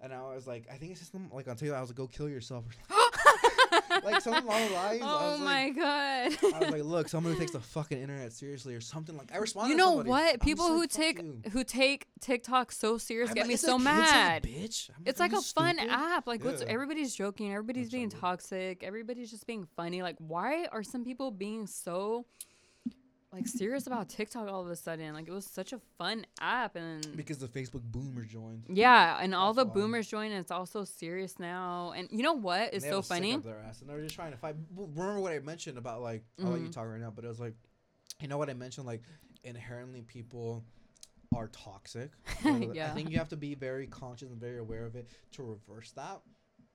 and 0.00 0.12
I 0.12 0.22
was 0.34 0.46
like, 0.46 0.66
I 0.72 0.76
think 0.76 0.92
it's 0.92 1.00
just 1.00 1.14
like, 1.32 1.48
I'll 1.48 1.54
tell 1.54 1.68
you, 1.68 1.74
I 1.74 1.80
was 1.80 1.90
like, 1.90 1.96
go 1.96 2.06
kill 2.06 2.28
yourself. 2.28 2.64
like, 4.04 4.20
something 4.20 4.44
along 4.44 4.68
the 4.68 4.74
lines. 4.74 5.00
Oh 5.02 5.38
my 5.38 5.64
like, 5.66 5.76
god. 5.76 6.54
I 6.54 6.58
was 6.60 6.70
like, 6.70 6.84
look, 6.84 7.08
somebody 7.08 7.34
who 7.34 7.40
takes 7.40 7.52
the 7.52 7.60
fucking 7.74 8.00
internet 8.00 8.32
seriously 8.32 8.74
or 8.74 8.80
something. 8.80 9.16
Like, 9.16 9.32
I 9.32 9.38
responded 9.38 9.70
you 9.70 9.76
know 9.76 9.92
what? 9.92 10.34
I'm 10.34 10.38
People 10.40 10.68
who 10.68 10.80
like, 10.80 10.90
take 10.90 11.22
you. 11.22 11.42
who 11.52 11.64
take 11.64 12.06
TikTok 12.20 12.72
so 12.72 12.98
serious 12.98 13.30
I'm 13.30 13.34
get 13.34 13.42
like, 13.42 13.48
me 13.48 13.56
so 13.56 13.74
a 13.76 13.78
kids 13.78 13.88
app, 13.88 13.94
mad. 13.94 14.42
bitch. 14.42 14.90
I'm 14.96 15.02
It's 15.06 15.20
are 15.20 15.24
like 15.24 15.32
a 15.32 15.42
fun 15.42 15.78
app. 15.78 16.26
Like 16.26 16.44
what's 16.44 16.62
everybody's 16.62 17.14
joking, 17.14 17.52
everybody's 17.52 17.90
being 17.90 18.10
toxic, 18.10 18.82
everybody's 18.82 19.30
just 19.30 19.46
being 19.46 19.66
funny. 19.76 20.02
Like 20.02 20.16
why 20.18 20.66
are 20.72 20.82
some 20.82 21.04
people 21.04 21.30
being 21.30 21.66
so 21.66 22.26
like 23.32 23.46
serious 23.46 23.86
about 23.86 24.08
TikTok 24.08 24.48
all 24.48 24.62
of 24.62 24.68
a 24.68 24.76
sudden? 24.76 25.12
Like 25.14 25.28
it 25.28 25.32
was 25.32 25.44
such 25.44 25.72
a 25.72 25.80
fun 25.98 26.26
app 26.40 26.76
and 26.76 27.16
Because 27.16 27.38
the 27.38 27.48
Facebook 27.48 27.82
boomer 27.82 28.24
joined. 28.24 28.64
yeah, 28.68 29.18
and 29.20 29.34
all 29.34 29.52
the 29.52 29.64
why. 29.64 29.74
boomers 29.74 30.08
join 30.08 30.30
and 30.30 30.40
it's 30.40 30.50
all 30.50 30.66
so 30.66 30.84
serious 30.84 31.38
now. 31.38 31.92
And 31.96 32.08
you 32.10 32.22
know 32.22 32.32
what 32.32 32.72
is 32.74 32.82
so 32.82 32.88
have 32.88 32.98
a 32.98 33.02
stick 33.02 33.16
funny? 33.16 33.34
up 33.34 33.44
their 33.44 33.60
ass, 33.60 33.80
and 33.80 33.90
they're 33.90 34.00
just 34.00 34.14
trying 34.14 34.32
to 34.32 34.38
fight. 34.38 34.56
Remember 34.74 35.20
what 35.20 35.32
I 35.32 35.38
mentioned 35.40 35.78
about 35.78 36.00
like 36.02 36.24
I'll 36.40 36.50
let 36.50 36.60
you 36.60 36.64
mm-hmm. 36.64 36.70
talk 36.72 36.88
right 36.88 37.00
now, 37.00 37.12
but 37.14 37.24
it 37.24 37.28
was 37.28 37.40
like, 37.40 37.54
you 38.20 38.28
know 38.28 38.38
what 38.38 38.50
I 38.50 38.54
mentioned 38.54 38.86
like 38.86 39.02
inherently 39.44 40.02
people 40.02 40.64
are 41.34 41.48
toxic. 41.48 42.10
So 42.42 42.50
I 42.50 42.90
think 42.94 43.10
you 43.10 43.18
have 43.18 43.28
to 43.30 43.36
be 43.36 43.54
very 43.54 43.86
conscious 43.86 44.30
and 44.30 44.40
very 44.40 44.58
aware 44.58 44.84
of 44.84 44.94
it 44.94 45.08
to 45.32 45.42
reverse 45.42 45.90
that. 45.92 46.20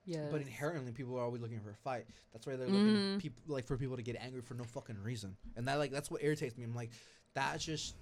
Yeah. 0.06 0.26
But 0.30 0.42
inherently, 0.42 0.92
people 0.92 1.16
are 1.18 1.22
always 1.22 1.40
looking 1.40 1.60
for 1.60 1.70
a 1.70 1.76
fight. 1.76 2.06
That's 2.32 2.46
why 2.46 2.56
they're 2.56 2.68
looking 2.68 2.86
mm-hmm. 2.86 3.18
people 3.18 3.42
like 3.46 3.66
for 3.66 3.76
people 3.76 3.96
to 3.96 4.02
get 4.02 4.16
angry 4.20 4.42
for 4.42 4.54
no 4.54 4.64
fucking 4.64 5.02
reason, 5.02 5.36
and 5.56 5.66
that 5.68 5.78
like 5.78 5.90
that's 5.90 6.10
what 6.10 6.22
irritates 6.22 6.56
me. 6.56 6.64
I'm 6.64 6.74
like, 6.74 6.90
that's 7.34 7.64
just 7.64 7.96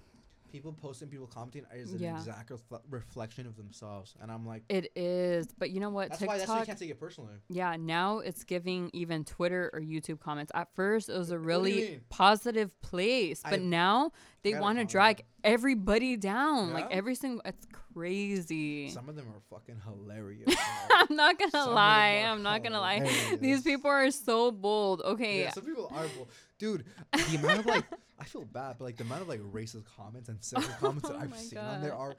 people 0.52 0.72
posting, 0.72 1.08
people 1.08 1.26
commenting 1.26 1.64
is 1.74 1.92
an 1.92 1.98
Yeah. 2.00 2.16
exact 2.18 2.50
refle- 2.50 2.82
reflection 2.90 3.46
of 3.46 3.56
themselves, 3.56 4.14
and 4.20 4.30
I'm 4.30 4.46
like, 4.46 4.62
It 4.68 4.92
is, 4.94 5.48
but 5.58 5.70
you 5.70 5.80
know 5.80 5.90
what? 5.90 6.10
that's 6.10 6.20
why 6.22 6.36
that's 6.38 6.48
why 6.48 6.56
you 6.56 6.60
TikTok. 6.60 6.66
can't 6.66 6.78
take 6.78 6.90
it 6.90 7.00
personally. 7.00 7.34
Yeah, 7.48 7.76
now 7.78 8.18
it's 8.18 8.44
giving 8.44 8.90
even 8.92 9.24
Twitter 9.24 9.70
or 9.72 9.80
YouTube 9.80 10.20
comments. 10.20 10.52
At 10.54 10.68
first, 10.74 11.08
it 11.08 11.16
was 11.16 11.30
a 11.30 11.38
really 11.38 12.00
positive 12.10 12.78
place, 12.82 13.40
but 13.42 13.54
I- 13.54 13.56
now 13.56 14.12
they 14.42 14.54
want 14.58 14.78
to 14.78 14.84
drag 14.84 15.24
everybody 15.42 16.16
down. 16.16 16.72
Like 16.72 16.88
every 16.90 17.14
single, 17.14 17.42
it's 17.44 17.66
crazy. 17.94 18.90
Some 18.90 19.08
of 19.08 19.16
them 19.16 19.26
are 19.28 19.40
fucking 19.58 19.80
hilarious. 19.84 20.54
I'm 20.92 21.14
not 21.16 21.38
gonna 21.38 21.50
Some 21.50 21.74
lie. 21.74 22.24
I'm 22.26 22.42
not 22.42 22.62
gonna 22.62 22.80
lie. 22.80 23.08
These 23.40 23.62
people 23.62 23.90
are 23.90 24.10
so 24.10 24.50
bold. 24.52 25.00
Okay, 25.02 25.42
Yeah, 25.42 25.50
some 25.52 25.64
people 25.64 25.88
are, 25.94 26.06
bull- 26.16 26.28
dude. 26.58 26.84
The 27.12 27.36
amount 27.38 27.60
of 27.60 27.66
like, 27.66 27.84
I 28.22 28.24
feel 28.24 28.44
bad, 28.44 28.76
but 28.78 28.84
like 28.84 28.96
the 28.96 29.04
amount 29.04 29.22
of 29.22 29.28
like 29.28 29.40
racist 29.40 29.84
comments 29.96 30.28
and 30.28 30.38
sexist 30.50 30.78
comments 30.78 31.08
that 31.08 31.16
Oh 31.16 31.20
I've 31.20 31.36
seen 31.36 31.58
on 31.58 31.82
there 31.82 31.94
are, 31.94 32.14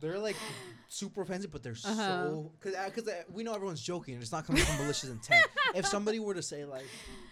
they're 0.00 0.18
like 0.18 0.36
super 0.88 1.22
offensive, 1.22 1.50
but 1.50 1.62
they're 1.62 1.72
Uh-huh. 1.72 1.94
so 1.94 2.52
because 2.60 2.74
because 2.86 3.08
uh, 3.08 3.22
we 3.32 3.42
know 3.42 3.54
everyone's 3.54 3.80
joking. 3.82 4.14
and 4.14 4.22
It's 4.22 4.32
not 4.32 4.46
coming 4.46 4.62
from 4.62 4.76
malicious 4.78 5.08
intent. 5.10 5.46
if 5.74 5.86
somebody 5.94 6.18
were 6.18 6.34
to 6.34 6.42
say 6.42 6.64
like, 6.64 6.84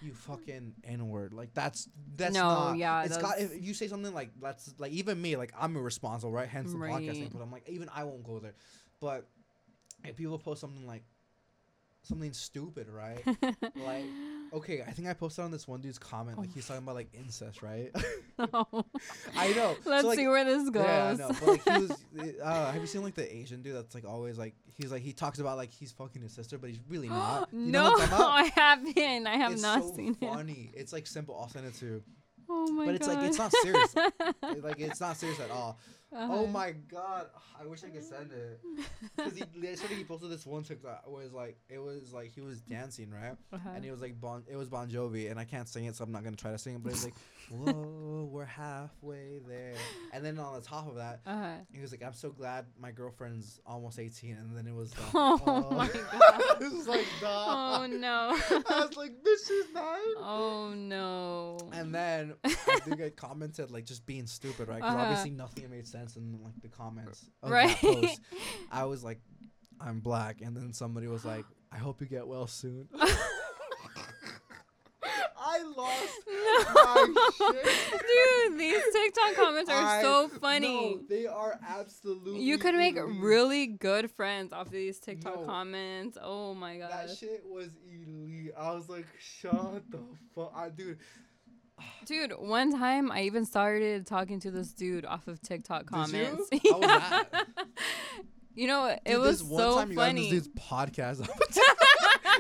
"You 0.02 0.12
fucking 0.14 0.74
n 0.84 1.08
word," 1.08 1.32
like 1.34 1.52
that's 1.54 1.88
that's 2.16 2.34
No, 2.34 2.42
not. 2.48 2.76
yeah, 2.78 3.04
it's 3.04 3.16
got. 3.18 3.38
If 3.38 3.62
you 3.62 3.74
say 3.74 3.88
something 3.88 4.12
like 4.14 4.30
that's 4.40 4.74
like 4.78 4.92
even 4.92 5.20
me, 5.20 5.36
like 5.36 5.52
I'm 5.58 5.76
irresponsible, 5.76 6.32
right? 6.32 6.48
Hence 6.48 6.72
the 6.72 6.78
podcasting. 6.78 7.20
Right. 7.22 7.32
But 7.32 7.42
I'm 7.42 7.52
like 7.52 7.68
even 7.68 7.88
I 7.94 8.04
won't 8.04 8.24
go 8.24 8.38
there. 8.38 8.54
But 9.00 9.26
if 10.04 10.16
people 10.16 10.38
post 10.38 10.60
something 10.60 10.86
like 10.86 11.04
something 12.08 12.32
stupid, 12.32 12.88
right? 12.88 13.22
like 13.76 14.04
okay, 14.52 14.82
I 14.86 14.90
think 14.92 15.08
I 15.08 15.12
posted 15.12 15.44
on 15.44 15.50
this 15.50 15.68
one 15.68 15.80
dude's 15.80 15.98
comment, 15.98 16.38
like 16.38 16.48
Oh 16.48 16.52
he's 16.54 16.66
talking 16.66 16.82
about 16.82 16.94
like 16.94 17.08
incest, 17.14 17.62
right? 17.62 17.90
No. 18.38 18.66
I 19.36 19.52
know. 19.52 19.76
Let's 19.84 20.06
like, 20.06 20.18
see 20.18 20.26
where 20.26 20.44
this 20.44 20.68
goes. 20.70 20.84
Yeah, 20.84 21.16
know. 21.18 21.28
But 21.40 21.48
like 21.48 21.64
he 21.64 21.86
was, 21.86 22.04
uh, 22.42 22.72
have 22.72 22.80
you 22.80 22.86
seen 22.86 23.02
like 23.02 23.14
the 23.14 23.36
Asian 23.36 23.62
dude 23.62 23.76
that's 23.76 23.94
like 23.94 24.06
always 24.06 24.38
like 24.38 24.54
he's 24.74 24.90
like 24.90 25.02
he 25.02 25.12
talks 25.12 25.38
about 25.38 25.56
like 25.56 25.70
he's 25.70 25.92
fucking 25.92 26.22
his 26.22 26.32
sister, 26.32 26.58
but 26.58 26.70
he's 26.70 26.80
really 26.88 27.08
not. 27.08 27.48
You 27.58 27.72
know 27.72 27.82
no, 27.82 27.90
what 27.90 28.02
I'm 28.02 28.08
talking? 28.08 28.52
I 28.56 28.60
haven't. 28.60 29.26
I 29.26 29.36
have 29.36 29.52
it's 29.52 29.62
not 29.62 29.82
so 29.82 29.94
seen 29.94 30.16
it. 30.20 30.26
funny. 30.26 30.70
It's 30.74 30.92
like 30.92 31.06
simple. 31.06 31.36
I'll 31.38 31.48
send 31.48 31.66
it 31.66 31.74
to 31.74 31.84
you. 31.86 32.02
Oh 32.48 32.70
my 32.72 32.86
But 32.86 32.94
it's 32.94 33.06
god. 33.06 33.16
like 33.16 33.28
it's 33.28 33.38
not 33.38 33.52
serious. 33.62 33.94
Like 34.62 34.80
it's 34.80 35.00
not 35.00 35.16
serious 35.16 35.38
at 35.40 35.50
all. 35.50 35.78
Uh-huh. 36.10 36.32
Oh 36.32 36.46
my 36.46 36.72
god, 36.90 37.26
I 37.60 37.66
wish 37.66 37.84
I 37.84 37.88
could 37.88 38.02
send 38.04 38.32
it. 38.32 38.60
Cause 39.18 39.36
he 39.36 39.44
he 39.96 40.04
posted 40.04 40.30
this 40.30 40.46
one 40.46 40.62
TikTok 40.62 41.02
it 41.06 41.10
was 41.10 41.32
like 41.32 41.58
it 41.68 41.78
was 41.78 42.12
like 42.14 42.32
he 42.34 42.40
was 42.40 42.60
dancing 42.62 43.10
right, 43.10 43.36
Uh-huh. 43.52 43.68
and 43.74 43.84
he 43.84 43.90
was 43.90 44.00
like 44.00 44.18
Bon 44.20 44.42
it 44.50 44.56
was 44.56 44.68
Bon 44.68 44.88
Jovi, 44.88 45.30
and 45.30 45.38
I 45.38 45.44
can't 45.44 45.68
sing 45.68 45.84
it, 45.84 45.96
so 45.96 46.04
I'm 46.04 46.12
not 46.12 46.24
gonna 46.24 46.36
try 46.36 46.50
to 46.52 46.58
sing 46.58 46.76
it. 46.76 46.82
But 46.82 46.92
it's 46.92 47.04
like, 47.04 47.14
whoa, 47.50 48.28
we're 48.30 48.44
halfway 48.44 49.40
there, 49.48 49.74
and 50.12 50.24
then 50.24 50.38
on 50.38 50.54
the 50.54 50.60
top 50.66 50.88
of 50.88 50.96
that, 50.96 51.20
Uh-huh. 51.26 51.48
he 51.72 51.80
was 51.80 51.90
like, 51.90 52.02
I'm 52.02 52.12
so 52.12 52.30
glad 52.30 52.66
my 52.78 52.90
girlfriend's 52.90 53.60
almost 53.66 53.98
18, 53.98 54.32
and 54.36 54.56
then 54.56 54.66
it 54.66 54.74
was 54.74 54.92
like, 54.98 55.08
Oh 55.14 55.66
my 55.70 55.86
God. 56.20 56.62
it 56.62 56.72
was 56.72 56.86
like, 56.88 57.06
Oh 57.22 57.86
no. 57.90 58.36
I 58.70 58.80
was 58.86 58.96
like, 58.96 59.10
bitch, 59.12 59.46
she's 59.48 59.72
nine. 59.74 59.84
oh 60.18 60.72
no. 60.76 61.58
And 61.72 61.94
then 61.94 62.34
I 62.44 62.78
think 62.80 63.00
I 63.02 63.10
commented 63.10 63.70
like 63.70 63.84
just 63.86 64.04
being 64.06 64.26
stupid, 64.26 64.68
right? 64.68 64.76
Because 64.78 64.94
Uh-huh. 64.94 65.02
obviously 65.04 65.30
nothing 65.30 65.70
made 65.70 65.86
sense 65.86 66.16
in 66.16 66.38
like 66.42 66.60
the 66.62 66.68
comments 66.68 67.24
of 67.42 67.50
right. 67.50 67.68
that 67.68 67.80
post. 67.80 68.20
I 68.70 68.84
was 68.84 69.02
like, 69.04 69.20
I'm 69.80 70.00
black, 70.00 70.40
and 70.42 70.56
then 70.56 70.72
somebody 70.72 71.06
was 71.06 71.24
like, 71.24 71.44
I 71.70 71.78
hope 71.78 72.00
you 72.00 72.06
get 72.06 72.26
well 72.26 72.46
soon. 72.46 72.88
I 75.58 75.62
lost 75.76 76.18
my 76.74 77.52
shit. 77.62 78.00
Dude, 78.50 78.58
these 78.58 78.82
TikTok 78.92 79.34
comments 79.34 79.70
are 79.70 79.82
I- 79.82 80.02
so 80.02 80.28
funny. 80.28 80.96
No, 80.96 81.00
they 81.08 81.26
are 81.26 81.58
absolutely. 81.66 82.40
you 82.42 82.58
could 82.58 82.74
make 82.74 82.96
elite. 82.96 83.20
really 83.20 83.66
good 83.66 84.10
friends 84.10 84.52
off 84.52 84.66
of 84.66 84.72
these 84.72 84.98
TikTok 84.98 85.40
No. 85.40 85.46
comments. 85.46 86.16
Oh 86.22 86.54
my 86.54 86.78
god. 86.78 86.90
That 86.90 87.06
gosh. 87.08 87.18
shit 87.18 87.42
was 87.46 87.68
elite. 87.86 88.52
I 88.56 88.72
was 88.72 88.88
like, 88.88 89.06
shut 89.18 89.82
the 89.90 89.98
fuck, 90.34 90.52
I, 90.54 90.68
dude. 90.68 90.98
Dude, 92.06 92.32
one 92.38 92.72
time 92.76 93.12
I 93.12 93.22
even 93.22 93.44
started 93.44 94.04
talking 94.06 94.40
to 94.40 94.50
this 94.50 94.72
dude 94.72 95.04
off 95.04 95.28
of 95.28 95.40
TikTok 95.40 95.82
Did 95.82 95.90
comments. 95.90 96.48
you? 96.52 96.60
How 96.72 96.78
was 96.80 96.88
Yeah. 96.88 97.22
that? 97.32 97.46
You 98.56 98.66
know, 98.66 98.80
what 98.80 99.02
it 99.06 99.12
Dude, 99.12 99.20
was 99.20 99.38
this 99.38 99.48
one 99.48 99.62
so 99.62 99.74
time 99.76 99.90
you 99.90 99.96
got 99.96 100.08
on 100.08 100.14
this 100.16 100.28
dude's 100.30 100.48
podcast. 100.48 101.28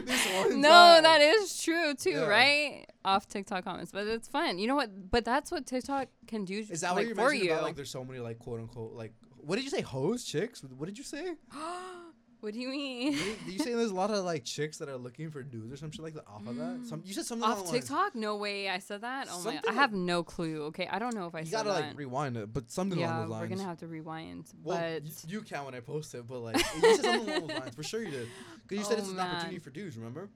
this 0.06 0.26
no, 0.54 0.68
time. 0.68 1.02
that 1.02 1.20
is 1.20 1.62
true 1.62 1.94
too, 1.94 2.10
Yeah. 2.10 2.26
right? 2.26 2.86
Off 3.04 3.26
TikTok 3.28 3.64
comments, 3.64 3.92
but 3.92 4.06
it's 4.06 4.28
fun. 4.28 4.58
You 4.58 4.66
know 4.66 4.76
what? 4.76 5.10
But 5.10 5.24
that's 5.24 5.50
what 5.50 5.66
TikTok 5.66 6.08
can 6.26 6.44
do. 6.44 6.64
Is 6.68 6.80
that 6.82 6.90
like, 6.90 6.96
what 6.96 7.06
you're 7.06 7.14
for 7.16 7.32
you? 7.32 7.52
about? 7.52 7.62
Like, 7.62 7.76
there's 7.76 7.90
so 7.90 8.04
many 8.04 8.18
like 8.20 8.38
quote 8.38 8.60
unquote 8.60 8.92
like 8.92 9.12
What 9.36 9.56
did 9.56 9.64
you 9.64 9.70
say? 9.70 9.80
Hoes, 9.80 10.24
chicks? 10.24 10.62
What 10.62 10.86
did 10.86 10.98
you 10.98 11.04
say? 11.04 11.34
what 12.40 12.52
do 12.52 12.60
you 12.60 12.68
mean? 12.68 13.12
you, 13.14 13.36
you 13.46 13.58
say 13.58 13.74
there's 13.74 13.90
a 13.90 13.94
lot 13.94 14.10
of 14.10 14.24
like 14.24 14.44
chicks 14.44 14.78
that 14.78 14.88
are 14.88 14.96
looking 14.96 15.30
for 15.30 15.42
dudes 15.42 15.72
or 15.72 15.76
some 15.76 15.90
shit 15.90 16.02
like 16.02 16.14
that 16.14 16.26
off 16.26 16.46
of 16.46 16.56
that? 16.56 16.78
Mm. 16.80 16.86
Some 16.88 17.02
you 17.04 17.12
said 17.14 17.24
something 17.24 17.48
Off 17.48 17.70
TikTok? 17.70 18.14
No 18.14 18.36
way. 18.36 18.68
I 18.68 18.78
said 18.78 19.00
that. 19.00 19.26
Oh 19.30 19.38
my! 19.38 19.54
Something 19.54 19.70
I 19.70 19.72
have 19.74 19.92
no 19.92 20.22
clue. 20.22 20.62
Okay, 20.66 20.86
I 20.90 20.98
don't 20.98 21.14
know 21.14 21.26
if 21.26 21.34
I 21.34 21.40
You 21.40 21.46
said 21.46 21.52
gotta 21.64 21.68
that. 21.70 21.88
like 21.88 21.98
rewind 21.98 22.36
it, 22.36 22.52
but 22.52 22.70
something 22.70 22.98
yeah, 22.98 23.08
along 23.08 23.20
those 23.22 23.30
lines. 23.30 23.42
we're 23.42 23.56
gonna 23.56 23.68
have 23.68 23.78
to 23.78 23.88
rewind. 23.88 24.44
well, 24.62 24.78
but 24.78 25.02
y- 25.02 25.10
you 25.26 25.40
can 25.42 25.64
when 25.64 25.74
I 25.74 25.80
post 25.80 26.14
it, 26.14 26.26
but 26.26 26.38
like 26.40 26.56
you 26.56 26.62
said 26.96 27.04
something 27.04 27.28
along 27.28 27.46
those 27.48 27.58
lines 27.58 27.74
for 27.74 27.82
sure 27.82 28.02
you 28.02 28.10
did. 28.10 28.28
Because 28.66 28.78
you 28.78 28.84
said 28.84 28.98
Oh, 28.98 29.02
it's 29.02 29.10
an 29.10 29.18
opportunity 29.20 29.54
man. 29.56 29.60
for 29.60 29.70
dudes. 29.70 29.96
Remember? 29.96 30.20
And 30.20 30.30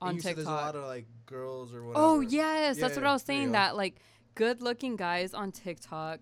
on 0.00 0.14
you 0.14 0.20
said 0.20 0.36
TikTok. 0.36 0.44
there's 0.44 0.48
a 0.48 0.64
lot 0.64 0.76
of 0.76 0.84
like 0.84 1.06
girls 1.26 1.74
or 1.74 1.82
oh, 1.82 1.86
whatever. 1.88 2.04
Oh 2.06 2.20
yes, 2.20 2.78
that's 2.78 2.96
what 2.96 3.04
I 3.04 3.12
was 3.12 3.22
saying. 3.22 3.52
That 3.52 3.76
like 3.76 3.96
good-looking 4.34 4.96
guys 4.96 5.34
on 5.34 5.50
TikTok, 5.52 6.20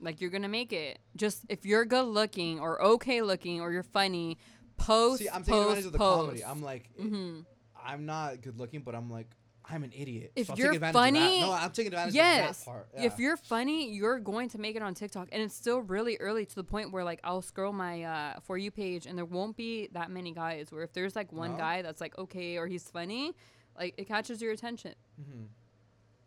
like 0.00 0.20
you're 0.20 0.30
gonna 0.30 0.48
make 0.48 0.72
it. 0.72 0.98
Just 1.16 1.44
if 1.48 1.64
you're 1.66 1.84
good-looking 1.84 2.60
or 2.60 2.80
okay-looking 2.82 3.60
or 3.60 3.72
you're 3.72 3.82
funny, 3.82 4.38
post, 4.76 5.20
See, 5.20 5.28
I'm 5.28 5.42
taking 5.42 5.54
post, 5.54 5.66
advantage 5.68 5.86
of 5.86 5.92
the 5.92 5.98
post. 5.98 6.20
comedy. 6.26 6.44
I'm 6.44 6.62
like, 6.62 6.90
mm-hmm. 7.00 7.40
I'm 7.84 8.06
not 8.06 8.40
good 8.42 8.58
looking, 8.58 8.80
but 8.82 8.94
I'm 8.94 9.10
like, 9.10 9.26
I'm 9.72 9.84
an 9.84 9.92
idiot. 9.96 10.32
If 10.34 10.48
so 10.48 10.52
I'll 10.54 10.58
you're 10.58 10.68
take 10.72 10.76
advantage 10.82 10.96
of 11.08 11.14
that. 11.14 11.20
funny- 11.20 11.40
no, 11.42 11.52
I'm 11.52 11.70
taking 11.70 11.92
advantage 11.92 12.14
Yes. 12.14 12.58
of 12.60 12.64
that 12.64 12.70
part. 12.70 12.88
If 12.94 13.18
you're 13.18 13.36
funny, 13.36 13.92
you're 13.92 14.18
going 14.18 14.48
to 14.50 14.58
make 14.58 14.74
it 14.74 14.82
on 14.82 14.94
TikTok, 14.94 15.28
and 15.30 15.40
it's 15.42 15.54
still 15.54 15.80
really 15.80 16.16
early 16.18 16.44
to 16.44 16.54
the 16.54 16.64
point 16.64 16.92
where 16.92 17.04
like 17.04 17.20
I'll 17.22 17.40
scroll 17.42 17.72
my 17.72 18.02
uh, 18.02 18.40
for 18.40 18.58
you 18.58 18.70
page, 18.72 19.06
and 19.06 19.16
there 19.16 19.24
won't 19.24 19.56
be 19.56 19.88
that 19.92 20.10
many 20.10 20.32
guys. 20.32 20.72
Where 20.72 20.82
if 20.82 20.92
there's 20.92 21.14
like 21.14 21.32
one 21.32 21.52
No? 21.52 21.58
guy 21.58 21.82
that's 21.82 22.00
like 22.00 22.18
okay 22.18 22.56
or 22.58 22.66
he's 22.66 22.90
funny, 22.90 23.32
like 23.78 23.94
it 23.96 24.08
catches 24.08 24.42
your 24.42 24.52
attention. 24.52 24.94
Mhm. 25.20 25.46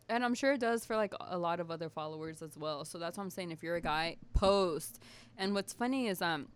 And 0.09 0.23
I'm 0.23 0.35
sure 0.35 0.53
it 0.53 0.59
does 0.59 0.85
for 0.85 0.95
like 0.95 1.13
a 1.19 1.37
lot 1.37 1.59
of 1.59 1.71
other 1.71 1.89
followers 1.89 2.41
as 2.41 2.57
well. 2.57 2.85
So 2.85 2.97
that's 2.97 3.17
what 3.17 3.23
I'm 3.23 3.29
saying. 3.29 3.51
If 3.51 3.63
you're 3.63 3.75
a 3.75 3.81
guy, 3.81 4.17
post. 4.33 4.99
And 5.37 5.53
what's 5.53 5.73
funny 5.73 6.07
is 6.07 6.21
um, 6.21 6.47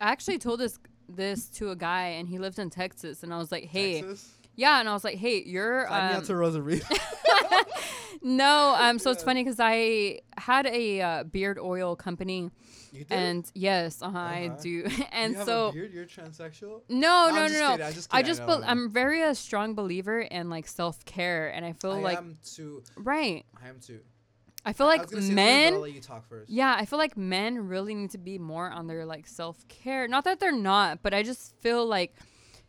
I 0.00 0.10
actually 0.10 0.38
told 0.38 0.60
this 0.60 0.78
this 1.08 1.48
to 1.48 1.70
a 1.70 1.76
guy, 1.76 2.06
and 2.08 2.28
he 2.28 2.38
lived 2.38 2.58
in 2.58 2.70
Texas, 2.70 3.22
and 3.22 3.34
I 3.34 3.38
was 3.38 3.52
like, 3.52 3.64
hey, 3.64 4.00
Texas? 4.00 4.30
Yeah, 4.56 4.80
and 4.80 4.88
I 4.88 4.92
was 4.92 5.04
like, 5.04 5.16
hey, 5.18 5.42
you're 5.44 5.86
Sign 5.88 6.08
me 6.08 6.12
um, 6.12 6.18
out 6.18 6.24
to 6.24 6.36
Rosarito. 6.36 6.86
no, 8.22 8.74
um, 8.78 8.98
so 8.98 9.10
it's 9.10 9.22
funny 9.22 9.42
because 9.42 9.58
I 9.60 10.20
had 10.36 10.66
a 10.66 11.00
uh, 11.00 11.24
beard 11.24 11.58
oil 11.58 11.96
company, 11.96 12.50
you 12.92 13.04
did? 13.04 13.12
and 13.12 13.50
yes, 13.54 14.02
uh-huh, 14.02 14.16
I 14.18 14.46
Uh-huh. 14.46 14.62
do, 14.62 14.86
and 15.12 15.32
you 15.32 15.38
have 15.38 15.46
so 15.46 15.68
a 15.68 15.72
beard? 15.72 15.92
You're 15.92 16.06
transsexual? 16.06 16.82
no, 16.88 17.30
no, 17.30 17.46
no, 17.46 17.76
no. 17.76 17.84
I 17.84 17.92
just, 17.92 18.08
I 18.14 18.22
just, 18.22 18.42
I 18.42 18.46
know. 18.46 18.62
I'm 18.64 18.90
very 18.90 19.22
a 19.22 19.34
strong 19.34 19.74
believer 19.74 20.20
in 20.20 20.50
like 20.50 20.66
self 20.68 21.04
care, 21.04 21.48
and 21.48 21.64
I 21.64 21.72
feel 21.72 21.92
I 21.92 22.00
like 22.00 22.18
am 22.18 22.36
too. 22.44 22.82
right. 22.96 23.44
I 23.62 23.68
am 23.68 23.78
too. 23.80 24.00
I 24.64 24.72
feel 24.72 24.86
I 24.86 24.90
like 24.90 25.00
was 25.02 25.10
gonna 25.10 25.22
say 25.22 25.34
men 25.34 25.80
let 25.80 25.92
you 25.92 26.00
talk 26.00 26.24
first. 26.28 26.48
Yeah, 26.48 26.76
I 26.78 26.84
feel 26.84 26.98
like 26.98 27.16
men 27.16 27.66
really 27.66 27.94
need 27.96 28.10
to 28.12 28.18
be 28.18 28.38
more 28.38 28.70
on 28.70 28.86
their 28.86 29.04
like 29.04 29.26
self 29.26 29.66
care. 29.66 30.06
Not 30.06 30.22
that 30.24 30.38
they're 30.38 30.52
not, 30.52 31.02
but 31.02 31.12
I 31.12 31.24
just 31.24 31.56
feel 31.60 31.84
like 31.84 32.14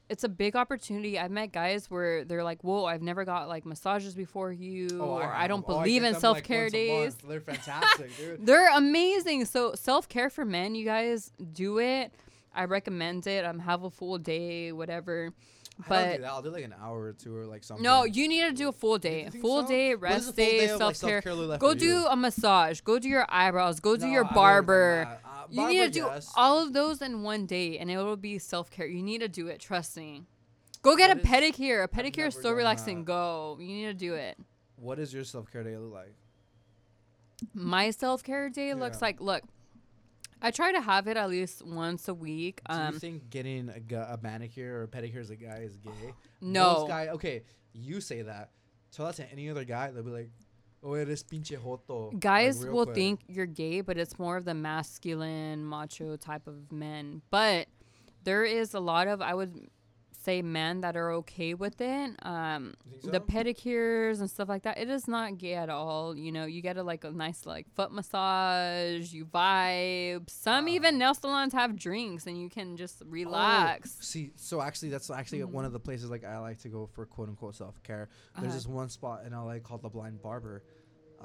it's 0.10 0.24
a 0.24 0.30
big 0.30 0.56
opportunity. 0.56 1.18
I've 1.18 1.32
met 1.32 1.52
guys 1.52 1.90
where 1.90 2.24
they're 2.26 2.44
like, 2.44 2.64
"Whoa, 2.64 2.86
I've 2.86 3.02
never 3.02 3.24
got 3.26 3.48
like 3.48 3.66
massages 3.66 4.14
before 4.16 4.52
you," 4.52 4.88
Oh, 5.02 5.06
or 5.18 5.24
I, 5.24 5.42
have. 5.42 5.50
don't 5.50 5.64
Oh, 5.68 5.80
believe 5.80 6.02
get 6.02 6.14
in 6.16 6.20
self 6.20 6.44
care 6.44 6.66
a 6.66 6.70
days. 6.70 7.16
They're 7.16 7.40
fantastic, 7.54 8.16
dude. 8.18 8.46
They're 8.46 8.70
amazing. 8.76 9.46
So 9.46 9.74
self 9.76 10.08
care 10.10 10.30
for 10.30 10.46
men, 10.46 10.76
you 10.76 10.86
guys 10.86 11.32
do 11.54 11.80
it. 11.80 12.12
I 12.54 12.66
recommend 12.66 13.26
it. 13.28 13.46
Um, 13.46 13.60
have 13.60 13.84
a 13.84 13.90
full 13.90 14.18
day, 14.20 14.72
whatever. 14.72 15.30
I 15.32 15.82
don't 15.82 15.90
But 15.90 16.16
do 16.18 16.22
that. 16.22 16.28
I'll 16.30 16.42
do 16.44 16.52
like 16.52 16.64
an 16.66 16.76
hour 16.80 17.00
or 17.02 17.14
two 17.14 17.36
or 17.36 17.46
like 17.46 17.64
something. 17.64 17.84
no, 17.84 18.04
you 18.04 18.28
need 18.28 18.44
to 18.44 18.52
do 18.52 18.70
a 18.70 18.72
full 18.72 19.00
day. 19.00 19.30
Full 19.42 19.64
so? 19.64 19.68
day, 19.68 19.96
What 19.96 20.10
does 20.10 20.28
a 20.28 20.32
rest 20.32 20.36
full 20.36 20.46
day, 20.46 20.68
self 20.68 21.02
care. 21.02 21.22
like 21.34 21.60
Go 21.60 21.74
do 21.74 21.86
you? 21.86 22.06
a 22.06 22.16
massage. 22.16 22.82
Go 22.82 23.00
do 23.00 23.10
your 23.10 23.26
eyebrows. 23.28 23.80
Go 23.80 23.96
do 23.96 24.06
No, 24.06 24.12
your 24.12 24.24
I've 24.26 24.26
never 24.26 24.34
done 24.36 24.44
barber. 24.44 25.20
You 25.52 25.68
need 25.68 25.80
to 25.80 25.90
do 25.90 26.10
all 26.36 26.62
of 26.62 26.74
those 26.74 27.02
in 27.02 27.24
one 27.24 27.46
day, 27.46 27.78
and 27.78 27.90
it 27.92 27.98
will 27.98 28.16
be 28.18 28.38
self 28.40 28.70
care. 28.72 28.86
You 28.88 29.02
need 29.04 29.20
to 29.20 29.28
do 29.28 29.48
it. 29.48 29.60
Trust 29.60 29.98
me. 29.98 30.24
Go 30.82 30.96
get 30.98 31.10
What 31.10 31.18
a 31.18 31.22
is- 31.22 31.26
pedicure. 31.56 31.84
A 31.84 31.88
pedicure 31.88 32.28
is 32.28 32.36
never 32.36 32.42
so 32.42 32.50
done 32.50 32.56
relaxing. 32.58 32.98
that. 33.00 33.06
Go. 33.06 33.58
You 33.60 33.68
need 33.68 33.86
to 33.86 33.94
do 33.94 34.14
it. 34.16 34.38
What 34.76 34.98
does 34.98 35.14
your 35.14 35.24
self 35.24 35.52
care 35.52 35.64
day 35.64 35.78
look 35.78 35.94
like? 35.94 36.14
My 37.54 37.90
self 37.92 38.24
care 38.24 38.50
day 38.50 38.74
looks 38.74 38.98
Yeah. 38.98 39.06
like 39.08 39.22
look. 39.22 39.44
I 40.42 40.52
try 40.52 40.74
to 40.74 40.82
have 40.82 41.08
it 41.08 41.16
at 41.16 41.30
least 41.30 41.66
once 41.66 42.08
a 42.10 42.14
week. 42.14 42.60
Do 42.70 42.76
Um, 42.76 42.94
you 42.96 43.00
think 43.00 43.30
getting 43.30 43.70
a, 43.70 43.80
gu- 43.80 43.96
a 43.96 44.20
manicure 44.22 44.80
or 44.80 44.84
a 44.84 44.88
pedicure 44.90 45.22
as 45.22 45.30
a 45.30 45.38
guy 45.38 45.60
is 45.60 45.78
gay? 45.78 46.14
no. 46.42 46.86
Guy, 46.88 47.08
okay, 47.10 47.44
you 47.72 48.02
say 48.02 48.24
that. 48.24 48.52
Tell 48.92 49.06
that 49.06 49.16
to 49.16 49.32
any 49.32 49.50
other 49.50 49.64
guy, 49.64 49.90
they'll 49.92 50.04
be 50.04 50.12
like, 50.12 50.30
"Oh, 50.84 50.94
eres 50.94 51.24
pinche 51.24 51.58
joto." 51.58 52.20
Guys 52.20 52.64
real 52.64 52.74
will 52.74 52.86
quick. 52.86 52.96
think 52.96 53.22
you're 53.28 53.46
gay, 53.46 53.82
but 53.82 53.98
it's 53.98 54.20
more 54.20 54.38
of 54.38 54.46
the 54.46 54.54
masculine, 54.54 55.66
macho 55.66 56.16
type 56.18 56.48
of 56.48 56.72
men. 56.72 57.22
But 57.30 57.68
there 58.24 58.44
is 58.46 58.74
a 58.74 58.80
lot 58.80 59.08
of, 59.08 59.22
I 59.22 59.34
would 59.34 59.70
say, 60.24 60.42
men 60.42 60.80
that 60.82 60.96
are 60.96 61.12
okay 61.12 61.54
with 61.54 61.82
it. 61.82 62.16
Um, 62.26 62.74
think 63.02 63.12
the 63.12 63.20
pedicures 63.20 64.22
and 64.22 64.30
stuff 64.30 64.48
like 64.48 64.64
that 64.64 64.78
it 64.78 64.90
is 64.90 65.06
not 65.06 65.38
gay 65.38 65.56
at 65.56 65.70
all 65.70 66.16
you 66.16 66.32
know 66.32 66.46
you 66.46 66.62
get 66.62 66.78
a 66.78 66.84
like 66.84 67.04
a 67.04 67.12
nice 67.12 67.46
like 67.46 67.68
foot 67.76 67.92
massage 67.92 69.12
you 69.14 69.26
vibe 69.26 70.30
some 70.30 70.66
Ah. 70.66 70.70
even 70.70 70.98
nail 70.98 71.14
salons 71.14 71.52
have 71.54 71.76
drinks 71.76 72.26
and 72.26 72.40
you 72.40 72.50
can 72.50 72.78
just 72.78 73.02
Oh, 73.02 73.08
relax 73.10 73.98
see, 74.00 74.32
so 74.36 74.62
actually, 74.62 74.90
that's 74.90 75.10
actually 75.10 75.44
one 75.44 75.64
Mhm. 75.64 75.68
of 75.68 75.74
the 75.74 75.80
places 75.80 76.10
like 76.10 76.24
I 76.24 76.38
like 76.40 76.60
to 76.60 76.70
go 76.70 76.86
for 76.88 77.06
quote 77.06 77.28
unquote 77.30 77.56
self 77.56 77.82
care. 77.84 78.08
There's 78.36 78.46
Uh-huh. 78.48 78.56
this 78.56 78.68
one 78.68 78.90
spot 78.90 79.26
in 79.26 79.34
LA 79.34 79.60
called 79.60 79.82
the 79.82 79.90
Blind 79.90 80.22
Barber. 80.22 80.64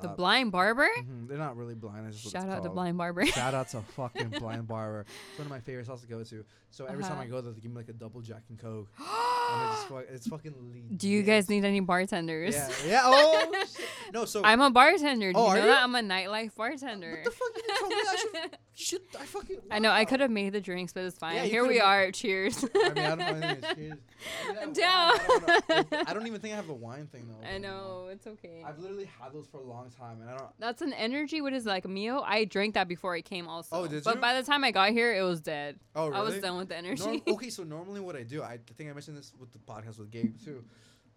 The 0.01 0.09
Uh, 0.11 0.15
blind 0.15 0.53
barber 0.53 0.89
mhm, 0.99 1.29
They're 1.29 1.39
not 1.39 1.57
really 1.57 1.75
blind. 1.75 2.15
Shout 2.15 2.49
out 2.49 2.63
to 2.63 2.69
blind 2.71 2.97
barber 2.99 3.27
Shout 3.41 3.55
out 3.55 3.69
to 3.71 3.81
fucking 3.97 4.31
Blind 4.31 4.67
Barber. 4.69 5.07
It's 5.31 5.39
one 5.39 5.47
of 5.47 5.51
my 5.51 5.61
favorite 5.61 5.87
spots 5.87 6.03
to 6.03 6.07
go 6.09 6.23
to. 6.25 6.45
So 6.71 6.85
every 6.87 7.03
time 7.03 7.13
Uh-huh. 7.13 7.23
I 7.23 7.27
go 7.27 7.41
there, 7.41 7.53
they 7.53 7.61
give 7.61 7.71
me 7.71 7.77
like 7.77 7.89
a 7.89 7.93
double 7.93 8.21
Jack 8.21 8.43
and 8.49 8.59
Coke. 8.59 8.89
just, 9.49 9.89
fu- 9.89 9.97
it's 9.97 10.27
fucking 10.29 10.55
legit. 10.61 10.99
do 10.99 11.09
you 11.09 11.23
guys 11.23 11.49
need 11.49 11.65
any 11.65 11.81
bartenders 11.81 12.55
Yeah, 12.55 12.71
yeah. 12.87 13.01
Oh, 13.05 13.65
no. 14.13 14.25
So 14.25 14.43
i'm 14.45 14.61
a 14.61 14.71
bartender 14.71 15.33
do 15.33 15.39
Oh, 15.39 15.49
you 15.49 15.55
know 15.55 15.61
you? 15.61 15.67
that 15.71 15.83
i'm 15.83 15.95
a 15.95 16.01
nightlife 16.01 16.55
bartender 16.55 17.23
what 17.23 17.25
the 17.25 17.31
fuck? 17.31 17.49
You 17.57 17.63
didn't 17.63 17.89
me 17.89 17.97
I 17.97 18.17
should. 18.17 18.59
You 18.79 18.85
should. 18.85 19.01
I 19.19 19.25
fucking. 19.25 19.57
I 19.73 19.81
know 19.81 19.91
I 19.91 20.05
could 20.05 20.21
have 20.21 20.31
made 20.31 20.53
the 20.53 20.61
drinks, 20.61 20.93
but 20.93 21.03
it's 21.03 21.19
fine. 21.19 21.35
Yeah, 21.35 21.43
Here 21.47 21.67
we 21.67 21.81
are. 21.81 22.13
Cheers. 22.13 22.65
I 22.65 22.89
mean, 22.91 22.99
I 22.99 23.09
don't 23.09 23.19
know 23.19 23.25
anything. 23.49 23.75
Cheers. 23.75 23.99
I, 24.47 24.53
mean, 24.53 24.57
I 24.57 24.61
have 24.61 24.73
Damn. 24.73 25.09
wine, 25.09 25.19
I, 25.19 25.61
don't 25.69 25.91
know. 25.91 26.03
I 26.07 26.15
don't 26.15 26.27
even 26.29 26.41
think 26.41 26.53
I 26.53 26.57
have 26.59 26.69
the 26.69 26.75
wine 26.75 27.09
thing 27.09 27.27
though. 27.29 27.45
I 27.45 27.59
know 27.59 28.07
it's 28.13 28.29
okay. 28.29 28.63
I've 28.65 28.79
literally 28.79 29.11
had 29.21 29.33
those 29.33 29.49
for 29.49 29.59
a 29.59 29.65
long 29.65 29.91
time, 29.99 30.21
and 30.21 30.31
I 30.31 30.37
don't. 30.37 30.51
That's 30.61 30.81
an 30.81 30.93
energy. 30.93 31.41
What 31.41 31.55
is 31.55 31.67
it, 31.67 31.71
like 31.71 31.87
a 31.87 31.89
Mio? 31.89 32.21
I 32.21 32.45
drank 32.45 32.75
that 32.75 32.87
before 32.87 33.17
I 33.17 33.21
came 33.21 33.49
also. 33.49 33.75
Oh, 33.75 33.89
did 33.89 34.05
but 34.05 34.15
you? 34.15 34.21
by 34.21 34.41
the 34.41 34.47
time 34.47 34.63
I 34.63 34.71
got 34.71 34.91
here, 34.91 35.13
it 35.13 35.23
was 35.23 35.41
dead. 35.41 35.81
Oh, 35.97 36.07
really? 36.07 36.21
I 36.21 36.23
was 36.23 36.39
done 36.39 36.57
with 36.57 36.69
the 36.69 36.77
energy. 36.77 37.05
Norm- 37.05 37.23
okay, 37.27 37.51
so 37.51 37.65
normally 37.65 37.99
what 37.99 38.15
I 38.15 38.23
do, 38.23 38.45
I 38.45 38.61
think 38.77 38.89
I 38.89 38.93
mentioned 38.93 39.17
this 39.17 39.33
with 39.41 39.53
the 39.53 39.59
podcast 39.59 39.99
with 39.99 40.11
Gabe 40.11 40.37
too. 40.45 40.65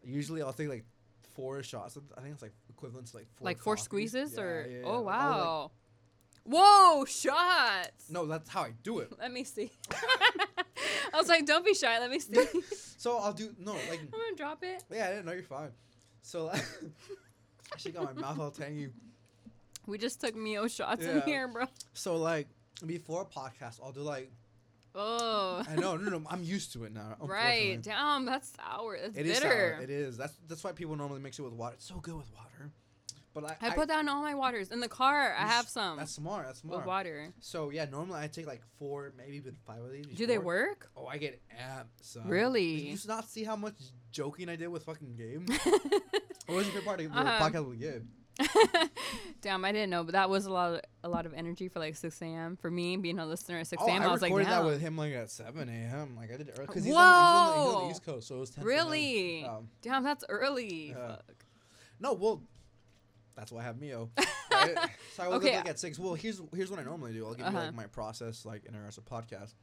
Usually 0.03 0.41
I'll 0.41 0.53
take 0.53 0.69
like 0.69 0.85
four 1.33 1.61
shots. 1.63 1.97
I 2.17 2.21
think 2.21 2.33
it's 2.33 2.41
like 2.41 2.53
equivalent 2.69 3.07
to 3.07 3.17
like 3.17 3.27
four. 3.35 3.45
like 3.45 3.59
four 3.59 3.75
coffees. 3.75 3.85
squeezes 3.85 4.33
Yeah, 4.35 4.41
or 4.43 4.67
yeah, 4.69 4.77
yeah. 4.79 4.85
oh 4.85 5.01
like- 5.01 5.15
wow. 5.15 5.71
Whoa, 6.43 7.05
shots. 7.05 8.09
no, 8.09 8.25
that's 8.25 8.49
how 8.49 8.61
I 8.63 8.71
do 8.81 8.97
it. 8.99 9.11
Let 9.19 9.31
me 9.31 9.43
see. 9.43 9.71
I 11.13 11.17
was 11.17 11.27
like, 11.27 11.45
don't 11.45 11.63
be 11.63 11.75
shy. 11.75 11.99
Let 11.99 12.09
me 12.09 12.19
see. 12.19 12.45
So 13.01 13.17
I'll 13.17 13.33
do 13.33 13.51
no 13.57 13.71
like 13.73 13.99
I'm 13.99 14.09
gonna 14.11 14.35
drop 14.37 14.63
it. 14.63 14.83
yeah. 14.91 15.07
I 15.07 15.09
didn't 15.09 15.25
know 15.25 15.31
you're 15.31 15.41
fine. 15.41 15.71
So 16.21 16.45
like, 16.45 16.63
I 17.73 17.77
should 17.77 17.95
got 17.95 18.15
my 18.15 18.21
mouth 18.21 18.37
all 18.39 18.51
tangy. 18.51 18.89
We 19.87 19.97
just 19.97 20.21
took 20.21 20.35
Mio 20.35 20.67
shots 20.67 21.03
in 21.03 21.21
here, 21.21 21.47
bro. 21.47 21.65
So 21.93 22.17
like 22.17 22.47
before 22.85 23.23
a 23.23 23.25
podcast, 23.25 23.79
I'll 23.83 23.91
do 23.91 24.01
like 24.01 24.31
Oh. 24.93 25.63
I 25.69 25.75
know 25.75 25.95
no 25.97 26.09
no 26.09 26.21
I'm 26.29 26.43
used 26.43 26.73
to 26.73 26.83
it 26.83 26.93
now. 26.93 27.15
Right. 27.21 27.81
Damn, 27.81 28.25
that's 28.25 28.51
sour. 28.55 28.97
That's 29.01 29.17
It 29.17 29.25
is 29.25 29.39
bitter. 29.39 29.75
sour. 29.77 29.83
It 29.83 29.89
is. 29.89 30.17
That's 30.17 30.33
that's 30.47 30.63
why 30.63 30.71
people 30.73 30.95
normally 30.95 31.21
mix 31.21 31.39
it 31.39 31.43
with 31.43 31.53
water. 31.53 31.75
It's 31.75 31.85
so 31.87 31.95
good 31.95 32.15
with 32.15 32.31
water. 32.33 32.71
But 33.33 33.45
I, 33.45 33.55
I, 33.61 33.69
put 33.69 33.87
that 33.87 34.01
in 34.01 34.09
all 34.09 34.21
my 34.21 34.35
waters. 34.35 34.71
In 34.71 34.81
the 34.81 34.89
car, 34.89 35.33
I 35.39 35.47
have 35.47 35.65
some 35.69 35.95
That's 35.95 36.11
smart. 36.11 36.47
That's 36.47 36.65
with 36.65 36.85
water. 36.85 37.33
So 37.39 37.69
yeah, 37.69 37.85
normally 37.85 38.19
I 38.19 38.27
take 38.27 38.45
like 38.45 38.61
four, 38.77 39.13
maybe 39.17 39.37
even 39.37 39.55
five 39.65 39.81
of 39.81 39.89
these. 39.89 40.05
Do 40.17 40.25
they 40.27 40.37
work? 40.37 40.89
Oh, 40.97 41.05
I 41.05 41.17
get 41.17 41.41
amped. 41.49 41.85
Son. 42.01 42.27
Really? 42.27 42.75
Did 42.91 43.03
you 43.03 43.07
not 43.07 43.29
see 43.29 43.45
how 43.45 43.55
much 43.55 43.75
joking 44.11 44.49
I 44.49 44.57
did 44.57 44.67
with 44.67 44.83
fucking 44.83 45.15
Gabe? 45.15 45.49
What 46.47 46.55
was 46.57 46.65
your 46.65 46.81
favorite 46.81 46.85
part 46.85 46.99
of 47.01 47.13
the 47.13 47.17
Uh-huh. 47.19 47.49
podcast 47.49 47.69
with 47.69 47.79
Gabe? 47.79 48.03
Damn, 49.41 49.65
I 49.65 49.71
didn't 49.71 49.89
know, 49.89 50.03
but 50.03 50.13
that 50.13 50.29
was 50.29 50.45
a 50.45 50.51
lot 50.51 50.73
of 50.73 50.81
a 51.03 51.09
lot 51.09 51.25
of 51.25 51.33
energy 51.33 51.67
for 51.67 51.79
like 51.79 51.95
6 51.95 52.21
a.m. 52.21 52.55
For 52.57 52.69
me, 52.71 52.97
being 52.97 53.19
a 53.19 53.25
listener 53.25 53.57
at 53.59 53.67
6 53.67 53.81
Oh, 53.83 53.87
a.m., 53.87 54.01
I 54.01 54.05
I 54.05 54.11
was 54.11 54.21
like, 54.21 54.29
recorded 54.29 54.47
that 54.49 54.63
with 54.65 54.81
him 54.81 54.97
like 54.97 55.13
at 55.13 55.29
7 55.29 55.67
a.m. 55.69 56.15
Like 56.15 56.31
I 56.33 56.37
did 56.37 56.47
it 56.49 56.55
early 56.57 56.67
because 56.67 56.83
he's, 56.83 56.93
on 56.95 57.01
the- 57.01 57.53
he's, 57.53 57.65
he's 57.67 57.75
on 57.75 57.83
the 57.85 57.89
East 57.91 58.05
Coast, 58.05 58.27
so 58.27 58.35
it 58.35 58.39
was 58.39 58.49
10 58.51 58.63
Really? 58.63 59.43
Um, 59.45 59.67
Damn, 59.81 60.03
that's 60.03 60.23
early. 60.29 60.93
Fuck. 60.97 61.45
no, 61.99 62.13
well, 62.13 62.41
that's 63.35 63.51
why 63.51 63.61
I 63.61 63.63
have 63.63 63.79
Mio. 63.79 64.09
Right? 64.51 64.75
so 65.15 65.23
I 65.23 65.27
woke 65.29 65.43
Okay. 65.43 65.55
up 65.55 65.63
like 65.65 65.69
at 65.71 65.79
six. 65.79 65.97
Well, 65.97 66.13
here's 66.13 66.41
here's 66.53 66.69
what 66.69 66.77
I 66.79 66.83
normally 66.83 67.13
do. 67.13 67.25
I'll 67.25 67.31
give 67.33 67.39
you 67.39 67.45
Uh-huh. 67.45 67.67
like 67.67 67.73
my 67.75 67.85
process 67.87 68.45
like 68.45 68.65
in 68.65 68.75
a 68.75 68.81
rest 68.81 68.97
of 68.97 69.05
podcast. 69.05 69.53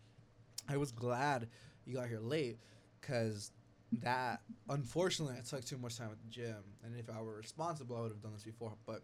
I 0.67 0.79
was 0.79 0.93
glad 0.93 1.47
you 1.85 1.95
got 1.95 2.09
here 2.09 2.21
late 2.21 2.59
because 3.01 3.53
that 4.03 4.41
unfortunately 4.69 5.37
I 5.39 5.43
took 5.43 5.65
too 5.65 5.79
much 5.79 5.97
time 5.99 6.09
at 6.13 6.19
the 6.21 6.29
gym, 6.29 6.57
and 6.85 6.97
if 6.97 7.09
I 7.11 7.21
were 7.23 7.37
responsible, 7.37 7.97
I 7.97 8.01
would 8.03 8.11
have 8.13 8.23
done 8.23 8.33
this 8.33 8.45
before. 8.45 8.75
But 8.87 9.03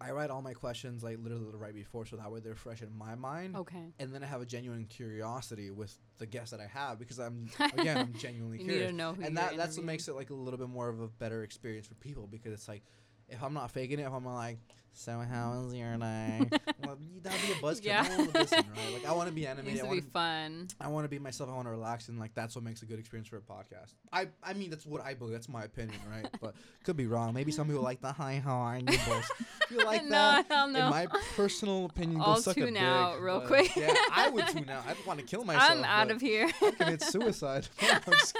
I 0.00 0.10
write 0.10 0.28
all 0.30 0.42
my 0.42 0.52
questions 0.52 1.02
like 1.02 1.18
literally 1.22 1.50
the 1.50 1.56
right 1.56 1.74
before, 1.74 2.04
so 2.04 2.16
that 2.16 2.30
way 2.30 2.40
they're 2.40 2.54
fresh 2.54 2.82
in 2.82 2.96
my 2.96 3.14
mind. 3.14 3.56
Okay. 3.56 3.92
And 3.98 4.12
then 4.12 4.22
I 4.22 4.26
have 4.26 4.42
a 4.42 4.46
genuine 4.46 4.84
curiosity 4.86 5.70
with 5.70 5.96
the 6.18 6.26
guests 6.26 6.50
that 6.50 6.60
I 6.60 6.66
have 6.66 6.98
because 6.98 7.18
I'm 7.18 7.48
again 7.78 7.96
I'm 7.96 8.12
genuinely 8.14 8.58
You 8.58 8.64
need 8.64 8.72
curious, 8.72 8.90
to 8.90 8.96
know 8.96 9.16
and 9.22 9.36
that 9.36 9.56
that's 9.56 9.76
what 9.76 9.86
makes 9.86 10.08
it 10.08 10.14
like 10.14 10.30
a 10.30 10.34
little 10.34 10.58
bit 10.58 10.68
more 10.68 10.88
of 10.88 11.00
a 11.00 11.08
better 11.08 11.42
experience 11.44 11.86
for 11.86 11.94
people 11.94 12.26
because 12.26 12.52
it's 12.52 12.68
like 12.68 12.82
if 13.28 13.42
I'm 13.42 13.54
not 13.54 13.70
faking 13.70 13.98
it, 14.00 14.02
if 14.02 14.12
I'm 14.12 14.26
like, 14.26 14.58
so 14.94 15.18
how 15.20 15.60
was 15.62 15.74
your 15.74 15.96
day? 15.96 16.40
well, 16.84 16.96
you- 17.00 17.20
that'd 17.20 17.40
be 17.42 17.52
a 17.52 17.56
buzzkill. 17.56 17.84
Yeah. 17.84 18.06
No 18.16 18.28
listen, 18.40 18.58
right? 18.76 18.92
Like 18.94 19.06
I 19.06 19.12
want 19.12 19.28
to 19.28 19.34
be 19.34 19.44
It 19.44 19.48
animated. 19.50 19.72
needs 19.74 19.80
I 19.80 19.82
to 19.82 19.88
want 19.88 20.00
be 20.04 20.10
fun. 20.10 20.68
I 20.80 20.88
want 20.88 21.04
to 21.04 21.08
be 21.08 21.18
myself. 21.18 21.50
I 21.50 21.54
want 21.54 21.66
to 21.66 21.70
relax, 21.70 22.08
and 22.08 22.18
like 22.18 22.34
that's 22.34 22.54
what 22.54 22.64
makes 22.64 22.82
a 22.82 22.86
good 22.86 22.98
experience 22.98 23.28
for 23.28 23.36
a 23.36 23.40
podcast. 23.40 23.94
I 24.12 24.28
I 24.42 24.52
mean 24.54 24.70
that's 24.70 24.86
what 24.86 25.02
I 25.04 25.14
believe. 25.14 25.32
That's 25.32 25.48
my 25.48 25.64
opinion, 25.64 25.98
right? 26.10 26.26
but 26.40 26.54
could 26.84 26.96
be 26.96 27.06
wrong. 27.06 27.34
Maybe 27.34 27.50
some 27.52 27.66
people 27.66 27.82
like 27.82 28.00
the 28.00 28.12
high 28.12 28.40
how 28.44 28.56
are 28.56 28.78
you 28.78 28.84
boys. 28.84 28.98
If 29.08 29.70
you 29.70 29.84
like 29.84 30.04
no, 30.04 30.10
that, 30.10 30.46
hell 30.48 30.68
no. 30.68 30.84
in 30.84 30.90
my 30.90 31.06
personal 31.36 31.86
opinion, 31.86 32.18
go 32.18 32.24
I'll 32.24 32.36
suck 32.36 32.56
a 32.56 32.60
tune 32.60 32.74
dick, 32.74 32.82
out 32.82 33.20
real 33.20 33.40
but 33.40 33.48
quick. 33.48 33.74
yeah, 33.76 33.94
I 34.12 34.28
would 34.30 34.46
tune 34.48 34.68
out. 34.68 34.86
I'd 34.86 34.96
want 35.06 35.18
to 35.20 35.24
kill 35.26 35.44
myself. 35.44 35.70
I'm 35.70 35.84
out 35.84 36.10
of 36.10 36.20
here. 36.20 36.50
I 36.62 36.70
commit 36.72 37.02
suicide. 37.02 37.66
I'm 37.82 38.12
just- 38.12 38.36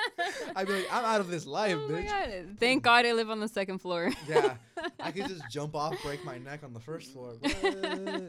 I'd 0.57 0.67
be 0.67 0.73
like, 0.75 0.87
I'm 0.93 1.05
out 1.05 1.21
of 1.21 1.29
this 1.29 1.47
life, 1.47 1.77
oh 1.79 1.89
my 1.89 2.01
bitch. 2.03 2.09
god! 2.09 2.57
Thank 2.61 2.83
God 2.83 3.07
I 3.07 3.13
live 3.13 3.31
on 3.31 3.41
the 3.41 3.49
second 3.49 3.79
floor. 3.79 4.13
Yeah, 4.29 4.55
I 5.01 5.11
could 5.11 5.27
just 5.29 5.43
jump 5.51 5.75
off, 5.75 5.95
break 6.03 6.25
my 6.25 6.39
neck 6.45 6.63
on 6.65 6.73
the 6.73 6.81
first 6.81 7.13
floor. 7.13 7.35
No. 7.63 8.27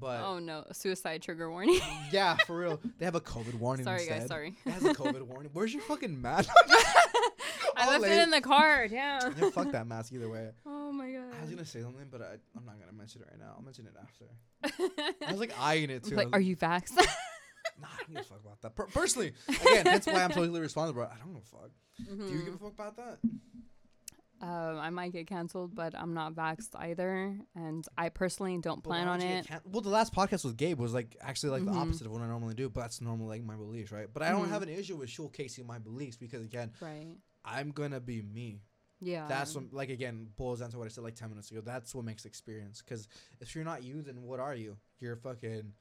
But 0.00 0.22
oh 0.22 0.38
no, 0.38 0.64
suicide 0.72 1.20
trigger 1.20 1.50
warning. 1.50 1.78
yeah, 2.10 2.36
for 2.46 2.58
real, 2.58 2.80
they 2.98 3.04
have 3.04 3.16
a 3.16 3.20
COVID 3.20 3.54
warning. 3.54 3.84
sorry 3.84 4.00
instead. 4.00 4.20
guys, 4.20 4.28
sorry. 4.28 4.56
It 4.64 4.70
has 4.70 4.84
a 4.84 4.94
COVID 4.94 5.22
warning. 5.26 5.50
Where's 5.52 5.74
your 5.74 5.82
fucking 5.82 6.20
mask? 6.22 6.48
I 7.76 7.86
left 7.86 8.02
late. 8.02 8.12
it 8.12 8.22
in 8.22 8.30
the 8.30 8.40
car. 8.40 8.88
Damn. 8.88 9.34
Yeah, 9.38 9.50
fuck 9.50 9.70
that 9.72 9.86
mask 9.86 10.14
either 10.14 10.30
way. 10.30 10.50
Oh 10.64 10.90
my 10.90 11.10
god. 11.10 11.34
I 11.38 11.42
was 11.42 11.50
gonna 11.50 11.66
say 11.66 11.82
something, 11.82 12.06
but 12.10 12.22
I, 12.22 12.36
I'm 12.56 12.64
not 12.64 12.80
gonna 12.80 12.96
mention 12.96 13.20
it 13.20 13.28
right 13.30 13.38
now. 13.38 13.52
I'll 13.56 13.62
mention 13.62 13.86
it 13.86 13.94
after. 14.00 15.26
I 15.26 15.32
was 15.32 15.40
like 15.40 15.52
eyeing 15.60 15.90
it 15.90 16.04
too. 16.04 16.14
Like, 16.14 16.28
are 16.32 16.40
you 16.40 16.56
vaxxed? 16.56 16.96
Nah, 17.80 17.88
I 17.92 17.96
don't 17.98 18.14
give 18.14 18.20
a 18.20 18.24
fuck 18.24 18.40
about 18.44 18.60
that. 18.62 18.74
Per- 18.74 18.86
personally, 18.86 19.32
again, 19.48 19.84
that's 19.84 20.06
why 20.06 20.22
I'm 20.22 20.30
totally 20.30 20.60
responsible. 20.60 21.02
I 21.02 21.16
don't 21.18 21.34
give 21.34 21.42
a 21.42 21.46
fuck. 21.46 21.70
Do 21.98 22.04
you 22.04 22.16
mm-hmm. 22.16 22.44
give 22.44 22.54
a 22.54 22.58
fuck 22.58 22.74
about 22.74 22.96
that? 22.96 23.18
Um, 24.42 24.78
I 24.78 24.88
might 24.88 25.12
get 25.12 25.26
canceled, 25.26 25.74
but 25.74 25.94
I'm 25.94 26.14
not 26.14 26.34
vaxxed 26.34 26.70
either, 26.74 27.36
and 27.54 27.84
I 27.98 28.08
personally 28.08 28.56
don't 28.58 28.82
plan 28.82 29.06
why 29.06 29.12
on 29.12 29.20
it. 29.20 29.46
can- 29.46 29.60
well, 29.70 29.82
the 29.82 29.90
last 29.90 30.14
podcast 30.14 30.44
with 30.46 30.56
Gabe 30.56 30.78
was 30.78 30.94
like 30.94 31.14
actually 31.20 31.50
like 31.50 31.62
Mhm. 31.62 31.72
the 31.74 31.78
opposite 31.78 32.06
of 32.06 32.12
what 32.12 32.22
I 32.22 32.26
normally 32.26 32.54
do, 32.54 32.70
but 32.70 32.80
that's 32.80 33.00
normally 33.02 33.28
like 33.28 33.44
my 33.44 33.56
beliefs, 33.56 33.92
right? 33.92 34.08
But 34.10 34.22
I 34.22 34.30
don't 34.30 34.48
have 34.48 34.62
an 34.62 34.70
issue 34.70 34.96
with 34.96 35.10
showcasing 35.10 35.66
my 35.66 35.78
beliefs 35.78 36.16
because 36.16 36.42
again, 36.42 36.72
Right. 36.80 37.16
I'm 37.44 37.70
gonna 37.70 38.00
be 38.00 38.22
me. 38.22 38.62
Yeah. 39.02 39.26
That's 39.28 39.54
what, 39.54 39.72
like 39.72 39.88
again 39.90 40.28
boils 40.36 40.60
down 40.60 40.70
to 40.70 40.78
what 40.78 40.86
I 40.86 40.88
said 40.88 41.04
like 41.04 41.16
ten 41.16 41.28
minutes 41.28 41.50
ago. 41.50 41.60
That's 41.60 41.94
what 41.94 42.04
makes 42.06 42.24
experience. 42.24 42.80
Because 42.82 43.08
if 43.40 43.54
you're 43.54 43.64
not 43.64 43.82
you, 43.82 44.00
then 44.02 44.22
what 44.22 44.40
are 44.40 44.54
you? 44.54 44.78
You're 45.00 45.14
a 45.14 45.16
fucking. 45.18 45.72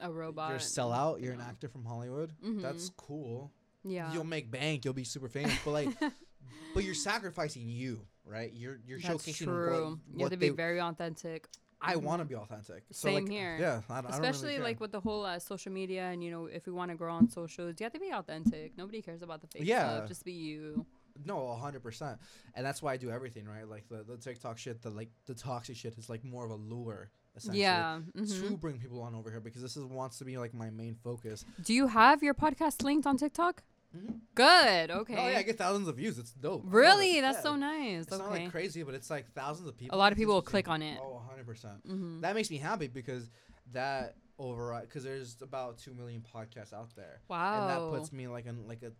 a 0.00 0.12
robot. 0.12 0.48
You're 0.50 0.58
a 0.58 0.60
sellout. 0.60 1.20
You're 1.20 1.32
an 1.34 1.40
actor 1.40 1.68
from 1.68 1.84
Hollywood. 1.84 2.32
That's 2.42 2.88
cool. 2.90 3.52
Yeah. 3.84 4.12
You'll 4.12 4.22
make 4.24 4.48
bank. 4.50 4.84
You'll 4.84 4.94
be 4.94 5.02
super 5.04 5.28
famous. 5.28 5.56
But 5.64 5.70
like, 5.72 5.88
but 6.74 6.84
you're 6.84 6.94
sacrificing 6.94 7.68
you, 7.68 8.00
right? 8.24 8.52
You're 8.54 8.78
you're 8.86 8.98
That's 9.00 9.26
showcasing 9.26 9.44
true. 9.44 9.98
what, 10.12 10.18
you 10.18 10.24
have 10.24 10.30
to 10.32 10.36
be 10.36 10.48
they. 10.48 10.54
very 10.54 10.80
authentic. 10.80 11.48
I 11.80 11.94
want 11.96 12.20
to 12.20 12.24
be 12.24 12.34
authentic. 12.34 12.82
So 12.90 13.08
Same 13.08 13.24
like, 13.24 13.28
here. 13.32 13.56
Yeah, 13.60 13.80
I, 13.88 13.98
I 13.98 14.00
don't 14.00 14.10
really 14.10 14.28
Especially 14.28 14.58
like 14.58 14.80
with 14.80 14.90
the 14.90 15.00
whole 15.00 15.24
uh, 15.24 15.38
social 15.38 15.70
media, 15.72 16.06
and 16.06 16.24
you 16.24 16.30
know, 16.30 16.46
if 16.46 16.66
we 16.66 16.72
want 16.72 16.90
to 16.90 16.96
grow 16.96 17.12
on 17.14 17.28
socials, 17.28 17.74
you 17.78 17.84
have 17.84 17.92
to 17.92 18.00
be 18.00 18.10
authentic. 18.10 18.76
Nobody 18.76 19.00
cares 19.00 19.22
about 19.22 19.40
the 19.42 19.46
fake 19.46 19.62
Yeah. 19.64 19.96
stuff. 19.96 20.08
Just 20.08 20.24
be 20.24 20.32
you. 20.32 20.84
No, 21.24 21.52
hundred 21.56 21.82
percent, 21.82 22.18
and 22.54 22.64
that's 22.66 22.80
why 22.82 22.92
I 22.92 22.96
do 22.96 23.10
everything 23.10 23.46
right. 23.46 23.68
Like 23.68 23.88
the, 23.88 24.04
the 24.04 24.16
TikTok 24.16 24.56
shit, 24.58 24.82
the 24.82 24.90
like 24.90 25.10
the 25.26 25.34
toxic 25.34 25.76
shit 25.76 25.96
is 25.98 26.08
like 26.08 26.24
more 26.24 26.44
of 26.44 26.50
a 26.52 26.54
lure, 26.56 27.10
essentially, 27.36 27.62
Yeah. 27.62 28.00
to 28.14 28.20
mhm. 28.22 28.60
bring 28.60 28.78
people 28.78 29.00
on 29.02 29.14
over 29.16 29.28
here 29.30 29.40
because 29.40 29.62
this 29.62 29.76
is 29.76 29.84
wants 29.84 30.18
to 30.18 30.24
be 30.24 30.38
like 30.38 30.54
my 30.54 30.70
main 30.70 30.94
focus. 31.02 31.44
Do 31.64 31.74
you 31.74 31.88
have 31.88 32.22
your 32.22 32.34
podcast 32.34 32.82
linked 32.84 33.06
on 33.06 33.16
TikTok? 33.16 33.62
Mhm. 33.96 34.20
Good. 34.34 34.90
Okay. 34.90 35.14
Oh 35.16 35.28
yeah, 35.30 35.38
I 35.38 35.42
get 35.42 35.56
thousands 35.58 35.88
of 35.88 35.96
views. 35.96 36.18
It's 36.18 36.32
dope. 36.32 36.62
Really? 36.66 37.18
it. 37.18 37.22
That's 37.22 37.38
Yeah. 37.38 37.42
so 37.42 37.56
nice. 37.56 38.02
It's 38.02 38.10
not 38.10 38.30
like 38.30 38.50
crazy, 38.50 38.82
but 38.82 38.94
it's 38.94 39.08
like 39.10 39.32
thousands 39.32 39.68
of 39.68 39.76
people. 39.76 39.96
A 39.96 39.98
lot 39.98 40.12
of 40.12 40.18
people 40.18 40.34
will 40.34 40.42
click 40.42 40.68
on 40.68 40.82
it. 40.82 40.98
Oh, 41.02 41.14
100 41.14 41.46
percent. 41.46 41.86
mm-hmm. 41.86 42.20
That 42.20 42.34
makes 42.34 42.50
me 42.50 42.58
happy 42.58 42.86
because 42.88 43.30
that 43.72 44.16
override 44.38 44.82
because 44.84 45.04
there's 45.04 45.36
about 45.42 45.78
two 45.78 45.94
million 45.94 46.22
podcasts 46.34 46.72
out 46.72 46.94
there, 46.96 47.20
Wow. 47.28 47.60
and 47.60 47.70
that 47.70 47.98
puts 47.98 48.12
me 48.12 48.28
like 48.28 48.46
in 48.46 48.66
like 48.68 48.82
a 48.82 48.92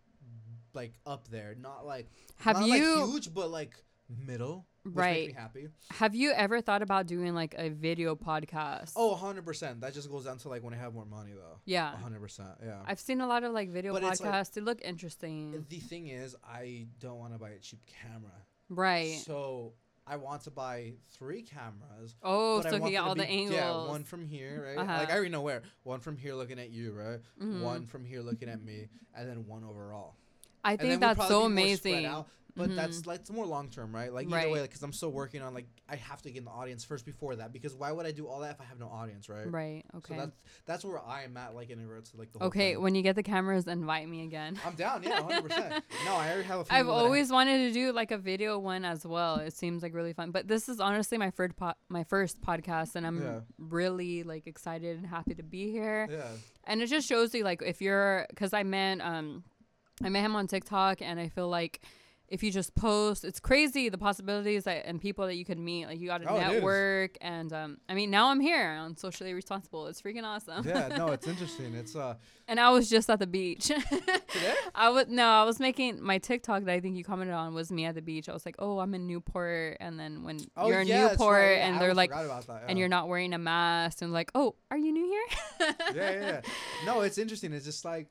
like 0.75 0.95
up 1.07 1.29
there, 1.29 1.55
not 1.59 1.85
like 1.87 2.09
have 2.39 2.57
not 2.57 2.67
you 2.67 2.73
like 2.73 3.11
huge, 3.11 3.33
but 3.35 3.51
like 3.51 3.75
middle. 4.27 4.67
Right. 4.95 5.35
Happy. 5.37 5.69
have 5.91 6.15
you 6.15 6.33
ever 6.33 6.61
thought 6.61 6.83
about 6.83 7.07
doing 7.07 7.35
like 7.35 7.55
a 7.59 7.69
video 7.71 8.15
podcast? 8.17 8.93
Oh, 8.97 9.15
100%. 9.21 9.81
That 9.81 9.95
just 9.95 10.11
goes 10.11 10.25
down 10.25 10.39
to 10.39 10.49
like 10.49 10.63
when 10.63 10.75
I 10.75 10.77
have 10.79 10.95
more 10.95 11.05
money 11.07 11.33
though. 11.35 11.59
yeah. 11.65 11.95
100%. 12.05 12.41
Yeah. 12.65 12.79
I've 12.87 13.01
seen 13.01 13.21
a 13.21 13.27
lot 13.27 13.45
of 13.45 13.53
like 13.53 13.71
video 13.71 13.93
But 13.93 14.05
it's, 14.05 14.21
like- 14.21 14.31
podcasts. 14.33 14.53
they 14.53 14.61
look 14.61 14.81
interesting. 14.83 15.65
the 15.69 15.79
thing 15.79 16.09
is, 16.09 16.37
I 16.45 16.87
don't 17.01 17.19
want 17.19 17.33
to 17.33 17.39
buy 17.39 17.51
a 17.51 17.59
cheap 17.59 17.81
camera. 17.87 18.33
Right. 18.69 19.19
So 19.25 19.73
I 20.07 20.17
want 20.17 20.43
to 20.45 20.51
buy 20.51 20.95
three 21.13 21.43
cameras. 21.43 22.15
oh, 22.23 22.63
so 22.63 22.79
want 22.79 22.91
get 22.91 23.03
all 23.03 23.15
the 23.15 23.29
angles. 23.29 23.55
Yeah, 23.55 23.87
one 23.87 24.05
from 24.05 24.25
here, 24.27 24.65
right? 24.69 24.79
Uh-huh. 24.83 24.99
Like 25.01 25.11
I 25.11 25.15
already 25.15 25.31
know 25.31 25.43
where. 25.43 25.63
One 25.83 26.01
from 26.01 26.17
here 26.17 26.35
looking 26.35 26.59
at 26.59 26.71
you, 26.71 26.93
right? 26.93 27.21
Mhm. 27.43 27.61
One 27.61 27.85
from 27.87 28.05
here 28.07 28.23
looking 28.23 28.49
at 28.49 28.63
me, 28.63 28.89
and 29.15 29.29
then 29.29 29.47
one 29.47 29.65
overall. 29.65 30.15
I 30.65 30.77
think 30.77 31.01
that's 31.01 31.29
so 31.29 31.41
be 31.43 31.47
amazing. 31.47 32.25
But 32.59 32.69
Mhm. 32.71 32.75
that's 32.77 33.07
like 33.07 33.21
it's 33.21 33.31
more 33.31 33.47
long 33.47 33.71
term, 33.71 33.95
right? 33.95 34.13
Like 34.13 34.27
either 34.27 34.51
way, 34.51 34.61
Right. 34.61 34.69
because 34.69 34.83
I'm 34.83 34.93
still 34.93 35.11
working 35.13 35.41
on 35.41 35.55
like 35.55 35.67
I 35.89 35.97
have 35.97 36.21
to 36.23 36.31
get 36.31 36.41
in 36.41 36.45
the 36.45 36.51
audience 36.51 36.85
first 36.85 37.07
before 37.07 37.37
that 37.37 37.53
because 37.53 37.75
why 37.75 37.91
would 37.91 38.05
I 38.05 38.11
do 38.13 38.27
all 38.29 38.41
that 38.41 38.51
if 38.57 38.61
I 38.61 38.65
have 38.65 38.79
no 38.79 38.89
audience, 38.89 39.31
right? 39.31 39.51
Right. 39.51 39.85
Okay. 39.97 40.15
So 40.15 40.21
that's 40.21 40.37
that's 40.67 40.85
where 40.85 40.99
I 41.03 41.23
am 41.23 41.37
at, 41.39 41.55
like 41.55 41.71
in 41.71 41.81
regards 41.81 42.11
to 42.11 42.19
like 42.19 42.33
the 42.33 42.41
whole 42.41 42.49
okay. 42.49 42.75
thing. 42.75 42.83
When 42.83 42.95
you 42.95 43.01
get 43.03 43.17
the 43.17 43.23
cameras, 43.23 43.67
invite 43.67 44.07
me 44.09 44.25
again. 44.25 44.61
I'm 44.67 44.75
down, 44.75 45.03
yeah, 45.03 45.21
100. 45.23 45.49
percent 45.49 45.85
No, 46.05 46.15
I 46.17 46.29
already 46.33 46.43
have 46.43 46.61
a 46.61 46.65
few. 46.67 46.77
I've 46.77 46.87
that 46.87 46.93
I- 46.93 46.97
always 46.97 47.31
wanted 47.33 47.59
to 47.69 47.73
do 47.73 47.93
like 47.93 48.11
a 48.11 48.19
video 48.19 48.59
one 48.59 48.85
as 48.85 49.07
well. 49.07 49.37
It 49.37 49.55
seems 49.55 49.83
like 49.83 49.95
really 49.95 50.13
fun. 50.13 50.31
But 50.33 50.49
this 50.49 50.69
is 50.69 50.81
honestly 50.81 51.17
my 51.17 51.31
first 51.31 51.57
po- 51.57 51.75
my 51.89 52.05
first 52.05 52.41
podcast, 52.43 52.97
and 52.97 53.07
I'm 53.07 53.23
Yeah. 53.23 53.41
really 53.59 54.25
like 54.25 54.47
excited 54.47 54.97
and 54.99 55.07
happy 55.07 55.35
to 55.37 55.43
be 55.43 55.71
here. 55.71 56.07
yeah. 56.11 56.29
And 56.65 56.83
it 56.83 56.89
just 56.89 57.09
shows 57.09 57.35
you 57.35 57.45
like 57.45 57.63
if 57.63 57.81
you're 57.81 58.27
because 58.31 58.53
I 58.53 58.63
met 58.63 59.01
um 59.01 59.45
I 60.03 60.09
met 60.11 60.21
him 60.25 60.37
on 60.37 60.47
TikTok, 60.47 61.01
and 61.03 61.19
I 61.19 61.29
feel 61.29 61.49
like 61.49 61.81
if 62.29 62.43
you 62.43 62.51
just 62.51 62.75
post, 62.75 63.25
it's 63.25 63.41
crazy 63.41 63.89
the 63.89 63.97
possibilities 63.99 64.65
that, 64.65 64.85
and 64.87 65.01
people 65.01 65.27
that 65.27 65.37
you 65.37 65.45
could 65.45 65.59
meet. 65.59 65.87
Like 65.87 65.99
you 65.99 66.09
got 66.09 66.23
to 66.23 66.29
Oh, 66.29 66.37
network, 66.39 67.17
and 67.21 67.53
um 67.53 67.79
I 67.89 67.95
mean 67.95 68.11
now 68.11 68.29
I'm 68.29 68.41
here 68.41 68.69
on 68.71 68.97
socially 68.97 69.33
responsible. 69.35 69.87
It's 69.87 70.03
freaking 70.03 70.25
awesome. 70.25 70.67
Yeah, 70.67 70.89
no, 70.89 71.09
it's 71.13 71.27
interesting. 71.27 71.75
It's 71.75 71.97
uh 71.97 72.15
and 72.47 72.59
I 72.61 72.71
was 72.71 72.89
just 72.89 73.09
at 73.11 73.19
the 73.19 73.27
beach. 73.27 73.67
today. 74.29 74.55
I 74.75 74.91
was 74.91 75.07
no, 75.09 75.27
I 75.27 75.45
was 75.45 75.59
making 75.59 76.03
my 76.03 76.19
TikTok 76.19 76.65
that 76.65 76.73
I 76.73 76.81
think 76.81 76.97
you 76.97 77.05
commented 77.05 77.35
on 77.35 77.55
was 77.55 77.71
me 77.73 77.85
at 77.87 77.95
the 77.95 78.03
beach. 78.03 78.29
I 78.29 78.33
was 78.33 78.45
like, 78.47 78.57
oh, 78.59 78.79
I'm 78.79 78.95
in 78.95 79.07
Newport, 79.07 79.79
and 79.81 79.99
then 79.99 80.23
when 80.23 80.39
Oh, 80.57 80.69
you're 80.69 80.81
in 80.81 80.89
yeah, 80.89 81.09
Newport, 81.09 81.39
right, 81.39 81.53
and 81.61 81.77
I 81.77 81.79
they're 81.79 81.95
like, 81.95 82.11
that, 82.11 82.63
and 82.69 82.79
you're 82.79 82.89
not 82.89 83.09
wearing 83.09 83.33
a 83.33 83.39
mask, 83.39 84.03
and 84.03 84.13
like, 84.13 84.31
oh, 84.35 84.55
are 84.71 84.79
you 84.79 84.93
new 84.93 85.07
here? 85.07 85.75
yeah, 85.95 86.11
yeah, 86.11 86.21
yeah. 86.21 86.41
No, 86.87 87.01
it's 87.01 87.19
interesting. 87.19 87.53
It's 87.53 87.65
just 87.65 87.85
like 87.85 88.09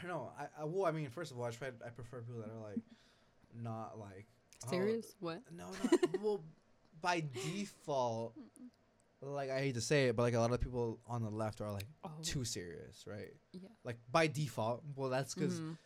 don't 0.00 0.10
know. 0.10 0.30
I, 0.38 0.62
I 0.62 0.64
well, 0.64 0.86
I 0.86 0.92
mean, 0.92 1.08
first 1.10 1.30
of 1.32 1.38
all, 1.38 1.44
I 1.44 1.50
try. 1.50 1.68
I 1.84 1.90
prefer 1.90 2.20
people 2.20 2.40
that 2.40 2.50
are 2.50 2.70
like 2.70 2.80
not 3.62 3.98
like 3.98 4.26
oh, 4.66 4.70
Serious? 4.70 5.14
What? 5.20 5.42
no, 5.56 5.64
not 5.90 6.22
well. 6.22 6.44
By 7.00 7.22
default, 7.32 8.34
like 9.22 9.50
I 9.50 9.60
hate 9.60 9.74
to 9.74 9.80
say 9.80 10.08
it, 10.08 10.16
but 10.16 10.22
like 10.22 10.34
a 10.34 10.40
lot 10.40 10.52
of 10.52 10.60
people 10.60 10.98
on 11.06 11.22
the 11.22 11.30
left 11.30 11.60
are 11.60 11.70
like 11.70 11.86
Oh, 12.04 12.10
too 12.22 12.44
serious, 12.44 13.04
right? 13.06 13.34
Yeah. 13.52 13.68
Like 13.84 13.98
by 14.10 14.26
default. 14.26 14.82
Well, 14.96 15.08
that's 15.08 15.34
because 15.34 15.60
mhm. 15.60 15.76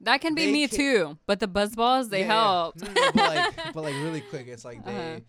that 0.00 0.20
can 0.20 0.34
be 0.34 0.50
me 0.50 0.68
ca- 0.68 0.76
too. 0.76 1.18
But 1.26 1.40
the 1.40 1.48
buzzballs, 1.48 2.08
they 2.08 2.22
help. 2.22 2.76
No, 2.76 2.86
no, 2.86 2.92
no, 2.94 3.12
but 3.12 3.36
like, 3.36 3.54
but 3.74 3.82
like 3.82 3.94
really 3.94 4.20
quick, 4.22 4.48
it's 4.48 4.64
like 4.64 4.84
they. 4.84 4.92
Uh-huh. 4.92 5.20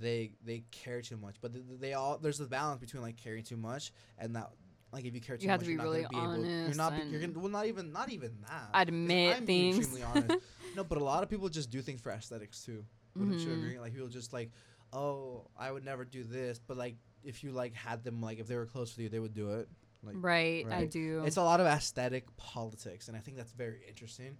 They 0.00 0.32
they 0.44 0.64
care 0.72 1.02
too 1.02 1.16
much, 1.16 1.36
but 1.40 1.52
th- 1.52 1.64
they 1.78 1.92
all 1.92 2.18
there's 2.18 2.40
a 2.40 2.46
balance 2.46 2.80
between 2.80 3.00
like 3.04 3.16
caring 3.16 3.44
too 3.44 3.56
much 3.56 3.92
and 4.18 4.34
that 4.34 4.50
like 4.94 5.04
if 5.04 5.14
you 5.14 5.20
care 5.20 5.36
too 5.36 5.44
You 5.44 5.50
have 5.50 5.60
much, 5.60 5.66
to 5.66 5.70
be 5.70 5.72
you're 5.74 5.82
not 5.82 5.90
really 5.90 6.02
gonna 6.04 6.28
be 6.32 6.38
able. 6.38 6.66
You're 6.66 6.76
not. 6.76 6.96
Be, 6.96 7.02
you're 7.10 7.20
gonna 7.20 7.38
well 7.38 7.48
not 7.50 7.66
even 7.66 7.92
not 7.92 8.10
even 8.10 8.32
that. 8.48 8.70
Admit 8.72 9.36
I'm 9.36 9.46
things. 9.46 9.78
extremely 9.78 10.02
honest. 10.02 10.36
No, 10.76 10.82
but 10.82 10.98
a 10.98 11.04
lot 11.04 11.22
of 11.22 11.28
people 11.30 11.48
just 11.48 11.70
do 11.70 11.80
things 11.82 12.00
for 12.00 12.10
aesthetics 12.10 12.64
too. 12.64 12.84
Wouldn't 13.16 13.38
you 13.46 13.52
Mhm. 13.52 13.58
agree? 13.58 13.78
Like 13.78 13.92
people 13.92 14.08
just 14.08 14.32
like, 14.32 14.50
oh, 14.92 15.46
I 15.56 15.70
would 15.70 15.84
never 15.84 16.04
do 16.04 16.24
this, 16.24 16.58
but 16.58 16.76
like 16.76 16.96
if 17.22 17.44
you 17.44 17.52
like 17.52 17.74
had 17.74 18.02
them 18.02 18.20
like 18.20 18.40
if 18.40 18.48
they 18.48 18.56
were 18.56 18.66
close 18.66 18.90
with 18.96 19.02
you, 19.04 19.08
they 19.08 19.20
would 19.20 19.34
do 19.34 19.50
it. 19.52 19.68
Like 20.02 20.16
right, 20.18 20.66
I 20.70 20.86
do. 20.86 21.22
it's 21.24 21.36
a 21.36 21.42
lot 21.44 21.60
of 21.60 21.66
aesthetic 21.66 22.24
politics, 22.36 23.06
and 23.08 23.16
I 23.16 23.20
think 23.20 23.36
that's 23.36 23.52
very 23.52 23.82
interesting. 23.88 24.36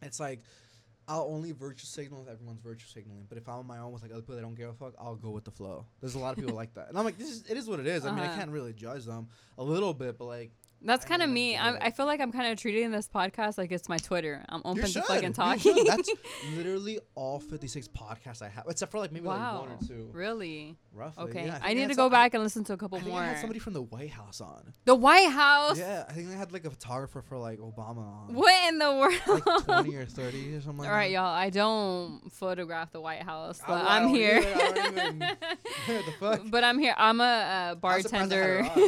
It's 0.00 0.20
like 0.20 0.42
I'll 1.08 1.26
only 1.30 1.52
virtue 1.52 1.86
signal 1.86 2.22
if 2.26 2.28
everyone's 2.32 2.60
virtue 2.60 2.86
signaling, 2.86 3.24
but 3.28 3.38
if 3.38 3.48
I'm 3.48 3.60
on 3.60 3.66
my 3.66 3.78
own 3.78 3.92
with 3.92 4.02
like 4.02 4.12
other 4.12 4.20
people 4.20 4.34
that 4.36 4.42
don't 4.42 4.54
give 4.54 4.68
a 4.68 4.74
fuck, 4.74 4.92
I'll 5.00 5.16
go 5.16 5.30
with 5.30 5.44
the 5.44 5.50
flow. 5.50 5.86
There's 6.00 6.14
a 6.14 6.18
lot 6.18 6.34
of 6.34 6.38
people 6.38 6.54
like 6.54 6.74
that, 6.74 6.88
and 6.90 6.98
I'm 6.98 7.04
like, 7.04 7.16
this 7.18 7.30
is 7.30 7.44
it 7.48 7.56
is 7.56 7.66
what 7.66 7.80
it 7.80 7.86
is. 7.86 8.04
I 8.04 8.10
mean, 8.10 8.20
I 8.20 8.26
Uh-huh. 8.26 8.36
can't 8.36 8.50
really 8.50 8.74
judge 8.74 9.04
them 9.06 9.28
a 9.56 9.64
little 9.64 9.94
bit, 9.94 10.18
but 10.18 10.26
like 10.26 10.52
That's 10.80 11.04
kind 11.04 11.22
of 11.22 11.28
me. 11.30 11.56
I'm. 11.56 11.76
I 11.80 11.90
feel 11.90 12.06
like 12.06 12.20
I'm 12.20 12.30
kind 12.30 12.52
of 12.52 12.58
treating 12.58 12.90
this 12.90 13.08
podcast 13.08 13.58
like 13.58 13.72
it's 13.72 13.88
my 13.88 13.98
Twitter. 13.98 14.44
I'm 14.48 14.62
open 14.64 14.84
to 14.84 15.02
fucking 15.02 15.32
talking. 15.32 15.84
That's 15.84 16.08
literally 16.56 17.00
all 17.14 17.40
56 17.40 17.88
podcasts 17.88 18.42
I 18.42 18.48
have, 18.48 18.64
except 18.68 18.92
for 18.92 18.98
like 19.00 19.10
maybe 19.10 19.26
wow. 19.26 19.60
like 19.60 19.68
one 19.68 19.78
or 19.78 19.86
two. 19.86 20.10
Really? 20.12 20.76
Roughly. 20.92 21.24
Okay. 21.24 21.46
Yeah, 21.46 21.52
think 21.54 21.64
I 21.64 21.74
need 21.74 21.88
to 21.88 21.94
go 21.94 22.08
back 22.08 22.34
and 22.34 22.42
listen 22.42 22.64
to 22.64 22.72
a 22.72 22.76
couple 22.76 22.98
I 22.98 23.02
more. 23.02 23.20
I 23.20 23.26
had 23.26 23.38
somebody 23.38 23.58
from 23.58 23.72
the 23.72 23.82
White 23.82 24.10
House 24.10 24.40
on. 24.40 24.72
the 24.84 24.94
White 24.94 25.30
House. 25.30 25.78
Yeah, 25.78 26.04
I 26.08 26.12
think 26.12 26.28
they 26.28 26.36
had 26.36 26.52
like 26.52 26.64
a 26.64 26.70
photographer 26.70 27.22
for 27.22 27.38
like 27.38 27.58
Obama 27.58 27.98
on. 27.98 28.34
What 28.34 28.68
in 28.68 28.78
the 28.78 28.92
world? 28.94 29.66
Like 29.68 29.84
20 29.84 29.96
or 29.96 30.06
30 30.06 30.54
or 30.54 30.60
something 30.60 30.78
like 30.78 30.88
All 30.88 30.94
right, 30.94 31.08
that. 31.08 31.12
y'all. 31.12 31.24
I 31.34 31.50
don't 31.50 32.32
photograph 32.32 32.92
the 32.92 33.00
White 33.00 33.22
House, 33.22 33.60
I- 33.64 33.66
but 33.66 33.84
I 33.84 33.96
I'm 33.96 34.02
don't 34.04 34.14
here. 34.14 34.42
I 34.44 34.88
even- 34.92 35.18
the 35.86 36.12
fuck? 36.20 36.42
but 36.46 36.62
I'm 36.64 36.78
here. 36.78 36.94
I'm 36.96 37.20
a, 37.20 37.24
uh 37.24 37.70
I 37.70 37.74
bartender. 37.74 38.62
Yeah. 38.76 38.86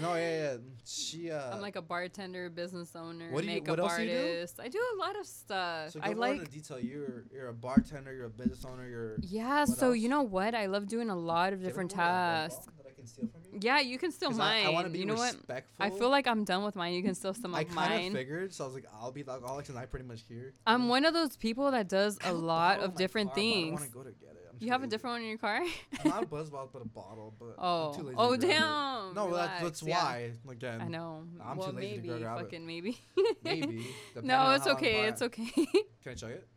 No, 0.00 0.14
yeah, 0.14 0.52
yeah. 0.54 0.56
She 1.04 1.30
uh 1.30 1.54
I'm 1.54 1.60
like 1.60 1.76
a 1.76 1.82
bartender, 1.82 2.48
business 2.50 2.94
owner, 2.96 3.30
What 3.30 3.42
do 3.42 3.46
you- 3.48 3.54
makeup 3.54 3.78
what 3.78 3.80
else 3.80 3.96
do 3.96 4.02
you 4.04 4.10
do? 4.10 4.18
artist. 4.18 4.60
I 4.60 4.68
do 4.68 4.80
a 4.94 4.96
lot 4.98 5.18
of 5.18 5.26
stuff. 5.26 5.90
so 5.92 6.00
I 6.02 6.08
go 6.08 6.14
more 6.14 6.20
like 6.28 6.38
into 6.40 6.50
detail. 6.50 6.78
You're 6.80 7.24
you're 7.32 7.48
a 7.48 7.54
bartender, 7.54 8.12
you're 8.14 8.26
a 8.26 8.30
business 8.30 8.64
owner, 8.64 8.88
you're 8.88 9.16
Yeah, 9.20 9.60
What 9.66 9.78
so 9.78 9.92
you 9.92 10.08
know 10.08 10.22
what? 10.22 10.54
I 10.54 10.66
love 10.66 10.86
doing 10.86 11.10
a 11.10 11.16
lot 11.16 11.52
of 11.52 11.58
Do 11.60 11.62
you 11.62 11.66
have 11.66 11.66
a 11.66 11.68
different 11.70 11.90
tasks. 11.90 12.66
That 12.66 12.86
I 12.88 12.92
can 12.94 13.06
steal 13.06 13.26
from 13.28 13.40
you? 13.52 13.58
Yeah, 13.62 13.80
you 13.80 13.98
can 13.98 14.10
steal 14.10 14.30
mine. 14.32 14.66
I, 14.66 14.68
I 14.68 14.72
want 14.72 14.86
to 14.86 14.92
be 14.92 14.98
you 14.98 15.06
know 15.06 15.14
what? 15.14 15.34
respectful. 15.34 15.84
I 15.86 15.90
feel 15.90 16.10
like 16.10 16.26
I'm 16.26 16.44
done 16.44 16.64
with 16.64 16.74
mine. 16.76 16.92
You 16.94 17.02
can 17.02 17.14
steal 17.14 17.34
some 17.34 17.54
I 17.54 17.60
of 17.62 17.68
kind 17.68 18.06
of 18.08 18.12
figured, 18.12 18.52
so 18.52 18.64
I 18.64 18.66
was 18.66 18.74
like, 18.74 18.86
I'll 19.00 19.12
be 19.12 19.22
the 19.22 19.32
alcoholic 19.32 19.68
and 19.68 19.78
I 19.78 19.86
pretty 19.86 20.06
much 20.06 20.24
here. 20.28 20.52
I'm 20.66 20.88
one 20.88 21.04
of 21.04 21.14
those 21.14 21.36
people 21.36 21.70
that 21.70 21.88
does 21.88 22.18
a 22.24 22.32
lot 22.32 22.80
of 22.80 22.96
different 22.96 23.30
car, 23.30 23.34
but 23.36 23.40
I 23.40 23.44
things. 23.44 23.72
want 23.80 23.84
to 23.92 23.96
go 23.98 24.02
to 24.02 24.10
get 24.12 24.30
it. 24.30 24.43
I'm 24.54 24.66
You 24.66 24.72
have 24.72 24.82
a 24.82 24.86
different 24.86 25.14
one 25.14 25.22
in 25.22 25.28
your 25.28 25.38
car? 25.38 25.60
Not 26.04 26.22
a 26.22 26.26
buzz 26.26 26.50
bottle, 26.50 26.70
but 26.72 26.82
a 26.82 26.88
bottle. 26.88 27.34
But 27.38 27.54
oh, 27.58 27.88
I'm 27.88 27.94
too 27.94 28.02
lazy 28.02 28.16
oh 28.18 28.32
to 28.32 28.38
grab 28.38 28.50
it. 28.50 28.54
damn. 28.54 29.14
No, 29.14 29.26
relax, 29.26 29.48
that's, 29.48 29.62
that's 29.62 29.82
yeah. 29.82 30.04
why. 30.04 30.30
Again, 30.50 30.80
I 30.80 30.88
know. 30.88 31.24
I'm 31.44 31.56
well, 31.56 31.70
too 31.70 31.76
lazy 31.76 31.88
to 31.88 31.96
maybe, 31.96 32.08
go 32.08 32.18
grab 32.18 32.38
it. 32.38 32.42
fucking 32.42 32.66
maybe. 32.66 33.00
maybe. 33.44 33.86
no, 34.22 34.52
it's 34.52 34.64
how 34.64 34.70
I 34.70 34.70
wanna 34.72 34.72
okay. 34.72 35.04
It's 35.04 35.22
okay. 35.22 35.44
Can 35.54 36.12
I 36.12 36.14
chug 36.14 36.30
it? 36.30 36.48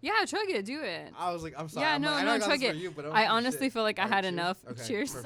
yeah, 0.00 0.24
chug 0.26 0.48
it. 0.48 0.64
Do 0.64 0.80
it. 0.82 1.12
I 1.18 1.32
was 1.32 1.42
like, 1.42 1.54
I'm 1.58 1.68
sorry. 1.68 1.86
Yeah, 1.86 1.94
I'm 1.94 2.02
no, 2.02 2.10
like, 2.10 2.22
I 2.22 2.24
no, 2.24 2.36
know 2.36 2.44
I 2.44 2.48
chug 2.48 2.62
it. 2.62 2.76
You, 2.76 2.90
but 2.90 3.06
I, 3.06 3.24
I 3.24 3.28
honestly 3.28 3.66
shit. 3.66 3.72
feel 3.72 3.82
like 3.82 3.98
I 3.98 4.06
had 4.06 4.24
cheers. 4.24 4.32
enough. 4.32 4.58
Okay, 4.70 4.82
Cheers. 4.86 5.16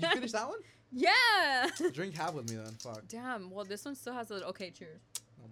you 0.00 0.08
finished 0.08 0.34
that 0.34 0.48
one? 0.48 0.58
yeah. 0.92 1.68
Drink 1.92 2.16
half 2.16 2.34
with 2.34 2.50
me 2.50 2.56
then. 2.56 2.72
Fuck. 2.78 3.02
Damn. 3.08 3.50
Well, 3.50 3.64
this 3.64 3.84
one 3.84 3.94
still 3.94 4.14
has 4.14 4.30
a 4.30 4.34
little. 4.34 4.48
Okay, 4.50 4.70
cheers. 4.70 5.00
Oh. 5.40 5.48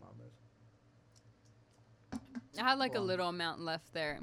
I 2.59 2.63
had 2.63 2.79
like 2.79 2.93
Go 2.93 2.99
a 2.99 3.03
on. 3.03 3.07
little 3.07 3.29
amount 3.29 3.61
left 3.61 3.93
there. 3.93 4.21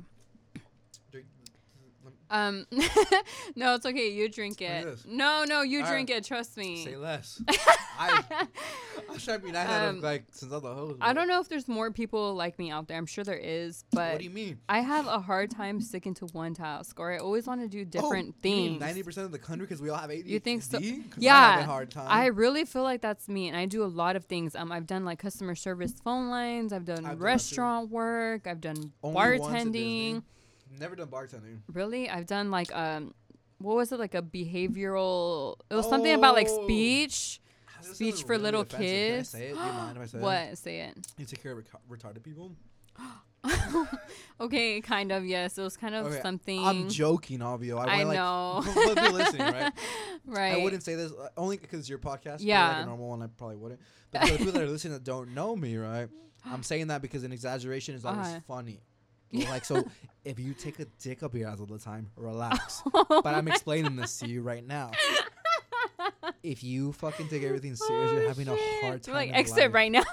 Um, 2.29 2.65
no, 3.55 3.75
it's 3.75 3.85
okay. 3.85 4.11
You 4.11 4.29
drink 4.29 4.61
it. 4.61 5.05
No, 5.05 5.45
no, 5.45 5.61
you 5.61 5.81
All 5.81 5.89
drink 5.89 6.09
right. 6.09 6.17
it. 6.17 6.25
Trust 6.25 6.57
me. 6.57 6.83
Say 6.83 6.95
less. 6.95 7.41
I, 7.99 8.23
trying 9.27 9.41
to 9.41 9.45
be 9.47 9.55
Um, 9.55 10.01
like 10.01 10.25
since 10.31 10.51
the 10.51 10.59
host. 10.59 10.97
I 11.01 11.13
don't 11.13 11.27
know 11.27 11.39
if 11.39 11.49
there's 11.49 11.67
more 11.67 11.91
people 11.91 12.33
like 12.33 12.57
me 12.57 12.71
out 12.71 12.87
there. 12.87 12.97
I'm 12.97 13.05
sure 13.05 13.23
there 13.23 13.35
is, 13.35 13.83
but 13.91 14.13
What 14.13 14.17
do 14.19 14.23
you 14.23 14.29
mean? 14.29 14.59
I 14.69 14.79
have 14.79 15.07
a 15.07 15.19
hard 15.19 15.51
time 15.51 15.81
sticking 15.81 16.13
to 16.15 16.25
one 16.27 16.53
task, 16.53 16.99
or 16.99 17.13
I 17.13 17.17
always 17.17 17.47
want 17.47 17.61
to 17.61 17.67
do 17.67 17.85
different 17.85 18.35
oh, 18.37 18.41
things. 18.41 18.79
Ninety 18.79 19.03
percent 19.03 19.25
of 19.25 19.31
the 19.31 19.39
country 19.39 19.65
because 19.65 19.81
we 19.81 19.89
all 19.89 19.97
have 19.97 20.09
ADHD. 20.09 20.27
You 20.27 20.39
think 20.39 20.63
so? 20.63 20.77
I 20.77 21.03
Yeah, 21.17 21.59
a 21.59 21.63
hard 21.63 21.91
time. 21.91 22.07
I 22.09 22.27
really 22.27 22.65
feel 22.65 22.83
like 22.83 23.01
that's 23.01 23.27
me, 23.27 23.47
and 23.47 23.57
I 23.57 23.65
do 23.65 23.83
a 23.83 23.85
lot 23.85 24.15
of 24.15 24.25
things. 24.25 24.55
Um, 24.55 24.71
I've 24.71 24.87
done 24.87 25.05
like 25.05 25.19
customer 25.19 25.55
service 25.55 25.93
phone 26.03 26.29
lines. 26.29 26.73
I've 26.73 26.85
done 26.85 26.99
I've 26.99 27.11
done 27.13 27.19
restaurant 27.19 27.89
work. 27.89 28.47
I've 28.47 28.61
done 28.61 28.93
Only 29.03 29.39
bartending. 29.39 30.23
Never 30.79 30.95
done 30.95 31.07
bartending. 31.07 31.59
Really, 31.73 32.09
I've 32.09 32.25
done 32.27 32.51
like 32.51 32.73
um, 32.75 33.13
what 33.59 33.75
was 33.75 33.91
it 33.91 33.99
like 33.99 34.13
a 34.15 34.21
behavioral? 34.21 35.55
It 35.69 35.75
was 35.75 35.87
something 35.89 36.13
about 36.13 36.35
like 36.35 36.47
Oh. 36.49 36.63
speech. 36.65 37.41
Ah, 37.67 37.71
this 37.81 37.95
Speech 37.95 38.23
for 38.23 38.37
little 38.37 38.61
offensive. 38.61 38.79
Can 38.79 38.85
I 38.87 39.17
kids. 39.17 39.29
say 39.29 39.47
it? 39.49 39.53
Do 39.53 39.59
you 39.59 39.65
mind 39.73 39.97
if 39.97 40.03
I 40.03 40.05
say 40.07 40.17
it? 40.17 40.21
What? 40.21 40.57
Say 40.57 40.79
it. 40.81 41.07
You 41.17 41.25
take 41.25 41.41
care 41.43 41.51
of 41.57 41.63
retarded 41.89 42.23
people. 42.23 42.51
okay, 44.41 44.81
kind 44.81 45.11
of. 45.11 45.25
Yes, 45.25 45.57
it 45.57 45.61
was 45.61 45.77
kind 45.77 45.95
of 45.95 46.07
Okay, 46.07 46.21
something. 46.21 46.63
I'm 46.65 46.89
joking, 46.89 47.39
Obvio. 47.39 47.79
I, 47.79 48.01
I 48.01 48.03
like, 48.03 48.15
know. 48.17 48.61
people 48.95 49.11
listening, 49.13 49.41
right? 49.41 49.73
right. 50.25 50.53
I 50.55 50.63
wouldn't 50.63 50.83
say 50.83 50.95
this 50.95 51.11
uh, 51.11 51.29
only 51.37 51.57
because 51.57 51.87
your 51.89 51.99
podcast. 51.99 52.37
Yeah. 52.41 52.67
Like 52.69 52.83
a 52.83 52.85
normal 52.87 53.09
one, 53.09 53.21
I 53.21 53.27
probably 53.27 53.57
wouldn't. 53.57 53.81
But 54.11 54.21
for 54.23 54.31
the 54.33 54.37
people 54.37 54.53
that 54.53 54.63
are 54.63 54.67
listening 54.67 54.93
that 54.93 55.03
don't 55.03 55.33
know 55.33 55.55
me, 55.55 55.77
right? 55.77 56.07
I'm 56.45 56.63
saying 56.63 56.87
that 56.87 57.01
because 57.01 57.23
an 57.23 57.31
exaggeration 57.31 57.95
is 57.95 58.05
always 58.05 58.27
Uh-huh. 58.27 58.39
funny. 58.47 58.81
Like 59.31 59.65
so, 59.65 59.83
if 60.25 60.39
you 60.39 60.53
take 60.53 60.79
a 60.79 60.85
dick 61.01 61.23
up 61.23 61.35
your 61.35 61.49
ass 61.49 61.59
all 61.59 61.65
the 61.65 61.77
time, 61.79 62.09
relax. 62.15 62.81
but 63.09 63.25
I'm 63.27 63.47
explaining 63.47 63.95
this 63.95 64.17
to 64.19 64.27
you 64.27 64.41
right 64.41 64.65
now. 64.65 64.91
If 66.43 66.63
you 66.63 66.93
fucking 66.93 67.27
take 67.29 67.43
everything 67.43 67.75
serious, 67.75 68.11
you're 68.11 68.23
Oh, 68.23 68.27
having 68.27 68.47
a 68.47 68.55
hard 68.81 69.03
time. 69.03 69.15
Like 69.15 69.31
exit 69.33 69.57
life. 69.65 69.73
right 69.73 69.91
now. 69.91 70.03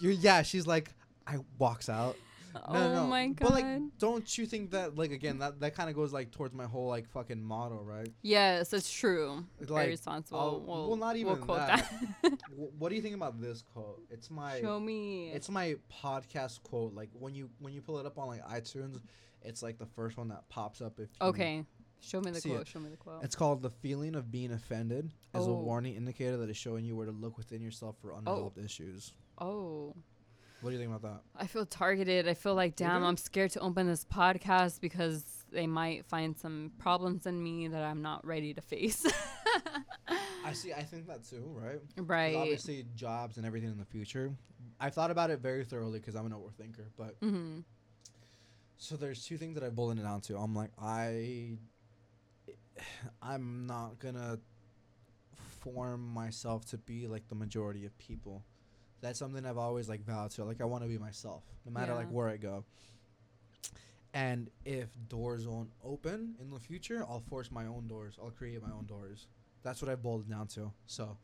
You're 0.00 0.12
yeah. 0.12 0.42
She's 0.42 0.66
like, 0.66 0.90
I 1.26 1.38
walks 1.58 1.88
out. 1.88 2.16
oh 2.68 2.72
No, 2.72 2.88
no, 2.88 2.94
no. 2.94 3.06
my 3.06 3.26
god. 3.28 3.36
But 3.40 3.50
like, 3.52 3.66
don't 3.98 4.38
you 4.38 4.46
think 4.46 4.70
that 4.72 4.96
like 4.96 5.10
again 5.12 5.38
that 5.38 5.60
that 5.60 5.74
kind 5.74 5.88
of 5.90 5.96
goes 5.96 6.12
like 6.12 6.30
towards 6.30 6.54
my 6.54 6.64
whole 6.66 6.88
like 6.88 7.08
fucking 7.10 7.42
motto, 7.42 7.82
right? 7.82 8.08
yes, 8.22 8.72
it's 8.72 8.90
true. 8.90 9.44
It's 9.60 9.68
Very 9.68 9.82
like, 9.82 9.88
responsible. 9.90 10.38
I'll- 10.40 10.60
we'll, 10.60 10.88
well, 10.88 10.96
not 10.96 11.14
we'll 11.14 11.16
even 11.16 11.36
quote 11.38 11.58
that. 11.58 11.92
that. 12.22 12.32
What 12.78 12.88
do 12.90 12.94
you 12.96 13.02
think 13.02 13.14
about 13.14 13.40
this 13.40 13.62
quote? 13.62 14.02
It's 14.10 14.30
my 14.30 14.60
Show 14.60 14.80
me. 14.80 15.30
it's 15.30 15.48
my 15.50 15.76
podcast 16.02 16.62
quote. 16.62 16.94
Like 16.94 17.10
when 17.12 17.34
you 17.34 17.50
when 17.58 17.72
you 17.72 17.80
pull 17.82 17.98
it 17.98 18.06
up 18.06 18.18
on 18.18 18.28
like 18.28 18.44
iTunes, 18.46 19.00
it's 19.42 19.62
like 19.62 19.78
the 19.78 19.86
first 19.86 20.16
one 20.16 20.28
that 20.28 20.48
pops 20.48 20.80
up. 20.80 20.98
If 20.98 21.08
you- 21.20 21.26
okay. 21.28 21.64
Show 22.00 22.20
me 22.20 22.30
the 22.30 22.40
See 22.40 22.50
it. 22.50 22.54
quote. 22.54 22.68
Show 22.68 22.78
me 22.78 22.90
the 22.90 22.96
quote. 22.98 23.24
It's 23.24 23.34
called 23.34 23.62
the 23.62 23.70
feeling 23.70 24.14
of 24.14 24.30
being 24.30 24.52
offended 24.52 25.10
is 25.34 25.46
a 25.46 25.50
Oh. 25.50 25.54
warning 25.62 25.96
indicator 25.96 26.36
that 26.36 26.50
is 26.50 26.56
showing 26.56 26.84
you 26.84 26.94
where 26.94 27.06
to 27.06 27.10
look 27.12 27.36
within 27.38 27.62
yourself 27.62 27.96
for 28.02 28.12
unresolved 28.12 28.58
oh. 28.60 28.64
issues. 28.64 29.12
oh. 29.38 29.94
What 30.60 30.70
do 30.70 30.76
you 30.76 30.82
think 30.82 30.94
about 30.94 31.02
that? 31.02 31.20
I 31.42 31.46
feel 31.46 31.66
targeted. 31.66 32.26
I 32.26 32.34
feel 32.34 32.54
like, 32.54 32.76
damn. 32.76 33.04
I'm 33.04 33.16
scared 33.16 33.50
to 33.52 33.60
open 33.60 33.86
this 33.86 34.04
podcast 34.04 34.80
because 34.80 35.24
they 35.52 35.66
might 35.66 36.06
find 36.06 36.36
some 36.36 36.72
problems 36.78 37.26
in 37.26 37.42
me 37.42 37.68
that 37.68 37.82
I'm 37.84 38.02
not 38.02 38.26
ready 38.26 38.54
to 38.54 38.60
face. 38.60 39.06
I 40.44 40.52
see. 40.52 40.72
I 40.72 40.82
think 40.82 41.06
that 41.08 41.24
too, 41.28 41.44
right? 41.60 41.80
right. 41.96 42.34
Obviously, 42.36 42.84
jobs 42.94 43.36
and 43.36 43.44
everything 43.46 43.70
in 43.70 43.78
the 43.78 43.84
future. 43.84 44.32
I've 44.80 44.94
thought 44.94 45.10
about 45.10 45.30
it 45.30 45.40
very 45.40 45.64
thoroughly 45.64 45.98
because 45.98 46.14
I'm 46.16 46.26
an 46.26 46.32
overthinker. 46.32 46.86
But 46.96 47.20
Mm-hmm. 47.20 47.60
so 48.78 48.96
there's 48.96 49.24
two 49.24 49.36
things 49.36 49.54
that 49.54 49.64
I've 49.64 49.74
boiled 49.76 49.98
it 49.98 50.02
down 50.02 50.20
to. 50.22 50.36
I'm 50.38 50.54
like, 50.54 50.70
I, 50.80 51.58
I'm 53.22 53.66
not 53.66 53.98
gonna 53.98 54.38
form 55.60 56.06
myself 56.08 56.64
to 56.66 56.78
be 56.78 57.06
like 57.06 57.28
the 57.28 57.34
majority 57.34 57.84
of 57.86 57.96
people. 57.98 58.42
That's 59.06 59.20
something 59.20 59.46
I've 59.46 59.56
always 59.56 59.88
like 59.88 60.04
vowed 60.04 60.32
to. 60.32 60.44
Like 60.44 60.60
I 60.60 60.64
want 60.64 60.82
to 60.82 60.88
be 60.88 60.98
myself, 60.98 61.44
no 61.64 61.70
matter 61.70 61.94
like 61.94 62.08
where 62.08 62.28
I 62.28 62.36
go. 62.38 62.64
And 64.12 64.50
if 64.64 64.88
doors 65.08 65.46
won't 65.46 65.70
open 65.84 66.34
in 66.40 66.50
the 66.50 66.58
future, 66.58 67.04
I'll 67.08 67.20
force 67.20 67.52
my 67.52 67.66
own 67.66 67.86
doors. 67.86 68.18
I'll 68.20 68.30
create 68.30 68.60
my 68.60 68.70
own 68.72 68.86
doors. 68.86 69.28
That's 69.62 69.80
what 69.80 69.90
I've 69.90 70.02
boiled 70.02 70.22
it 70.22 70.30
down 70.30 70.48
to. 70.48 70.72
So 70.86 71.16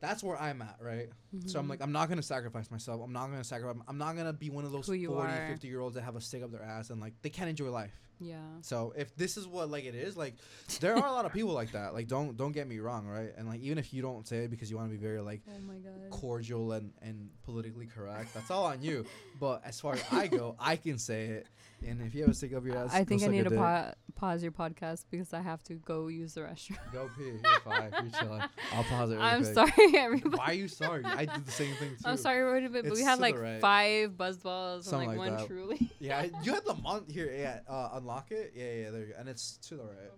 that's 0.00 0.24
where 0.24 0.36
I'm 0.40 0.60
at, 0.60 0.76
right? 0.80 1.08
So 1.46 1.60
I'm 1.60 1.66
Mhm. 1.66 1.70
like, 1.70 1.82
I'm 1.82 1.92
not 1.92 2.08
gonna 2.08 2.20
sacrifice 2.22 2.68
myself. 2.70 3.00
I'm 3.00 3.12
not 3.12 3.26
gonna 3.30 3.44
sacrifice. 3.44 3.80
I'm 3.86 3.98
not 3.98 4.16
gonna 4.16 4.32
be 4.32 4.50
one 4.50 4.64
of 4.64 4.72
those 4.72 4.86
Who 4.88 5.06
40, 5.06 5.32
are. 5.32 5.46
50 5.46 5.68
year 5.68 5.78
olds 5.80 5.94
that 5.94 6.02
have 6.02 6.16
a 6.16 6.20
stick 6.20 6.42
up 6.42 6.50
their 6.50 6.62
ass 6.64 6.90
and 6.90 7.00
like 7.00 7.12
they 7.22 7.30
can't 7.30 7.48
enjoy 7.48 7.70
life. 7.70 7.92
Yeah. 8.20 8.36
So 8.62 8.92
if 8.96 9.14
this 9.16 9.36
is 9.36 9.46
what 9.46 9.70
like 9.70 9.84
it 9.84 9.94
is, 9.94 10.16
like 10.16 10.34
there 10.80 10.96
are 10.96 11.06
a 11.06 11.12
lot 11.12 11.24
of 11.26 11.32
people 11.32 11.52
like 11.52 11.72
that. 11.72 11.94
Like 11.94 12.08
don't 12.08 12.36
don't 12.36 12.52
get 12.52 12.66
me 12.68 12.78
wrong, 12.78 13.06
right? 13.06 13.32
And 13.36 13.48
like 13.48 13.60
even 13.60 13.78
if 13.78 13.92
you 13.92 14.02
don't 14.02 14.26
say 14.26 14.44
it 14.44 14.50
because 14.50 14.70
you 14.70 14.76
want 14.76 14.90
to 14.90 14.96
be 14.96 15.02
very 15.02 15.20
like 15.20 15.42
Oh 15.48 15.58
my 15.66 15.74
god. 15.76 16.10
cordial 16.10 16.72
and 16.72 16.92
and 17.02 17.28
politically 17.44 17.86
correct, 17.86 18.32
that's 18.34 18.50
all 18.50 18.64
on 18.64 18.82
you. 18.82 19.04
But 19.40 19.62
as 19.64 19.80
far 19.80 19.94
as 19.94 20.04
I 20.12 20.26
go, 20.28 20.56
I 20.58 20.76
can 20.76 20.98
say 20.98 21.26
it. 21.26 21.46
And 21.86 22.00
if 22.00 22.14
you 22.14 22.22
have 22.22 22.30
a 22.30 22.34
stick 22.34 22.54
up 22.54 22.64
your 22.64 22.76
ass, 22.76 22.90
I 22.94 23.04
think 23.04 23.22
I 23.22 23.26
need 23.26 23.44
to 23.44 23.50
pa- 23.50 23.92
pause 24.14 24.42
your 24.42 24.52
podcast 24.52 25.04
because 25.10 25.32
I 25.34 25.40
have 25.42 25.62
to 25.64 25.74
go 25.74 26.08
use 26.08 26.34
the 26.34 26.42
restroom. 26.42 26.78
Go 26.92 27.10
pee. 27.16 27.24
You're 27.24 27.60
fine. 27.64 27.92
You're 27.92 28.20
chilling. 28.20 28.42
I'll 28.72 28.84
pause 28.84 29.10
it. 29.10 29.14
Really 29.14 29.24
I'm 29.26 29.42
quick. 29.42 29.54
sorry, 29.54 29.72
everybody. 29.98 30.36
Why 30.38 30.46
are 30.46 30.52
you 30.54 30.68
sorry? 30.68 31.04
I 31.04 31.26
did 31.26 31.44
the 31.44 31.50
same 31.52 31.74
thing 31.76 31.90
too. 31.90 31.96
I'm 32.04 32.16
sorry, 32.16 32.40
everybody, 32.40 32.82
but 32.82 32.86
It's 32.90 32.98
we 32.98 33.04
had 33.04 33.18
like 33.18 33.38
right. 33.38 33.60
five 33.60 34.16
buzz 34.16 34.38
balls 34.38 34.86
and 34.90 34.98
like, 34.98 35.08
like 35.08 35.18
one 35.18 35.36
that. 35.36 35.46
truly. 35.46 35.90
Yeah, 36.00 36.26
you 36.42 36.52
had 36.54 36.64
the 36.64 36.74
month 36.74 37.10
here. 37.10 37.32
Yeah, 37.36 37.60
uh, 37.68 37.90
unlock 37.94 38.30
it. 38.30 38.52
Yeah, 38.54 38.64
yeah, 38.64 38.90
there 38.90 39.00
you 39.00 39.06
go. 39.08 39.12
And 39.18 39.28
it's 39.28 39.56
to 39.68 39.76
the 39.76 39.82
right. 39.84 40.10
Oh 40.10 40.16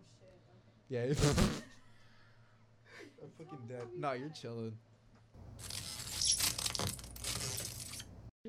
shit. 0.91 1.17
Yeah. 1.19 1.35
I'm 3.23 3.31
fucking 3.39 3.67
dead. 3.69 3.83
No, 3.97 4.13
you're 4.13 4.29
chilling. 4.31 4.77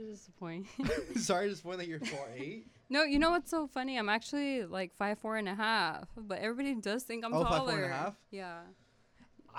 Disappointing. 0.05 0.67
Sorry 1.15 1.49
to 1.49 1.55
spoil 1.55 1.77
that 1.77 1.87
you're 1.87 1.99
four 1.99 2.27
eight. 2.35 2.67
no, 2.89 3.03
you 3.03 3.19
know 3.19 3.31
what's 3.31 3.49
so 3.49 3.67
funny? 3.67 3.97
I'm 3.97 4.09
actually 4.09 4.65
like 4.65 4.93
five 4.95 5.19
four 5.19 5.37
and 5.37 5.49
a 5.49 5.55
half, 5.55 6.07
but 6.15 6.39
everybody 6.39 6.75
does 6.75 7.03
think 7.03 7.25
I'm 7.25 7.33
Oh, 7.33 7.43
taller. 7.43 7.57
five, 7.57 7.65
four 7.67 7.83
and 7.83 7.93
a 7.93 7.95
half? 7.95 8.15
Yeah. 8.31 8.59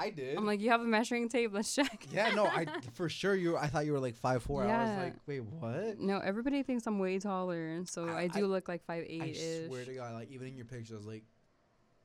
I 0.01 0.11
did. 0.11 0.37
I'm 0.37 0.47
like, 0.47 0.61
you 0.61 0.71
have 0.71 0.81
a 0.81 0.85
measuring 0.85 1.29
tape. 1.29 1.51
Let's 1.53 1.75
check. 1.75 2.07
yeah, 2.13 2.31
no, 2.31 2.47
I 2.47 2.67
for 2.95 3.09
sure 3.09 3.35
you. 3.35 3.57
I 3.57 3.67
thought 3.67 3.85
you 3.85 3.93
were 3.93 3.99
like 3.99 4.15
five 4.15 4.45
four. 4.45 4.63
I 4.65 4.85
was 4.85 4.97
like, 4.97 5.15
wait, 5.27 5.43
what? 5.43 5.99
No, 5.99 6.19
everybody 6.21 6.63
thinks 6.63 6.87
I'm 6.87 7.01
way 7.01 7.19
taller, 7.19 7.67
and 7.67 7.89
so 7.89 8.07
I- 8.09 8.21
I, 8.21 8.27
do 8.29 8.41
I- 8.45 8.49
look 8.49 8.69
like 8.69 8.85
five 8.85 9.05
eight 9.09 9.23
I 9.23 9.67
swear 9.67 9.85
to 9.85 9.95
God, 9.95 10.15
like 10.15 10.31
even 10.31 10.47
in 10.49 10.57
your 10.57 10.67
pictures, 10.67 11.05
like 11.05 11.25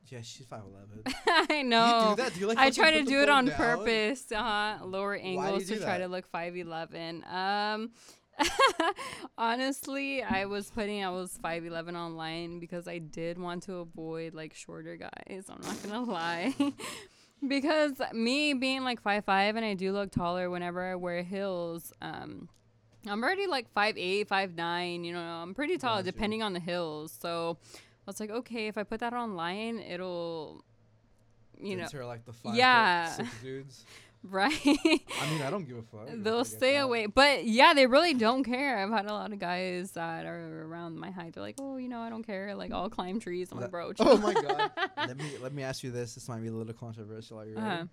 Yeah, 0.10 0.22
she's 0.24 0.48
five 0.48 0.64
eleven. 0.68 1.04
I 1.52 1.62
know. 1.62 1.86
Do 1.86 2.10
you 2.10 2.16
do 2.16 2.24
that? 2.24 2.34
Do 2.34 2.40
you 2.40 2.48
like 2.48 2.58
I 2.58 2.72
try 2.72 2.92
to 2.92 3.04
do 3.04 3.22
it 3.22 3.30
on 3.30 3.46
down? 3.46 3.56
purpose, 3.58 4.32
uh, 4.32 4.80
lower 4.84 5.14
angles 5.16 5.66
to 5.68 5.76
do 5.76 5.82
try 5.82 6.00
to 6.00 6.08
look 6.08 6.26
5'11. 6.32 7.32
Um, 7.32 7.92
honestly, 9.38 10.24
I 10.24 10.46
was 10.46 10.70
putting 10.70 11.04
I 11.04 11.10
was 11.10 11.38
5'11 11.44 11.96
online 11.96 12.60
because 12.60 12.88
I 12.88 12.98
did 13.00 13.38
want 13.38 13.64
to 13.64 13.76
avoid 13.76 14.34
like 14.34 14.54
shorter 14.54 14.96
guys. 14.96 15.46
I'm 15.50 15.62
not 15.62 15.82
gonna 15.84 16.04
lie. 16.04 16.54
because 17.48 17.94
me 18.14 18.54
being 18.54 18.84
like 18.84 19.04
5'5 19.04 19.28
and 19.56 19.66
I 19.66 19.74
do 19.74 19.92
look 19.92 20.12
taller 20.12 20.50
whenever 20.50 20.82
I 20.84 20.96
wear 20.96 21.24
heels, 21.24 21.92
um, 22.02 22.50
I'm 23.08 23.22
already 23.24 23.48
like 23.48 23.74
5'8, 23.74 24.28
5'9, 24.28 25.06
you 25.06 25.12
know, 25.14 25.20
I'm 25.20 25.54
pretty 25.54 25.78
tall 25.78 26.02
depending 26.04 26.42
on 26.42 26.54
the 26.54 26.60
heels. 26.60 27.16
So 27.20 27.58
I 27.76 27.78
was 28.08 28.20
like, 28.20 28.30
okay, 28.30 28.68
if 28.68 28.78
I 28.78 28.84
put 28.84 29.00
that 29.02 29.14
online, 29.14 29.80
it'll, 29.80 30.64
you 31.60 31.76
know, 31.76 31.84
Enter, 31.84 32.06
like 32.06 32.26
the 32.26 32.34
five 32.34 32.56
Yeah. 32.56 33.08
six 33.12 33.30
dudes. 33.42 33.86
right? 34.24 34.52
I 34.66 35.30
mean, 35.30 35.42
I 35.42 35.50
don't 35.50 35.68
give 35.68 35.78
a 35.78 35.82
fuck. 35.84 36.10
They'll 36.16 36.46
stay 36.46 36.74
that. 36.74 36.84
away. 36.84 37.06
But 37.08 37.46
yeah, 37.46 37.74
they 37.74 37.86
really 37.86 38.14
don't 38.14 38.44
care. 38.44 38.80
I've 38.80 38.90
had 38.90 39.06
a 39.06 39.14
lot 39.14 39.32
of 39.32 39.40
guys 39.40 39.92
that 39.92 40.26
are 40.26 40.66
around 40.66 40.98
my 40.98 41.12
height. 41.12 41.34
They're 41.34 41.44
like, 41.44 41.56
oh, 41.60 41.78
you 41.78 41.90
know, 41.90 42.00
I 42.00 42.10
don't 42.10 42.24
care. 42.24 42.56
Like, 42.56 42.72
I'll 42.72 42.90
climb 42.90 43.20
trees. 43.20 43.52
I'm 43.52 43.60
like, 43.60 43.72
That- 43.72 43.72
bro. 43.72 43.94
Oh 44.00 44.18
my 44.18 44.34
god. 44.34 44.72
let 44.98 45.18
me 45.18 45.26
let 45.42 45.54
me 45.54 45.64
ask 45.64 45.84
you 45.84 45.92
this. 45.92 46.16
This 46.16 46.28
might 46.28 46.42
be 46.42 46.48
a 46.48 46.52
little 46.52 46.74
controversial. 46.74 47.40
Are 47.40 47.46
you 47.46 47.56
ready? 47.56 47.68
Uh-huh. 47.68 47.86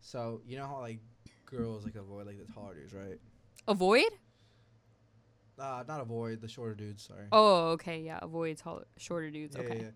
So 0.00 0.40
you 0.46 0.56
know 0.56 0.66
how 0.66 0.80
like 0.80 1.00
girls 1.46 1.84
like 1.84 1.94
avoid 1.96 2.26
like 2.26 2.44
the 2.44 2.52
taller 2.52 2.74
dudes, 2.74 2.92
right? 2.92 3.18
Avoid? 3.66 4.04
Uh, 5.58 5.84
not 5.86 6.00
avoid 6.00 6.40
the 6.40 6.48
shorter 6.48 6.74
dudes. 6.74 7.04
Sorry. 7.04 7.26
Oh, 7.30 7.68
okay. 7.72 8.00
Yeah, 8.00 8.18
avoid 8.22 8.58
tall, 8.58 8.82
shorter 8.96 9.30
dudes. 9.30 9.54
Yeah, 9.56 9.62
okay. 9.64 9.76
yeah, 9.76 9.82
yeah. 9.82 9.90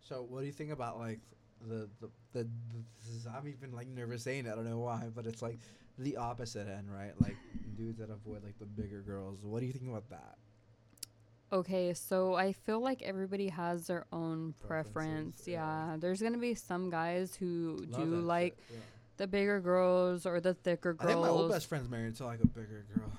So 0.00 0.24
what 0.28 0.40
do 0.40 0.46
you 0.46 0.52
think 0.52 0.70
about 0.70 0.98
like 0.98 1.20
the 1.60 1.88
the, 2.00 2.08
the, 2.32 2.46
is, 3.08 3.26
I'm 3.26 3.48
even 3.48 3.72
like 3.72 3.88
nervous 3.88 4.22
saying 4.22 4.46
it. 4.46 4.52
I 4.52 4.54
don't 4.54 4.68
know 4.68 4.78
why, 4.78 5.08
but 5.14 5.26
it's 5.26 5.42
like 5.42 5.58
the 5.98 6.16
opposite 6.16 6.68
end, 6.68 6.92
right? 6.92 7.12
Like 7.20 7.36
dudes 7.76 7.98
that 7.98 8.10
avoid 8.10 8.44
like 8.44 8.58
the 8.58 8.66
bigger 8.66 9.02
girls. 9.02 9.38
What 9.42 9.60
do 9.60 9.66
you 9.66 9.72
think 9.72 9.88
about 9.88 10.08
that? 10.10 10.36
Okay, 11.52 11.94
so 11.94 12.34
I 12.34 12.52
feel 12.52 12.80
like 12.80 13.02
everybody 13.02 13.48
has 13.48 13.88
their 13.88 14.06
own 14.12 14.54
preference. 14.66 15.42
yeah. 15.46 15.90
Yeah. 15.90 15.96
There's 15.98 16.20
going 16.20 16.32
to 16.32 16.38
be 16.38 16.54
some 16.54 16.90
guys 16.90 17.34
who 17.34 17.84
Love 17.90 18.00
do 18.00 18.04
like 18.20 18.56
yeah. 18.70 18.78
the 19.16 19.26
bigger 19.26 19.60
girls 19.60 20.26
or 20.26 20.40
the 20.40 20.54
thicker 20.54 20.96
I 21.00 21.06
think 21.06 21.20
my 21.20 21.28
old 21.28 21.50
best 21.50 21.66
friend's 21.66 21.88
married 21.88 22.14
to 22.16 22.26
like 22.26 22.40
a 22.40 22.46
bigger 22.46 22.86
girl. 22.94 23.10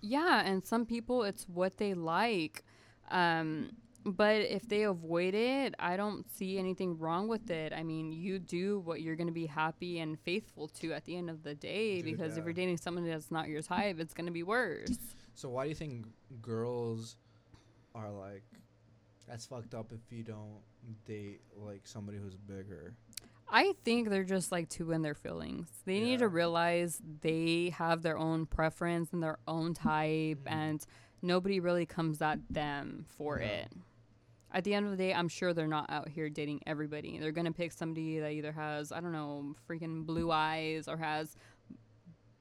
Yeah, 0.00 0.42
and 0.44 0.66
some 0.66 0.86
people 0.86 1.22
it's 1.22 1.48
what 1.48 1.76
they 1.76 1.94
like. 1.94 2.64
Um 3.10 3.70
but 4.04 4.36
if 4.42 4.66
they 4.68 4.82
avoid 4.84 5.34
it, 5.34 5.74
I 5.78 5.96
don't 5.96 6.28
see 6.30 6.58
anything 6.58 6.98
wrong 6.98 7.28
with 7.28 7.50
it. 7.50 7.72
I 7.72 7.82
mean, 7.82 8.12
you 8.12 8.38
do 8.38 8.80
what 8.80 9.02
you're 9.02 9.16
going 9.16 9.26
to 9.28 9.32
be 9.32 9.46
happy 9.46 9.98
and 9.98 10.18
faithful 10.20 10.68
to 10.80 10.92
at 10.92 11.04
the 11.04 11.16
end 11.16 11.28
of 11.30 11.42
the 11.42 11.54
day 11.54 11.96
Dude, 11.96 12.04
because 12.12 12.36
if 12.36 12.44
you're 12.44 12.52
dating 12.54 12.78
someone 12.78 13.06
that's 13.06 13.30
not 13.30 13.48
your 13.48 13.62
type, 13.62 13.98
it's 14.00 14.14
going 14.14 14.26
to 14.26 14.32
be 14.32 14.42
worse. 14.42 14.96
So 15.34 15.48
why 15.50 15.64
do 15.64 15.68
you 15.68 15.74
think 15.74 16.06
girls 16.40 17.16
are 17.94 18.10
like 18.10 18.44
that's 19.26 19.44
fucked 19.46 19.74
up 19.74 19.92
if 19.92 20.00
you 20.10 20.22
don't 20.24 20.60
date 21.04 21.40
like 21.56 21.82
somebody 21.86 22.18
who's 22.18 22.34
bigger? 22.36 22.94
I 23.50 23.74
think 23.84 24.10
they're 24.10 24.24
just 24.24 24.52
like 24.52 24.68
too 24.68 24.92
in 24.92 25.00
their 25.02 25.14
feelings. 25.14 25.68
They 25.86 26.00
need 26.00 26.18
to 26.18 26.28
realize 26.28 27.00
they 27.22 27.72
have 27.76 28.02
their 28.02 28.18
own 28.18 28.44
preference 28.46 29.10
and 29.12 29.22
their 29.22 29.38
own 29.46 29.72
type, 29.74 30.40
Mhm. 30.44 30.50
and 30.52 30.86
nobody 31.22 31.60
really 31.60 31.86
comes 31.86 32.20
at 32.22 32.38
them 32.50 33.04
for 33.08 33.38
Yeah. 33.38 33.46
it. 33.46 33.72
At 34.50 34.64
the 34.64 34.72
end 34.72 34.86
of 34.86 34.92
the 34.92 34.96
day, 34.96 35.12
I'm 35.12 35.28
sure 35.28 35.52
they're 35.52 35.66
not 35.66 35.90
out 35.90 36.08
here 36.08 36.30
dating 36.30 36.62
everybody. 36.66 37.18
They're 37.18 37.32
gonna 37.32 37.52
pick 37.52 37.72
somebody 37.72 38.18
that 38.18 38.32
either 38.32 38.52
has, 38.52 38.92
I 38.92 39.00
don't 39.00 39.12
know, 39.12 39.54
freaking 39.68 40.06
blue 40.06 40.30
eyes 40.30 40.88
or 40.88 40.96
has 40.96 41.36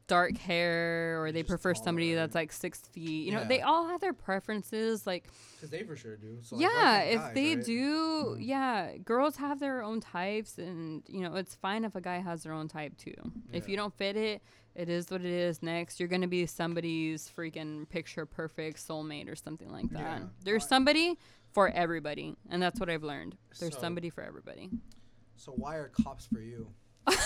dark 0.07 0.37
hair, 0.37 1.21
or 1.21 1.31
they 1.31 1.41
Just 1.41 1.49
prefer 1.49 1.73
somebody 1.75 2.11
taller. 2.11 2.21
that's 2.21 2.35
like 2.35 2.51
six 2.53 2.79
feet. 2.79 3.25
You 3.25 3.33
know, 3.33 3.43
they 3.45 3.61
all 3.61 3.87
have 3.87 3.99
their 4.01 4.13
preferences. 4.13 5.05
Like, 5.05 5.25
Because 5.55 5.69
they 5.69 5.83
for 5.83 5.95
sure 5.95 6.15
do. 6.15 6.37
So 6.41 6.55
like, 6.55 6.63
yeah, 6.63 6.99
can't 7.01 7.09
if 7.09 7.19
guys, 7.21 7.33
they 7.35 7.55
right? 7.55 7.65
do, 7.65 8.23
Mhm. 8.37 8.37
yeah, 8.39 8.97
girls 8.97 9.35
have 9.37 9.59
their 9.59 9.81
own 9.83 9.99
types, 9.99 10.57
and 10.57 11.03
you 11.07 11.21
know 11.21 11.35
it's 11.35 11.55
fine 11.55 11.83
if 11.83 11.95
a 11.95 12.01
guy 12.01 12.19
has 12.19 12.43
their 12.43 12.53
own 12.53 12.67
type 12.67 12.97
too. 12.97 13.13
If 13.51 13.65
Yeah. 13.65 13.71
you 13.71 13.77
don't 13.77 13.93
fit 13.95 14.15
it, 14.15 14.41
it 14.75 14.89
is 14.89 15.09
what 15.09 15.21
it 15.21 15.31
is. 15.31 15.61
Next, 15.61 15.99
you're 15.99 16.09
gonna 16.09 16.27
be 16.27 16.45
somebody's 16.45 17.29
freaking 17.29 17.87
picture 17.89 18.25
perfect 18.25 18.77
soulmate 18.77 19.29
or 19.29 19.35
something 19.35 19.69
like 19.71 19.89
that. 19.89 20.21
Yeah. 20.21 20.27
There's 20.43 20.63
Why- 20.63 20.69
somebody 20.69 21.17
for 21.51 21.69
everybody, 21.69 22.35
and 22.49 22.61
that's 22.61 22.79
what 22.79 22.89
I've 22.89 23.03
learned. 23.03 23.35
There's 23.59 23.73
So- 23.73 23.81
somebody 23.81 24.09
for 24.09 24.21
everybody. 24.23 24.69
So 25.35 25.51
why 25.51 25.75
are 25.75 25.89
cops 25.89 26.27
for 26.27 26.39
you? 26.39 26.73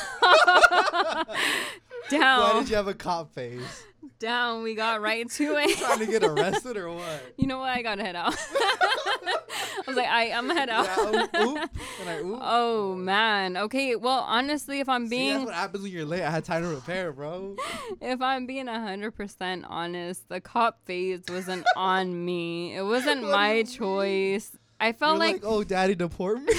Down, 2.09 2.39
Why 2.41 2.59
did 2.59 2.69
you 2.69 2.75
have 2.75 2.87
a 2.87 2.93
cop 2.93 3.33
face? 3.33 3.83
down. 4.19 4.61
We 4.61 4.75
got 4.75 5.01
right 5.01 5.27
to 5.29 5.43
You 5.43 5.57
it. 5.59 5.77
trying 5.77 5.99
to 5.99 6.05
get 6.05 6.23
arrested 6.29 6.77
or 6.77 6.91
what? 6.91 7.33
you 7.37 7.47
know 7.47 7.57
what? 7.59 7.69
I 7.69 7.81
gotta 7.81 8.03
head 8.03 8.15
out. 8.15 8.35
I 8.37 9.83
was 9.87 9.95
like, 9.95 10.07
I, 10.07 10.31
I'm 10.31 10.45
gonna 10.47 10.59
head 10.59 10.69
out. 10.69 10.85
Yeah, 10.85 11.09
oop, 11.15 11.37
oop. 11.39 11.69
I 12.07 12.19
oop? 12.19 12.39
Oh 12.41 12.93
man. 12.95 13.57
Okay. 13.57 13.95
Well, 13.95 14.19
honestly, 14.27 14.79
if 14.79 14.87
I'm 14.89 15.07
See, 15.07 15.17
being 15.17 15.33
that's 15.37 15.45
what 15.45 15.55
happens 15.55 15.83
when 15.83 15.91
you're 15.91 16.05
late. 16.05 16.21
I 16.21 16.29
had 16.29 16.45
time 16.45 16.61
to 16.63 16.69
repair, 16.69 17.11
bro. 17.11 17.55
if 17.99 18.21
I'm 18.21 18.45
being 18.45 18.67
hundred 18.67 19.11
percent 19.15 19.65
honest, 19.67 20.29
the 20.29 20.39
cop 20.39 20.85
phase 20.85 21.21
wasn't 21.29 21.65
on 21.75 22.23
me. 22.25 22.75
It 22.75 22.83
wasn't 22.83 23.23
my 23.23 23.63
choice. 23.63 24.51
I 24.79 24.91
felt 24.93 25.17
like, 25.19 25.35
like, 25.35 25.43
oh, 25.45 25.63
daddy, 25.63 25.95
deport 25.95 26.41
me. 26.43 26.53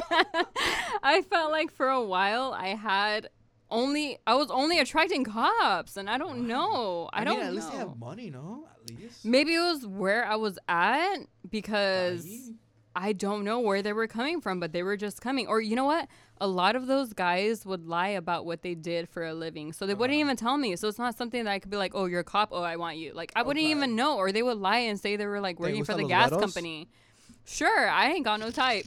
I 1.02 1.22
felt 1.28 1.50
like 1.50 1.72
for 1.72 1.88
a 1.88 2.02
while 2.02 2.52
I 2.52 2.68
had 2.68 3.28
only 3.72 4.18
I 4.26 4.34
was 4.34 4.50
only 4.50 4.78
attracting 4.78 5.24
cops, 5.24 5.96
and 5.96 6.08
I 6.08 6.18
don't 6.18 6.46
know. 6.46 7.08
I, 7.12 7.24
don't 7.24 7.38
mean, 7.38 7.46
at 7.46 7.48
know. 7.48 7.54
least 7.54 7.72
they 7.72 7.78
have 7.78 7.96
money, 7.96 8.30
no? 8.30 8.68
At 8.70 8.90
least. 8.90 9.24
Maybe 9.24 9.54
it 9.54 9.60
was 9.60 9.86
where 9.86 10.24
I 10.24 10.36
was 10.36 10.58
at 10.68 11.16
because. 11.48 12.26
I 12.94 13.14
don't 13.14 13.44
know 13.44 13.60
where 13.60 13.80
they 13.80 13.94
were 13.94 14.06
coming 14.06 14.42
from, 14.42 14.60
but 14.60 14.74
they 14.74 14.82
were 14.82 14.98
just 14.98 15.22
coming. 15.22 15.46
Or 15.46 15.62
you 15.62 15.76
know 15.76 15.86
what? 15.86 16.08
A 16.42 16.46
lot 16.46 16.76
of 16.76 16.86
those 16.86 17.14
guys 17.14 17.64
would 17.64 17.86
lie 17.86 18.08
about 18.08 18.44
what 18.44 18.60
they 18.60 18.74
did 18.74 19.08
for 19.08 19.24
a 19.24 19.32
living. 19.32 19.72
So 19.72 19.86
they 19.86 19.94
wouldn't 19.94 20.18
even 20.18 20.36
tell 20.36 20.58
me. 20.58 20.76
So 20.76 20.88
it's 20.88 20.98
not 20.98 21.16
something 21.16 21.44
that 21.44 21.50
I 21.50 21.58
could 21.58 21.70
be 21.70 21.78
like, 21.78 21.92
oh, 21.94 22.04
you're 22.04 22.20
a 22.20 22.24
cop. 22.24 22.50
Oh, 22.52 22.62
I 22.62 22.76
want 22.76 22.98
you. 22.98 23.14
Like, 23.14 23.32
I 23.34 23.44
wouldn't 23.44 23.64
even 23.64 23.96
know. 23.96 24.18
Or 24.18 24.30
they 24.30 24.42
would 24.42 24.58
lie 24.58 24.80
and 24.80 25.00
say 25.00 25.16
they 25.16 25.24
were 25.24 25.40
like 25.40 25.58
working 25.58 25.84
for 25.84 25.94
the 25.94 26.04
gas 26.04 26.32
güeros? 26.32 26.40
company. 26.40 26.90
Sure, 27.44 27.88
I 27.88 28.12
ain't 28.12 28.24
got 28.24 28.40
no 28.40 28.50
type. 28.50 28.86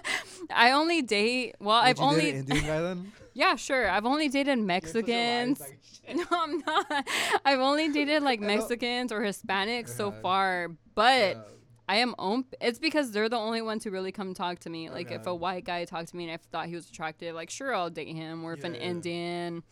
I 0.54 0.72
only 0.72 1.02
date, 1.02 1.54
well, 1.60 1.80
Would 1.80 1.88
I've 1.88 1.98
you 1.98 2.04
only, 2.04 2.20
date 2.22 2.30
an 2.34 2.40
Indian 2.40 2.66
guy 2.66 2.80
then? 2.80 3.12
yeah, 3.34 3.56
sure. 3.56 3.88
I've 3.88 4.06
only 4.06 4.28
dated 4.28 4.58
Mexicans. 4.58 5.62
No, 6.12 6.24
I'm 6.32 6.58
not. 6.66 7.06
I've 7.44 7.60
only 7.60 7.88
dated 7.88 8.24
like 8.24 8.40
Mexicans 8.40 9.12
or 9.12 9.20
Hispanics 9.20 9.90
so 9.90 10.10
far. 10.10 10.68
But 10.96 11.36
Yeah. 11.36 11.42
I 11.88 11.96
am 11.98 12.16
op- 12.18 12.52
It's 12.60 12.80
because 12.80 13.12
they're 13.12 13.28
the 13.28 13.36
only 13.38 13.62
ones 13.62 13.84
who 13.84 13.90
really 13.92 14.10
come 14.10 14.34
talk 14.34 14.58
to 14.60 14.68
me. 14.68 14.90
Like 14.90 15.12
if 15.12 15.28
a 15.28 15.34
white 15.34 15.64
guy 15.64 15.84
talked 15.84 16.08
to 16.08 16.16
me 16.16 16.24
and 16.24 16.32
I 16.32 16.38
thought 16.50 16.66
he 16.66 16.74
was 16.74 16.90
attractive, 16.90 17.36
like 17.36 17.50
sure 17.50 17.72
I'll 17.72 17.88
date 17.88 18.08
him. 18.16 18.42
Or 18.42 18.52
if 18.52 18.64
an 18.64 18.74
Yeah, 18.74 18.80
yeah. 18.80 18.86
Indian, 18.90 19.62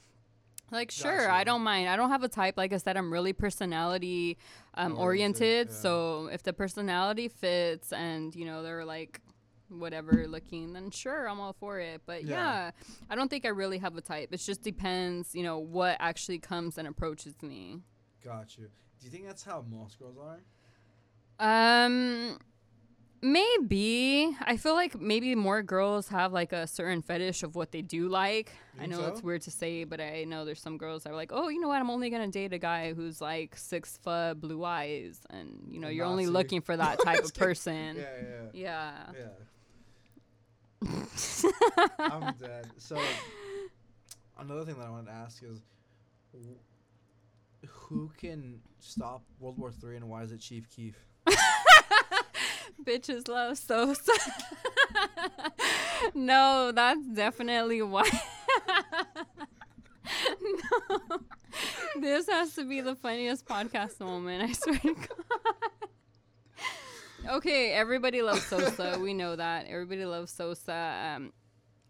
like 0.70 0.92
sure 0.92 1.28
I 1.28 1.42
don't 1.42 1.62
mind. 1.62 1.88
I 1.88 1.96
don't 1.96 2.10
have 2.10 2.22
a 2.22 2.28
type. 2.28 2.56
Like 2.56 2.72
I 2.72 2.76
said, 2.76 2.96
I'm 2.96 3.12
really 3.12 3.32
personality 3.32 4.38
um, 4.74 4.96
Oriented, 4.98 5.42
oriented. 5.42 5.68
yeah. 5.68 5.74
So 5.74 6.26
if 6.32 6.42
the 6.42 6.52
personality 6.52 7.28
fits 7.28 7.92
and 7.92 8.34
you 8.34 8.44
know 8.44 8.62
they're 8.62 8.84
like 8.84 9.20
whatever 9.68 10.26
looking, 10.26 10.72
then 10.72 10.90
sure 10.90 11.28
I'm 11.28 11.38
all 11.40 11.52
for 11.52 11.78
it. 11.78 12.02
But 12.06 12.24
Yeah. 12.24 12.36
yeah, 12.36 12.70
I 13.08 13.14
don't 13.14 13.28
think 13.28 13.44
I 13.44 13.48
really 13.50 13.78
have 13.78 13.96
a 13.96 14.00
type. 14.00 14.30
It 14.32 14.38
just 14.38 14.62
depends, 14.62 15.34
you 15.34 15.42
know, 15.44 15.58
what 15.58 15.96
actually 16.00 16.38
comes 16.40 16.76
and 16.78 16.88
approaches 16.88 17.34
me. 17.42 17.80
Got 18.24 18.58
you. 18.58 18.64
Do 18.98 19.04
you 19.06 19.10
think 19.10 19.26
that's 19.26 19.44
how 19.44 19.64
most 19.70 19.98
girls 19.98 20.16
are? 20.18 20.40
Um, 21.38 22.38
maybe. 23.22 24.36
I 24.42 24.56
feel 24.56 24.74
like 24.74 25.00
maybe 25.00 25.34
more 25.34 25.62
girls 25.62 26.08
have 26.08 26.32
like 26.32 26.52
a 26.52 26.66
certain 26.66 27.02
fetish 27.02 27.42
of 27.42 27.54
what 27.54 27.72
they 27.72 27.82
do 27.82 28.08
like. 28.08 28.52
I 28.80 28.86
know 28.86 29.06
it's 29.08 29.22
weird 29.22 29.42
to 29.42 29.50
say, 29.50 29.84
but 29.84 30.00
I 30.00 30.24
know 30.24 30.44
there's 30.44 30.60
some 30.60 30.78
girls 30.78 31.02
that 31.04 31.10
are 31.10 31.16
like, 31.16 31.30
oh, 31.32 31.48
you 31.48 31.60
know 31.60 31.68
what? 31.68 31.80
I'm 31.80 31.90
only 31.90 32.08
gonna 32.10 32.28
date 32.28 32.52
a 32.52 32.58
guy 32.58 32.92
who's 32.94 33.20
like 33.20 33.56
six 33.56 33.98
foot, 33.98 34.40
blue 34.40 34.64
eyes, 34.64 35.20
and 35.30 35.68
you 35.70 35.80
know, 35.80 35.88
you're 35.88 36.06
only 36.06 36.26
looking 36.26 36.60
for 36.60 36.76
that 36.76 36.98
type 37.04 37.24
of 37.24 37.34
person. 37.44 37.96
Yeah, 37.96 38.02
yeah, 38.52 38.92
Yeah. 39.12 39.26
yeah. 40.82 41.04
I'm 41.98 42.34
dead. 42.40 42.68
So 42.78 42.98
another 44.38 44.64
thing 44.64 44.78
that 44.78 44.86
I 44.86 44.90
wanted 44.90 45.06
to 45.06 45.12
ask 45.12 45.42
is, 45.42 45.60
who 47.68 48.10
can 48.16 48.60
stop 48.80 49.22
World 49.38 49.58
War 49.58 49.70
Three 49.70 49.96
and 49.96 50.08
why 50.08 50.22
is 50.22 50.32
it 50.32 50.40
Chief 50.40 50.68
Keef? 50.70 50.96
Bitches 52.84 53.28
love 53.28 53.58
Sosa. 53.58 54.12
no, 56.14 56.72
that's 56.72 57.06
definitely 57.06 57.82
why. 57.82 58.08
no. 60.42 61.20
This 62.00 62.28
has 62.28 62.54
to 62.54 62.64
be 62.64 62.80
the 62.80 62.94
funniest 62.94 63.44
podcast 63.44 64.00
moment, 64.00 64.42
I 64.42 64.52
swear 64.52 64.78
to 64.78 64.94
God. 64.94 65.08
okay, 67.36 67.72
everybody 67.72 68.22
loves 68.22 68.46
Sosa. 68.46 68.98
we 69.00 69.14
know 69.14 69.36
that. 69.36 69.66
Everybody 69.66 70.04
loves 70.04 70.32
Sosa. 70.32 71.16
Um, 71.16 71.32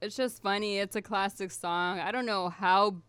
it's 0.01 0.17
just 0.17 0.43
funny. 0.43 0.79
It's 0.79 0.97
a 0.97 1.03
classic 1.03 1.53
song. 1.53 2.01
I 2.01 2.11
don't 2.11 2.27
know 2.27 2.49
how 2.49 3.03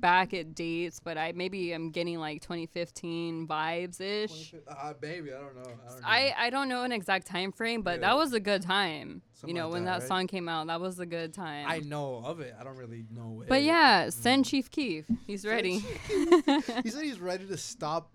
back 0.00 0.32
at 0.34 0.54
dates, 0.54 1.00
but 1.00 1.18
I 1.18 1.32
maybe 1.32 1.72
I'm 1.72 1.90
getting 1.90 2.18
like 2.18 2.40
2015 2.42 3.46
vibes 3.48 4.00
ish. 4.00 4.54
Uh, 4.68 4.92
baby, 4.94 5.32
I 5.32 5.38
don't 5.40 5.54
know. 5.56 5.62
I 5.62 5.64
don't 5.90 6.00
know. 6.00 6.06
I, 6.06 6.34
I 6.38 6.50
don't 6.50 6.68
know 6.68 6.82
an 6.84 6.92
exact 6.92 7.26
time 7.26 7.52
frame, 7.52 7.82
but 7.82 8.00
Yeah. 8.00 8.08
that 8.08 8.16
was 8.16 8.32
a 8.32 8.40
good 8.40 8.62
time. 8.62 9.22
Something 9.34 9.54
you 9.56 9.60
know, 9.60 9.66
like 9.68 9.72
when 9.74 9.84
that, 9.84 9.94
that 9.94 9.98
right? 10.00 10.08
song 10.08 10.26
came 10.26 10.48
out, 10.48 10.66
that 10.68 10.80
was 10.80 10.98
a 10.98 11.06
good 11.06 11.32
time. 11.32 11.66
I 11.68 11.78
know 11.80 12.22
of 12.24 12.40
it. 12.40 12.54
I 12.58 12.64
don't 12.64 12.76
really 12.76 13.04
know 13.10 13.42
it. 13.42 13.48
but 13.48 13.62
yeah, 13.62 14.10
send 14.10 14.44
Chief 14.44 14.70
Keef. 14.70 15.06
He's 15.26 15.44
ready. 15.46 15.78
he 16.08 16.90
said 16.90 17.02
he's 17.04 17.20
ready 17.20 17.46
to 17.46 17.56
stop 17.56 18.10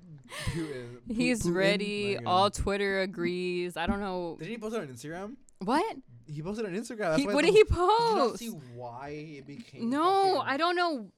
Putin. 0.50 0.98
He's 1.08 1.44
Putin? 1.44 1.56
ready. 1.56 2.18
All 2.26 2.50
Twitter 2.50 3.02
agrees. 3.02 3.78
I 3.78 3.86
don't 3.88 4.00
know 4.00 4.36
Did 4.40 4.48
he 4.50 4.58
post 4.58 4.76
it 4.76 4.82
on 4.82 4.88
Instagram? 4.88 5.36
what 5.60 5.96
He 6.26 6.42
posted 6.42 6.66
on 6.66 6.72
Instagram. 6.74 6.98
That's 7.12 7.22
he, 7.22 7.28
what 7.28 7.44
did 7.44 7.54
he 7.54 7.64
post? 7.66 8.40
Did 8.40 8.52
see 8.52 8.58
why 8.76 9.10
it 9.10 9.46
became? 9.46 9.90
No, 9.90 10.36
fucking- 10.38 10.42
I 10.54 10.58
don't 10.58 10.76
know 10.76 11.12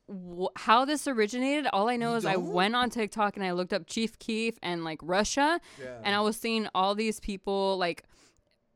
wh- 0.48 0.60
how 0.60 0.84
this 0.86 1.08
originated. 1.08 1.68
All 1.74 1.90
I 1.90 1.96
know 1.96 2.12
You 2.12 2.18
is 2.18 2.26
I 2.26 2.34
don't? 2.34 2.48
went 2.54 2.76
on 2.76 2.90
TikTok 2.90 3.36
and 3.38 3.46
I 3.46 3.52
looked 3.52 3.74
up 3.74 3.88
Chief 3.88 4.18
Keef 4.20 4.58
and 4.64 4.84
like 4.84 5.00
Russia, 5.04 5.60
Yeah. 5.80 6.00
and 6.04 6.16
I 6.16 6.22
was 6.22 6.38
seeing 6.38 6.68
all 6.74 6.96
these 6.96 7.20
people 7.20 7.78
like 7.78 8.04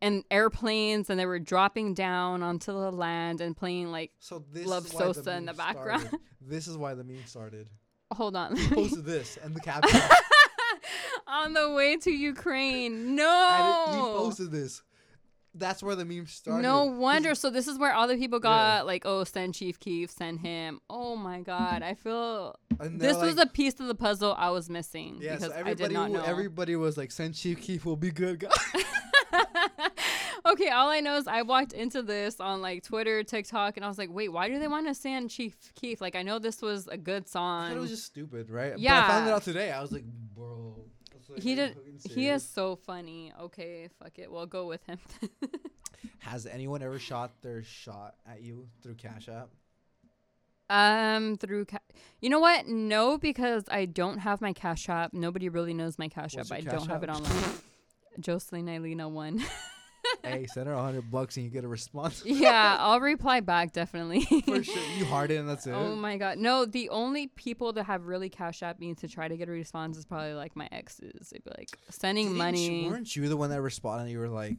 in 0.02 0.24
airplanes 0.32 1.10
and 1.10 1.20
they 1.20 1.26
were 1.26 1.40
dropping 1.40 1.94
down 1.94 2.42
onto 2.42 2.72
the 2.72 2.90
land 2.92 3.42
and 3.42 3.58
playing 3.58 3.92
like 3.92 4.12
so 4.20 4.44
this 4.54 4.66
Love 4.66 4.84
the 4.90 4.98
Sosa 4.98 5.36
in 5.36 5.46
the 5.46 5.54
background. 5.54 6.02
started. 6.02 6.20
This 6.42 6.68
is 6.68 6.78
why 6.78 6.94
the 6.94 7.04
meme 7.04 7.26
started. 7.26 7.68
hold 8.14 8.36
on 8.36 8.56
He 8.56 8.68
posted 8.74 9.04
this 9.16 9.38
and 9.44 9.54
the 9.56 9.60
caption. 9.72 10.00
on 11.28 11.54
the 11.54 11.72
way 11.72 11.98
to 11.98 12.12
Ukraine. 12.12 12.94
and 12.94 13.20
it- 13.20 13.96
he 13.96 14.00
posted 14.00 14.52
this. 14.52 14.82
That's 15.56 15.82
where 15.82 15.96
the 15.96 16.06
meme 16.06 16.28
started. 16.28 16.62
No 16.62 16.84
wonder. 17.00 17.36
So 17.36 17.50
this 17.50 17.68
is 17.68 17.78
where 17.80 17.94
all 17.94 18.08
the 18.08 18.18
people 18.18 18.38
Yeah. 18.40 18.78
got 18.80 18.86
like, 18.86 19.04
oh, 19.06 19.24
send 19.24 19.56
Chief 19.56 19.80
Keef, 19.80 20.12
send 20.12 20.40
him. 20.40 20.80
Oh 20.90 21.16
my 21.16 21.42
God, 21.42 21.82
I 21.82 21.96
feel 21.96 22.56
this 22.80 23.18
was 23.18 23.38
a 23.38 23.46
piece 23.48 23.80
of 23.80 23.88
the 23.88 23.96
puzzle 23.96 24.36
I 24.38 24.50
was 24.52 24.70
missing 24.70 25.18
Yeah, 25.22 25.36
because 25.36 25.50
so 25.52 25.56
I 25.56 25.64
did 25.64 25.82
everybody, 25.82 25.94
not 25.94 26.12
know. 26.12 26.22
everybody 26.24 26.76
was 26.76 26.98
like, 26.98 27.12
"Send 27.12 27.36
Chief 27.36 27.60
Keef 27.62 27.86
will 27.86 27.98
be 27.98 28.12
good, 28.12 28.40
guys." 28.40 28.52
okay, 30.46 30.70
all 30.70 30.90
I 30.90 31.00
know 31.00 31.18
is 31.18 31.28
I 31.28 31.42
walked 31.42 31.74
into 31.74 32.02
this 32.02 32.40
on 32.40 32.62
like 32.62 32.84
Twitter, 32.84 33.24
TikTok, 33.24 33.78
and 33.78 33.86
I 33.86 33.88
was 33.88 33.98
like, 33.98 34.10
wait, 34.12 34.30
why 34.30 34.50
do 34.50 34.60
they 34.60 34.68
want 34.68 34.88
to 34.88 34.94
send 34.96 35.30
Chief 35.30 35.56
Keef? 35.76 36.02
Like, 36.02 36.16
I 36.16 36.24
know 36.24 36.40
this 36.40 36.62
was 36.62 36.88
a 36.88 36.98
good 36.98 37.26
thought 37.28 37.72
it 37.72 37.78
was 37.78 37.90
just 37.90 38.06
stupid, 38.06 38.50
right? 38.50 38.74
But 38.74 38.86
I 38.86 39.08
found 39.08 39.28
it 39.28 39.32
out 39.32 39.44
today. 39.44 39.72
I 39.72 39.82
was 39.82 39.92
like, 39.92 40.06
"Bro." 40.36 40.86
I 41.30 41.34
was 41.34 41.38
like, 41.38 41.44
he 41.44 41.56
did. 41.56 41.78
He 42.10 42.30
is 42.30 42.48
so 42.48 42.76
funny. 42.76 43.32
Okay, 43.40 43.90
fuck 44.00 44.18
it. 44.18 44.32
We'll 44.32 44.46
go 44.46 44.66
with 44.68 44.84
him. 44.86 45.00
Has 46.20 46.46
anyone 46.46 46.82
ever 46.82 47.00
shot 47.00 47.42
their 47.42 47.64
shot 47.64 48.16
at 48.30 48.42
you 48.42 48.68
through 48.82 48.96
Cash 48.96 49.30
App? 49.30 49.50
um, 50.70 51.36
through 51.38 51.66
ca- 51.66 51.80
you 52.22 52.30
know 52.30 52.40
what? 52.40 52.68
No, 52.68 53.18
because 53.18 53.64
I 53.70 53.86
don't 53.86 54.20
have 54.20 54.40
my 54.42 54.54
Cash 54.54 54.88
App. 54.90 55.14
Nobody 55.14 55.50
really 55.50 55.74
knows 55.74 55.98
my 55.98 56.08
Cash 56.08 56.36
What's 56.36 56.52
App. 56.52 56.58
I 56.58 56.62
your 56.62 56.72
don't 56.72 56.82
Cash 56.82 56.90
have 56.90 57.04
it 57.04 57.10
online. 57.10 57.50
Jocelyn 58.20 58.70
Eileen 58.70 59.00
one. 59.14 59.44
hey, 60.24 60.46
send 60.48 60.68
her 60.68 60.74
a 60.74 60.82
hundred 60.82 61.10
bucks 61.12 61.38
and 61.38 61.46
you 61.46 61.52
get 61.52 61.64
a 61.64 61.68
response. 61.68 62.24
yeah, 62.26 62.78
I'll 62.80 63.00
reply 63.00 63.40
back 63.40 63.72
definitely. 63.74 64.22
For 64.22 64.64
sure, 64.64 64.84
you 64.98 65.06
heart 65.06 65.32
it 65.32 65.38
and 65.38 65.48
that's 65.50 65.68
oh 65.68 65.72
it. 65.72 65.74
Oh 65.76 65.96
my 65.96 66.18
god. 66.18 66.38
No, 66.38 66.66
the 66.66 66.90
only 66.90 67.28
people 67.28 67.74
that 67.74 67.84
have 67.84 68.06
really 68.08 68.30
cash 68.30 68.64
app 68.64 68.80
me 68.80 68.94
to 68.96 69.08
try 69.08 69.28
to 69.28 69.38
get 69.38 69.48
a 69.50 69.52
response 69.52 69.98
is 69.98 70.06
probably 70.06 70.34
like 70.34 70.56
my 70.56 70.68
exes. 70.72 71.30
They'd 71.32 71.44
be 71.44 71.52
like 71.58 71.70
sending 71.90 72.28
Didn't 72.28 72.38
money. 72.38 72.84
You, 72.84 72.90
weren't 72.92 73.16
you 73.16 73.28
the 73.30 73.38
one 73.38 73.50
that 73.50 73.62
responded? 73.62 74.12
You 74.12 74.20
were 74.20 74.30
like, 74.30 74.58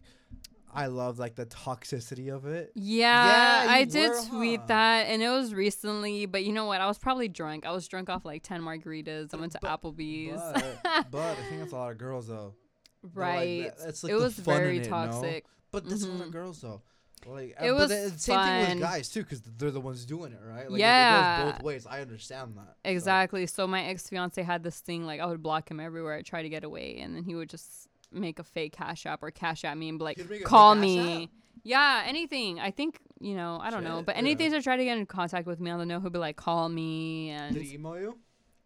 "I 0.72 0.86
love 0.86 1.18
like 1.18 1.34
the 1.34 1.46
toxicity 1.46 2.34
of 2.34 2.46
it." 2.46 2.72
yeah, 2.74 3.64
Yeah, 3.64 3.70
I 3.70 3.84
did 3.84 4.10
were, 4.10 4.22
tweet 4.28 4.60
huh? 4.60 4.66
that 4.68 5.06
and 5.08 5.22
it 5.22 5.28
was 5.28 5.52
recently, 5.54 6.26
but 6.26 6.44
you 6.44 6.52
know 6.52 6.64
what? 6.66 6.80
I 6.80 6.86
was 6.86 6.98
probably 6.98 7.28
drunk. 7.28 7.66
I 7.66 7.72
was 7.72 7.88
drunk 7.88 8.08
off 8.08 8.24
like 8.24 8.42
10 8.42 8.62
margaritas. 8.62 9.34
I 9.34 9.36
went 9.38 9.52
to 9.52 9.58
But- 9.60 9.82
Applebee's. 9.82 10.40
But, 10.82 11.10
but 11.10 11.18
I 11.38 11.42
think 11.48 11.58
that's 11.60 11.72
a 11.72 11.76
lot 11.76 11.90
of 11.92 11.98
girls 11.98 12.28
though. 12.28 12.54
Like 13.02 13.12
right. 13.14 13.62
that- 13.64 13.78
that's 13.78 14.02
like 14.04 14.12
it 14.12 14.16
was 14.16 14.34
fun 14.34 14.56
very 14.56 14.78
it, 14.78 14.84
no? 14.84 14.88
toxic. 14.90 15.44
But 15.72 15.88
that's 15.88 16.02
a 16.04 16.08
lot 16.08 16.20
of 16.22 16.28
Mhm. 16.28 16.32
girls 16.32 16.60
though. 16.60 16.82
Like, 17.26 17.54
It 17.60 17.68
uh, 17.68 17.74
was 17.74 17.88
but 17.90 18.12
the 18.12 18.18
same 18.18 18.42
thing 18.66 18.68
with 18.80 18.80
guys 18.80 19.08
too, 19.10 19.22
because 19.22 19.42
they're 19.42 19.70
the 19.70 19.78
ones 19.80 20.06
doing 20.06 20.32
it, 20.32 20.40
right? 20.42 20.70
Like, 20.70 20.80
Yeah. 20.80 21.40
it 21.40 21.44
goes 21.44 21.52
both 21.52 21.62
ways. 21.62 21.86
I 21.86 22.00
understand 22.00 22.56
that. 22.56 22.76
Exactly. 22.84 23.46
So 23.46 23.66
my 23.66 23.84
ex 23.84 24.08
fiance 24.08 24.42
had 24.42 24.62
this 24.62 24.80
thing 24.80 25.04
like 25.04 25.20
I 25.20 25.26
would 25.26 25.42
block 25.42 25.70
him 25.70 25.80
everywhere 25.80 26.14
I 26.14 26.22
try 26.22 26.42
to 26.42 26.48
get 26.48 26.64
away, 26.64 26.96
and 26.98 27.14
then 27.14 27.24
he 27.24 27.34
would 27.34 27.50
just 27.50 27.88
make 28.10 28.38
a 28.38 28.42
fake 28.44 28.72
cash 28.72 29.04
app 29.06 29.22
or 29.22 29.30
cash 29.30 29.64
at 29.64 29.76
me 29.76 29.90
and 29.90 29.98
be 29.98 30.04
like, 30.04 30.16
He'd 30.16 30.24
make 30.30 30.38
a 30.38 30.38
fake 30.40 30.46
"Call 30.46 30.74
me." 30.74 31.24
App? 31.24 31.30
Yeah, 31.62 32.02
anything. 32.06 32.58
I 32.58 32.70
think 32.70 32.98
you 33.20 33.34
know. 33.34 33.58
I 33.60 33.68
don't 33.68 33.84
know, 33.84 33.98
Shit, 33.98 34.06
but 34.06 34.14
yeah. 34.14 34.20
anything 34.20 34.50
to 34.52 34.62
try 34.62 34.78
to 34.78 34.84
get 34.84 34.96
in 34.96 35.04
contact 35.04 35.46
with 35.46 35.60
me, 35.60 35.70
on 35.70 35.78
the 35.78 35.84
know. 35.84 36.00
He'll 36.00 36.08
be 36.08 36.18
like, 36.18 36.36
"Call 36.36 36.70
me," 36.70 37.28
and 37.30 37.52
Did 37.54 37.62
he 37.64 37.74
email 37.74 38.00
you? 38.00 38.18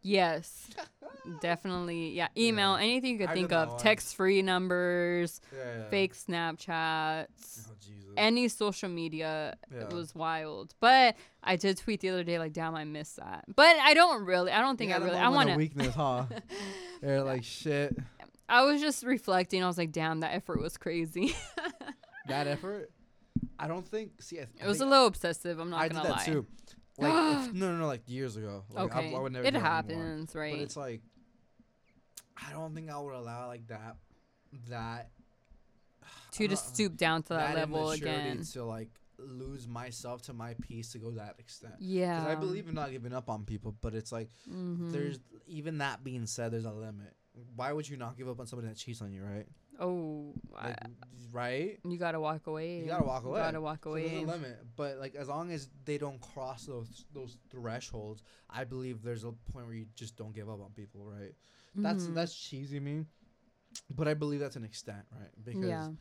Yes, 0.05 0.69
definitely, 1.41 2.11
yeah. 2.11 2.29
Email 2.37 2.77
anything 2.77 3.15
you 3.15 3.19
could 3.19 3.31
I've 3.31 3.35
think 3.35 3.53
of. 3.53 3.81
Text 3.83 4.15
free 4.15 4.43
numbers, 4.43 5.41
Yeah. 5.53 5.79
yeah. 5.79 5.89
fake 5.89 6.15
Snapchats. 6.15 7.69
Oh 7.69 7.73
Any 8.17 8.47
social 8.47 8.89
media, 8.89 9.57
Yeah. 9.75 9.81
it 9.83 9.93
was 9.93 10.15
wild. 10.15 10.73
But 10.79 11.17
I 11.43 11.57
did 11.57 11.79
tweet 11.79 12.01
the 12.01 12.11
other 12.11 12.23
day, 12.23 12.39
like, 12.39 12.53
"Damn, 12.53 12.77
I 12.77 12.85
missed 12.85 13.17
that." 13.17 13.45
But 13.55 13.75
I 13.83 13.93
don't 13.95 14.25
really. 14.25 14.53
I 14.53 14.61
don't 14.61 14.77
think 14.77 14.91
You 14.91 14.97
I 14.97 14.99
really. 14.99 15.17
I 15.19 15.29
want 15.31 15.49
of 15.49 15.55
to. 15.55 15.59
weakness, 15.59 15.95
huh? 15.95 16.27
They're 17.03 17.23
like 17.25 17.43
shit. 17.43 17.97
I 18.49 18.63
was 18.65 18.81
just 18.81 19.03
reflecting. 19.05 19.65
I 19.65 19.67
was 19.67 19.79
like, 19.79 19.91
damn, 19.91 20.21
that 20.21 20.35
effort 20.35 20.61
was 20.61 20.77
crazy. 20.77 21.35
That 22.27 22.47
effort. 22.47 22.91
I 23.59 23.67
don't 23.69 23.87
think. 23.87 24.23
See, 24.23 24.37
I, 24.37 24.45
th- 24.45 24.63
it 24.63 24.67
was 24.67 24.81
a 24.81 24.87
little 24.87 25.07
obsessive. 25.07 25.59
I'm 25.59 25.69
not 25.69 25.81
I 25.83 25.89
did 25.89 25.95
gonna 25.97 26.09
that 26.09 26.17
lie. 26.19 26.25
too. 26.25 26.47
Like 26.99 27.13
if- 27.49 27.53
no, 27.55 27.73
no, 27.73 27.79
no, 27.79 27.87
like 27.87 28.03
years 28.07 28.37
ago. 28.37 28.65
Like, 28.71 28.95
I- 28.95 28.99
okay, 29.01 29.15
I, 29.15 29.19
would 29.19 29.33
never 29.33 29.47
it 29.47 29.55
happens, 29.55 30.35
right? 30.35 30.53
But 30.55 30.61
it's 30.63 30.77
like, 30.77 31.03
I 32.37 32.53
don't 32.53 32.75
think 32.75 32.91
I 32.91 32.99
would 32.99 33.15
allow 33.15 33.47
like 33.49 33.67
that, 33.69 33.97
that. 34.69 35.11
to 36.33 36.49
just 36.49 36.75
stoop 36.75 36.97
down 36.97 37.23
to 37.25 37.35
that, 37.35 37.55
level 37.55 37.91
again. 37.91 38.43
To 38.53 38.65
like 38.65 38.91
lose 39.19 39.69
myself 39.69 40.23
to 40.23 40.33
my 40.33 40.55
peace 40.61 40.93
to 40.93 40.99
go 40.99 41.13
that 41.13 41.37
extent. 41.39 41.75
Yeah. 41.79 42.19
Because 42.21 42.37
I 42.37 42.41
believe 42.41 42.69
in 42.69 42.75
not 42.75 42.91
giving 42.91 43.13
up 43.13 43.31
on 43.31 43.45
people, 43.45 43.75
but 43.81 43.95
it's 43.95 44.11
like 44.13 44.29
Mhm. 44.51 44.93
there's 44.93 45.19
even 45.47 45.79
that 45.79 46.03
being 46.03 46.27
said, 46.27 46.53
there's 46.53 46.65
a 46.65 46.73
limit. 46.73 47.15
Why 47.57 47.73
would 47.73 47.89
you 47.89 47.97
not 47.97 48.17
give 48.17 48.29
up 48.29 48.39
on 48.41 48.47
somebody 48.47 48.69
that 48.69 48.77
cheats 48.77 49.01
on 49.03 49.13
you, 49.13 49.23
right? 49.23 49.47
Oh, 49.81 50.35
I- 50.55 50.69
Like, 50.69 50.79
right? 51.33 51.81
you 51.85 51.99
gotta 51.99 52.21
walk 52.21 52.47
away. 52.47 52.79
You 52.81 52.87
gotta 52.87 53.05
walk 53.05 53.25
away. 53.25 53.39
You 53.41 53.45
gotta 53.45 53.61
walk 53.61 53.85
So 53.85 53.95
there's 53.95 54.13
a 54.13 54.21
limit, 54.27 54.59
but 54.77 54.99
like 54.99 55.15
as 55.15 55.29
long 55.29 55.51
as 55.51 55.69
they 55.85 55.99
don't 55.99 56.21
cross 56.21 56.67
those 56.67 57.05
those 57.13 57.37
thresholds, 57.51 58.23
I 58.49 58.65
believe 58.65 59.03
there's 59.03 59.25
a 59.25 59.33
point 59.33 59.67
where 59.67 59.75
you 59.75 59.87
just 59.95 60.17
don't 60.17 60.35
give 60.35 60.49
up 60.49 60.61
on 60.61 60.71
people, 60.73 61.05
right? 61.05 61.35
That's 61.75 62.05
Mhm. 62.05 62.15
that's 62.15 62.35
cheesy 62.35 62.79
me, 62.81 63.07
but 63.91 64.07
I 64.07 64.15
believe 64.15 64.41
that's 64.41 64.57
an 64.57 64.65
extent, 64.65 65.07
right? 65.11 65.33
Because 65.45 65.69
yeah. 65.69 65.93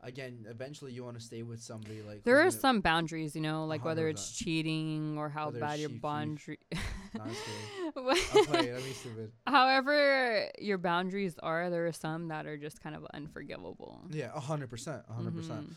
Again, 0.00 0.46
eventually 0.48 0.92
you 0.92 1.04
want 1.04 1.18
to 1.18 1.22
stay 1.24 1.42
with 1.42 1.62
somebody 1.62 2.02
like 2.02 2.24
There 2.24 2.40
are 2.40 2.50
some 2.50 2.80
boundaries, 2.80 3.34
you 3.34 3.42
know, 3.42 3.66
like 3.66 3.84
whether 3.84 4.08
it's 4.08 4.32
cheating 4.32 5.16
or 5.18 5.28
how 5.28 5.46
Whether 5.46 5.60
bad 5.60 5.80
your 5.80 5.88
boundary. 5.90 6.58
No, 7.14 7.24
I'm 7.24 7.28
just 7.30 7.44
kidding. 7.44 8.24
I'm 8.32 8.44
playing. 8.46 8.74
I'm 8.74 8.94
stupid. 8.94 9.32
However, 9.46 10.48
your 10.58 10.78
boundaries 10.78 11.36
are, 11.42 11.68
there 11.68 11.86
are 11.86 11.92
some 11.92 12.28
that 12.28 12.46
are 12.46 12.56
just 12.56 12.82
kind 12.82 12.96
of 12.96 13.04
unforgivable. 13.12 14.00
Yeah, 14.10 14.30
a 14.34 14.40
hundred 14.40 14.70
percent, 14.70 15.02
a 15.08 15.12
hundred 15.12 15.34
percent. 15.36 15.68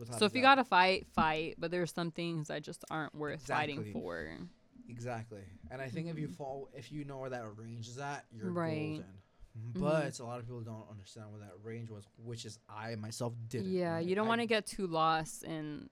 Mhm. 0.00 0.18
So 0.18 0.24
if 0.24 0.34
you 0.34 0.40
gotta 0.40 0.64
fight, 0.64 1.06
fight. 1.12 1.56
But 1.58 1.70
there's 1.70 1.92
some 1.92 2.10
things 2.10 2.48
that 2.48 2.62
just 2.62 2.84
aren't 2.90 3.14
worth 3.14 3.46
fighting 3.46 3.84
for. 3.92 4.28
Exactly. 4.88 5.42
And 5.70 5.82
I 5.82 5.88
think 5.88 6.08
if 6.08 6.16
you 6.18 6.28
Mhm. 6.28 6.36
fall, 6.36 6.70
if 6.72 6.90
you 6.90 7.04
know 7.04 7.18
where 7.18 7.30
that 7.30 7.44
range 7.58 7.88
is 7.88 7.98
at, 7.98 8.24
you're 8.30 8.50
Right. 8.50 8.96
golden. 8.98 9.18
But 9.74 10.06
Mhm. 10.12 10.20
a 10.20 10.24
lot 10.24 10.38
of 10.40 10.44
people 10.46 10.60
don't 10.60 10.88
understand 10.90 11.30
what 11.30 11.40
that 11.40 11.52
range 11.62 11.90
was, 11.90 12.04
which 12.16 12.44
is 12.44 12.58
I 12.68 12.94
myself 12.96 13.34
didn't. 13.48 13.70
Yeah, 13.72 13.94
right? 13.94 14.06
you 14.06 14.14
don't 14.14 14.28
want 14.28 14.40
to 14.40 14.46
get 14.46 14.66
too 14.66 14.86
lost 14.86 15.42
in 15.44 15.88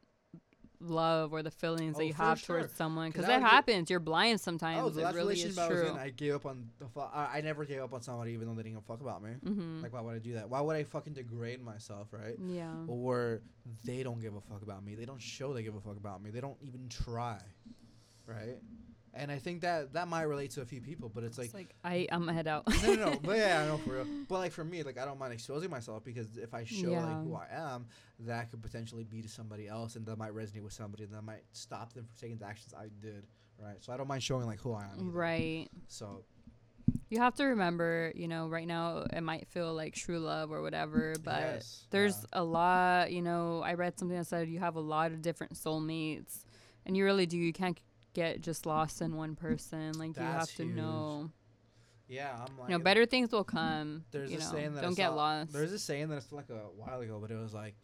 love 0.79 1.33
or 1.33 1.43
the 1.43 1.51
feelings 1.51 1.97
Oh, 1.97 1.99
that 2.01 2.07
you 2.07 2.13
have 2.13 2.39
sure. 2.39 2.59
towards 2.59 2.75
someone 2.75 3.09
because 3.11 3.25
that 3.27 3.37
would 3.37 3.45
get- 3.45 3.51
happens. 3.51 3.89
You're 3.91 3.99
blind 4.01 4.41
sometimes. 4.43 4.83
Oh, 4.83 4.91
the 4.91 5.01
it 5.01 5.05
last 5.05 5.15
really 5.15 5.35
is 5.35 5.45
relationship 5.45 5.59
I 5.65 5.69
was 5.69 5.81
true. 5.81 5.91
in, 5.91 5.97
I 5.99 6.11
gave 6.11 6.35
up 6.35 6.47
on 6.47 6.71
the. 6.79 6.89
Fu- 6.89 7.01
I, 7.01 7.39
I 7.39 7.41
never 7.41 7.65
gave 7.65 7.81
up 7.81 7.95
on 7.95 8.03
somebody 8.03 8.33
even 8.33 8.47
though 8.47 8.55
they 8.55 8.63
didn't 8.63 8.75
give 8.77 8.83
a 8.85 8.87
fuck 8.87 9.01
about 9.01 9.23
me. 9.23 9.31
mm-hmm. 9.43 9.83
Like, 9.83 9.93
why 9.95 10.01
would 10.03 10.15
I 10.15 10.19
do 10.19 10.35
that? 10.35 10.51
Why 10.51 10.61
would 10.61 10.77
I 10.77 10.85
fucking 10.85 11.15
degrade 11.15 11.63
myself, 11.63 12.13
right? 12.13 12.37
yeah. 12.47 12.75
Or 12.89 13.41
they 13.85 14.03
don't 14.03 14.21
give 14.21 14.35
a 14.35 14.41
fuck 14.43 14.63
about 14.63 14.85
me. 14.85 14.95
They 14.97 15.07
don't 15.07 15.21
show 15.23 15.55
they 15.55 15.63
give 15.63 15.77
a 15.77 15.81
fuck 15.81 15.97
about 15.97 16.23
me. 16.23 16.31
They 16.31 16.41
don't 16.43 16.59
even 16.63 16.89
try, 16.91 17.41
right? 18.27 18.59
And 19.17 19.33
I 19.33 19.39
think 19.39 19.63
that 19.63 19.93
that 19.95 20.09
might 20.09 20.23
relate 20.25 20.51
to 20.53 20.61
a 20.61 20.65
few 20.67 20.81
people, 20.81 21.09
but 21.13 21.25
it's 21.25 21.39
like 21.39 21.47
It's 21.47 21.55
like 21.55 21.75
I, 21.85 22.07
I'm 22.11 22.29
head 22.29 22.47
out. 22.47 22.65
no, 22.83 22.95
no, 22.95 23.11
no. 23.11 23.19
But 23.23 23.39
yeah, 23.39 23.63
I 23.63 23.67
know 23.67 23.79
for 23.79 23.91
real. 23.95 24.07
But 24.29 24.39
like 24.39 24.53
for 24.53 24.65
me, 24.65 24.83
like 24.83 24.99
I 24.99 25.05
don't 25.05 25.19
mind 25.19 25.33
exposing 25.33 25.71
myself 25.71 26.05
because 26.05 26.37
if 26.37 26.53
I 26.55 26.65
show 26.65 26.91
Yeah. 26.91 27.05
like 27.05 27.23
who 27.25 27.35
I 27.35 27.47
am, 27.51 27.87
that 28.21 28.51
could 28.51 28.63
potentially 28.63 29.05
be 29.05 29.23
to 29.23 29.29
somebody 29.29 29.69
else, 29.69 29.97
and 29.97 30.05
that 30.07 30.17
might 30.19 30.33
resonate 30.35 30.63
with 30.63 30.73
somebody, 30.73 31.05
and 31.05 31.13
that 31.15 31.23
might 31.23 31.45
stop 31.53 31.93
them 31.95 32.05
from 32.05 32.15
taking 32.21 32.37
the 32.39 32.47
actions 32.47 32.75
I 32.75 32.89
did. 33.01 33.27
Right. 33.59 33.77
So 33.81 33.93
I 33.93 33.97
don't 33.97 34.07
mind 34.09 34.23
showing 34.23 34.47
like 34.47 34.61
who 34.61 34.73
I 34.75 34.83
am. 34.85 34.91
either. 35.01 35.11
right. 35.11 35.69
So 35.89 36.25
You 37.09 37.19
have 37.21 37.35
to 37.37 37.45
remember, 37.45 38.13
you 38.15 38.29
know, 38.29 38.49
right 38.49 38.67
now 38.67 39.07
it 39.13 39.23
might 39.23 39.49
feel 39.49 39.73
like 39.75 39.95
true 39.95 40.19
love 40.19 40.51
or 40.53 40.61
whatever, 40.63 41.15
but 41.25 41.41
Yes, 41.41 41.85
there's 41.91 42.17
yeah. 42.33 42.41
a 42.41 42.45
lot, 42.45 43.13
you 43.13 43.23
know, 43.23 43.63
I 43.63 43.75
read 43.75 43.99
something 43.99 44.17
that 44.17 44.27
said 44.27 44.49
you 44.49 44.59
have 44.59 44.77
a 44.77 44.81
lot 44.81 45.13
of 45.13 45.23
different 45.23 45.55
soulmates 45.55 46.45
and 46.85 46.97
you 46.97 47.05
really 47.05 47.27
do. 47.27 47.37
You 47.39 47.53
can't 47.53 47.79
get 48.17 48.41
just 48.41 48.67
lost 48.67 49.01
in 49.03 49.15
one 49.15 49.37
person. 49.37 49.93
Like 49.93 50.17
you 50.17 50.23
have 50.23 50.51
to 50.55 50.65
huge. 50.65 50.75
know, 50.75 51.31
Yeah, 52.09 52.33
I'm 52.33 52.59
like 52.59 52.71
you 52.71 52.79
know, 52.79 52.83
better 52.83 53.07
things 53.07 53.31
will 53.31 53.45
come. 53.45 54.05
There's 54.11 54.31
you 54.31 54.39
a 54.39 54.41
know, 54.41 54.47
saying 54.47 54.75
that 54.75 54.83
don't 54.83 54.97
get 54.97 55.15
lost. 55.15 55.53
There's 55.53 55.73
a 55.73 55.79
saying 55.79 56.09
that 56.09 56.17
it's 56.17 56.33
like 56.33 56.51
a 56.51 56.71
while 56.75 57.01
ago, 57.01 57.19
but 57.21 57.31
it 57.31 57.37
was 57.37 57.53
like 57.55 57.75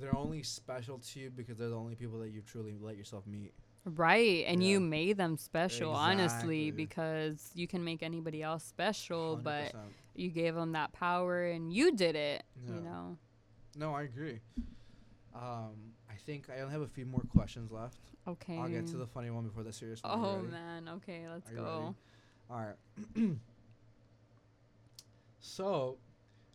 they're 0.00 0.16
only 0.16 0.42
special 0.42 0.98
to 0.98 1.20
you 1.20 1.30
because 1.30 1.58
they're 1.58 1.68
the 1.68 1.76
only 1.76 1.94
people 1.94 2.18
that 2.20 2.30
you 2.30 2.40
truly 2.42 2.74
let 2.80 2.96
yourself 2.96 3.26
meet. 3.26 3.52
Right, 3.84 4.44
and 4.46 4.64
you 4.64 4.80
made 4.80 5.18
them 5.18 5.36
special, 5.36 5.92
honestly, 5.92 6.70
because 6.70 7.50
you 7.54 7.66
can 7.68 7.84
make 7.84 8.02
anybody 8.02 8.42
else 8.42 8.64
special, 8.64 9.36
but 9.36 9.74
100%. 9.74 9.74
you 10.14 10.30
gave 10.30 10.54
them 10.54 10.72
that 10.72 10.94
power 10.94 11.44
and 11.44 11.70
you 11.70 11.94
did 11.94 12.16
it. 12.16 12.44
Yeah. 12.66 12.74
You 12.74 12.80
know. 12.80 13.18
No, 13.76 13.92
I 13.94 14.04
agree. 14.04 14.40
Um, 15.34 15.92
I 16.10 16.14
think 16.24 16.48
I 16.48 16.60
only 16.60 16.72
have 16.72 16.80
a 16.80 16.88
few 16.88 17.04
more 17.04 17.24
questions 17.28 17.70
left. 17.70 17.98
Okay. 18.26 18.58
I'll 18.58 18.68
get 18.68 18.86
to 18.88 18.96
the 18.96 19.06
funny 19.06 19.30
one 19.30 19.44
before 19.44 19.62
the 19.62 19.72
serious 19.72 20.02
one. 20.02 20.12
Oh 20.14 20.42
man. 20.42 20.88
Okay, 20.96 21.26
let's 21.30 21.50
go. 21.50 21.94
All 22.50 22.56
right. 22.56 22.76
so, 25.40 25.98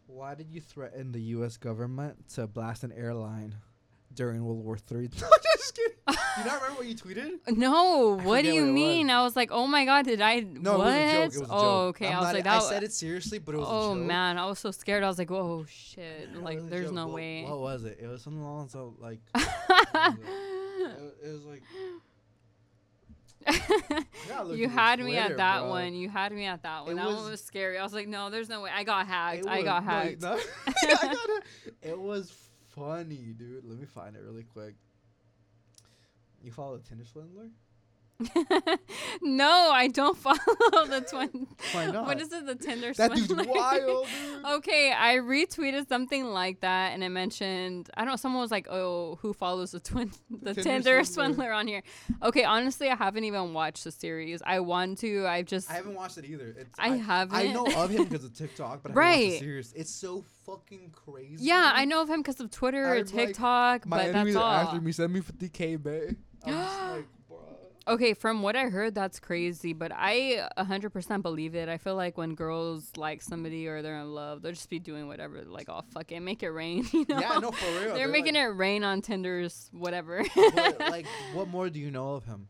why 0.07 0.35
did 0.35 0.49
you 0.49 0.61
threaten 0.61 1.11
the 1.11 1.21
U.S. 1.21 1.57
government 1.57 2.29
to 2.35 2.47
blast 2.47 2.83
an 2.83 2.91
airline 2.91 3.55
during 4.13 4.43
World 4.43 4.63
War 4.63 4.77
Three? 4.77 5.09
no, 5.21 5.27
just 5.57 5.75
kidding. 5.75 5.93
Do 6.07 6.15
you 6.39 6.45
not 6.45 6.61
remember 6.61 6.81
what 6.81 6.87
you 6.87 6.95
tweeted? 6.95 7.55
No, 7.55 8.19
I 8.19 8.23
what 8.23 8.43
do 8.43 8.51
you 8.51 8.65
what 8.65 8.73
mean? 8.73 9.09
I 9.11 9.21
was 9.21 9.35
like, 9.35 9.49
oh 9.51 9.67
my 9.67 9.85
god, 9.85 10.05
did 10.05 10.21
I? 10.21 10.39
No, 10.39 10.79
what? 10.79 10.93
it 10.93 11.25
was 11.25 11.35
a 11.35 11.39
joke. 11.39 11.39
It 11.39 11.39
was 11.39 11.49
a 11.49 11.53
oh, 11.53 11.59
joke. 11.59 11.95
okay. 11.95 12.07
I'm 12.07 12.15
I 12.15 12.19
was 12.21 12.33
like, 12.33 12.47
I 12.47 12.59
said 12.59 12.83
it 12.83 12.93
seriously, 12.93 13.37
but 13.37 13.53
it 13.53 13.59
was 13.59 13.67
oh 13.69 13.91
a 13.91 13.95
joke. 13.95 14.05
man, 14.05 14.37
I 14.39 14.47
was 14.47 14.57
so 14.57 14.71
scared. 14.71 15.03
I 15.03 15.07
was 15.07 15.19
like, 15.19 15.29
whoa, 15.29 15.65
shit! 15.69 16.29
It 16.33 16.43
Like, 16.43 16.67
there's 16.67 16.91
no 16.91 17.05
What- 17.07 17.15
way. 17.15 17.43
What 17.43 17.59
was 17.59 17.83
it? 17.83 17.99
It 18.01 18.07
was 18.07 18.23
something 18.23 18.41
along 18.41 18.69
so 18.69 18.95
like. 18.99 19.19
it, 20.79 21.01
was, 21.01 21.13
it 21.23 21.31
was 21.31 21.45
like. 21.45 21.63
you 24.57 24.67
had 24.69 24.99
me 24.99 25.15
at 25.17 25.37
that 25.37 25.61
bro. 25.61 25.69
one. 25.69 25.93
You 25.93 26.09
had 26.09 26.31
me 26.31 26.45
at 26.45 26.61
that 26.63 26.83
one. 26.83 26.93
It 26.93 26.95
that 26.95 27.07
was- 27.07 27.15
one 27.15 27.31
was 27.31 27.43
scary. 27.43 27.77
I 27.77 27.83
was 27.83 27.93
like, 27.93 28.07
no, 28.07 28.29
there's 28.29 28.49
no 28.49 28.61
way. 28.61 28.69
I 28.73 28.83
got 28.83 29.07
hacked. 29.07 29.39
it 29.39 29.47
I 29.49 29.61
got 29.61 29.83
hacked. 29.83 30.21
no, 30.21 30.39
I 30.67 31.13
got 31.13 31.29
it. 31.29 31.43
It 31.81 31.99
was 31.99 32.33
funny, 32.75 33.33
dude. 33.37 33.63
Let 33.65 33.79
me 33.79 33.85
find 33.85 34.15
it 34.15 34.21
really 34.23 34.43
quick. 34.43 34.75
You 36.43 36.51
follow 36.51 36.77
the 36.77 36.83
Tinder 36.87 37.05
swindler? 37.05 37.49
no, 39.21 39.69
I 39.71 39.87
don't 39.87 40.17
follow 40.25 40.37
the 40.85 41.05
twin. 41.09 41.47
Why 41.73 41.85
not? 41.91 42.05
What 42.05 42.19
is 42.21 42.31
it? 42.33 42.45
The 42.45 42.55
Tinder 42.55 42.93
that 42.93 43.13
dude's 43.13 43.27
swindler? 43.27 43.53
wild, 43.53 44.07
dude. 44.35 44.45
Okay, 44.45 44.93
I 44.97 45.15
retweeted 45.15 45.87
something 45.87 46.25
like 46.25 46.61
that, 46.61 46.93
and 46.93 47.03
it 47.03 47.09
mentioned 47.09 47.89
I 47.95 48.01
don't 48.01 48.09
know. 48.09 48.15
Someone 48.15 48.41
was 48.41 48.51
like, 48.51 48.67
"Oh, 48.69 49.17
who 49.21 49.33
follows 49.33 49.71
the 49.71 49.79
twin, 49.79 50.11
the 50.29 50.53
Tinder 50.53 50.63
Tinder, 50.63 51.03
swindler. 51.03 51.35
swindler. 51.35 51.51
on 51.53 51.67
here?" 51.67 51.83
Okay, 52.23 52.43
honestly, 52.43 52.89
I 52.89 52.95
haven't 52.95 53.23
even 53.23 53.53
watched 53.53 53.83
the 53.83 53.91
series. 53.91 54.41
I 54.45 54.59
want 54.59 54.97
to. 54.99 55.25
I've 55.25 55.45
just 55.45 55.69
I 55.69 55.75
haven't 55.75 55.95
watched 55.95 56.17
it 56.17 56.25
either. 56.25 56.55
It's, 56.57 56.77
I 56.79 56.89
haven't. 56.97 57.35
I 57.37 57.51
know 57.53 57.65
of 57.65 57.89
him 57.89 58.03
because 58.03 58.25
of 58.25 58.33
TikTok, 58.33 58.83
but 58.83 58.91
I 58.91 58.93
haven't 58.93 58.95
watched 58.95 58.95
Right. 58.97 59.29
the 59.31 59.39
series. 59.39 59.73
It's 59.73 59.91
so 59.91 60.25
fucking 60.45 60.91
crazy. 60.91 61.45
yeah, 61.45 61.71
I 61.73 61.85
know 61.85 62.01
of 62.01 62.09
him 62.09 62.21
because 62.21 62.39
of 62.39 62.51
Twitter 62.51 62.83
or 62.85 62.95
I'm 62.95 63.05
like, 63.05 63.07
TikTok, 63.07 63.85
My 63.85 64.05
but 64.05 64.13
that's 64.13 64.35
all. 64.35 64.43
after 64.43 64.81
me. 64.81 64.91
Send 64.91 65.13
me 65.13 65.21
50k, 65.21 65.81
babe. 65.81 66.17
I'm 66.45 66.53
just 66.53 66.81
like, 66.81 67.07
bruh. 67.29 67.35
Okay, 67.89 68.13
from 68.13 68.43
what 68.43 68.55
I 68.55 68.65
heard, 68.69 68.93
that's 68.93 69.19
crazy, 69.19 69.73
but 69.73 69.91
I 69.93 70.47
100% 70.59 71.21
believe 71.23 71.55
it. 71.55 71.67
I 71.69 71.77
feel 71.79 71.95
like 71.95 72.17
when 72.19 72.35
girls 72.35 72.91
like 72.97 73.21
somebody 73.23 73.65
or 73.67 73.81
they're 73.81 73.99
in 73.99 74.13
love, 74.13 74.43
they'll 74.43 74.51
just 74.51 74.69
be 74.69 74.77
doing 74.77 75.07
whatever. 75.07 75.43
Like, 75.43 75.69
oh, 75.69 75.81
fuck 75.91 76.11
it, 76.11 76.19
make 76.19 76.43
it 76.43 76.51
rain. 76.51 76.85
You 76.93 77.05
know? 77.09 77.19
Yeah, 77.19 77.39
no, 77.39 77.51
for 77.51 77.65
real. 77.81 77.95
They're, 77.95 78.07
making 78.07 78.35
it 78.35 78.43
rain 78.43 78.83
on 78.83 79.01
Tinder's 79.01 79.69
whatever. 79.73 80.23
But, 80.35 80.79
like, 80.91 81.07
what 81.33 81.47
more 81.47 81.69
do 81.69 81.79
you 81.79 81.89
know 81.89 82.13
of 82.13 82.25
him? 82.25 82.47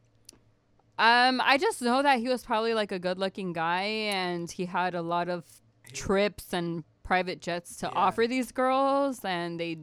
Um, 0.98 1.41
I 1.41 1.57
just 1.57 1.82
know 1.82 2.03
that 2.03 2.20
he 2.20 2.28
was 2.28 2.44
probably 2.44 2.74
like 2.74 2.91
a 2.91 2.99
good-looking 2.99 3.53
guy, 3.53 3.84
and 3.84 4.52
he 4.52 4.66
had 4.66 4.94
a 4.94 5.02
lot 5.02 5.30
of 5.30 5.45
trips 5.94 6.52
and 6.52 6.84
private 7.03 7.40
jets 7.41 7.78
to 7.78 7.86
Yeah. 7.88 7.94
offer 7.95 8.28
these 8.28 8.52
girls, 8.52 9.24
and 9.24 9.57
they 9.57 9.78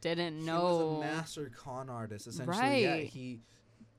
didn't 0.00 0.38
He 0.40 0.46
know. 0.46 0.62
was 0.62 0.98
a 0.98 1.00
master 1.16 1.50
con 1.56 1.90
artist, 1.90 2.28
essentially. 2.28 2.82
Yeah, 2.84 2.90
Right. 2.92 3.06
he 3.08 3.40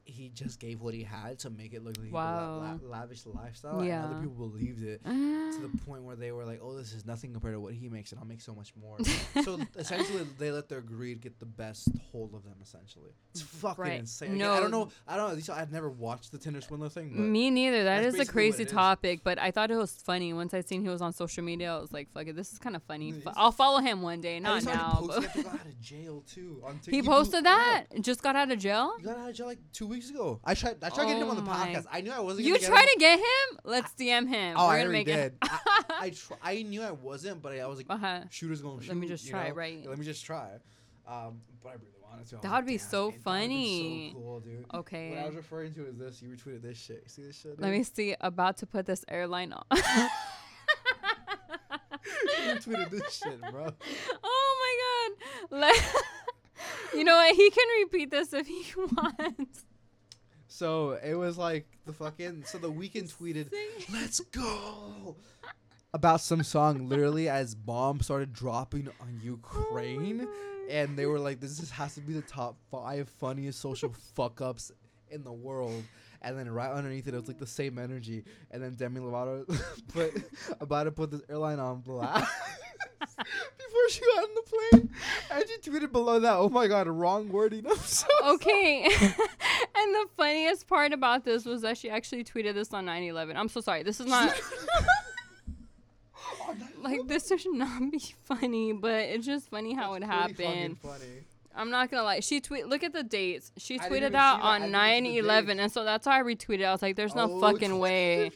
he 0.10 0.30
just 0.30 0.60
gave 0.60 0.82
what 0.82 0.94
he 0.94 1.04
had 1.04 1.38
to 1.40 1.50
make 1.50 1.74
it 1.74 1.84
look 1.84 1.98
like 2.00 2.12
Wow. 2.12 2.56
a 2.56 2.58
la- 2.58 2.72
la- 2.82 3.00
lavish 3.00 3.26
lifestyle, 3.26 3.80
and 3.82 3.92
other 3.92 4.20
people 4.22 4.36
believed 4.50 4.82
it 4.84 5.04
to 5.04 5.10
Ah. 5.12 5.62
the 5.62 5.78
point 5.86 6.04
where 6.04 6.16
they 6.16 6.32
were 6.32 6.46
like, 6.46 6.60
"Oh, 6.64 6.76
this 6.76 6.94
is 6.94 7.06
nothing 7.06 7.34
compared 7.34 7.54
to 7.56 7.60
what 7.60 7.74
he 7.74 7.90
makes, 7.90 8.12
and 8.12 8.20
I'll 8.20 8.26
make 8.28 8.42
so 8.42 8.56
much 8.56 8.74
more." 8.76 8.98
so 9.44 9.60
essentially, 9.76 10.26
they 10.40 10.52
let 10.52 10.70
their 10.70 10.82
greed 10.82 11.22
get 11.22 11.40
the 11.40 11.46
best 11.46 11.90
hold 12.12 12.34
of 12.34 12.44
them. 12.44 12.56
Essentially, 12.62 13.12
it's 13.32 13.42
fucking 13.42 13.84
Right. 13.84 14.00
insane. 14.00 14.36
Again, 14.36 14.50
I 14.50 14.60
don't 14.60 14.72
know. 14.72 14.90
I 15.08 15.18
don't 15.18 15.30
know. 15.30 15.36
these- 15.36 15.50
I've 15.50 15.72
never 15.72 15.90
watched 15.90 16.32
the 16.32 16.38
Tinder 16.38 16.62
swindler 16.62 16.90
thing. 16.90 17.10
But 17.10 17.20
Me 17.24 17.50
neither. 17.50 17.84
That's 17.84 18.18
a 18.18 18.26
crazy 18.26 18.64
it 18.64 18.68
is. 18.68 18.72
topic, 18.74 19.22
but 19.24 19.38
I 19.40 19.52
thought 19.52 19.72
it 19.72 19.76
was 19.78 19.92
funny. 19.94 20.34
Once 20.34 20.54
I 20.54 20.62
seen 20.62 20.82
he 20.84 20.90
was 20.90 21.02
on 21.02 21.12
social 21.14 21.44
media, 21.44 21.76
I 21.76 21.80
was 21.80 21.92
like, 21.92 22.10
"Fuck 22.12 22.28
it, 22.28 22.36
this 22.36 22.52
is 22.54 22.60
kind 22.60 22.76
of 22.76 22.84
funny." 22.84 23.08
Yeah, 23.10 23.14
Fu- 23.16 23.20
he's- 23.22 23.36
I'll 23.38 23.52
follow 23.52 23.80
him 23.80 24.02
one 24.02 24.22
day, 24.22 24.40
not 24.40 24.62
he 24.62 24.68
now. 24.68 25.04
but- 25.06 25.26
he 25.32 25.44
got 25.44 25.54
out 25.56 25.66
of 25.66 25.82
jail 25.82 26.24
too. 26.28 26.64
He 26.88 27.02
posted 27.02 27.40
up. 27.40 27.44
that. 27.44 27.86
Just 28.02 28.22
got 28.22 28.36
out 28.36 28.52
of 28.52 28.60
jail. 28.60 28.94
He 28.98 29.04
got 29.04 29.18
out 29.18 29.30
of 29.30 29.36
jail 29.36 29.48
like 29.48 29.60
two 29.74 29.88
weeks 29.88 29.97
ago. 30.10 30.40
I 30.44 30.54
tried. 30.54 30.78
I 30.84 30.90
tried 30.90 31.06
getting 31.06 31.22
him 31.22 31.30
on 31.30 31.36
the 31.36 31.50
Oh 31.50 31.54
podcast. 31.54 31.86
I 31.92 32.02
knew 32.02 32.12
I 32.12 32.20
wasn't. 32.20 32.46
You 32.46 32.58
try 32.58 32.82
to 32.82 32.96
get 33.00 33.20
him? 33.20 33.60
Let's 33.64 33.94
DM 33.94 34.28
him. 34.28 34.56
Oh, 34.58 34.68
We're 34.68 34.74
I 34.74 34.78
gonna 34.78 34.90
already 34.90 34.90
make 34.90 35.08
did. 35.08 35.34
it. 35.34 35.38
I, 35.42 35.84
I, 36.00 36.10
tr- 36.12 36.34
I 36.42 36.62
knew 36.64 36.82
I 36.82 36.92
wasn't, 36.92 37.42
but 37.42 37.54
I, 37.58 37.66
was 37.68 37.78
like, 37.78 37.88
uh-huh. 37.90 38.22
shooters 38.30 38.62
gonna 38.62 38.82
shoot. 38.82 38.90
Let 38.90 38.98
me 38.98 39.08
just 39.08 39.28
try, 39.28 39.50
know? 39.50 39.56
right. 39.56 39.80
Yeah, 39.84 39.90
let 39.90 39.98
me 39.98 40.06
just 40.06 40.24
try. 40.26 40.50
Um, 41.08 41.42
but 41.64 41.70
I 41.70 41.74
really 41.74 41.88
wanted 42.02 42.28
to. 42.28 42.36
That 42.36 42.44
like, 42.44 42.54
would 42.54 42.66
be 42.68 42.78
"Damn, 42.78 42.88
so 42.88 43.06
that 43.08 43.14
been 43.14 43.22
funny." 43.24 44.12
So 44.14 44.20
cool, 44.20 44.40
dude. 44.40 44.66
Okay. 44.74 45.10
What 45.10 45.20
I 45.20 45.26
was 45.26 45.36
referring 45.36 45.74
to 45.74 45.88
is 45.88 45.98
this. 45.98 46.22
You 46.22 46.30
retweeted 46.30 46.62
this 46.62 46.78
shit. 46.78 47.04
You 47.04 47.10
see 47.10 47.24
this 47.24 47.40
shit? 47.40 47.60
Let 47.60 47.72
me 47.72 47.84
see. 47.84 48.16
About 48.22 48.58
to 48.58 48.66
put 48.66 48.86
this 48.86 49.04
airline 49.08 49.54
on. 49.54 49.64
you 49.72 49.80
retweeted 52.54 52.90
this 52.90 53.22
shit, 53.24 53.42
bro. 53.52 53.70
oh 54.24 54.58
my 54.62 55.18
god. 55.50 55.60
Let- 55.62 55.96
you 56.94 57.04
know 57.04 57.16
what? 57.16 57.36
He 57.36 57.50
can 57.50 57.68
repeat 57.84 58.12
this 58.12 58.34
if 58.34 58.48
he 58.48 58.66
wants. 58.76 59.66
So 60.58 60.98
it 61.04 61.14
was 61.14 61.38
like 61.38 61.68
the 61.86 61.94
fucking. 61.94 62.46
So 62.48 62.58
the 62.58 62.72
Weeknd 62.72 63.16
tweeted, 63.16 63.54
"Let's 63.94 64.22
go." 64.22 65.16
About 65.94 66.20
some 66.20 66.42
song, 66.42 66.90
literally 66.90 67.30
as 67.30 67.54
bombs 67.54 68.06
started 68.06 68.34
dropping 68.34 68.90
on 69.00 69.20
Ukraine, 69.22 70.22
oh 70.24 70.68
and 70.68 70.98
they 70.98 71.06
were 71.06 71.20
like, 71.20 71.40
"This 71.40 71.60
is, 71.60 71.70
has 71.70 71.94
to 71.94 72.02
be 72.02 72.14
the 72.14 72.24
top 72.24 72.58
five 72.72 73.08
funniest 73.20 73.60
social 73.60 73.94
fuck 74.16 74.42
ups 74.42 74.72
in 75.12 75.24
the 75.24 75.32
world." 75.32 75.84
And 76.24 76.40
then 76.40 76.50
right 76.50 76.72
underneath 76.72 77.08
it, 77.08 77.14
it 77.14 77.20
was 77.20 77.28
like 77.28 77.38
the 77.38 77.46
same 77.46 77.78
energy. 77.78 78.24
And 78.50 78.64
then 78.64 78.74
Demi 78.74 79.00
Lovato 79.00 79.46
put 79.94 80.12
about 80.60 80.86
to 80.86 80.92
put 80.92 81.12
this 81.12 81.22
airline 81.30 81.60
on 81.60 81.82
blast 81.82 82.34
before 83.18 83.90
she 83.90 84.00
got 84.02 84.24
on 84.24 84.30
the 84.36 84.42
plane, 84.72 84.90
and 85.32 85.46
she 85.48 85.70
tweeted 85.70 85.92
below 85.92 86.20
that, 86.20 86.34
"Oh 86.36 86.50
my 86.50 86.68
god, 86.68 86.88
wrong 86.88 87.30
wording." 87.30 87.66
I'm 87.70 87.78
so 87.78 88.08
Okay. 88.34 88.86
and 88.92 89.96
the 89.96 90.06
funniest 90.16 90.68
part 90.68 90.94
about 90.94 91.24
this 91.26 91.46
was 91.46 91.62
that 91.62 91.78
she 91.78 91.90
actually 91.90 92.24
tweeted 92.24 92.54
this 92.54 92.74
on 92.74 92.86
9 92.86 93.04
11. 93.04 93.38
I'm 93.38 93.50
so 93.50 93.62
sorry. 93.62 93.84
This 93.84 94.00
is 94.00 94.08
not. 94.08 94.34
like, 96.82 97.08
this 97.08 97.28
should 97.38 97.54
not 97.54 97.92
be 97.92 98.02
funny, 98.24 98.74
but 98.74 98.94
it's 98.94 99.26
just 99.26 99.50
funny 99.50 99.74
how 99.74 99.94
it 99.94 100.04
It's 100.04 100.08
pretty 100.08 100.34
fucking 100.34 100.46
happened. 100.46 100.80
Funny. 100.80 101.24
I'm 101.56 101.72
not 101.72 101.90
gonna 101.90 102.04
lie. 102.04 102.20
She 102.20 102.40
tweet. 102.40 102.68
Look 102.68 102.84
at 102.84 102.94
the 102.94 103.02
dates. 103.04 103.52
She 103.58 103.80
tweeted 103.80 103.96
even 103.98 104.12
that 104.14 104.36
see 104.36 104.42
that. 104.42 104.46
I 104.46 104.56
on 104.64 104.72
9/11, 104.72 105.60
and 105.60 105.72
so 105.72 105.84
that's 105.84 106.06
why 106.06 106.20
I 106.20 106.24
retweeted. 106.24 106.66
I 106.66 106.72
was 106.72 106.84
like, 106.84 106.96
"There's 106.96 107.16
no 107.16 107.24
Oh, 107.24 107.40
fucking 107.42 107.80
way." 107.80 108.32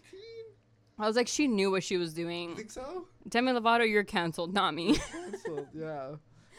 2015? 0.98 1.04
I 1.04 1.08
was 1.08 1.16
like, 1.16 1.28
she 1.28 1.48
knew 1.48 1.72
what 1.72 1.84
she 1.84 1.98
was 1.98 2.18
You 2.18 2.26
doing. 2.26 2.56
think 2.56 2.72
so? 2.72 3.06
Demi 3.28 3.52
Lovato, 3.52 3.90
you're 3.90 4.04
canceled, 4.04 4.54
not 4.54 4.74
me. 4.74 4.96
Canceled, 5.12 5.68
yeah. 5.74 6.12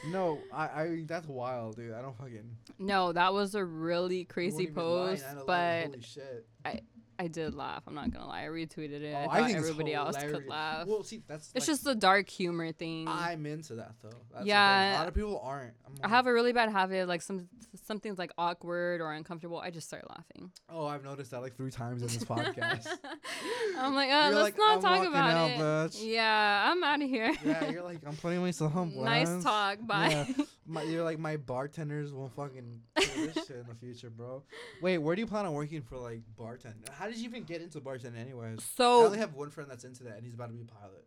No, 0.09 0.39
I, 0.53 0.65
I, 0.65 1.05
that's 1.07 1.29
wild, 1.29 1.77
dude. 1.77 1.93
I 1.95 2.03
don't 2.03 2.17
fucking. 2.19 2.57
no, 2.79 3.13
that 3.13 3.33
was 3.33 3.55
a 3.55 3.65
really 3.65 4.25
crazy 4.25 4.67
wouldn't 4.67 4.71
even 4.71 4.83
lie, 4.85 5.07
post, 5.11 5.47
but 5.47 5.85
holy 5.87 6.01
shit. 6.03 6.47
I 7.19 7.29
did 7.29 7.55
laugh. 7.55 7.83
I'm 7.87 7.95
not 7.95 8.11
gonna 8.11 8.27
lie. 8.27 8.45
I 8.45 8.47
retweeted 8.49 9.03
it. 9.03 9.15
Oh, 9.15 9.19
I 9.19 9.23
I 9.23 9.27
thought 9.27 9.47
think 9.47 9.59
it's 9.59 9.69
everybody 9.69 9.95
else 9.95 10.17
could 10.17 10.47
laugh. 10.47 10.87
Well, 10.87 11.05
see, 11.05 11.23
that's 11.27 11.53
it's 11.55 11.67
like, 11.67 11.73
just 11.73 11.85
the 11.85 11.95
dark 11.95 12.29
humor 12.29 12.73
thing. 12.73 13.07
I, 13.07 13.33
I'm 13.33 13.47
into 13.47 13.77
that 13.77 13.93
though. 14.03 14.11
That's. 14.33 14.47
Yeah. 14.47 14.97
a 14.97 14.99
lot 14.99 15.09
of 15.09 15.15
people 15.15 15.41
aren't. 15.45 15.75
Like, 16.01 16.11
have 16.11 16.27
a 16.27 16.33
really 16.33 16.53
bad 16.53 16.71
habit. 16.71 17.09
Like 17.09 17.23
some 17.23 17.49
something's 17.85 18.19
like 18.19 18.33
awkward 18.39 19.01
or 19.01 19.13
uncomfortable. 19.13 19.59
I 19.59 19.71
just 19.71 19.87
start 19.87 20.09
laughing. 20.11 20.51
Oh, 20.69 20.87
I've 20.87 21.05
noticed 21.05 21.31
that 21.33 21.43
like 21.43 21.57
three 21.57 21.71
times 21.71 22.03
in 22.03 22.09
this 22.09 22.25
podcast. 22.25 22.87
I'm 23.79 23.95
like, 23.95 24.11
uh, 24.11 24.29
You're 24.31 24.43
let's 24.43 24.45
like, 24.45 24.59
not 24.59 24.77
"I'm 24.77 24.83
talk 24.83 25.07
about 25.07 25.31
out, 25.31 25.51
it. 25.51 25.59
bitch." 25.59 25.99
Yeah, 26.03 26.71
I'm 26.71 26.83
out 26.83 27.03
of 27.03 27.09
here. 27.09 27.33
yeah, 27.45 27.71
you're 27.71 27.83
like, 27.83 27.99
I'm 28.07 28.17
putting 28.17 28.41
myself 28.41 28.75
nice 28.95 29.43
talk. 29.43 29.79
Bye. 29.87 30.27
Yeah. 30.37 30.45
My, 30.65 30.85
you're 30.85 31.03
like 31.03 31.19
my 31.19 31.37
bartenders 31.37 32.13
won't 32.13 32.33
fucking 32.37 32.81
do 32.97 33.27
this 33.27 33.47
shit 33.49 33.57
in 33.57 33.67
the 33.69 33.75
future, 33.75 34.11
bro. 34.11 34.45
Wait, 34.81 34.99
where 34.99 35.17
do 35.17 35.21
you 35.21 35.27
plan 35.27 35.45
on 35.45 35.53
working 35.55 35.83
for 35.83 35.99
like 35.99 36.21
bartender? 36.39 36.87
How 36.93 37.09
did 37.13 37.21
you 37.21 37.29
even 37.29 37.45
get 37.45 37.63
into 37.63 37.81
bartending, 37.81 38.19
anyways? 38.21 38.63
So 38.77 39.03
I 39.03 39.07
only 39.07 39.19
have 39.19 39.35
one 39.35 39.51
friend 39.51 39.71
that's 39.71 39.85
into 39.85 40.05
that, 40.05 40.17
and 40.17 40.25
he's 40.25 40.35
about 40.35 40.49
to 40.49 40.55
be 40.55 40.63
a 40.63 40.65
pilot. 40.65 41.05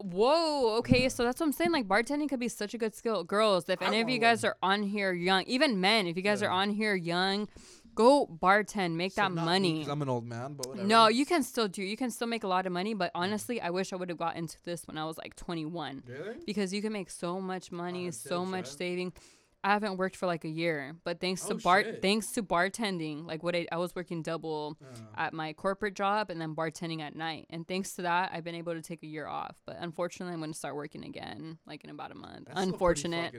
Whoa. 0.00 0.76
Okay, 0.78 1.02
Yeah. 1.02 1.08
so 1.08 1.24
that's 1.24 1.40
what 1.40 1.46
I'm 1.46 1.52
saying. 1.52 1.72
Like 1.72 1.88
bartending 1.88 2.28
could 2.28 2.38
be 2.40 2.48
such 2.48 2.72
a 2.72 2.78
good 2.78 2.94
skill. 2.94 3.24
Girls, 3.24 3.68
if 3.68 3.82
I 3.82 3.86
any 3.86 4.00
of 4.00 4.08
you 4.08 4.18
guys 4.18 4.44
learn. 4.44 4.52
are 4.62 4.70
on 4.70 4.82
here 4.84 5.12
young, 5.12 5.42
even 5.44 5.80
men, 5.80 6.06
if 6.06 6.16
you 6.16 6.22
guys 6.22 6.40
are 6.42 6.50
on 6.50 6.70
here 6.70 6.94
young, 6.94 7.48
go 7.96 8.26
bartend, 8.26 8.94
make 8.94 9.12
So 9.12 9.22
that 9.22 9.32
me, 9.60 9.84
I'm 9.90 10.00
an 10.02 10.08
old 10.08 10.24
man, 10.24 10.54
but 10.54 10.68
whatever. 10.68 10.86
No, 10.86 11.08
you 11.08 11.26
can 11.26 11.42
still 11.42 11.66
do. 11.66 11.82
You 11.82 11.96
can 11.96 12.12
still 12.12 12.28
make 12.28 12.44
a 12.44 12.48
lot 12.48 12.64
of 12.64 12.70
money, 12.72 12.94
but 12.94 13.10
honestly, 13.12 13.60
I 13.60 13.70
wish 13.70 13.92
I 13.92 13.96
would 13.96 14.08
have 14.08 14.18
got 14.18 14.36
into 14.36 14.56
this 14.64 14.86
when 14.86 14.96
I 14.98 15.04
was 15.04 15.18
like 15.18 15.34
21 15.34 16.04
Really? 16.06 16.36
because 16.46 16.72
you 16.72 16.80
can 16.80 16.92
make 16.92 17.10
so 17.10 17.40
much 17.40 17.72
money, 17.72 18.12
so 18.12 18.44
much 18.44 18.66
right? 18.66 18.78
saving. 18.78 19.12
I 19.64 19.72
haven't 19.72 19.96
worked 19.96 20.14
for 20.16 20.26
like 20.26 20.44
a 20.44 20.48
year, 20.48 20.94
but 21.04 21.20
thanks 21.20 21.44
to 21.46 21.54
Oh, 21.54 21.58
bar 21.58 21.82
shit. 21.82 22.00
thanks 22.00 22.30
to 22.32 22.42
bartending, 22.42 23.26
like 23.26 23.42
what 23.42 23.56
I, 23.56 23.66
I 23.72 23.76
was 23.78 23.94
working 23.94 24.22
double 24.22 24.76
Yeah. 24.80 24.86
at 25.16 25.32
my 25.34 25.52
corporate 25.52 25.94
job 25.94 26.30
and 26.30 26.40
then 26.40 26.54
bartending 26.54 27.00
at 27.00 27.16
night. 27.16 27.46
And 27.50 27.66
thanks 27.66 27.94
to 27.96 28.02
that, 28.02 28.30
I've 28.32 28.44
been 28.44 28.54
able 28.54 28.74
to 28.74 28.82
take 28.82 29.02
a 29.02 29.06
year 29.06 29.26
off. 29.26 29.56
But 29.66 29.76
unfortunately, 29.80 30.32
I'm 30.34 30.40
going 30.40 30.52
to 30.52 30.58
start 30.58 30.76
working 30.76 31.04
again 31.04 31.58
like 31.66 31.82
in 31.84 31.90
about 31.90 32.12
a 32.12 32.14
month. 32.14 32.46
That's 32.46 32.60
Unfortunate. 32.60 33.34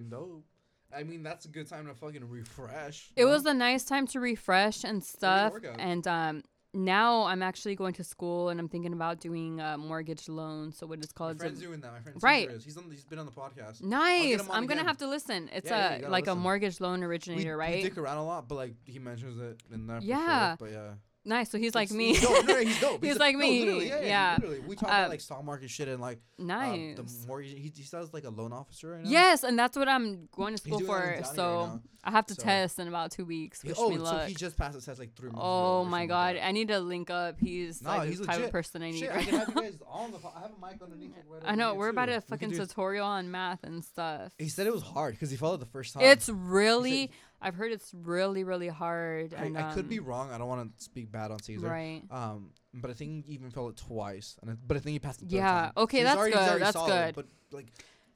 I 0.94 1.04
mean, 1.04 1.22
that's 1.24 1.46
a 1.46 1.50
good 1.50 1.68
time 1.68 1.86
to 1.88 1.94
fucking 1.94 2.28
refresh. 2.28 3.12
It 3.16 3.22
you 3.22 3.28
was 3.28 3.46
a 3.46 3.54
nice 3.54 3.84
time 3.86 4.08
to 4.08 4.20
refresh 4.20 4.84
and 4.84 5.04
stuff. 5.04 5.54
And 5.78 6.06
um, 6.08 6.44
now 6.74 7.24
I'm 7.24 7.42
actually 7.42 7.76
going 7.76 7.94
to 7.94 8.04
school 8.04 8.50
and 8.50 8.60
I'm 8.60 8.70
thinking 8.70 8.94
about 8.94 9.20
doing 9.20 9.60
a 9.60 9.78
mortgage 9.78 10.30
loan. 10.30 10.72
So 10.72 10.86
what 10.88 11.00
it's 11.00 11.14
My 11.14 11.18
called? 11.18 11.36
a- 11.38 11.40
friend's 11.40 11.60
doing 11.62 11.82
that. 11.82 11.92
My 11.92 12.00
friend 12.00 12.18
Right. 12.22 12.50
Is. 12.50 12.64
He's 12.64 12.78
on. 12.78 12.90
He's 12.92 13.04
been 13.04 13.20
on 13.20 13.26
the 13.26 13.32
podcast. 13.32 13.82
Nice. 13.82 14.48
I'm 14.50 14.66
gonna 14.68 14.84
have 14.84 14.98
to 15.00 15.08
listen. 15.08 15.50
It's 15.54 15.70
Yeah, 15.70 15.78
yeah, 15.78 15.96
a 15.96 16.00
gotta 16.02 16.12
like 16.12 16.28
a 16.28 16.36
mortgage 16.36 16.80
loan 16.80 17.00
We, 17.00 17.06
originator, 17.08 17.56
we 17.58 17.60
right? 17.64 17.84
dick 17.84 17.98
around 17.98 18.18
a 18.18 18.26
lot, 18.26 18.48
but 18.48 18.56
like 18.56 18.76
he 18.86 19.00
mentions 19.00 19.40
it 19.40 19.62
in 19.74 19.88
that. 19.88 20.04
Yeah. 20.04 20.56
But 20.60 20.72
yeah. 20.72 20.92
Nice. 21.26 21.50
So 21.50 21.58
he's 21.58 21.76
like 21.76 21.92
me. 21.92 22.10
He's 22.16 22.22
dope. 22.22 22.46
No, 22.48 22.58
he's 22.58 22.80
dope. 22.82 23.04
He's 23.04 23.16
a- 23.16 23.20
like 23.20 23.36
no, 23.36 23.40
me. 23.42 23.60
literally, 23.62 23.88
yeah, 23.90 24.38
Yeah. 24.42 24.50
We 24.68 24.76
talk 24.76 24.90
Um, 24.90 24.96
about 24.96 25.10
like 25.10 25.22
stock 25.22 25.44
market 25.44 25.70
shit 25.70 25.88
and 25.88 26.02
like 26.02 26.20
nice. 26.38 26.98
um, 27.00 27.06
the 27.06 27.28
mortgage. 27.28 27.52
He, 27.54 27.72
he 27.76 27.84
does 27.92 28.14
like 28.14 28.24
a 28.26 28.30
loan 28.30 28.54
officer 28.54 28.92
right 28.92 29.04
now. 29.04 29.10
Yes, 29.10 29.44
and 29.44 29.58
that's 29.58 29.78
what 29.78 29.88
I'm 29.88 30.28
going 30.36 30.54
to 30.56 30.62
school 30.62 30.80
for. 30.80 31.00
Downey 31.00 31.18
right 31.18 31.28
so. 31.28 31.82
I 32.02 32.12
have 32.12 32.26
to 32.28 32.34
So- 32.34 32.44
test 32.44 32.80
in 32.80 32.88
about 32.88 33.12
two 33.12 33.26
weeks. 33.26 33.62
Wish 33.64 33.76
oh, 33.78 33.90
me 33.90 33.98
so 33.98 34.20
he 34.20 34.34
just 34.34 34.58
passed 34.58 34.74
the 34.74 34.82
test 34.82 35.00
like 35.00 35.16
three 35.18 35.28
months 35.32 35.40
ago. 35.42 35.46
Oh 35.46 35.84
my 35.86 36.06
god, 36.06 36.36
like 36.36 36.44
I 36.46 36.52
need 36.54 36.70
to 36.70 36.80
link 36.80 37.10
up. 37.10 37.38
He's 37.40 37.82
Nah, 37.82 37.98
like 37.98 38.10
he's 38.10 38.20
the 38.20 38.26
type 38.26 38.42
of 38.42 38.52
person 38.52 38.82
I 38.82 38.92
need. 38.92 39.00
Shit, 39.00 39.12
I 39.12 39.22
can 39.22 39.38
have 39.40 39.50
you 39.50 39.62
guys 39.62 39.78
on 39.86 40.12
the. 40.12 40.18
I 40.18 40.40
have 40.42 40.52
a 40.52 40.66
mic 40.66 40.82
underneath. 40.82 41.12
right 41.30 41.42
I 41.46 41.56
know 41.56 41.76
we're 41.76 41.86
here, 41.88 41.90
about 41.92 42.06
too. 42.08 42.14
a 42.14 42.22
fucking 42.22 42.52
tutorial 42.52 43.06
on 43.06 43.30
math 43.30 43.64
and 43.66 43.84
stuff. 43.84 44.32
He 44.38 44.48
said 44.48 44.66
it 44.66 44.74
was 44.74 44.82
hard 44.82 45.16
because 45.16 45.30
he 45.30 45.36
followed 45.36 45.60
the 45.60 45.66
first 45.66 45.94
time. 45.94 46.04
It's 46.04 46.30
really, 46.30 47.12
I've 47.42 47.56
heard 47.56 47.72
it's 47.72 47.94
really, 47.94 48.44
really 48.44 48.68
hard. 48.68 49.34
I, 49.34 49.46
and, 49.46 49.58
I 49.58 49.74
could 49.74 49.88
be 49.88 50.00
um, 50.00 50.06
wrong. 50.06 50.32
I 50.32 50.38
don't 50.38 50.48
want 50.48 50.78
to 50.78 50.84
speak 50.84 51.12
bad 51.12 51.32
on 51.32 51.42
Caesar. 51.42 51.68
right. 51.68 52.02
Um, 52.12 52.52
but 52.74 52.92
I 52.92 52.94
think 52.94 53.26
he 53.26 53.34
even 53.34 53.50
felt 53.50 53.72
it 53.72 53.78
twice, 53.78 54.38
and 54.42 54.52
I, 54.52 54.54
but 54.66 54.78
I 54.78 54.80
think 54.80 54.94
he 54.94 55.00
passed 55.00 55.22
the 55.22 55.26
Yeah, 55.28 55.48
time. 55.48 55.72
okay, 55.78 55.98
he's 55.98 56.06
that's 56.06 56.18
already- 56.18 56.34
good, 56.36 56.62
that's 56.62 56.74
solid, 56.74 57.16
good. 57.16 57.16
But 57.16 57.58
like, 57.58 57.68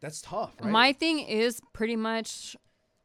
that's 0.02 0.22
tough. 0.22 0.54
Right? 0.62 0.70
My 0.72 0.94
thing 0.94 1.20
is 1.20 1.62
pretty 1.74 1.96
much 1.96 2.56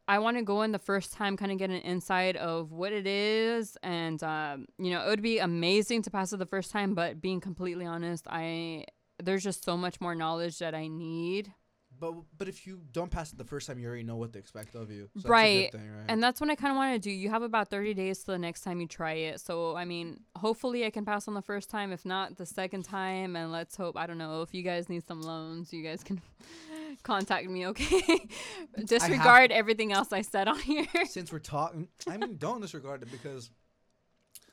I 0.09 0.19
want 0.20 0.39
to 0.39 0.43
go 0.43 0.62
in 0.62 0.73
the 0.73 0.78
first 0.78 1.12
time, 1.12 1.36
kind 1.36 1.53
of 1.53 1.59
get 1.59 1.69
an 1.69 1.82
insight 1.82 2.35
of 2.36 2.73
what 2.73 2.95
it 2.95 3.07
is. 3.07 3.77
And, 3.82 4.23
um, 4.23 4.66
you 4.78 4.90
know, 4.90 5.05
it 5.05 5.09
would 5.09 5.23
be 5.23 5.39
amazing 5.39 6.01
to 6.03 6.11
pass 6.11 6.32
it 6.32 6.39
the 6.39 6.47
first 6.47 6.70
time, 6.73 6.95
but 6.95 7.20
being 7.20 7.40
completely 7.40 7.86
honest, 7.86 8.27
I. 8.28 8.86
There's 9.20 9.43
just 9.43 9.65
so 9.65 9.77
much 9.77 10.01
more 10.01 10.15
knowledge 10.15 10.61
that 10.61 10.77
I 10.77 10.86
need. 10.86 11.53
But 12.01 12.15
but 12.37 12.49
if 12.49 12.66
you 12.66 12.81
don't 12.93 13.11
pass 13.11 13.33
it 13.33 13.39
the 13.39 13.45
first 13.45 13.66
time, 13.66 13.79
you 13.79 13.87
already 13.89 14.03
know 14.05 14.16
what 14.16 14.33
to 14.33 14.39
expect 14.39 14.75
of 14.75 14.91
you. 14.91 15.09
So 15.16 15.20
that's 15.20 15.25
a 15.25 15.29
good 15.29 15.31
Right. 15.31 15.73
thing, 15.73 15.91
right? 15.91 16.05
And 16.09 16.23
that's 16.23 16.41
what 16.41 16.49
I 16.51 16.55
kind 16.55 16.70
of 16.70 16.77
want 16.77 16.95
to 16.95 16.99
do. 16.99 17.11
You 17.11 17.29
have 17.31 17.43
about 17.43 17.69
30 17.70 17.95
days 17.95 18.20
to 18.20 18.27
the 18.33 18.39
next 18.39 18.61
time 18.62 18.81
you 18.81 18.87
try 18.87 19.12
it. 19.15 19.41
So, 19.41 19.77
I 19.77 19.85
mean, 19.85 20.20
hopefully 20.37 20.85
I 20.87 20.91
can 20.91 21.05
pass 21.05 21.29
on 21.29 21.35
the 21.35 21.43
first 21.43 21.70
time. 21.70 21.93
If 21.93 22.05
not, 22.05 22.37
the 22.37 22.47
second 22.47 22.85
time. 22.85 23.37
And 23.37 23.51
let's 23.51 23.77
hope, 23.77 23.97
I 23.97 24.07
don't 24.07 24.19
know, 24.19 24.43
if 24.43 24.55
you 24.55 24.62
guys 24.62 24.89
need 24.89 25.07
some 25.07 25.23
loans, 25.23 25.73
you 25.73 25.83
guys 25.83 26.03
can 26.05 26.20
contact 27.03 27.49
me, 27.49 27.66
okay? 27.69 28.29
Disregard 28.85 29.51
everything 29.53 29.93
else 29.93 30.12
I 30.12 30.23
said 30.23 30.49
on 30.49 30.59
here. 30.61 30.87
since 31.07 31.33
we're 31.33 31.39
talking, 31.41 31.89
I 32.09 32.16
mean, 32.16 32.37
don't 32.37 32.61
disregard 32.61 33.03
it 33.03 33.11
because 33.11 33.51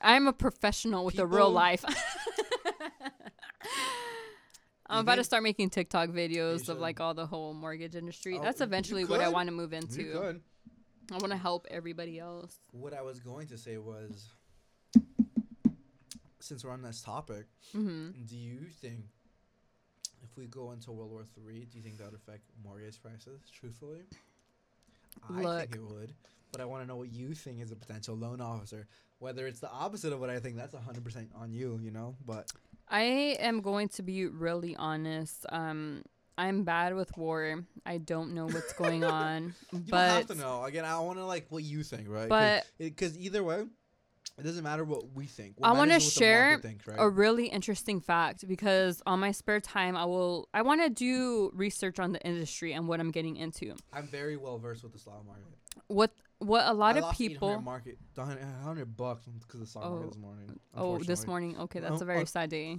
I'm 0.00 0.26
a 0.26 0.32
professional 0.32 1.04
with 1.04 1.18
a 1.18 1.26
real 1.26 1.50
life. 1.50 1.84
I'm 4.88 5.00
about 5.00 5.16
to 5.16 5.24
start 5.24 5.42
making 5.42 5.70
TikTok 5.70 6.10
videos 6.10 6.68
of 6.68 6.78
like 6.78 7.00
all 7.00 7.14
the 7.14 7.26
whole 7.26 7.54
mortgage 7.54 7.94
industry. 7.94 8.38
Oh, 8.38 8.42
That's 8.42 8.60
eventually 8.60 9.04
what 9.04 9.20
I 9.20 9.28
want 9.28 9.48
to 9.48 9.54
move 9.54 9.72
into. 9.72 10.40
I 11.12 11.14
want 11.18 11.30
to 11.30 11.36
help 11.36 11.66
everybody 11.70 12.18
else. 12.18 12.56
What 12.72 12.92
I 12.92 13.02
was 13.02 13.20
going 13.20 13.46
to 13.48 13.58
say 13.58 13.78
was, 13.78 14.28
since 16.40 16.64
we're 16.64 16.72
on 16.72 16.82
this 16.82 17.00
topic, 17.02 17.46
hmm 17.72 18.10
do 18.26 18.36
you 18.36 18.60
think 18.80 19.04
if 20.22 20.36
we 20.36 20.46
go 20.46 20.72
into 20.72 20.90
World 20.92 21.10
War 21.10 21.24
Three, 21.34 21.64
do 21.70 21.78
you 21.78 21.82
think 21.84 21.98
that 21.98 22.10
would 22.10 22.14
affect 22.14 22.42
mortgage 22.64 23.00
prices? 23.00 23.40
Truthfully, 23.52 24.00
I 25.28 25.42
Look. 25.42 25.60
think 25.60 25.76
it 25.76 25.82
would. 25.82 26.12
But 26.52 26.60
I 26.60 26.64
want 26.64 26.82
to 26.82 26.86
know 26.88 26.96
what 26.96 27.12
you 27.12 27.34
think 27.34 27.60
as 27.60 27.70
a 27.70 27.76
potential 27.76 28.16
loan 28.16 28.40
officer. 28.40 28.86
Whether 29.18 29.46
it's 29.46 29.60
the 29.60 29.70
opposite 29.70 30.12
of 30.12 30.20
what 30.20 30.30
I 30.30 30.38
think, 30.38 30.56
that's 30.56 30.74
hundred 30.74 31.04
percent 31.04 31.30
on 31.36 31.52
you. 31.52 31.78
You 31.82 31.90
know, 31.90 32.16
but 32.24 32.50
I 32.88 33.36
am 33.40 33.60
going 33.60 33.88
to 33.90 34.02
be 34.02 34.26
really 34.26 34.76
honest. 34.76 35.44
Um, 35.50 36.02
I'm 36.38 36.64
bad 36.64 36.94
with 36.94 37.16
war. 37.16 37.64
I 37.84 37.98
don't 37.98 38.34
know 38.34 38.46
what's 38.46 38.72
going 38.74 39.04
on, 39.04 39.54
you 39.72 39.80
but 39.88 40.06
don't 40.06 40.16
have 40.16 40.26
to 40.28 40.34
know. 40.34 40.64
Again, 40.64 40.84
I 40.84 40.98
want 41.00 41.18
to 41.18 41.24
like 41.24 41.46
what 41.48 41.64
you 41.64 41.82
think, 41.82 42.08
right? 42.08 42.28
but 42.28 42.66
because 42.78 43.18
either 43.18 43.42
way, 43.42 43.64
it 44.38 44.42
doesn't 44.42 44.64
matter 44.64 44.84
what 44.84 45.12
we 45.14 45.26
think. 45.26 45.56
I 45.62 45.72
wanna 45.72 45.86
matters 45.92 46.08
is 46.08 46.14
what 46.16 46.20
the 46.20 46.26
market 46.26 46.34
share 46.52 46.58
thinks, 46.60 46.86
right? 46.86 46.96
a 46.98 47.08
really 47.08 47.46
interesting 47.46 48.00
fact 48.00 48.46
because 48.46 49.02
on 49.06 49.20
my 49.20 49.32
spare 49.32 49.60
time, 49.60 49.96
I 49.96 50.04
will. 50.04 50.48
I 50.52 50.62
want 50.62 50.82
to 50.82 50.90
do 50.90 51.50
research 51.54 51.98
on 51.98 52.12
the 52.12 52.20
industry 52.26 52.72
and 52.72 52.86
what 52.86 53.00
I'm 53.00 53.10
getting 53.10 53.36
into. 53.36 53.74
I'm 53.92 54.06
very 54.06 54.36
well 54.36 54.58
versed 54.58 54.82
with 54.82 54.92
the 54.92 54.98
stock 54.98 55.24
market. 55.26 55.44
What 55.86 56.12
what 56.38 56.66
a 56.66 56.74
lot 56.74 56.96
I 56.96 56.98
of 56.98 57.04
lost 57.04 57.18
people. 57.18 57.60
market, 57.62 57.98
the 58.14 58.24
hundred- 58.24 58.42
a 58.42 58.62
hundred 58.64 58.94
bucks 58.96 59.24
because 59.24 59.60
the 59.60 59.66
stock 59.66 59.84
Oh. 59.86 59.90
market 59.90 60.08
this 60.08 60.18
morning. 60.18 60.60
Oh, 60.74 60.98
this 60.98 61.26
morning. 61.26 61.58
Okay, 61.58 61.80
that's 61.80 61.92
Oh, 61.92 61.98
a 61.98 62.02
uh, 62.02 62.04
very 62.04 62.20
oh, 62.22 62.24
sad 62.24 62.50
day. 62.50 62.78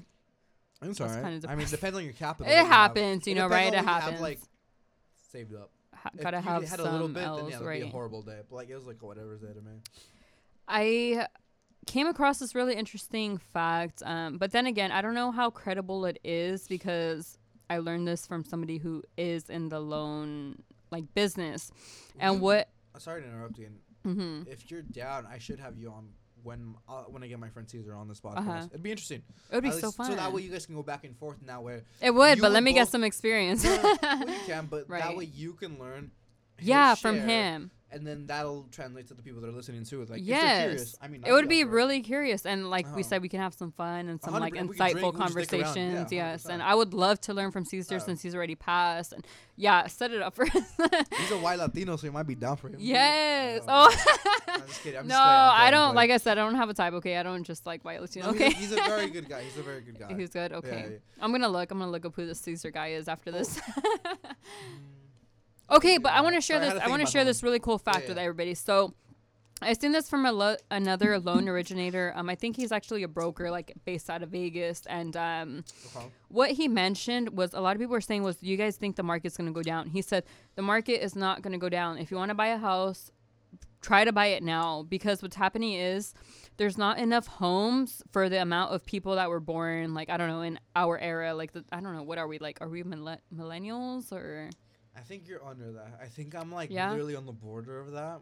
It's 0.84 1.00
that's 1.00 1.02
alright. 1.16 1.24
kinda 1.24 1.50
I 1.50 1.56
mean, 1.56 1.66
it 1.66 1.72
depends 1.72 1.98
on 1.98 2.04
your 2.04 2.14
capital. 2.14 2.52
It 2.52 2.56
that 2.56 2.62
you 2.62 2.68
happens, 2.70 3.26
you 3.28 3.34
know, 3.34 3.48
right? 3.48 3.74
It 3.74 3.84
happens. 3.84 4.12
Have, 4.12 4.22
like 4.22 4.40
saved 5.32 5.56
up. 5.56 5.72
Ha- 5.96 6.12
gotta 6.22 6.40
have 6.40 6.64
had 6.66 6.80
a 6.80 6.92
little 6.92 7.08
bit, 7.08 7.24
else, 7.24 7.42
then 7.42 7.50
yeah, 7.50 7.68
right? 7.68 7.82
be 7.82 7.88
a 7.88 7.92
horrible 7.92 8.22
day. 8.22 8.42
But 8.48 8.58
like 8.58 8.70
it 8.70 8.76
was 8.76 8.86
like 8.86 9.02
whatever's 9.02 9.42
day 9.42 9.54
to 9.54 9.62
me. 9.62 9.82
I 10.68 11.28
came 11.88 12.06
across 12.08 12.38
this 12.40 12.54
really 12.54 12.76
interesting 12.76 13.38
fact, 13.38 14.04
um, 14.06 14.38
but 14.38 14.52
then 14.52 14.68
again, 14.68 14.92
I 14.92 15.02
don't 15.02 15.16
know 15.16 15.32
how 15.32 15.50
credible 15.50 16.06
it 16.06 16.20
is 16.24 16.68
because 16.68 17.38
I 17.70 17.80
learned 17.80 18.08
this 18.08 18.28
from 18.28 18.44
somebody 18.44 18.78
who 18.78 19.04
is 19.18 19.50
in 19.50 19.70
the 19.70 19.80
loan 19.80 20.62
like 20.92 21.14
business. 21.16 21.72
And 22.20 22.36
You- 22.36 22.42
what? 22.42 22.70
uh, 22.96 23.00
Sorry 23.00 23.22
to 23.22 23.28
interrupt 23.28 23.58
again. 23.58 23.80
hmm 24.04 24.44
If 24.48 24.70
you're 24.72 24.84
down, 24.84 25.26
I 25.26 25.38
should 25.40 25.60
have 25.60 25.78
you 25.78 25.90
on 25.90 26.10
when 26.44 26.76
uh, 26.88 27.04
when 27.10 27.24
I 27.24 27.28
get 27.28 27.40
my 27.40 27.50
friend 27.50 27.70
Caesar 27.70 27.94
on 27.96 28.08
this 28.08 28.22
podcast. 28.22 28.38
Uh-huh. 28.38 28.68
It'd 28.72 28.84
be 28.84 28.92
interesting. 28.92 29.22
It 29.52 29.56
would 29.56 29.64
be 29.64 29.70
At 29.70 29.76
so 29.76 29.92
fun. 29.92 30.06
So 30.12 30.16
that 30.16 30.32
way 30.32 30.44
you 30.44 30.52
guys 30.52 30.66
can 30.66 30.76
go 30.76 30.84
back 30.84 31.04
and 31.04 31.18
forth. 31.18 31.38
Now 31.46 31.62
where 31.62 31.82
it 32.02 32.12
would, 32.12 32.38
you 32.38 32.42
but 32.42 32.52
let 32.52 32.64
me 32.64 32.72
get 32.74 32.88
some 32.88 33.04
experience. 33.04 33.64
well, 33.66 33.98
you 34.20 34.36
can, 34.46 34.66
but 34.70 34.88
that 34.88 35.18
way 35.18 35.26
you 35.26 35.54
can 35.54 35.78
learn. 35.80 36.12
yeah, 36.62 36.96
from 36.96 37.20
him. 37.20 37.72
And 37.92 38.06
then 38.06 38.26
that'll 38.28 38.68
translate 38.72 39.08
to 39.08 39.14
the 39.14 39.22
people 39.22 39.40
that 39.42 39.48
are 39.48 39.52
listening 39.54 39.86
too. 39.86 40.04
Like, 40.06 40.22
Yes. 40.24 40.96
I 41.02 41.08
mean, 41.08 41.24
It 41.26 41.32
I'd 41.32 41.48
be 41.48 41.64
really 41.64 42.02
curious, 42.02 42.46
and 42.46 42.70
like 42.70 42.86
we 42.88 43.02
Uh-huh. 43.02 43.04
said, 43.10 43.22
we 43.22 43.30
can 43.30 43.40
have 43.40 43.54
some 43.54 43.72
fun 43.72 44.10
and 44.10 44.22
some 44.22 44.34
like 44.34 44.54
100%, 44.54 44.68
we 44.70 44.76
can 44.76 44.88
insightful 44.88 44.92
drink, 45.14 45.14
we 45.14 45.20
can 45.20 45.46
stick 45.46 45.62
around. 45.62 45.76
Yeah, 45.78 45.84
conversations. 45.94 46.12
yes, 46.12 46.46
and 46.46 46.62
100%. 46.62 46.66
I 46.66 46.76
would 46.76 46.94
love 46.94 47.22
to 47.22 47.34
learn 47.34 47.52
from 47.52 47.64
Caesar 47.66 47.96
Oh. 47.96 48.00
since 48.00 48.22
he's 48.22 48.36
already 48.36 48.56
passed. 48.56 49.14
And 49.14 49.26
yeah, 49.56 49.88
set 49.88 50.12
it 50.12 50.22
up 50.22 50.36
for 50.36 50.44
us. 50.46 50.54
He's 51.18 51.32
a 51.32 51.38
white 51.40 51.58
Latino, 51.58 51.96
so 51.96 52.06
he 52.06 52.12
might 52.12 52.28
be 52.28 52.36
down 52.36 52.58
for 52.58 52.68
him. 52.70 52.76
yes. 52.80 53.62
No. 53.66 53.88
Oh. 53.90 53.96
I'm 54.48 54.62
just 54.68 54.84
kidding. 54.84 55.00
I'm 55.00 55.08
no, 55.08 55.16
just 55.16 55.22
I'm 55.22 55.62
I 55.68 55.72
don't. 55.72 55.96
Like 55.96 56.12
I 56.12 56.18
said, 56.18 56.38
I 56.38 56.42
don't 56.46 56.54
have 56.56 56.70
a 56.70 56.76
type. 56.76 56.94
Okay, 56.94 57.18
I 57.18 57.24
don't 57.24 57.44
just 57.44 57.66
like 57.66 57.84
white 57.84 58.00
Latino. 58.02 58.28
No, 58.28 58.32
okay. 58.34 58.52
he's, 58.52 58.72
a, 58.72 58.76
he's 58.76 58.86
a 58.86 58.90
very 58.90 59.08
good 59.16 59.28
guy. 59.28 59.42
He's 59.42 59.58
a 59.58 59.64
very 59.64 59.82
good 59.82 59.98
guy. 59.98 60.14
He's 60.16 60.30
good. 60.30 60.52
Okay. 60.54 60.88
yeah. 60.92 61.24
I'm 61.24 61.32
gonna 61.32 61.50
look. 61.50 61.72
I'm 61.72 61.80
gonna 61.80 61.90
look 61.90 62.06
up 62.06 62.14
who 62.16 62.28
this 62.28 62.40
Caesar 62.42 62.70
guy 62.70 62.90
is 62.90 63.08
after 63.08 63.32
this. 63.32 63.60
Okay, 65.70 65.98
but 65.98 66.14
I 66.14 66.22
want 66.22 66.36
to 66.36 66.42
share 66.42 66.58
Sorry, 66.58 66.66
I 66.66 66.70
had 66.70 66.76
this. 66.76 66.80
to 66.80 66.84
I 66.84 66.86
think 66.86 66.90
want 66.92 67.00
to 67.00 67.04
about 67.04 67.12
share 67.12 67.24
that 67.24 67.30
this 67.30 67.44
really 67.44 67.60
cool 67.60 67.78
fact 67.78 68.08
with 68.08 68.18
yeah. 68.18 68.24
everybody. 68.24 68.54
So, 68.54 68.94
I 69.62 69.74
seen 69.74 69.92
this 69.92 70.08
from 70.08 70.26
a 70.26 70.32
lo- 70.32 70.56
another 70.70 71.20
loan 71.20 71.50
originator. 71.50 72.14
Um, 72.16 72.30
I 72.30 72.36
think 72.36 72.56
he's 72.56 72.72
actually 72.72 73.04
a 73.04 73.08
broker, 73.08 73.50
like 73.50 73.74
based 73.86 74.10
out 74.10 74.22
of 74.22 74.30
Vegas. 74.30 74.84
And 74.86 75.18
um, 75.18 75.64
okay. 75.96 76.06
what 76.30 76.52
he 76.52 76.68
mentioned 76.68 77.36
was 77.36 77.54
a 77.54 77.60
lot 77.60 77.76
of 77.76 77.80
people 77.80 77.94
were 77.94 78.02
saying 78.02 78.24
was, 78.24 78.38
"Do 78.38 78.48
you 78.48 78.58
guys 78.58 78.78
think 78.78 78.96
the 78.96 79.04
market's 79.04 79.36
gonna 79.36 79.52
go 79.52 79.64
down?" 79.64 79.90
He 79.90 80.02
said 80.02 80.26
the 80.56 80.62
market 80.62 81.04
is 81.04 81.16
not 81.16 81.42
gonna 81.42 81.58
go 81.58 81.70
down. 81.70 81.98
If 81.98 82.12
you 82.12 82.18
want 82.18 82.30
to 82.30 82.36
buy 82.36 82.48
a 82.48 82.58
house, 82.58 83.12
try 83.82 84.04
to 84.04 84.12
buy 84.12 84.28
it 84.28 84.44
now 84.44 84.84
because 84.84 85.22
what's 85.22 85.36
happening 85.36 85.74
is 85.74 86.14
there's 86.58 86.78
not 86.78 86.98
enough 86.98 87.28
homes 87.28 88.02
for 88.12 88.30
the 88.30 88.42
amount 88.42 88.74
of 88.74 88.86
people 88.86 89.16
that 89.16 89.30
were 89.30 89.40
born 89.40 89.94
like 89.94 90.10
i 90.10 90.18
don't 90.18 90.28
know 90.28 90.42
in 90.42 90.60
our 90.76 90.98
era 90.98 91.34
like 91.34 91.52
the, 91.54 91.64
i 91.72 91.80
don't 91.80 91.96
know 91.96 92.04
what 92.04 92.18
are 92.18 92.28
we 92.28 92.40
like 92.40 92.58
are 92.60 92.68
we 92.68 92.84
mille- 92.84 93.22
millennials 93.34 94.12
or 94.12 94.50
I 94.98 95.02
think 95.02 95.28
you're 95.28 95.46
under 95.46 95.72
that. 95.74 96.00
I 96.02 96.08
think 96.08 96.36
I'm 96.36 96.52
like 96.52 96.72
Yeah? 96.72 96.90
literally 96.90 97.16
on 97.16 97.26
the 97.26 97.32
border 97.32 97.80
of 97.80 97.92
that. 97.92 98.22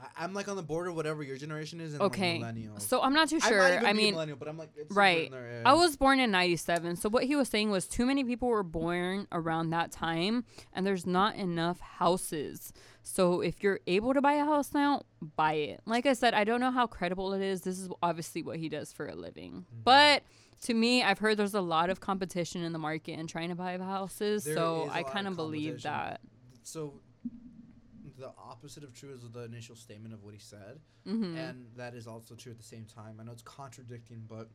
I, 0.00 0.24
I'm 0.24 0.32
like 0.32 0.46
on 0.48 0.54
the 0.56 0.62
border, 0.62 0.92
whatever 0.92 1.22
your 1.24 1.36
generation 1.36 1.80
is, 1.80 1.92
and 1.94 2.02
Okay. 2.02 2.38
like. 2.38 2.56
So 2.80 3.02
I'm 3.02 3.12
not 3.14 3.28
too 3.28 3.36
I 3.36 3.38
might 3.40 3.48
sure. 3.48 3.86
I 3.86 3.92
be 3.92 3.96
mean, 3.98 4.14
millennial, 4.14 4.36
but 4.38 4.46
I'm 4.48 4.56
like 4.56 4.70
it's 4.76 4.94
right. 4.94 5.32
I 5.64 5.72
was 5.74 5.96
born 5.96 6.20
in 6.20 6.30
97. 6.30 6.96
So 6.96 7.08
what 7.08 7.24
he 7.24 7.34
was 7.34 7.48
saying 7.48 7.70
was 7.70 7.88
too 7.88 8.06
many 8.06 8.22
people 8.22 8.48
were 8.48 8.62
born 8.62 9.26
around 9.32 9.70
that 9.70 9.90
time 9.90 10.44
and 10.72 10.86
there's 10.86 11.04
not 11.06 11.34
enough 11.34 11.80
houses. 11.80 12.72
So 13.02 13.40
if 13.40 13.62
you're 13.62 13.80
able 13.86 14.14
to 14.14 14.20
buy 14.20 14.34
a 14.34 14.44
house 14.44 14.72
now, 14.74 15.02
buy 15.34 15.54
it. 15.54 15.80
Like 15.86 16.06
I 16.06 16.12
said, 16.12 16.34
I 16.34 16.44
don't 16.44 16.60
know 16.60 16.70
how 16.70 16.86
credible 16.86 17.32
it 17.32 17.42
is. 17.42 17.62
This 17.62 17.78
is 17.78 17.88
obviously 18.02 18.42
what 18.42 18.58
he 18.58 18.68
does 18.68 18.92
for 18.92 19.06
a 19.08 19.14
living. 19.16 19.52
Mm-hmm. 19.52 19.82
But 19.82 20.22
to 20.62 20.74
me, 20.74 21.02
I've 21.02 21.18
heard 21.18 21.36
there's 21.36 21.54
a 21.54 21.60
lot 21.60 21.90
of 21.90 22.00
competition 22.00 22.62
in 22.62 22.72
the 22.72 22.78
market 22.78 23.18
and 23.18 23.28
trying 23.28 23.48
to 23.48 23.54
buy 23.54 23.78
houses. 23.78 24.44
There 24.44 24.54
so 24.54 24.88
I 24.90 25.02
kind 25.02 25.26
of 25.26 25.36
believe 25.36 25.82
that. 25.82 26.20
So 26.62 26.94
the 28.18 28.32
opposite 28.36 28.82
of 28.82 28.92
true 28.94 29.12
is 29.12 29.20
the 29.32 29.44
initial 29.44 29.76
statement 29.76 30.12
of 30.14 30.24
what 30.24 30.34
he 30.34 30.40
said, 30.40 30.80
hmm 31.04 31.36
and 31.36 31.66
that 31.76 31.94
is 31.94 32.06
also 32.06 32.34
true 32.34 32.52
at 32.52 32.58
the 32.58 32.64
same 32.64 32.84
time. 32.84 33.18
I 33.20 33.24
know 33.24 33.32
it's 33.32 33.42
contradicting, 33.42 34.24
but 34.28 34.48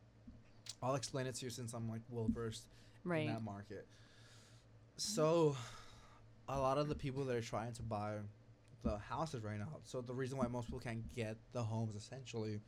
I'll 0.81 0.95
explain 0.95 1.27
it 1.27 1.35
to 1.35 1.45
you 1.45 1.49
since 1.49 1.73
I'm 1.73 1.89
like 1.89 2.01
well 2.09 2.30
versed 2.34 2.65
right. 3.03 3.21
in 3.21 3.27
that 3.27 3.43
market. 3.43 3.88
So, 4.97 5.55
a 6.47 6.59
lot 6.59 6.77
of 6.77 6.88
the 6.88 6.95
people 6.95 7.25
that 7.25 7.35
are 7.35 7.41
trying 7.41 7.73
to 7.73 7.81
buy 7.81 8.17
the 8.84 8.97
houses 8.97 9.43
right 9.43 9.57
now. 9.57 9.80
So 9.85 10.01
the 10.01 10.13
reason 10.13 10.38
why 10.38 10.47
most 10.47 10.65
people 10.65 10.80
can't 10.80 11.03
get 11.15 11.38
the 11.53 11.63
homes 11.63 11.95
essentially 11.95 12.59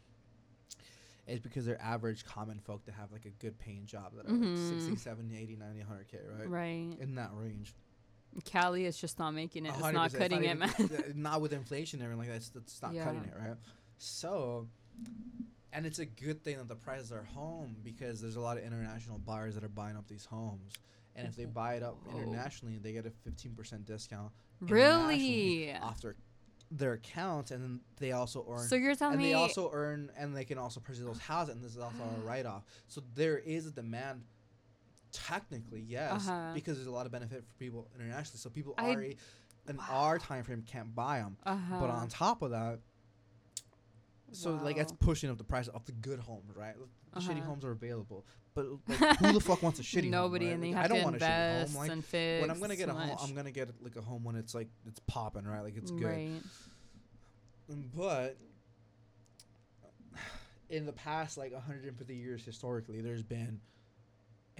is 1.27 1.39
because 1.39 1.65
they're 1.65 1.81
average 1.81 2.23
common 2.25 2.59
folk 2.59 2.85
that 2.85 2.93
have 2.93 3.11
like 3.11 3.25
a 3.25 3.29
good 3.31 3.57
paying 3.57 3.85
job 3.85 4.13
that 4.15 4.25
are 4.27 4.29
Mhm. 4.31 4.41
like 4.41 4.57
60, 4.57 4.95
70, 4.95 5.35
80, 5.37 5.55
90, 5.55 5.79
100k, 5.81 6.19
right? 6.37 6.49
Right. 6.49 6.97
In 6.99 7.15
that 7.15 7.31
range. 7.33 7.73
Cali 8.43 8.85
is 8.85 8.97
just 8.97 9.17
not 9.17 9.31
making 9.31 9.65
it. 9.65 9.69
It's 9.69 9.79
100%, 9.79 9.93
not 9.93 10.13
cutting 10.13 10.43
it, 10.43 10.57
man. 10.57 11.13
not 11.15 11.41
with 11.41 11.53
inflation 11.53 11.99
and 12.01 12.05
everything 12.11 12.29
like 12.31 12.39
that. 12.41 12.47
It's, 12.47 12.51
it's 12.55 12.81
not 12.81 12.93
cutting 13.03 13.23
it, 13.23 13.33
right? 13.37 13.55
So, 13.97 14.67
and 15.71 15.85
it's 15.85 15.99
a 15.99 16.05
good 16.05 16.43
thing 16.43 16.57
that 16.57 16.67
the 16.67 16.75
prices 16.75 17.11
are 17.11 17.23
home 17.23 17.77
because 17.83 18.21
there's 18.21 18.35
a 18.35 18.41
lot 18.41 18.57
of 18.57 18.63
international 18.63 19.19
buyers 19.19 19.55
that 19.55 19.63
are 19.63 19.69
buying 19.69 19.95
up 19.95 20.07
these 20.07 20.25
homes. 20.25 20.73
And 21.15 21.27
if 21.27 21.35
they 21.37 21.45
buy 21.45 21.75
it 21.75 21.83
up 21.83 21.97
internationally, 22.11 22.77
they 22.77 22.91
get 22.91 23.05
a 23.05 23.09
15% 23.09 23.85
discount 23.85 24.33
Really? 24.59 25.73
off 25.81 26.01
their, 26.01 26.15
their 26.71 26.93
account. 26.93 27.51
And 27.51 27.63
then 27.63 27.79
they 27.97 28.11
also 28.11 28.45
earn. 28.49 28.67
So 28.67 28.75
you're 28.75 28.95
telling 28.95 29.13
and 29.15 29.21
me 29.21 29.29
they 29.29 29.33
also 29.33 29.69
earn, 29.71 30.11
and 30.17 30.35
they 30.35 30.45
can 30.45 30.57
also 30.57 30.79
purchase 30.79 31.03
those 31.03 31.19
houses, 31.19 31.55
and 31.55 31.63
this 31.63 31.71
is 31.73 31.77
also 31.79 32.03
a 32.03 32.19
write 32.25 32.45
off. 32.45 32.63
So 32.87 33.01
there 33.13 33.37
is 33.37 33.67
a 33.67 33.71
demand, 33.71 34.23
technically, 35.11 35.81
yes, 35.87 36.27
Uh-huh. 36.27 36.51
because 36.53 36.75
there's 36.77 36.87
a 36.87 36.91
lot 36.91 37.05
of 37.05 37.11
benefit 37.11 37.43
for 37.47 37.53
people 37.59 37.87
internationally. 37.95 38.39
So 38.39 38.49
people 38.49 38.73
I- 38.77 38.89
already 38.91 39.17
in 39.67 39.79
our 39.89 40.19
time 40.19 40.43
frame 40.43 40.61
can't 40.63 40.93
buy 40.93 41.19
them. 41.19 41.37
uh-huh. 41.43 41.77
But 41.79 41.89
on 41.89 42.07
top 42.07 42.41
of 42.41 42.51
that, 42.51 42.79
so 44.31 44.55
like 44.55 44.75
that's 44.75 44.91
pushing 44.91 45.29
up 45.29 45.37
the 45.37 45.43
price 45.43 45.67
of 45.69 45.85
the 45.85 45.91
good 45.93 46.19
homes, 46.19 46.55
right? 46.55 46.75
The 47.13 47.19
shitty 47.19 47.37
Uh-huh. 47.37 47.45
homes 47.47 47.63
are 47.63 47.71
available, 47.71 48.25
but 48.55 48.65
like, 48.87 49.17
who 49.19 49.33
the 49.33 49.39
fuck 49.41 49.61
wants 49.61 49.79
a 49.79 49.83
shitty 49.83 50.09
Nobody, 50.09 50.45
home? 50.45 50.53
and 50.55 50.63
right? 50.63 50.69
they 50.69 50.73
Like, 50.75 50.81
have 50.81 50.85
I 50.85 50.87
don't 50.87 50.97
to 50.99 51.03
want 51.03 51.15
a 51.17 51.19
shitty 51.19 51.65
home. 51.67 51.75
Like 51.75 51.91
and 51.91 52.05
fix. 52.05 52.41
when 52.41 52.49
I'm 52.51 52.59
gonna 52.59 52.75
get 52.75 52.89
a 52.89 52.93
home, 52.93 53.17
I'm 53.21 53.35
gonna 53.35 53.51
get 53.51 53.69
like 53.83 53.95
a 53.97 54.01
home 54.01 54.23
when 54.23 54.35
it's 54.35 54.55
like 54.55 54.69
it's 54.87 54.99
popping, 55.07 55.43
right? 55.45 55.61
Like 55.61 55.75
it's 55.77 55.91
good. 55.91 56.03
Right. 56.05 56.41
But 57.95 58.37
in 60.69 60.85
the 60.85 60.93
past 60.93 61.37
like 61.37 61.53
150 61.53 62.15
years 62.15 62.43
historically, 62.43 63.01
there's 63.01 63.23
been 63.23 63.59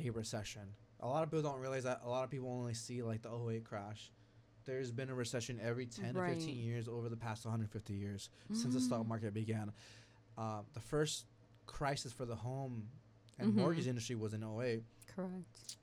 a 0.04 0.10
recession. 0.10 0.62
A 1.02 1.08
lot 1.08 1.24
of 1.24 1.30
people 1.32 1.50
don't 1.50 1.60
realize 1.60 1.84
that. 1.84 2.02
A 2.04 2.10
lot 2.10 2.24
of 2.24 2.30
people 2.30 2.50
only 2.50 2.74
see 2.74 3.02
like 3.02 3.22
the 3.22 3.30
08 3.32 3.64
crash. 3.64 4.12
There's 4.66 4.92
been 4.92 5.10
a 5.10 5.16
recession 5.16 5.60
every 5.62 5.86
10 5.86 6.16
to 6.16 6.26
15 6.28 6.56
years 6.58 6.88
over 6.88 7.08
the 7.10 7.16
past 7.18 7.46
150 7.46 7.94
years 7.94 8.30
since 8.52 8.74
the 8.74 8.82
stock 8.82 9.02
Mm. 9.04 9.08
market 9.10 9.34
began. 9.34 9.72
Uh, 10.38 10.62
the 10.74 10.80
first 10.80 11.26
crisis 11.68 12.12
for 12.12 12.26
the 12.26 12.36
home 12.36 12.88
and 13.38 13.54
Mhm. 13.54 13.56
mortgage 13.58 13.88
industry 13.88 14.16
was 14.16 14.34
in 14.34 14.44
08. 14.44 14.84
Correct. 15.08 15.78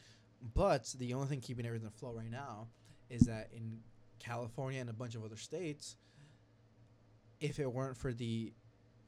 But 0.55 0.95
the 0.99 1.15
only 1.15 1.29
thing 1.29 1.41
keeping 1.41 1.66
everything 1.66 1.87
afloat 1.87 2.16
right 2.16 2.31
now 2.31 2.69
is 3.09 3.23
that 3.23 3.53
in 3.53 3.81
California 4.19 4.81
and 4.81 4.91
a 4.91 4.93
bunch 4.93 5.15
of 5.15 5.24
other 5.24 5.37
states, 5.37 5.97
if 7.41 7.59
it 7.59 7.73
weren't 7.73 7.97
for 7.97 8.12
the 8.12 8.53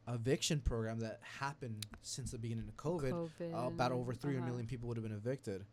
eviction 0.07 0.61
program 0.61 1.01
that 1.01 1.21
happened 1.23 1.87
since 2.03 2.31
the 2.33 2.39
beginning 2.39 2.69
of 2.69 2.77
COVID, 2.77 3.31
uh, 3.41 3.69
about 3.69 3.93
over 3.93 4.12
COVID, 4.12 4.21
300 4.21 4.39
uh-huh. 4.41 4.49
million 4.49 4.66
people 4.66 4.89
would 4.89 4.97
have 4.97 5.05
been 5.05 5.16
evicted. 5.16 5.65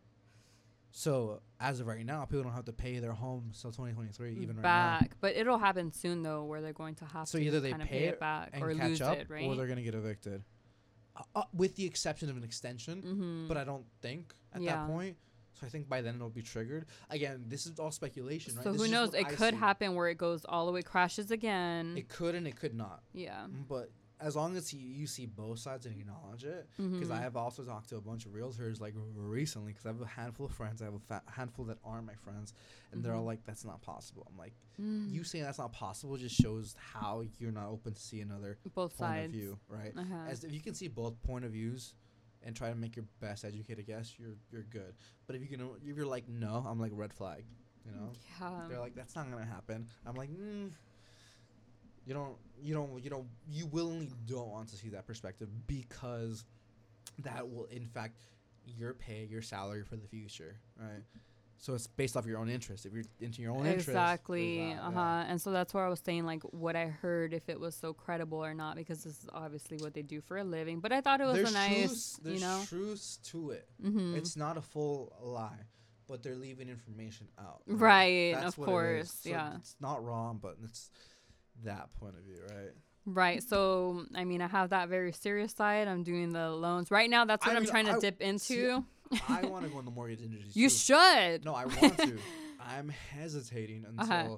So 0.93 1.41
as 1.59 1.79
of 1.79 1.87
right 1.87 2.05
now, 2.05 2.25
people 2.25 2.43
don't 2.43 2.53
have 2.53 2.65
to 2.65 2.73
pay 2.73 2.99
their 2.99 3.13
home 3.13 3.51
till 3.59 3.71
2023, 3.71 4.35
even 4.41 4.57
right 4.57 4.61
back, 4.61 5.11
but 5.21 5.35
it'll 5.35 5.57
happen 5.57 5.91
soon 5.91 6.21
though, 6.21 6.43
where 6.43 6.61
they're 6.61 6.73
going 6.73 6.95
to 6.95 7.05
have 7.05 7.27
So 7.27 7.37
to 7.39 7.43
either 7.45 7.59
they 7.61 7.73
pay 7.73 7.85
pay 7.85 8.03
it 8.05 8.13
it 8.13 8.19
back 8.19 8.53
now 8.53 8.65
or 8.65 8.73
catch 8.75 8.89
lose 8.89 9.01
up, 9.01 9.17
it, 9.17 9.29
right? 9.29 9.45
or 9.45 9.55
they're 9.55 9.67
gonna 9.67 9.83
get 9.83 9.95
evicted. 9.95 10.43
Uh, 11.15 11.23
uh, 11.35 11.43
with 11.53 11.75
the 11.75 11.85
exception 11.85 12.29
of 12.29 12.37
an 12.37 12.43
extension, 12.43 13.01
mm-hmm. 13.01 13.47
but 13.47 13.57
I 13.57 13.63
don't 13.63 13.85
think 14.01 14.33
at 14.53 14.61
Yeah. 14.61 14.75
that 14.75 14.87
point. 14.87 15.17
So 15.59 15.67
I 15.67 15.69
think 15.69 15.89
by 15.89 16.01
then 16.01 16.15
it'll 16.15 16.29
be 16.29 16.41
triggered. 16.41 16.85
Again, 17.09 17.43
this 17.47 17.65
is 17.65 17.77
all 17.79 17.91
speculation, 17.91 18.55
right? 18.55 18.63
so 18.63 18.71
This 18.71 18.81
who 18.81 18.87
knows? 18.87 19.13
It 19.13 19.25
I 19.25 19.29
could 19.29 19.53
see. 19.53 19.59
happen 19.59 19.95
where 19.95 20.07
it 20.07 20.17
goes 20.17 20.45
all 20.45 20.65
the 20.65 20.71
way, 20.71 20.81
crashes 20.81 21.29
again. 21.29 21.95
It 21.97 22.07
could 22.09 22.33
and 22.35 22.47
it 22.47 22.55
could 22.55 22.73
not. 22.73 23.03
yeah. 23.13 23.45
But 23.67 23.91
as 24.21 24.35
long 24.35 24.55
as 24.55 24.71
you, 24.73 24.79
you 24.79 25.07
see 25.07 25.25
both 25.25 25.59
sides 25.59 25.85
and 25.85 25.99
acknowledge 25.99 26.43
it, 26.43 26.69
because 26.77 27.09
Mhm. 27.09 27.11
I 27.11 27.21
have 27.21 27.35
also 27.35 27.63
talked 27.63 27.89
to 27.89 27.97
a 27.97 28.01
bunch 28.01 28.25
of 28.25 28.33
realtors 28.33 28.79
like 28.79 28.93
recently, 29.15 29.71
because 29.71 29.85
I 29.85 29.89
have 29.89 30.01
a 30.01 30.05
handful 30.05 30.45
of 30.45 30.51
friends, 30.53 30.81
I 30.81 30.85
have 30.85 30.93
a 30.93 30.99
fa- 30.99 31.23
handful 31.27 31.65
that 31.65 31.79
aren't 31.83 32.05
my 32.05 32.15
friends, 32.15 32.53
and 32.91 33.03
they're 33.03 33.13
all 33.15 33.23
Mhm. 33.23 33.25
like, 33.25 33.43
"That's 33.45 33.65
not 33.65 33.81
possible." 33.81 34.25
I'm 34.29 34.37
like, 34.37 34.53
Mm. 34.79 35.11
"You 35.11 35.23
saying 35.23 35.43
that's 35.43 35.57
not 35.57 35.73
possible 35.73 36.17
just 36.17 36.35
shows 36.35 36.75
how 36.75 37.21
you're 37.39 37.51
not 37.51 37.67
open 37.69 37.93
to 37.93 38.01
see 38.01 38.21
another 38.21 38.57
both 38.75 38.95
point 38.97 38.97
sides. 38.97 39.25
of 39.27 39.31
view, 39.31 39.59
right? 39.67 39.97
Uh-huh. 39.97 40.15
As 40.27 40.43
if 40.43 40.51
you 40.53 40.61
can 40.61 40.73
see 40.75 40.87
both 40.87 41.21
point 41.23 41.43
of 41.45 41.51
views 41.51 41.95
and 42.43 42.55
try 42.55 42.69
to 42.69 42.75
make 42.75 42.95
your 42.95 43.05
best 43.19 43.43
educated 43.45 43.85
guess, 43.85 44.17
you're 44.19 44.35
you're 44.51 44.63
good. 44.63 44.95
But 45.27 45.35
if 45.35 45.41
you 45.41 45.47
can, 45.47 45.61
if 45.83 45.95
you're 45.97 46.05
like, 46.05 46.27
no, 46.27 46.63
I'm 46.67 46.79
like 46.79 46.91
red 46.95 47.13
flag, 47.13 47.45
you 47.85 47.91
know. 47.91 48.11
yeah. 48.39 48.67
They're 48.67 48.79
like, 48.79 48.95
that's 48.95 49.15
not 49.15 49.29
gonna 49.29 49.45
happen. 49.45 49.87
I'm 50.05 50.15
like, 50.15 50.29
mm, 50.31 50.71
you 52.11 52.17
don't, 52.17 52.35
you 52.61 52.73
don't, 52.73 53.01
you 53.01 53.09
don't, 53.09 53.27
you 53.49 53.65
willingly 53.67 54.09
don't 54.25 54.49
want 54.49 54.67
to 54.67 54.75
see 54.75 54.89
that 54.89 55.07
perspective 55.07 55.47
because 55.65 56.43
that 57.19 57.49
will, 57.49 57.65
in 57.71 57.85
fact, 57.85 58.17
your 58.65 58.93
pay, 58.93 59.25
your 59.31 59.41
salary 59.41 59.83
for 59.83 59.95
the 59.95 60.07
future, 60.07 60.57
right? 60.77 61.03
So 61.57 61.73
it's 61.73 61.87
based 61.87 62.17
off 62.17 62.25
your 62.25 62.37
own 62.39 62.49
interest. 62.49 62.85
If 62.85 62.91
you're 62.91 63.05
into 63.21 63.41
your 63.41 63.51
own 63.51 63.65
interest, 63.65 63.87
Exactly. 63.89 64.57
that, 64.57 64.83
Uh 64.83 64.89
yeah. 64.89 64.91
huh. 64.91 65.23
And 65.29 65.39
so 65.39 65.51
that's 65.51 65.73
where 65.73 65.85
I 65.85 65.89
was 65.89 66.01
saying, 66.03 66.25
like, 66.25 66.43
what 66.51 66.75
I 66.75 66.87
heard, 66.87 67.33
if 67.33 67.47
it 67.47 67.57
was 67.59 67.75
so 67.75 67.93
credible 67.93 68.43
or 68.43 68.53
not, 68.53 68.75
because 68.75 69.03
this 69.05 69.13
is 69.23 69.29
obviously 69.31 69.77
what 69.77 69.93
they 69.93 70.01
do 70.01 70.19
for 70.19 70.37
a 70.37 70.43
living. 70.43 70.81
But 70.81 70.91
I 70.91 70.99
thought 70.99 71.21
it 71.21 71.25
was 71.25 71.35
There's 71.35 71.51
a 71.51 71.53
nice, 71.53 71.77
truths, 71.77 72.19
you 72.25 72.29
there's 72.31 72.41
know. 72.41 72.61
truths 72.67 73.17
to 73.31 73.51
it. 73.51 73.69
Mm-hmm. 73.81 74.15
It's 74.15 74.35
not 74.35 74.57
a 74.57 74.61
full 74.61 75.13
lie, 75.21 75.63
but 76.09 76.23
they're 76.23 76.35
leaving 76.35 76.67
information 76.67 77.27
out. 77.39 77.61
Right, 77.67 78.33
That's 78.33 78.57
of 78.57 78.57
what 78.57 78.65
it 78.65 78.67
is. 78.67 78.71
course, 78.73 79.11
So 79.23 79.29
yeah. 79.29 79.55
It's 79.57 79.75
not 79.79 80.03
wrong, 80.03 80.39
but 80.41 80.57
it's 80.63 80.89
that 81.63 81.89
point 81.99 82.15
of 82.17 82.23
view, 82.23 82.39
right? 82.49 82.71
Right. 83.05 83.41
So, 83.43 84.05
I 84.15 84.25
mean, 84.25 84.41
I 84.41 84.47
have 84.47 84.69
that 84.69 84.87
very 84.89 85.11
serious 85.11 85.53
side. 85.53 85.87
I'm 85.87 86.03
doing 86.03 86.31
the 86.33 86.51
loans 86.51 86.91
right 86.91 87.09
now. 87.09 87.25
That's 87.25 87.45
what 87.45 87.53
I 87.53 87.57
I'm 87.57 87.63
mean, 87.63 87.71
trying 87.71 87.85
to 87.87 87.93
I- 87.93 87.99
dip 87.99 88.21
into. 88.21 88.83
I 89.27 89.41
want 89.45 89.63
to 89.65 89.69
go 89.71 89.79
in 89.79 89.85
the 89.85 89.91
mortgage 89.91 90.21
industry. 90.21 90.49
you 90.53 90.69
too. 90.69 90.75
should. 90.75 91.43
No, 91.45 91.53
I 91.55 91.65
want 91.65 91.97
to. 91.97 92.17
I'm 92.59 92.89
hesitating 92.89 93.85
until. 93.87 94.05
Uh-huh. 94.15 94.35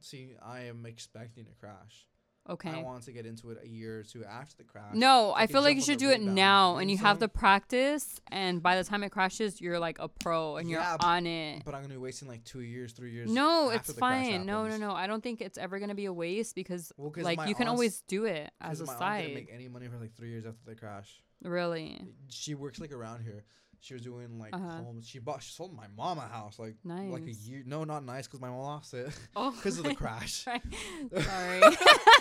See, 0.00 0.34
I 0.42 0.60
am 0.62 0.86
expecting 0.86 1.46
a 1.50 1.54
crash. 1.60 2.06
Okay. 2.48 2.70
I 2.70 2.82
want 2.82 3.02
to 3.04 3.12
get 3.12 3.26
into 3.26 3.50
it 3.50 3.58
a 3.62 3.68
year 3.68 4.00
or 4.00 4.02
two 4.02 4.24
after 4.24 4.56
the 4.56 4.64
crash. 4.64 4.94
No, 4.94 5.32
I 5.32 5.42
I 5.42 5.46
feel 5.46 5.60
like 5.62 5.76
you 5.76 5.82
should 5.82 5.98
do 5.98 6.10
it 6.10 6.22
now, 6.22 6.78
and 6.78 6.90
you 6.90 6.96
have 6.98 7.18
the 7.18 7.28
practice, 7.28 8.20
and 8.30 8.62
by 8.62 8.76
the 8.76 8.84
time 8.84 9.02
it 9.04 9.10
crashes, 9.10 9.60
you're 9.60 9.78
like 9.78 9.98
a 9.98 10.08
pro, 10.08 10.56
and 10.56 10.70
you're 10.70 10.80
b- 10.80 10.86
on 11.00 11.26
it. 11.26 11.62
But 11.64 11.74
I'm 11.74 11.82
gonna 11.82 11.94
be 11.94 11.98
wasting 11.98 12.28
like 12.28 12.44
two 12.44 12.60
years, 12.60 12.92
three 12.92 13.12
years. 13.12 13.30
No, 13.30 13.70
it's 13.70 13.92
fine. 13.92 14.46
No, 14.46 14.66
no, 14.66 14.76
no. 14.76 14.92
I 14.92 15.06
don't 15.06 15.22
think 15.22 15.40
it's 15.40 15.58
ever 15.58 15.78
gonna 15.78 15.94
be 15.94 16.06
a 16.06 16.12
waste 16.12 16.54
because, 16.54 16.92
Well, 16.96 17.12
like, 17.16 17.46
you 17.46 17.54
can 17.54 17.68
always 17.68 18.02
do 18.02 18.24
it 18.24 18.50
as 18.60 18.80
a 18.80 18.86
my 18.86 18.92
aunt 18.94 19.22
didn't 19.22 19.34
make 19.34 19.50
any 19.52 19.68
money 19.68 19.88
for 19.88 19.98
like 19.98 20.14
three 20.14 20.30
years 20.30 20.46
after 20.46 20.64
the 20.64 20.74
crash. 20.74 21.22
Really 21.42 22.00
She 22.28 22.54
works 22.54 22.80
like 22.80 22.92
around 22.92 23.22
here. 23.22 23.44
She 23.80 23.94
was 23.94 24.02
doing 24.02 24.38
like 24.38 24.54
Uh-huh. 24.54 24.82
homes. 24.82 25.06
She 25.08 25.18
bought. 25.20 25.42
She 25.42 25.52
sold 25.52 25.74
my 25.74 25.86
mom 25.96 26.18
a 26.18 26.22
house 26.22 26.58
like 26.58 26.76
nice. 26.84 27.10
like 27.12 27.26
a 27.26 27.32
year. 27.32 27.62
No, 27.64 27.84
not 27.84 28.04
nice 28.04 28.26
because 28.26 28.40
my 28.40 28.48
mom 28.48 28.58
lost 28.62 28.92
it 28.94 29.08
oh, 29.36 29.52
because 29.52 29.78
of 29.78 29.84
the 29.84 29.94
crash. 29.94 30.32
Sorry. 30.44 30.60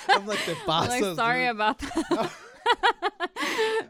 I'm 0.10 0.26
like 0.28 0.46
the 0.46 0.56
I'm 0.60 0.66
boss. 0.68 0.90
like 0.90 1.16
sorry 1.16 1.48
about 1.48 1.80
that. 1.80 2.32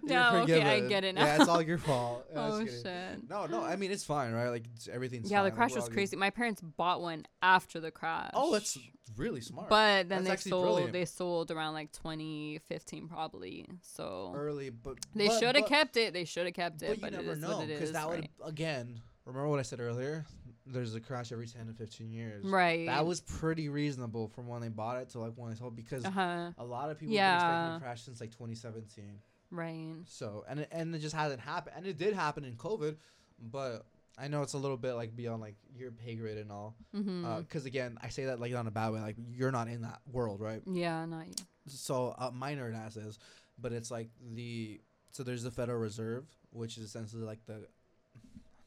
No, 0.08 0.38
okay, 0.44 0.62
I 0.64 0.80
get 0.88 1.04
it 1.04 1.16
now. 1.16 1.26
Yeah, 1.26 1.36
it's 1.40 1.48
all 1.50 1.62
your 1.62 1.78
fault. 1.78 2.26
Oh 2.36 2.66
shit. 2.66 3.30
No, 3.30 3.46
no. 3.48 3.64
I 3.64 3.76
mean, 3.76 3.92
it's 3.92 4.04
fine, 4.04 4.32
right? 4.34 4.50
Like 4.50 4.66
it's, 4.76 4.88
everything's. 4.88 5.30
Yeah, 5.32 5.38
the 5.44 5.50
fine, 5.50 5.52
like, 5.52 5.56
crash 5.56 5.76
was 5.76 5.84
all 5.84 5.90
good. 5.90 5.94
crazy. 5.96 6.16
My 6.16 6.30
parents 6.30 6.62
bought 6.62 7.02
one 7.02 7.26
after 7.42 7.80
the 7.80 7.92
crash. 7.92 8.32
Oh, 8.34 8.52
that's 8.52 8.78
really 9.16 9.42
smart. 9.42 9.70
But 9.70 10.10
then 10.10 10.24
That's 10.24 10.44
they 10.44 10.50
sold. 10.50 10.64
brilliant. 10.66 10.94
They 10.94 11.06
sold 11.06 11.52
around 11.52 11.74
like 11.74 11.92
2015, 11.94 13.08
probably. 13.08 13.66
So 13.82 14.32
early, 14.36 14.70
but 14.70 14.98
they 15.16 15.30
should 15.30 15.56
have 15.56 15.66
kept 15.68 15.98
it. 15.98 16.14
They 16.14 16.26
should 16.26 16.46
have 16.46 16.54
kept 16.56 16.82
it. 16.84 16.88
But 16.88 17.12
you 17.12 17.18
But, 17.18 17.26
never 17.26 17.36
know 17.36 17.62
is. 17.62 17.92
that 17.94 18.08
would 18.10 18.20
right? 18.20 18.30
again. 18.46 19.02
Remember 19.26 19.48
what 19.50 19.60
I 19.60 19.64
said 19.64 19.80
earlier? 19.80 20.26
there's 20.70 20.96
a 20.96 21.00
crash 21.00 21.32
every 21.32 21.48
10 21.48 21.68
to 21.68 21.74
15 21.74 22.12
years. 22.12 22.44
Right. 22.44 22.88
That 22.88 23.06
was 23.06 23.22
pretty 23.22 23.70
reasonable 23.70 24.28
from 24.28 24.48
when 24.48 24.60
they 24.62 24.68
bought 24.68 24.98
it 25.02 25.10
to 25.12 25.20
like 25.20 25.32
when 25.38 25.50
they 25.50 25.56
sold 25.56 25.78
because 25.78 26.04
Uh 26.04 26.12
huh. 26.12 26.52
a 26.58 26.66
lot 26.66 26.90
of 26.92 27.00
people 27.00 27.16
have 27.16 27.24
been 27.24 27.36
expecting 27.38 27.70
Yeah. 27.72 27.78
a 27.78 27.80
crash 27.80 28.02
since 28.02 28.20
like 28.20 28.32
2017. 28.32 29.06
Right. 29.52 29.94
So 30.06 30.44
and 30.48 30.62
it, 30.62 30.70
and 30.72 30.94
it 30.96 31.00
just 31.00 31.16
hasn't 31.16 31.42
happened, 31.42 31.76
and 31.78 31.86
it 31.86 31.98
did 31.98 32.14
happen 32.14 32.44
in 32.46 32.56
COVID, 32.56 32.98
but 33.40 33.86
I 34.18 34.28
know 34.28 34.42
it's 34.42 34.54
a 34.54 34.58
little 34.58 34.78
bit 34.78 34.94
like 34.94 35.16
beyond 35.16 35.42
like 35.42 35.56
your 35.76 35.92
pay 35.92 36.16
grade 36.16 36.38
and 36.38 36.52
all. 36.52 36.76
Mm-hmm. 36.96 37.40
Because 37.42 37.66
again, 37.66 37.98
I 38.02 38.10
say 38.10 38.26
that 38.26 38.40
like 38.40 38.54
on 38.56 38.68
a 38.68 38.72
bad 38.72 38.92
way, 38.92 39.00
like 39.00 39.16
you're 39.32 39.52
not 39.52 39.68
in 39.68 39.82
that 39.84 40.00
world, 40.12 40.42
right? 40.42 40.62
yeah. 40.66 41.06
Not 41.06 41.28
yet. 41.28 41.42
So 41.68 42.16
uh, 42.18 42.32
my 42.34 42.54
nerd 42.56 42.76
ass 42.76 42.98
is, 42.98 43.20
but 43.60 43.72
it's 43.74 43.92
like 43.92 44.10
the 44.34 44.82
so 45.12 45.24
there's 45.24 45.44
the 45.44 45.52
Federal 45.52 45.78
Reserve, 45.80 46.26
which 46.52 46.78
is 46.78 46.84
essentially 46.84 47.24
like 47.24 47.46
the 47.46 47.68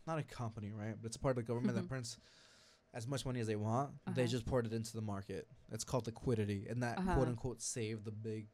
not 0.06 0.18
a 0.18 0.22
company, 0.22 0.72
right? 0.72 0.94
But 1.00 1.08
it's 1.08 1.16
part 1.16 1.32
of 1.32 1.44
the 1.44 1.52
government 1.52 1.76
that 1.76 1.88
prints 1.88 2.16
as 2.92 3.06
much 3.06 3.24
money 3.24 3.38
as 3.40 3.46
they 3.46 3.56
want. 3.56 3.90
They 4.14 4.22
Uh-huh. 4.22 4.30
just 4.30 4.46
poured 4.46 4.66
it 4.66 4.72
into 4.72 4.92
the 4.94 5.02
market. 5.02 5.46
It's 5.70 5.84
called 5.84 6.06
liquidity, 6.06 6.66
and 6.68 6.82
that 6.82 6.98
Uh-huh. 6.98 7.14
quote 7.14 7.28
unquote 7.28 7.62
saved 7.62 8.04
the 8.04 8.10
big 8.10 8.48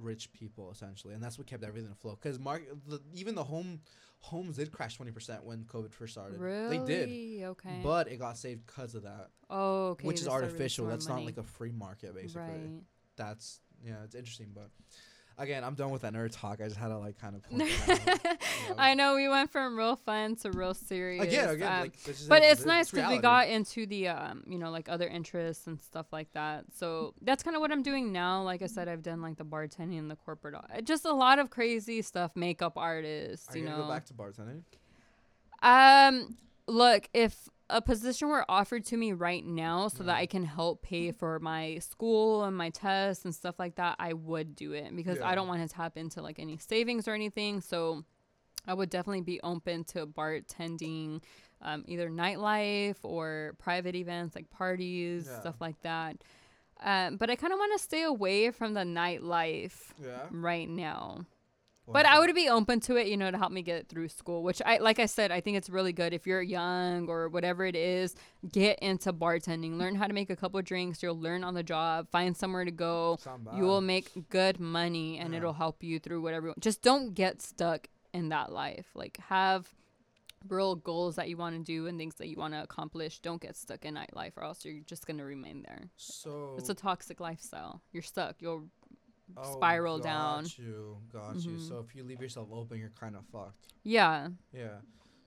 rich 0.00 0.32
people 0.32 0.70
essentially, 0.70 1.14
and 1.14 1.22
that's 1.22 1.38
what 1.38 1.46
kept 1.46 1.62
everything 1.64 1.90
afloat. 1.90 2.18
Because 2.20 2.38
mark, 2.38 2.62
the, 2.86 3.00
even 3.14 3.34
the 3.34 3.44
home 3.44 3.80
homes 4.20 4.56
did 4.56 4.70
crash 4.70 4.96
twenty 4.96 5.12
percent 5.12 5.44
when 5.44 5.64
COVID 5.64 5.92
first 5.92 6.12
started. 6.12 6.38
Really? 6.40 6.78
They 6.78 6.86
did, 6.86 7.44
Okay. 7.44 7.80
but 7.82 8.08
it 8.08 8.18
got 8.18 8.36
saved 8.36 8.66
because 8.66 8.94
of 8.94 9.02
that, 9.04 9.28
oh, 9.48 9.88
okay. 9.90 10.06
which 10.06 10.16
is 10.16 10.22
they 10.22 10.24
started 10.28 10.46
with 10.46 10.52
artificial. 10.54 10.86
That's 10.86 11.08
not 11.08 11.24
like 11.24 11.38
a 11.38 11.42
free 11.42 11.72
market, 11.72 12.14
basically 12.14 12.42
Right. 12.42 12.82
that's 13.16 13.60
yeah, 13.84 14.04
it's 14.04 14.14
interesting. 14.14 14.48
But 14.54 14.70
again, 15.40 15.64
I'm 15.64 15.74
done 15.74 15.90
with 15.90 16.02
that 16.02 16.12
nerd 16.12 16.30
talk. 16.32 16.60
I 16.60 16.64
just 16.64 16.76
had 16.76 16.88
to 16.88 16.98
like 16.98 17.18
kind 17.20 17.34
of 17.36 17.60
out. 17.60 17.68
Yeah. 17.68 18.34
I 18.78 18.94
know 18.94 19.16
we 19.16 19.28
went 19.28 19.50
from 19.50 19.76
real 19.76 19.96
fun 19.96 20.36
to 20.36 20.50
real 20.52 20.74
serious. 20.74 21.24
Again, 21.24 21.48
again, 21.48 21.72
um, 21.72 21.80
like, 21.80 21.92
but 22.28 22.42
it's 22.42 22.60
It's 22.60 22.66
nice 22.66 22.90
because 22.90 23.10
we 23.10 23.18
got 23.18 23.48
into 23.48 23.86
the 23.86 24.08
um 24.08 24.44
you 24.46 24.58
know 24.58 24.70
like 24.70 24.88
other 24.88 25.08
interests 25.08 25.66
and 25.66 25.80
stuff 25.80 26.06
like 26.12 26.32
that 26.32 26.64
so 26.74 27.14
that's 27.22 27.42
kind 27.42 27.56
of 27.56 27.60
what 27.60 27.70
i'm 27.70 27.82
doing 27.82 28.12
now 28.12 28.42
like 28.42 28.62
i 28.62 28.66
said 28.66 28.88
i've 28.88 29.02
done 29.02 29.22
like 29.22 29.36
the 29.36 29.44
bartending 29.44 29.98
and 29.98 30.10
the 30.10 30.16
corporate 30.16 30.54
just 30.84 31.04
a 31.04 31.12
lot 31.12 31.38
of 31.38 31.50
crazy 31.50 32.02
stuff 32.02 32.34
makeup 32.36 32.74
artists 32.76 33.48
Are 33.54 33.58
you 33.58 33.64
you 33.64 33.70
know 33.70 33.76
go 33.76 33.88
back 33.88 34.04
to 34.06 34.14
bartending? 34.14 34.62
um 35.62 36.36
look 36.66 37.08
if 37.14 37.48
a 37.72 37.80
position 37.80 38.28
were 38.28 38.44
offered 38.48 38.84
to 38.86 38.96
me 38.96 39.12
right 39.12 39.44
now 39.44 39.88
so 39.88 40.02
that 40.04 40.16
i 40.16 40.26
can 40.26 40.44
help 40.44 40.82
pay 40.82 41.12
for 41.12 41.38
my 41.40 41.78
school 41.78 42.44
and 42.44 42.56
my 42.56 42.70
tests 42.70 43.24
and 43.24 43.34
stuff 43.34 43.54
like 43.58 43.76
that 43.76 43.96
i 43.98 44.12
would 44.12 44.54
do 44.56 44.72
it 44.72 44.94
because 44.94 45.18
Yeah. 45.18 45.28
i 45.28 45.34
don't 45.34 45.48
want 45.48 45.66
to 45.68 45.74
tap 45.74 45.96
into 45.96 46.20
like 46.22 46.38
any 46.38 46.56
savings 46.58 47.06
or 47.08 47.14
anything 47.14 47.60
so 47.60 48.04
i 48.66 48.74
would 48.74 48.90
definitely 48.90 49.22
be 49.22 49.40
open 49.42 49.84
to 49.84 50.06
bartending 50.06 51.22
um, 51.62 51.84
either 51.86 52.08
nightlife 52.08 52.96
or 53.02 53.54
private 53.58 53.94
events 53.94 54.34
like 54.34 54.48
parties 54.50 55.26
Yeah. 55.28 55.40
stuff 55.40 55.56
like 55.60 55.80
that 55.82 56.16
um, 56.82 57.16
but 57.18 57.30
i 57.30 57.36
kind 57.36 57.52
of 57.52 57.58
want 57.58 57.72
to 57.78 57.82
stay 57.82 58.02
away 58.02 58.50
from 58.50 58.74
the 58.74 58.80
nightlife 58.82 59.92
Yeah. 60.02 60.26
right 60.30 60.68
now 60.68 61.26
but 61.92 62.06
I 62.06 62.18
would 62.18 62.34
be 62.34 62.48
open 62.48 62.80
to 62.80 62.96
it, 62.96 63.06
you 63.08 63.16
know, 63.16 63.30
to 63.30 63.38
help 63.38 63.52
me 63.52 63.62
get 63.62 63.88
through 63.88 64.08
school, 64.08 64.42
which 64.42 64.60
I 64.64 64.78
like 64.78 64.98
I 64.98 65.06
said, 65.06 65.30
I 65.30 65.40
think 65.40 65.56
it's 65.56 65.68
really 65.70 65.92
good 65.92 66.12
if 66.12 66.26
you're 66.26 66.42
young 66.42 67.08
or 67.08 67.28
whatever 67.28 67.64
it 67.66 67.76
is, 67.76 68.14
get 68.50 68.78
into 68.80 69.12
bartending, 69.12 69.78
learn 69.78 69.94
how 69.94 70.06
to 70.06 70.12
make 70.14 70.30
a 70.30 70.36
couple 70.36 70.58
of 70.58 70.64
drinks, 70.64 71.02
you'll 71.02 71.18
learn 71.18 71.44
on 71.44 71.54
the 71.54 71.62
job, 71.62 72.08
find 72.10 72.36
somewhere 72.36 72.64
to 72.64 72.70
go. 72.70 73.18
You 73.56 73.64
will 73.64 73.80
make 73.80 74.28
good 74.30 74.60
money 74.60 75.18
and 75.18 75.32
Yeah. 75.32 75.38
it'll 75.38 75.52
help 75.54 75.82
you 75.82 75.98
through 75.98 76.22
whatever. 76.22 76.54
Just 76.58 76.82
don't 76.82 77.14
get 77.14 77.42
stuck 77.42 77.88
in 78.12 78.28
that 78.30 78.50
life. 78.52 78.86
Like 78.94 79.18
have 79.28 79.68
real 80.48 80.74
goals 80.74 81.16
that 81.16 81.28
you 81.28 81.36
want 81.36 81.54
to 81.54 81.62
do 81.62 81.86
and 81.86 81.98
things 81.98 82.14
that 82.14 82.28
you 82.28 82.36
want 82.36 82.54
to 82.54 82.62
accomplish. 82.62 83.18
Don't 83.20 83.42
get 83.42 83.56
stuck 83.56 83.84
in 83.84 83.94
nightlife 83.94 84.32
or 84.38 84.44
else 84.44 84.64
you're 84.64 84.80
just 84.86 85.06
going 85.06 85.18
to 85.18 85.24
remain 85.24 85.62
there. 85.68 85.90
So 85.96 86.54
It's 86.58 86.70
a 86.70 86.74
toxic 86.74 87.20
lifestyle. 87.20 87.82
You're 87.92 88.02
stuck. 88.02 88.36
You'll 88.40 88.64
oh, 89.36 89.52
spiral 89.52 89.98
got 89.98 90.04
down. 90.04 90.46
You 90.56 90.96
got 91.12 91.36
you. 91.36 91.52
Mhm. 91.52 91.68
So 91.68 91.78
if 91.78 91.94
you 91.94 92.02
leave 92.04 92.20
yourself 92.20 92.48
open, 92.52 92.78
you're 92.78 92.90
kind 92.98 93.16
of 93.16 93.24
fucked. 93.32 93.66
yeah. 93.82 94.28
Yeah. 94.52 94.78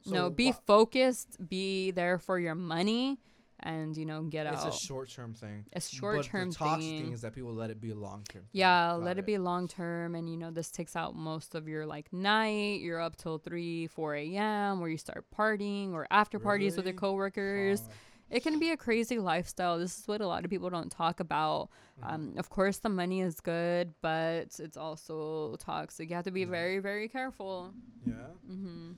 no, 0.06 0.30
be 0.30 0.48
wha- 0.48 0.58
focused, 0.68 1.38
be 1.48 1.92
there 1.92 2.18
for 2.18 2.38
your 2.38 2.56
money, 2.56 3.20
and 3.62 3.96
you 3.96 4.06
know 4.06 4.24
get 4.24 4.46
It's 4.48 4.58
out. 4.62 4.68
It's 4.68 4.84
a 4.84 4.86
short 4.86 5.10
term 5.10 5.34
thing. 5.34 5.66
a 5.72 5.80
short 5.80 6.26
term 6.26 6.50
But 6.50 6.60
the 6.60 6.66
toxic 6.66 6.82
thing. 6.90 7.04
thing 7.06 7.14
is 7.14 7.22
that 7.22 7.34
people 7.34 7.54
let 7.54 7.70
it 7.70 7.80
be 7.80 7.92
a 7.92 7.96
long 7.96 8.24
term. 8.28 8.44
yeah, 8.52 8.92
let 8.94 9.18
it 9.18 9.26
be 9.26 9.38
long 9.38 9.70
term, 9.70 10.16
and 10.16 10.30
you 10.30 10.36
know 10.36 10.52
this 10.52 10.70
takes 10.72 10.98
out 10.98 11.16
most 11.16 11.56
of 11.56 11.70
your 11.70 11.86
like 11.86 12.12
night. 12.12 12.82
You're 12.82 13.00
up 13.00 13.16
till 13.16 13.38
three, 13.38 13.88
four 13.88 14.14
a.m. 14.16 14.82
where 14.82 14.90
you 14.90 14.98
start 14.98 15.24
partying 15.34 15.94
or 15.94 16.06
after 16.12 16.38
parties 16.38 16.76
with 16.76 16.86
your 16.86 16.92
Really? 16.94 17.00
coworkers. 17.00 17.88
It 18.30 18.42
can 18.42 18.58
be 18.60 18.72
a 18.72 18.78
crazy 18.78 19.20
lifestyle. 19.20 19.78
This 19.78 20.00
is 20.00 20.08
what 20.08 20.20
a 20.22 20.28
lot 20.28 20.44
of 20.44 20.50
people 20.50 20.70
don't 20.70 20.92
talk 20.92 21.20
about. 21.20 21.70
Mm-hmm. 22.02 22.14
Um, 22.14 22.34
of 22.38 22.50
course, 22.50 22.78
the 22.80 22.90
money 22.90 23.22
is 23.22 23.40
good, 23.40 23.94
but 24.02 24.48
it's 24.60 24.76
also 24.78 25.56
toxic. 25.60 26.10
You 26.10 26.16
have 26.16 26.26
to 26.26 26.32
be 26.32 26.46
very, 26.46 26.80
very 26.80 27.08
careful. 27.08 27.74
yeah. 28.06 28.14
hmm 28.48 28.94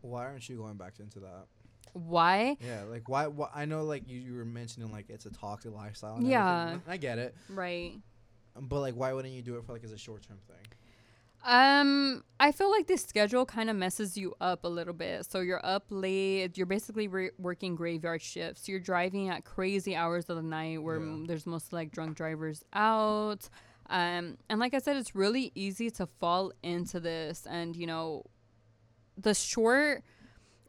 Why 0.00 0.26
aren't 0.26 0.48
you 0.48 0.56
going 0.58 0.76
back 0.76 1.00
into 1.00 1.18
that? 1.20 1.46
Why? 1.94 2.56
Yeah, 2.60 2.82
like 2.88 3.08
why? 3.08 3.26
why 3.26 3.48
I 3.52 3.64
know, 3.64 3.82
like 3.82 4.08
you, 4.08 4.20
you 4.20 4.34
were 4.36 4.44
mentioning, 4.44 4.92
like 4.92 5.10
it's 5.10 5.26
a 5.26 5.30
toxic 5.32 5.74
lifestyle. 5.74 6.16
and 6.16 6.26
Yeah. 6.28 6.62
everything, 6.68 6.82
I 6.86 6.96
get 6.98 7.18
it. 7.18 7.34
Right. 7.48 7.94
But 8.60 8.80
like, 8.80 8.94
why 8.94 9.12
wouldn't 9.12 9.34
you 9.34 9.42
do 9.42 9.56
it 9.56 9.64
for 9.64 9.72
like 9.72 9.82
as 9.84 9.92
a 9.92 9.98
short 9.98 10.22
term 10.22 10.38
thing? 10.46 10.66
Um, 11.44 12.24
I 12.40 12.52
feel 12.52 12.70
like 12.70 12.86
this 12.88 13.02
schedule 13.04 13.46
kind 13.46 13.70
of 13.70 13.76
messes 13.76 14.16
you 14.18 14.34
up 14.40 14.64
a 14.64 14.68
little 14.68 14.92
bit. 14.92 15.24
So 15.30 15.40
you're 15.40 15.64
up 15.64 15.86
late. 15.88 16.58
You're 16.58 16.66
basically 16.66 17.08
re- 17.08 17.30
working 17.38 17.74
graveyard 17.74 18.20
shifts. 18.22 18.68
You're 18.68 18.80
driving 18.80 19.28
at 19.28 19.44
crazy 19.44 19.94
hours 19.96 20.28
of 20.28 20.36
the 20.36 20.42
night 20.42 20.82
where 20.82 20.96
Yeah. 20.96 21.02
m- 21.02 21.24
there's 21.26 21.46
mostly 21.46 21.78
like 21.78 21.92
drunk 21.92 22.16
drivers 22.16 22.64
out. 22.72 23.48
Um, 23.88 24.36
and 24.50 24.60
like 24.60 24.74
I 24.74 24.78
said, 24.78 24.96
it's 24.96 25.14
really 25.14 25.52
easy 25.54 25.90
to 25.92 26.06
fall 26.06 26.52
into 26.62 27.00
this. 27.00 27.46
And 27.48 27.74
you 27.76 27.86
know, 27.86 28.24
the 29.16 29.34
short 29.34 30.02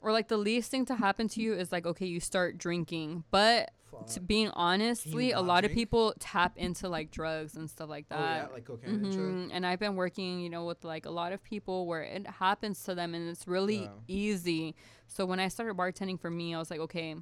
or 0.02 0.14
like 0.14 0.30
the 0.30 0.38
least 0.38 0.72
thing 0.72 0.86
to 0.86 0.96
happen 0.96 1.28
to 1.30 1.42
you 1.42 1.54
is 1.54 1.72
like 1.72 1.86
okay, 1.86 2.06
you 2.06 2.20
start 2.20 2.58
drinking, 2.58 3.26
but 3.32 3.72
to 4.08 4.20
being 4.20 4.50
honestly, 4.50 5.32
a 5.32 5.42
lot 5.42 5.66
of 5.66 5.72
people 5.72 6.14
tap 6.20 6.54
into 6.58 6.90
like 6.90 7.12
drugs 7.12 7.56
and 7.56 7.70
stuff 7.70 7.90
like 7.90 8.06
oh 8.12 8.18
that. 8.18 8.48
yeah, 8.48 8.54
like 8.54 8.66
cocaine 8.66 8.90
and 8.96 9.14
shit. 9.14 9.22
Mhm. 9.22 9.50
And 9.54 9.66
I've 9.66 9.80
been 9.80 9.96
working, 9.96 10.40
you 10.40 10.50
know, 10.50 10.66
with 10.66 10.84
like 10.84 11.06
a 11.06 11.10
lot 11.12 11.32
of 11.34 11.44
people 11.44 11.86
where 11.86 12.02
it 12.02 12.26
happens 12.28 12.84
to 12.86 12.96
them 12.96 13.14
and 13.14 13.30
it's 13.30 13.48
really 13.48 13.84
Yeah. 13.84 13.90
easy. 14.08 14.76
So 15.08 15.26
when 15.26 15.40
I 15.40 15.48
started 15.48 15.76
bartending 15.78 16.20
for 16.20 16.30
me, 16.32 16.56
I 16.56 16.60
was 16.60 16.72
like, 16.72 16.80
okay, 16.80 17.16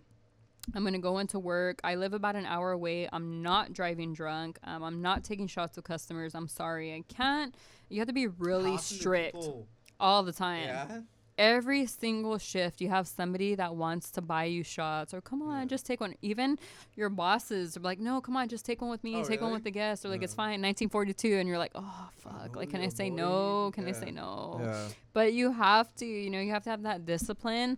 I'm 0.75 0.83
gonna 0.83 0.99
go 0.99 1.17
into 1.19 1.39
work. 1.39 1.79
I 1.83 1.95
live 1.95 2.13
about 2.13 2.35
an 2.35 2.45
hour 2.45 2.71
away. 2.71 3.07
I'm 3.11 3.41
not 3.41 3.73
driving 3.73 4.13
drunk. 4.13 4.59
Um, 4.63 4.83
I'm 4.83 5.01
not 5.01 5.23
taking 5.23 5.47
shots 5.47 5.75
with 5.77 5.85
customers. 5.85 6.35
I'm 6.35 6.47
sorry, 6.47 6.93
I 6.93 7.03
can't. 7.07 7.55
You 7.89 7.99
have 7.99 8.07
to 8.07 8.13
be 8.13 8.27
really 8.27 8.77
strict 8.77 9.35
people- 9.35 9.67
all 9.99 10.23
the 10.23 10.33
time. 10.33 10.63
Yeah. 10.67 11.01
Every 11.37 11.85
single 11.85 12.37
shift, 12.39 12.81
you 12.81 12.89
have 12.89 13.07
somebody 13.07 13.53
that 13.55 13.75
wants 13.75 14.09
to 14.11 14.21
buy 14.21 14.45
you 14.45 14.63
shots 14.63 15.13
or 15.13 15.21
come 15.21 15.41
on, 15.43 15.59
Yeah. 15.61 15.65
just 15.65 15.85
take 15.85 16.01
one. 16.01 16.15
Even 16.23 16.57
your 16.95 17.09
bosses 17.09 17.77
are 17.77 17.81
like, 17.81 17.99
no, 17.99 18.21
come 18.21 18.35
on, 18.35 18.47
just 18.47 18.65
take 18.65 18.81
one 18.81 18.89
with 18.89 19.03
me. 19.03 19.17
Oh, 19.17 19.23
take 19.23 19.41
one 19.41 19.51
with 19.51 19.63
the 19.63 19.69
guest. 19.71 20.03
Or 20.03 20.09
like, 20.09 20.23
it's 20.23 20.33
fine, 20.33 20.61
1942. 20.61 21.35
And 21.37 21.47
you're 21.47 21.59
like, 21.59 21.73
oh, 21.75 22.09
fuck. 22.17 22.55
Like, 22.55 22.71
can 22.71 22.81
I 22.81 22.89
say 22.89 23.09
no? 23.11 23.71
Can 23.73 23.87
I 23.87 23.91
say 23.91 24.09
no? 24.09 24.59
Yeah. 24.63 24.87
But 25.13 25.33
you 25.33 25.51
have 25.51 25.93
to, 25.97 26.05
you 26.05 26.29
know, 26.31 26.39
you 26.39 26.51
have 26.51 26.63
to 26.63 26.69
have 26.71 26.81
that 26.83 27.05
discipline. 27.05 27.77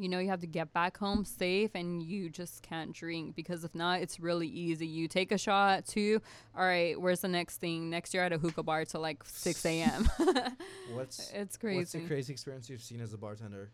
You 0.00 0.08
know, 0.08 0.18
you 0.18 0.28
have 0.28 0.40
to 0.40 0.46
get 0.46 0.72
back 0.72 0.96
home 0.96 1.24
safe 1.24 1.70
and 1.74 2.02
you 2.02 2.30
just 2.30 2.62
can't 2.62 2.92
drink 2.92 3.36
because 3.36 3.64
if 3.64 3.74
not, 3.74 4.00
it's 4.00 4.18
really 4.18 4.48
easy. 4.48 4.86
You 4.86 5.08
take 5.08 5.30
a 5.30 5.38
shot, 5.38 5.86
two, 5.86 6.22
all 6.56 6.64
right, 6.64 6.98
where's 6.98 7.20
the 7.20 7.28
next 7.28 7.58
thing? 7.58 7.90
Next 7.90 8.14
year 8.14 8.24
at 8.24 8.32
a 8.32 8.38
hookah 8.38 8.62
bar 8.62 8.84
till 8.86 9.00
like 9.00 9.22
6 9.24 9.64
a.m. 9.66 10.08
What's 10.94 11.30
it's 11.32 11.56
crazy 11.56 11.78
what's 11.78 11.92
the 11.92 12.06
crazy. 12.06 12.32
experience 12.32 12.70
you've 12.70 12.82
seen 12.82 13.00
as 13.00 13.12
a 13.12 13.18
bartender? 13.18 13.70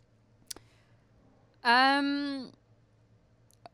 Um, 1.65 2.53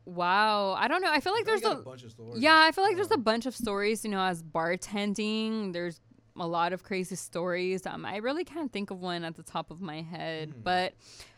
wow. 0.05 0.73
I 0.73 0.87
don't 0.87 1.01
know. 1.01 1.11
I 1.11 1.19
feel 1.19 1.33
like 1.33 1.43
I 1.43 1.45
there's 1.45 1.61
you 1.61 1.71
a, 1.71 1.75
bunch 1.75 2.03
of 2.03 2.11
stories. 2.11 2.41
yeah, 2.41 2.57
I 2.57 2.71
feel 2.71 2.83
like 2.83 2.95
there's 2.95 3.11
a 3.11 3.17
bunch 3.17 3.45
of 3.45 3.55
stories, 3.55 4.03
you 4.03 4.11
know, 4.11 4.21
as 4.21 4.41
bartending. 4.43 5.73
There's 5.73 5.99
a 6.35 6.47
lot 6.47 6.73
of 6.73 6.83
crazy 6.83 7.15
stories. 7.15 7.85
Um, 7.85 8.05
I 8.05 8.17
really 8.17 8.43
can't 8.43 8.71
think 8.71 8.89
of 8.91 8.99
one 8.99 9.23
at 9.23 9.35
the 9.35 9.43
top 9.43 9.69
of 9.71 9.81
my 9.81 10.01
head, 10.01 10.49
Mhm. 10.49 10.63
but 10.63 10.93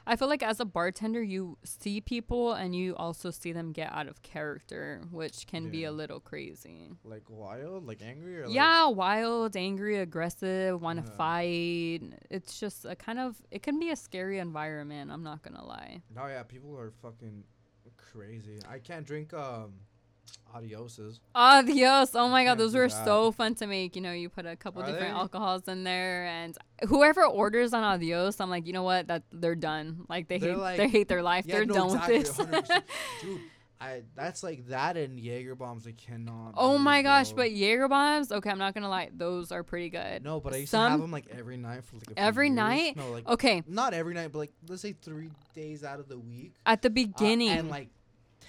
I 0.07 0.15
feel 0.15 0.27
like 0.27 0.43
as 0.43 0.59
a 0.59 0.65
bartender, 0.65 1.22
you 1.22 1.57
see 1.63 1.99
people 1.99 2.53
and 2.53 2.76
you 2.76 2.95
also 2.95 3.31
see 3.31 3.51
them 3.51 3.72
get 3.73 3.91
out 3.91 4.07
of 4.07 4.22
character, 4.22 5.01
which 5.11 5.47
can 5.47 5.69
be 5.72 5.84
a 5.84 5.91
little 5.91 6.19
crazy. 6.19 6.91
like 7.03 7.30
wild, 7.30 7.85
like 7.85 8.01
angry, 8.01 8.38
or 8.39 8.45
like, 8.47 8.55
Yeah, 8.55 8.88
wild, 8.88 9.57
angry, 9.57 9.97
aggressive, 9.97 10.81
want 10.81 11.03
to 11.03 11.09
Yeah. 11.11 11.17
fight. 11.17 12.01
It's 12.30 12.59
just 12.59 12.85
a 12.85 12.95
kind 12.95 13.19
of, 13.19 13.41
it 13.51 13.63
can 13.63 13.80
be 13.80 13.89
a 13.89 13.95
scary 13.95 14.39
environment. 14.39 15.11
I'm 15.11 15.23
not 15.23 15.41
to 15.55 15.63
lie. 15.65 16.01
No, 16.13 16.27
yeah, 16.27 16.43
people 16.43 16.77
are 16.77 16.91
fucking 16.91 17.43
crazy. 17.97 18.59
I 18.67 18.80
can't 18.80 19.05
drink 19.05 19.34
um 19.34 19.73
Adioses. 20.56 21.19
Adios. 21.35 22.15
Oh 22.15 22.30
my 22.30 22.43
god, 22.45 22.57
those 22.57 22.73
were 22.73 22.88
so 22.88 23.31
fun 23.34 23.56
to 23.56 23.68
make. 23.68 23.95
You 23.95 24.02
know, 24.02 24.14
you 24.14 24.30
put 24.30 24.45
a 24.45 24.56
couple 24.56 24.81
Are 24.81 24.85
different 24.85 25.14
they? 25.14 25.19
alcohols 25.19 25.68
in 25.68 25.84
there 25.84 26.26
and 26.26 26.57
whoever 26.88 27.26
orders 27.26 27.73
on 27.73 27.84
Adios, 27.84 28.39
I'm 28.39 28.49
like, 28.49 28.65
you 28.65 28.72
know 28.73 28.84
what? 28.84 29.07
That 29.07 29.23
they're 29.34 29.56
done. 29.56 30.06
Like 30.07 30.27
they 30.30 30.38
They're 30.38 30.52
hate 30.52 30.57
like- 30.60 30.77
they 30.77 30.88
hate 30.88 31.07
their 31.10 31.22
life. 31.23 31.45
Yeah, 31.45 31.56
they're 31.57 31.65
no, 31.65 31.73
done 31.73 31.85
exactly, 32.14 32.18
with 32.19 32.38
this. 32.38 32.45
100%. 32.69 32.81
Dude, 33.22 33.41
I 33.81 34.03
that's 34.15 34.41
like 34.43 34.68
that 34.69 34.95
and 34.95 35.19
Jaeger 35.19 35.56
bombs. 35.56 35.85
I 35.85 35.91
cannot. 35.91 36.53
oh 36.56 36.77
my 36.77 37.02
gosh, 37.02 37.34
bro. 37.34 37.43
but 37.43 37.52
Jaeger 37.52 37.89
bombs, 37.89 38.31
okay, 38.31 38.49
I'm 38.49 38.57
not 38.57 38.73
gonna 38.73 38.88
lie, 38.88 39.10
those 39.14 39.52
are 39.52 39.64
pretty 39.64 39.89
good. 39.89 40.23
no, 40.23 40.39
but 40.39 40.53
I 40.53 40.57
used 40.57 40.72
to 40.72 40.77
have 40.77 41.02
them 41.02 41.11
like 41.11 41.26
every 41.38 41.57
night 41.57 41.84
for 41.84 41.97
like 41.97 42.03
a 42.11 42.14
few 42.14 42.15
Every 42.15 42.49
night? 42.49 42.95
No, 42.95 43.11
like 43.11 43.27
Okay, 43.27 43.61
not 43.68 43.93
every 43.93 44.14
night, 44.14 44.31
but 44.31 44.39
like 44.39 44.53
let's 44.69 44.81
say 44.81 44.93
three 44.93 45.30
days 45.53 45.84
out 45.84 45.99
of 45.99 46.07
the 46.07 46.18
week. 46.18 46.53
at 46.65 46.81
the 46.81 46.88
Uh, 46.88 46.91
beginning. 46.91 47.49
and 47.49 47.69
like 47.69 47.89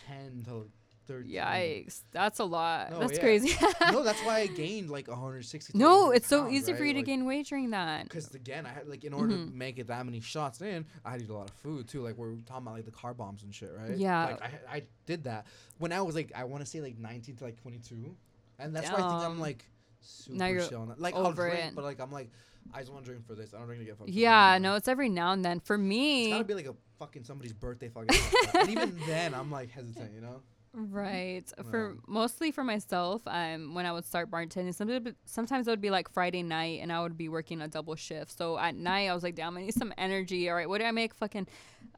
ten 0.07 0.45
to 0.45 0.71
like 1.09 1.19
thirteen. 1.19 1.35
Yikes, 1.35 2.03
that's 2.13 2.39
a 2.39 2.45
lot. 2.45 2.91
No, 2.91 2.99
that's 3.01 3.15
yeah. 3.15 3.21
crazy. 3.21 3.57
no, 3.93 4.03
that's 4.03 4.21
why 4.25 4.41
I 4.41 4.47
gained 4.47 4.91
like 4.91 5.09
160. 5.09 5.77
no, 5.79 5.97
100 6.09 6.17
it's 6.17 6.27
so 6.29 6.43
pounds, 6.43 6.55
easy 6.55 6.73
for 6.73 6.81
right? 6.81 6.87
you 6.89 6.93
to 6.95 6.99
Like, 7.01 7.07
gain 7.07 7.25
weight 7.25 7.47
during 7.47 7.71
that. 7.71 8.05
Because 8.05 8.35
again, 8.35 8.67
I 8.67 8.71
had 8.71 8.89
like 8.89 9.05
in 9.05 9.13
order 9.13 9.35
Mhm. 9.35 9.49
to 9.51 9.55
make 9.57 9.79
it 9.79 9.87
that 9.89 10.05
many 10.05 10.21
shots 10.21 10.61
in, 10.61 10.85
I 11.05 11.11
had 11.11 11.19
to 11.21 11.25
eat 11.25 11.31
a 11.31 11.35
lot 11.35 11.49
of 11.51 11.55
food 11.57 11.89
too. 11.89 12.03
Like 12.03 12.17
we're 12.17 12.35
talking 12.47 12.63
about 12.67 12.75
like 12.75 12.85
the 12.85 12.91
car 12.91 13.15
bombs 13.15 13.43
and 13.43 13.55
shit, 13.55 13.71
right? 13.77 13.97
Yeah. 13.97 14.27
Like 14.27 14.43
I, 14.43 14.77
I 14.77 14.83
did 15.07 15.25
that 15.25 15.47
when 15.79 15.93
I 15.93 16.01
was 16.03 16.15
like 16.15 16.33
I 16.35 16.45
want 16.45 16.65
to 16.65 16.67
say 16.71 16.81
like 16.81 16.99
19 16.99 17.37
to 17.37 17.45
like 17.45 17.57
22, 17.63 18.15
and 18.59 18.75
that's 18.75 18.89
why 18.91 18.97
I 18.99 19.09
think 19.09 19.23
I'm 19.31 19.39
like 19.41 19.65
super 20.01 20.37
Now 20.37 20.47
you're 20.47 20.67
chill. 20.67 20.95
Like 20.99 21.15
I'll 21.15 21.27
over 21.29 21.49
drink, 21.49 21.67
it. 21.67 21.75
but 21.75 21.85
like 21.85 22.01
I'm 22.01 22.13
like 22.13 22.31
I 22.75 22.81
just 22.81 22.93
want 22.93 23.05
to 23.05 23.11
drink 23.13 23.25
for 23.29 23.35
this. 23.37 23.55
I 23.55 23.59
don't 23.59 23.67
drink 23.67 23.81
to 23.81 23.85
get 23.87 23.97
fucked. 23.97 24.11
up 24.11 24.15
Yeah, 24.17 24.59
no, 24.59 24.75
it's 24.75 24.89
every 24.89 25.09
now 25.09 25.31
and 25.33 25.45
then. 25.45 25.61
For 25.61 25.77
It's 25.77 25.83
me, 25.85 26.31
gotta 26.31 26.43
be 26.43 26.55
like 26.55 26.67
a 26.67 26.75
fucking 26.99 27.23
somebody's 27.23 27.53
birthday 27.53 27.89
fucking. 27.89 28.09
and 28.61 28.69
even 28.71 28.99
then, 29.07 29.35
I'm 29.35 29.53
like 29.53 29.71
hesitant, 29.71 30.13
you 30.13 30.21
know. 30.21 30.43
Right. 30.79 31.51
For 31.71 31.97
mostly 32.07 32.51
for 32.51 32.63
myself, 32.63 33.23
um, 33.27 33.75
when 33.75 33.87
I 33.87 33.93
would 33.93 34.05
start 34.05 34.31
bartending, 34.31 34.75
sometimes 34.75 35.15
sometimes 35.25 35.67
it 35.67 35.71
would 35.71 35.81
be 35.81 35.89
like 35.89 36.11
Friday 36.13 36.43
night, 36.43 36.81
and 36.83 36.93
I 36.93 37.01
would 37.01 37.17
be 37.17 37.31
working 37.31 37.63
a 37.63 37.69
double 37.69 37.97
shift. 37.97 38.37
So 38.37 38.59
at 38.59 38.77
night, 38.77 39.09
I 39.09 39.15
was 39.15 39.23
like, 39.23 39.37
"Damn, 39.37 39.57
I 39.57 39.63
need 39.63 39.75
some 39.75 39.95
energy." 39.97 40.51
All 40.51 40.57
right, 40.57 40.69
what 40.69 40.79
do 40.83 40.85
I 40.85 40.91
make? 40.91 41.15
Fucking, 41.15 41.47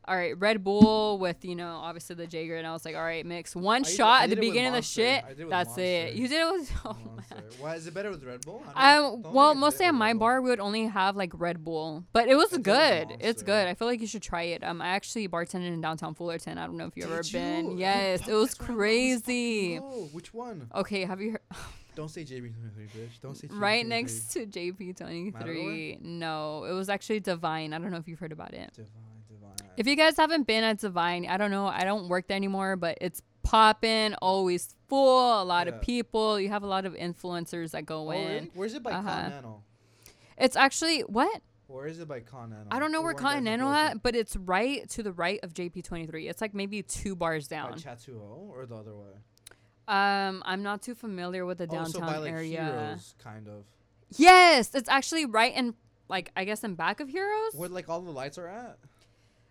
all 0.09 0.17
right, 0.17 0.39
Red 0.39 0.65
Bull 0.65 1.19
with 1.19 1.45
you 1.45 1.55
know 1.55 1.69
obviously 1.69 2.17
the 2.17 2.27
Jaeger, 2.27 2.57
and 2.57 2.67
I 2.67 2.73
was 2.73 2.85
like, 2.85 2.97
"All 2.97 3.03
right, 3.03 3.25
mix 3.25 3.55
one 3.55 3.85
I 3.85 3.89
shot 3.89 4.21
I 4.21 4.25
at 4.25 4.31
the 4.31 4.37
did 4.37 4.41
beginning 4.41 4.69
of 4.69 4.75
the 4.75 4.83
shit. 4.83 5.23
I 5.25 5.29
did 5.35 5.41
it 5.41 5.51
That's. 5.51 5.77
You 5.77 6.29
did 6.29 6.41
it 6.41 6.53
with 6.53 6.73
oh 6.85 6.97
Monster. 7.05 7.35
man. 7.35 7.45
Why 7.61 7.75
is 7.75 7.87
it 7.87 7.95
better 7.95 8.11
with 8.11 8.25
Red 8.25 8.41
Bull? 8.41 8.63
I 8.75 8.97
Um, 8.97 9.23
well, 9.23 9.55
mostly 9.55 9.87
at 9.87 9.95
my 9.95 10.15
bar, 10.15 10.41
we 10.41 10.51
would 10.51 10.61
only 10.61 10.87
have 10.87 11.17
like 11.17 11.33
Red 11.35 11.63
Bull, 11.65 12.05
but 12.13 12.29
it 12.29 12.35
was 12.35 12.47
I 12.53 12.57
did 12.57 12.59
with 12.59 12.65
good. 12.65 13.17
It's 13.21 13.43
good. 13.43 13.67
I 13.69 13.75
feel 13.75 13.87
like 13.87 14.01
you 14.01 14.07
should 14.07 14.23
try 14.23 14.43
it. 14.43 14.65
Um, 14.65 14.81
I 14.81 14.89
actually 14.89 15.29
bartended 15.29 15.69
in 15.69 15.81
downtown 15.81 16.15
Fullerton. 16.15 16.59
I 16.59 16.67
don't 16.67 16.77
know 16.77 16.87
if 16.87 16.97
you've 16.97 17.11
ever 17.11 17.23
Did 17.23 17.33
been. 17.33 17.79
Yes, 17.79 18.27
it 18.27 18.33
was 18.33 18.55
that's 18.55 18.61
where 18.69 18.71
I 18.71 18.81
always 18.81 19.21
fucking 19.21 19.25
crazy. 19.27 19.79
go. 19.79 20.09
Which 20.13 20.33
one? 20.33 20.71
Okay, 20.75 21.05
have 21.05 21.21
you 21.21 21.33
heard? 21.33 21.41
Don't 21.99 22.09
say 22.09 22.23
JP 22.23 22.55
twenty 22.55 22.71
three, 22.77 22.87
bitch. 22.87 23.21
Don't 23.21 23.37
say 23.37 23.49
JP 23.49 23.61
right 23.61 23.85
next 23.85 24.31
to 24.31 24.47
JP 24.47 24.99
twenty 24.99 25.33
three. 25.33 25.99
No, 26.01 26.63
it 26.63 26.73
was 26.73 26.89
actually 26.89 27.19
Divine. 27.19 27.73
I 27.73 27.79
don't 27.79 27.91
know 27.91 27.97
if 27.97 28.07
you've 28.07 28.21
heard 28.21 28.31
about 28.31 28.55
it. 28.55 28.73
Divine. 28.73 29.08
If 29.79 29.87
you 29.87 29.95
guys 29.95 30.17
haven't 30.17 30.49
been 30.49 30.65
at 30.65 30.79
Divine, 30.81 31.25
I 31.27 31.37
don't 31.37 31.53
know. 31.53 31.69
I 31.69 31.85
don't 31.85 32.09
work 32.09 32.27
there 32.27 32.37
anymore, 32.37 32.75
but 32.75 32.99
it's 33.01 33.23
popping, 33.45 34.15
always 34.15 34.75
full, 34.89 35.41
a 35.41 35.45
lot 35.45 35.69
Yeah. 35.69 35.75
of 35.75 35.83
people. 35.83 36.41
You 36.41 36.49
have 36.49 36.65
a 36.65 36.67
lot 36.67 36.85
of 36.85 36.95
influencers 36.95 37.71
that 37.71 37.87
go 37.87 38.09
oh, 38.09 38.11
in. 38.11 38.27
really? 38.29 38.51
Where's 38.55 38.75
it 38.75 38.83
by 38.83 38.91
Uh-huh. 38.91 39.09
Continental? 39.09 39.65
It's 40.37 40.57
actually 40.57 41.03
what? 41.03 41.43
Where 41.69 41.87
is 41.87 42.01
it 42.01 42.09
by 42.09 42.21
Continental? 42.21 42.67
I 42.73 42.81
don't 42.81 42.91
know 42.91 43.01
Or 43.03 43.05
where 43.05 43.15
Continental 43.15 43.69
at, 43.69 44.03
but 44.03 44.17
it's 44.17 44.35
right 44.35 44.89
to 44.91 45.03
the 45.05 45.13
right 45.13 45.39
of 45.45 45.55
JP 45.55 45.85
twenty 45.85 46.07
three. 46.07 46.27
It's 46.29 46.41
like 46.41 46.55
maybe 46.55 46.83
two 46.83 47.15
bars 47.15 47.47
down. 47.47 47.71
By. 47.71 47.77
Chatuo 47.79 48.49
or 48.51 48.67
the 48.67 48.75
other 48.75 48.97
way? 48.97 49.13
Um, 49.87 50.43
I'm 50.45 50.65
not 50.65 50.83
too 50.83 50.97
familiar 50.97 51.47
with 51.47 51.59
the 51.59 51.69
oh, 51.71 51.85
so 51.85 52.01
downtown 52.01 52.01
by 52.01 52.19
like 52.19 52.33
area. 52.33 52.65
Heroes, 52.65 53.15
kind 53.23 53.47
of. 53.47 53.65
Yes, 54.17 54.75
it's 54.75 54.89
actually 54.89 55.25
right 55.27 55.55
in 55.55 55.75
like 56.09 56.33
I 56.35 56.45
guess 56.45 56.65
in 56.65 56.75
back 56.75 56.99
of 56.99 57.09
Heroes. 57.09 57.53
Where 57.55 57.69
like 57.69 57.89
all 57.89 58.01
the 58.01 58.11
lights 58.11 58.39
are 58.39 58.49
at? 58.49 58.79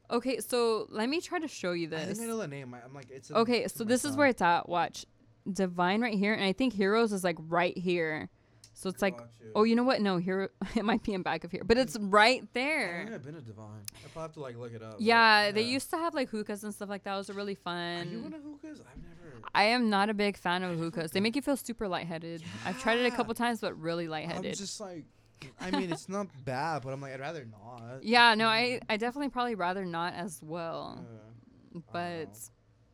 Okay, 0.10 0.40
so 0.40 0.88
let 0.90 1.10
me 1.10 1.20
try 1.20 1.40
to 1.40 1.48
show 1.48 1.74
you 1.74 1.88
this. 1.88 2.02
I 2.02 2.06
think 2.06 2.22
I 2.22 2.26
know 2.26 2.38
the 2.38 2.48
name. 2.48 2.74
I- 2.74 2.84
I'm 2.84 2.94
like, 2.94 3.10
it's. 3.10 3.30
Okay, 3.30 3.68
so 3.68 3.84
this 3.84 4.06
is 4.06 4.16
where 4.16 4.28
it's 4.28 4.42
at. 4.42 4.70
Watch. 4.70 5.06
Divine 5.52 6.02
right 6.02 6.18
here, 6.18 6.34
and 6.34 6.44
I 6.44 6.52
think 6.52 6.74
Heroes 6.74 7.14
is 7.14 7.24
like 7.24 7.38
right 7.40 7.78
here. 7.78 8.30
So 8.74 8.90
it's 8.90 9.02
like, 9.02 9.20
oh, 9.56 9.64
you 9.64 9.76
know 9.76 9.84
what? 9.84 10.02
No, 10.02 10.18
here 10.18 10.52
it 10.76 10.86
might 10.86 11.02
be 11.02 11.14
in 11.14 11.24
back 11.24 11.44
of 11.44 11.52
here, 11.52 11.64
but 11.66 11.78
it's 11.78 11.96
hmm. 11.96 12.12
right 12.12 12.44
I 12.44 12.48
there. 12.54 13.04
think 13.06 13.16
I've 13.16 13.26
been 13.26 13.34
to 13.34 13.42
Divine. 13.42 13.82
I 13.96 14.08
probably 14.14 14.22
have 14.22 14.34
to 14.34 14.40
like 14.40 14.58
look 14.58 14.74
it 14.74 14.84
up. 14.84 14.92
but 14.94 15.02
Yeah, 15.02 15.52
they 15.52 15.64
used 15.64 15.90
to 15.90 15.98
have 15.98 16.14
like 16.14 16.30
hookahs 16.30 16.64
and 16.64 16.72
stuff 16.72 16.88
like 16.88 17.04
that. 17.06 17.16
It 17.16 17.18
was 17.18 17.30
really 17.32 17.58
Are 17.66 18.04
you 18.04 18.22
fun. 18.22 18.24
into 18.26 18.38
hookahs? 18.38 18.82
I've 18.82 19.02
never. 19.02 19.42
I 19.56 19.64
am 19.64 19.90
not 19.90 20.12
a 20.12 20.14
big 20.14 20.38
fan 20.38 20.62
of 20.62 20.78
hookahs. 20.78 21.10
They 21.10 21.22
make 21.22 21.36
you 21.36 21.42
feel 21.42 21.58
super 21.58 21.88
lightheaded. 21.88 22.44
I've 22.66 22.80
tried 22.80 23.00
it 23.00 23.12
a 23.12 23.16
couple 23.16 23.34
times, 23.34 23.62
but 23.62 23.76
really 23.80 24.08
lightheaded. 24.08 24.46
I'm 24.46 24.58
just 24.58 24.80
like, 24.80 25.06
I 25.60 25.72
mean, 25.72 25.92
it's 25.92 26.10
not 26.10 26.28
bad, 26.46 26.82
but 26.84 26.94
I'm 26.94 27.02
like, 27.02 27.14
I'd 27.14 27.20
rather 27.20 27.46
not. 27.46 28.04
Yeah, 28.04 28.36
no, 28.36 28.46
mm. 28.46 28.50
I 28.50 28.80
I 28.90 28.98
definitely 28.98 29.30
probably 29.30 29.56
rather 29.56 29.86
not 29.86 30.14
as 30.14 30.40
well. 30.44 30.98
Uh, 31.00 31.14
yeah. 31.74 31.82
But 31.92 32.38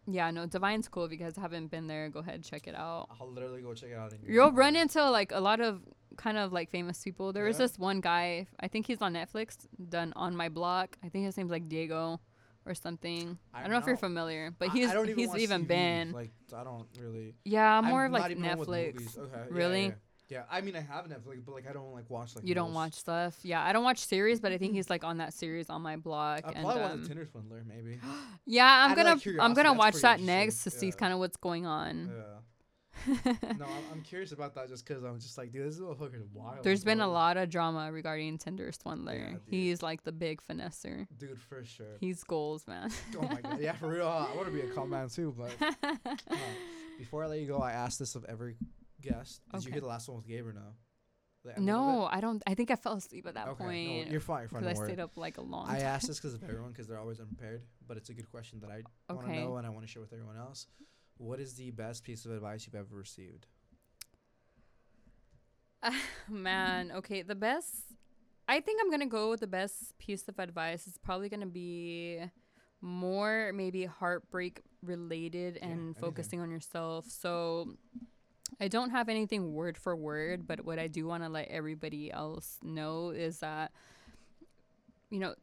yeah, 0.08 0.32
no, 0.32 0.46
Divine's 0.46 0.88
cool. 0.90 1.06
If 1.06 1.12
you 1.12 1.18
guys 1.18 1.36
haven't 1.38 1.68
been 1.68 1.88
there, 1.88 2.10
go 2.10 2.20
ahead 2.20 2.36
and 2.36 2.44
check 2.44 2.68
it 2.68 2.76
out. 2.76 3.08
I'll 3.20 3.30
literally 3.32 3.62
go 3.62 3.74
check 3.74 3.90
it 3.92 3.98
out. 3.98 4.12
in 4.14 4.20
You'll 4.24 4.46
your 4.48 4.52
run 4.52 4.76
into 4.76 5.10
like 5.10 5.32
a 5.32 5.40
lot 5.40 5.60
of 5.62 5.82
kind 6.18 6.38
of 6.38 6.52
like 6.52 6.70
famous 6.70 7.02
people. 7.04 7.34
There 7.34 7.46
was 7.46 7.58
this 7.58 7.80
one 7.80 8.02
guy. 8.02 8.48
I 8.60 8.68
think 8.68 8.86
he's 8.88 9.02
on 9.02 9.14
Netflix. 9.14 9.58
Done 9.90 10.14
on 10.16 10.36
my 10.36 10.50
block. 10.50 10.98
I 11.04 11.10
think 11.10 11.26
his 11.26 11.38
name's 11.38 11.52
like 11.52 11.70
Diego 11.70 12.20
or 12.66 12.74
something. 12.76 13.38
I, 13.54 13.60
I 13.60 13.62
don't 13.64 13.72
know 13.72 13.78
if 13.78 13.86
you're 13.86 13.98
familiar, 13.98 14.54
but 14.58 14.70
I- 14.70 14.74
he's 14.74 14.90
I 14.90 14.94
don't 14.94 15.10
even 15.10 15.18
he's 15.30 15.36
even 15.38 15.66
TV. 15.66 15.68
been. 15.68 16.12
Like, 16.12 16.32
I 16.56 16.64
don't 16.64 16.88
really. 17.00 17.36
yeah, 17.46 17.82
more 17.82 18.06
I'm 18.06 18.14
of 18.14 18.22
like 18.22 18.32
even 18.32 18.46
on 18.46 18.58
with 18.58 18.68
Netflix. 18.70 18.94
movies. 18.94 19.18
Okay. 19.18 19.30
yeah, 19.38 19.46
Really? 19.50 19.86
Yeah, 19.86 19.92
yeah. 20.34 20.44
I 20.50 20.62
mean, 20.62 20.76
I 20.76 20.82
have 20.82 21.06
Netflix, 21.06 21.46
but 21.46 21.54
like, 21.54 21.70
I 21.70 21.74
don't 21.74 21.94
like 21.94 22.10
watch 22.10 22.36
like. 22.36 22.46
you 22.48 22.56
don't 22.56 22.70
most. 22.70 22.76
watch 22.76 22.94
stuff. 22.94 23.38
Yeah, 23.44 23.64
I 23.64 23.72
don't 23.72 23.84
watch 23.84 24.00
series, 24.00 24.40
but 24.40 24.52
I 24.52 24.58
think 24.58 24.74
he's 24.74 24.90
like 24.90 25.04
on 25.04 25.18
that 25.18 25.34
series 25.34 25.70
on 25.70 25.82
my 25.82 25.96
block. 25.96 26.42
I 26.46 26.52
and 26.52 26.64
probably 26.64 26.82
watch 26.82 26.92
um, 26.92 27.02
the 27.04 27.08
Tinder 27.08 27.28
Swindler, 27.32 27.64
maybe. 27.68 28.00
yeah, 28.46 28.86
I'm 28.86 28.92
Out 28.92 28.98
gonna 28.98 29.16
like, 29.16 29.28
I'm 29.40 29.54
gonna 29.54 29.74
watch 29.74 29.96
that 29.98 30.20
next 30.20 30.64
to 30.64 30.72
see 30.72 30.92
kind 30.92 31.14
of 31.14 31.20
what's 31.20 31.38
going 31.38 31.66
on. 31.66 32.12
yeah. 32.16 32.40
No, 33.26 33.66
I'm, 33.66 33.84
I'm 33.92 34.02
curious 34.02 34.32
about 34.32 34.56
that 34.56 34.70
just 34.70 34.88
because 34.88 35.04
I'm 35.04 35.20
just 35.20 35.38
like, 35.38 35.52
dude, 35.52 35.68
this 35.68 35.80
motherfucker's 35.80 36.26
wild. 36.34 36.64
There's 36.64 36.84
been 36.84 37.02
a 37.02 37.08
lot 37.08 37.38
of 37.38 37.50
drama 37.50 37.92
regarding 37.92 38.38
Tinder 38.38 38.72
Swindler. 38.72 39.16
Yeah. 39.32 39.38
He's 39.46 39.84
like 39.84 40.04
the 40.04 40.12
big 40.12 40.42
finesser. 40.50 41.08
Dude, 41.18 41.40
for 41.40 41.64
sure. 41.66 41.98
He's 42.00 42.24
goals, 42.24 42.66
man. 42.68 42.92
oh 43.18 43.24
my 43.24 43.42
god, 43.42 43.60
yeah, 43.60 43.74
for 43.74 43.90
real. 43.90 44.08
I 44.08 44.34
want 44.36 44.48
to 44.48 44.54
be 44.54 44.62
a 44.62 44.68
con 44.68 44.90
man 44.90 45.10
too, 45.10 45.36
but 45.38 45.52
uh, 45.84 46.06
before 46.98 47.24
I 47.24 47.28
let 47.28 47.40
you 47.40 47.48
go, 47.48 47.58
I 47.58 47.72
asked 47.72 48.00
this 48.00 48.16
of 48.16 48.26
every 48.26 48.56
guest. 49.04 49.42
Did 49.52 49.66
you 49.66 49.72
hear 49.72 49.82
the 49.82 49.88
last 49.88 50.08
one 50.08 50.18
with 50.18 50.28
Gabe 50.28 50.48
or 50.48 50.54
no? 50.54 50.62
The 51.44 51.58
ending 51.58 51.70
of 51.70 51.76
no, 51.76 52.08
I 52.10 52.22
don't. 52.22 52.42
I 52.48 52.54
think 52.54 52.72
I 52.72 52.76
fell 52.76 52.94
asleep 52.94 53.28
at 53.28 53.34
that? 53.34 53.50
Okay, 53.50 53.64
point 53.64 54.06
no, 54.06 54.12
you're 54.12 54.22
fine. 54.22 54.42
You're 54.42 54.50
fine. 54.50 54.64
because 54.64 54.80
I 54.80 54.86
stayed 54.86 55.00
up 55.00 55.12
like 55.18 55.38
a 55.38 55.42
long 55.42 55.70
I 55.70 55.80
time. 55.80 55.88
asked 55.88 56.08
this 56.08 56.18
because 56.18 56.34
of 56.34 56.44
everyone 56.44 56.72
because 56.72 56.88
they're 56.88 57.00
always 57.00 57.20
unprepared, 57.20 57.64
but 57.86 57.98
it's 57.98 58.10
a 58.10 58.14
good 58.14 58.30
question 58.32 58.60
that 58.62 58.70
I 58.70 59.14
want 59.14 59.28
to 59.28 59.34
know 59.34 59.58
and 59.58 59.68
I 59.68 59.70
want 59.70 59.86
to 59.86 59.92
share 59.92 60.02
with 60.02 60.14
everyone 60.14 60.38
else. 60.38 60.68
What 61.18 61.40
is 61.40 61.56
the 61.56 61.72
best 61.72 62.04
piece 62.04 62.26
of 62.26 62.32
advice 62.32 62.66
you've 62.66 62.76
ever 62.76 62.96
received? 62.96 63.46
Man, 66.30 66.92
okay, 66.92 67.22
the 67.22 67.36
best. 67.36 67.70
I 68.48 68.60
think 68.60 68.82
I'm 68.82 68.90
gonna 68.90 69.06
go 69.06 69.30
with 69.30 69.42
the 69.42 69.48
best 69.48 69.98
piece 69.98 70.28
of 70.28 70.40
advice. 70.40 70.88
It's 70.88 70.98
probably 70.98 71.30
gonna 71.30 71.46
be 71.46 72.22
more 72.82 73.52
maybe 73.54 73.86
heartbreak 73.86 74.62
related 74.82 75.58
and 75.62 75.72
anything. 75.72 75.94
focusing 75.96 76.42
on 76.42 76.52
yourself. 76.52 77.06
So 77.08 77.76
I 78.60 78.68
don't 78.68 78.92
have 78.92 79.10
anything 79.10 79.54
word 79.54 79.78
for 79.78 79.96
word, 79.96 80.48
but 80.48 80.66
what 80.66 80.80
I 80.80 80.88
do 80.88 81.06
want 81.06 81.24
to 81.24 81.30
let 81.30 81.48
everybody 81.50 82.12
else 82.12 82.58
know 82.64 83.10
is 83.10 83.40
that 83.40 83.72
you 85.10 85.20
know 85.20 85.36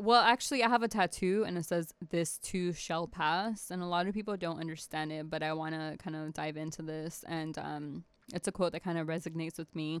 well, 0.00 0.22
actually, 0.22 0.62
I 0.62 0.68
have 0.68 0.84
a 0.84 0.88
tattoo 0.88 1.44
and 1.44 1.58
it 1.58 1.64
says, 1.64 1.92
This 2.10 2.38
too 2.38 2.72
shall 2.72 3.08
pass. 3.08 3.70
And 3.70 3.82
a 3.82 3.86
lot 3.86 4.06
of 4.06 4.14
people 4.14 4.36
don't 4.36 4.60
understand 4.60 5.10
it, 5.10 5.28
but 5.28 5.42
I 5.42 5.52
want 5.52 5.74
to 5.74 5.96
kind 5.98 6.14
of 6.14 6.32
dive 6.32 6.56
into 6.56 6.82
this. 6.82 7.24
And 7.26 7.58
um, 7.58 8.04
it's 8.32 8.46
a 8.46 8.52
quote 8.52 8.72
that 8.72 8.84
kind 8.84 8.96
of 8.96 9.08
resonates 9.08 9.58
with 9.58 9.74
me. 9.74 10.00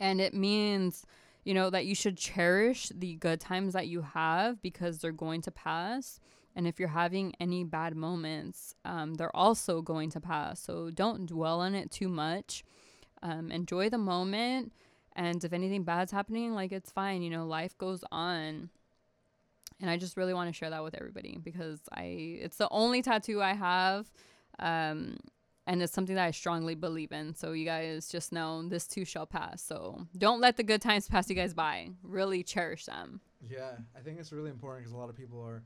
And 0.00 0.20
it 0.20 0.34
means, 0.34 1.06
you 1.44 1.54
know, 1.54 1.70
that 1.70 1.86
you 1.86 1.94
should 1.94 2.18
cherish 2.18 2.90
the 2.92 3.14
good 3.14 3.40
times 3.40 3.74
that 3.74 3.86
you 3.86 4.02
have 4.02 4.60
because 4.60 4.98
they're 4.98 5.12
going 5.12 5.42
to 5.42 5.52
pass. 5.52 6.18
And 6.56 6.66
if 6.66 6.80
you're 6.80 6.88
having 6.88 7.34
any 7.38 7.62
bad 7.62 7.94
moments, 7.94 8.74
um, 8.84 9.14
they're 9.14 9.36
also 9.36 9.82
going 9.82 10.10
to 10.10 10.20
pass. 10.20 10.58
So 10.58 10.90
don't 10.90 11.26
dwell 11.26 11.60
on 11.60 11.74
it 11.74 11.90
too 11.90 12.08
much. 12.08 12.64
Um, 13.22 13.52
enjoy 13.52 13.90
the 13.90 13.98
moment. 13.98 14.72
And 15.14 15.44
if 15.44 15.52
anything 15.52 15.84
bad's 15.84 16.12
happening, 16.12 16.54
like 16.54 16.72
it's 16.72 16.90
fine. 16.90 17.22
You 17.22 17.30
know, 17.30 17.46
life 17.46 17.76
goes 17.78 18.02
on 18.10 18.70
and 19.80 19.90
I 19.90 19.96
just 19.96 20.16
really 20.16 20.34
want 20.34 20.48
to 20.48 20.52
share 20.52 20.70
that 20.70 20.82
with 20.82 20.94
everybody 20.94 21.38
because 21.42 21.80
I 21.92 22.38
it's 22.40 22.56
the 22.56 22.68
only 22.70 23.02
tattoo 23.02 23.42
I 23.42 23.52
have 23.54 24.10
um 24.58 25.18
and 25.66 25.82
it's 25.82 25.92
something 25.92 26.14
that 26.14 26.24
I 26.24 26.30
strongly 26.30 26.76
believe 26.76 27.10
in. 27.10 27.34
So 27.34 27.50
you 27.50 27.64
guys 27.64 28.08
just 28.08 28.30
know 28.30 28.68
this 28.68 28.86
too 28.86 29.04
shall 29.04 29.26
pass. 29.26 29.60
So 29.60 30.06
don't 30.16 30.40
let 30.40 30.56
the 30.56 30.62
good 30.62 30.80
times 30.80 31.08
pass 31.08 31.28
you 31.28 31.34
guys 31.34 31.54
by. 31.54 31.90
Really 32.04 32.44
cherish 32.44 32.84
them. 32.84 33.20
Yeah, 33.42 33.72
I 33.96 34.00
think 34.00 34.20
it's 34.20 34.30
really 34.30 34.50
important 34.50 34.84
because 34.84 34.94
a 34.94 34.96
lot 34.96 35.10
of 35.10 35.16
people 35.16 35.42
are 35.42 35.64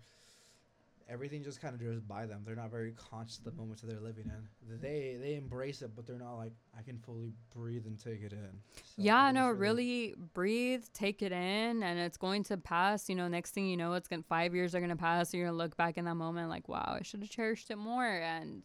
everything 1.11 1.43
just 1.43 1.61
kind 1.61 1.75
of 1.75 1.81
goes 1.81 2.01
by 2.01 2.25
them. 2.25 2.43
They're 2.47 2.55
not 2.57 2.71
very 2.71 2.93
conscious 2.93 3.39
of 3.39 3.45
the 3.45 3.53
moments 3.53 3.83
that 3.83 3.89
they're 3.89 4.01
living 4.01 4.27
in. 4.27 4.79
They 4.81 5.17
they 5.21 5.35
embrace 5.35 5.83
it, 5.83 5.91
but 5.97 6.07
they're 6.07 6.19
not 6.19 6.37
like 6.37 6.53
I 6.79 6.83
can 6.83 6.99
fully 6.99 7.33
breathe 7.55 7.87
and 7.87 7.99
take 7.99 8.23
it 8.23 8.33
in. 8.33 8.51
So 8.77 8.83
I 9.01 9.05
yeah, 9.05 9.31
no, 9.33 9.51
it's 9.51 9.59
really 9.59 10.15
breathe, 10.35 10.85
take 10.95 11.21
it 11.23 11.33
in, 11.33 11.83
and 11.83 11.99
it's 11.99 12.17
going 12.17 12.45
to 12.45 12.57
pass. 12.57 13.09
You 13.09 13.17
know, 13.17 13.29
next 13.29 13.51
thing 13.51 13.67
you 13.67 13.77
know, 13.77 13.95
it's 13.95 14.09
gonna 14.09 14.23
five 14.23 14.55
years 14.55 14.75
are 14.75 14.81
gonna 14.81 14.97
pass. 14.97 15.33
And 15.33 15.39
you're 15.41 15.49
gonna 15.49 15.59
look 15.59 15.77
back 15.77 15.99
in 15.99 16.05
that 16.05 16.15
moment 16.15 16.49
like, 16.49 16.69
wow, 16.69 16.97
I 16.99 17.03
should 17.03 17.21
have 17.21 17.31
cherished 17.31 17.71
it 17.71 17.77
more. 17.77 18.07
And 18.07 18.63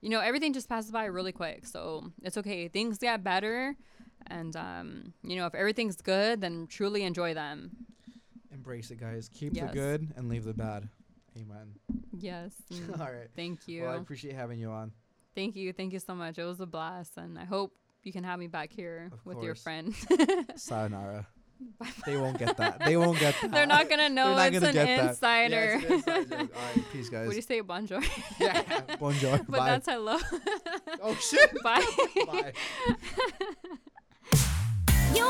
you 0.00 0.08
know, 0.08 0.20
everything 0.20 0.52
just 0.52 0.68
passes 0.68 0.90
by 0.90 1.04
really 1.04 1.32
quick. 1.32 1.66
So 1.66 2.10
it's 2.22 2.36
okay. 2.38 2.68
Things 2.68 2.98
get 2.98 3.22
better, 3.22 3.76
and 4.26 4.56
um, 4.56 5.12
you 5.22 5.36
know, 5.36 5.46
if 5.46 5.54
everything's 5.54 6.00
good, 6.00 6.40
then 6.40 6.66
truly 6.68 7.02
enjoy 7.04 7.34
them. 7.34 7.70
embrace 8.50 8.90
it, 8.90 8.98
guys. 9.00 9.28
Keep 9.32 9.54
Yes. 9.56 9.70
the 9.70 9.74
good 9.74 10.12
and 10.16 10.28
leave 10.28 10.44
the 10.44 10.54
bad. 10.54 10.88
Amen. 11.36 11.74
Yes. 12.18 12.52
All 13.00 13.06
right. 13.06 13.28
Thank 13.34 13.66
you. 13.68 13.82
Well, 13.82 13.92
I 13.92 13.96
appreciate 13.96 14.34
having 14.34 14.58
you 14.58 14.70
on. 14.70 14.92
Thank 15.34 15.56
you. 15.56 15.72
Thank 15.72 15.92
you 15.92 15.98
so 15.98 16.14
much. 16.14 16.38
It 16.38 16.44
was 16.44 16.60
a 16.60 16.66
blast, 16.66 17.12
and 17.16 17.38
I 17.38 17.44
hope 17.44 17.72
you 18.02 18.12
can 18.12 18.22
have 18.24 18.38
me 18.38 18.48
back 18.48 18.70
here 18.72 19.08
Of 19.12 19.24
with 19.24 19.36
your 19.42 19.54
course. 19.54 19.62
friend. 19.62 19.94
Sayonara. 20.56 21.26
They 22.06 22.16
won't 22.16 22.38
get 22.40 22.56
that. 22.56 22.80
They 22.84 22.96
won't 22.96 23.20
get 23.20 23.36
that. 23.40 23.52
They're 23.52 23.66
not 23.66 23.88
gonna 23.88 24.08
know 24.08 24.34
not 24.34 24.48
it's 24.52 24.58
gonna 24.58 24.68
an 24.70 24.74
get 24.74 24.96
that. 24.96 25.10
insider. 25.10 25.54
Yeah, 25.54 25.78
it's 25.78 25.84
an 25.84 25.92
inside 25.92 26.30
joke. 26.30 26.50
All 26.56 26.62
right, 26.74 26.84
peace, 26.92 27.08
guys. 27.08 27.24
what 27.26 27.30
do 27.30 27.36
you 27.36 27.42
say, 27.42 27.60
bonjour? 27.60 28.00
yeah, 28.40 28.80
bonjour. 28.98 29.38
but 29.48 29.58
Bye. 29.58 29.66
that's 29.70 29.88
hello. 29.88 30.18
oh 31.00 31.14
shit. 31.20 31.62
Bye. 31.62 31.86
Bye. 32.26 32.52
You 35.14 35.28